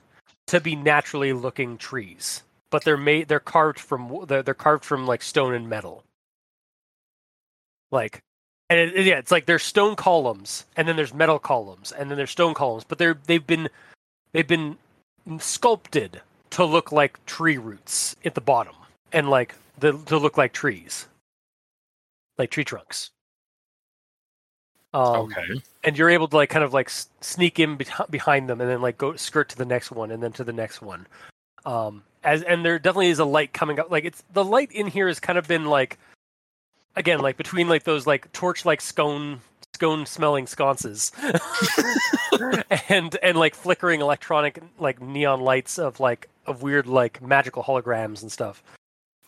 to 0.47 0.61
be 0.61 0.77
naturally 0.77 1.33
looking 1.33 1.77
trees, 1.77 2.43
but 2.71 2.85
they're 2.85 2.97
made 2.97 3.29
they're 3.29 3.41
carved 3.41 3.79
from 3.81 4.25
they're, 4.27 4.43
they're 4.43 4.55
carved 4.55 4.85
from 4.85 5.07
like 5.07 5.23
stone 5.23 5.55
and 5.55 5.69
metal. 5.69 6.03
Like 7.91 8.21
and 8.71 8.79
it- 8.81 9.05
yeah, 9.07 9.19
it's 9.19 9.31
like 9.31 9.47
there's 9.47 9.63
stone 9.63 9.97
columns, 9.97 10.65
and 10.77 10.89
then 10.89 10.97
there's 10.97 11.15
metal 11.15 11.39
columns, 11.39 11.93
and 11.93 12.11
then 12.11 12.17
there's 12.17 12.31
stone 12.31 12.55
columns, 12.55 12.85
but 12.85 12.99
they're 12.99 13.19
they've 13.27 13.47
been 13.47 13.69
they've 14.33 14.47
been 14.49 14.77
sculpted 15.39 16.21
to 16.51 16.65
look 16.65 16.91
like 16.93 17.25
tree 17.27 17.59
roots 17.59 18.17
at 18.25 18.35
the 18.35 18.41
bottom, 18.41 18.75
and 19.13 19.29
like 19.29 19.55
the 19.79 19.93
to 20.07 20.19
look 20.19 20.37
like 20.39 20.53
trees, 20.53 21.07
like 22.39 22.51
tree 22.51 22.65
trunks. 22.65 23.11
Um, 24.95 25.31
okay. 25.33 25.61
and 25.85 25.99
you're 25.99 26.09
able 26.09 26.29
to 26.29 26.37
like 26.37 26.49
kind 26.49 26.65
of 26.65 26.73
like 26.73 26.89
sneak 27.21 27.59
in 27.59 27.77
beh- 27.77 28.11
behind 28.11 28.49
them, 28.49 28.61
and 28.61 28.71
then 28.71 28.81
like 28.81 28.97
go 28.97 29.15
skirt 29.17 29.49
to 29.51 29.57
the 29.57 29.67
next 29.67 29.91
one, 29.91 30.11
and 30.11 30.23
then 30.23 30.33
to 30.33 30.45
the 30.45 30.53
next 30.53 30.81
one. 30.81 31.07
Um, 31.67 32.03
as 32.25 32.43
and 32.43 32.65
there 32.65 32.79
definitely 32.79 33.09
is 33.09 33.19
a 33.19 33.25
light 33.25 33.53
coming 33.53 33.79
up. 33.79 33.91
Like 33.91 34.05
it's 34.05 34.23
the 34.33 34.45
light 34.45 34.73
in 34.73 34.87
here 34.87 35.09
has 35.09 35.21
kind 35.21 35.39
of 35.39 35.47
been 35.47 35.67
like 35.67 35.99
again 36.97 37.21
like 37.21 37.37
between 37.37 37.69
like 37.69 37.85
those 37.85 38.07
like 38.07 38.31
torch 38.33 38.65
like 38.65 38.81
scone 38.81 39.41
scone 39.75 40.07
smelling 40.07 40.47
sconces 40.47 41.13
and 42.89 43.17
and 43.23 43.37
like 43.39 43.55
flickering 43.55 44.01
electronic 44.01 44.59
like 44.79 45.01
neon 45.03 45.41
lights 45.41 45.79
of 45.79 46.01
like 46.01 46.29
of 46.47 46.63
weird 46.63 46.87
like 46.87 47.21
magical 47.23 47.63
holograms 47.63 48.23
and 48.23 48.33
stuff 48.33 48.63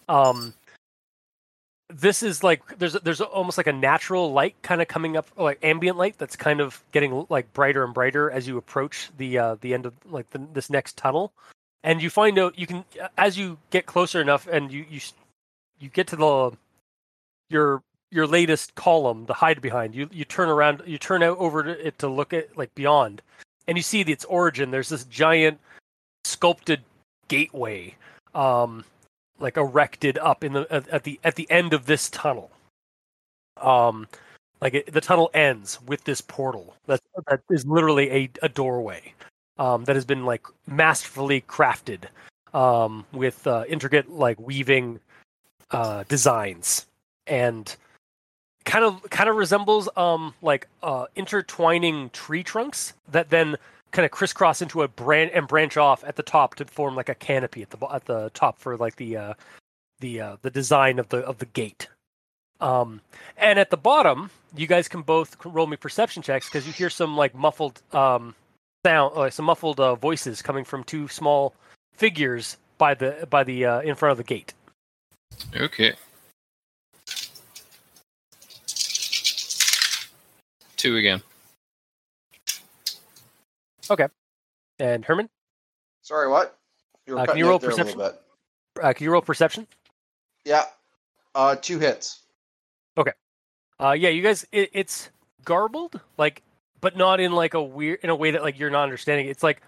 um 0.08 0.54
this 1.88 2.22
is 2.22 2.42
like 2.44 2.78
there's 2.78 2.92
there's 3.02 3.20
almost 3.20 3.56
like 3.56 3.66
a 3.66 3.72
natural 3.72 4.32
light 4.32 4.54
kind 4.62 4.82
of 4.82 4.88
coming 4.88 5.16
up 5.16 5.26
like 5.36 5.58
ambient 5.62 5.96
light 5.96 6.18
that's 6.18 6.36
kind 6.36 6.60
of 6.60 6.82
getting 6.92 7.26
like 7.30 7.52
brighter 7.54 7.82
and 7.82 7.94
brighter 7.94 8.30
as 8.30 8.46
you 8.46 8.58
approach 8.58 9.10
the 9.16 9.38
uh 9.38 9.56
the 9.62 9.72
end 9.72 9.86
of 9.86 9.94
like 10.10 10.28
the, 10.30 10.46
this 10.52 10.68
next 10.68 10.96
tunnel. 10.96 11.32
And 11.82 12.02
you 12.02 12.10
find 12.10 12.38
out 12.38 12.58
you 12.58 12.66
can 12.66 12.84
as 13.16 13.38
you 13.38 13.58
get 13.70 13.86
closer 13.86 14.20
enough 14.20 14.46
and 14.46 14.70
you 14.70 14.84
you 14.90 15.00
you 15.80 15.88
get 15.88 16.06
to 16.08 16.16
the 16.16 16.52
your 17.48 17.82
your 18.10 18.26
latest 18.26 18.74
column 18.74 19.24
the 19.26 19.34
hide 19.34 19.60
behind 19.60 19.94
you 19.94 20.08
you 20.12 20.24
turn 20.24 20.48
around 20.48 20.82
you 20.86 20.98
turn 20.98 21.22
out 21.22 21.38
over 21.38 21.62
to 21.62 21.86
it 21.86 21.98
to 22.00 22.08
look 22.08 22.34
at 22.34 22.56
like 22.56 22.74
beyond. 22.74 23.22
And 23.66 23.76
you 23.76 23.82
see 23.82 24.00
its 24.00 24.24
origin. 24.26 24.70
There's 24.70 24.88
this 24.88 25.04
giant 25.04 25.58
sculpted 26.24 26.82
gateway. 27.28 27.94
Um 28.34 28.84
like 29.38 29.56
erected 29.56 30.18
up 30.18 30.44
in 30.44 30.52
the 30.52 30.66
at, 30.70 30.88
at 30.88 31.04
the 31.04 31.20
at 31.24 31.36
the 31.36 31.50
end 31.50 31.72
of 31.72 31.86
this 31.86 32.08
tunnel. 32.10 32.50
Um 33.60 34.06
like 34.60 34.74
it, 34.74 34.92
the 34.92 35.00
tunnel 35.00 35.30
ends 35.34 35.80
with 35.86 36.04
this 36.04 36.20
portal 36.20 36.74
that 36.86 37.00
that 37.28 37.40
is 37.50 37.64
literally 37.66 38.10
a, 38.10 38.30
a 38.42 38.48
doorway 38.48 39.14
um, 39.58 39.84
that 39.84 39.96
has 39.96 40.04
been 40.04 40.24
like 40.24 40.46
masterfully 40.66 41.42
crafted 41.42 42.04
um, 42.54 43.04
with 43.12 43.46
uh, 43.46 43.64
intricate 43.68 44.10
like 44.10 44.38
weaving 44.40 45.00
uh, 45.70 46.04
designs. 46.08 46.86
And 47.26 47.74
kind 48.64 48.84
of 48.84 49.02
kind 49.08 49.30
of 49.30 49.36
resembles 49.36 49.88
um 49.96 50.34
like 50.42 50.68
uh 50.82 51.06
intertwining 51.16 52.10
tree 52.10 52.42
trunks 52.42 52.92
that 53.10 53.30
then 53.30 53.56
kind 53.90 54.04
of 54.04 54.10
crisscross 54.10 54.62
into 54.62 54.82
a 54.82 54.88
branch 54.88 55.32
and 55.34 55.48
branch 55.48 55.76
off 55.76 56.04
at 56.04 56.16
the 56.16 56.22
top 56.22 56.54
to 56.56 56.64
form 56.66 56.94
like 56.94 57.08
a 57.08 57.14
canopy 57.14 57.62
at 57.62 57.70
the 57.70 57.86
at 57.92 58.04
the 58.06 58.30
top 58.34 58.58
for 58.58 58.76
like 58.76 58.96
the 58.96 59.16
uh 59.16 59.34
the 60.00 60.20
uh 60.20 60.36
the 60.42 60.50
design 60.50 60.98
of 60.98 61.08
the 61.08 61.18
of 61.18 61.38
the 61.38 61.46
gate 61.46 61.88
um 62.60 63.00
and 63.36 63.58
at 63.58 63.70
the 63.70 63.76
bottom 63.76 64.30
you 64.56 64.66
guys 64.66 64.88
can 64.88 65.02
both 65.02 65.36
roll 65.44 65.66
me 65.66 65.76
perception 65.76 66.22
checks 66.22 66.48
because 66.48 66.66
you 66.66 66.72
hear 66.72 66.90
some 66.90 67.16
like 67.16 67.34
muffled 67.34 67.80
um 67.92 68.34
sound 68.84 69.14
like 69.16 69.32
some 69.32 69.44
muffled 69.44 69.80
uh, 69.80 69.94
voices 69.94 70.42
coming 70.42 70.64
from 70.64 70.84
two 70.84 71.08
small 71.08 71.54
figures 71.94 72.56
by 72.78 72.94
the 72.94 73.26
by 73.30 73.42
the 73.42 73.64
uh, 73.64 73.80
in 73.80 73.94
front 73.94 74.12
of 74.12 74.18
the 74.18 74.24
gate 74.24 74.54
Okay. 75.56 75.94
Two 80.76 80.96
again. 80.96 81.22
And 84.78 85.04
herman 85.04 85.28
Sorry, 86.02 86.28
what? 86.28 86.56
You 87.06 87.14
were 87.14 87.20
Uh, 87.20 87.26
can 87.26 87.36
you 87.38 87.48
roll 87.48 87.58
there 87.58 87.70
a 87.70 87.74
little 87.74 87.84
perception? 87.94 88.20
bit. 88.76 88.84
uh, 88.84 88.92
can 88.92 89.04
you 89.04 89.10
roll 89.10 89.22
perception 89.22 89.66
Yeah. 90.44 90.64
Uh, 91.34 91.56
two 91.56 91.78
hits. 91.78 92.20
Okay. 92.96 93.12
Uh, 93.78 93.92
yeah, 93.92 94.08
you 94.08 94.22
guys, 94.22 94.44
it, 94.50 94.70
it's 94.72 95.10
garbled, 95.44 96.00
like, 96.16 96.42
but 96.80 96.96
not 96.96 97.20
in 97.20 97.32
like 97.32 97.54
a 97.54 97.62
weird, 97.62 98.00
in 98.02 98.10
a 98.10 98.16
way 98.16 98.30
that 98.32 98.42
like 98.42 98.58
you're 98.58 98.70
not 98.70 98.82
understanding. 98.84 99.26
It's 99.28 99.42
like 99.42 99.62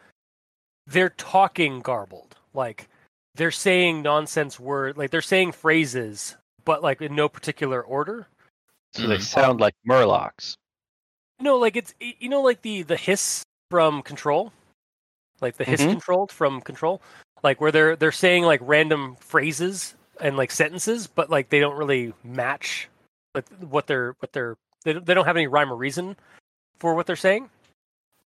they're 0.86 1.10
talking 1.10 1.81
garbled, 1.81 2.36
like 2.55 2.89
they're 3.36 3.50
saying 3.52 4.02
nonsense 4.02 4.58
word, 4.58 4.97
like 4.99 5.10
they're 5.10 5.20
saying 5.23 5.52
phrases, 5.52 6.36
but 6.65 6.82
like 6.82 7.00
in 7.02 7.15
no 7.15 7.28
particular 7.28 7.81
order. 7.82 8.26
So 8.94 9.07
they 9.07 9.18
Mhm. 9.18 9.23
sound 9.23 9.60
like 9.60 9.74
Murlocs. 9.89 10.57
No, 11.39 11.57
like 11.58 11.76
it's 11.76 11.94
you 12.00 12.28
know 12.28 12.40
like 12.42 12.62
the 12.62 12.82
the 12.82 12.97
hiss 12.97 13.44
from 13.70 14.02
Control, 14.02 14.52
like 15.40 15.57
the 15.57 15.65
hiss 15.65 15.81
Mhm. 15.82 15.90
controlled 15.90 16.32
from 16.32 16.60
Control, 16.60 17.00
like 17.42 17.60
where 17.60 17.73
they're 17.73 17.97
they're 17.97 18.12
saying 18.12 18.44
like 18.44 18.60
random 18.62 19.16
phrases 19.16 19.94
and 20.20 20.36
like 20.36 20.50
sentences, 20.50 21.07
but 21.07 21.31
like 21.31 21.49
they 21.49 21.60
don't 21.60 21.76
really 21.76 22.12
match 22.24 22.89
like 23.34 23.49
what 23.60 23.86
they're 23.86 24.16
what 24.18 24.32
they're 24.32 24.57
they 24.84 24.92
don't, 24.92 25.07
they 25.07 25.15
don't 25.15 25.26
have 25.26 25.36
any 25.36 25.47
rhyme 25.47 25.73
or 25.73 25.76
reason 25.76 26.16
for 26.78 26.94
what 26.94 27.07
they're 27.07 27.16
saying. 27.16 27.49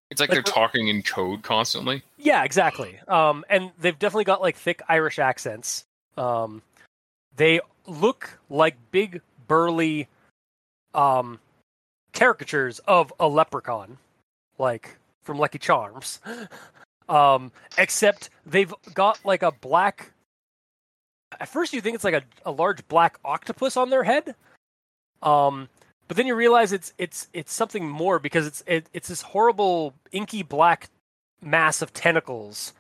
It's 0.10 0.20
like 0.20 0.30
Like 0.30 0.36
they're 0.44 0.54
talking 0.54 0.88
in 0.88 1.04
code 1.04 1.44
constantly. 1.44 2.04
Yeah, 2.18 2.44
exactly. 2.44 3.00
Um, 3.08 3.46
and 3.50 3.72
they've 3.80 3.98
definitely 3.98 4.24
got 4.24 4.42
like 4.42 4.58
thick 4.58 4.82
Irish 4.90 5.20
accents. 5.20 5.86
Um, 6.18 6.64
they 7.36 7.62
look 7.86 8.40
like 8.50 8.76
big, 8.92 9.22
burly, 9.48 10.08
um, 10.96 11.40
caricatures 12.12 12.80
of 12.80 13.14
a 13.20 13.28
leprechaun, 13.28 14.00
like 14.58 14.98
from 15.30 15.38
Lucky 15.38 15.60
Charms. 15.60 16.20
Um, 17.08 17.52
except 17.80 18.30
they've 18.46 18.72
got 18.94 19.26
like 19.26 19.42
a 19.42 19.52
black. 19.52 20.12
At 21.40 21.50
first, 21.50 21.74
you 21.74 21.82
think 21.82 21.96
it's 21.96 22.04
like 22.04 22.14
a, 22.14 22.22
a 22.46 22.52
large 22.52 22.88
black 22.88 23.18
octopus 23.26 23.76
on 23.76 23.90
their 23.90 24.04
head. 24.04 24.36
Um, 25.24 25.70
but 26.08 26.18
then 26.18 26.28
you 26.28 26.36
realize 26.36 26.72
it's 26.72 26.94
it's 27.00 27.28
it's 27.34 27.52
something 27.52 27.90
more 27.90 28.20
because 28.20 28.46
it's 28.46 28.64
it, 28.68 28.86
it's 28.94 29.08
this 29.08 29.24
horrible 29.24 29.96
inky 30.12 30.44
black 30.44 30.92
mass 31.42 31.82
of 31.82 31.94
tentacles 31.94 32.74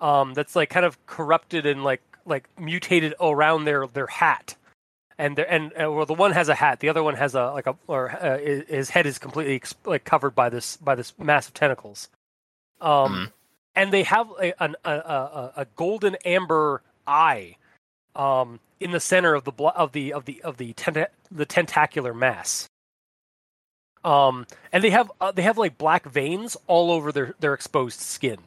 um, 0.00 0.34
that's 0.34 0.56
like 0.56 0.68
kind 0.68 0.84
of 0.84 1.06
corrupted 1.06 1.64
and 1.64 1.84
like 1.84 2.02
like 2.24 2.48
mutated 2.58 3.14
around 3.20 3.66
their 3.66 3.86
their 3.86 4.08
hat 4.08 4.56
and 5.18 5.36
there 5.36 5.50
and 5.50 5.72
uh, 5.80 5.90
well 5.90 6.06
the 6.06 6.14
one 6.14 6.32
has 6.32 6.48
a 6.48 6.54
hat. 6.54 6.80
The 6.80 6.88
other 6.88 7.02
one 7.02 7.14
has 7.16 7.34
a 7.34 7.46
like 7.52 7.66
a 7.66 7.76
or 7.86 8.10
uh, 8.10 8.38
his 8.38 8.90
head 8.90 9.06
is 9.06 9.18
completely 9.18 9.62
like 9.84 10.04
covered 10.04 10.34
by 10.34 10.48
this 10.48 10.76
by 10.78 10.94
this 10.94 11.12
mass 11.18 11.48
of 11.48 11.54
tentacles. 11.54 12.08
Um 12.80 13.12
Mhm. 13.12 13.32
and 13.74 13.92
they 13.92 14.02
have 14.04 14.28
a, 14.40 14.62
an, 14.62 14.76
a, 14.84 14.90
a 14.92 15.52
a 15.58 15.66
golden 15.76 16.16
amber 16.24 16.82
eye 17.06 17.56
um 18.14 18.60
in 18.80 18.90
the 18.90 19.00
center 19.00 19.34
of 19.34 19.44
the 19.44 19.52
blo- 19.52 19.72
of 19.74 19.92
the 19.92 20.12
of 20.12 20.24
the 20.26 20.42
of 20.42 20.56
the 20.58 20.72
tenta- 20.74 21.08
the 21.30 21.46
tentacular 21.46 22.12
mass. 22.14 22.68
Um 24.04 24.46
and 24.72 24.84
they 24.84 24.90
have 24.90 25.10
uh, 25.20 25.32
they 25.32 25.42
have 25.42 25.58
like 25.58 25.78
black 25.78 26.06
veins 26.06 26.56
all 26.66 26.90
over 26.92 27.12
their 27.12 27.34
their 27.40 27.54
exposed 27.54 28.00
skin 28.00 28.38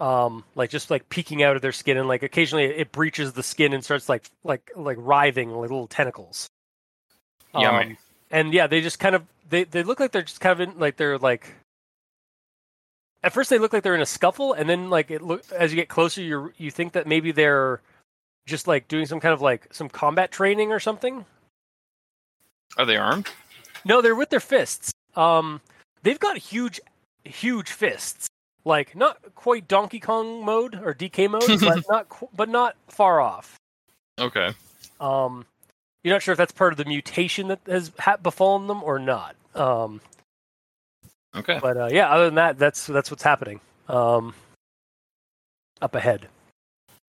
um 0.00 0.44
like 0.54 0.70
just 0.70 0.90
like 0.90 1.08
peeking 1.08 1.42
out 1.42 1.56
of 1.56 1.62
their 1.62 1.72
skin 1.72 1.96
and 1.96 2.08
like 2.08 2.22
occasionally 2.22 2.64
it 2.64 2.90
breaches 2.92 3.32
the 3.32 3.42
skin 3.42 3.72
and 3.72 3.84
starts 3.84 4.08
like 4.08 4.24
like 4.42 4.70
like 4.76 4.96
writhing 5.00 5.50
like 5.50 5.60
little 5.70 5.86
tentacles 5.86 6.48
Yummy. 7.54 7.84
Um, 7.84 7.96
and 8.30 8.52
yeah 8.52 8.66
they 8.66 8.80
just 8.80 8.98
kind 8.98 9.14
of 9.14 9.22
they 9.48 9.64
they 9.64 9.82
look 9.82 10.00
like 10.00 10.10
they're 10.12 10.22
just 10.22 10.40
kind 10.40 10.52
of 10.52 10.68
in 10.68 10.78
like 10.78 10.96
they're 10.96 11.18
like 11.18 11.48
at 13.22 13.32
first 13.32 13.50
they 13.50 13.58
look 13.58 13.72
like 13.72 13.82
they're 13.82 13.94
in 13.94 14.00
a 14.00 14.06
scuffle 14.06 14.52
and 14.52 14.68
then 14.68 14.90
like 14.90 15.10
it 15.10 15.22
look 15.22 15.42
as 15.52 15.72
you 15.72 15.76
get 15.76 15.88
closer 15.88 16.20
you 16.20 16.52
you 16.58 16.70
think 16.70 16.92
that 16.92 17.06
maybe 17.06 17.30
they're 17.32 17.80
just 18.46 18.66
like 18.66 18.88
doing 18.88 19.06
some 19.06 19.20
kind 19.20 19.32
of 19.32 19.40
like 19.40 19.72
some 19.72 19.88
combat 19.88 20.30
training 20.30 20.72
or 20.72 20.80
something 20.80 21.24
Are 22.76 22.84
they 22.84 22.96
armed? 22.96 23.28
no, 23.86 24.00
they're 24.02 24.14
with 24.14 24.30
their 24.30 24.40
fists. 24.40 24.92
Um, 25.14 25.60
they've 26.02 26.18
got 26.18 26.38
huge, 26.38 26.80
huge 27.24 27.70
fists. 27.70 28.26
Like 28.64 28.96
not 28.96 29.18
quite 29.34 29.68
Donkey 29.68 30.00
Kong 30.00 30.44
mode 30.44 30.74
or 30.74 30.94
DK 30.94 31.30
mode, 31.30 31.60
but 31.60 31.84
not 31.88 32.08
qu- 32.08 32.28
but 32.34 32.48
not 32.48 32.76
far 32.88 33.20
off. 33.20 33.56
Okay. 34.18 34.52
Um, 35.00 35.44
you're 36.02 36.14
not 36.14 36.22
sure 36.22 36.32
if 36.32 36.38
that's 36.38 36.52
part 36.52 36.72
of 36.72 36.76
the 36.78 36.84
mutation 36.86 37.48
that 37.48 37.60
has 37.66 37.90
ha- 37.98 38.16
befallen 38.16 38.66
them 38.66 38.82
or 38.82 38.98
not. 38.98 39.36
Um, 39.54 40.00
Okay. 41.36 41.58
but 41.60 41.76
uh, 41.76 41.88
yeah, 41.90 42.10
other 42.10 42.26
than 42.26 42.36
that, 42.36 42.58
that's 42.58 42.86
that's 42.86 43.10
what's 43.10 43.22
happening. 43.24 43.60
Um, 43.88 44.34
up 45.82 45.94
ahead. 45.94 46.28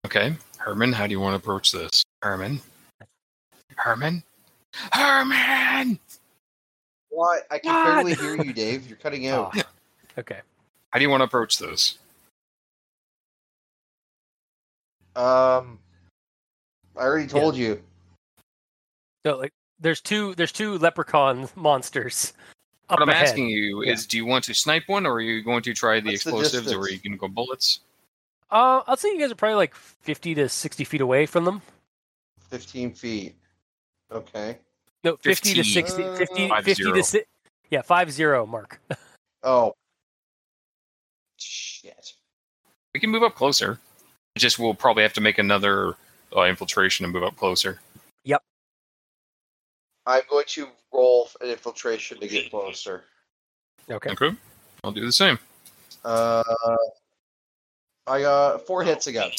Okay. 0.07 0.35
Herman, 0.59 0.93
how 0.93 1.07
do 1.07 1.13
you 1.13 1.21
want 1.21 1.33
to 1.33 1.37
approach 1.43 1.73
this? 1.73 2.03
Herman? 2.23 2.61
Herman? 3.77 4.23
Herman! 4.93 5.99
Why? 7.09 7.41
I 7.51 7.59
can 7.59 7.73
What? 7.75 7.85
barely 7.85 8.15
hear 8.15 8.37
you, 8.45 8.53
Dave. 8.53 8.87
You're 8.87 8.99
cutting 8.99 9.27
out. 9.29 9.53
Ah, 9.57 9.63
okay. 10.19 10.41
How 10.91 10.99
do 10.99 11.05
you 11.05 11.11
want 11.11 11.21
to 11.21 11.25
approach 11.25 11.59
this? 11.59 11.99
Um, 15.17 15.79
I 16.97 17.03
already 17.03 17.27
told 17.27 17.57
you. 17.57 17.83
So 19.27 19.37
like, 19.39 19.53
there's 19.79 20.01
two 20.01 20.35
there's 20.35 20.53
two 20.53 20.79
leprechaun 20.79 21.49
monsters. 21.57 22.33
Up 22.89 22.99
What 22.99 23.03
I'm 23.03 23.09
ahead. 23.09 23.29
asking 23.29 23.49
you 23.49 23.85
Yeah. 23.85 23.93
is 23.93 24.07
do 24.07 24.17
you 24.17 24.27
want 24.27 24.45
to 24.45 24.55
snipe 24.55 24.85
one 24.89 25.07
or 25.07 25.15
are 25.15 25.21
you 25.21 25.43
going 25.43 25.63
to 25.63 25.75
try 25.75 26.01
the 26.01 26.11
What's 26.11 26.25
the 26.25 26.31
explosives 26.31 26.73
or 26.73 26.81
are 26.81 26.89
you 26.89 26.99
going 26.99 27.13
to 27.13 27.19
go 27.19 27.29
bullets? 27.29 27.81
Uh, 28.51 28.83
I'll 28.87 28.97
say 28.97 29.11
you 29.11 29.21
guys 29.21 29.31
are 29.31 29.37
probably 29.37 29.55
like 29.57 29.75
50 29.77 30.35
to 30.35 30.49
60 30.49 30.85
feet 30.85 31.01
away 31.01 31.25
from 31.27 31.45
them. 31.45 31.63
15 32.51 32.93
feet. 32.95 33.37
Okay. 34.11 34.59
No, 35.05 35.17
50 35.17 35.55
to 35.55 35.63
60, 35.65 36.03
Uh, 36.03 36.17
50, 36.17 36.49
Five 36.49 36.65
50 36.65 36.93
to 36.93 37.03
6. 37.03 37.27
Yeah, 37.71 37.83
5 37.83 38.11
0, 38.13 38.47
Mark. 38.47 38.81
Oh. 39.43 39.73
Shit. 41.41 42.13
We 42.95 43.01
can 43.01 43.11
move 43.11 43.23
up 43.23 43.35
closer. 43.35 43.79
Just 44.37 44.59
we'll 44.59 44.75
probably 44.75 45.03
have 45.03 45.13
to 45.15 45.21
make 45.21 45.39
another 45.39 45.97
uh, 46.37 46.43
infiltration 46.43 47.05
and 47.05 47.13
move 47.13 47.25
up 47.25 47.37
closer. 47.37 47.81
Yep. 48.25 48.43
I'm 50.07 50.23
going 50.31 50.45
to 50.49 50.69
roll 50.93 51.29
an 51.41 51.49
infiltration 51.49 52.21
to 52.21 52.29
get 52.29 52.51
closer. 52.51 53.05
Okay. 53.91 54.11
Okay. 54.11 54.37
I'll 54.85 54.93
do 54.93 55.05
the 55.05 55.13
same. 55.13 55.39
Uh, 56.05 56.43
I 58.07 58.21
got 58.21 58.67
four 58.67 58.83
hits 58.83 59.07
again. 59.07 59.31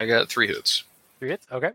I 0.00 0.06
got 0.06 0.28
three 0.28 0.48
hits. 0.48 0.84
Three 1.18 1.30
hits. 1.30 1.46
Okay. 1.50 1.70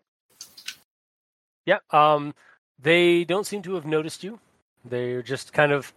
Yeah. 1.65 1.79
Um, 1.91 2.33
they 2.81 3.23
don't 3.23 3.45
seem 3.45 3.61
to 3.63 3.75
have 3.75 3.85
noticed 3.85 4.23
you. 4.23 4.39
They're 4.85 5.21
just 5.21 5.53
kind 5.53 5.71
of 5.71 5.93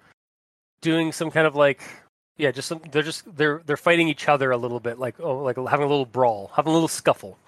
doing 0.80 1.12
some 1.12 1.30
kind 1.30 1.46
of 1.46 1.54
like, 1.54 1.82
yeah, 2.36 2.50
just 2.50 2.68
some. 2.68 2.80
They're 2.90 3.02
just 3.02 3.24
they're 3.36 3.62
they're 3.66 3.76
fighting 3.76 4.08
each 4.08 4.28
other 4.28 4.50
a 4.50 4.56
little 4.56 4.80
bit, 4.80 4.98
like 4.98 5.20
oh, 5.20 5.38
like 5.38 5.56
having 5.56 5.86
a 5.86 5.88
little 5.88 6.06
brawl, 6.06 6.50
having 6.54 6.70
a 6.70 6.74
little 6.74 6.88
scuffle. 6.88 7.38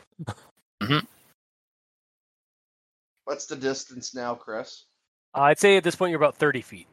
What's 3.24 3.46
the 3.46 3.56
distance 3.56 4.14
now, 4.14 4.34
Chris? 4.34 4.84
Uh, 5.34 5.42
I'd 5.42 5.58
say 5.58 5.76
at 5.76 5.84
this 5.84 5.96
point 5.96 6.10
you're 6.10 6.20
about 6.20 6.36
thirty 6.36 6.60
feet 6.60 6.86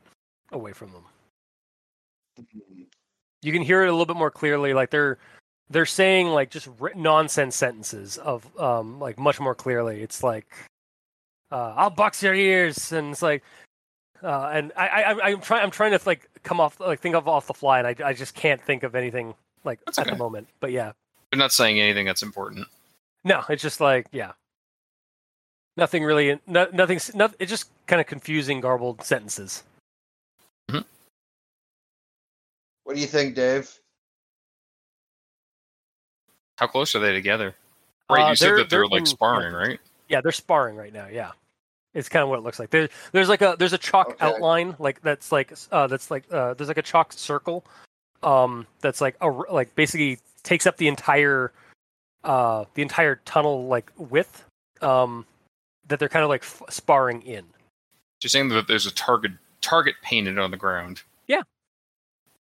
away 0.52 0.74
from 0.74 0.92
them. 0.92 1.04
You 3.42 3.52
can 3.52 3.62
hear 3.62 3.84
it 3.84 3.88
a 3.88 3.92
little 3.92 4.06
bit 4.06 4.16
more 4.16 4.32
clearly. 4.32 4.74
Like 4.74 4.90
they're 4.90 5.18
they're 5.70 5.86
saying 5.86 6.28
like 6.28 6.50
just 6.50 6.70
ri- 6.80 6.94
nonsense 6.96 7.56
sentences 7.56 8.18
of 8.18 8.48
um 8.60 9.00
like 9.00 9.20
much 9.20 9.40
more 9.40 9.56
clearly. 9.56 10.02
It's 10.02 10.24
like 10.24 10.48
uh, 11.52 11.74
I'll 11.76 11.90
box 11.90 12.24
your 12.24 12.34
ears, 12.34 12.92
and 12.92 13.12
it's 13.12 13.22
like, 13.22 13.44
uh, 14.24 14.50
and 14.54 14.72
I, 14.76 14.88
I 14.88 15.02
I'm- 15.12 15.20
I'm 15.24 15.42
trying 15.42 15.64
I'm 15.64 15.72
trying 15.72 15.98
to 15.98 16.00
like 16.06 16.30
come 16.44 16.60
off 16.60 16.80
like 16.80 17.00
think 17.00 17.16
of 17.16 17.28
off 17.28 17.48
the 17.48 17.54
fly, 17.54 17.80
and 17.80 17.88
I 17.88 17.96
I 18.10 18.14
just 18.14 18.36
can't 18.36 18.62
think 18.62 18.84
of 18.84 18.96
anything 18.96 19.34
like 19.64 19.80
That's 19.86 19.98
at 20.00 20.08
the 20.08 20.16
moment. 20.16 20.48
But 20.60 20.72
yeah, 20.72 20.92
They're 21.32 21.38
not 21.40 21.52
saying 21.52 21.80
anything 21.80 22.06
that's 22.06 22.24
important. 22.24 22.68
no, 23.24 23.44
it's 23.50 23.62
just 23.64 23.80
like 23.82 24.08
yeah, 24.12 24.32
nothing 25.78 26.04
really, 26.04 26.40
no, 26.48 26.68
nothing, 26.74 27.00
not, 27.16 27.34
it's 27.40 27.50
just 27.50 27.70
kind 27.88 28.00
of 28.02 28.08
confusing, 28.08 28.60
garbled 28.62 29.04
sentences. 29.04 29.64
What 32.84 32.96
do 32.96 33.02
you 33.02 33.08
think, 33.08 33.36
Dave? 33.36 33.72
How 36.58 36.68
close 36.68 36.94
are 36.96 37.00
they 37.00 37.14
together? 37.14 37.56
Right, 38.10 38.26
Uh, 38.26 38.30
you 38.32 38.36
said 38.36 38.50
that 38.50 38.56
they're, 38.70 38.80
they're 38.80 38.88
like 38.88 39.00
in- 39.02 39.06
sparring, 39.06 39.54
right? 39.54 39.80
Yeah, 40.10 40.22
they're 40.22 40.32
sparring 40.32 40.76
right 40.76 40.92
now. 40.92 41.08
Yeah, 41.08 41.32
it's 41.94 42.10
kind 42.10 42.24
of 42.24 42.30
what 42.30 42.40
it 42.40 42.44
looks 42.44 42.60
like. 42.60 42.70
There, 42.70 42.88
there's 43.12 43.30
like 43.30 43.42
a 43.42 43.56
there's 43.60 43.74
a 43.74 43.78
chalk 43.78 44.12
Okay. 44.12 44.26
outline 44.26 44.76
like 44.80 45.02
that's 45.02 45.32
like 45.32 45.54
uh, 45.72 45.88
that's 45.88 46.10
like 46.12 46.24
uh, 46.32 46.54
there's 46.54 46.68
like 46.68 46.78
a 46.78 46.82
chalk 46.82 47.14
circle, 47.14 47.66
um, 48.24 48.66
that's 48.82 49.02
like 49.02 49.16
a 49.22 49.28
like 49.30 49.74
basically 49.76 50.20
takes 50.44 50.66
up 50.66 50.78
the 50.78 50.88
entire 50.88 51.52
uh 52.24 52.66
the 52.76 52.82
entire 52.82 53.16
tunnel 53.26 53.68
like 53.68 53.92
width, 53.98 54.44
um, 54.82 55.26
that 55.88 56.00
they're 56.00 56.10
kind 56.10 56.24
of 56.24 56.30
like 56.30 56.44
f- 56.44 56.64
sparring 56.70 57.22
in. 57.24 57.46
You're 58.22 58.30
saying 58.30 58.50
that 58.50 58.68
there's 58.68 58.86
a 58.86 58.94
target 58.94 59.32
target 59.62 59.96
painted 60.04 60.38
on 60.40 60.52
the 60.52 60.58
ground. 60.58 61.02
Yeah. 61.28 61.42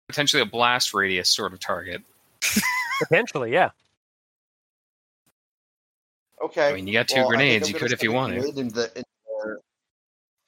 Potentially 0.08 0.42
a 0.42 0.46
blast 0.46 0.92
radius 0.94 1.30
sort 1.30 1.52
of 1.52 1.60
target. 1.60 2.02
Potentially, 3.00 3.52
yeah. 3.52 3.70
Okay. 6.42 6.68
I 6.70 6.72
mean, 6.74 6.86
you 6.86 6.92
got 6.92 7.08
two 7.08 7.20
Well, 7.20 7.28
grenades. 7.28 7.68
You 7.68 7.74
could 7.78 7.92
if 7.92 8.02
you 8.02 8.12
wanted. 8.12 8.40
grenade 8.40 8.58
in 8.58 8.68
the- 8.68 8.86
in 8.86 8.94
their- 8.94 9.04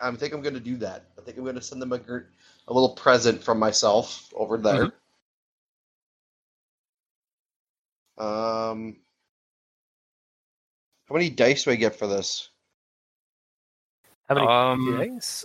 I 0.03 0.11
think 0.13 0.35
I'm 0.35 0.43
going 0.43 0.55
to 0.55 0.61
do 0.61 0.77
that. 0.79 1.07
I 1.17 1.23
think 1.23 1.39
I'm 1.39 1.45
going 1.45 1.55
to 1.55 1.63
send 1.63 1.81
them 1.81 1.93
a, 1.93 1.99
gr- 1.99 2.29
a 2.69 2.73
little 2.73 2.91
present 2.91 3.43
from 3.43 3.59
myself 3.59 4.33
over 4.35 4.59
there. 4.59 4.87
Mm-hmm. 8.19 8.23
Um, 8.23 8.97
how 11.09 11.15
many 11.15 11.31
dice 11.31 11.65
do 11.65 11.71
I 11.71 11.77
get 11.77 11.99
for 11.99 12.07
this? 12.07 12.51
How 14.29 14.35
many 14.35 14.47
Um, 14.47 14.99
dice? 14.99 15.45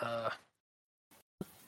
Uh, 0.00 0.30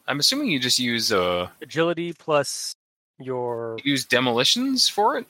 I'm 0.06 0.18
assuming 0.18 0.50
you 0.50 0.58
just 0.58 0.78
use 0.78 1.12
uh 1.12 1.48
agility 1.62 2.12
plus 2.12 2.74
your 3.18 3.78
use 3.84 4.04
demolitions 4.04 4.88
for 4.88 5.16
it, 5.18 5.26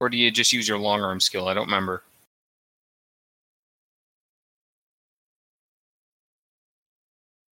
or 0.00 0.08
do 0.08 0.16
you 0.16 0.30
just 0.30 0.52
use 0.52 0.66
your 0.66 0.78
long 0.78 1.02
arm 1.02 1.20
skill? 1.20 1.48
I 1.48 1.54
don't 1.54 1.66
remember. 1.66 2.02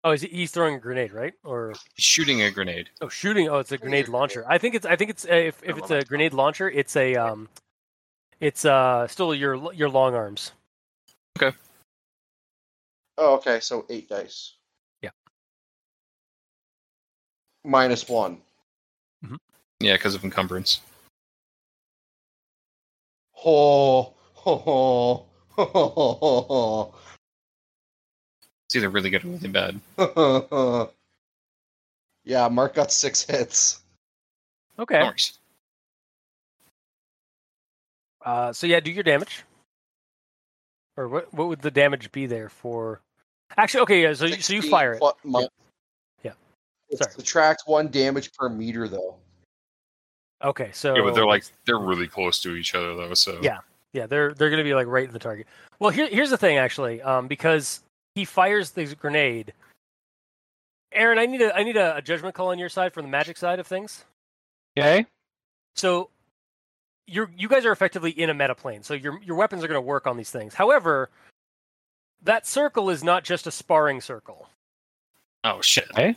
Oh, 0.05 0.13
is 0.13 0.23
he, 0.23 0.29
he's 0.29 0.51
throwing 0.51 0.75
a 0.75 0.79
grenade, 0.79 1.13
right? 1.13 1.35
Or 1.45 1.75
Shooting 1.97 2.43
a 2.43 2.51
grenade. 2.51 2.91
Oh, 3.01 3.09
shooting! 3.09 3.49
Oh, 3.49 3.59
it's 3.59 3.73
a 3.73 3.79
grenade 3.79 4.09
launcher. 4.09 4.45
I 4.49 4.59
think 4.59 4.75
it's. 4.75 4.87
I 4.87 4.97
think 4.97 5.11
it's. 5.11 5.25
Uh, 5.25 5.35
if 5.35 5.63
if 5.63 5.79
it's 5.79 5.91
a 5.91 6.03
grenade 6.03 6.33
launcher, 6.33 6.71
it's 6.71 6.97
a. 6.97 7.17
Um, 7.17 7.49
it's 8.41 8.65
uh 8.65 9.07
still 9.07 9.35
your 9.35 9.73
your 9.73 9.89
long 9.89 10.15
arms. 10.15 10.53
Okay. 11.41 11.57
Oh, 13.19 13.35
okay. 13.35 13.61
So 13.61 13.87
eight 13.89 14.09
dice. 14.09 14.55
Yeah. 15.01 15.11
Minus 17.65 18.09
one. 18.09 18.39
Yeah, 19.83 19.95
because 19.95 20.15
of 20.15 20.23
encumbrance. 20.23 20.81
Ho, 23.33 24.15
ho, 24.35 24.57
ho, 24.57 25.27
ho, 25.49 25.65
ho, 25.67 26.45
ho, 26.49 26.95
It's 28.73 28.77
either 28.79 28.89
really 28.89 29.11
good 29.11 29.23
or 29.23 29.29
really 29.29 29.49
bad. 29.49 29.79
ho, 29.99 30.47
ho. 30.51 30.91
yeah, 32.25 32.49
Mark 32.49 32.75
got 32.75 32.91
six 32.91 33.23
hits. 33.23 33.83
Okay. 34.79 34.99
No. 34.99 35.13
Uh, 38.25 38.51
so 38.55 38.67
yeah, 38.67 38.81
do 38.81 38.91
your 38.91 39.03
damage. 39.03 39.43
Or 40.97 41.07
what? 41.07 41.35
What 41.35 41.49
would 41.49 41.61
the 41.61 41.71
damage 41.71 42.11
be 42.13 42.25
there 42.25 42.49
for? 42.49 43.03
Actually, 43.59 43.83
okay. 43.83 44.03
Yeah. 44.05 44.15
So 44.15 44.25
you, 44.25 44.41
so 44.41 44.55
you 44.55 44.63
fire 44.63 44.95
it. 44.95 45.01
plu- 45.01 45.13
Yeah. 45.43 45.47
Yeah. 46.23 46.33
It 46.89 46.97
Sorry. 46.97 47.13
subtracts 47.13 47.67
one 47.67 47.89
damage 47.89 48.33
per 48.33 48.49
meter, 48.49 48.89
though. 48.89 49.17
Okay. 50.43 50.71
So 50.73 50.97
Yeah, 50.97 51.03
but 51.03 51.15
they're 51.15 51.27
like 51.27 51.45
they're 51.67 51.77
really 51.77 52.09
close 52.09 52.41
to 52.41 52.55
each 52.57 52.75
other 52.75 52.95
though. 52.95 53.13
So 53.13 53.39
Yeah. 53.43 53.59
Yeah, 53.93 54.07
they're 54.07 54.33
they're 54.33 54.49
going 54.49 54.57
to 54.57 54.65
be 54.65 54.75
like 54.75 54.87
right 54.87 55.07
in 55.07 55.13
the 55.13 55.19
target. 55.19 55.47
Well, 55.79 55.91
here 55.91 56.09
here's 56.09 56.31
the 56.31 56.39
thing 56.39 56.57
actually, 56.57 57.03
um, 57.03 57.29
because 57.29 57.83
he 58.15 58.25
fires 58.25 58.71
the 58.71 58.95
grenade. 58.95 59.53
Aaron, 60.93 61.19
I 61.19 61.27
need 61.27 61.41
a 61.41 61.57
I 61.57 61.63
need 61.63 61.77
a, 61.77 61.97
a 61.97 62.03
judgment 62.03 62.35
call 62.35 62.49
on 62.49 62.59
your 62.59 62.69
side 62.69 62.93
from 62.93 63.05
the 63.05 63.11
magic 63.11 63.37
side 63.37 63.59
of 63.59 63.67
things. 63.67 64.05
Okay. 64.79 65.07
So 65.75 66.11
you're 67.07 67.31
you 67.37 67.49
guys 67.49 67.65
are 67.65 67.73
effectively 67.73 68.11
in 68.11 68.31
a 68.31 68.35
meta 68.35 68.55
plane, 68.55 68.83
so 68.83 68.95
your 68.95 69.21
your 69.23 69.37
weapons 69.37 69.65
are 69.65 69.69
going 69.69 69.77
to 69.77 69.87
work 69.87 70.07
on 70.07 70.17
these 70.17 70.31
things. 70.31 70.55
However, 70.55 71.11
that 72.23 72.47
circle 72.47 72.91
is 72.91 73.03
not 73.03 73.25
just 73.25 73.47
a 73.47 73.51
sparring 73.51 74.01
circle. 74.01 74.49
Oh 75.45 75.61
shit. 75.63 75.91
Okay. 75.93 76.17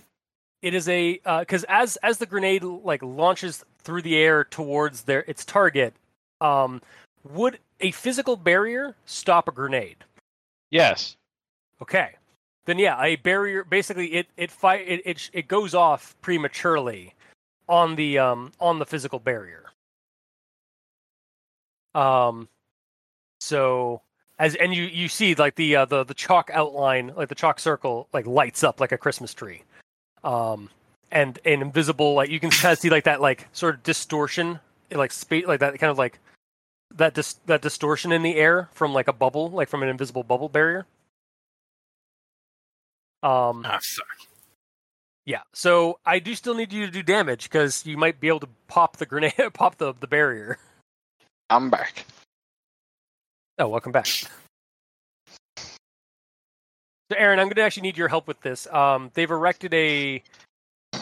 It 0.62 0.74
is 0.74 0.90
a 0.90 1.20
because 1.40 1.64
as 1.70 1.96
as 1.98 2.18
the 2.18 2.26
grenade 2.26 2.64
like 2.64 3.02
launches 3.02 3.64
through 3.80 4.02
the 4.02 4.18
air 4.18 4.44
towards 4.44 5.04
their 5.04 5.22
its 5.22 5.46
target, 5.46 5.94
um, 6.42 6.82
would 7.24 7.60
a 7.80 7.92
physical 7.92 8.36
barrier 8.36 8.96
stop 9.06 9.48
a 9.48 9.52
grenade? 9.52 9.98
Yes. 10.72 11.16
Okay. 11.82 12.16
Then 12.66 12.80
yeah, 12.80 13.02
a 13.02 13.16
barrier 13.18 13.64
basically 13.64 14.14
it 14.16 14.28
it 14.38 14.52
fi- 14.52 14.78
it, 14.78 15.02
it 15.06 15.30
it 15.34 15.48
goes 15.48 15.76
off 15.76 16.16
prematurely 16.22 17.14
on 17.70 17.96
the 17.96 18.18
um 18.18 18.52
on 18.60 18.80
the 18.80 18.86
physical 18.86 19.20
barrier. 19.20 19.66
Um 21.94 22.50
so 23.40 24.02
as 24.40 24.56
and 24.56 24.74
you 24.74 24.84
you 24.84 25.08
see 25.08 25.36
like 25.36 25.56
the 25.56 25.76
uh, 25.76 25.86
the 25.86 26.04
the 26.04 26.14
chalk 26.14 26.50
outline 26.54 27.14
like 27.16 27.30
the 27.30 27.36
chalk 27.36 27.60
circle 27.60 28.08
like 28.14 28.26
lights 28.26 28.64
up 28.64 28.80
like 28.80 28.92
a 28.92 28.98
Christmas 28.98 29.34
tree. 29.34 29.62
Um 30.24 30.70
and 31.12 31.40
an 31.46 31.62
invisible 31.62 32.16
like 32.16 32.30
you 32.30 32.40
can 32.40 32.50
kind 32.50 32.74
of 32.74 32.80
see 32.80 32.90
like 32.90 33.04
that 33.04 33.22
like 33.22 33.48
sort 33.54 33.76
of 33.76 33.84
distortion 33.84 34.60
like 34.92 35.12
space 35.12 35.46
like 35.46 35.60
that 35.60 35.78
kind 35.80 35.92
of 35.92 35.98
like 36.00 36.20
that 36.96 37.14
dis- 37.14 37.40
that 37.46 37.62
distortion 37.62 38.12
in 38.12 38.24
the 38.24 38.36
air 38.36 38.70
from 38.74 38.94
like 38.94 39.08
a 39.08 39.14
bubble 39.14 39.50
like 39.52 39.70
from 39.70 39.84
an 39.84 39.90
invisible 39.90 40.24
bubble 40.24 40.50
barrier. 40.50 40.86
Um, 43.26 43.64
Ah 43.66 43.80
fuck. 43.82 44.06
yeah. 45.26 45.42
So 45.54 46.00
I 46.06 46.20
do 46.20 46.36
still 46.36 46.54
need 46.54 46.72
you 46.72 46.86
to 46.86 46.92
do 46.92 47.02
damage 47.02 47.44
because 47.44 47.86
you 47.86 47.98
might 47.98 48.20
be 48.20 48.28
able 48.28 48.42
to 48.42 48.50
pop 48.68 48.98
the 48.98 49.06
grenade, 49.06 49.34
pop 49.54 49.78
the 49.78 49.94
the 50.00 50.08
barrier. 50.08 50.60
I'm 51.50 51.70
back. 51.70 52.06
Oh, 53.58 53.68
welcome 53.68 53.92
back. 53.92 54.06
So, 54.08 54.28
Aaron, 57.16 57.40
I'm 57.40 57.46
going 57.46 57.56
to 57.56 57.62
actually 57.62 57.84
need 57.84 57.98
your 57.98 58.08
help 58.08 58.28
with 58.28 58.42
this. 58.42 58.68
Um, 58.68 59.12
they've 59.14 59.30
erected 59.30 59.74
a 59.74 60.24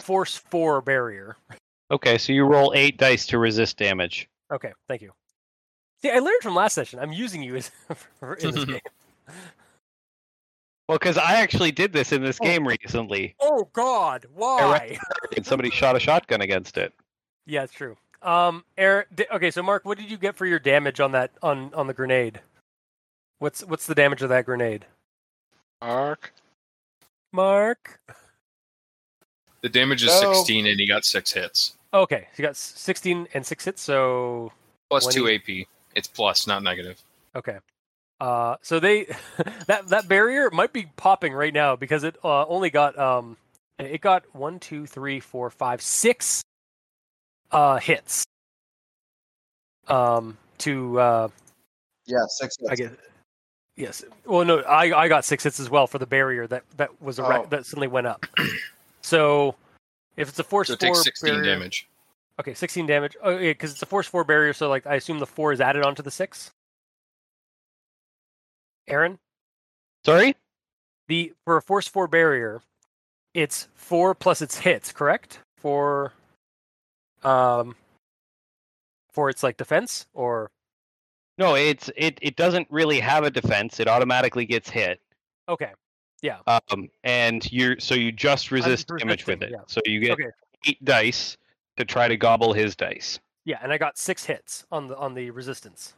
force 0.02 0.36
four 0.36 0.80
barrier. 0.82 1.36
Okay, 1.90 2.18
so 2.18 2.32
you 2.32 2.44
roll 2.44 2.72
eight 2.76 2.98
dice 2.98 3.26
to 3.26 3.38
resist 3.38 3.78
damage. 3.78 4.28
Okay, 4.52 4.72
thank 4.88 5.00
you. 5.02 5.12
See, 6.02 6.10
I 6.10 6.18
learned 6.18 6.42
from 6.42 6.54
last 6.54 6.74
session. 6.74 6.98
I'm 7.00 7.12
using 7.12 7.42
you 7.42 7.56
as 7.56 7.70
in 8.40 8.50
this 8.54 8.64
game. 8.66 8.80
Well, 10.88 10.98
because 10.98 11.16
I 11.16 11.36
actually 11.40 11.72
did 11.72 11.92
this 11.92 12.12
in 12.12 12.22
this 12.22 12.38
Oh. 12.40 12.44
game 12.44 12.66
recently, 12.66 13.34
Oh 13.40 13.68
God, 13.72 14.26
why? 14.34 14.98
and 15.36 15.44
somebody 15.46 15.70
shot 15.70 15.96
a 15.96 16.00
shotgun 16.00 16.40
against 16.42 16.76
it. 16.76 16.92
Yeah, 17.46 17.62
it's 17.64 17.72
true. 17.72 17.96
Um, 18.22 18.64
Eric. 18.78 19.08
Okay, 19.32 19.50
so 19.50 19.62
Mark, 19.62 19.84
what 19.84 19.98
did 19.98 20.10
you 20.10 20.16
get 20.16 20.34
for 20.36 20.46
your 20.46 20.58
damage 20.58 21.00
on 21.00 21.12
that 21.12 21.30
on 21.42 21.72
on 21.74 21.86
the 21.86 21.94
grenade? 21.94 22.40
What's 23.38 23.62
what's 23.64 23.86
the 23.86 23.94
damage 23.94 24.22
of 24.22 24.28
that 24.30 24.44
grenade? 24.46 24.86
Ark. 25.82 26.32
Mark. 27.32 28.00
The 29.62 29.68
damage 29.68 30.02
is 30.02 30.10
Oh. 30.12 30.32
16, 30.34 30.66
and 30.66 30.78
he 30.78 30.86
got 30.86 31.04
six 31.04 31.32
hits. 31.32 31.76
Okay, 31.92 32.28
so 32.32 32.42
you 32.42 32.46
got 32.48 32.56
16 32.56 33.28
and 33.34 33.46
six 33.46 33.64
hits. 33.64 33.82
So 33.82 34.52
Plus 34.90 35.06
When 35.06 35.14
two 35.14 35.28
AP. 35.28 35.66
It's 35.94 36.08
plus, 36.08 36.46
not 36.46 36.62
negative. 36.62 37.02
Okay. 37.36 37.58
Uh, 38.20 38.56
so 38.62 38.78
they 38.80 39.04
that 39.66 39.88
that 39.88 40.08
barrier 40.08 40.50
might 40.50 40.72
be 40.72 40.86
popping 40.96 41.32
right 41.32 41.52
now 41.52 41.76
because 41.76 42.04
it 42.04 42.16
uh, 42.24 42.46
only 42.46 42.70
got 42.70 42.96
um 42.98 43.36
it 43.78 44.00
got 44.00 44.22
one 44.34 44.58
two 44.60 44.86
three 44.86 45.18
four 45.20 45.50
five 45.50 45.82
six 45.82 46.42
uh 47.50 47.78
hits 47.78 48.24
um 49.88 50.36
to 50.58 50.98
uh 51.00 51.28
Yeah, 52.06 52.18
six 52.28 52.56
hits. 52.58 52.70
I 52.70 52.74
guess 52.76 52.92
yes 53.76 54.04
well 54.24 54.44
no 54.44 54.60
I 54.60 54.96
I 54.96 55.08
got 55.08 55.24
six 55.24 55.42
hits 55.42 55.58
as 55.58 55.68
well 55.68 55.86
for 55.88 55.98
the 55.98 56.06
barrier 56.06 56.46
that 56.46 56.62
that 56.76 57.02
was 57.02 57.18
a 57.18 57.24
Oh. 57.26 57.46
that 57.50 57.66
suddenly 57.66 57.88
went 57.88 58.06
up 58.06 58.24
so 59.02 59.56
if 60.16 60.28
it's 60.28 60.38
a 60.38 60.44
force 60.44 60.68
So 60.68 60.74
it 60.74 60.80
four 60.80 60.94
takes 60.94 61.02
16 61.02 61.34
barrier, 61.34 61.44
damage. 61.44 61.88
okay 62.40 62.54
sixteen 62.54 62.86
damage 62.86 63.16
oh 63.22 63.30
yeah 63.30 63.50
because 63.50 63.72
it's 63.72 63.82
a 63.82 63.86
force 63.86 64.06
four 64.06 64.22
barrier 64.22 64.52
so 64.52 64.68
like 64.68 64.86
I 64.86 64.94
assume 64.94 65.18
the 65.18 65.26
four 65.26 65.52
is 65.52 65.60
added 65.60 65.82
onto 65.84 66.02
the 66.04 66.10
six 66.12 66.52
Aaron 68.88 69.18
Sorry? 70.04 70.36
the 71.08 71.32
for 71.44 71.56
a 71.56 71.62
force 71.62 71.86
four 71.88 72.06
barrier, 72.08 72.62
it's 73.34 73.68
four 73.74 74.14
plus 74.14 74.40
its 74.42 74.58
hits, 74.58 74.92
correct? 74.92 75.38
For 75.56 76.12
um 77.22 77.74
for 79.12 79.30
its 79.30 79.42
like 79.42 79.56
defense 79.56 80.06
or 80.14 80.50
No, 81.38 81.54
it's 81.56 81.90
it 81.96 82.18
it 82.22 82.36
doesn't 82.36 82.68
really 82.70 83.00
have 83.00 83.24
a 83.24 83.30
defense. 83.30 83.80
It 83.80 83.88
automatically 83.88 84.44
gets 84.46 84.68
hit. 84.70 85.00
okay. 85.48 85.72
Yeah. 86.22 86.38
Um, 86.46 86.88
and 87.02 87.50
you're 87.52 87.78
so 87.80 87.94
you 87.94 88.10
just 88.12 88.50
resist 88.50 88.88
damage 88.98 89.26
with 89.26 89.42
it. 89.42 89.50
yeah. 89.50 89.58
So 89.66 89.80
you 89.84 90.00
get 90.00 90.12
Okay. 90.12 90.30
eight 90.66 90.82
dice 90.84 91.36
to 91.76 91.84
try 91.84 92.08
to 92.08 92.16
gobble 92.16 92.54
his 92.54 92.74
dice. 92.76 93.18
Yeah, 93.44 93.58
and 93.62 93.70
I 93.70 93.76
got 93.76 93.98
six 93.98 94.24
hits 94.24 94.64
on 94.72 94.86
the 94.86 94.96
on 94.96 95.12
the 95.14 95.30
resistance. 95.30 95.92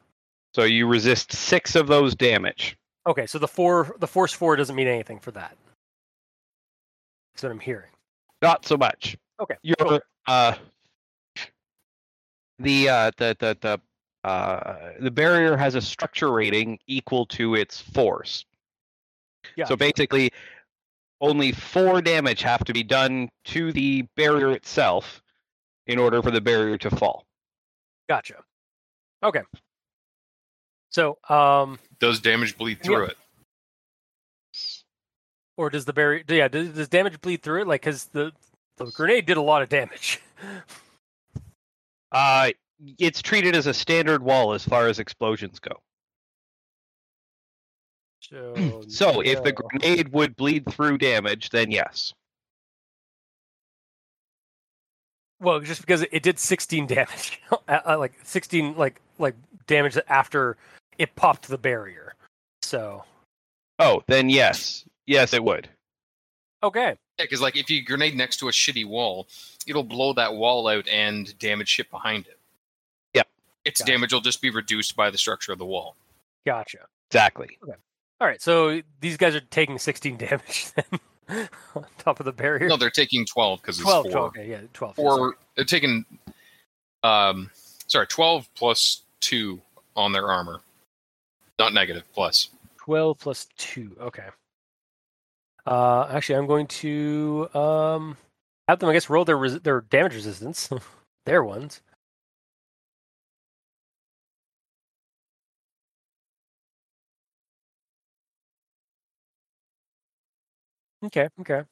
So 0.57 0.63
you 0.63 0.87
resist 0.87 1.33
six 1.33 1.77
of 1.77 1.87
those 1.87 2.15
damage. 2.15 2.79
Okay, 3.07 3.27
so 3.27 3.39
the 3.39 3.47
four 3.47 3.95
the 3.99 4.07
force 4.07 4.33
four 4.33 4.57
doesn't 4.57 4.75
mean 4.75 4.87
anything 4.87 5.19
for 5.19 5.31
that. 5.33 5.55
That's 7.35 7.43
what 7.43 7.53
I'm 7.53 7.61
hearing. 7.61 7.91
Not 8.41 8.65
so 8.65 8.79
much. 8.79 9.19
Okay, 9.39 9.57
You're 9.61 9.77
cool. 9.77 10.01
uh 10.27 10.55
the 12.59 12.89
uh 12.89 13.11
the 13.19 13.37
the 13.39 13.59
the 13.61 13.81
uh 14.27 14.93
the 14.99 15.11
barrier 15.11 15.59
has 15.59 15.75
a 15.75 15.83
structure 15.83 16.33
rating 16.33 16.79
equal 16.87 17.27
to 17.27 17.55
its 17.55 17.79
force. 17.79 18.47
Yeah. 19.57 19.67
So 19.67 19.77
basically 19.77 20.33
only 21.21 21.53
four 21.53 22.01
damage 22.01 22.41
have 22.41 22.65
to 22.65 22.73
be 22.73 22.83
done 22.83 23.29
to 23.45 23.73
the 23.73 24.07
barrier 24.17 24.53
itself 24.53 25.21
in 25.87 25.99
order 25.99 26.23
for 26.23 26.31
the 26.31 26.41
barrier 26.41 26.79
to 26.79 26.89
fall. 26.89 27.27
Gotcha. 28.09 28.37
Okay. 29.23 29.43
So, 30.91 31.19
um, 31.29 31.79
Does 32.01 32.21
damage 32.21 32.57
bleed 32.57 32.83
through 32.83 33.05
Yeah. 33.05 33.11
it? 33.11 33.17
or 35.59 35.71
does 35.71 35.85
the 35.87 35.93
barrier? 35.93 36.23
Yeah, 36.29 36.49
does, 36.49 36.69
does 36.71 36.89
damage 36.89 37.21
bleed 37.21 37.43
through 37.43 37.63
it? 37.63 37.67
Like, 37.67 37.81
because 37.81 38.05
the 38.07 38.33
the 38.77 38.87
grenade 38.91 39.25
did 39.25 39.37
a 39.39 39.43
lot 39.43 39.63
of 39.63 39.69
damage. 39.69 40.21
Uh 42.13 42.51
it's 42.99 43.21
treated 43.21 43.57
as 43.57 43.67
a 43.67 43.75
standard 43.75 44.23
wall 44.23 44.53
as 44.53 44.65
far 44.65 44.87
as 44.87 44.99
explosions 45.01 45.59
go. 45.59 45.73
So, 48.21 48.83
So 48.89 49.21
if 49.23 49.43
the 49.43 49.53
grenade 49.53 50.13
would 50.13 50.37
bleed 50.37 50.71
through 50.71 50.99
damage, 50.99 51.51
then 51.51 51.71
yes. 51.71 52.13
Well, 55.41 55.61
just 55.61 55.81
because 55.81 56.03
it 56.03 56.23
did 56.23 56.39
16 56.39 56.87
damage, 56.87 57.41
uh, 57.51 57.57
uh, 57.87 57.99
like 57.99 58.15
16 58.23 58.77
like 58.77 59.01
like 59.19 59.35
damage 59.67 59.99
after 60.09 60.57
it 60.99 61.15
popped 61.17 61.49
the 61.49 61.59
barrier. 61.59 62.15
So 62.63 63.05
Oh, 63.79 64.03
then 64.07 64.29
yes. 64.31 64.85
Yes, 65.07 65.33
it 65.35 65.45
would. 65.45 65.69
okay, 66.63 66.97
Yeah, 67.19 67.25
because 67.25 67.41
like 67.41 67.57
if 67.57 67.71
you 67.71 67.85
grenade 67.85 68.17
next 68.17 68.39
to 68.39 68.49
a 68.49 68.53
shitty 68.53 68.87
wall, 68.87 69.29
it'll 69.67 69.83
blow 69.85 70.13
that 70.15 70.35
wall 70.35 70.67
out 70.69 70.89
and 70.89 71.37
damage 71.39 71.69
shit 71.69 71.91
behind 71.91 72.27
it. 72.27 72.39
Yep. 73.15 73.29
Its 73.65 73.81
Gotcha. 73.81 73.93
damage 73.93 74.13
will 74.13 74.21
just 74.21 74.41
be 74.43 74.51
reduced 74.51 74.97
by 74.97 75.11
the 75.11 75.19
structure 75.19 75.53
of 75.53 75.59
the 75.59 75.67
wall. 75.67 75.97
gotcha. 76.45 76.79
Exactly. 77.11 77.59
Okay. 77.63 77.75
All 78.21 78.27
right, 78.27 78.41
so 78.41 78.81
these 79.01 79.17
guys 79.19 79.35
are 79.37 79.41
taking 79.41 79.79
16 79.79 80.17
damage 80.19 80.73
then 80.75 81.49
on 81.75 81.85
top 81.99 82.19
of 82.19 82.25
the 82.25 82.33
barrier. 82.33 82.67
No, 82.69 82.77
they're 82.77 82.89
taking 82.91 83.27
12 83.27 83.61
because 83.61 83.77
it's 83.77 83.85
12, 83.85 84.05
four. 84.07 84.13
12, 84.13 84.27
okay, 84.29 84.49
yeah, 84.51 84.61
12. 84.73 84.97
Four. 84.97 85.37
They're 85.55 85.65
taking, 85.67 86.05
um, 87.03 87.51
sorry, 87.87 88.07
12 88.07 88.49
plus 88.55 89.03
two 89.21 89.61
on 89.95 90.13
their 90.13 90.29
armor, 90.31 90.61
not 91.59 91.73
negative. 91.73 92.05
Plus, 92.15 92.49
12 92.79 93.19
plus 93.19 93.47
2. 93.59 93.97
Okay. 94.01 94.27
Uh, 95.67 96.07
actually, 96.11 96.37
I'm 96.37 96.47
going 96.47 96.67
to 96.69 97.49
um 97.55 98.17
have 98.69 98.79
them, 98.79 98.89
I 98.89 98.93
guess, 98.93 99.11
roll 99.11 99.25
their 99.25 99.37
res- 99.39 99.61
their 99.61 99.81
damage 99.83 100.15
resistance. 100.15 100.71
their 101.27 101.43
ones. 101.45 101.81
Okay. 111.05 111.29
Okay. 111.41 111.63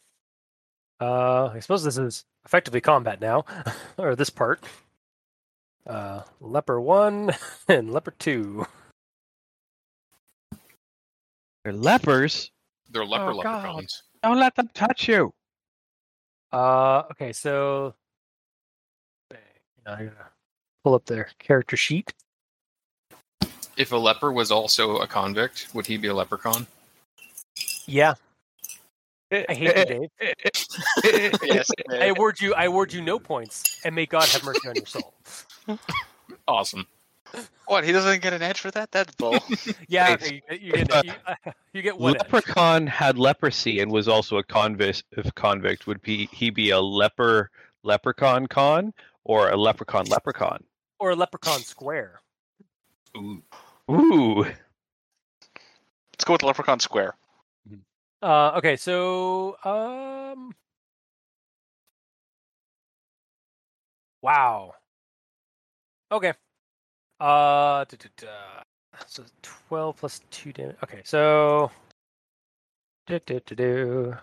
Uh, 1.01 1.47
I 1.49 1.61
suppose 1.61 1.83
this 1.85 1.99
is 1.99 2.25
effectively 2.45 2.81
combat 2.81 3.21
now, 3.21 3.45
or 3.99 4.15
this 4.17 4.31
part. 4.31 4.63
Uh, 5.87 6.23
leper 6.41 6.81
one 6.81 7.31
and 7.69 7.93
leper 7.93 8.13
two. 8.19 8.67
They're 11.65 11.73
lepers. 11.73 12.51
they're 12.91 13.05
leper 13.05 13.31
Oh, 13.33 13.43
God. 13.43 13.55
leprechauns. 13.65 14.03
Don't 14.23 14.39
let 14.39 14.55
them 14.55 14.69
touch 14.75 15.09
you. 15.09 15.33
Uh, 16.53 17.03
okay, 17.11 17.33
so 17.33 17.95
I 19.87 20.05
gotta 20.05 20.13
pull 20.85 20.95
up 20.95 21.05
their 21.07 21.29
character 21.39 21.77
sheet. 21.77 22.13
If 23.77 23.93
a 23.93 23.97
leper 23.97 24.33
was 24.33 24.51
also 24.51 24.99
a 24.99 25.07
convict, 25.07 25.69
would 25.75 25.87
he 25.87 25.97
be 25.97 26.09
a 26.09 26.15
leprechaun? 26.15 26.67
Yeah, 27.87 28.15
eh, 29.33 29.45
I 29.49 29.55
hate 29.55 29.67
you, 29.67 29.73
eh, 29.75 29.85
Dave. 29.85 30.09
Eh, 30.21 31.39
yes. 31.43 31.71
I 31.91 32.07
award 32.07 32.41
you, 32.41 32.55
I 32.55 32.65
award 32.65 32.93
you 32.93 33.03
no 33.03 33.19
points, 33.19 33.81
and 33.85 33.95
may 33.95 34.07
God 34.07 34.29
have 34.29 34.45
mercy 34.45 34.69
on 34.69 34.77
your 34.77 34.87
soul. 34.87 35.13
Awesome. 36.47 36.87
What? 37.67 37.85
He 37.85 37.93
doesn't 37.93 38.23
get 38.23 38.33
an 38.33 38.43
edge 38.43 38.61
for 38.61 38.71
that? 38.73 38.91
That's 38.93 39.15
bull. 39.17 39.39
Yeah, 39.89 40.13
okay, 40.13 40.43
you, 40.51 40.57
you 40.59 40.73
get, 40.73 41.05
you, 41.05 41.13
you 41.73 41.83
get 41.83 41.99
one. 41.99 42.15
edge. 42.15 42.23
Leprechaun 42.23 42.87
had 42.87 43.19
leprosy 43.19 43.81
and 43.81 43.91
was 43.91 44.09
also 44.09 44.37
a 44.37 44.45
convict. 44.45 45.05
If 45.13 45.35
convict, 45.35 45.87
would 45.87 46.03
be 46.03 46.29
he 46.33 46.51
be 46.51 46.71
a 46.71 46.81
leper 46.81 47.51
leprechaun 47.83 48.47
con 48.47 48.93
or 49.25 49.51
a 49.51 49.57
leprechaun 49.57 50.07
leprechaun? 50.07 50.65
or 50.99 51.11
a 51.11 51.17
leprechaun 51.17 51.61
square. 51.61 52.21
Ooh. 53.17 53.43
Ooh, 53.91 54.47
Let's 56.15 56.25
go 56.25 56.33
with 56.33 56.43
Leprechaun 56.43 56.81
Square. 56.81 57.17
Uh, 58.23 58.53
okay, 58.57 58.77
so 58.77 59.57
um, 59.65 60.55
wow. 64.23 64.73
Okay. 66.11 66.33
Uh, 67.21 67.85
duh, 67.85 67.97
duh, 67.97 68.09
duh. 68.17 68.63
so 69.07 69.25
twelve 69.43 69.97
plus 69.97 70.21
two 70.31 70.53
damage. 70.53 70.77
Okay, 70.83 71.01
so 71.05 71.71
do 73.07 73.19
do 73.27 73.41
do 73.47 73.55
do. 73.55 74.17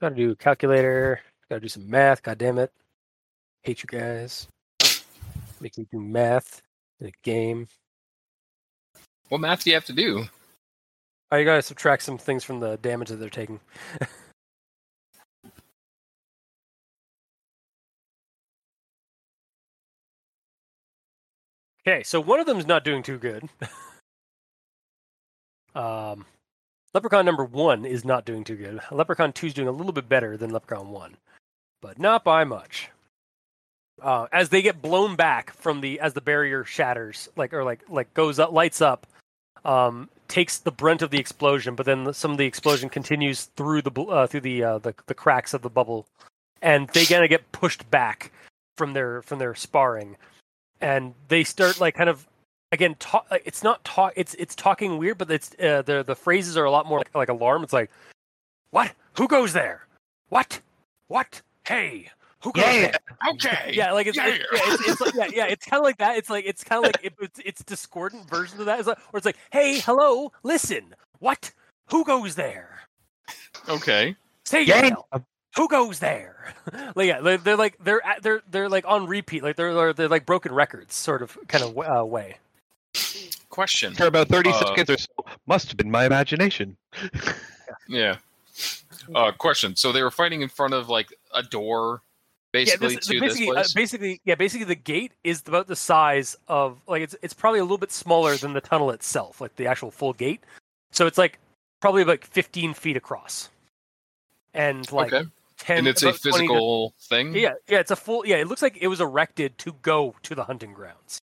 Gotta 0.00 0.14
do 0.14 0.34
calculator. 0.36 1.20
Gotta 1.48 1.60
do 1.60 1.68
some 1.68 1.88
math. 1.88 2.22
God 2.22 2.38
damn 2.38 2.58
it! 2.58 2.72
Hate 3.62 3.82
you 3.82 3.86
guys. 3.86 4.48
Make 5.60 5.78
me 5.78 5.86
do 5.90 6.00
math 6.00 6.60
in 7.00 7.06
a 7.06 7.12
game. 7.22 7.68
What 9.28 9.40
math 9.40 9.64
do 9.64 9.70
you 9.70 9.76
have 9.76 9.86
to 9.86 9.92
do? 9.92 10.26
Oh, 11.30 11.36
you 11.36 11.44
gotta 11.44 11.62
subtract 11.62 12.02
some 12.02 12.18
things 12.18 12.44
from 12.44 12.60
the 12.60 12.76
damage 12.78 13.08
that 13.08 13.16
they're 13.16 13.30
taking. 13.30 13.60
okay, 21.86 22.02
so 22.04 22.20
one 22.20 22.40
of 22.40 22.46
them's 22.46 22.66
not 22.66 22.84
doing 22.84 23.02
too 23.02 23.18
good. 23.18 23.48
um, 25.76 26.26
Leprechaun 26.94 27.24
number 27.26 27.44
one 27.44 27.84
is 27.86 28.04
not 28.04 28.24
doing 28.26 28.44
too 28.44 28.56
good. 28.56 28.80
Leprechaun 28.92 29.32
two 29.32 29.48
is 29.48 29.54
doing 29.54 29.68
a 29.68 29.72
little 29.72 29.92
bit 29.92 30.08
better 30.08 30.36
than 30.36 30.50
Leprechaun 30.50 30.90
one, 30.90 31.16
but 31.82 31.98
not 31.98 32.24
by 32.24 32.44
much. 32.44 32.90
uh, 34.02 34.26
as 34.32 34.48
they 34.50 34.62
get 34.62 34.82
blown 34.82 35.16
back 35.16 35.52
from 35.54 35.80
the 35.80 36.00
as 36.00 36.14
the 36.14 36.20
barrier 36.20 36.64
shatters, 36.64 37.28
like 37.36 37.52
or 37.54 37.64
like 37.64 37.82
like 37.88 38.12
goes 38.14 38.38
up, 38.38 38.52
lights 38.52 38.80
up, 38.80 39.06
um, 39.64 40.08
takes 40.28 40.58
the 40.58 40.72
brunt 40.72 41.02
of 41.02 41.10
the 41.10 41.18
explosion, 41.18 41.74
but 41.74 41.86
then 41.86 42.04
the, 42.04 42.14
some 42.14 42.30
of 42.32 42.38
the 42.38 42.46
explosion 42.46 42.88
continues 42.90 43.46
through 43.56 43.82
the 43.82 43.92
uh, 44.02 44.26
through 44.26 44.40
the, 44.42 44.64
uh, 44.64 44.78
the 44.78 44.94
the 45.06 45.14
cracks 45.14 45.54
of 45.54 45.62
the 45.62 45.70
bubble, 45.70 46.06
and 46.62 46.88
they 46.90 47.06
kind 47.06 47.24
of 47.24 47.30
get 47.30 47.52
pushed 47.52 47.90
back 47.90 48.32
from 48.76 48.92
their 48.94 49.22
from 49.22 49.38
their 49.38 49.54
sparring, 49.54 50.16
and 50.80 51.14
they 51.28 51.44
start 51.44 51.80
like 51.80 51.94
kind 51.94 52.10
of 52.10 52.26
again 52.72 52.96
talk. 52.98 53.26
It's 53.44 53.62
not 53.62 53.84
talk. 53.84 54.12
It's 54.16 54.34
it's 54.34 54.54
talking 54.54 54.98
weird, 54.98 55.18
but 55.18 55.30
it's 55.30 55.54
uh, 55.60 55.82
the 55.82 56.02
the 56.02 56.14
phrases 56.14 56.56
are 56.56 56.64
a 56.64 56.70
lot 56.70 56.86
more 56.86 56.98
like, 56.98 57.14
like 57.14 57.28
alarm. 57.28 57.62
It's 57.62 57.72
like, 57.72 57.90
what? 58.70 58.92
Who 59.16 59.28
goes 59.28 59.52
there? 59.52 59.86
What? 60.28 60.60
What? 61.08 61.40
Hey, 61.66 62.10
who 62.42 62.52
goes 62.52 62.64
Yeah. 62.64 62.80
there? 62.82 62.98
Okay. 63.32 63.70
Yeah, 63.74 63.92
like 63.92 64.06
it's, 64.06 64.16
Yeah. 64.16 64.26
it's, 64.28 64.44
yeah, 64.52 64.60
it's, 64.64 64.88
it's 64.88 65.00
like, 65.00 65.14
yeah, 65.14 65.28
yeah, 65.32 65.46
it's 65.46 65.64
kind 65.64 65.80
of 65.80 65.84
like 65.84 65.98
that. 65.98 66.16
It's 66.16 66.28
like 66.28 66.44
it's 66.46 66.64
kind 66.64 66.84
of 66.84 66.86
like 66.86 67.04
it, 67.04 67.14
it's 67.20 67.40
it's 67.44 67.62
discordant 67.62 68.28
versions 68.28 68.60
of 68.60 68.66
that. 68.66 68.78
It's 68.78 68.88
like, 68.88 68.98
or 69.12 69.18
it's 69.18 69.26
like, 69.26 69.38
hey, 69.52 69.78
hello, 69.80 70.32
listen, 70.42 70.94
what? 71.20 71.50
Who 71.90 72.04
goes 72.04 72.34
there? 72.34 72.80
Okay. 73.68 74.16
Say 74.44 74.62
Yeah. 74.64 74.94
Yourself. 75.54 75.70
Who 75.70 75.76
goes 75.86 75.98
there? 75.98 76.54
like 76.94 77.06
yeah, 77.06 77.20
they're, 77.20 77.38
they're 77.38 77.56
like 77.56 77.76
they're 77.82 78.02
they're 78.22 78.42
they're 78.50 78.68
like 78.68 78.84
on 78.86 79.06
repeat. 79.06 79.42
Like 79.42 79.56
they're 79.56 79.74
they're, 79.74 79.92
they're 79.92 80.08
like 80.08 80.26
broken 80.26 80.52
records, 80.52 80.94
sort 80.94 81.22
of 81.22 81.36
kind 81.48 81.64
of 81.64 81.78
uh, 81.78 82.04
way. 82.04 82.36
Question. 83.50 83.94
For 83.94 84.06
about 84.06 84.28
30 84.28 84.50
Uh, 84.50 84.52
seconds 84.52 84.90
or 84.90 84.96
so. 84.96 85.08
Must 85.46 85.68
have 85.68 85.76
been 85.76 85.90
my 85.90 86.06
imagination. 86.06 86.76
Yeah. 87.88 88.16
Uh, 89.14 89.32
question. 89.32 89.76
So 89.76 89.92
they 89.92 90.02
were 90.02 90.10
fighting 90.10 90.40
in 90.40 90.48
front 90.48 90.74
of 90.74 90.88
like 90.88 91.12
a 91.34 91.42
door, 91.42 92.00
basically 92.52 92.88
yeah, 92.88 92.96
this, 92.96 93.06
to 93.06 93.20
basically, 93.20 93.54
this 93.54 93.70
uh, 93.70 93.72
basically, 93.74 94.20
yeah, 94.24 94.34
basically 94.36 94.64
the 94.64 94.74
gate 94.74 95.12
is 95.22 95.42
about 95.46 95.66
the 95.66 95.76
size 95.76 96.36
of 96.48 96.80
like 96.86 97.02
it's 97.02 97.14
it's 97.20 97.34
probably 97.34 97.60
a 97.60 97.62
little 97.62 97.78
bit 97.78 97.92
smaller 97.92 98.36
than 98.36 98.54
the 98.54 98.60
tunnel 98.60 98.90
itself, 98.90 99.40
like 99.40 99.56
the 99.56 99.66
actual 99.66 99.90
full 99.90 100.14
gate. 100.14 100.40
So 100.92 101.06
it's 101.06 101.18
like 101.18 101.38
probably 101.80 102.04
like 102.04 102.24
15 102.24 102.72
feet 102.74 102.96
across, 102.96 103.50
and 104.54 104.90
like 104.90 105.12
okay. 105.12 105.28
10. 105.64 105.78
And 105.78 105.88
it's 105.88 106.02
a 106.02 106.08
about 106.10 106.20
20 106.20 106.32
to- 106.32 106.38
physical 106.52 106.94
thing. 107.00 107.34
yeah, 107.34 107.54
yeah, 107.68 107.78
it's 107.80 107.90
a 107.90 107.96
full. 107.96 108.26
Yeah, 108.26 108.36
it 108.36 108.46
looks 108.48 108.62
like 108.62 108.76
it 108.80 108.88
was 108.88 109.00
erected 109.00 109.58
to 109.58 109.72
go 109.82 110.14
to 110.22 110.34
the 110.34 110.44
hunting 110.44 110.72
grounds. 110.72 111.18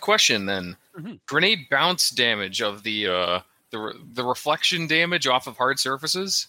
Question 0.00 0.46
then. 0.46 0.76
Mhm. 0.98 1.20
Grenade 1.26 1.68
bounce 1.70 2.10
damage 2.10 2.60
of 2.62 2.82
the 2.82 3.06
uh 3.08 3.40
the 3.70 3.78
re- 3.78 3.94
the 4.12 4.24
reflection 4.24 4.86
damage 4.86 5.26
off 5.26 5.46
of 5.46 5.56
hard 5.56 5.78
surfaces. 5.80 6.48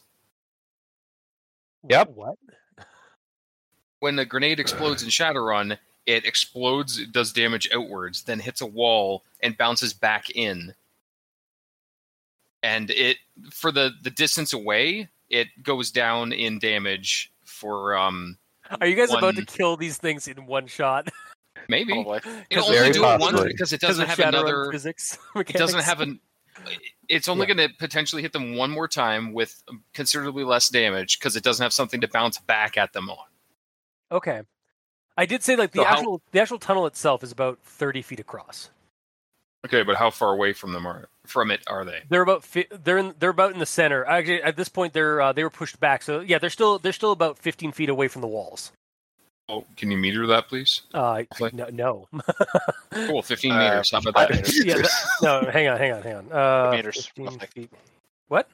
Yep. 1.89 2.09
What? 2.09 2.35
When 3.99 4.19
a 4.19 4.25
grenade 4.25 4.59
explodes 4.59 5.01
in 5.01 5.09
Shadowrun, 5.09 5.77
it 6.05 6.25
explodes, 6.25 6.99
it 6.99 7.11
does 7.11 7.33
damage 7.33 7.67
outwards, 7.73 8.23
then 8.23 8.39
hits 8.39 8.61
a 8.61 8.65
wall 8.65 9.23
and 9.41 9.57
bounces 9.57 9.93
back 9.93 10.29
in. 10.29 10.75
And 12.63 12.89
it 12.91 13.17
for 13.51 13.71
the 13.71 13.91
the 14.01 14.09
distance 14.11 14.51
away, 14.53 15.09
it 15.29 15.47
goes 15.63 15.91
down 15.91 16.31
in 16.33 16.59
damage 16.59 17.31
for 17.45 17.95
um 17.97 18.37
Are 18.81 18.87
you 18.87 18.95
guys 18.95 19.11
about 19.13 19.35
to 19.35 19.45
kill 19.45 19.77
these 19.77 19.97
things 19.97 20.27
in 20.27 20.45
one 20.45 20.67
shot? 20.67 21.09
maybe 21.69 21.93
Probably. 21.93 22.17
it'll 22.17 22.41
Because 22.49 22.69
only 22.69 22.91
do 22.91 23.03
it 23.05 23.19
once 23.19 23.43
because 23.43 23.73
it 23.73 23.81
doesn't 23.81 24.07
have 24.07 24.19
another 24.19 24.71
physics. 24.71 25.17
it 25.35 25.47
doesn't 25.53 25.83
have 25.83 26.01
an 26.01 26.19
it's 27.07 27.27
only 27.27 27.45
Yeah. 27.47 27.53
going 27.53 27.69
to 27.69 27.75
potentially 27.77 28.21
hit 28.21 28.33
them 28.33 28.55
one 28.55 28.71
more 28.71 28.87
time 28.87 29.31
with 29.33 29.61
considerably 29.93 30.43
less 30.43 30.69
damage 30.69 31.19
because 31.19 31.35
it 31.35 31.43
doesn't 31.43 31.63
have 31.63 31.71
something 31.73 32.01
to 32.01 32.07
bounce 32.07 32.39
back 32.39 32.77
at 32.77 32.93
them 32.93 33.09
on 33.09 33.17
Okay. 34.11 34.41
I 35.17 35.25
did 35.25 35.43
say 35.43 35.55
like 35.55 35.71
the 35.71 35.81
So 35.81 35.85
how- 35.85 35.95
actual 35.97 36.21
the 36.31 36.39
actual 36.39 36.59
tunnel 36.59 36.85
itself 36.87 37.23
is 37.23 37.31
about 37.31 37.59
30 37.63 38.01
feet 38.01 38.19
across. 38.19 38.69
okay 39.65 39.83
but 39.83 39.95
how 39.97 40.09
far 40.09 40.33
away 40.33 40.53
from 40.53 40.73
them 40.73 40.85
are 40.87 41.09
from 41.29 41.51
it 41.51 41.61
are 41.67 41.83
they 41.85 42.01
They're 42.09 42.21
about 42.21 42.43
fi- 42.43 42.67
they're 42.71 42.97
in 42.97 43.13
they're 43.19 43.29
about 43.29 43.53
in 43.53 43.59
the 43.59 43.65
center. 43.65 44.05
Actually, 44.05 44.41
at 44.43 44.55
this 44.57 44.69
point, 44.69 44.93
they're 44.93 45.21
uh, 45.21 45.33
they 45.33 45.43
were 45.43 45.49
pushed 45.49 45.79
back. 45.79 46.01
So 46.03 46.19
yeah, 46.21 46.37
they're 46.39 46.49
still 46.49 46.79
they're 46.79 46.93
still 46.93 47.11
about 47.11 47.37
15 47.37 47.71
feet 47.71 47.89
away 47.89 48.07
from 48.07 48.21
the 48.21 48.27
walls. 48.27 48.71
oh 49.49 49.65
can 49.77 49.89
you 49.91 49.97
meter 49.97 50.27
that 50.27 50.47
please 50.49 50.81
Uh, 50.93 51.23
Like- 51.39 51.53
no, 51.53 51.67
no. 51.71 52.07
cool 53.07 53.21
15 53.21 53.51
Uh, 53.51 53.57
meters 53.57 53.91
how 53.91 53.99
about 53.99 54.13
that 54.29 54.51
yeah, 54.65 54.75
that- 54.75 54.91
no. 55.21 55.49
Hang 55.51 55.67
on, 55.67 55.77
hang 55.77 55.91
on, 55.93 56.01
hang 56.01 56.15
on. 56.15 56.31
Uh, 56.31 56.71
meters, 56.71 57.05
15 57.07 57.25
roughly. 57.25 57.47
feet. 57.53 57.71
What? 58.27 58.49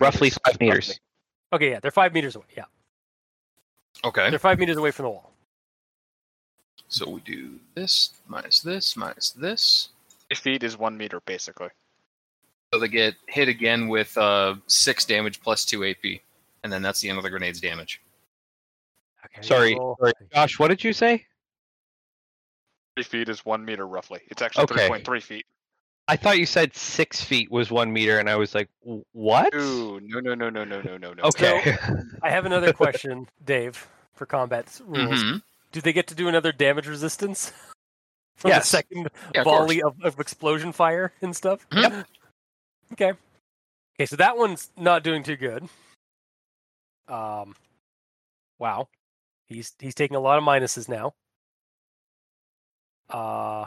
Roughly 0.00 0.30
five 0.30 0.58
meters. 0.60 0.98
Okay, 1.52 1.70
yeah, 1.70 1.80
they're 1.80 1.90
five 1.90 2.12
meters 2.14 2.34
away. 2.34 2.46
Yeah, 2.56 2.64
okay 4.04 4.30
they're 4.30 4.38
five 4.38 4.58
meters 4.58 4.76
away 4.76 4.90
from 4.90 5.04
the 5.04 5.10
wall. 5.10 5.30
so 6.88 7.08
we 7.08 7.20
do 7.20 7.60
this 7.74 8.10
minus 8.26 8.60
this 8.60 8.96
minus 8.96 9.30
this 9.30 9.88
Eight 9.94 10.01
feet 10.40 10.62
is 10.62 10.76
one 10.78 10.96
meter, 10.96 11.20
basically. 11.26 11.68
so 12.72 12.80
they 12.80 12.88
get 12.88 13.14
hit 13.28 13.48
again 13.48 13.88
with 13.88 14.16
uh 14.16 14.54
six 14.66 15.04
damage 15.04 15.40
plus 15.40 15.64
two 15.64 15.84
ap 15.84 16.04
and 16.64 16.72
then 16.72 16.80
that's 16.82 17.00
the 17.00 17.08
end 17.08 17.18
of 17.18 17.24
the 17.24 17.30
grenade's 17.30 17.60
damage 17.60 18.00
Okay. 19.24 19.46
Sorry, 19.46 19.74
roll. 19.76 19.96
sorry. 20.00 20.12
Josh, 20.34 20.58
what 20.58 20.68
did 20.68 20.82
you 20.82 20.92
say? 20.92 21.24
Three 22.96 23.04
feet 23.04 23.28
is 23.28 23.44
one 23.46 23.64
meter, 23.64 23.86
roughly. 23.86 24.20
It's 24.28 24.42
actually 24.42 24.64
Okay. 24.64 24.88
3.3 24.88 25.22
feet. 25.22 25.46
I 26.08 26.16
thought 26.16 26.38
you 26.38 26.44
said 26.44 26.74
six 26.74 27.22
feet 27.22 27.48
was 27.50 27.70
one 27.70 27.92
meter, 27.92 28.18
and 28.18 28.28
I 28.28 28.34
was 28.34 28.52
like, 28.54 28.68
what? 29.12 29.54
Ooh, 29.54 30.00
no, 30.02 30.18
no, 30.18 30.34
no, 30.34 30.50
no, 30.50 30.64
no, 30.64 30.82
no, 30.82 30.96
no, 30.98 31.12
no. 31.14 31.22
Okay. 31.22 31.76
I 32.22 32.30
have 32.30 32.44
another 32.44 32.72
question, 32.72 33.28
Dave, 33.44 33.88
for 34.12 34.26
combat 34.26 34.80
rules. 34.84 35.22
Mhm. 35.22 35.42
Do 35.70 35.80
they 35.80 35.92
get 35.92 36.08
to 36.08 36.14
do 36.16 36.26
another 36.26 36.50
damage 36.52 36.88
resistance? 36.88 37.52
From 38.36 38.48
Yes. 38.50 38.64
the 38.64 38.68
second 38.68 39.08
Yeah, 39.34 39.40
of 39.42 39.44
volley 39.44 39.82
of, 39.82 39.94
of 40.02 40.18
explosion 40.18 40.72
fire 40.72 41.12
and 41.22 41.34
stuff? 41.34 41.66
Yep. 41.72 42.06
Okay. 42.92 43.12
Okay, 43.94 44.06
so 44.06 44.16
that 44.16 44.36
one's 44.36 44.70
not 44.76 45.02
doing 45.04 45.22
too 45.22 45.36
good. 45.36 45.68
Um 47.08 47.54
wow. 48.58 48.88
He's 49.48 49.72
he's 49.78 49.94
taking 49.94 50.16
a 50.16 50.20
lot 50.20 50.38
of 50.38 50.44
minuses 50.44 50.88
now. 50.88 51.14
Uh 53.10 53.66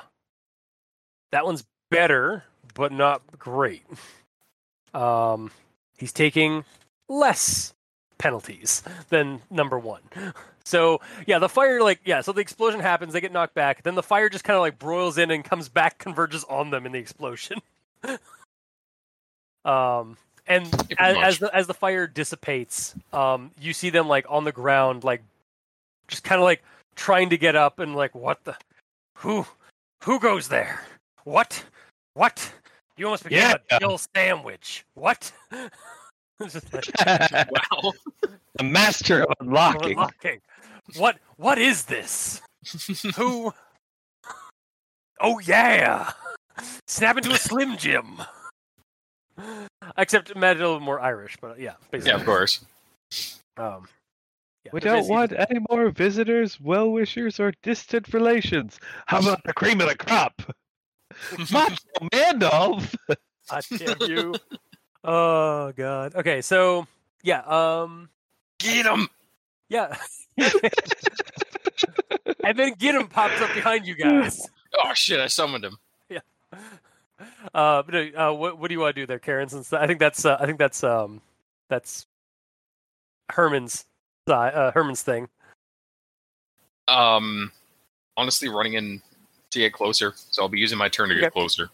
that 1.31 1.45
one's 1.45 1.63
better, 1.91 2.43
but 2.73 2.91
not 2.91 3.21
great. 3.37 3.83
Um 4.93 5.51
he's 5.97 6.11
taking 6.13 6.65
less 7.07 7.73
penalties 8.17 8.81
than 9.09 9.41
number 9.49 9.77
one. 9.79 10.01
So 10.65 10.99
yeah, 11.27 11.37
the 11.37 11.47
fire 11.47 11.81
like 11.81 12.01
yeah, 12.05 12.21
so 12.21 12.31
the 12.31 12.41
explosion 12.41 12.79
happens, 12.79 13.13
they 13.13 13.21
get 13.21 13.31
knocked 13.31 13.53
back, 13.53 13.83
then 13.83 13.93
the 13.93 14.03
fire 14.03 14.29
just 14.29 14.43
kind 14.43 14.55
of 14.55 14.61
like 14.61 14.79
broils 14.79 15.17
in 15.17 15.29
and 15.31 15.43
comes 15.43 15.69
back, 15.69 15.97
converges 15.99 16.43
on 16.45 16.71
them 16.71 16.85
in 16.85 16.91
the 16.91 16.99
explosion. 16.99 17.59
um, 19.65 20.17
and 20.47 20.67
as, 20.97 21.17
as 21.17 21.39
the 21.39 21.55
as 21.55 21.67
the 21.67 21.73
fire 21.73 22.07
dissipates, 22.07 22.95
um, 23.13 23.51
you 23.61 23.73
see 23.73 23.91
them 23.91 24.07
like 24.07 24.25
on 24.27 24.43
the 24.43 24.51
ground, 24.51 25.03
like 25.03 25.21
just 26.07 26.23
kind 26.23 26.41
of 26.41 26.43
like 26.43 26.63
trying 26.95 27.29
to 27.29 27.37
get 27.37 27.55
up 27.55 27.79
and 27.79 27.95
like 27.95 28.15
what 28.15 28.43
the 28.43 28.55
who 29.17 29.45
who 30.03 30.19
goes 30.19 30.47
there? 30.47 30.81
What 31.25 31.63
what? 32.15 32.51
You 32.97 33.05
almost 33.05 33.23
became 33.23 33.39
Yeah. 33.39 33.55
a 33.71 33.79
Jill 33.79 33.99
sandwich. 34.15 34.83
What? 34.95 35.31
It's 36.41 36.51
just 36.51 36.73
like, 36.73 37.49
wow 37.49 37.93
the 38.57 38.63
master 38.63 39.23
of 39.23 39.33
unlocking. 39.39 39.91
Unlocking. 39.91 40.41
What 40.97 41.17
what 41.37 41.57
is 41.57 41.85
this? 41.85 42.41
Who 43.15 43.53
Oh 45.19 45.39
yeah. 45.39 46.11
Snap 46.87 47.17
into 47.17 47.31
a 47.31 47.37
Slim 47.37 47.77
Jim. 47.77 48.21
Except 49.97 50.31
imagine 50.31 50.63
a 50.63 50.65
little 50.65 50.79
more 50.79 50.99
Irish, 50.99 51.37
but 51.41 51.59
yeah, 51.59 51.73
basically. 51.91 52.11
yeah 52.11 52.17
of 52.17 52.25
course 52.25 52.63
Um, 53.57 53.87
yeah, 54.63 54.71
We 54.71 54.79
don't 54.79 54.95
basically 54.97 55.15
want 55.15 55.33
any 55.49 55.59
more 55.69 55.89
visitors, 55.89 56.59
well 56.59 56.91
wishers, 56.91 57.39
or 57.39 57.53
distant 57.61 58.13
relations. 58.13 58.79
How 59.07 59.19
about 59.19 59.41
the 59.43 59.53
cream 59.53 59.81
of 59.81 59.89
the 59.89 59.95
crop? 59.95 60.41
Macho 61.51 61.75
Mandolf! 62.13 62.95
I 63.49 63.61
damn 63.77 64.09
you. 64.09 64.35
Oh 65.07 65.71
god. 65.77 66.15
Okay, 66.15 66.41
so 66.41 66.87
yeah, 67.21 67.41
um 67.41 68.09
get 68.57 68.87
him 68.87 69.07
yeah. 69.69 69.95
and 72.43 72.57
then 72.57 72.73
get 72.77 72.95
him 72.95 73.07
pops 73.07 73.39
up 73.41 73.53
behind 73.53 73.85
you 73.85 73.95
guys. 73.95 74.47
oh 74.83 74.91
shit 74.93 75.19
i 75.19 75.27
summoned 75.27 75.63
him 75.63 75.77
Yeah. 76.09 76.19
Uh, 77.53 77.81
but 77.83 77.95
uh, 78.15 78.33
what 78.33 78.59
what 78.59 78.67
do 78.67 78.73
you 78.73 78.79
want 78.79 78.93
to 78.95 79.01
do 79.01 79.07
there, 79.07 79.19
Karen? 79.19 79.47
Since 79.47 79.71
I 79.71 79.87
think 79.87 79.99
that's 79.99 80.25
uh, 80.25 80.35
I 80.39 80.45
think 80.45 80.59
that's 80.59 80.83
um 80.83 81.21
that's 81.69 82.05
Herman's 83.29 83.85
uh, 84.27 84.71
Herman's 84.71 85.01
thing. 85.01 85.29
Um, 86.87 87.51
honestly, 88.17 88.49
running 88.49 88.73
in 88.73 89.01
to 89.51 89.59
get 89.59 89.71
closer, 89.73 90.13
so 90.15 90.41
I'll 90.41 90.49
be 90.49 90.59
using 90.59 90.77
my 90.77 90.89
turn 90.89 91.09
to 91.09 91.15
get 91.15 91.31
closer. 91.31 91.69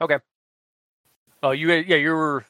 Okay. 0.00 0.18
Oh, 1.42 1.50
you 1.50 1.72
yeah 1.72 1.96
you 1.96 2.12
were 2.12 2.44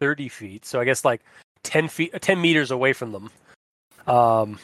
thirty 0.00 0.28
feet, 0.28 0.64
so 0.64 0.80
I 0.80 0.84
guess 0.84 1.04
like 1.04 1.20
ten 1.66 1.88
feet, 1.88 2.14
ten 2.22 2.40
meters 2.40 2.70
away 2.70 2.92
from 2.92 3.12
them. 3.12 3.30
Um, 4.06 4.58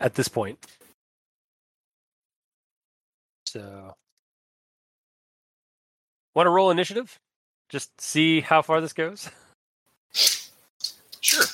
at 0.00 0.14
this 0.14 0.28
point. 0.28 0.58
So, 3.46 3.94
want 6.34 6.46
to 6.46 6.50
roll 6.50 6.70
initiative? 6.70 7.18
Just 7.68 8.00
see 8.00 8.40
how 8.40 8.62
far 8.62 8.80
this 8.80 8.94
goes. 8.94 9.28
Sure. 11.20 11.44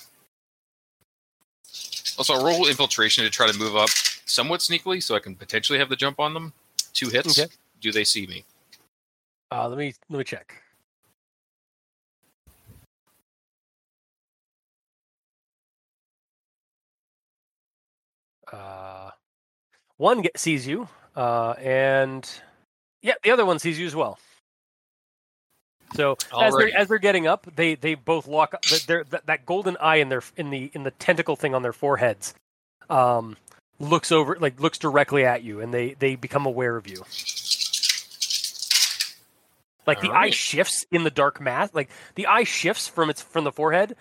Also, 2.16 2.34
I'll 2.34 2.44
roll 2.44 2.68
infiltration 2.68 3.24
to 3.24 3.30
try 3.30 3.50
to 3.50 3.58
move 3.58 3.76
up 3.76 3.90
somewhat 4.26 4.60
sneakily, 4.60 5.02
so 5.02 5.14
I 5.14 5.20
can 5.20 5.34
potentially 5.34 5.78
have 5.78 5.88
the 5.88 5.96
jump 5.96 6.20
on 6.20 6.34
them. 6.34 6.52
Two 6.92 7.08
hits. 7.08 7.38
Okay. 7.38 7.50
Do 7.80 7.92
they 7.92 8.04
see 8.04 8.26
me? 8.26 8.44
Uh, 9.50 9.68
let 9.68 9.78
me 9.78 9.94
let 10.08 10.18
me 10.18 10.24
check. 10.24 10.54
Uh, 18.52 19.10
one 19.96 20.22
get, 20.22 20.38
sees 20.38 20.66
you, 20.66 20.88
uh, 21.16 21.52
and 21.58 22.28
yeah, 23.02 23.14
the 23.22 23.30
other 23.30 23.44
one 23.44 23.58
sees 23.58 23.78
you 23.78 23.86
as 23.86 23.94
well. 23.94 24.18
So 25.94 26.16
as 26.38 26.54
they're 26.54 26.76
as 26.76 26.88
they're 26.88 26.98
getting 26.98 27.26
up, 27.26 27.46
they 27.56 27.74
they 27.74 27.94
both 27.94 28.26
lock 28.28 28.54
up. 28.54 28.62
They're, 28.86 29.04
that 29.04 29.26
that 29.26 29.46
golden 29.46 29.76
eye 29.78 29.96
in 29.96 30.08
their 30.08 30.22
in 30.36 30.50
the 30.50 30.70
in 30.74 30.82
the 30.82 30.90
tentacle 30.92 31.34
thing 31.34 31.54
on 31.54 31.62
their 31.62 31.72
foreheads, 31.72 32.34
um, 32.90 33.36
looks 33.78 34.12
over 34.12 34.36
like 34.38 34.60
looks 34.60 34.78
directly 34.78 35.24
at 35.24 35.42
you, 35.42 35.60
and 35.60 35.72
they 35.72 35.94
they 35.94 36.16
become 36.16 36.46
aware 36.46 36.76
of 36.76 36.86
you. 36.86 37.04
Like 39.86 40.02
the 40.02 40.10
eye 40.10 40.28
shifts 40.30 40.84
in 40.90 41.04
the 41.04 41.10
dark 41.10 41.40
mass, 41.40 41.70
like 41.72 41.88
the 42.14 42.26
eye 42.26 42.44
shifts 42.44 42.88
from 42.88 43.08
its 43.08 43.22
from 43.22 43.44
the 43.44 43.52
forehead, 43.52 43.96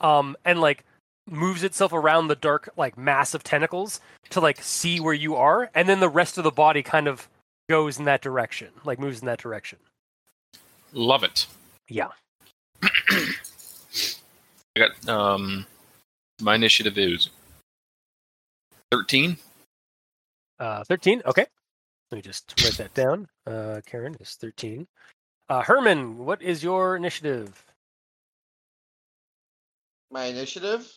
um, 0.00 0.36
and 0.44 0.60
like 0.60 0.84
moves 1.30 1.62
itself 1.62 1.92
around 1.92 2.28
the 2.28 2.36
dark 2.36 2.70
like 2.76 2.96
mass 2.98 3.34
of 3.34 3.42
tentacles 3.42 4.00
to 4.30 4.40
like 4.40 4.62
see 4.62 5.00
where 5.00 5.14
you 5.14 5.36
are, 5.36 5.70
and 5.74 5.88
then 5.88 6.00
the 6.00 6.08
rest 6.08 6.38
of 6.38 6.44
the 6.44 6.50
body 6.50 6.82
kind 6.82 7.06
of 7.06 7.28
goes 7.68 7.98
in 7.98 8.04
that 8.06 8.22
direction, 8.22 8.68
like 8.84 8.98
moves 8.98 9.20
in 9.20 9.26
that 9.26 9.38
direction. 9.38 9.78
Love 10.92 11.22
it. 11.22 11.46
Yeah. 11.88 12.08
I 12.82 13.34
got 14.76 15.08
um 15.08 15.66
my 16.40 16.54
initiative 16.54 16.96
is 16.98 17.30
thirteen. 18.90 19.38
Uh, 20.60 20.82
13. 20.84 21.22
Okay. 21.24 21.46
Let 22.10 22.16
me 22.16 22.22
just 22.22 22.54
write 22.62 22.76
that 22.78 22.94
down. 22.94 23.28
Uh, 23.46 23.80
Karen 23.86 24.16
is 24.20 24.34
13. 24.34 24.86
Uh, 25.48 25.62
Herman, 25.62 26.18
what 26.18 26.42
is 26.42 26.62
your 26.64 26.96
initiative? 26.96 27.64
My 30.10 30.24
initiative? 30.24 30.90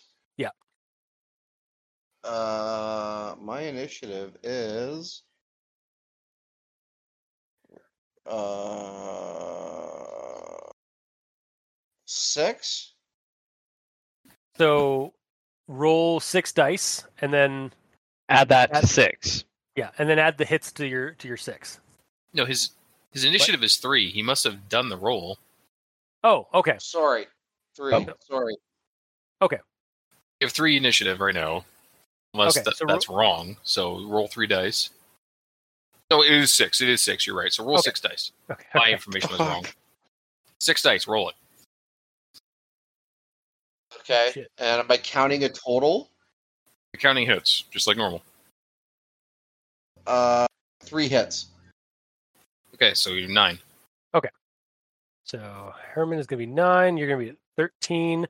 Yeah. 2.23 2.29
Uh, 2.29 3.35
my 3.41 3.61
initiative 3.61 4.37
is. 4.43 5.23
Uh, 8.25 9.91
six. 12.05 12.93
So 14.57 15.13
roll 15.67 16.19
six 16.19 16.51
dice 16.51 17.03
and 17.21 17.33
then 17.33 17.71
Add 18.29 18.49
that 18.49 18.73
to 18.73 18.87
six. 18.87 19.43
yeah, 19.75 19.89
and 19.97 20.07
then 20.07 20.19
add 20.19 20.37
the 20.37 20.45
hits 20.45 20.71
to 20.73 20.87
your 20.87 21.11
to 21.11 21.27
your 21.27 21.37
six. 21.37 21.79
No, 22.33 22.45
his 22.45 22.69
his 23.11 23.25
initiative 23.25 23.63
is 23.63 23.77
three. 23.77 24.09
He 24.11 24.21
must 24.21 24.43
have 24.43 24.69
done 24.69 24.89
the 24.89 24.97
roll. 24.97 25.39
Oh, 26.23 26.47
okay. 26.53 26.75
Sorry, 26.79 27.25
three. 27.75 27.93
Oh. 27.93 28.05
Sorry. 28.21 28.55
Okay. 29.41 29.57
You 30.39 30.45
have 30.45 30.53
three 30.53 30.77
initiative 30.77 31.19
right 31.19 31.35
now, 31.35 31.65
unless 32.33 32.57
Okay, 32.57 32.63
that, 32.63 32.75
so 32.77 32.85
ro- 32.85 32.93
that's 32.93 33.09
wrong. 33.09 33.57
So 33.63 34.05
roll 34.07 34.27
three 34.27 34.47
dice. 34.47 34.89
No, 36.09 36.23
it 36.23 36.31
is 36.31 36.51
six. 36.51 36.81
It 36.81 36.89
is 36.89 37.01
six. 37.01 37.25
You're 37.25 37.37
right. 37.37 37.51
So 37.53 37.63
roll 37.63 37.75
Okay. 37.75 37.83
six 37.83 37.99
dice. 38.01 38.31
Okay. 38.49 38.65
My 38.75 38.81
okay. 38.81 38.91
information 38.93 39.29
was 39.31 39.39
wrong. 39.39 39.65
Six 40.59 40.81
dice. 40.81 41.07
Roll 41.07 41.29
it. 41.29 41.35
Okay. 44.01 44.31
Shit. 44.33 44.51
And 44.57 44.81
am 44.81 44.87
I 44.89 44.97
counting 44.97 45.43
a 45.43 45.49
total? 45.49 46.09
You're 46.93 46.99
counting 46.99 47.25
hits, 47.25 47.63
just 47.71 47.87
like 47.87 47.95
normal. 47.97 48.21
Uh, 50.05 50.47
three 50.83 51.07
hits. 51.07 51.47
Okay, 52.73 52.93
so 52.93 53.11
you're 53.11 53.29
nine. 53.29 53.59
Okay. 54.13 54.29
So 55.23 55.73
Herman 55.93 56.19
is 56.19 56.27
going 56.27 56.39
to 56.39 56.45
be 56.45 56.51
nine. 56.51 56.97
You're 56.97 57.07
going 57.07 57.19
to 57.19 57.25
be 57.25 57.29
at 57.31 57.37
thirteen. 57.55 58.27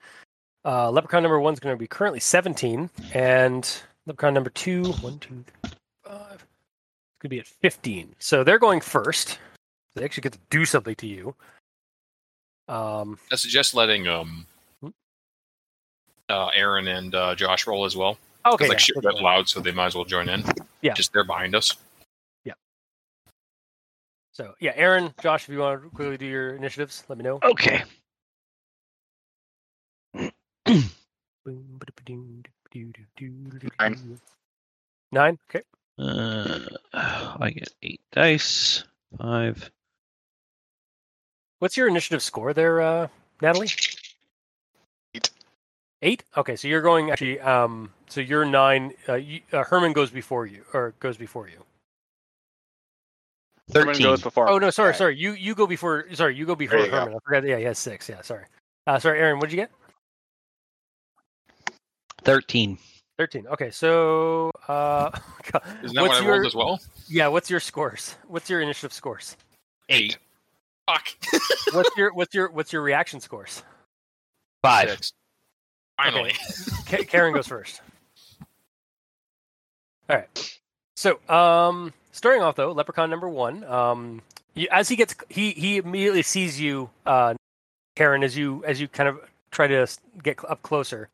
Uh, 0.63 0.91
Leprechaun 0.91 1.23
number 1.23 1.39
one 1.39 1.53
is 1.53 1.59
going 1.59 1.73
to 1.75 1.79
be 1.79 1.87
currently 1.87 2.19
seventeen, 2.19 2.91
and 3.13 3.81
Leprechaun 4.11 4.33
number 4.33 4.49
two, 4.49 4.91
one, 4.95 5.17
two, 5.19 5.45
three, 5.63 5.71
five, 6.03 6.33
is 6.33 6.39
going 7.21 7.23
to 7.23 7.29
be 7.29 7.39
at 7.39 7.47
fifteen. 7.47 8.13
So 8.19 8.43
they're 8.43 8.59
going 8.59 8.81
first. 8.81 9.39
They 9.95 10.03
actually 10.03 10.23
get 10.23 10.33
to 10.33 10.39
do 10.49 10.65
something 10.65 10.95
to 10.95 11.07
you. 11.07 11.33
Um, 12.67 13.17
I 13.31 13.35
suggest 13.37 13.73
letting 13.73 14.09
um 14.09 14.45
Hmm? 14.81 14.89
uh 16.27 16.47
Aaron 16.47 16.89
and 16.89 17.15
uh, 17.15 17.35
Josh 17.35 17.65
roll 17.67 17.85
as 17.85 17.95
well. 17.95 18.17
okay, 18.45 18.65
Because 18.65 18.67
like 18.69 18.75
yeah, 18.79 18.83
shit 18.83 18.95
we'll 18.97 19.13
read 19.13 19.21
loud, 19.23 19.47
so 19.47 19.61
they 19.61 19.71
might 19.71 19.85
as 19.85 19.95
well 19.95 20.03
join 20.03 20.27
in. 20.27 20.43
Yeah. 20.81 20.93
Just 20.93 21.13
they're 21.13 21.23
behind 21.23 21.55
us. 21.55 21.73
Yeah. 22.43 22.53
So 24.33 24.55
yeah, 24.59 24.73
Aaron, 24.75 25.13
Josh, 25.23 25.43
if 25.43 25.53
you 25.53 25.59
want 25.59 25.83
to 25.83 25.89
quickly 25.89 26.17
do 26.17 26.25
your 26.25 26.53
initiatives, 26.57 27.05
let 27.07 27.17
me 27.17 27.23
know. 27.23 27.39
Okay. 27.43 27.83
Nine. 33.79 34.19
Nine. 35.11 35.37
Okay. 35.49 35.63
Uh, 35.99 36.59
I 36.93 37.51
get 37.51 37.73
eight 37.83 38.01
dice. 38.11 38.83
Five. 39.17 39.69
What's 41.59 41.77
your 41.77 41.87
initiative 41.87 42.23
score 42.23 42.53
there, 42.53 42.81
uh, 42.81 43.07
Natalie? 43.41 43.69
Eight. 45.13 45.29
Eight. 46.01 46.23
Okay, 46.35 46.55
so 46.55 46.67
you're 46.67 46.81
going 46.81 47.11
actually. 47.11 47.39
Um, 47.41 47.91
so 48.07 48.21
you're 48.21 48.45
nine. 48.45 48.93
Uh, 49.07 49.15
you, 49.15 49.41
uh, 49.53 49.63
Herman 49.63 49.93
goes 49.93 50.09
before 50.09 50.45
you, 50.47 50.63
or 50.73 50.93
goes 50.99 51.17
before 51.17 51.47
you. 51.49 51.63
Herman 53.73 53.93
Thirteen. 53.93 54.07
goes 54.07 54.21
before. 54.21 54.49
Oh 54.49 54.57
no, 54.57 54.69
sorry, 54.69 54.87
Alright. 54.87 54.97
sorry. 54.97 55.17
You 55.17 55.33
you 55.33 55.53
go 55.53 55.67
before. 55.67 56.05
Sorry, 56.13 56.35
you 56.35 56.45
go 56.45 56.55
before 56.55 56.79
you 56.79 56.89
go. 56.89 56.99
Herman. 57.01 57.15
I 57.15 57.19
forgot. 57.23 57.47
Yeah, 57.47 57.57
he 57.57 57.63
has 57.65 57.77
six. 57.77 58.09
Yeah, 58.09 58.21
sorry. 58.21 58.45
Uh, 58.87 58.97
sorry, 58.97 59.19
Aaron. 59.19 59.37
What 59.39 59.49
did 59.49 59.55
you 59.55 59.61
get? 59.61 59.71
Thirteen. 62.23 62.77
Thirteen. 63.17 63.47
Okay, 63.47 63.71
so 63.71 64.51
uh, 64.67 65.11
Isn't 65.83 65.95
that 65.95 66.01
what's 66.01 66.09
what 66.09 66.11
I 66.11 66.19
your 66.21 66.31
rolled 66.33 66.45
as 66.45 66.55
well? 66.55 66.79
yeah? 67.07 67.27
What's 67.27 67.49
your 67.49 67.59
scores? 67.59 68.15
What's 68.27 68.49
your 68.49 68.61
initiative 68.61 68.93
scores? 68.93 69.35
Eight. 69.89 70.17
Fuck. 70.87 71.07
What's 71.73 71.95
your 71.95 72.13
what's 72.13 72.33
your 72.33 72.49
what's 72.51 72.73
your 72.73 72.81
reaction 72.81 73.19
scores? 73.21 73.63
Five. 74.63 74.89
Six. 74.89 75.13
Finally. 75.97 76.33
Ka- 76.87 77.03
Karen 77.07 77.33
goes 77.33 77.47
first. 77.47 77.81
All 80.09 80.17
right. 80.17 80.59
So, 80.95 81.19
um, 81.29 81.93
starting 82.11 82.41
off 82.41 82.55
though, 82.55 82.71
Leprechaun 82.71 83.09
number 83.09 83.29
one. 83.29 83.63
Um, 83.63 84.21
you, 84.55 84.67
as 84.71 84.89
he 84.89 84.95
gets, 84.95 85.15
he 85.29 85.51
he 85.51 85.77
immediately 85.77 86.23
sees 86.23 86.59
you, 86.59 86.89
uh, 87.05 87.35
Karen, 87.95 88.23
as 88.23 88.35
you 88.35 88.63
as 88.65 88.81
you 88.81 88.87
kind 88.87 89.07
of 89.07 89.19
try 89.51 89.67
to 89.67 89.87
get 90.23 90.37
up 90.49 90.61
closer. 90.63 91.09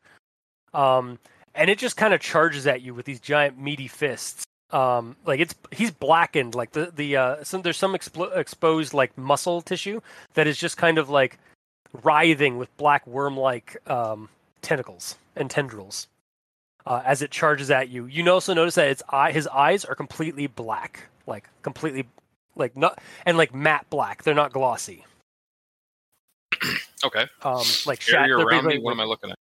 Um, 0.74 1.18
and 1.54 1.70
it 1.70 1.78
just 1.78 1.96
kind 1.96 2.14
of 2.14 2.20
charges 2.20 2.66
at 2.66 2.82
you 2.82 2.94
with 2.94 3.06
these 3.06 3.20
giant 3.20 3.58
meaty 3.58 3.88
fists. 3.88 4.44
Um, 4.70 5.16
like 5.24 5.40
it's 5.40 5.54
he's 5.72 5.90
blackened, 5.90 6.54
like 6.54 6.72
the 6.72 6.92
the 6.94 7.16
uh, 7.16 7.44
some 7.44 7.62
there's 7.62 7.78
some 7.78 7.94
explo- 7.94 8.36
exposed 8.36 8.92
like 8.92 9.16
muscle 9.16 9.62
tissue 9.62 10.00
that 10.34 10.46
is 10.46 10.58
just 10.58 10.76
kind 10.76 10.98
of 10.98 11.08
like 11.08 11.38
writhing 12.02 12.58
with 12.58 12.74
black 12.76 13.06
worm-like 13.06 13.78
um, 13.90 14.28
tentacles 14.60 15.16
and 15.34 15.50
tendrils 15.50 16.06
uh, 16.86 17.00
as 17.06 17.22
it 17.22 17.30
charges 17.30 17.70
at 17.70 17.88
you. 17.88 18.04
You 18.04 18.30
also 18.30 18.52
notice 18.52 18.74
that 18.74 18.88
its 18.88 19.02
eye, 19.08 19.32
his 19.32 19.46
eyes 19.46 19.86
are 19.86 19.94
completely 19.94 20.46
black, 20.48 21.04
like 21.26 21.48
completely, 21.62 22.06
like 22.54 22.76
not 22.76 23.00
and 23.24 23.38
like 23.38 23.54
matte 23.54 23.86
black. 23.88 24.22
They're 24.22 24.34
not 24.34 24.52
glossy. 24.52 25.04
Okay. 27.04 27.26
Um, 27.44 27.62
like 27.86 28.00
shat- 28.00 28.22
Area 28.28 28.36
around 28.38 28.48
me. 28.64 28.70
basically- 28.70 28.78
What 28.80 28.90
am 28.90 28.98
I 29.00 29.04
looking 29.04 29.30
at? 29.30 29.38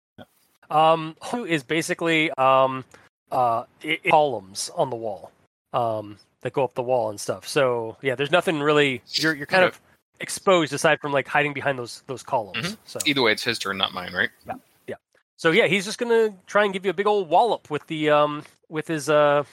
Um, 0.69 1.15
is 1.47 1.63
basically 1.63 2.31
um, 2.31 2.83
uh, 3.31 3.63
i 3.83 3.99
i- 4.05 4.09
columns 4.09 4.69
on 4.75 4.89
the 4.89 4.95
wall, 4.95 5.31
um, 5.73 6.17
that 6.41 6.53
go 6.53 6.63
up 6.63 6.73
the 6.73 6.83
wall 6.83 7.09
and 7.09 7.19
stuff. 7.19 7.47
So 7.47 7.97
yeah, 8.01 8.15
there's 8.15 8.31
nothing 8.31 8.59
really. 8.59 9.01
You're 9.07 9.35
you're 9.35 9.45
kind 9.45 9.63
Okay. 9.65 9.75
of 9.75 9.81
exposed 10.19 10.71
aside 10.73 10.99
from 11.01 11.11
like 11.11 11.27
hiding 11.27 11.53
behind 11.53 11.77
those 11.77 12.03
those 12.07 12.23
columns. 12.23 12.73
Mhm. 12.73 12.77
So 12.85 12.99
Either 13.05 13.21
way, 13.21 13.31
it's 13.33 13.43
his 13.43 13.59
turn, 13.59 13.77
not 13.77 13.93
mine, 13.93 14.13
right? 14.13 14.29
Yeah, 14.47 14.53
yeah. 14.87 14.95
So 15.37 15.51
yeah, 15.51 15.67
he's 15.67 15.85
just 15.85 15.97
gonna 15.99 16.33
try 16.47 16.63
and 16.63 16.73
give 16.73 16.85
you 16.85 16.91
a 16.91 16.93
big 16.93 17.07
old 17.07 17.29
wallop 17.29 17.69
with 17.69 17.85
the 17.87 18.09
um 18.09 18.43
with 18.69 18.87
his 18.87 19.09
uh 19.09 19.43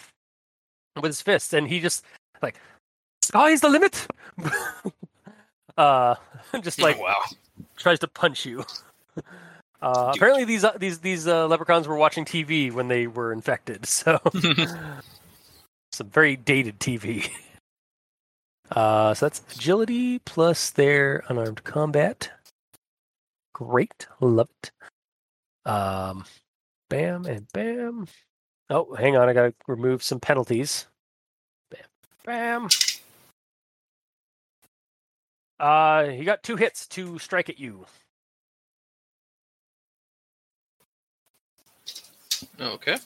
with 0.97 1.07
his 1.11 1.23
fists, 1.23 1.53
and 1.53 1.67
he 1.69 1.81
just 1.81 2.05
like 2.43 2.57
sky's 3.23 3.61
the 3.61 3.69
limit. 3.69 4.07
uh, 5.77 6.15
just 6.63 6.81
like 6.81 6.99
wow. 7.01 7.23
tries 7.77 7.99
to 8.01 8.09
punch 8.09 8.45
you. 8.47 8.65
Uh, 9.83 10.13
apparently, 10.15 10.45
these 10.45 10.65
uh, 10.65 10.77
these 10.79 10.99
these 10.99 11.27
uh, 11.27 11.47
leprechauns 11.47 11.89
were 11.89 11.97
watching 11.97 12.25
TV 12.25 12.71
when 12.73 12.89
they 12.89 13.07
were 13.07 13.33
infected, 13.33 13.87
so 13.87 14.21
some 15.93 16.11
very 16.11 16.37
dated 16.37 16.79
TV. 16.79 17.31
Uh, 18.71 19.13
so 19.15 19.27
that's 19.27 19.43
agility 19.57 20.21
plus 20.21 20.71
their 20.71 21.25
unarmed 21.29 21.65
combat. 21.65 22.31
Great, 23.53 24.07
love 24.21 24.49
it. 24.63 24.71
Um, 25.69 26.25
bam 26.89 27.27
and 27.27 27.49
bam. 27.53 28.07
Oh, 28.69 28.95
hang 28.95 29.17
on, 29.17 29.29
I 29.29 29.33
gotta 29.33 29.55
remove 29.67 30.05
some 30.05 30.21
penalties. 30.21 30.87
Bam, 31.73 31.81
bam. 32.25 32.69
Uh, 35.59 36.05
he 36.05 36.23
got 36.23 36.45
two 36.45 36.55
hits 36.55 36.87
to 36.87 37.19
strike 37.19 37.49
at 37.49 37.59
you. 37.59 37.87
Okay. 42.61 42.97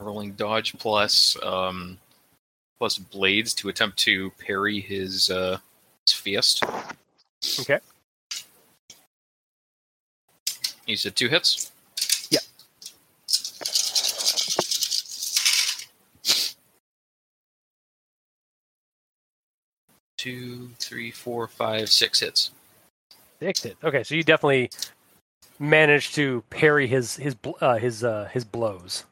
Rolling 0.00 0.32
dodge 0.32 0.78
plus 0.78 1.36
um, 1.42 1.98
plus 2.78 2.98
blades 2.98 3.52
to 3.54 3.68
attempt 3.68 3.98
to 3.98 4.30
parry 4.38 4.80
his 4.80 5.28
uh, 5.28 5.58
his 6.06 6.14
fist. 6.14 6.62
Okay. 7.60 7.80
You 10.86 10.96
said 10.96 11.16
two 11.16 11.28
hits. 11.28 11.70
Yeah. 12.30 12.38
Two, 20.16 20.70
three, 20.78 21.10
four, 21.10 21.46
five, 21.46 21.90
six 21.90 22.20
hits. 22.20 22.52
Six 23.40 23.62
hit. 23.62 23.76
Okay, 23.84 24.02
so 24.04 24.14
you 24.14 24.22
definitely 24.22 24.70
managed 25.58 26.14
to 26.16 26.42
parry 26.50 26.86
his 26.86 27.16
his 27.16 27.36
uh, 27.60 27.76
his 27.76 28.02
uh, 28.04 28.28
his 28.32 28.44
blows. 28.44 29.04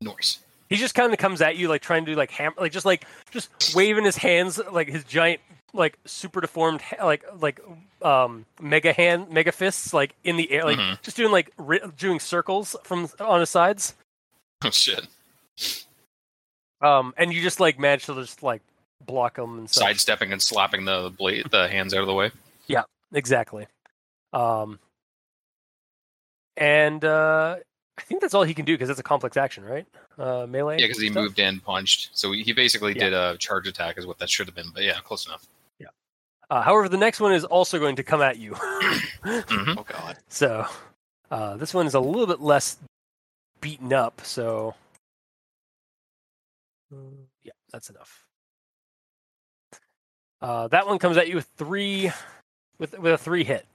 Norse. 0.00 0.40
He 0.68 0.76
just 0.76 0.94
kind 0.94 1.12
of 1.12 1.18
comes 1.18 1.40
at 1.40 1.56
you 1.56 1.68
like 1.68 1.82
trying 1.82 2.04
to 2.04 2.12
do 2.12 2.16
like 2.16 2.30
ham 2.30 2.52
like 2.58 2.72
just 2.72 2.86
like 2.86 3.04
just 3.30 3.74
waving 3.74 4.04
his 4.04 4.16
hands 4.16 4.60
like 4.72 4.88
his 4.88 5.04
giant 5.04 5.40
like 5.72 5.98
super 6.04 6.40
deformed 6.40 6.80
like 7.02 7.24
like 7.40 7.60
um 8.02 8.44
mega 8.60 8.92
hand 8.92 9.30
mega 9.30 9.52
fists 9.52 9.92
like 9.92 10.14
in 10.24 10.36
the 10.36 10.50
air 10.50 10.64
like 10.64 10.78
Mhm. 10.78 11.00
just 11.02 11.16
doing 11.16 11.30
like 11.32 11.50
ri- 11.58 11.80
doing 11.96 12.18
circles 12.20 12.74
from 12.84 13.08
on 13.20 13.40
his 13.40 13.50
sides. 13.50 13.94
Oh 14.64 14.70
shit! 14.70 15.06
Um 16.80 17.14
and 17.16 17.32
you 17.32 17.42
just 17.42 17.60
like 17.60 17.78
manage 17.78 18.06
to 18.06 18.14
just 18.14 18.42
like 18.42 18.62
block 19.04 19.38
him 19.38 19.58
and 19.58 19.70
stuff. 19.70 19.84
Sidestepping 19.88 20.32
and 20.32 20.40
slapping 20.42 20.84
the 20.86 21.10
blade, 21.16 21.46
the 21.50 21.68
hands 21.68 21.94
out 21.94 22.00
of 22.00 22.06
the 22.06 22.14
way. 22.14 22.30
Yeah, 22.66 22.82
exactly. 23.12 23.66
Um 24.32 24.78
and 26.56 27.04
uh 27.04 27.56
I 27.96 28.02
think 28.02 28.20
that's 28.20 28.34
all 28.34 28.42
he 28.42 28.54
can 28.54 28.64
do 28.64 28.74
because 28.74 28.90
it's 28.90 28.98
a 29.00 29.04
complex 29.04 29.36
action, 29.36 29.64
right? 29.64 29.86
Uh 30.18 30.46
melee. 30.46 30.78
Yeah, 30.80 30.86
because 30.86 31.00
he 31.00 31.10
stuff? 31.10 31.22
moved 31.22 31.40
and 31.40 31.62
punched, 31.62 32.10
so 32.16 32.32
he 32.32 32.52
basically 32.52 32.92
Yeah. 32.94 33.04
did 33.04 33.12
a 33.12 33.36
charge 33.38 33.66
attack, 33.68 33.98
is 33.98 34.06
what 34.06 34.18
that 34.18 34.30
should 34.30 34.46
have 34.46 34.54
been. 34.54 34.70
But 34.74 34.82
yeah, 34.84 34.98
close 35.04 35.26
enough. 35.26 35.46
Yeah. 35.78 35.88
Uh, 36.50 36.62
however, 36.62 36.88
the 36.88 36.96
next 36.96 37.20
one 37.20 37.32
is 37.32 37.44
also 37.44 37.78
going 37.78 37.96
to 37.96 38.02
come 38.02 38.22
at 38.22 38.38
you. 38.38 38.52
Mhm. 38.54 39.76
Oh 39.78 39.84
god. 39.84 40.18
So 40.28 40.66
uh, 41.30 41.56
this 41.56 41.72
one 41.72 41.86
is 41.86 41.94
a 41.94 42.00
little 42.00 42.26
bit 42.26 42.40
less 42.40 42.76
beaten 43.60 43.92
up. 43.92 44.20
So 44.24 44.74
Mm, 46.92 47.24
yeah, 47.42 47.52
that's 47.72 47.90
enough. 47.90 48.24
Uh, 50.40 50.68
that 50.68 50.86
one 50.86 50.98
comes 50.98 51.16
at 51.16 51.28
you 51.28 51.36
with 51.36 51.48
three, 51.56 52.10
with 52.78 52.98
with 52.98 53.12
a 53.12 53.18
three 53.18 53.44
hit, 53.44 53.66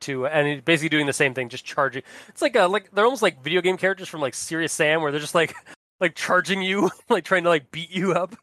to 0.00 0.26
and 0.26 0.64
basically 0.64 0.88
doing 0.88 1.06
the 1.06 1.12
same 1.12 1.34
thing, 1.34 1.48
just 1.48 1.64
charging. 1.64 2.02
It's 2.28 2.42
like 2.42 2.56
a 2.56 2.66
like 2.66 2.90
they're 2.92 3.04
almost 3.04 3.22
like 3.22 3.42
video 3.42 3.60
game 3.60 3.76
characters 3.76 4.08
from 4.08 4.20
like 4.20 4.34
Serious 4.34 4.72
Sam, 4.72 5.02
where 5.02 5.10
they're 5.10 5.20
just 5.20 5.34
like 5.34 5.54
like 6.00 6.14
charging 6.14 6.62
you, 6.62 6.90
like 7.08 7.24
trying 7.24 7.44
to 7.44 7.48
like 7.48 7.70
beat 7.70 7.90
you 7.90 8.12
up. 8.12 8.34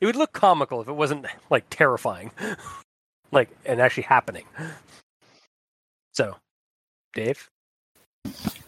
It 0.00 0.06
would 0.06 0.16
look 0.16 0.32
comical 0.32 0.80
if 0.82 0.88
it 0.88 0.92
wasn't 0.92 1.26
like 1.50 1.64
terrifying, 1.70 2.30
like 3.32 3.48
and 3.64 3.80
actually 3.80 4.02
happening. 4.04 4.44
So, 6.12 6.36
Dave. 7.14 7.48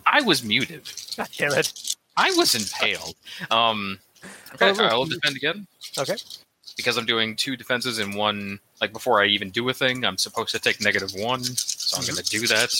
I 0.06 0.22
was 0.22 0.42
muted. 0.42 0.90
God 1.16 1.28
damn 1.36 1.52
it. 1.52 1.96
I 2.16 2.30
was 2.32 2.54
impaled. 2.54 3.14
Um, 3.50 3.98
okay, 4.54 4.70
Oh, 4.70 4.72
look, 4.72 4.80
I 4.80 4.94
will 4.94 5.06
you- 5.08 5.14
defend 5.20 5.36
again. 5.36 5.66
Okay. 5.98 6.16
Because 6.78 6.96
I'm 6.96 7.04
doing 7.04 7.36
two 7.36 7.56
defenses 7.56 7.98
in 7.98 8.14
one. 8.14 8.60
Like 8.80 8.94
before 8.94 9.20
I 9.20 9.26
even 9.26 9.50
do 9.50 9.68
a 9.68 9.74
thing, 9.74 10.04
I'm 10.04 10.16
supposed 10.16 10.52
to 10.52 10.58
take 10.58 10.80
negative 10.80 11.12
one, 11.14 11.44
so 11.44 11.98
I'm 11.98 12.06
going 12.06 12.16
to 12.16 12.30
do 12.30 12.46
that. 12.46 12.72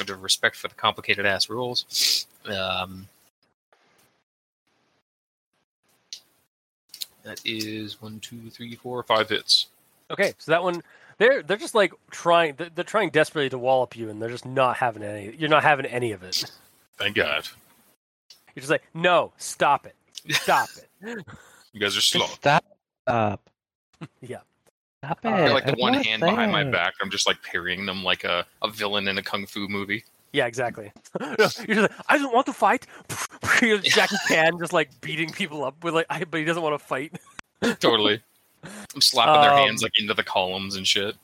Out 0.00 0.08
of 0.08 0.22
respect 0.22 0.56
for 0.56 0.68
the 0.68 0.74
complicated 0.74 1.26
ass 1.26 1.50
rules. 1.50 2.26
Um, 2.46 3.08
that 7.24 7.40
is 7.44 8.00
one, 8.00 8.20
two, 8.20 8.48
three, 8.50 8.76
four, 8.76 9.02
five 9.02 9.28
hits. 9.28 9.66
Okay, 10.10 10.32
so 10.38 10.52
that 10.52 10.62
one 10.62 10.82
they're 11.18 11.42
they're 11.42 11.56
just 11.58 11.74
like 11.74 11.92
trying 12.10 12.54
they're, 12.56 12.70
they're 12.74 12.84
trying 12.84 13.10
desperately 13.10 13.50
to 13.50 13.58
wallop 13.58 13.94
you 13.94 14.08
and 14.08 14.20
they're 14.20 14.30
just 14.30 14.46
not 14.46 14.78
having 14.78 15.02
any 15.02 15.36
you're 15.36 15.50
not 15.50 15.62
having 15.62 15.86
any 15.86 16.12
of 16.12 16.22
it. 16.22 16.44
Thank 16.96 17.16
God. 17.16 17.46
You're 18.54 18.62
just 18.62 18.70
like, 18.70 18.82
"No, 18.94 19.32
stop 19.36 19.86
it. 19.86 19.94
Stop 20.34 20.68
it." 21.02 21.24
You 21.72 21.80
guys 21.80 21.96
are 21.96 22.00
slow. 22.00 22.26
Stop. 22.26 22.64
Stop. 23.02 23.50
Yeah. 24.22 24.38
Stop 25.04 25.18
it. 25.24 25.28
I 25.28 25.44
feel 25.44 25.54
like 25.54 25.66
the 25.66 25.72
one 25.72 25.92
wanna 25.92 26.02
hand 26.04 26.20
behind 26.20 26.50
my 26.52 26.64
back. 26.64 26.94
I'm 27.02 27.10
just 27.10 27.26
like 27.26 27.42
parrying 27.42 27.84
them 27.84 28.02
like 28.02 28.24
a, 28.24 28.46
a 28.62 28.70
villain 28.70 29.08
in 29.08 29.18
a 29.18 29.22
kung 29.22 29.44
fu 29.46 29.68
movie. 29.68 30.04
Yeah, 30.32 30.46
exactly. 30.46 30.90
No, 31.20 31.26
you're 31.38 31.46
just 31.48 31.68
like, 31.68 31.92
"I 32.08 32.16
don't 32.16 32.32
want 32.32 32.46
to 32.46 32.52
fight." 32.54 32.86
Jackie 33.82 34.16
Chan 34.28 34.58
just 34.58 34.72
like 34.72 34.88
beating 35.02 35.30
people 35.32 35.64
up 35.64 35.82
with 35.84 35.92
like 35.92 36.06
I, 36.08 36.24
but 36.24 36.38
he 36.40 36.46
doesn't 36.46 36.62
want 36.62 36.78
to 36.80 36.86
fight. 36.86 37.18
totally. 37.80 38.22
I'm 38.94 39.00
slapping 39.02 39.40
their 39.42 39.52
Um, 39.52 39.58
hands 39.66 39.82
like 39.82 39.92
into 39.98 40.14
the 40.14 40.24
columns 40.24 40.76
and 40.76 40.86
shit. 40.86 41.16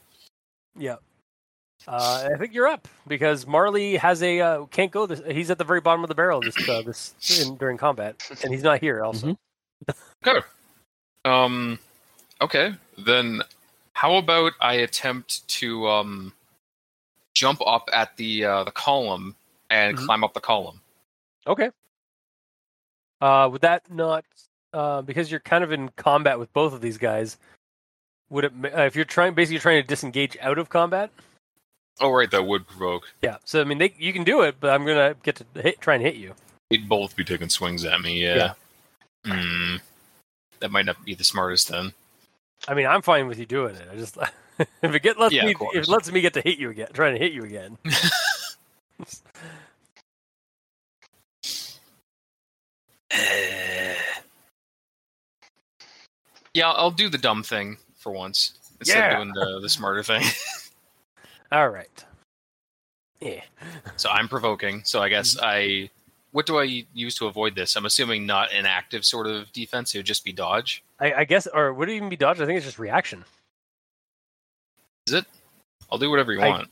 Yeah. 0.78 0.96
Uh, 1.86 2.28
I 2.34 2.36
think 2.38 2.52
you're 2.52 2.66
up 2.66 2.88
because 3.06 3.46
Marley 3.46 3.96
has 3.96 4.22
a 4.22 4.40
uh, 4.40 4.64
can't 4.66 4.90
go. 4.90 5.06
This, 5.06 5.22
he's 5.30 5.50
at 5.50 5.58
the 5.58 5.64
very 5.64 5.80
bottom 5.80 6.02
of 6.02 6.08
the 6.08 6.14
barrel 6.14 6.40
this 6.40 6.68
uh, 6.68 6.82
this 6.82 7.14
in, 7.40 7.56
during 7.56 7.76
combat, 7.78 8.16
and 8.42 8.52
he's 8.52 8.62
not 8.62 8.80
here. 8.80 9.02
Also, 9.04 9.38
Okay. 10.26 10.40
Um. 11.24 11.78
Okay. 12.40 12.74
Then, 12.98 13.42
how 13.92 14.16
about 14.16 14.52
I 14.60 14.74
attempt 14.74 15.46
to 15.48 15.86
um 15.88 16.32
jump 17.34 17.60
up 17.66 17.88
at 17.92 18.16
the 18.16 18.44
uh, 18.44 18.64
the 18.64 18.70
column 18.70 19.36
and 19.70 19.96
Mhm. 19.96 20.06
climb 20.06 20.24
up 20.24 20.34
the 20.34 20.40
column? 20.40 20.80
okay. 21.46 21.70
Uh, 23.20 23.48
would 23.50 23.62
that 23.62 23.90
not 23.90 24.24
uh, 24.72 25.00
because 25.02 25.30
you're 25.30 25.40
kind 25.40 25.64
of 25.64 25.72
in 25.72 25.88
combat 25.90 26.38
with 26.38 26.52
both 26.52 26.72
of 26.74 26.80
these 26.80 26.98
guys? 26.98 27.38
Would 28.30 28.44
it 28.44 28.52
uh, 28.64 28.82
if 28.82 28.94
you're 28.96 29.04
trying 29.04 29.34
basically 29.34 29.58
trying 29.60 29.80
to 29.82 29.86
disengage 29.86 30.36
out 30.40 30.58
of 30.58 30.68
combat? 30.68 31.10
Oh, 32.00 32.10
right. 32.10 32.30
That 32.30 32.46
would 32.46 32.66
provoke. 32.66 33.04
Yeah. 33.22 33.38
So 33.44 33.60
I 33.60 33.64
mean, 33.64 33.78
they, 33.78 33.94
you 33.98 34.12
can 34.12 34.24
do 34.24 34.42
it, 34.42 34.56
but 34.60 34.70
I'm 34.70 34.84
gonna 34.84 35.14
get 35.22 35.36
to 35.36 35.62
hit, 35.62 35.80
try 35.80 35.94
and 35.94 36.02
hit 36.02 36.16
you. 36.16 36.34
They'd 36.68 36.88
both 36.88 37.16
be 37.16 37.24
taking 37.24 37.48
swings 37.48 37.84
at 37.84 38.00
me. 38.00 38.22
Yeah. 38.22 38.52
Hmm. 39.26 39.76
That 40.60 40.70
might 40.70 40.86
not 40.86 41.04
be 41.04 41.14
the 41.14 41.24
smartest 41.24 41.68
then. 41.68 41.92
I 42.68 42.74
mean, 42.74 42.86
I'm 42.86 43.02
fine 43.02 43.26
with 43.26 43.38
you 43.38 43.46
doing 43.46 43.74
it. 43.76 43.88
I 43.90 43.96
just 43.96 44.16
if 44.58 44.94
it 44.94 45.02
get 45.02 45.18
lets 45.18 45.34
Yeah, 45.34 45.44
me 45.46 45.54
if 45.74 45.82
it 45.84 45.88
lets 45.88 46.10
me 46.10 46.20
get 46.20 46.34
to 46.34 46.40
hit 46.40 46.58
you 46.58 46.70
again, 46.70 46.88
trying 46.92 47.14
to 47.14 47.18
hit 47.18 47.32
you 47.32 47.44
again. 47.44 47.76
Yeah, 56.54 56.70
I'll 56.70 56.90
do 56.90 57.08
the 57.10 57.18
dumb 57.18 57.42
thing 57.42 57.76
for 57.98 58.12
once 58.12 58.54
instead 58.80 58.96
Yeah. 58.98 59.10
of 59.10 59.16
doing 59.18 59.34
the, 59.34 59.60
the 59.60 59.68
smarter 59.68 60.02
thing. 60.02 60.22
All 61.52 61.68
right. 61.68 62.04
Yeah. 63.20 63.42
so 63.96 64.08
I'm 64.08 64.26
provoking. 64.28 64.82
So 64.84 65.02
I 65.02 65.08
guess 65.10 65.36
Mm-hmm. 65.36 65.44
I. 65.44 65.90
What 66.36 66.44
do 66.44 66.58
I 66.58 66.84
use 66.92 67.14
to 67.14 67.28
avoid 67.28 67.54
this? 67.54 67.76
I'm 67.76 67.86
assuming 67.86 68.26
not 68.26 68.52
an 68.52 68.66
active 68.66 69.06
sort 69.06 69.26
of 69.26 69.50
defense. 69.54 69.94
It 69.94 70.00
would 70.00 70.04
just 70.06 70.22
be 70.22 70.34
dodge. 70.34 70.84
I, 71.00 71.12
I 71.14 71.24
guess, 71.24 71.46
or 71.46 71.72
would 71.72 71.88
it 71.88 71.94
even 71.94 72.10
be 72.10 72.16
dodge? 72.16 72.42
I 72.42 72.44
think 72.44 72.58
it's 72.58 72.66
just 72.66 72.78
reaction. 72.78 73.24
Is 75.06 75.14
it? 75.14 75.24
I'll 75.90 75.96
do 75.96 76.10
whatever 76.10 76.34
you 76.34 76.42
I- 76.42 76.48
want. 76.50 76.68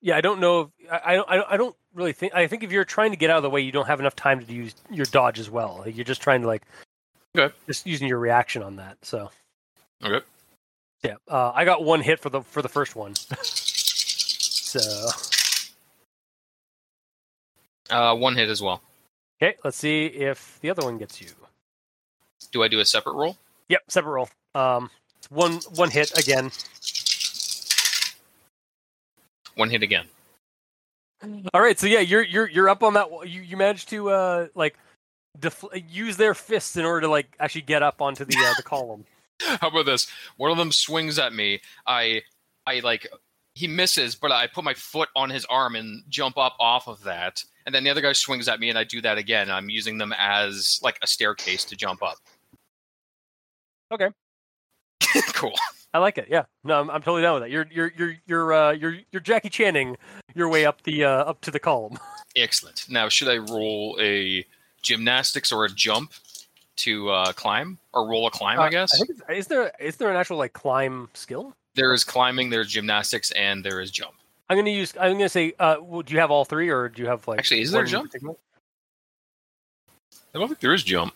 Yeah, 0.00 0.16
I 0.16 0.22
don't 0.22 0.40
know. 0.40 0.70
If, 0.78 0.90
I, 0.90 1.00
I 1.04 1.16
don't. 1.16 1.28
I 1.30 1.36
don't- 1.36 1.46
I 1.50 1.56
don't 1.58 1.76
really 1.92 2.14
think. 2.14 2.34
I 2.34 2.46
think 2.46 2.62
if 2.62 2.72
you're 2.72 2.86
trying 2.86 3.10
to 3.10 3.18
get 3.18 3.28
out 3.28 3.36
of 3.36 3.42
the 3.42 3.50
way, 3.50 3.60
you 3.60 3.72
don't 3.72 3.86
have 3.86 4.00
enough 4.00 4.16
time 4.16 4.42
to 4.42 4.50
use 4.50 4.74
your 4.90 5.04
dodge 5.04 5.38
as 5.38 5.50
well. 5.50 5.82
Like, 5.84 5.94
you're 5.96 6.04
just 6.06 6.22
trying 6.22 6.40
to 6.40 6.46
like, 6.46 6.62
Okay. 7.36 7.54
just 7.66 7.86
using 7.86 8.08
your 8.08 8.18
reaction 8.18 8.62
on 8.62 8.76
that. 8.76 8.96
So 9.02 9.30
Okay. 10.02 10.24
yeah, 11.02 11.16
uh, 11.28 11.52
I 11.54 11.66
got 11.66 11.84
one 11.84 12.00
hit 12.00 12.20
for 12.20 12.30
the 12.30 12.40
for 12.40 12.62
the 12.62 12.70
first 12.70 12.96
one. 12.96 13.14
so 13.44 14.80
Uh, 17.90 18.14
one 18.16 18.34
hit 18.36 18.48
as 18.48 18.62
well. 18.62 18.80
Okay, 19.42 19.56
let's 19.64 19.76
see 19.76 20.06
if 20.06 20.58
the 20.60 20.70
other 20.70 20.82
one 20.82 20.98
gets 20.98 21.20
you. 21.20 21.28
Do 22.52 22.62
I 22.62 22.68
do 22.68 22.80
a 22.80 22.84
separate 22.84 23.14
roll? 23.14 23.36
Yep, 23.68 23.82
separate 23.88 24.12
roll. 24.12 24.28
Um, 24.54 24.90
one 25.30 25.54
one 25.74 25.90
hit 25.90 26.16
again. 26.18 26.50
One 29.56 29.70
hit 29.70 29.82
again. 29.82 30.06
All 31.54 31.60
right, 31.60 31.78
so 31.78 31.86
yeah, 31.86 32.00
you're 32.00 32.22
you're 32.22 32.48
you're 32.48 32.68
up 32.68 32.82
on 32.82 32.94
that. 32.94 33.08
You 33.26 33.40
you 33.40 33.56
managed 33.56 33.88
to 33.90 34.10
uh 34.10 34.46
like 34.54 34.76
def- 35.38 35.64
use 35.88 36.16
their 36.16 36.34
fists 36.34 36.76
in 36.76 36.84
order 36.84 37.02
to 37.02 37.08
like 37.08 37.34
actually 37.40 37.62
get 37.62 37.82
up 37.82 38.02
onto 38.02 38.24
the 38.24 38.36
uh, 38.36 38.54
the 38.56 38.62
column. 38.64 39.04
How 39.40 39.68
about 39.68 39.86
this? 39.86 40.06
One 40.36 40.50
of 40.50 40.58
them 40.58 40.72
swings 40.72 41.18
at 41.18 41.32
me. 41.32 41.60
I, 41.86 42.22
I 42.66 42.80
like, 42.80 43.06
he 43.54 43.68
misses, 43.68 44.14
but 44.14 44.32
I 44.32 44.46
put 44.46 44.64
my 44.64 44.74
foot 44.74 45.08
on 45.14 45.30
his 45.30 45.44
arm 45.46 45.76
and 45.76 46.02
jump 46.08 46.36
up 46.36 46.56
off 46.58 46.88
of 46.88 47.02
that. 47.04 47.42
And 47.66 47.74
then 47.74 47.84
the 47.84 47.90
other 47.90 48.00
guy 48.00 48.12
swings 48.12 48.48
at 48.48 48.60
me, 48.60 48.68
and 48.68 48.78
I 48.78 48.84
do 48.84 49.00
that 49.02 49.16
again. 49.16 49.50
I'm 49.50 49.70
using 49.70 49.98
them 49.98 50.12
as 50.18 50.80
like 50.82 50.98
a 51.02 51.06
staircase 51.06 51.64
to 51.66 51.76
jump 51.76 52.02
up. 52.02 52.16
Okay. 53.92 54.10
cool. 55.34 55.54
I 55.94 55.98
like 55.98 56.18
it. 56.18 56.26
Yeah, 56.28 56.44
no, 56.64 56.80
I'm, 56.80 56.90
I'm 56.90 57.02
totally 57.02 57.22
down 57.22 57.34
with 57.34 57.44
that. 57.44 57.50
You're 57.50 57.68
you're 57.70 57.92
you're 57.96 58.16
you're 58.26 58.52
uh, 58.52 58.72
you're 58.72 58.96
you're 59.12 59.20
Jackie 59.20 59.48
Channing 59.48 59.96
your 60.34 60.48
way 60.48 60.66
up 60.66 60.82
the 60.82 61.04
uh, 61.04 61.10
up 61.24 61.40
to 61.42 61.52
the 61.52 61.60
column. 61.60 61.98
Excellent. 62.36 62.86
Now, 62.90 63.08
should 63.08 63.28
I 63.28 63.36
roll 63.36 63.96
a 64.00 64.44
gymnastics 64.82 65.52
or 65.52 65.64
a 65.64 65.68
jump 65.68 66.12
to 66.78 67.10
uh, 67.10 67.32
climb, 67.32 67.78
or 67.92 68.08
roll 68.08 68.26
a 68.26 68.30
climb? 68.32 68.58
Uh, 68.58 68.62
I 68.62 68.70
guess 68.70 69.00
I 69.00 69.06
think 69.06 69.20
is 69.30 69.46
there 69.46 69.70
is 69.78 69.96
there 69.96 70.10
an 70.10 70.16
actual 70.16 70.38
like 70.38 70.52
climb 70.52 71.08
skill? 71.14 71.54
There 71.74 71.92
is 71.92 72.04
climbing, 72.04 72.50
there's 72.50 72.68
gymnastics, 72.68 73.30
and 73.32 73.64
there 73.64 73.80
is 73.80 73.90
jump. 73.90 74.14
I'm 74.48 74.56
gonna 74.58 74.70
use. 74.70 74.92
I'm 75.00 75.12
gonna 75.12 75.28
say. 75.28 75.54
Uh, 75.58 75.76
well, 75.80 76.02
do 76.02 76.12
you 76.12 76.20
have 76.20 76.30
all 76.30 76.44
three, 76.44 76.68
or 76.68 76.88
do 76.88 77.02
you 77.02 77.08
have 77.08 77.26
like? 77.26 77.38
Actually, 77.38 77.62
is 77.62 77.72
there 77.72 77.84
jump? 77.84 78.06
particular? 78.10 78.34
I 80.34 80.38
don't 80.38 80.48
think 80.48 80.60
there 80.60 80.74
is 80.74 80.82
jump. 80.82 81.14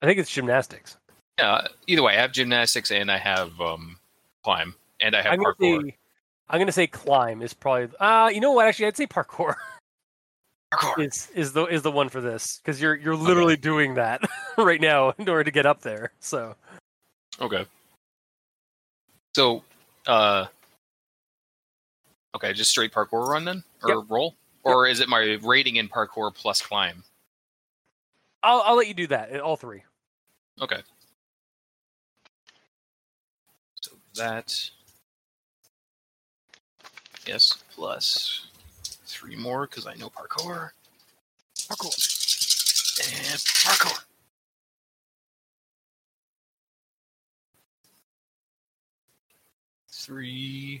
I 0.00 0.06
think 0.06 0.18
it's 0.18 0.30
gymnastics. 0.30 0.96
Yeah. 1.38 1.66
Either 1.86 2.02
way, 2.02 2.16
I 2.16 2.20
have 2.20 2.32
gymnastics 2.32 2.90
and 2.90 3.10
I 3.10 3.18
have 3.18 3.60
um, 3.60 3.98
climb, 4.44 4.74
and 5.00 5.14
I 5.14 5.22
have 5.22 5.32
I'm 5.32 5.38
gonna 5.42 5.54
parkour. 5.54 5.82
say. 5.86 5.96
I'm 6.48 6.58
gonna 6.60 6.72
say 6.72 6.86
climb 6.86 7.42
is 7.42 7.52
probably. 7.52 7.94
Uh, 8.00 8.30
you 8.32 8.40
know 8.40 8.52
what? 8.52 8.66
Actually, 8.66 8.86
I'd 8.86 8.96
say 8.96 9.06
parkour 9.06 9.54
Parkour. 10.72 11.04
is 11.06 11.28
is 11.34 11.52
the 11.52 11.64
is 11.66 11.82
the 11.82 11.90
one 11.90 12.08
for 12.08 12.20
this 12.20 12.60
because 12.62 12.80
you're 12.80 12.94
you're 12.96 13.16
literally 13.16 13.56
doing 13.56 13.94
that 13.94 14.22
right 14.58 14.80
now 14.80 15.10
in 15.18 15.28
order 15.28 15.44
to 15.44 15.50
get 15.50 15.66
up 15.66 15.82
there. 15.82 16.12
So 16.20 16.54
Okay. 17.40 17.66
So, 19.38 19.62
uh, 20.08 20.46
okay, 22.34 22.52
just 22.52 22.72
straight 22.72 22.90
parkour 22.92 23.28
run 23.28 23.44
then, 23.44 23.62
or 23.84 24.00
roll, 24.08 24.34
or 24.64 24.88
is 24.88 24.98
it 24.98 25.08
my 25.08 25.38
rating 25.44 25.76
in 25.76 25.88
parkour 25.88 26.34
plus 26.34 26.60
climb? 26.60 27.04
I'll 28.42 28.62
I'll 28.66 28.74
let 28.76 28.88
you 28.88 28.94
do 28.94 29.06
that. 29.06 29.32
uh, 29.32 29.38
All 29.38 29.56
three. 29.56 29.84
Okay. 30.60 30.80
So 33.80 33.92
that, 34.16 34.52
yes, 37.24 37.62
plus 37.70 38.48
three 39.06 39.36
more 39.36 39.68
because 39.68 39.86
I 39.86 39.94
know 39.94 40.10
parkour. 40.10 40.70
Parkour. 41.70 41.94
And 43.06 43.38
parkour. 43.38 44.02
Three, 50.08 50.80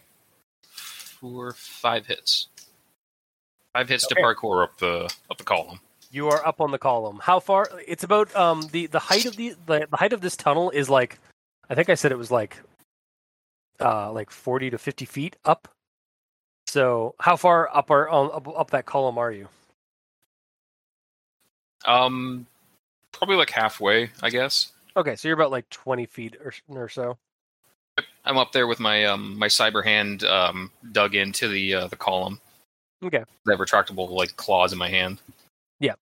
four, 0.62 1.52
five 1.52 2.06
hits. 2.06 2.48
Five 3.74 3.90
hits 3.90 4.06
Okay. 4.06 4.14
to 4.14 4.26
parkour 4.26 4.64
up 4.64 4.78
the 4.78 5.14
up 5.30 5.36
the 5.36 5.44
column. 5.44 5.80
You 6.10 6.28
are 6.28 6.46
up 6.46 6.62
on 6.62 6.70
the 6.70 6.78
column. 6.78 7.20
How 7.22 7.38
far? 7.38 7.68
It's 7.86 8.04
about 8.04 8.34
um 8.34 8.62
the 8.72 8.86
the 8.86 8.98
height 8.98 9.26
of 9.26 9.36
the 9.36 9.54
the, 9.66 9.86
the 9.90 9.96
height 9.98 10.14
of 10.14 10.22
this 10.22 10.34
tunnel 10.34 10.70
is 10.70 10.88
like, 10.88 11.18
I 11.68 11.74
think 11.74 11.90
I 11.90 11.94
said 11.94 12.10
it 12.10 12.16
was 12.16 12.30
like, 12.30 12.56
uh 13.80 14.10
like 14.12 14.30
forty 14.30 14.70
to 14.70 14.78
fifty 14.78 15.04
feet 15.04 15.36
up. 15.44 15.68
So 16.66 17.14
how 17.20 17.36
far 17.36 17.68
up 17.76 17.90
are 17.90 18.08
um, 18.08 18.30
up, 18.32 18.48
up 18.48 18.70
that 18.70 18.86
column 18.86 19.18
are 19.18 19.30
you? 19.30 19.48
Um, 21.84 22.46
probably 23.12 23.36
like 23.36 23.50
halfway, 23.50 24.10
I 24.22 24.30
guess. 24.30 24.72
Okay, 24.96 25.16
so 25.16 25.28
you're 25.28 25.36
about 25.36 25.50
like 25.50 25.68
twenty 25.68 26.06
feet 26.06 26.36
or 26.42 26.54
or 26.68 26.88
so. 26.88 27.18
I'm 28.24 28.36
up 28.38 28.52
there 28.52 28.66
with 28.66 28.80
my 28.80 29.04
um 29.06 29.38
my 29.38 29.48
cyber 29.48 29.84
hand 29.84 30.24
um 30.24 30.70
dug 30.92 31.14
into 31.14 31.48
the 31.48 31.74
uh, 31.74 31.86
the 31.88 31.96
column. 31.96 32.40
Okay. 33.04 33.24
Have 33.48 33.58
retractable 33.58 34.10
like 34.10 34.36
claws 34.36 34.72
in 34.72 34.78
my 34.78 34.88
hand. 34.88 35.20
Yeah. 35.80 35.94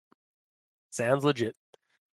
Sounds 0.92 1.24
legit. 1.24 1.54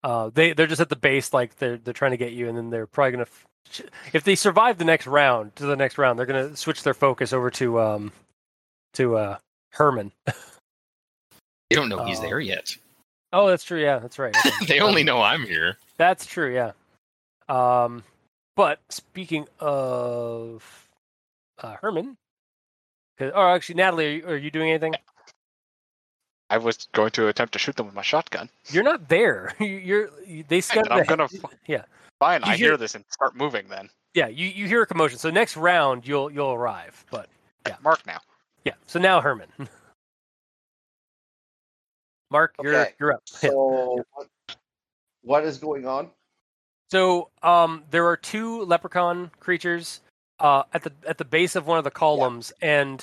Uh, 0.04 0.30
they 0.34 0.52
they're 0.52 0.66
just 0.66 0.80
at 0.80 0.88
the 0.88 0.96
base, 0.96 1.32
like 1.32 1.56
they're 1.56 1.76
they're 1.76 1.94
trying 1.94 2.10
to 2.10 2.16
get 2.16 2.32
you, 2.32 2.48
and 2.48 2.56
then 2.58 2.70
they're 2.70 2.88
probably 2.88 3.12
gonna, 3.12 3.22
f- 3.22 3.86
if 4.12 4.24
they 4.24 4.34
survive 4.34 4.76
the 4.78 4.84
next 4.84 5.06
round 5.06 5.54
to 5.54 5.64
the 5.66 5.76
next 5.76 5.96
round, 5.98 6.18
they're 6.18 6.26
gonna 6.26 6.56
switch 6.56 6.82
their 6.82 6.92
focus 6.94 7.32
over 7.32 7.50
to 7.52 7.80
um, 7.80 8.12
to 8.94 9.16
uh 9.16 9.38
Herman. 9.70 10.10
They 11.70 11.76
don't 11.76 11.88
know 11.88 12.04
he's 12.04 12.18
Oh. 12.18 12.22
there 12.22 12.40
yet. 12.40 12.76
Oh, 13.32 13.48
that's 13.48 13.64
true. 13.64 13.80
Yeah, 13.80 13.98
that's 13.98 14.18
right. 14.18 14.36
Okay. 14.46 14.66
they 14.66 14.80
only 14.80 15.04
know 15.04 15.22
I'm 15.22 15.44
here. 15.46 15.78
That's 15.96 16.26
true. 16.26 16.52
Yeah. 16.52 16.72
Um, 17.48 18.04
but 18.56 18.80
speaking 18.88 19.46
of 19.60 20.88
uh, 21.62 21.76
Herman, 21.80 22.16
'cause- 23.18 23.32
or 23.34 23.50
actually, 23.50 23.76
Natalie, 23.76 24.06
are 24.06 24.10
you, 24.10 24.26
are 24.28 24.36
you 24.36 24.50
doing 24.50 24.70
anything? 24.70 24.94
I 26.50 26.58
was 26.58 26.86
going 26.92 27.10
to 27.12 27.28
attempt 27.28 27.52
to 27.54 27.58
shoot 27.58 27.76
them 27.76 27.86
with 27.86 27.94
my 27.94 28.02
shotgun. 28.02 28.50
You're 28.70 28.82
not 28.84 29.08
there. 29.08 29.54
You- 29.60 29.66
You're 29.66 30.10
you- 30.26 30.44
they 30.48 30.60
scattered. 30.60 30.92
I'm 30.92 30.98
the- 31.00 31.04
gonna 31.06 31.24
f- 31.24 31.54
yeah, 31.66 31.84
Fine, 32.20 32.42
You 32.44 32.52
I 32.52 32.56
hear- 32.56 32.68
hear 32.68 32.76
this 32.76 32.94
and 32.94 33.04
start 33.10 33.34
moving 33.36 33.66
then. 33.68 33.88
yeah. 34.14 34.28
You 34.28 34.46
you 34.46 34.66
hear 34.66 34.82
a 34.82 34.86
commotion. 34.86 35.18
So 35.18 35.30
next 35.30 35.56
round, 35.56 36.06
you'll 36.06 36.30
you'll 36.30 36.52
arrive. 36.52 37.04
But 37.10 37.28
Yeah. 37.66 37.76
Mark 37.82 38.04
now. 38.06 38.20
yeah. 38.64 38.74
So 38.86 38.98
now 38.98 39.20
Herman. 39.20 39.48
Mark, 42.30 42.54
you're 42.62 42.74
Okay, 42.74 42.92
you're 42.98 43.12
up. 43.12 43.22
Yeah. 43.42 43.50
So, 43.50 44.04
what, 44.14 44.28
what 45.22 45.44
is 45.44 45.58
going 45.58 45.86
on? 45.86 46.10
So 46.92 47.30
um, 47.42 47.84
there 47.90 48.06
are 48.06 48.18
two 48.18 48.66
leprechaun 48.66 49.30
creatures 49.40 50.02
uh, 50.40 50.64
at 50.74 50.82
the 50.82 50.92
at 51.08 51.16
the 51.16 51.24
base 51.24 51.56
of 51.56 51.66
one 51.66 51.78
of 51.78 51.84
the 51.84 51.90
columns, 51.90 52.52
and 52.60 53.02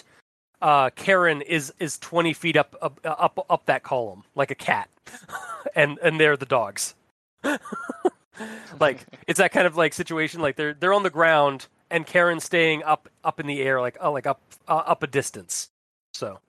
uh, 0.62 0.92
Karen 0.92 1.42
is 1.42 1.74
is 1.80 1.98
twenty 1.98 2.34
feet 2.34 2.56
up 2.56 2.76
up 2.84 3.00
up, 3.04 3.44
up 3.50 3.66
that 3.66 3.82
column 3.82 4.26
like 4.36 4.52
a 4.52 4.56
cat, 4.56 4.92
and 5.76 5.98
and 6.04 6.20
they're 6.20 6.38
the 6.38 6.46
dogs. 6.46 6.94
like 8.80 9.08
it's 9.26 9.40
that 9.40 9.52
kind 9.52 9.66
of 9.66 9.76
like 9.76 9.96
situation. 9.96 10.40
Like 10.40 10.56
they're 10.56 10.76
they're 10.76 10.94
on 10.94 11.02
the 11.02 11.10
ground, 11.10 11.66
and 11.90 12.06
Karen's 12.06 12.44
staying 12.44 12.84
up 12.84 13.10
up 13.24 13.40
in 13.40 13.48
the 13.48 13.60
air, 13.64 13.82
like 13.82 13.98
uh, 14.00 14.12
like 14.12 14.28
up 14.28 14.40
uh, 14.68 14.84
up 14.86 15.02
a 15.02 15.08
distance. 15.08 15.72
So 16.14 16.40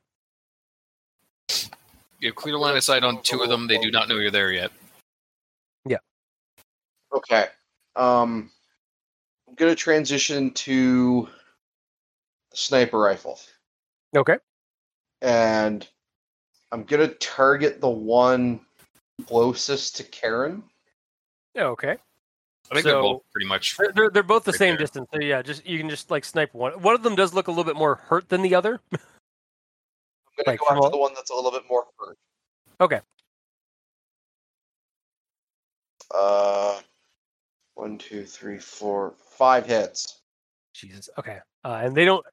You 1.48 2.28
have 2.28 2.34
clear 2.34 2.58
line 2.58 2.76
of 2.76 2.84
sight 2.84 3.02
on 3.02 3.22
two 3.22 3.40
of 3.40 3.48
them. 3.48 3.66
They 3.66 3.78
do 3.78 3.90
not 3.90 4.10
know 4.10 4.16
you're 4.16 4.30
there 4.30 4.52
yet. 4.52 4.72
Okay. 7.12 7.46
Um, 7.96 8.50
I'm 9.48 9.54
gonna 9.56 9.74
transition 9.74 10.52
to 10.52 11.28
sniper 12.54 12.98
rifle, 12.98 13.38
okay, 14.16 14.36
and 15.20 15.86
I'm 16.70 16.84
gonna 16.84 17.08
target 17.08 17.80
the 17.80 17.88
one 17.88 18.60
closest 19.26 19.96
to 19.96 20.04
Karen. 20.04 20.62
okay. 21.56 21.96
I 22.70 22.74
think 22.74 22.84
they're 22.84 23.02
both 23.02 23.22
pretty 23.32 23.48
much. 23.48 23.76
They're, 23.76 23.90
they're, 23.92 24.10
they're 24.10 24.22
both 24.22 24.44
the 24.44 24.52
Right 24.52 24.58
same 24.58 24.70
there. 24.74 24.78
distance. 24.78 25.08
So 25.12 25.20
yeah, 25.20 25.42
just 25.42 25.66
you 25.66 25.76
can 25.78 25.90
just 25.90 26.08
like 26.12 26.24
snipe 26.24 26.54
one. 26.54 26.80
One 26.80 26.94
of 26.94 27.02
them 27.02 27.16
does 27.16 27.34
look 27.34 27.48
a 27.48 27.50
little 27.50 27.64
bit 27.64 27.74
more 27.74 27.96
hurt 27.96 28.28
than 28.28 28.42
the 28.42 28.54
other. 28.54 28.80
I'm 28.92 28.98
gonna 30.38 30.44
Like, 30.46 30.60
go 30.60 30.66
after 30.68 30.78
all- 30.84 30.90
the 30.90 30.96
one 30.96 31.12
that's 31.14 31.30
a 31.30 31.34
little 31.34 31.50
bit 31.50 31.64
more 31.68 31.86
hurt. 31.98 32.16
Okay. 32.80 33.00
Uh, 36.14 36.80
one, 37.80 37.98
two, 37.98 38.24
three, 38.24 38.58
four, 38.58 39.14
five 39.18 39.66
hits. 39.66 40.20
Jesus. 40.74 41.08
Okay. 41.18 41.38
Uh, 41.64 41.80
and 41.84 41.94
they 41.96 42.04
don't. 42.04 42.24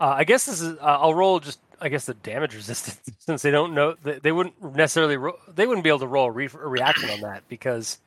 Uh, 0.00 0.14
I 0.18 0.24
guess 0.24 0.46
this 0.46 0.60
is. 0.60 0.76
Uh, 0.78 0.98
I'll 1.00 1.14
roll 1.14 1.40
just. 1.40 1.60
I 1.80 1.88
guess 1.88 2.06
the 2.06 2.14
damage 2.14 2.54
resistance 2.56 3.00
since 3.20 3.42
they 3.42 3.50
don't 3.50 3.74
know. 3.74 3.94
They, 4.02 4.18
they 4.18 4.32
wouldn't 4.32 4.74
necessarily. 4.76 5.16
Ro- 5.16 5.38
they 5.54 5.66
wouldn't 5.66 5.84
be 5.84 5.90
able 5.90 6.00
to 6.00 6.06
roll 6.06 6.26
a, 6.26 6.30
re- 6.30 6.48
a 6.52 6.66
reaction 6.68 7.10
on 7.10 7.20
that 7.20 7.42
because 7.48 7.98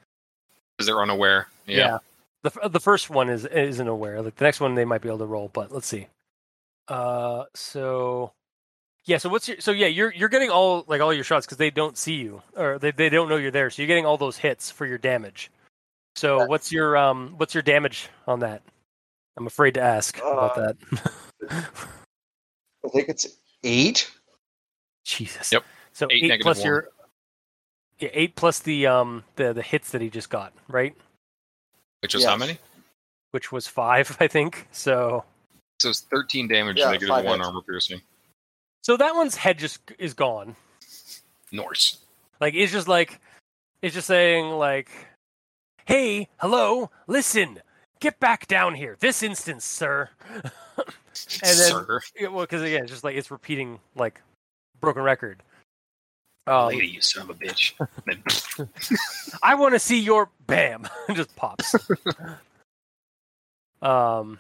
Because 0.78 0.88
they're 0.88 1.02
unaware. 1.02 1.48
yeah. 1.68 1.78
Yeah. 1.78 1.98
the 2.44 2.70
the 2.70 2.80
first 2.80 3.10
one 3.10 3.30
is 3.30 3.46
isn't 3.46 3.88
aware. 3.88 4.22
Like 4.22 4.36
the 4.36 4.44
next 4.46 4.60
one 4.60 4.76
they 4.76 4.86
might 4.86 5.02
be 5.02 5.10
able 5.10 5.20
to 5.20 5.26
roll, 5.26 5.50
but 5.54 5.72
let's 5.72 5.88
see. 5.88 6.08
Uh. 6.88 7.46
So. 7.56 8.34
Yeah. 9.06 9.18
So 9.18 9.30
what's 9.30 9.48
your? 9.48 9.60
So 9.60 9.72
yeah, 9.72 9.88
you're 9.88 10.14
you're 10.14 10.30
getting 10.30 10.50
all 10.52 10.84
like 10.88 11.02
all 11.02 11.14
your 11.14 11.24
shots 11.24 11.46
because 11.46 11.58
they 11.58 11.72
don't 11.72 11.98
see 11.98 12.16
you 12.16 12.42
or 12.56 12.78
they 12.78 12.92
they 12.92 13.10
don't 13.10 13.30
know 13.30 13.38
you're 13.38 13.52
there. 13.52 13.70
So 13.70 13.82
you're 13.82 13.88
getting 13.88 14.06
all 14.06 14.18
those 14.18 14.38
hits 14.38 14.70
for 14.70 14.86
your 14.86 14.98
damage. 15.00 15.50
So 16.16 16.40
Yeah. 16.40 16.46
what's 16.46 16.72
your 16.72 16.98
um 16.98 17.34
what's 17.38 17.54
your 17.54 17.64
damage 17.64 18.10
on 18.28 18.40
that? 18.40 18.62
I'm 19.38 19.48
afraid 19.48 19.76
to 19.76 19.82
ask 19.82 20.18
about 20.18 20.58
Uh, 20.58 20.74
that. 20.74 20.78
I 22.86 22.90
think 22.90 23.10
it's 23.10 23.28
eight. 23.64 24.12
Jesus. 25.06 25.52
Yep. 25.52 25.64
So 25.94 26.08
Eight 26.12 26.24
eight, 26.24 26.28
negative 26.28 26.44
plus 26.44 26.58
one. 26.60 26.68
your 26.68 26.88
yeah, 28.00 28.10
eight 28.14 28.36
plus 28.36 28.60
the 28.60 28.88
um 28.88 29.24
the 29.36 29.54
the 29.54 29.62
hits 29.62 29.92
that 29.92 30.02
he 30.02 30.10
just 30.10 30.30
got, 30.30 30.54
right? 30.68 30.96
Which 32.02 32.14
was 32.14 32.26
how 32.26 32.36
many? 32.36 32.58
Which 33.32 33.52
was 33.52 33.68
five, 33.68 34.18
I 34.20 34.28
think. 34.28 34.68
So 34.72 35.24
So 35.80 35.90
it's 35.90 36.02
13 36.02 36.48
damage, 36.48 36.78
Yeah, 36.78 36.90
negative 36.92 37.10
one 37.10 37.24
hits. 37.26 37.48
armor 37.48 37.62
piercing. 37.62 38.02
so 38.84 38.98
that 38.98 39.16
one's 39.16 39.36
head 39.36 39.58
just 39.60 39.80
is 40.00 40.14
gone. 40.14 40.56
Norse. 41.52 41.98
Like 42.40 42.54
it's 42.56 42.72
just 42.72 42.88
like 42.88 43.20
it's 43.82 43.94
just 43.96 44.08
saying 44.08 44.50
like, 44.52 44.90
"Hey, 45.92 46.30
hello, 46.38 46.90
listen, 47.06 47.60
get 48.00 48.18
back 48.22 48.48
down 48.48 48.76
here 48.76 48.96
this 49.02 49.22
instance, 49.22 49.66
sir." 49.66 50.08
and 50.34 50.46
then 51.42 51.54
Sir. 51.54 52.00
well, 52.22 52.46
because 52.46 52.62
again, 52.62 52.84
it's 52.84 52.92
just 52.92 53.04
like 53.04 53.18
it's 53.18 53.30
repeating 53.30 53.78
like 53.98 54.22
broken 54.80 55.04
record. 55.04 55.44
Um, 56.48 56.70
Lady, 56.70 56.88
you 56.88 57.02
son 57.02 57.24
of 57.24 57.32
a 57.32 57.34
bitch. 57.34 57.74
I 59.44 59.56
want 59.56 59.74
to 59.74 59.80
see 59.80 60.00
your 60.00 60.30
bam. 60.48 60.88
just 61.14 61.36
pops. 61.36 61.76
um, 63.82 64.40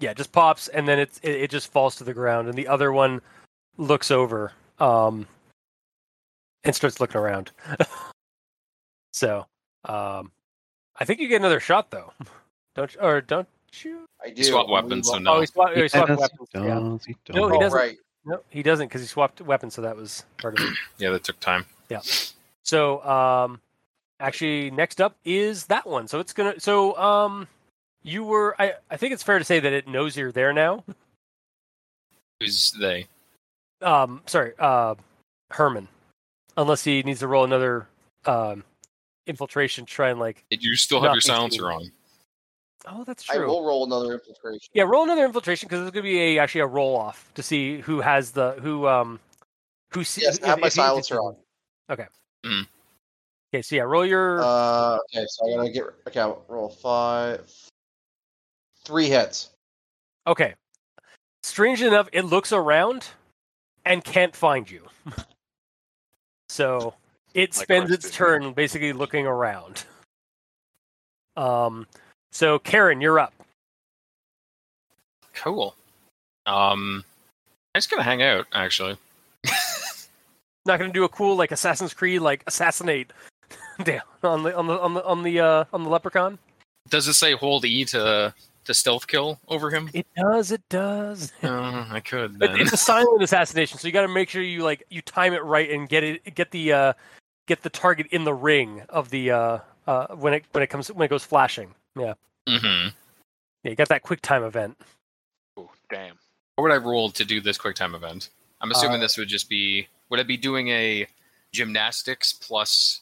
yeah, 0.00 0.12
just 0.12 0.32
pops, 0.32 0.66
and 0.66 0.88
then 0.88 0.98
it's 0.98 1.18
it, 1.18 1.30
it 1.30 1.50
just 1.52 1.70
falls 1.70 1.94
to 1.96 2.04
the 2.04 2.14
ground, 2.14 2.48
and 2.48 2.58
the 2.58 2.66
other 2.66 2.90
one 2.90 3.20
looks 3.76 4.10
over, 4.10 4.50
um, 4.80 5.24
and 6.64 6.74
starts 6.74 6.98
looking 6.98 7.20
around. 7.20 7.52
so, 9.12 9.46
um, 9.84 10.32
I 11.00 11.04
think 11.04 11.20
you 11.20 11.28
get 11.28 11.36
another 11.40 11.60
shot 11.60 11.90
though, 11.90 12.12
don't 12.74 12.94
you, 12.94 13.00
or 13.00 13.20
don't 13.20 13.48
you? 13.82 14.04
I 14.24 14.30
do. 14.30 14.42
Swap 14.42 14.68
weapons, 14.68 15.08
so 15.08 15.16
Oh, 15.16 15.18
no. 15.18 15.40
he 15.40 15.46
swapped, 15.46 15.76
he 15.76 15.88
swapped 15.88 16.08
Yes, 16.08 16.18
weapons. 16.18 16.48
he 16.52 16.58
Yeah. 16.58 16.98
he 17.06 17.16
No, 17.34 17.48
he 17.48 17.56
Oh, 17.56 17.60
doesn't. 17.60 17.78
right. 17.78 17.98
No, 18.24 18.40
he 18.50 18.62
doesn't 18.62 18.88
because 18.88 19.00
he 19.00 19.06
swapped 19.06 19.40
weapons, 19.40 19.74
so 19.74 19.82
that 19.82 19.96
was 19.96 20.24
part 20.38 20.54
of 20.54 20.60
it. 20.60 20.72
yeah, 20.98 21.10
that 21.10 21.24
took 21.24 21.38
time. 21.40 21.66
Yeah. 21.88 22.00
So, 22.64 23.02
um, 23.04 23.60
actually, 24.20 24.70
next 24.70 25.00
up 25.00 25.16
is 25.24 25.66
that 25.66 25.86
one. 25.86 26.08
So 26.08 26.18
it's 26.20 26.32
gonna. 26.32 26.58
So, 26.60 26.96
um, 26.98 27.48
you 28.02 28.24
were. 28.24 28.54
I. 28.60 28.74
I 28.90 28.96
think 28.96 29.12
it's 29.12 29.22
fair 29.22 29.38
to 29.38 29.44
say 29.44 29.60
that 29.60 29.72
it 29.72 29.86
knows 29.86 30.16
you're 30.16 30.32
there 30.32 30.52
now. 30.52 30.84
Who's 32.40 32.72
they? 32.72 33.06
Um, 33.80 34.22
sorry, 34.26 34.52
uh, 34.58 34.96
Herman. 35.52 35.88
Unless 36.56 36.82
he 36.84 37.02
needs 37.04 37.20
to 37.20 37.28
roll 37.28 37.44
another 37.44 37.86
um 38.26 38.64
infiltration, 39.28 39.86
to 39.86 39.92
try 39.92 40.10
and 40.10 40.18
like. 40.18 40.44
You 40.50 40.76
still 40.76 41.00
have 41.02 41.12
your 41.12 41.20
silencer 41.20 41.70
on. 41.70 41.90
Oh, 42.86 43.04
that's 43.04 43.22
true. 43.22 43.34
I 43.34 43.38
true. 43.38 43.48
will 43.48 43.64
roll 43.64 43.84
another 43.84 44.14
infiltration. 44.14 44.68
Yeah, 44.72 44.84
roll 44.84 45.04
another 45.04 45.24
infiltration 45.24 45.68
because 45.68 45.86
it's 45.86 45.90
gonna 45.92 46.02
be 46.02 46.18
a 46.18 46.38
actually 46.38 46.62
a 46.62 46.66
roll 46.66 46.96
off 46.96 47.30
to 47.34 47.42
see 47.42 47.80
who 47.80 48.00
has 48.00 48.30
the 48.32 48.52
who 48.62 48.86
um 48.86 49.20
who 49.90 50.04
sees. 50.04 50.24
Yes, 50.24 50.42
I 50.42 50.48
have 50.48 50.60
my 50.60 50.68
silencer 50.68 51.18
on. 51.18 51.36
Okay. 51.90 52.06
Mm. 52.46 52.66
Okay, 53.52 53.62
so 53.62 53.76
yeah, 53.76 53.82
roll 53.82 54.06
your. 54.06 54.40
Uh, 54.42 54.98
okay, 55.14 55.24
so 55.28 55.52
I 55.52 55.56
gotta 55.56 55.70
get. 55.70 55.84
Okay, 56.06 56.20
I'll 56.20 56.44
roll 56.48 56.68
five. 56.68 57.50
Three 58.84 59.08
hits. 59.08 59.50
Okay. 60.26 60.54
Strange 61.42 61.82
enough, 61.82 62.08
it 62.12 62.22
looks 62.22 62.52
around 62.52 63.06
and 63.84 64.04
can't 64.04 64.34
find 64.36 64.70
you. 64.70 64.82
so 66.48 66.94
it 67.34 67.56
Like 67.56 67.64
spends 67.64 67.90
its 67.90 68.06
did. 68.06 68.12
turn 68.14 68.52
basically 68.52 68.92
looking 68.92 69.26
around. 69.26 69.84
Um, 71.36 71.86
so 72.32 72.58
Karen, 72.58 73.00
you're 73.00 73.18
up. 73.18 73.32
Cool. 75.34 75.74
Um, 76.46 77.04
I'm 77.74 77.78
just 77.78 77.90
gonna 77.90 78.02
hang 78.02 78.22
out. 78.22 78.46
Actually, 78.52 78.96
Not 80.66 80.78
gonna 80.78 80.92
do 80.92 81.04
a 81.04 81.08
cool 81.08 81.36
like 81.36 81.52
Assassin's 81.52 81.94
Creed 81.94 82.20
like 82.20 82.42
assassinate 82.46 83.12
down 83.84 84.02
on 84.22 84.42
the 84.42 84.56
on 84.56 84.66
the 84.66 84.80
on 84.80 84.94
the 84.94 85.04
on 85.04 85.22
the 85.22 85.40
uh, 85.40 85.64
on 85.72 85.84
the 85.84 85.90
leprechaun. 85.90 86.38
does 86.88 87.06
it 87.06 87.14
say 87.14 87.32
hold 87.34 87.64
E 87.64 87.84
to 87.86 88.34
to 88.68 88.74
stealth 88.74 89.06
kill 89.08 89.40
over 89.48 89.70
him? 89.70 89.90
It 89.92 90.06
does. 90.16 90.52
It 90.52 90.62
does. 90.68 91.32
Uh, 91.42 91.86
I 91.90 92.00
could 92.00 92.34
It- 92.34 92.38
then. 92.38 92.60
it's 92.60 92.72
a 92.72 92.76
silent 92.76 93.22
assassination, 93.22 93.78
so 93.78 93.88
you 93.88 93.92
got 93.92 94.02
to 94.02 94.08
make 94.08 94.28
sure 94.30 94.40
you 94.42 94.62
like 94.62 94.84
you 94.90 95.02
time 95.02 95.32
it 95.34 95.42
right 95.42 95.68
and 95.70 95.88
get 95.88 96.04
it 96.04 96.34
get 96.34 96.50
the 96.52 96.72
uh, 96.72 96.92
get 97.46 97.62
the 97.62 97.70
target 97.70 98.06
in 98.12 98.24
the 98.24 98.32
ring 98.34 98.82
of 98.88 99.10
the 99.10 99.30
uh, 99.32 99.58
uh, 99.86 100.06
when 100.14 100.32
it 100.34 100.44
when 100.52 100.62
it 100.62 100.68
comes 100.68 100.88
when 100.92 101.04
it 101.04 101.08
goes 101.08 101.24
flashing. 101.24 101.74
Yeah, 101.98 102.14
Mm-hmm. 102.48 102.88
yeah, 103.64 103.70
you 103.70 103.74
got 103.76 103.88
that 103.88 104.02
quick 104.02 104.20
time 104.22 104.44
event. 104.44 104.78
Oh 105.56 105.68
damn. 105.90 106.16
What 106.54 106.62
would 106.62 106.72
I 106.72 106.76
roll 106.76 107.10
to 107.10 107.24
do 107.24 107.40
this 107.40 107.58
quick 107.58 107.74
time 107.76 107.94
event? 107.94 108.30
I'm 108.60 108.70
assuming 108.70 108.96
Uh, 108.98 109.02
this 109.04 109.16
would 109.18 109.28
just 109.28 109.48
be. 109.48 109.86
Would 110.10 110.20
I 110.20 110.22
be 110.24 110.36
doing 110.36 110.68
a 110.68 111.06
gymnastics 111.52 112.32
plus 112.32 113.00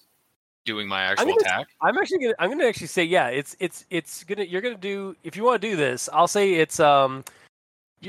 doing 0.67 0.87
my 0.87 1.01
actual 1.03 1.27
gonna- 1.27 1.37
attack? 1.41 1.69
I'm 1.81 1.97
actually 1.97 2.19
gonna 2.19 2.35
I'm 2.39 2.51
gonna 2.51 2.67
actually 2.67 2.89
say 2.89 3.05
yeah, 3.05 3.29
it's 3.29 3.57
it's 3.59 3.87
it's 3.89 4.25
gonna 4.25 4.45
you're 4.45 4.61
gonna 4.61 4.75
do 4.77 5.17
if 5.25 5.35
you 5.37 5.45
want 5.45 5.63
to 5.63 5.71
do 5.71 5.77
this, 5.77 6.11
I'll 6.13 6.29
say 6.29 6.55
it's 6.55 6.79
um 6.79 7.25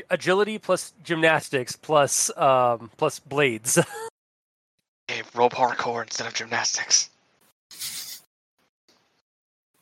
agility 0.09 0.57
plus 0.57 0.91
gymnastics 1.05 1.75
plus 1.77 2.29
um 2.37 2.91
plus 2.97 3.19
blades. 3.19 3.79
Okay, 5.09 5.23
roll 5.35 5.49
parkour 5.49 6.03
instead 6.03 6.27
of 6.27 6.33
gymnastics. 6.33 7.11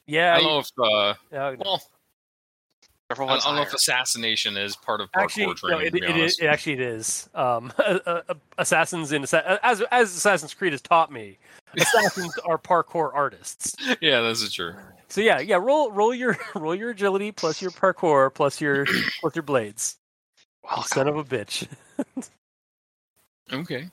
yeah, 0.06 0.36
I 0.36 0.40
don't 0.40 0.46
know 0.46 0.60
if. 0.60 0.70
Uh, 0.78 1.36
uh, 1.36 1.56
well, 1.58 1.82
Whichever 3.10 3.24
I 3.24 3.32
one's 3.34 3.44
don't 3.44 3.56
know 3.56 3.62
if 3.62 3.74
assassination 3.74 4.58
is 4.58 4.76
part 4.76 5.00
of 5.00 5.12
parkour 5.12 5.24
Actually, 5.24 5.46
no, 5.46 5.54
training. 5.54 5.82
it, 5.82 5.86
to 5.86 5.92
be 5.92 5.98
it, 6.00 6.04
it, 6.04 6.14
honest. 6.14 6.42
it 6.42 6.46
actually 6.48 6.74
it 6.74 6.80
is. 6.80 7.30
Um, 7.36 7.72
uh, 7.80 8.00
uh, 8.08 8.34
assassins 8.58 9.12
in 9.12 9.24
as 9.24 9.34
as 9.92 10.16
Assassin's 10.16 10.56
Creed 10.56 10.74
has 10.74 10.82
taught 10.82 11.12
me, 11.12 11.38
assassins 11.78 12.36
are 12.40 12.58
parkour 12.58 13.12
artists. 13.14 13.76
yeah, 14.02 14.22
this 14.22 14.42
is 14.42 14.52
true. 14.54 14.74
So 15.10 15.22
yeah, 15.22 15.40
yeah. 15.40 15.58
Roll 15.58 15.92
roll 15.92 16.16
your 16.16 16.36
roll 16.56 16.74
your 16.74 16.90
agility 16.90 17.32
plus 17.32 17.62
your 17.62 17.70
parkour 17.70 18.34
plus 18.34 18.60
your 18.60 18.86
plus 19.22 19.36
your 19.36 19.44
blades. 19.44 19.98
You 20.64 20.70
Welcome. 20.70 20.84
Son 20.88 21.08
of 21.08 21.18
a 21.18 21.24
bitch. 21.24 21.68
Okay. 23.54 23.88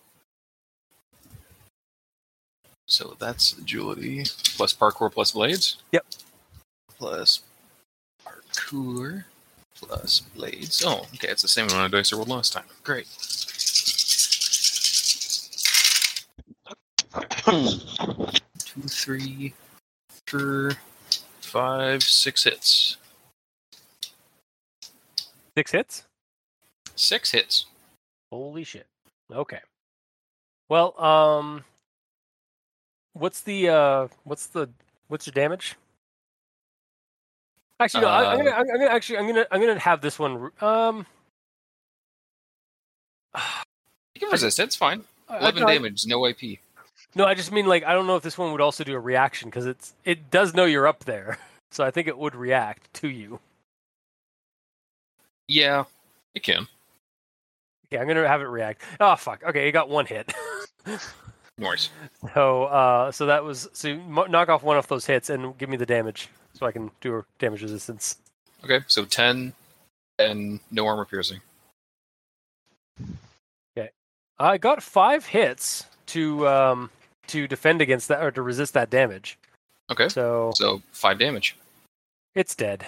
So 2.87 3.15
that's 3.19 3.59
agility 3.59 4.25
plus 4.57 4.73
parkour 4.73 5.13
plus 5.13 5.33
blades. 5.33 5.77
Yep. 5.93 6.07
Plus 6.97 7.41
parkour 8.53 9.25
plus 9.75 10.21
blades. 10.35 10.83
Oh, 10.85 11.07
okay. 11.15 11.29
It's 11.29 11.43
the 11.43 11.49
same 11.49 11.67
amount 11.69 11.87
of 11.87 11.93
dice 11.93 12.13
I 12.13 12.17
rolled 12.17 12.29
last 12.29 12.53
time. 12.53 12.65
Great. 12.83 13.07
Two, 17.45 18.83
three, 18.89 19.55
four, 20.27 20.73
five, 21.41 22.03
six 22.03 22.45
hits. 22.45 22.97
Six 25.57 25.71
hits. 25.73 26.05
Six 26.95 27.31
hits. 27.33 27.67
Holy 28.31 28.65
shit. 28.65 28.87
Okay. 29.31 29.61
Well, 30.69 30.99
um, 31.03 31.65
what's 33.13 33.43
the 33.43 33.69
uh, 33.69 34.09
what's 34.25 34.47
the 34.47 34.71
what's 35.09 35.27
your 35.27 35.33
damage? 35.33 35.77
Actually, 37.85 38.03
no. 38.03 38.09
I'm 38.09 38.25
Uh, 38.27 38.37
gonna, 38.37 38.51
I'm 38.51 38.67
gonna 38.67 38.85
actually, 38.87 39.19
I'm 39.19 39.27
gonna, 39.27 39.47
I'm 39.51 39.61
gonna 39.61 39.79
have 39.79 40.01
this 40.01 40.19
one. 40.19 40.51
Um, 40.61 41.07
You 44.15 44.21
can 44.21 44.31
resist. 44.31 44.59
It's 44.59 44.77
fine. 44.77 45.05
Eleven 45.31 45.63
I- 45.65 45.75
damage, 45.75 46.07
no 46.07 46.27
AP. 46.27 46.59
No, 47.15 47.27
I 47.27 47.35
just 47.35 47.53
mean 47.53 47.67
like 47.67 47.85
I 47.85 47.93
don't 47.93 48.07
know 48.07 48.17
if 48.17 48.23
this 48.23 48.39
one 48.39 48.53
would 48.53 48.61
also 48.63 48.85
do 48.85 48.95
a 48.95 48.99
reaction 49.01 49.51
because 49.51 49.67
it's 49.67 49.93
it 50.05 50.31
does 50.31 50.55
know 50.55 50.65
you're 50.65 50.87
up 50.87 51.05
there, 51.05 51.39
so 51.71 51.85
I 51.85 51.91
think 51.91 52.09
it 52.09 52.17
would 52.17 52.35
react 52.35 52.93
to 52.95 53.09
you. 53.09 53.39
Yeah, 55.49 55.85
it 56.35 56.43
can. 56.43 56.67
Okay, 57.87 58.01
I'm 58.01 58.09
gonna 58.09 58.27
have 58.27 58.41
it 58.41 58.45
react. 58.47 58.83
Oh 59.01 59.15
fuck. 59.17 59.43
Okay, 59.45 59.69
it 59.69 59.73
got 59.73 59.91
one 59.91 60.07
hit. 60.07 60.33
Noise. 61.59 61.91
so 62.35 62.65
uh, 62.65 63.13
so 63.13 63.27
that 63.27 63.45
was 63.45 63.69
so 63.75 63.89
you 63.89 63.99
knock 64.31 64.49
off 64.49 64.63
one 64.63 64.79
of 64.79 64.89
those 64.89 65.05
hits 65.05 65.29
and 65.29 65.57
give 65.59 65.69
me 65.69 65.77
the 65.77 65.85
damage 65.87 66.29
so 66.63 66.67
I 66.69 66.71
can 66.73 66.93
do 67.01 67.17
a 67.17 67.25
damage 67.41 67.61
resistance. 67.63 68.19
Okay, 68.63 68.81
so 68.87 69.05
ten 69.05 69.53
and 70.21 70.61
no 70.71 70.87
armor 70.87 71.05
piercing. 71.05 71.41
Okay. 73.77 73.91
I 74.39 74.59
got 74.59 74.81
five 74.81 75.27
hits 75.27 75.85
to 76.07 76.47
um 76.47 76.91
to 77.29 77.49
defend 77.49 77.83
against 77.83 78.07
that 78.09 78.23
or 78.23 78.31
to 78.31 78.43
resist 78.43 78.75
that 78.75 78.91
damage. 78.91 79.39
Okay, 79.91 80.09
So 80.09 80.53
so 80.55 80.81
five 80.93 81.19
damage. 81.19 81.57
it's 82.37 82.55
dead. 82.55 82.87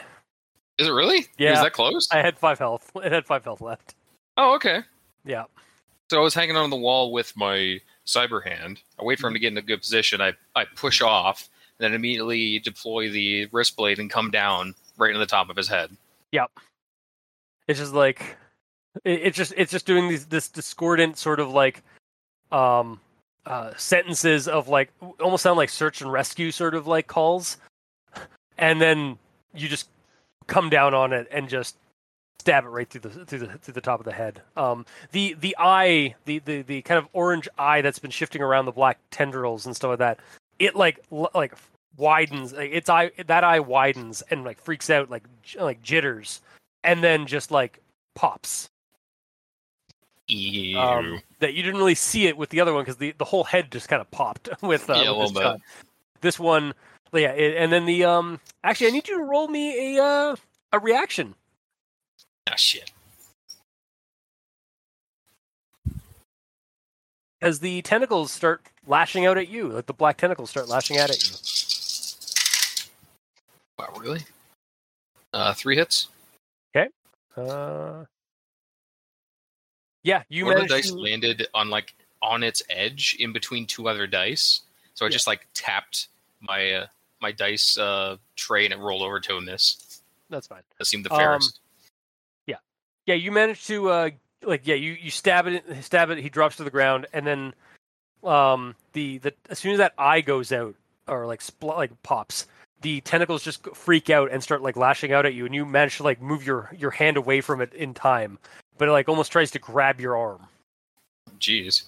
Is 0.79 0.87
it 0.87 0.93
really? 0.93 1.27
Yeah. 1.37 1.55
Is 1.55 1.63
that 1.63 1.73
close? 1.73 2.07
I 2.13 2.19
had 2.19 2.39
five 2.39 2.59
health. 2.61 2.93
It 3.03 3.11
had 3.11 3.27
five 3.27 3.43
health 3.43 3.61
left. 3.61 3.95
Oh, 4.37 4.55
okay. 4.55 4.83
Yeah. 5.25 5.45
So 6.11 6.19
I 6.19 6.23
was 6.23 6.35
hanging 6.35 6.57
on 6.57 6.71
the 6.71 6.77
wall 6.77 7.11
with 7.13 7.37
my 7.37 7.81
cyber 8.07 8.47
hand. 8.47 8.81
I 9.01 9.05
wait 9.05 9.19
for 9.19 9.27
him 9.27 9.33
to 9.35 9.41
get 9.41 9.51
in 9.53 9.59
a 9.59 9.63
good 9.63 9.81
position. 9.81 10.21
I, 10.21 10.33
I 10.55 10.65
push 10.77 11.01
off, 11.01 11.49
then 11.79 11.95
immediately 11.95 12.59
deploy 12.61 13.11
the 13.11 13.47
wrist 13.53 13.77
blade 13.77 13.99
and 13.99 14.11
come 14.11 14.31
down 14.31 14.75
right 14.97 15.15
in 15.15 15.21
the 15.21 15.27
top 15.27 15.51
of 15.51 15.57
his 15.57 15.69
head. 15.69 15.91
Yep. 16.33 16.51
It's 17.69 17.79
just 17.79 17.95
like 17.95 18.37
it, 19.05 19.21
it's 19.23 19.37
just 19.37 19.53
it's 19.57 19.73
just 19.73 19.87
doing 19.87 20.09
these 20.09 20.27
this 20.27 20.49
discordant 20.49 21.17
sort 21.19 21.41
of 21.41 21.51
like 21.51 21.83
um 22.53 23.01
uh, 23.47 23.73
sentences 23.77 24.49
of 24.49 24.69
like 24.69 24.91
almost 25.21 25.43
sound 25.43 25.59
like 25.59 25.69
search 25.69 26.01
and 26.01 26.11
rescue 26.11 26.51
sort 26.51 26.75
of 26.75 26.87
like 26.87 27.07
calls, 27.07 27.59
and 28.57 28.81
then 28.81 29.19
you 29.55 29.69
just 29.69 29.89
come 30.47 30.71
down 30.71 30.95
on 30.95 31.13
it 31.13 31.29
and 31.31 31.49
just 31.49 31.77
stab 32.41 32.65
it 32.65 32.69
right 32.69 32.89
through 32.89 33.03
the 33.03 33.11
through 33.27 33.41
the 33.41 33.59
through 33.59 33.75
the 33.75 33.81
top 33.81 34.01
of 34.01 34.07
the 34.07 34.13
head. 34.13 34.41
Um, 34.57 34.87
the 35.13 35.35
the 35.35 35.55
eye, 35.59 36.15
the, 36.25 36.39
the 36.39 36.63
the 36.63 36.83
kind 36.83 36.99
of 36.99 37.07
orange 37.13 37.49
eye 37.59 37.83
that's 37.83 37.99
been 37.99 38.11
shifting 38.11 38.43
around 38.43 38.65
the 38.65 38.73
black 38.73 38.99
tendrils 39.11 39.67
and 39.67 39.77
stuff 39.77 39.91
like 39.91 39.99
that. 39.99 40.21
It 40.59 40.77
like 40.77 41.01
like 41.11 41.55
widens. 41.97 42.53
Like, 42.53 42.73
its 42.73 42.89
eye 42.89 43.11
that 43.27 43.45
eye 43.45 43.61
widens 43.61 44.23
and 44.31 44.45
like 44.45 44.59
freaks 44.59 44.91
out 44.91 45.11
like 45.11 45.25
like 45.59 45.83
jitters, 45.83 46.41
and 46.83 47.03
then 47.03 47.27
just 47.27 47.51
like 47.51 47.81
pops. 48.15 48.69
Ew. 50.29 50.79
Um, 50.79 51.21
that 51.41 51.53
you 51.53 51.63
didn't 51.63 51.79
really 51.79 51.95
see 51.95 52.27
it 52.27 52.37
with 52.37 52.49
the 52.49 52.61
other 52.61 52.73
one 52.73 52.83
because 52.83 52.97
the, 52.97 53.13
the 53.19 53.27
whole 53.27 53.45
head 53.45 53.71
just 53.71 53.89
kind 53.89 54.01
of 54.01 54.11
popped 54.11 54.49
with, 54.63 54.89
uh, 54.89 54.95
Yeah, 54.95 55.11
with 55.11 55.35
this 55.35 55.43
shot. 55.43 55.61
This 56.23 56.39
one, 56.39 56.73
yeah, 57.13 57.33
it, 57.33 57.57
and 57.59 57.71
then 57.71 57.85
the 57.85 58.05
um. 58.05 58.41
Actually, 58.63 58.87
I 58.87 58.91
need 58.91 59.09
you 59.09 59.19
to 59.19 59.25
roll 59.25 59.49
me 59.49 59.99
a 59.99 60.03
uh, 60.03 60.37
a 60.73 60.79
reaction. 60.79 61.35
ah, 62.51 62.55
shit. 62.57 62.91
as 67.45 67.61
the 67.61 67.83
tentacles 67.83 68.33
start 68.33 68.63
lashing 68.87 69.27
out 69.27 69.39
at 69.39 69.49
you, 69.49 69.69
like 69.69 69.87
the 69.87 69.93
black 69.95 70.17
tentacles 70.17 70.51
start 70.51 70.69
lashing 70.69 70.99
out 70.99 71.11
at 71.11 71.23
you. 71.25 71.31
Wow, 73.79 73.93
really? 73.99 74.21
Uh, 75.33 75.53
three 75.55 75.77
hits. 75.77 76.09
Okay. 76.77 76.89
Uh, 77.37 78.05
yeah, 80.03 80.23
you 80.29 80.45
One 80.47 80.57
of 80.57 80.63
the 80.63 80.69
dice 80.69 80.91
to. 80.91 80.97
landed 80.97 81.47
on 81.55 81.71
like 81.71 81.95
on 82.23 82.43
its 82.43 82.63
edge 82.71 83.17
in 83.19 83.33
between 83.33 83.67
two 83.67 83.89
other 83.89 84.07
dice, 84.07 84.61
so 84.95 85.05
I 85.05 85.09
Yeah. 85.09 85.13
just 85.13 85.27
like 85.27 85.47
tapped 85.55 86.09
my 86.41 86.73
uh, 86.73 86.87
my 87.21 87.33
dice 87.33 87.77
uh, 87.79 88.17
tray 88.37 88.65
and 88.65 88.73
it 88.75 88.79
rolled 88.79 89.03
over 89.03 89.19
to 89.21 89.37
a 89.37 89.41
miss. 89.41 90.01
That's 90.31 90.47
fine. 90.47 90.63
That 90.79 90.85
seemed 90.85 91.05
the 91.05 91.13
Um, 91.13 91.19
fairest. 91.19 91.59
Yeah, 92.47 92.57
Yeah, 93.07 93.15
you 93.15 93.33
managed 93.33 93.67
to 93.69 93.89
uh, 93.91 94.11
like 94.43 94.67
yeah, 94.67 94.75
you 94.77 94.93
you 94.93 95.11
stab 95.11 95.47
it, 95.47 95.65
stab 95.83 96.11
it. 96.11 96.19
He 96.19 96.29
drops 96.29 96.57
to 96.57 96.65
the 96.65 96.71
ground, 96.71 97.07
and 97.13 97.27
then 97.27 97.55
um 98.27 98.75
the 98.93 99.19
the 99.19 99.35
as 99.51 99.59
soon 99.59 99.73
as 99.73 99.79
that 99.79 99.95
eye 99.99 100.21
goes 100.21 100.53
out 100.53 100.75
or 101.07 101.27
like 101.27 101.41
spl- 101.41 101.77
like 101.77 102.03
pops, 102.03 102.47
the 102.81 103.01
tentacles 103.03 103.43
just 103.43 103.67
freak 103.75 104.11
out 104.11 104.31
and 104.31 104.43
start 104.43 104.63
like 104.63 104.77
lashing 104.77 105.13
out 105.13 105.27
at 105.27 105.35
you, 105.35 105.47
and 105.47 105.55
you 105.55 105.65
manage 105.67 105.99
to 105.99 106.03
like 106.03 106.21
move 106.21 106.47
your 106.47 106.71
your 106.77 106.91
hand 106.91 107.17
away 107.17 107.41
from 107.41 107.61
it 107.61 107.73
in 107.75 107.95
time, 107.95 108.39
but 108.79 108.89
it 108.89 108.93
like 108.93 109.09
almost 109.09 109.33
tries 109.33 109.51
to 109.53 109.59
grab 109.59 110.01
your 110.01 110.17
arm. 110.17 110.47
Jeez. 111.39 111.85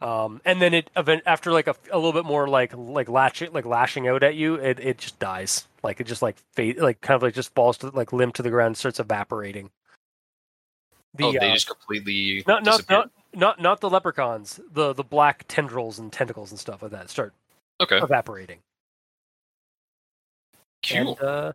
um, 0.00 0.40
and 0.44 0.62
then 0.62 0.74
it 0.74 0.90
event 0.96 1.22
after 1.26 1.52
like 1.52 1.66
a, 1.66 1.74
a 1.90 1.96
little 1.96 2.12
bit 2.12 2.24
more 2.24 2.48
like 2.48 2.72
like 2.76 3.08
latching 3.08 3.52
like 3.52 3.66
lashing 3.66 4.06
out 4.06 4.22
at 4.22 4.36
you, 4.36 4.54
it, 4.54 4.78
it 4.80 4.98
just 4.98 5.18
dies. 5.18 5.66
Like 5.82 6.00
it 6.00 6.06
just 6.06 6.22
like 6.22 6.36
fade 6.54 6.78
like 6.78 7.00
kind 7.00 7.16
of 7.16 7.22
like 7.22 7.34
just 7.34 7.54
falls 7.54 7.78
to 7.78 7.88
like 7.88 8.12
limp 8.12 8.34
to 8.34 8.42
the 8.42 8.50
ground, 8.50 8.76
starts 8.76 9.00
evaporating. 9.00 9.70
The, 11.14 11.24
oh, 11.24 11.32
they 11.32 11.50
uh, 11.50 11.54
just 11.54 11.68
completely 11.68 12.44
not 12.46 12.64
not, 12.64 12.88
not 12.88 13.10
not 13.34 13.60
not 13.60 13.80
the 13.80 13.90
leprechauns, 13.90 14.60
the 14.70 14.92
the 14.92 15.04
black 15.04 15.44
tendrils 15.48 15.98
and 15.98 16.12
tentacles 16.12 16.50
and 16.50 16.58
stuff 16.58 16.82
like 16.82 16.92
that 16.92 17.10
start 17.10 17.34
Okay, 17.80 17.98
evaporating. 17.98 18.58
cool. 20.88 21.18
And 21.18 21.22
uh, 21.22 21.52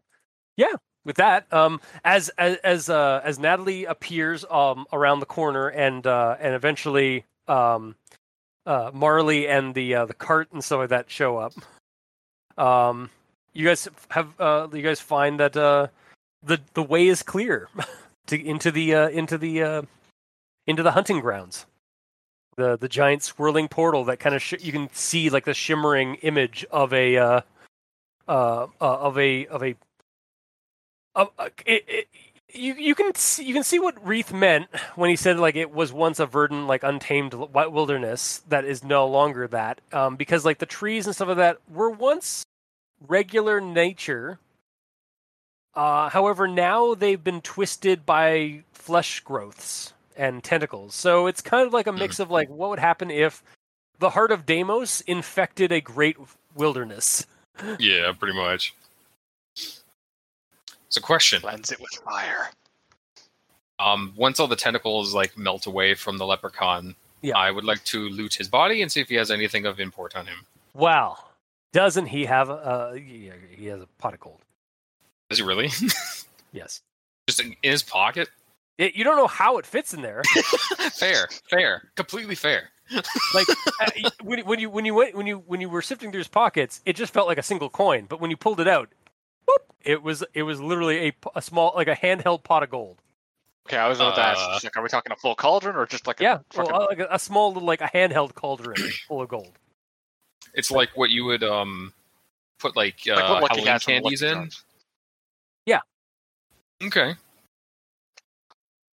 yeah, 0.57 0.73
with 1.05 1.17
that, 1.17 1.51
um, 1.53 1.81
as 2.03 2.29
as 2.37 2.57
as 2.57 2.89
uh, 2.89 3.21
as 3.23 3.39
Natalie 3.39 3.85
appears 3.85 4.45
um 4.49 4.85
around 4.93 5.19
the 5.19 5.25
corner 5.25 5.67
and 5.69 6.05
uh, 6.05 6.37
and 6.39 6.53
eventually 6.55 7.25
um, 7.47 7.95
uh, 8.65 8.91
Marley 8.93 9.47
and 9.47 9.73
the 9.75 9.95
uh, 9.95 10.05
the 10.05 10.13
cart 10.13 10.49
and 10.53 10.63
stuff 10.63 10.79
like 10.79 10.89
that 10.89 11.09
show 11.09 11.37
up. 11.37 11.53
Um, 12.57 13.09
you 13.53 13.65
guys 13.67 13.87
have 14.09 14.39
uh, 14.39 14.67
you 14.71 14.81
guys 14.81 14.99
find 14.99 15.39
that 15.39 15.57
uh, 15.57 15.87
the 16.43 16.59
the 16.73 16.83
way 16.83 17.07
is 17.07 17.23
clear 17.23 17.67
to 18.27 18.41
into 18.41 18.71
the 18.71 18.95
uh, 18.95 19.09
into 19.09 19.37
the 19.37 19.63
uh, 19.63 19.81
into 20.67 20.83
the 20.83 20.91
hunting 20.91 21.19
grounds. 21.19 21.65
The 22.55 22.77
the 22.77 22.87
giant 22.87 23.23
swirling 23.23 23.67
portal 23.67 24.05
that 24.05 24.19
kind 24.19 24.35
of 24.35 24.41
sh- 24.41 24.61
you 24.61 24.71
can 24.71 24.89
see 24.93 25.29
like 25.29 25.45
the 25.45 25.53
shimmering 25.53 26.15
image 26.15 26.65
of 26.71 26.93
a 26.93 27.17
uh, 27.17 27.41
uh, 28.27 28.67
uh, 28.79 28.97
of 28.97 29.17
a 29.17 29.47
of 29.47 29.63
a 29.63 29.75
of, 31.15 31.29
uh, 31.37 31.49
it, 31.65 31.83
it, 31.87 32.07
you 32.53 32.75
you 32.75 32.95
can 32.95 33.13
see, 33.15 33.43
you 33.43 33.53
can 33.53 33.63
see 33.63 33.79
what 33.79 34.05
Wreath 34.05 34.31
meant 34.31 34.67
when 34.95 35.09
he 35.09 35.15
said 35.15 35.39
like 35.39 35.55
it 35.55 35.73
was 35.73 35.91
once 35.91 36.19
a 36.19 36.25
verdant 36.25 36.67
like 36.67 36.83
untamed 36.83 37.31
wi- 37.31 37.67
wilderness 37.67 38.43
that 38.49 38.65
is 38.65 38.83
no 38.83 39.07
longer 39.07 39.47
that 39.47 39.81
um, 39.91 40.15
because 40.15 40.45
like 40.45 40.59
the 40.59 40.65
trees 40.65 41.05
and 41.07 41.15
stuff 41.15 41.29
like 41.29 41.37
that 41.37 41.57
were 41.71 41.89
once 41.89 42.45
regular 43.07 43.59
nature. 43.59 44.39
Uh, 45.75 46.09
however, 46.09 46.47
now 46.47 46.93
they've 46.93 47.23
been 47.23 47.41
twisted 47.41 48.05
by 48.05 48.63
flesh 48.73 49.21
growths 49.21 49.92
and 50.17 50.43
tentacles. 50.43 50.95
So 50.95 51.27
it's 51.27 51.41
kind 51.41 51.65
of 51.65 51.73
like 51.73 51.87
a 51.87 51.91
mix 51.91 52.19
of 52.19 52.29
like 52.31 52.49
what 52.49 52.69
would 52.69 52.79
happen 52.79 53.09
if 53.11 53.43
the 53.99 54.09
heart 54.09 54.31
of 54.31 54.45
Deimos 54.45 55.01
infected 55.01 55.71
a 55.71 55.81
great 55.81 56.17
wilderness. 56.55 57.25
Yeah, 57.79 58.11
pretty 58.17 58.35
much. 58.37 58.73
It's 59.55 60.97
a 60.97 61.01
question. 61.01 61.41
Cleanse 61.41 61.71
it 61.71 61.79
with 61.79 61.91
fire. 62.03 62.49
Um, 63.79 64.13
once 64.15 64.39
all 64.39 64.47
the 64.47 64.55
tentacles 64.55 65.13
like 65.13 65.37
melt 65.37 65.65
away 65.65 65.93
from 65.93 66.17
the 66.17 66.25
leprechaun, 66.25 66.95
Yeah. 67.21 67.37
I 67.37 67.51
would 67.51 67.63
like 67.63 67.83
to 67.85 68.09
loot 68.09 68.33
his 68.35 68.47
body 68.47 68.81
and 68.81 68.91
see 68.91 69.01
if 69.01 69.09
he 69.09 69.15
has 69.15 69.31
anything 69.31 69.65
of 69.65 69.79
import 69.79 70.15
on 70.15 70.25
him. 70.25 70.45
Well, 70.73 71.29
doesn't 71.71 72.07
he 72.07 72.25
have 72.25 72.49
a? 72.49 72.53
Uh, 72.53 72.93
he 72.93 73.65
has 73.65 73.81
a 73.81 73.87
pot 73.97 74.13
of 74.13 74.19
gold. 74.19 74.41
Is 75.29 75.37
he 75.39 75.43
really? 75.43 75.69
Yes. 76.53 76.81
Just 77.27 77.39
in 77.39 77.55
in 77.63 77.71
his 77.71 77.81
pocket? 77.81 78.29
It, 78.77 78.95
you 78.95 79.03
don't 79.03 79.17
know 79.17 79.27
how 79.27 79.57
it 79.57 79.65
fits 79.65 79.93
in 79.93 80.01
there. 80.01 80.23
fair, 80.93 81.27
fair, 81.49 81.89
completely 81.95 82.35
fair. 82.35 82.69
Like 83.33 83.47
uh, 83.81 84.09
when 84.23 84.39
when 84.45 84.59
you 84.59 84.69
when 84.69 84.85
you 84.85 84.93
went 84.93 85.15
when 85.15 85.27
you 85.27 85.43
when 85.45 85.61
you 85.61 85.69
were 85.69 85.81
sifting 85.81 86.11
through 86.11 86.19
his 86.19 86.27
pockets, 86.27 86.81
it 86.85 86.95
just 86.95 87.13
felt 87.13 87.27
like 87.27 87.37
a 87.37 87.43
single 87.43 87.69
coin. 87.69 88.05
But 88.09 88.19
when 88.19 88.31
you 88.31 88.37
pulled 88.37 88.59
it 88.59 88.67
out, 88.67 88.89
whoop, 89.47 89.61
it 89.81 90.01
was 90.01 90.23
it 90.33 90.43
was 90.43 90.59
literally 90.59 91.13
a 91.35 91.41
small 91.41 91.73
like 91.75 91.87
a 91.87 91.95
handheld 91.95 92.43
pot 92.43 92.63
of 92.63 92.69
gold. 92.69 92.97
Okay, 93.67 93.77
I 93.77 93.87
was 93.87 93.99
about 93.99 94.15
to 94.15 94.21
ask. 94.21 94.39
Uh, 94.41 94.53
just 94.53 94.63
like, 94.65 94.75
are 94.75 94.83
we 94.83 94.89
talking 94.89 95.11
a 95.13 95.15
full 95.15 95.35
cauldron 95.35 95.77
or 95.77 95.85
just 95.85 96.05
like 96.05 96.19
a 96.19 96.23
Yeah, 96.23 96.39
fucking? 96.51 96.71
well, 96.71 96.83
uh, 96.83 96.87
like 96.89 96.99
a, 96.99 97.07
a 97.11 97.19
small 97.19 97.53
little 97.53 97.67
like 97.67 97.79
a 97.79 97.85
handheld 97.85 98.33
cauldron 98.33 98.75
full 99.07 99.21
of 99.21 99.29
gold. 99.29 99.51
It's 100.53 100.69
like 100.69 100.89
what 100.95 101.11
you 101.11 101.23
would 101.25 101.43
um 101.43 101.93
put 102.59 102.75
like, 102.75 102.97
uh, 103.07 103.15
like 103.15 103.29
what 103.29 103.41
Lucky 103.43 103.61
Halloween 103.61 103.79
candies 103.79 104.21
Lucky 104.21 104.31
in. 104.31 104.37
Charms. 104.37 104.63
Okay. 106.83 107.13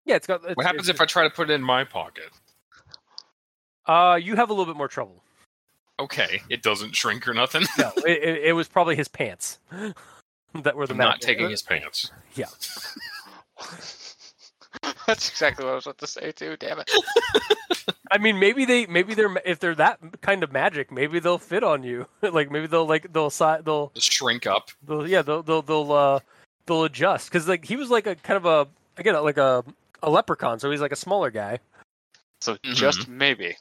Yeah, 0.08 0.16
it's 0.16 0.26
got. 0.26 0.42
It's, 0.44 0.56
What 0.56 0.64
happens 0.64 0.88
it's, 0.88 0.96
if 0.96 1.00
I 1.02 1.04
try 1.04 1.22
to 1.24 1.30
put 1.30 1.50
it 1.50 1.52
in 1.52 1.62
my 1.62 1.84
pocket? 1.84 2.30
Uh, 3.86 4.18
you 4.20 4.36
have 4.36 4.48
a 4.48 4.52
little 4.54 4.66
bit 4.66 4.76
more 4.76 4.88
trouble. 4.88 5.22
Okay, 6.00 6.40
it 6.48 6.62
doesn't 6.62 6.96
shrink 6.96 7.28
or 7.28 7.34
nothing. 7.34 7.64
No, 7.78 7.92
it, 7.98 8.22
it, 8.22 8.44
it 8.44 8.52
was 8.54 8.68
probably 8.68 8.96
his 8.96 9.06
pants 9.08 9.58
that 10.54 10.76
were 10.76 10.86
the 10.86 10.94
I'm 10.94 10.98
not 10.98 11.20
taking 11.20 11.50
his 11.50 11.62
pants. 11.62 12.10
Yeah. 12.34 12.46
That's 15.06 15.28
exactly 15.28 15.64
what 15.64 15.72
I 15.72 15.74
was 15.74 15.86
about 15.86 15.98
to 15.98 16.06
say 16.06 16.32
too. 16.32 16.56
Damn 16.58 16.78
it! 16.80 16.90
I 18.10 18.16
mean, 18.18 18.38
maybe 18.38 18.64
they 18.64 18.86
maybe 18.86 19.14
they're 19.14 19.34
if 19.44 19.58
they're 19.58 19.74
that 19.74 19.98
kind 20.22 20.42
of 20.42 20.52
magic, 20.52 20.90
maybe 20.92 21.18
they'll 21.18 21.36
fit 21.38 21.64
on 21.64 21.82
you. 21.82 22.06
like 22.22 22.50
maybe 22.50 22.66
they'll 22.66 22.86
like 22.86 23.12
they'll 23.12 23.30
si- 23.30 23.60
they'll, 23.64 23.90
Just 23.94 24.12
shrink 24.12 24.46
up. 24.46 24.70
they'll 24.86 25.06
yeah 25.06 25.20
they'll 25.22 25.42
they'll 25.42 25.62
they'll 25.62 25.92
uh 25.92 26.20
they'll 26.66 26.84
adjust 26.84 27.30
because 27.30 27.46
like 27.48 27.64
he 27.64 27.76
was 27.76 27.90
like 27.90 28.06
a 28.06 28.14
kind 28.16 28.36
of 28.36 28.46
a 28.46 28.68
again 28.98 29.20
like 29.24 29.38
a 29.38 29.64
a 30.02 30.10
leprechaun, 30.10 30.58
so 30.58 30.70
he's 30.70 30.80
like 30.80 30.92
a 30.92 30.96
smaller 30.96 31.30
guy. 31.30 31.58
So 32.40 32.54
Mhm. 32.56 32.74
just 32.74 33.08
maybe 33.08 33.56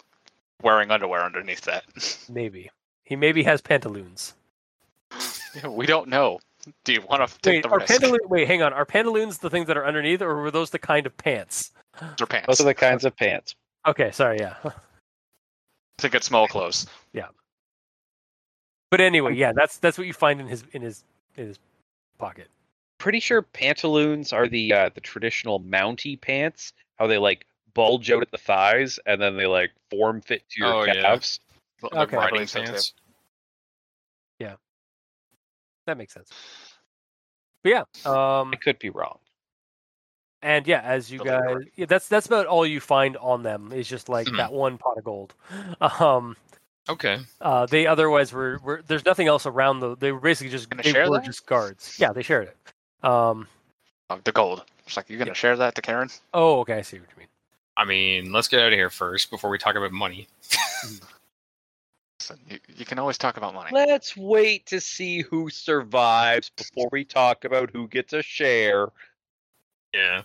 wearing 0.61 0.91
underwear 0.91 1.23
underneath 1.23 1.61
that. 1.61 1.83
Maybe 2.29 2.69
he 3.03 3.15
maybe 3.15 3.43
has 3.43 3.61
pantaloons. 3.61 4.33
we 5.67 5.85
don't 5.85 6.07
know. 6.09 6.39
Do 6.83 6.93
you 6.93 7.01
want 7.01 7.27
to 7.27 7.39
take 7.39 7.51
Wait, 7.51 7.63
the 7.63 7.69
are 7.69 7.79
risk? 7.79 7.87
pantaloons? 7.87 8.27
Wait, 8.27 8.47
hang 8.47 8.61
on. 8.61 8.73
Are 8.73 8.85
pantaloons 8.85 9.37
the 9.37 9.49
things 9.49 9.67
that 9.67 9.77
are 9.77 9.85
underneath, 9.85 10.21
or 10.21 10.35
were 10.35 10.51
those 10.51 10.69
the 10.69 10.79
kind 10.79 11.05
of 11.05 11.15
pants? 11.17 11.71
Or 12.19 12.25
pants. 12.27 12.47
Those 12.47 12.61
are 12.61 12.65
the 12.65 12.73
kinds 12.73 13.05
of 13.05 13.15
pants. 13.15 13.55
Okay, 13.87 14.11
sorry, 14.11 14.37
yeah. 14.39 14.55
to 15.99 16.09
get 16.09 16.23
small 16.23 16.47
clothes. 16.47 16.85
Yeah. 17.13 17.27
But 18.91 19.01
anyway, 19.01 19.35
yeah, 19.35 19.53
that's 19.53 19.77
that's 19.77 19.97
what 19.97 20.07
you 20.07 20.13
find 20.13 20.39
in 20.41 20.47
his 20.47 20.63
in 20.73 20.81
his 20.81 21.03
in 21.35 21.47
his 21.47 21.59
pocket. 22.17 22.49
Pretty 22.97 23.19
sure 23.19 23.41
pantaloons 23.41 24.33
are 24.33 24.47
the 24.47 24.73
uh, 24.73 24.89
the 24.93 25.01
traditional 25.01 25.59
Mountie 25.59 26.19
pants. 26.19 26.73
How 26.95 27.07
they 27.07 27.17
like 27.19 27.45
bulge 27.73 28.09
out 28.09 28.23
at 28.23 28.31
the 28.31 28.37
thighs 28.39 28.99
and 29.05 29.21
then 29.21 29.37
they 29.37 29.45
like 29.45 29.71
form 29.91 30.19
fit 30.21 30.43
to 30.49 30.61
your 30.61 30.73
Oh, 30.73 30.83
yeah. 30.83 30.93
calves. 30.93 31.39
But 31.79 31.93
Okay. 31.93 32.17
I 32.17 32.19
Riding 32.21 32.33
believe 32.35 32.49
so, 32.49 32.63
too. 32.63 32.71
pants. 32.71 32.93
That 35.85 35.97
makes 35.97 36.13
sense. 36.13 36.29
But 37.63 37.69
yeah, 37.69 37.79
um, 38.05 38.51
I 38.53 38.57
could 38.61 38.77
be 38.77 38.89
wrong. 38.89 39.19
and 40.41 40.67
yeah, 40.67 40.81
as 40.81 41.09
you 41.09 41.19
Those 41.19 41.27
guys, 41.27 41.57
yeah, 41.77 41.85
that's 41.85 42.09
that's 42.09 42.27
about 42.27 42.45
all 42.45 42.65
you 42.65 42.81
find 42.81 43.15
on 43.17 43.41
them 43.43 43.71
is 43.71 43.87
just 43.87 44.09
like 44.09 44.27
Mhm. 44.27 44.35
that 44.35 44.51
one 44.51 44.77
pot 44.77 44.97
of 44.97 45.05
gold. 45.05 45.33
Um, 45.81 46.35
Okay. 46.89 47.19
Uh, 47.39 47.65
they 47.65 47.87
otherwise 47.87 48.33
were, 48.33 48.59
were 48.63 48.81
there's 48.81 49.05
nothing 49.05 49.27
else 49.27 49.45
around 49.45 49.79
the. 49.79 49.95
They 49.95 50.11
were 50.11 50.19
basically 50.19 50.51
just 50.51 50.69
Gonna 50.69 50.83
they 50.83 50.91
share 50.91 51.09
were 51.09 51.17
that? 51.19 51.25
just 51.25 51.45
guards. 51.45 51.97
Yeah, 51.97 52.11
they 52.11 52.21
shared 52.21 52.49
it. 52.49 52.57
Um. 53.03 53.47
Oh, 54.09 54.19
the 54.23 54.31
gold. 54.31 54.63
It's 54.85 54.95
like 54.95 55.09
you're 55.09 55.19
gonna 55.19 55.33
share 55.33 55.55
that 55.57 55.75
to 55.75 55.81
Karen. 55.81 56.09
Oh, 56.33 56.59
okay. 56.61 56.75
I 56.75 56.81
see 56.81 56.99
what 56.99 57.09
you 57.09 57.19
mean. 57.19 57.27
I 57.75 57.85
mean, 57.85 58.31
let's 58.31 58.47
get 58.47 58.61
out 58.61 58.67
of 58.67 58.73
here 58.73 58.89
first 58.89 59.29
before 59.29 59.49
we 59.49 59.57
talk 59.57 59.75
about 59.75 59.91
money. 59.91 60.27
So 62.19 62.35
you, 62.49 62.59
you 62.75 62.85
can 62.85 62.99
always 62.99 63.17
talk 63.17 63.37
about 63.37 63.53
money. 63.53 63.69
Let's 63.71 64.17
wait 64.17 64.65
to 64.67 64.81
see 64.81 65.21
who 65.21 65.49
survives 65.49 66.49
before 66.49 66.89
we 66.91 67.05
talk 67.05 67.45
about 67.45 67.69
who 67.71 67.87
gets 67.87 68.11
a 68.13 68.21
share. 68.21 68.89
Yeah. 69.93 70.23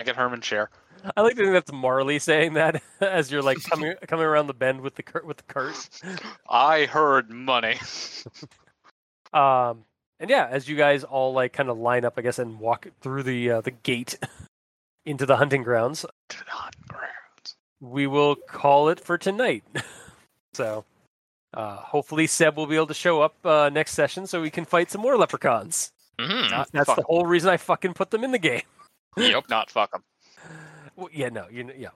I 0.00 0.04
get 0.04 0.16
Herman 0.16 0.40
share. 0.40 0.70
I 1.16 1.20
like 1.20 1.36
to 1.36 1.42
think 1.42 1.52
that's 1.52 1.72
Marley 1.72 2.18
saying 2.18 2.54
that 2.54 2.82
as 3.00 3.30
you're 3.30 3.42
like 3.42 3.62
coming 3.62 3.94
coming 4.08 4.26
around 4.26 4.48
the 4.48 4.54
bend 4.54 4.80
with 4.80 4.96
the 4.96 5.02
cart 5.02 5.26
with 5.26 5.36
the 5.36 5.42
cart. 5.44 5.88
I 6.48 6.86
heard 6.86 7.30
money. 7.30 7.78
Um, 9.32 9.84
and 10.20 10.30
yeah, 10.30 10.46
as 10.50 10.68
you 10.68 10.76
guys 10.76 11.04
all 11.04 11.32
like 11.32 11.52
kind 11.52 11.68
of 11.68 11.78
line 11.78 12.04
up, 12.04 12.14
I 12.16 12.22
guess, 12.22 12.38
and 12.38 12.58
walk 12.60 12.86
through 13.00 13.22
the 13.24 13.50
uh, 13.50 13.60
the 13.60 13.70
gate 13.72 14.18
into 15.06 15.26
the 15.26 15.36
hunting 15.36 15.62
grounds, 15.62 16.04
To 16.28 16.38
the 16.44 16.50
hot 16.50 16.74
grounds. 16.88 17.56
we 17.80 18.06
will 18.06 18.36
call 18.36 18.88
it 18.88 19.00
for 19.00 19.18
tonight. 19.18 19.64
so, 20.54 20.84
uh, 21.52 21.76
hopefully, 21.76 22.26
Seb 22.26 22.56
will 22.56 22.66
be 22.66 22.76
able 22.76 22.86
to 22.88 22.94
show 22.94 23.20
up 23.22 23.34
uh, 23.44 23.68
next 23.70 23.92
session 23.92 24.26
so 24.26 24.40
we 24.40 24.50
can 24.50 24.64
fight 24.64 24.90
some 24.90 25.00
more 25.00 25.16
leprechauns. 25.16 25.90
hmm 26.18 26.48
Not 26.50 26.70
That's 26.72 26.86
fuck 26.86 26.96
the 26.96 27.02
whole 27.02 27.26
reason 27.26 27.50
I 27.50 27.56
fucking 27.56 27.94
put 27.94 28.10
them 28.10 28.24
in 28.24 28.30
the 28.32 28.38
game. 28.38 28.62
Yep. 29.16 29.48
Not 29.48 29.70
fuck 29.70 29.92
them. 29.92 30.02
Well, 30.96 31.08
yeah, 31.12 31.28
no, 31.28 31.46
you 31.48 31.70
yeah. 31.78 31.90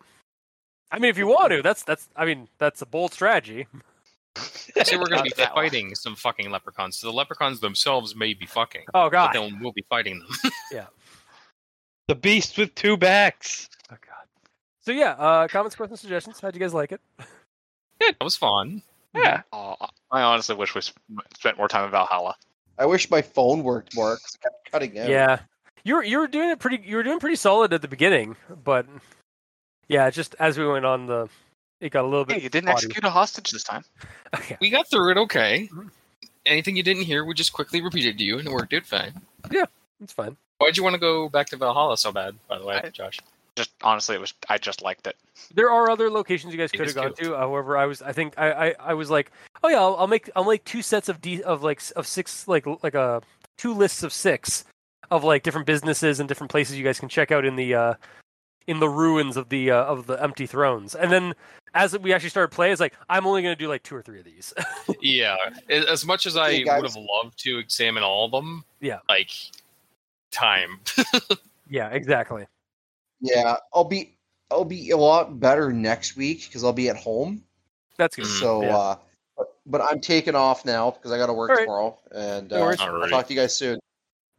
I 0.92 1.00
mean, 1.00 1.10
if 1.10 1.18
you 1.18 1.26
want 1.26 1.50
to, 1.50 1.62
that's 1.62 1.82
that's. 1.82 2.08
I 2.14 2.24
mean, 2.24 2.46
that's 2.58 2.80
a 2.80 2.86
bold 2.86 3.12
strategy. 3.12 3.66
So 4.36 4.98
we're 4.98 5.06
going 5.06 5.18
to 5.18 5.22
be 5.24 5.28
Not 5.30 5.36
that 5.38 5.54
one. 5.54 5.64
fighting 5.64 5.94
some 5.94 6.14
fucking 6.14 6.50
leprechauns. 6.50 6.96
So 6.98 7.08
the 7.08 7.12
leprechauns 7.12 7.58
themselves 7.60 8.14
may 8.14 8.34
be 8.34 8.46
fucking, 8.46 8.82
Oh 8.94 9.06
but 9.06 9.10
god. 9.10 9.32
then 9.34 9.58
we'll 9.60 9.72
be 9.72 9.84
fighting 9.88 10.20
them. 10.20 10.52
Yeah. 10.72 10.86
The 12.06 12.14
beast 12.14 12.56
with 12.56 12.74
two 12.74 12.96
backs. 12.96 13.68
Oh 13.92 13.96
god. 14.06 14.26
So 14.82 14.92
yeah, 14.92 15.10
uh, 15.12 15.48
comments, 15.48 15.74
questions, 15.76 16.00
suggestions. 16.00 16.40
How'd 16.40 16.54
you 16.54 16.60
guys 16.60 16.72
like 16.74 16.92
it? 16.92 17.00
Yeah, 18.00 18.12
that 18.18 18.22
was 18.24 18.36
fun. 18.36 18.82
Yeah. 19.14 19.42
Oh, 19.52 19.74
I 20.10 20.22
honestly 20.22 20.54
wish 20.54 20.74
we 20.74 20.80
spent 21.34 21.58
more 21.58 21.68
time 21.68 21.84
in 21.84 21.90
Valhalla. 21.90 22.36
I 22.78 22.86
wish 22.86 23.10
my 23.10 23.20
phone 23.22 23.62
worked 23.64 23.96
more 23.96 24.14
because 24.16 24.34
it 24.36 24.40
kept 24.42 24.70
cutting 24.70 24.98
out. 25.00 25.08
Yeah, 25.08 25.40
you 25.84 25.96
were 25.96 26.04
you 26.04 26.18
were 26.18 26.28
doing 26.28 26.50
it 26.50 26.60
pretty. 26.60 26.80
You 26.86 26.96
were 26.96 27.02
doing 27.02 27.18
pretty 27.18 27.36
solid 27.36 27.72
at 27.72 27.82
the 27.82 27.88
beginning, 27.88 28.36
but 28.64 28.86
yeah, 29.88 30.08
just 30.10 30.36
as 30.38 30.56
we 30.56 30.66
went 30.66 30.84
on, 30.86 31.06
the 31.06 31.28
it 31.80 31.90
got 31.90 32.04
a 32.04 32.08
little 32.08 32.24
Hey, 32.24 32.34
bit. 32.34 32.42
you 32.44 32.48
didn't 32.48 32.68
spotty. 32.68 32.86
execute 32.86 33.04
a 33.04 33.10
hostage 33.10 33.50
this 33.50 33.62
time. 33.64 33.84
yeah. 34.50 34.56
We 34.60 34.70
got 34.70 34.88
through 34.90 35.10
it 35.12 35.16
okay. 35.18 35.68
Mhm. 35.72 35.90
Anything 36.46 36.76
you 36.76 36.82
didn't 36.82 37.02
hear, 37.04 37.24
we 37.24 37.34
just 37.34 37.52
quickly 37.52 37.80
repeated 37.82 38.16
to 38.18 38.24
you, 38.24 38.38
and 38.38 38.48
it 38.48 38.52
worked 38.52 38.72
out 38.72 38.86
fine. 38.86 39.12
Yeah, 39.50 39.66
it's 40.02 40.12
fine. 40.12 40.36
Why'd 40.58 40.76
you 40.76 40.82
want 40.82 40.94
to 40.94 40.98
go 41.00 41.28
back 41.28 41.48
to 41.48 41.56
Valhalla 41.56 41.96
so 41.98 42.10
bad, 42.10 42.34
by 42.48 42.58
the 42.58 42.64
way, 42.64 42.80
I- 42.82 42.88
Josh? 42.90 43.18
Just 43.56 43.70
honestly, 43.82 44.14
it 44.14 44.20
was. 44.20 44.32
I 44.48 44.56
just 44.56 44.82
liked 44.82 45.08
it. 45.08 45.16
There 45.52 45.68
are 45.68 45.90
other 45.90 46.10
locations 46.10 46.52
you 46.54 46.58
guys 46.60 46.70
could 46.70 46.86
have 46.86 46.94
gone 46.94 47.12
cool. 47.14 47.32
to. 47.32 47.36
However, 47.36 47.76
I 47.76 47.86
was 47.86 48.00
I 48.02 48.12
think 48.12 48.34
I, 48.38 48.52
I, 48.68 48.74
I 48.78 48.94
was 48.94 49.10
like, 49.10 49.32
oh 49.64 49.68
yeah, 49.68 49.78
I'll, 49.80 49.96
I'll 49.96 50.06
make 50.06 50.30
I'll 50.36 50.44
make 50.44 50.64
two 50.64 50.80
sets 50.80 51.08
of 51.08 51.20
D 51.20 51.42
of 51.42 51.64
like 51.64 51.82
of 51.96 52.06
six 52.06 52.46
like 52.46 52.66
like 52.84 52.94
a 52.94 53.20
two 53.56 53.74
lists 53.74 54.04
of 54.04 54.12
six 54.12 54.64
of 55.10 55.24
like 55.24 55.42
different 55.42 55.66
businesses 55.66 56.20
and 56.20 56.28
different 56.28 56.52
places 56.52 56.78
you 56.78 56.84
guys 56.84 57.00
can 57.00 57.08
check 57.08 57.32
out 57.32 57.44
in 57.44 57.56
the 57.56 57.74
uh 57.74 57.94
in 58.68 58.78
the 58.80 58.88
ruins 58.88 59.36
of 59.36 59.48
the 59.48 59.70
uh, 59.72 59.82
of 59.84 60.06
the 60.06 60.22
empty 60.22 60.46
thrones. 60.46 60.94
And 60.94 61.10
then 61.10 61.34
as 61.74 61.98
we 61.98 62.12
actually 62.12 62.28
started 62.28 62.54
playing, 62.54 62.72
it's 62.72 62.80
like 62.80 62.94
I'm 63.08 63.26
only 63.26 63.42
gonna 63.42 63.56
do 63.56 63.66
like 63.66 63.82
two 63.82 63.96
or 63.96 64.02
three 64.02 64.20
of 64.20 64.24
these. 64.24 64.54
yeah. 65.00 65.36
As 65.68 66.04
much 66.04 66.26
as 66.26 66.36
I 66.36 66.52
Hey, 66.52 66.64
would 66.64 66.84
have 66.84 66.96
loved 66.96 67.38
to 67.40 67.58
examine 67.58 68.02
all 68.04 68.26
of 68.26 68.30
them, 68.30 68.64
Yeah. 68.80 69.00
like 69.08 69.30
time. 70.30 70.80
yeah, 71.68 71.88
exactly. 71.88 72.46
Yeah, 73.20 73.56
I'll 73.74 73.84
be 73.84 74.14
I'll 74.50 74.64
be 74.64 74.90
a 74.90 74.96
lot 74.96 75.40
better 75.40 75.72
next 75.72 76.16
week 76.16 76.44
because 76.46 76.62
I'll 76.62 76.72
be 76.72 76.90
at 76.90 76.96
home. 76.96 77.42
That's 77.96 78.16
good. 78.16 78.26
Mm, 78.26 78.40
So, 78.40 78.62
yeah. 78.62 78.76
uh, 78.76 78.96
but, 79.36 79.46
but 79.66 79.80
I'm 79.80 80.00
taking 80.00 80.34
off 80.34 80.64
now 80.64 80.90
because 80.90 81.10
I 81.10 81.18
got 81.18 81.26
to 81.26 81.32
work 81.32 81.50
All 81.50 81.56
right. 81.56 81.62
tomorrow, 81.64 81.98
and 82.12 82.50
No 82.50 82.58
uh, 82.58 82.60
worries. 82.60 82.80
I'll 82.80 83.08
talk 83.08 83.26
to 83.26 83.34
you 83.34 83.40
guys 83.40 83.56
soon. 83.56 83.80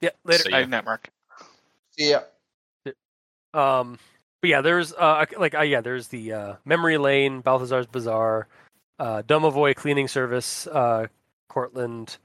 Yeah, 0.01 0.11
later. 0.23 0.43
See 0.43 0.53
I 0.53 0.61
ya. 0.61 0.65
network. 0.67 1.09
See 1.97 2.11
ya. 2.11 2.21
Um, 3.53 3.97
but 4.41 4.49
yeah, 4.49 4.61
there's 4.61 4.93
uh 4.93 5.25
like 5.37 5.55
uh, 5.55 5.61
yeah, 5.61 5.81
there's 5.81 6.07
the 6.09 6.33
uh, 6.33 6.53
Memory 6.65 6.97
Lane, 6.97 7.41
Balthazar's 7.41 7.87
Bazaar, 7.87 8.47
uh, 8.99 9.21
Domovoy 9.27 9.75
Cleaning 9.75 10.07
Service, 10.07 10.67
uh, 10.67 11.07
Cortland, 11.49 12.17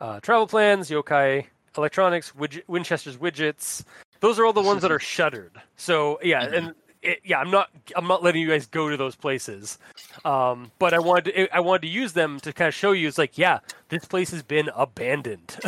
uh, 0.00 0.20
Travel 0.20 0.46
Plans, 0.46 0.90
Yokai 0.90 1.46
Electronics, 1.76 2.32
Widget, 2.38 2.62
Winchester's 2.66 3.16
Widgets. 3.16 3.84
Those 4.20 4.38
are 4.38 4.44
all 4.46 4.52
the 4.52 4.62
ones 4.62 4.82
that 4.82 4.90
are 4.92 4.98
shuttered. 5.14 5.60
So 5.76 6.18
yeah, 6.22 6.46
Mhm. 6.46 6.56
and 6.56 6.74
it, 7.02 7.20
yeah, 7.24 7.38
I'm 7.38 7.50
not 7.50 7.70
I'm 7.94 8.08
not 8.08 8.22
letting 8.22 8.42
you 8.42 8.48
guys 8.48 8.66
go 8.66 8.88
to 8.88 8.96
those 8.96 9.14
places. 9.14 9.78
Um, 10.24 10.72
but 10.80 10.92
I 10.94 10.98
wanted 10.98 11.32
to, 11.32 11.54
I 11.56 11.60
wanted 11.60 11.82
to 11.82 11.88
use 11.88 12.12
them 12.12 12.40
to 12.40 12.52
kind 12.52 12.66
of 12.68 12.74
show 12.74 12.92
you. 12.92 13.06
It's 13.06 13.18
like 13.18 13.38
yeah, 13.38 13.60
this 13.88 14.04
place 14.04 14.30
has 14.32 14.42
been 14.42 14.70
abandoned. 14.74 15.56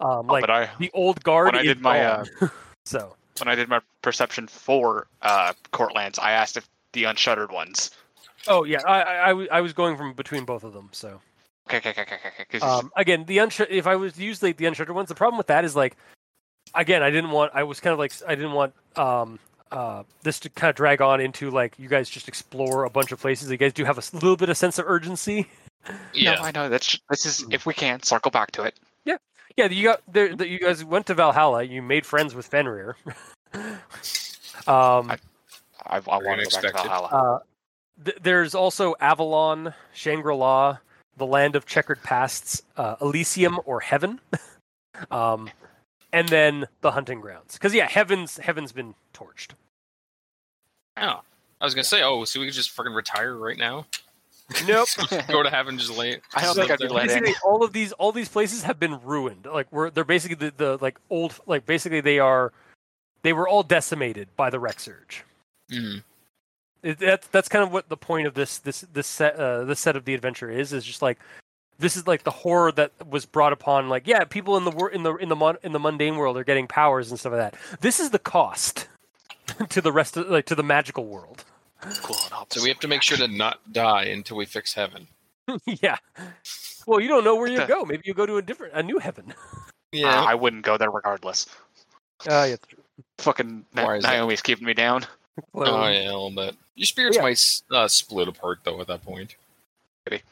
um, 0.00 0.30
Oh, 0.30 0.32
like 0.32 0.42
but 0.42 0.50
I 0.50 0.70
the 0.78 0.90
old 0.94 1.22
guard 1.24 1.46
when 1.46 1.56
I 1.56 1.62
did 1.62 1.80
my, 1.80 2.04
uh, 2.04 2.24
so. 2.84 3.16
When 3.40 3.48
I 3.48 3.54
did 3.54 3.68
my 3.68 3.80
perception 4.02 4.46
for 4.46 5.06
uh, 5.22 5.52
Courtlands, 5.72 6.18
I 6.18 6.32
asked 6.32 6.56
if 6.56 6.68
the 6.92 7.04
unshuttered 7.04 7.52
ones. 7.52 7.90
Oh 8.46 8.64
yeah, 8.64 8.80
I 8.86 9.60
was 9.60 9.72
going 9.72 9.96
from 9.96 10.14
between 10.14 10.44
both 10.44 10.64
of 10.64 10.72
them. 10.72 10.88
So 10.92 11.20
Okay, 11.66 11.76
okay, 11.78 11.90
okay, 11.90 12.02
okay, 12.02 12.16
okay. 12.28 12.44
'cause 12.58 12.62
um, 12.62 12.90
again, 12.96 13.24
the 13.26 13.36
unsh- 13.38 13.66
if 13.70 13.86
I 13.86 13.94
was 13.96 14.14
to 14.14 14.22
use 14.24 14.42
like 14.42 14.56
the 14.56 14.64
unshuttered 14.64 14.94
ones, 14.94 15.08
the 15.08 15.14
problem 15.14 15.38
with 15.38 15.46
that 15.48 15.64
is 15.64 15.76
like, 15.76 15.96
again, 16.74 17.02
I 17.02 17.10
didn't 17.10 17.30
want. 17.30 17.52
I 17.54 17.62
was 17.62 17.78
kind 17.80 17.92
of 17.92 17.98
like 17.98 18.12
I 18.26 18.34
didn't 18.34 18.52
want 18.52 18.74
um 18.96 19.38
uh 19.70 20.02
this 20.22 20.40
to 20.40 20.48
kind 20.48 20.70
of 20.70 20.74
drag 20.76 21.00
on 21.00 21.20
into 21.20 21.50
like 21.50 21.78
you 21.78 21.88
guys 21.88 22.10
just 22.10 22.26
explore 22.26 22.84
a 22.84 22.90
bunch 22.90 23.12
of 23.12 23.20
places. 23.20 23.50
You 23.50 23.56
guys 23.56 23.72
do 23.72 23.84
have 23.84 23.98
a 23.98 24.02
little 24.14 24.36
bit 24.36 24.48
of 24.48 24.56
sense 24.56 24.78
of 24.78 24.86
urgency. 24.88 25.46
Yeah. 26.12 26.34
No, 26.34 26.42
I 26.42 26.50
know 26.50 26.68
that's 26.68 26.98
this 27.08 27.24
is 27.24 27.46
if 27.50 27.66
we 27.66 27.74
can 27.74 28.02
circle 28.02 28.30
back 28.30 28.50
to 28.52 28.62
it. 28.64 28.78
Yeah, 29.04 29.16
you 29.56 29.84
got 29.84 30.02
there. 30.10 30.34
that 30.34 30.48
You 30.48 30.58
guys 30.58 30.84
went 30.84 31.06
to 31.06 31.14
Valhalla. 31.14 31.62
You 31.62 31.82
made 31.82 32.06
friends 32.06 32.34
with 32.34 32.46
Fenrir. 32.46 32.96
um, 33.54 33.70
I, 34.66 35.18
I, 35.86 35.96
I 35.96 36.18
want 36.18 36.40
to 36.40 36.46
go 36.46 36.62
back 36.62 36.62
to. 36.62 36.72
Valhalla. 36.72 37.08
Uh, 37.08 37.38
th- 38.04 38.18
there's 38.22 38.54
also 38.54 38.94
Avalon, 39.00 39.74
Shangri 39.92 40.34
La, 40.34 40.78
the 41.16 41.26
land 41.26 41.56
of 41.56 41.66
checkered 41.66 42.02
pasts, 42.02 42.62
uh, 42.76 42.96
Elysium 43.00 43.58
or 43.64 43.80
Heaven, 43.80 44.20
um, 45.10 45.50
and 46.12 46.28
then 46.28 46.66
the 46.80 46.92
hunting 46.92 47.20
grounds. 47.20 47.54
Because 47.54 47.74
yeah, 47.74 47.88
Heaven's 47.88 48.38
Heaven's 48.38 48.72
been 48.72 48.94
torched. 49.14 49.52
Oh. 50.96 51.20
I 51.60 51.64
was 51.64 51.74
gonna 51.74 51.84
say, 51.84 52.02
oh, 52.02 52.24
so 52.24 52.40
we 52.40 52.46
could 52.46 52.54
just 52.54 52.74
freaking 52.74 52.94
retire 52.94 53.36
right 53.36 53.58
now? 53.58 53.86
Nope. 54.66 54.88
Go 55.28 55.42
to 55.42 55.50
heaven, 55.50 55.78
just 55.78 55.96
late. 55.96 56.20
I 56.34 56.42
don't 56.42 56.56
just 56.56 56.58
think 56.58 56.70
I'd 56.70 56.78
be 56.78 56.86
there. 56.88 56.96
let 56.96 57.10
in. 57.28 57.34
all 57.44 57.62
of 57.64 57.72
these 57.72 57.92
all 57.92 58.12
these 58.12 58.28
places 58.28 58.62
have 58.62 58.78
been 58.80 59.00
ruined. 59.02 59.46
Like 59.46 59.66
we're 59.70 59.90
they're 59.90 60.04
basically 60.04 60.36
the, 60.36 60.52
the 60.56 60.78
like 60.80 60.98
old 61.10 61.38
like 61.46 61.66
basically 61.66 62.00
they 62.00 62.18
are 62.18 62.52
they 63.22 63.32
were 63.32 63.48
all 63.48 63.62
decimated 63.62 64.28
by 64.36 64.50
the 64.50 64.58
wreck 64.58 64.80
surge. 64.80 65.24
Mhm. 65.70 66.02
It, 66.82 66.98
that's 66.98 67.26
that's 67.28 67.48
kind 67.48 67.62
of 67.62 67.72
what 67.72 67.88
the 67.88 67.96
point 67.96 68.26
of 68.26 68.34
this 68.34 68.58
this 68.58 68.80
this 68.92 69.06
set 69.06 69.36
uh, 69.36 69.64
this 69.64 69.78
set 69.80 69.96
of 69.96 70.04
the 70.04 70.14
adventure 70.14 70.50
is 70.50 70.72
is 70.72 70.84
just 70.84 71.02
like 71.02 71.18
this 71.78 71.96
is 71.96 72.06
like 72.06 72.24
the 72.24 72.30
horror 72.30 72.72
that 72.72 72.92
was 73.08 73.26
brought 73.26 73.52
upon 73.52 73.88
like 73.88 74.06
yeah 74.06 74.24
people 74.24 74.56
in 74.56 74.64
the 74.64 74.70
wor- 74.70 74.90
in 74.90 75.02
the 75.02 75.14
in 75.16 75.28
the 75.28 75.36
mon- 75.36 75.58
in 75.62 75.72
the 75.72 75.78
mundane 75.78 76.16
world 76.16 76.36
are 76.38 76.44
getting 76.44 76.66
powers 76.66 77.10
and 77.10 77.20
stuff 77.20 77.32
like 77.32 77.52
that 77.52 77.80
this 77.80 78.00
is 78.00 78.10
the 78.10 78.18
cost 78.18 78.88
to 79.68 79.80
the 79.80 79.92
rest 79.92 80.16
of 80.16 80.28
like 80.28 80.46
to 80.46 80.54
the 80.54 80.62
magical 80.62 81.04
world 81.06 81.44
Cool. 82.02 82.16
So 82.50 82.62
we 82.62 82.68
have 82.68 82.80
to 82.80 82.88
make 82.88 83.02
sure 83.02 83.16
to 83.16 83.28
not 83.28 83.72
die 83.72 84.04
until 84.04 84.36
we 84.36 84.44
fix 84.46 84.74
heaven. 84.74 85.06
yeah 85.66 85.96
well 86.86 87.00
you 87.00 87.08
don't 87.08 87.24
know 87.24 87.34
where 87.34 87.48
you 87.48 87.66
go 87.66 87.84
maybe 87.84 88.02
you 88.04 88.14
go 88.14 88.24
to 88.24 88.36
a 88.36 88.42
different 88.42 88.72
a 88.74 88.82
new 88.82 88.98
heaven 88.98 89.34
Uh, 89.92 90.06
I 90.06 90.36
wouldn't 90.36 90.62
go 90.64 90.76
there 90.78 90.88
regardless. 90.90 91.46
uh, 92.28 92.46
yeah, 92.50 92.56
Fucking 93.18 93.64
Na- 93.74 93.84
Why 93.86 93.96
is 93.96 94.04
that? 94.04 94.12
Naomi's 94.12 94.40
keeping 94.42 94.64
me 94.66 94.74
down. 94.74 95.04
Oh 95.54 95.88
yeah, 95.88 96.02
a 96.02 96.12
little 96.12 96.30
bit. 96.30 96.54
Your 96.76 96.86
spirits 96.86 97.16
Yeah. 97.16 97.22
might 97.22 97.62
uh, 97.72 97.88
split 97.88 98.28
apart 98.28 98.60
though 98.62 98.80
at 98.80 98.86
that 98.86 99.02
point. 99.04 99.34
Maybe. 100.08 100.22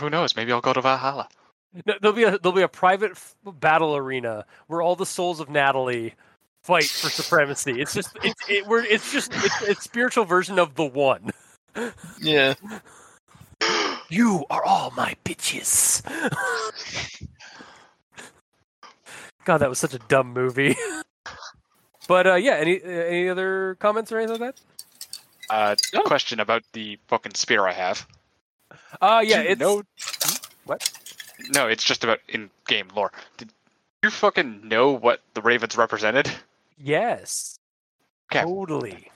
Who 0.00 0.10
knows? 0.10 0.34
Maybe 0.34 0.50
I'll 0.52 0.60
go 0.60 0.72
to 0.72 0.80
Valhalla. 0.80 1.28
No, 1.86 1.94
there'll 2.00 2.16
be 2.16 2.24
a 2.24 2.38
there'll 2.38 2.56
be 2.56 2.62
a 2.62 2.68
private 2.68 3.12
f- 3.12 3.36
battle 3.44 3.94
arena 3.94 4.46
where 4.66 4.80
all 4.82 4.96
the 4.96 5.06
souls 5.06 5.38
of 5.38 5.48
Natalie 5.48 6.14
fight 6.64 6.84
for 6.84 7.08
supremacy. 7.10 7.80
It's 7.80 7.94
just 7.94 8.16
it's 8.24 8.48
it, 8.48 8.66
we're 8.66 8.82
it's 8.84 9.12
just 9.12 9.32
it's 9.34 9.62
a 9.62 9.74
spiritual 9.76 10.24
version 10.24 10.58
of 10.58 10.74
the 10.74 10.84
one. 10.84 11.30
Yeah. 12.20 12.54
You 14.08 14.44
are 14.50 14.62
all 14.64 14.90
my 14.96 15.16
bitches. 15.24 16.02
God, 19.44 19.58
that 19.58 19.68
was 19.68 19.78
such 19.78 19.94
a 19.94 19.98
dumb 19.98 20.32
movie. 20.32 20.76
but 22.08 22.26
uh, 22.26 22.34
yeah, 22.34 22.54
any 22.54 22.82
uh, 22.82 22.86
any 22.88 23.28
other 23.28 23.76
comments 23.78 24.10
or 24.12 24.18
anything 24.18 24.40
like 24.40 24.54
that? 24.54 24.60
Uh, 25.50 25.74
No. 25.92 26.00
Question 26.02 26.40
about 26.40 26.62
the 26.72 26.98
fucking 27.08 27.34
spear 27.34 27.66
I 27.66 27.72
have. 27.72 28.06
Uh 29.00 29.22
yeah, 29.24 29.38
Do 29.38 29.42
you 29.44 29.50
it's 29.50 29.60
know- 29.60 29.82
what? 30.64 30.90
No, 31.52 31.66
it's 31.68 31.84
just 31.84 32.04
about 32.04 32.20
in-game 32.28 32.88
lore. 32.94 33.12
Did 33.36 33.50
you 34.02 34.10
fucking 34.10 34.66
know 34.68 34.92
what 34.92 35.20
the 35.34 35.42
Ravens 35.42 35.76
represented? 35.76 36.30
Yes. 36.78 37.58
Okay. 38.32 38.44
Totally. 38.44 39.10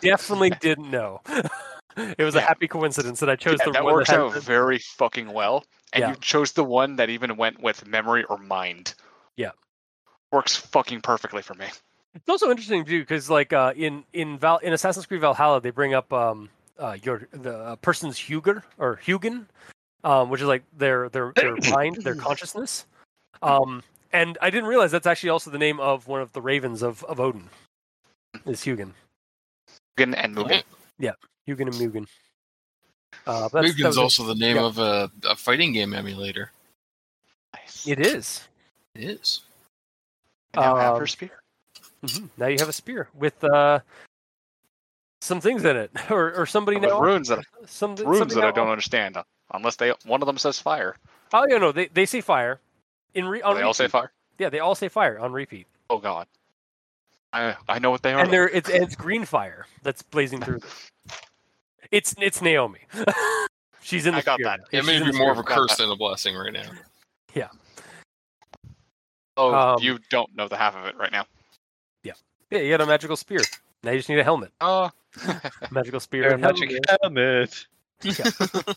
Definitely 0.00 0.50
didn't 0.60 0.90
know. 0.90 1.20
it 1.96 2.22
was 2.22 2.34
a 2.34 2.40
happy 2.40 2.66
coincidence 2.66 3.20
that 3.20 3.30
I 3.30 3.36
chose 3.36 3.58
Yeah, 3.60 3.66
the 3.66 3.72
that 3.72 3.84
one 3.84 3.94
works 3.94 4.10
that 4.10 4.18
out 4.18 4.34
very 4.42 4.78
fucking 4.78 5.32
well. 5.32 5.64
And 5.92 6.02
Yeah. 6.02 6.10
you 6.10 6.16
chose 6.20 6.52
the 6.52 6.64
one 6.64 6.96
that 6.96 7.10
even 7.10 7.36
went 7.36 7.60
with 7.60 7.86
memory 7.86 8.24
or 8.24 8.38
mind. 8.38 8.94
Yeah. 9.36 9.50
Works 10.32 10.56
fucking 10.56 11.02
perfectly 11.02 11.42
for 11.42 11.54
me. 11.54 11.66
It's 12.14 12.28
also 12.28 12.50
interesting 12.50 12.84
too, 12.84 13.00
because 13.00 13.30
like 13.30 13.52
uh, 13.52 13.72
in 13.76 14.04
in 14.12 14.38
Val 14.38 14.58
in 14.58 14.72
Assassin's 14.72 15.06
Creed 15.06 15.20
Valhalla, 15.20 15.60
they 15.60 15.70
bring 15.70 15.94
up 15.94 16.12
um 16.12 16.48
uh 16.78 16.96
your 17.02 17.28
the 17.30 17.56
uh, 17.56 17.76
person's 17.76 18.18
Hugr 18.18 18.62
or 18.78 18.96
Hugin, 19.04 19.46
um, 20.02 20.28
which 20.28 20.40
is 20.40 20.46
like 20.48 20.64
their 20.76 21.08
their 21.08 21.32
their 21.36 21.56
mind, 21.70 21.96
their 22.02 22.14
consciousness. 22.16 22.86
Um, 23.42 23.82
and 24.12 24.38
I 24.40 24.50
didn't 24.50 24.68
realize 24.68 24.90
that's 24.90 25.06
actually 25.06 25.30
also 25.30 25.50
the 25.50 25.58
name 25.58 25.80
of 25.80 26.06
one 26.08 26.20
of 26.20 26.32
the 26.32 26.40
ravens 26.42 26.82
of 26.82 27.04
of 27.04 27.20
Odin. 27.20 27.48
Is 28.46 28.62
Hugin, 28.62 28.92
Mugen 29.98 30.14
and 30.16 30.36
Mugen. 30.36 30.62
Yeah, 30.98 31.12
Hugin 31.48 31.62
and 31.66 31.74
Mugen. 31.74 32.06
Uh, 33.26 33.48
but 33.48 33.62
that's, 33.62 33.74
that 33.74 33.82
Mugen's 33.82 33.86
was- 33.96 33.98
also 33.98 34.24
the 34.24 34.34
name 34.34 34.56
yeah. 34.56 34.62
of 34.64 34.78
a, 34.78 35.10
a 35.28 35.36
fighting 35.36 35.72
game 35.72 35.92
emulator. 35.94 36.50
Nice. 37.54 37.86
it 37.86 37.98
is. 38.00 38.46
It 38.94 39.10
is. 39.10 39.40
I 40.54 40.60
now 40.60 40.76
have 40.76 40.94
um, 40.94 41.00
her 41.00 41.06
spear. 41.06 41.30
Mhm. 42.04 42.28
Now 42.38 42.46
you 42.46 42.58
have 42.58 42.68
a 42.68 42.72
spear 42.72 43.08
with 43.14 43.42
uh 43.44 43.80
some 45.20 45.40
things 45.40 45.64
in 45.64 45.76
it, 45.76 45.90
or 46.10 46.32
or 46.34 46.46
somebody 46.46 46.78
With 46.78 46.90
now 46.90 47.00
runes 47.00 47.28
that 47.28 47.40
some 47.66 47.94
runes 47.96 48.34
that 48.34 48.44
I 48.44 48.50
don't 48.52 48.68
understand. 48.68 49.16
uh, 49.16 49.22
Unless 49.52 49.76
they 49.76 49.92
one 50.04 50.22
of 50.22 50.26
them 50.26 50.38
says 50.38 50.58
fire. 50.60 50.96
Oh 51.32 51.44
yeah, 51.48 51.58
no, 51.58 51.72
they 51.72 51.86
they 51.88 52.06
say 52.06 52.20
fire. 52.20 52.60
In 53.14 53.26
re- 53.26 53.42
on 53.42 53.56
they 53.56 53.62
all 53.62 53.74
say 53.74 53.88
fire. 53.88 54.12
Yeah, 54.38 54.48
they 54.48 54.60
all 54.60 54.74
say 54.74 54.88
fire 54.88 55.18
on 55.18 55.32
repeat, 55.32 55.66
Oh 55.88 55.98
god. 55.98 56.26
I 57.32 57.54
I 57.68 57.78
know 57.78 57.90
what 57.90 58.02
they 58.02 58.12
are. 58.12 58.20
and 58.22 58.32
they're 58.32 58.48
it's 58.48 58.68
it's 58.68 58.96
green 58.96 59.24
fire 59.24 59.66
that's 59.82 60.02
blazing 60.02 60.40
through. 60.40 60.58
Them. 60.58 60.68
It's 61.90 62.14
it's 62.18 62.40
Naomi. 62.42 62.80
She's 63.82 64.06
in 64.06 64.12
the 64.14 64.18
I 64.18 64.22
got 64.22 64.34
spear 64.34 64.46
that. 64.46 64.60
It 64.72 64.84
may 64.84 65.02
be 65.02 65.16
more 65.16 65.32
of 65.32 65.38
a 65.38 65.42
curse 65.42 65.76
than 65.76 65.90
a 65.90 65.96
blessing 65.96 66.36
right 66.36 66.52
now. 66.52 66.70
Yeah. 67.34 67.48
Oh, 69.36 69.54
um, 69.54 69.78
you 69.80 69.98
don't 70.10 70.34
know 70.36 70.48
the 70.48 70.56
half 70.56 70.76
of 70.76 70.84
it 70.86 70.96
right 70.96 71.10
now. 71.10 71.24
Yeah, 72.02 72.12
Yeah, 72.50 72.58
you 72.58 72.70
got 72.70 72.82
a 72.82 72.86
magical 72.86 73.16
spear. 73.16 73.40
Now 73.82 73.92
you 73.92 73.98
just 73.98 74.08
need 74.08 74.18
a 74.18 74.24
helmet. 74.24 74.52
Oh. 74.60 74.90
Magical 75.70 75.98
spear. 75.98 76.22
Your 76.24 76.32
and 76.34 76.42
magic 76.42 76.70
helmet. 77.02 77.66
helmet. 78.02 78.76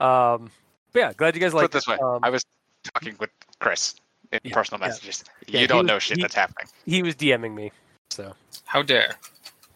Um, 0.00 0.50
but 0.92 0.98
yeah, 0.98 1.12
glad 1.12 1.34
you 1.34 1.40
guys 1.40 1.52
Put 1.52 1.58
like 1.58 1.64
it 1.66 1.72
this 1.72 1.86
way. 1.86 1.98
Um, 2.02 2.20
I 2.22 2.30
was 2.30 2.42
talking 2.84 3.16
with 3.18 3.30
Chris 3.58 3.94
in 4.32 4.40
Yeah, 4.44 4.54
personal 4.54 4.78
messages. 4.80 5.24
Yeah, 5.46 5.52
you 5.54 5.58
he 5.60 5.66
don't 5.66 5.78
was- 5.78 5.86
know 5.86 5.98
shit 5.98 6.16
he- 6.18 6.22
that's 6.22 6.34
happening. 6.34 6.68
he 6.86 7.02
was 7.02 7.14
DMing 7.14 7.54
me, 7.54 7.72
so. 8.10 8.34
How 8.64 8.82
dare? 8.82 9.16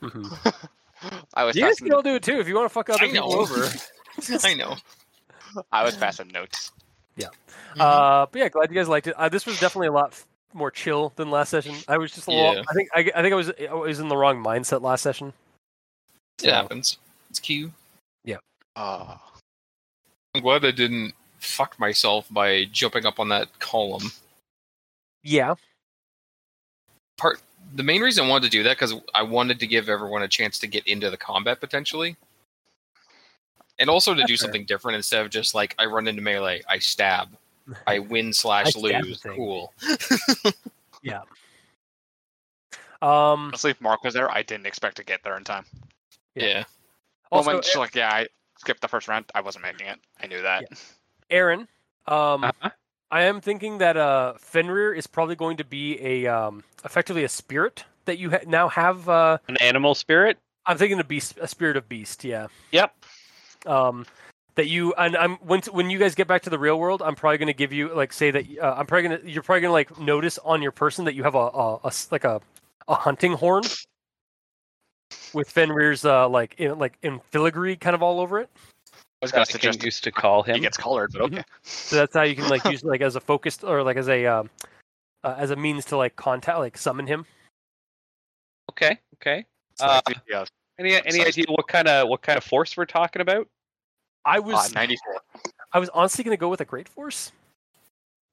mhm. 0.02 0.68
I 1.34 1.44
was 1.44 1.54
You 1.56 1.62
guys 1.62 1.76
can 1.78 1.92
all 1.92 2.02
do 2.02 2.14
it 2.14 2.22
too 2.22 2.38
if 2.40 2.48
you 2.48 2.54
want 2.54 2.66
to 2.66 2.72
fuck 2.72 2.88
other 2.90 3.04
I 3.04 3.08
know. 3.10 3.26
people 3.28 3.34
over. 3.40 3.68
I 4.44 4.54
know. 4.54 4.76
I 5.72 5.82
was 5.84 5.96
passing 5.96 6.28
notes. 6.28 6.72
Yeah. 7.16 7.28
Uh, 7.78 8.26
but 8.30 8.38
yeah, 8.38 8.48
glad 8.48 8.70
you 8.70 8.74
guys 8.76 8.88
liked 8.88 9.06
it. 9.06 9.14
Uh, 9.16 9.28
this 9.28 9.44
was 9.46 9.58
definitely 9.60 9.88
a 9.88 9.92
lot 9.92 10.10
f- 10.12 10.26
more 10.52 10.70
chill 10.70 11.12
than 11.16 11.30
last 11.30 11.50
session. 11.50 11.74
I 11.88 11.98
was 11.98 12.12
just 12.12 12.26
a 12.26 12.30
little. 12.30 12.54
Yeah. 12.54 12.62
I 12.68 12.72
think 12.74 12.88
I, 12.94 13.00
I 13.16 13.22
think 13.22 13.32
I 13.32 13.36
was 13.36 13.52
I 13.70 13.74
was 13.74 14.00
in 14.00 14.08
the 14.08 14.16
wrong 14.16 14.42
mindset 14.42 14.82
last 14.82 15.02
session. 15.02 15.32
It 16.42 16.50
happens. 16.52 16.98
It's 17.30 17.40
cute. 17.40 17.70
Oh. 18.76 19.20
I'm 20.34 20.42
glad 20.42 20.64
I 20.64 20.72
didn't 20.72 21.12
fuck 21.44 21.78
myself 21.78 22.26
by 22.30 22.64
jumping 22.66 23.06
up 23.06 23.20
on 23.20 23.28
that 23.28 23.58
column. 23.60 24.10
Yeah, 25.22 25.54
Part 27.16 27.40
the 27.74 27.82
main 27.82 28.02
reason 28.02 28.24
I 28.24 28.28
wanted 28.28 28.44
to 28.46 28.50
do 28.50 28.62
that 28.64 28.76
because 28.76 28.94
I 29.14 29.22
wanted 29.22 29.58
to 29.60 29.66
give 29.66 29.88
everyone 29.88 30.22
a 30.22 30.28
chance 30.28 30.58
to 30.60 30.66
get 30.66 30.86
into 30.86 31.10
the 31.10 31.16
combat 31.16 31.60
potentially, 31.60 32.16
and 33.78 33.88
also 33.88 34.12
to 34.12 34.18
That's 34.18 34.28
do 34.28 34.32
fair. 34.34 34.38
something 34.38 34.64
different 34.64 34.96
instead 34.96 35.24
of 35.24 35.30
just 35.30 35.54
like 35.54 35.74
I 35.78 35.86
run 35.86 36.08
into 36.08 36.20
melee, 36.22 36.62
I 36.68 36.78
stab, 36.78 37.28
I 37.86 38.00
win 38.00 38.32
slash 38.32 38.70
stab 38.72 38.82
lose. 38.82 39.20
thing. 39.20 39.36
Cool. 39.36 39.72
Um. 43.02 43.48
Honestly, 43.48 43.70
if 43.72 43.80
Mark 43.82 44.02
was 44.02 44.14
there, 44.14 44.30
I 44.30 44.42
didn't 44.42 44.66
expect 44.66 44.96
to 44.96 45.04
get 45.04 45.22
there 45.22 45.36
in 45.36 45.44
time. 45.44 45.66
Yeah. 46.34 46.46
Yeah. 46.46 46.64
Also, 47.30 47.50
Moment, 47.50 47.66
she's 47.66 47.76
like, 47.76 47.94
yeah, 47.94 48.08
I 48.08 48.26
skipped 48.58 48.80
the 48.80 48.88
first 48.88 49.08
round. 49.08 49.26
I 49.34 49.42
wasn't 49.42 49.64
making 49.64 49.88
it. 49.88 49.98
I 50.22 50.26
knew 50.26 50.40
that. 50.40 50.64
Aaron. 51.30 51.68
Um. 52.06 52.44
Uh-huh. 52.44 52.70
I 53.10 53.24
am 53.24 53.40
thinking 53.40 53.78
that 53.78 53.96
uh 53.96 54.34
Fenrir 54.38 54.92
is 54.92 55.06
probably 55.06 55.36
going 55.36 55.56
to 55.58 55.64
be 55.64 56.00
a 56.00 56.26
um 56.26 56.64
effectively 56.84 57.22
a 57.24 57.28
spirit 57.28 57.84
that 58.06 58.18
you 58.18 58.30
ha- 58.30 58.40
now 58.46 58.68
have. 58.68 59.08
Uh, 59.08 59.38
An 59.48 59.56
animal 59.60 59.94
spirit. 59.94 60.38
I'm 60.66 60.78
thinking 60.78 60.98
a 60.98 61.04
beast, 61.04 61.38
a 61.40 61.46
spirit 61.46 61.76
of 61.76 61.88
beast. 61.88 62.24
Yeah. 62.24 62.48
Yep. 62.72 62.92
um 63.66 64.06
that 64.56 64.66
you 64.68 64.94
and 64.94 65.16
I'm 65.16 65.36
when 65.36 65.60
when 65.70 65.90
you 65.90 65.98
guys 65.98 66.14
get 66.14 66.26
back 66.26 66.42
to 66.42 66.50
the 66.50 66.58
real 66.58 66.78
world, 66.78 67.02
I'm 67.02 67.14
probably 67.14 67.38
going 67.38 67.46
to 67.48 67.54
give 67.54 67.72
you 67.72 67.94
like 67.94 68.12
say 68.12 68.30
that 68.32 68.46
uh, 68.60 68.74
I'm 68.76 68.86
probably 68.86 69.08
going 69.08 69.20
to 69.20 69.30
you're 69.30 69.42
probably 69.42 69.60
going 69.62 69.70
to 69.70 69.72
like 69.72 69.98
notice 70.00 70.38
on 70.44 70.62
your 70.62 70.72
person 70.72 71.04
that 71.04 71.14
you 71.14 71.22
have 71.22 71.34
a, 71.34 71.38
a, 71.38 71.80
a 71.84 71.92
like 72.10 72.24
a 72.24 72.40
a 72.88 72.94
hunting 72.94 73.32
horn 73.34 73.62
with 75.32 75.52
Fenrir's 75.52 76.04
uh 76.04 76.28
like 76.28 76.54
in 76.58 76.78
like 76.78 76.98
in 77.02 77.20
filigree 77.30 77.76
kind 77.76 77.94
of 77.94 78.02
all 78.02 78.20
over 78.20 78.40
it. 78.40 78.50
I 79.24 79.26
was 79.26 79.32
I 79.32 79.36
going 79.36 79.46
to 79.46 79.52
suggest 79.52 79.82
used 79.82 80.04
to 80.04 80.12
call 80.12 80.42
him. 80.42 80.56
he 80.56 80.60
gets 80.60 80.76
colored, 80.76 81.10
but 81.12 81.22
okay. 81.22 81.42
So 81.62 81.96
that's 81.96 82.12
how 82.12 82.22
you 82.22 82.36
can 82.36 82.48
like 82.48 82.64
use 82.68 82.84
like 82.84 83.00
as 83.00 83.16
a 83.16 83.20
focused 83.20 83.64
or 83.64 83.82
like 83.82 83.96
as 83.96 84.08
a 84.08 84.26
um 84.26 84.50
uh, 85.22 85.34
as 85.38 85.50
a 85.50 85.56
means 85.56 85.86
to 85.86 85.96
like 85.96 86.14
contact 86.16 86.58
like 86.58 86.76
summon 86.76 87.06
him. 87.06 87.24
Okay. 88.70 88.98
Okay. 89.14 89.46
Uh, 89.80 90.00
I 90.04 90.12
think, 90.12 90.18
yeah, 90.28 90.44
Any 90.78 90.94
any 90.94 91.18
Size. 91.18 91.26
idea 91.28 91.44
what 91.48 91.68
kind 91.68 91.88
of 91.88 92.08
what 92.08 92.20
kind 92.20 92.36
of 92.36 92.44
force 92.44 92.76
we're 92.76 92.84
talking 92.84 93.22
about? 93.22 93.48
I 94.26 94.38
uh, 94.38 94.42
was 94.42 94.74
94. 94.74 95.20
I 95.72 95.78
was 95.78 95.88
honestly 95.90 96.22
going 96.22 96.36
to 96.36 96.40
go 96.40 96.48
with 96.48 96.60
a 96.60 96.64
great 96.66 96.88
force, 96.88 97.32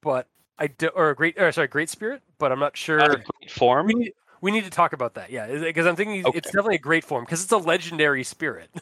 but 0.01 0.27
I 0.59 0.67
do, 0.67 0.87
or 0.89 1.09
a 1.09 1.15
great 1.15 1.39
or 1.39 1.51
sorry 1.53 1.67
great 1.67 1.89
spirit, 1.89 2.21
but 2.37 2.51
I'm 2.51 2.59
not 2.59 2.75
sure. 2.75 2.99
Uh, 2.99 3.07
great 3.39 3.51
form. 3.51 3.87
We 3.87 3.93
need, 3.93 4.13
we 4.41 4.51
need 4.51 4.65
to 4.65 4.69
talk 4.69 4.93
about 4.93 5.13
that, 5.15 5.31
yeah, 5.31 5.47
because 5.47 5.87
I'm 5.87 5.95
thinking 5.95 6.25
Okay. 6.25 6.37
it's 6.37 6.51
definitely 6.51 6.75
a 6.75 6.79
great 6.79 7.05
form 7.05 7.23
because 7.23 7.41
it's 7.43 7.51
a 7.51 7.57
legendary 7.57 8.23
spirit. 8.23 8.69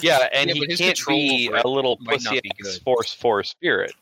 Yeah, 0.00 0.28
and 0.32 0.48
Yeah, 0.48 0.54
he 0.54 0.76
can't 0.76 1.00
be 1.06 1.48
a 1.48 1.66
little 1.66 1.98
might 2.00 2.20
pussy 2.20 2.40
be 2.40 2.50
ass 2.66 2.78
force 2.78 3.12
for 3.12 3.42
spirit. 3.42 3.92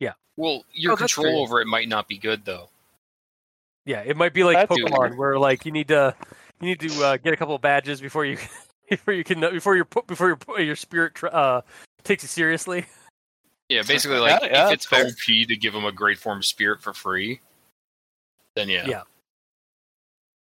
Yeah. 0.00 0.12
Well, 0.36 0.64
your 0.72 0.92
Oh, 0.92 0.96
control 0.96 1.26
true. 1.26 1.38
over 1.38 1.60
it 1.60 1.66
might 1.66 1.88
not 1.88 2.08
be 2.08 2.18
good 2.18 2.44
though. 2.44 2.68
Yeah, 3.86 4.00
it 4.00 4.16
might 4.16 4.32
be 4.32 4.44
like 4.44 4.56
That's 4.56 4.70
Pokemon, 4.72 4.98
weird. 4.98 5.18
where 5.18 5.38
like 5.38 5.66
you 5.66 5.72
need 5.72 5.88
to 5.88 6.14
you 6.60 6.68
need 6.68 6.80
to 6.80 7.04
uh, 7.04 7.16
get 7.18 7.34
a 7.34 7.36
couple 7.36 7.54
of 7.54 7.60
badges 7.60 8.00
before 8.00 8.24
you 8.24 8.38
before 8.88 9.12
you 9.14 9.24
can 9.24 9.40
before 9.40 9.76
your 9.76 9.84
before 10.06 10.28
your 10.48 10.60
your 10.60 10.76
spirit 10.76 11.22
uh, 11.24 11.60
takes 12.02 12.22
you 12.24 12.28
seriously. 12.28 12.86
Yeah, 13.70 13.80
basically, 13.80 14.18
like 14.18 14.42
Yeah, 14.42 14.48
yeah, 14.50 14.66
if 14.66 14.74
it's 14.74 14.86
that's 14.86 15.10
OP 15.12 15.48
to 15.48 15.56
give 15.56 15.74
him 15.74 15.86
a 15.86 15.90
great 15.90 16.18
form 16.18 16.42
spirit 16.42 16.82
for 16.82 16.92
free, 16.92 17.40
then 18.54 18.68
yeah. 18.68 18.86
Yeah. 18.86 19.02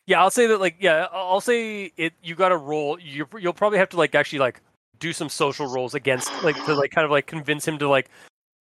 Yeah, 0.05 0.21
I'll 0.21 0.29
say 0.31 0.47
that 0.47 0.59
like 0.59 0.75
yeah, 0.79 1.07
I'll 1.11 1.33
I'll 1.33 1.41
say 1.41 1.91
it. 1.97 2.13
You 2.21 2.35
got 2.35 2.49
to 2.49 2.57
roll. 2.57 2.99
You 2.99 3.25
you'll 3.39 3.53
probably 3.53 3.79
have 3.79 3.89
to 3.89 3.97
like 3.97 4.13
actually 4.15 4.39
like 4.39 4.61
do 4.99 5.13
some 5.13 5.29
social 5.29 5.67
rolls 5.67 5.95
against 5.95 6.31
like 6.43 6.55
to 6.65 6.75
like 6.75 6.91
kind 6.91 7.05
of 7.05 7.11
like 7.11 7.25
convince 7.25 7.67
him 7.67 7.77
to 7.79 7.89
like 7.89 8.09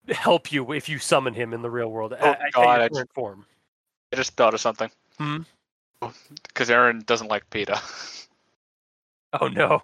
help 0.10 0.52
you 0.52 0.72
if 0.74 0.90
you 0.90 1.00
summon 1.00 1.34
him 1.34 1.54
in 1.54 1.62
the 1.62 1.70
real 1.70 1.90
world 1.90 2.14
Oh, 2.20 2.26
at 2.26 2.40
God, 2.54 2.76
your 2.78 2.84
I- 2.84 2.90
current 2.90 3.14
form. 3.14 3.46
I 4.14 4.16
just 4.16 4.36
thought 4.38 4.54
of 4.54 4.62
something. 4.62 4.90
Hmm? 5.20 5.40
Because 6.48 6.70
Aaron 6.70 7.04
doesn't 7.06 7.28
like 7.28 7.50
PETA. 7.50 7.82
Oh 9.42 9.48
no. 9.50 9.84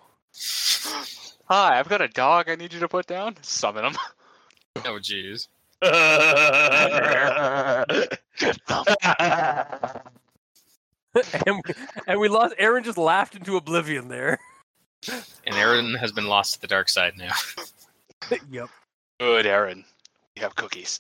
Hi, 1.50 1.78
I've 1.78 1.90
got 1.90 2.02
a 2.02 2.08
dog 2.08 2.50
I 2.50 2.56
need 2.56 2.72
you 2.74 2.80
to 2.80 2.88
put 2.88 3.06
down. 3.06 3.36
Summon 3.42 3.84
him. 3.86 3.96
Oh 4.86 4.98
jeez. 5.00 5.48
and 11.45 11.61
we, 11.66 11.74
and 12.08 12.19
we 12.19 12.27
lost. 12.27 12.56
Aaron 12.58 12.83
just 12.83 12.98
laughed 12.98 13.35
into 13.35 13.58
oblivion 13.58 14.08
there. 14.08 14.40
And 15.45 15.56
Aaron 15.56 15.95
has 15.95 16.11
been 16.11 16.27
lost 16.27 16.56
to 16.56 16.61
the 16.61 16.67
dark 16.67 16.90
side 16.90 17.14
now. 17.17 17.33
yep. 18.51 18.69
Good, 19.19 19.45
Aaron. 19.45 19.83
You 20.35 20.42
have 20.42 20.56
cookies. 20.56 21.00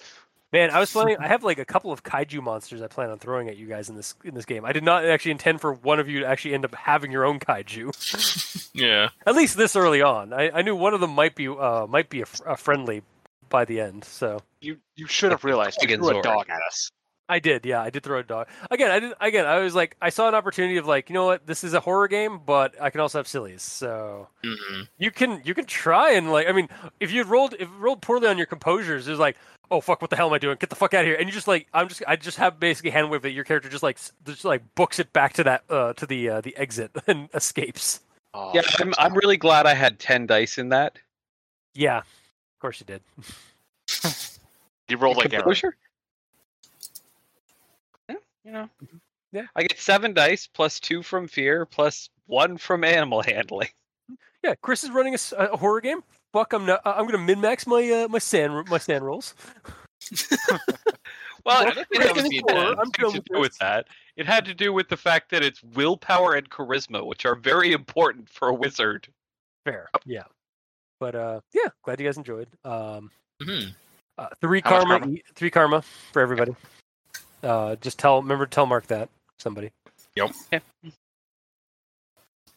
Man, 0.51 0.69
I 0.69 0.79
was 0.79 0.91
planning. 0.91 1.17
I 1.19 1.27
have 1.27 1.43
like 1.43 1.57
a 1.57 1.65
couple 1.65 1.91
of 1.91 2.03
kaiju 2.03 2.43
monsters 2.43 2.83
I 2.83 2.87
plan 2.87 3.09
on 3.09 3.17
throwing 3.17 3.49
at 3.49 3.57
you 3.57 3.65
guys 3.65 3.89
in 3.89 3.95
this 3.95 4.13
in 4.23 4.35
this 4.35 4.45
game. 4.45 4.65
I 4.65 4.71
did 4.71 4.83
not 4.83 5.03
actually 5.03 5.31
intend 5.31 5.61
for 5.61 5.73
one 5.73 5.99
of 5.99 6.07
you 6.07 6.19
to 6.19 6.27
actually 6.27 6.53
end 6.53 6.63
up 6.63 6.75
having 6.75 7.11
your 7.11 7.25
own 7.25 7.39
kaiju. 7.39 8.69
yeah. 8.73 9.09
At 9.25 9.33
least 9.33 9.57
this 9.57 9.75
early 9.75 10.03
on. 10.03 10.31
I, 10.31 10.51
I 10.51 10.61
knew 10.61 10.75
one 10.75 10.93
of 10.93 11.01
them 11.01 11.09
might 11.09 11.33
be 11.33 11.47
uh 11.47 11.87
might 11.87 12.09
be 12.09 12.21
a, 12.21 12.25
a 12.45 12.55
friendly 12.55 13.01
by 13.49 13.65
the 13.65 13.81
end. 13.81 14.03
So 14.03 14.41
You 14.61 14.77
you 14.95 15.07
should 15.07 15.31
have 15.31 15.43
realized 15.43 15.81
you 15.81 15.97
threw 15.97 16.19
a 16.19 16.21
dog 16.21 16.47
at 16.49 16.61
us. 16.67 16.91
I 17.29 17.39
did, 17.39 17.65
yeah, 17.65 17.81
I 17.81 17.89
did 17.89 18.03
throw 18.03 18.19
a 18.19 18.23
dog. 18.23 18.47
Again, 18.69 18.91
I 18.91 18.99
did. 18.99 19.13
Again, 19.21 19.45
I 19.45 19.59
was 19.59 19.73
like, 19.73 19.95
I 20.01 20.09
saw 20.09 20.27
an 20.27 20.35
opportunity 20.35 20.77
of 20.77 20.85
like, 20.85 21.09
you 21.09 21.13
know 21.13 21.25
what, 21.25 21.47
this 21.47 21.63
is 21.63 21.73
a 21.73 21.79
horror 21.79 22.07
game, 22.07 22.39
but 22.45 22.79
I 22.81 22.89
can 22.89 22.99
also 22.99 23.19
have 23.19 23.27
sillies. 23.27 23.61
So 23.61 24.27
hmm 24.43 24.81
you 24.97 25.09
can 25.09 25.41
you 25.43 25.53
can 25.53 25.65
try 25.65 26.11
and 26.11 26.31
like, 26.31 26.47
I 26.47 26.51
mean, 26.51 26.67
if 26.99 27.11
you 27.11 27.23
rolled 27.23 27.53
if 27.53 27.61
you 27.61 27.77
rolled 27.77 28.01
poorly 28.01 28.27
on 28.27 28.37
your 28.37 28.45
composures, 28.45 29.07
it's 29.07 29.19
like, 29.19 29.37
oh 29.71 29.79
fuck, 29.81 30.01
what 30.01 30.09
the 30.09 30.15
hell 30.15 30.27
am 30.27 30.33
I 30.33 30.37
doing? 30.37 30.57
Get 30.59 30.69
the 30.69 30.75
fuck 30.75 30.93
out 30.93 31.01
of 31.01 31.07
here! 31.07 31.15
And 31.15 31.27
you 31.27 31.33
just 31.33 31.47
like, 31.47 31.67
I'm 31.73 31.87
just, 31.87 32.03
I 32.07 32.15
just 32.17 32.37
have 32.37 32.59
basically 32.59 32.91
hand 32.91 33.09
wave 33.09 33.21
that 33.21 33.31
your 33.31 33.45
character 33.45 33.69
just 33.69 33.83
like, 33.83 33.97
just 34.25 34.45
like 34.45 34.61
books 34.75 34.99
it 34.99 35.11
back 35.13 35.33
to 35.33 35.43
that 35.45 35.63
uh 35.69 35.93
to 35.93 36.05
the 36.05 36.29
uh, 36.29 36.41
the 36.41 36.55
exit 36.57 36.91
and 37.07 37.29
escapes. 37.33 38.01
Oh, 38.33 38.51
Yeah, 38.53 38.61
I'm, 38.79 38.93
I'm 38.97 39.13
really 39.13 39.37
glad 39.37 39.65
I 39.65 39.73
had 39.75 39.97
ten 39.99 40.27
dice 40.27 40.57
in 40.57 40.69
that. 40.69 40.97
Yeah, 41.73 41.99
of 41.99 42.59
course 42.59 42.79
you 42.81 42.85
did. 42.85 43.01
you 44.89 44.97
rolled 44.97 45.17
like 45.17 45.33
Aaron. 45.33 45.43
Composure? 45.43 45.75
Yeah, 45.75 45.92
you 48.43 48.51
know. 48.51 48.69
Yeah. 49.31 49.47
I 49.55 49.63
get 49.63 49.79
seven 49.79 50.13
dice 50.13 50.47
plus 50.47 50.79
two 50.79 51.01
from 51.01 51.27
fear 51.27 51.65
plus 51.65 52.09
one 52.27 52.57
from 52.57 52.83
animal 52.83 53.21
handling. 53.25 53.69
Yeah, 54.43 54.55
Chris 54.61 54.83
is 54.83 54.91
running 54.91 55.15
a 55.37 55.57
horror 55.57 55.81
game. 55.81 56.03
Fuck, 56.33 56.53
I'm 56.53 56.65
not. 56.65 56.81
I'm 56.85 57.05
gonna 57.05 57.17
min 57.17 57.41
max 57.41 57.65
my 57.65 57.89
uh, 57.89 58.07
my 58.07 58.19
sand 58.19 58.67
my 58.69 58.77
sand 58.77 59.05
rolls. 59.05 59.33
Well, 61.45 61.65
I 61.65 61.69
it, 61.69 61.75
think 61.75 61.87
it 61.91 61.99
that 61.99 62.07
had 62.07 62.15
would 62.15 62.29
be 62.29 62.41
nothing 62.41 62.55
bad. 62.55 62.77
I'm 62.79 63.11
to 63.11 63.19
do 63.19 63.39
with 63.39 63.57
that. 63.57 63.87
It 64.15 64.25
had 64.25 64.45
to 64.45 64.53
do 64.53 64.71
with 64.71 64.87
the 64.87 64.97
fact 64.97 65.29
that 65.31 65.43
it's 65.43 65.61
willpower 65.61 66.35
and 66.35 66.49
charisma, 66.49 67.05
which 67.05 67.25
are 67.25 67.35
very 67.35 67.73
important 67.73 68.29
for 68.29 68.47
a 68.49 68.53
wizard. 68.53 69.07
Fair. 69.65 69.89
Yeah. 70.05 70.23
But 70.99 71.15
uh, 71.15 71.41
yeah, 71.53 71.69
glad 71.83 71.99
you 71.99 72.07
guys 72.07 72.17
enjoyed. 72.17 72.47
Um, 72.63 73.11
hmm 73.41 73.69
uh, 74.17 74.27
three 74.39 74.61
How 74.63 74.69
karma, 74.69 74.99
karma? 74.99 75.17
three 75.35 75.49
karma 75.49 75.81
for 76.11 76.21
everybody. 76.21 76.55
Uh, 77.43 77.75
just 77.75 77.99
tell, 77.99 78.21
remember 78.21 78.45
to 78.45 78.49
tell 78.49 78.65
Mark 78.65 78.87
that 78.87 79.09
somebody. 79.37 79.71
Yep. 80.15 80.31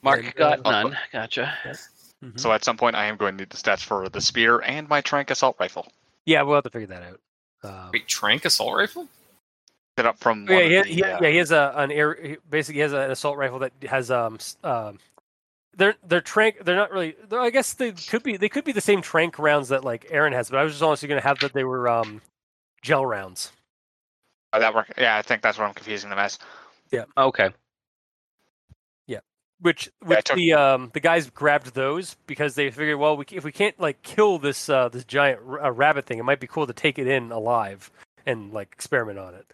Mark 0.03 0.25
And, 0.25 0.35
got 0.35 0.65
uh, 0.67 0.71
none. 0.71 0.99
Gotcha. 1.13 1.53
Mhm. 2.25 2.39
So 2.41 2.53
at 2.53 2.65
some 2.65 2.77
point, 2.77 2.97
I 2.97 3.07
am 3.07 3.17
going 3.17 3.37
to 3.37 3.43
need 3.43 3.51
the 3.51 3.57
stats 3.57 3.83
for 3.83 4.09
the 4.09 4.21
spear 4.21 4.61
and 4.61 4.89
my 4.89 5.01
trank 5.01 5.31
assault 5.31 5.57
rifle. 5.61 5.87
yeah, 6.25 6.43
we'll 6.43 6.55
have 6.55 6.65
to 6.65 6.71
figure 6.71 6.87
that 6.89 7.03
out. 7.03 7.21
Um, 7.63 7.91
Wait, 7.93 8.07
Trank 8.07 8.45
assault 8.45 8.77
rifle? 8.77 9.09
Set 9.99 10.07
up 10.07 10.19
from 10.19 10.47
oh, 10.49 10.53
yeah, 10.53 10.59
one 10.63 10.71
he, 10.71 10.77
of 10.77 10.87
he, 10.87 11.03
uh, 11.05 11.21
yeah, 11.23 11.29
he 11.31 11.37
has 11.39 11.51
a 11.51 11.73
an 11.77 11.91
air. 11.91 12.15
he- 12.23 12.37
Basically, 12.49 12.75
he 12.77 12.81
has 12.81 12.93
an 12.93 13.11
assault 13.11 13.37
rifle 13.37 13.59
that 13.61 13.73
has 13.89 14.11
um 14.11 14.39
um. 14.63 14.99
They're 15.77 15.95
they're 16.07 16.21
trank. 16.23 16.65
They're 16.65 16.77
not 16.77 16.91
really. 16.91 17.17
they're- 17.29 17.41
I 17.41 17.51
guess 17.51 17.73
they 17.75 17.93
could 17.93 18.23
be. 18.23 18.37
They 18.37 18.49
could 18.49 18.65
be 18.65 18.73
the 18.73 18.81
same 18.81 19.03
trank 19.03 19.39
rounds 19.39 19.69
that 19.71 19.85
like 19.85 20.07
Aaron 20.11 20.33
has. 20.35 20.49
But 20.51 20.59
I 20.59 20.63
was 20.65 20.73
just 20.73 20.83
honestly 20.83 21.09
going 21.09 21.21
to 21.21 21.27
have 21.27 21.39
that 21.41 21.53
they 21.55 21.65
were 21.65 21.89
um, 21.89 22.21
gel 22.83 23.05
rounds. 23.05 23.53
Oh, 24.57 24.61
that 24.61 24.75
work. 24.75 24.93
Yeah, 24.99 25.17
I 25.17 25.23
think 25.23 25.43
that's 25.43 25.59
what 25.59 25.67
I'm 25.67 25.75
confusing 25.75 26.11
them 26.11 26.19
as. 26.19 26.39
Yeah. 26.91 27.05
Okay. 27.17 27.51
Yeah. 29.07 29.21
Which 29.61 29.89
I 30.03 30.07
which 30.09 30.25
took- 30.25 30.37
the 30.37 30.53
um 30.55 30.91
the 30.93 31.01
guys 31.01 31.31
grabbed 31.31 31.75
those 31.75 32.17
because 32.27 32.55
they 32.55 32.71
figured 32.71 32.99
well 32.99 33.17
we, 33.17 33.25
if 33.33 33.45
we 33.45 33.53
can't 33.53 33.79
like 33.81 34.03
kill 34.03 34.39
this 34.39 34.69
uh 34.69 34.89
this 34.89 35.05
giant 35.05 35.41
r- 35.47 35.65
uh, 35.67 35.71
rabbit 35.71 36.07
thing 36.07 36.19
it 36.19 36.25
might 36.25 36.41
be 36.41 36.47
cool 36.47 36.67
to 36.67 36.73
take 36.73 36.99
it 36.99 37.07
in 37.07 37.33
alive 37.33 37.91
and 38.27 38.53
like 38.53 38.69
experiment 38.73 39.19
on 39.19 39.35
it 39.35 39.47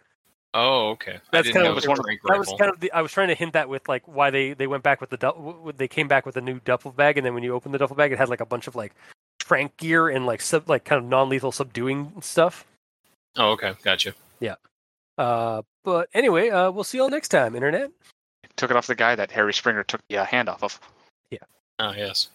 Oh, 0.55 0.89
okay. 0.91 1.19
That's 1.31 1.49
kind 1.49 1.65
of 1.65 1.73
was 1.73 1.87
one 1.87 1.97
of- 1.97 2.05
Trank 2.05 2.19
that 2.27 2.37
was 2.37 2.47
kind 2.59 2.71
of 2.71 2.79
the 2.79 2.91
I 2.91 3.01
was 3.01 3.11
trying 3.11 3.29
to 3.29 3.33
hint 3.35 3.53
that 3.53 3.69
with 3.69 3.87
like 3.89 4.07
why 4.07 4.29
they 4.29 4.53
they 4.53 4.67
went 4.67 4.83
back 4.83 5.01
with 5.01 5.09
the 5.09 5.17
du- 5.17 5.27
w- 5.31 5.53
w- 5.53 5.73
they 5.75 5.87
came 5.87 6.07
back 6.07 6.25
with 6.27 6.37
a 6.37 6.41
new 6.41 6.59
duffel 6.59 6.91
bag 6.91 7.17
and 7.17 7.25
then 7.25 7.33
when 7.33 7.41
you 7.43 7.53
open 7.55 7.71
the 7.71 7.79
duffel 7.79 7.95
bag 7.95 8.11
it 8.11 8.17
had 8.19 8.29
like 8.29 8.41
a 8.41 8.45
bunch 8.45 8.67
of 8.67 8.75
like 8.75 8.93
trank 9.39 9.75
gear 9.77 10.09
and 10.09 10.25
like 10.27 10.41
sub 10.41 10.69
like 10.69 10.83
kind 10.85 11.01
of 11.03 11.09
non-lethal 11.09 11.51
subduing 11.51 12.13
stuff 12.21 12.65
Oh, 13.35 13.53
okay. 13.53 13.73
Gotcha. 13.83 14.13
Uh 15.17 15.61
but 15.83 16.09
anyway 16.13 16.49
uh 16.49 16.71
we'll 16.71 16.83
see 16.83 16.97
you 16.97 17.03
all 17.03 17.09
next 17.09 17.29
time 17.29 17.55
internet 17.55 17.91
Took 18.55 18.71
it 18.71 18.77
off 18.77 18.87
the 18.87 18.95
guy 18.95 19.15
that 19.15 19.31
Harry 19.31 19.53
Springer 19.53 19.83
took 19.83 20.01
the 20.09 20.17
uh, 20.17 20.25
hand 20.25 20.47
off 20.47 20.63
of. 20.63 20.79
Yeah. 21.31 21.39
Oh, 21.79 21.91
yes. 21.91 22.29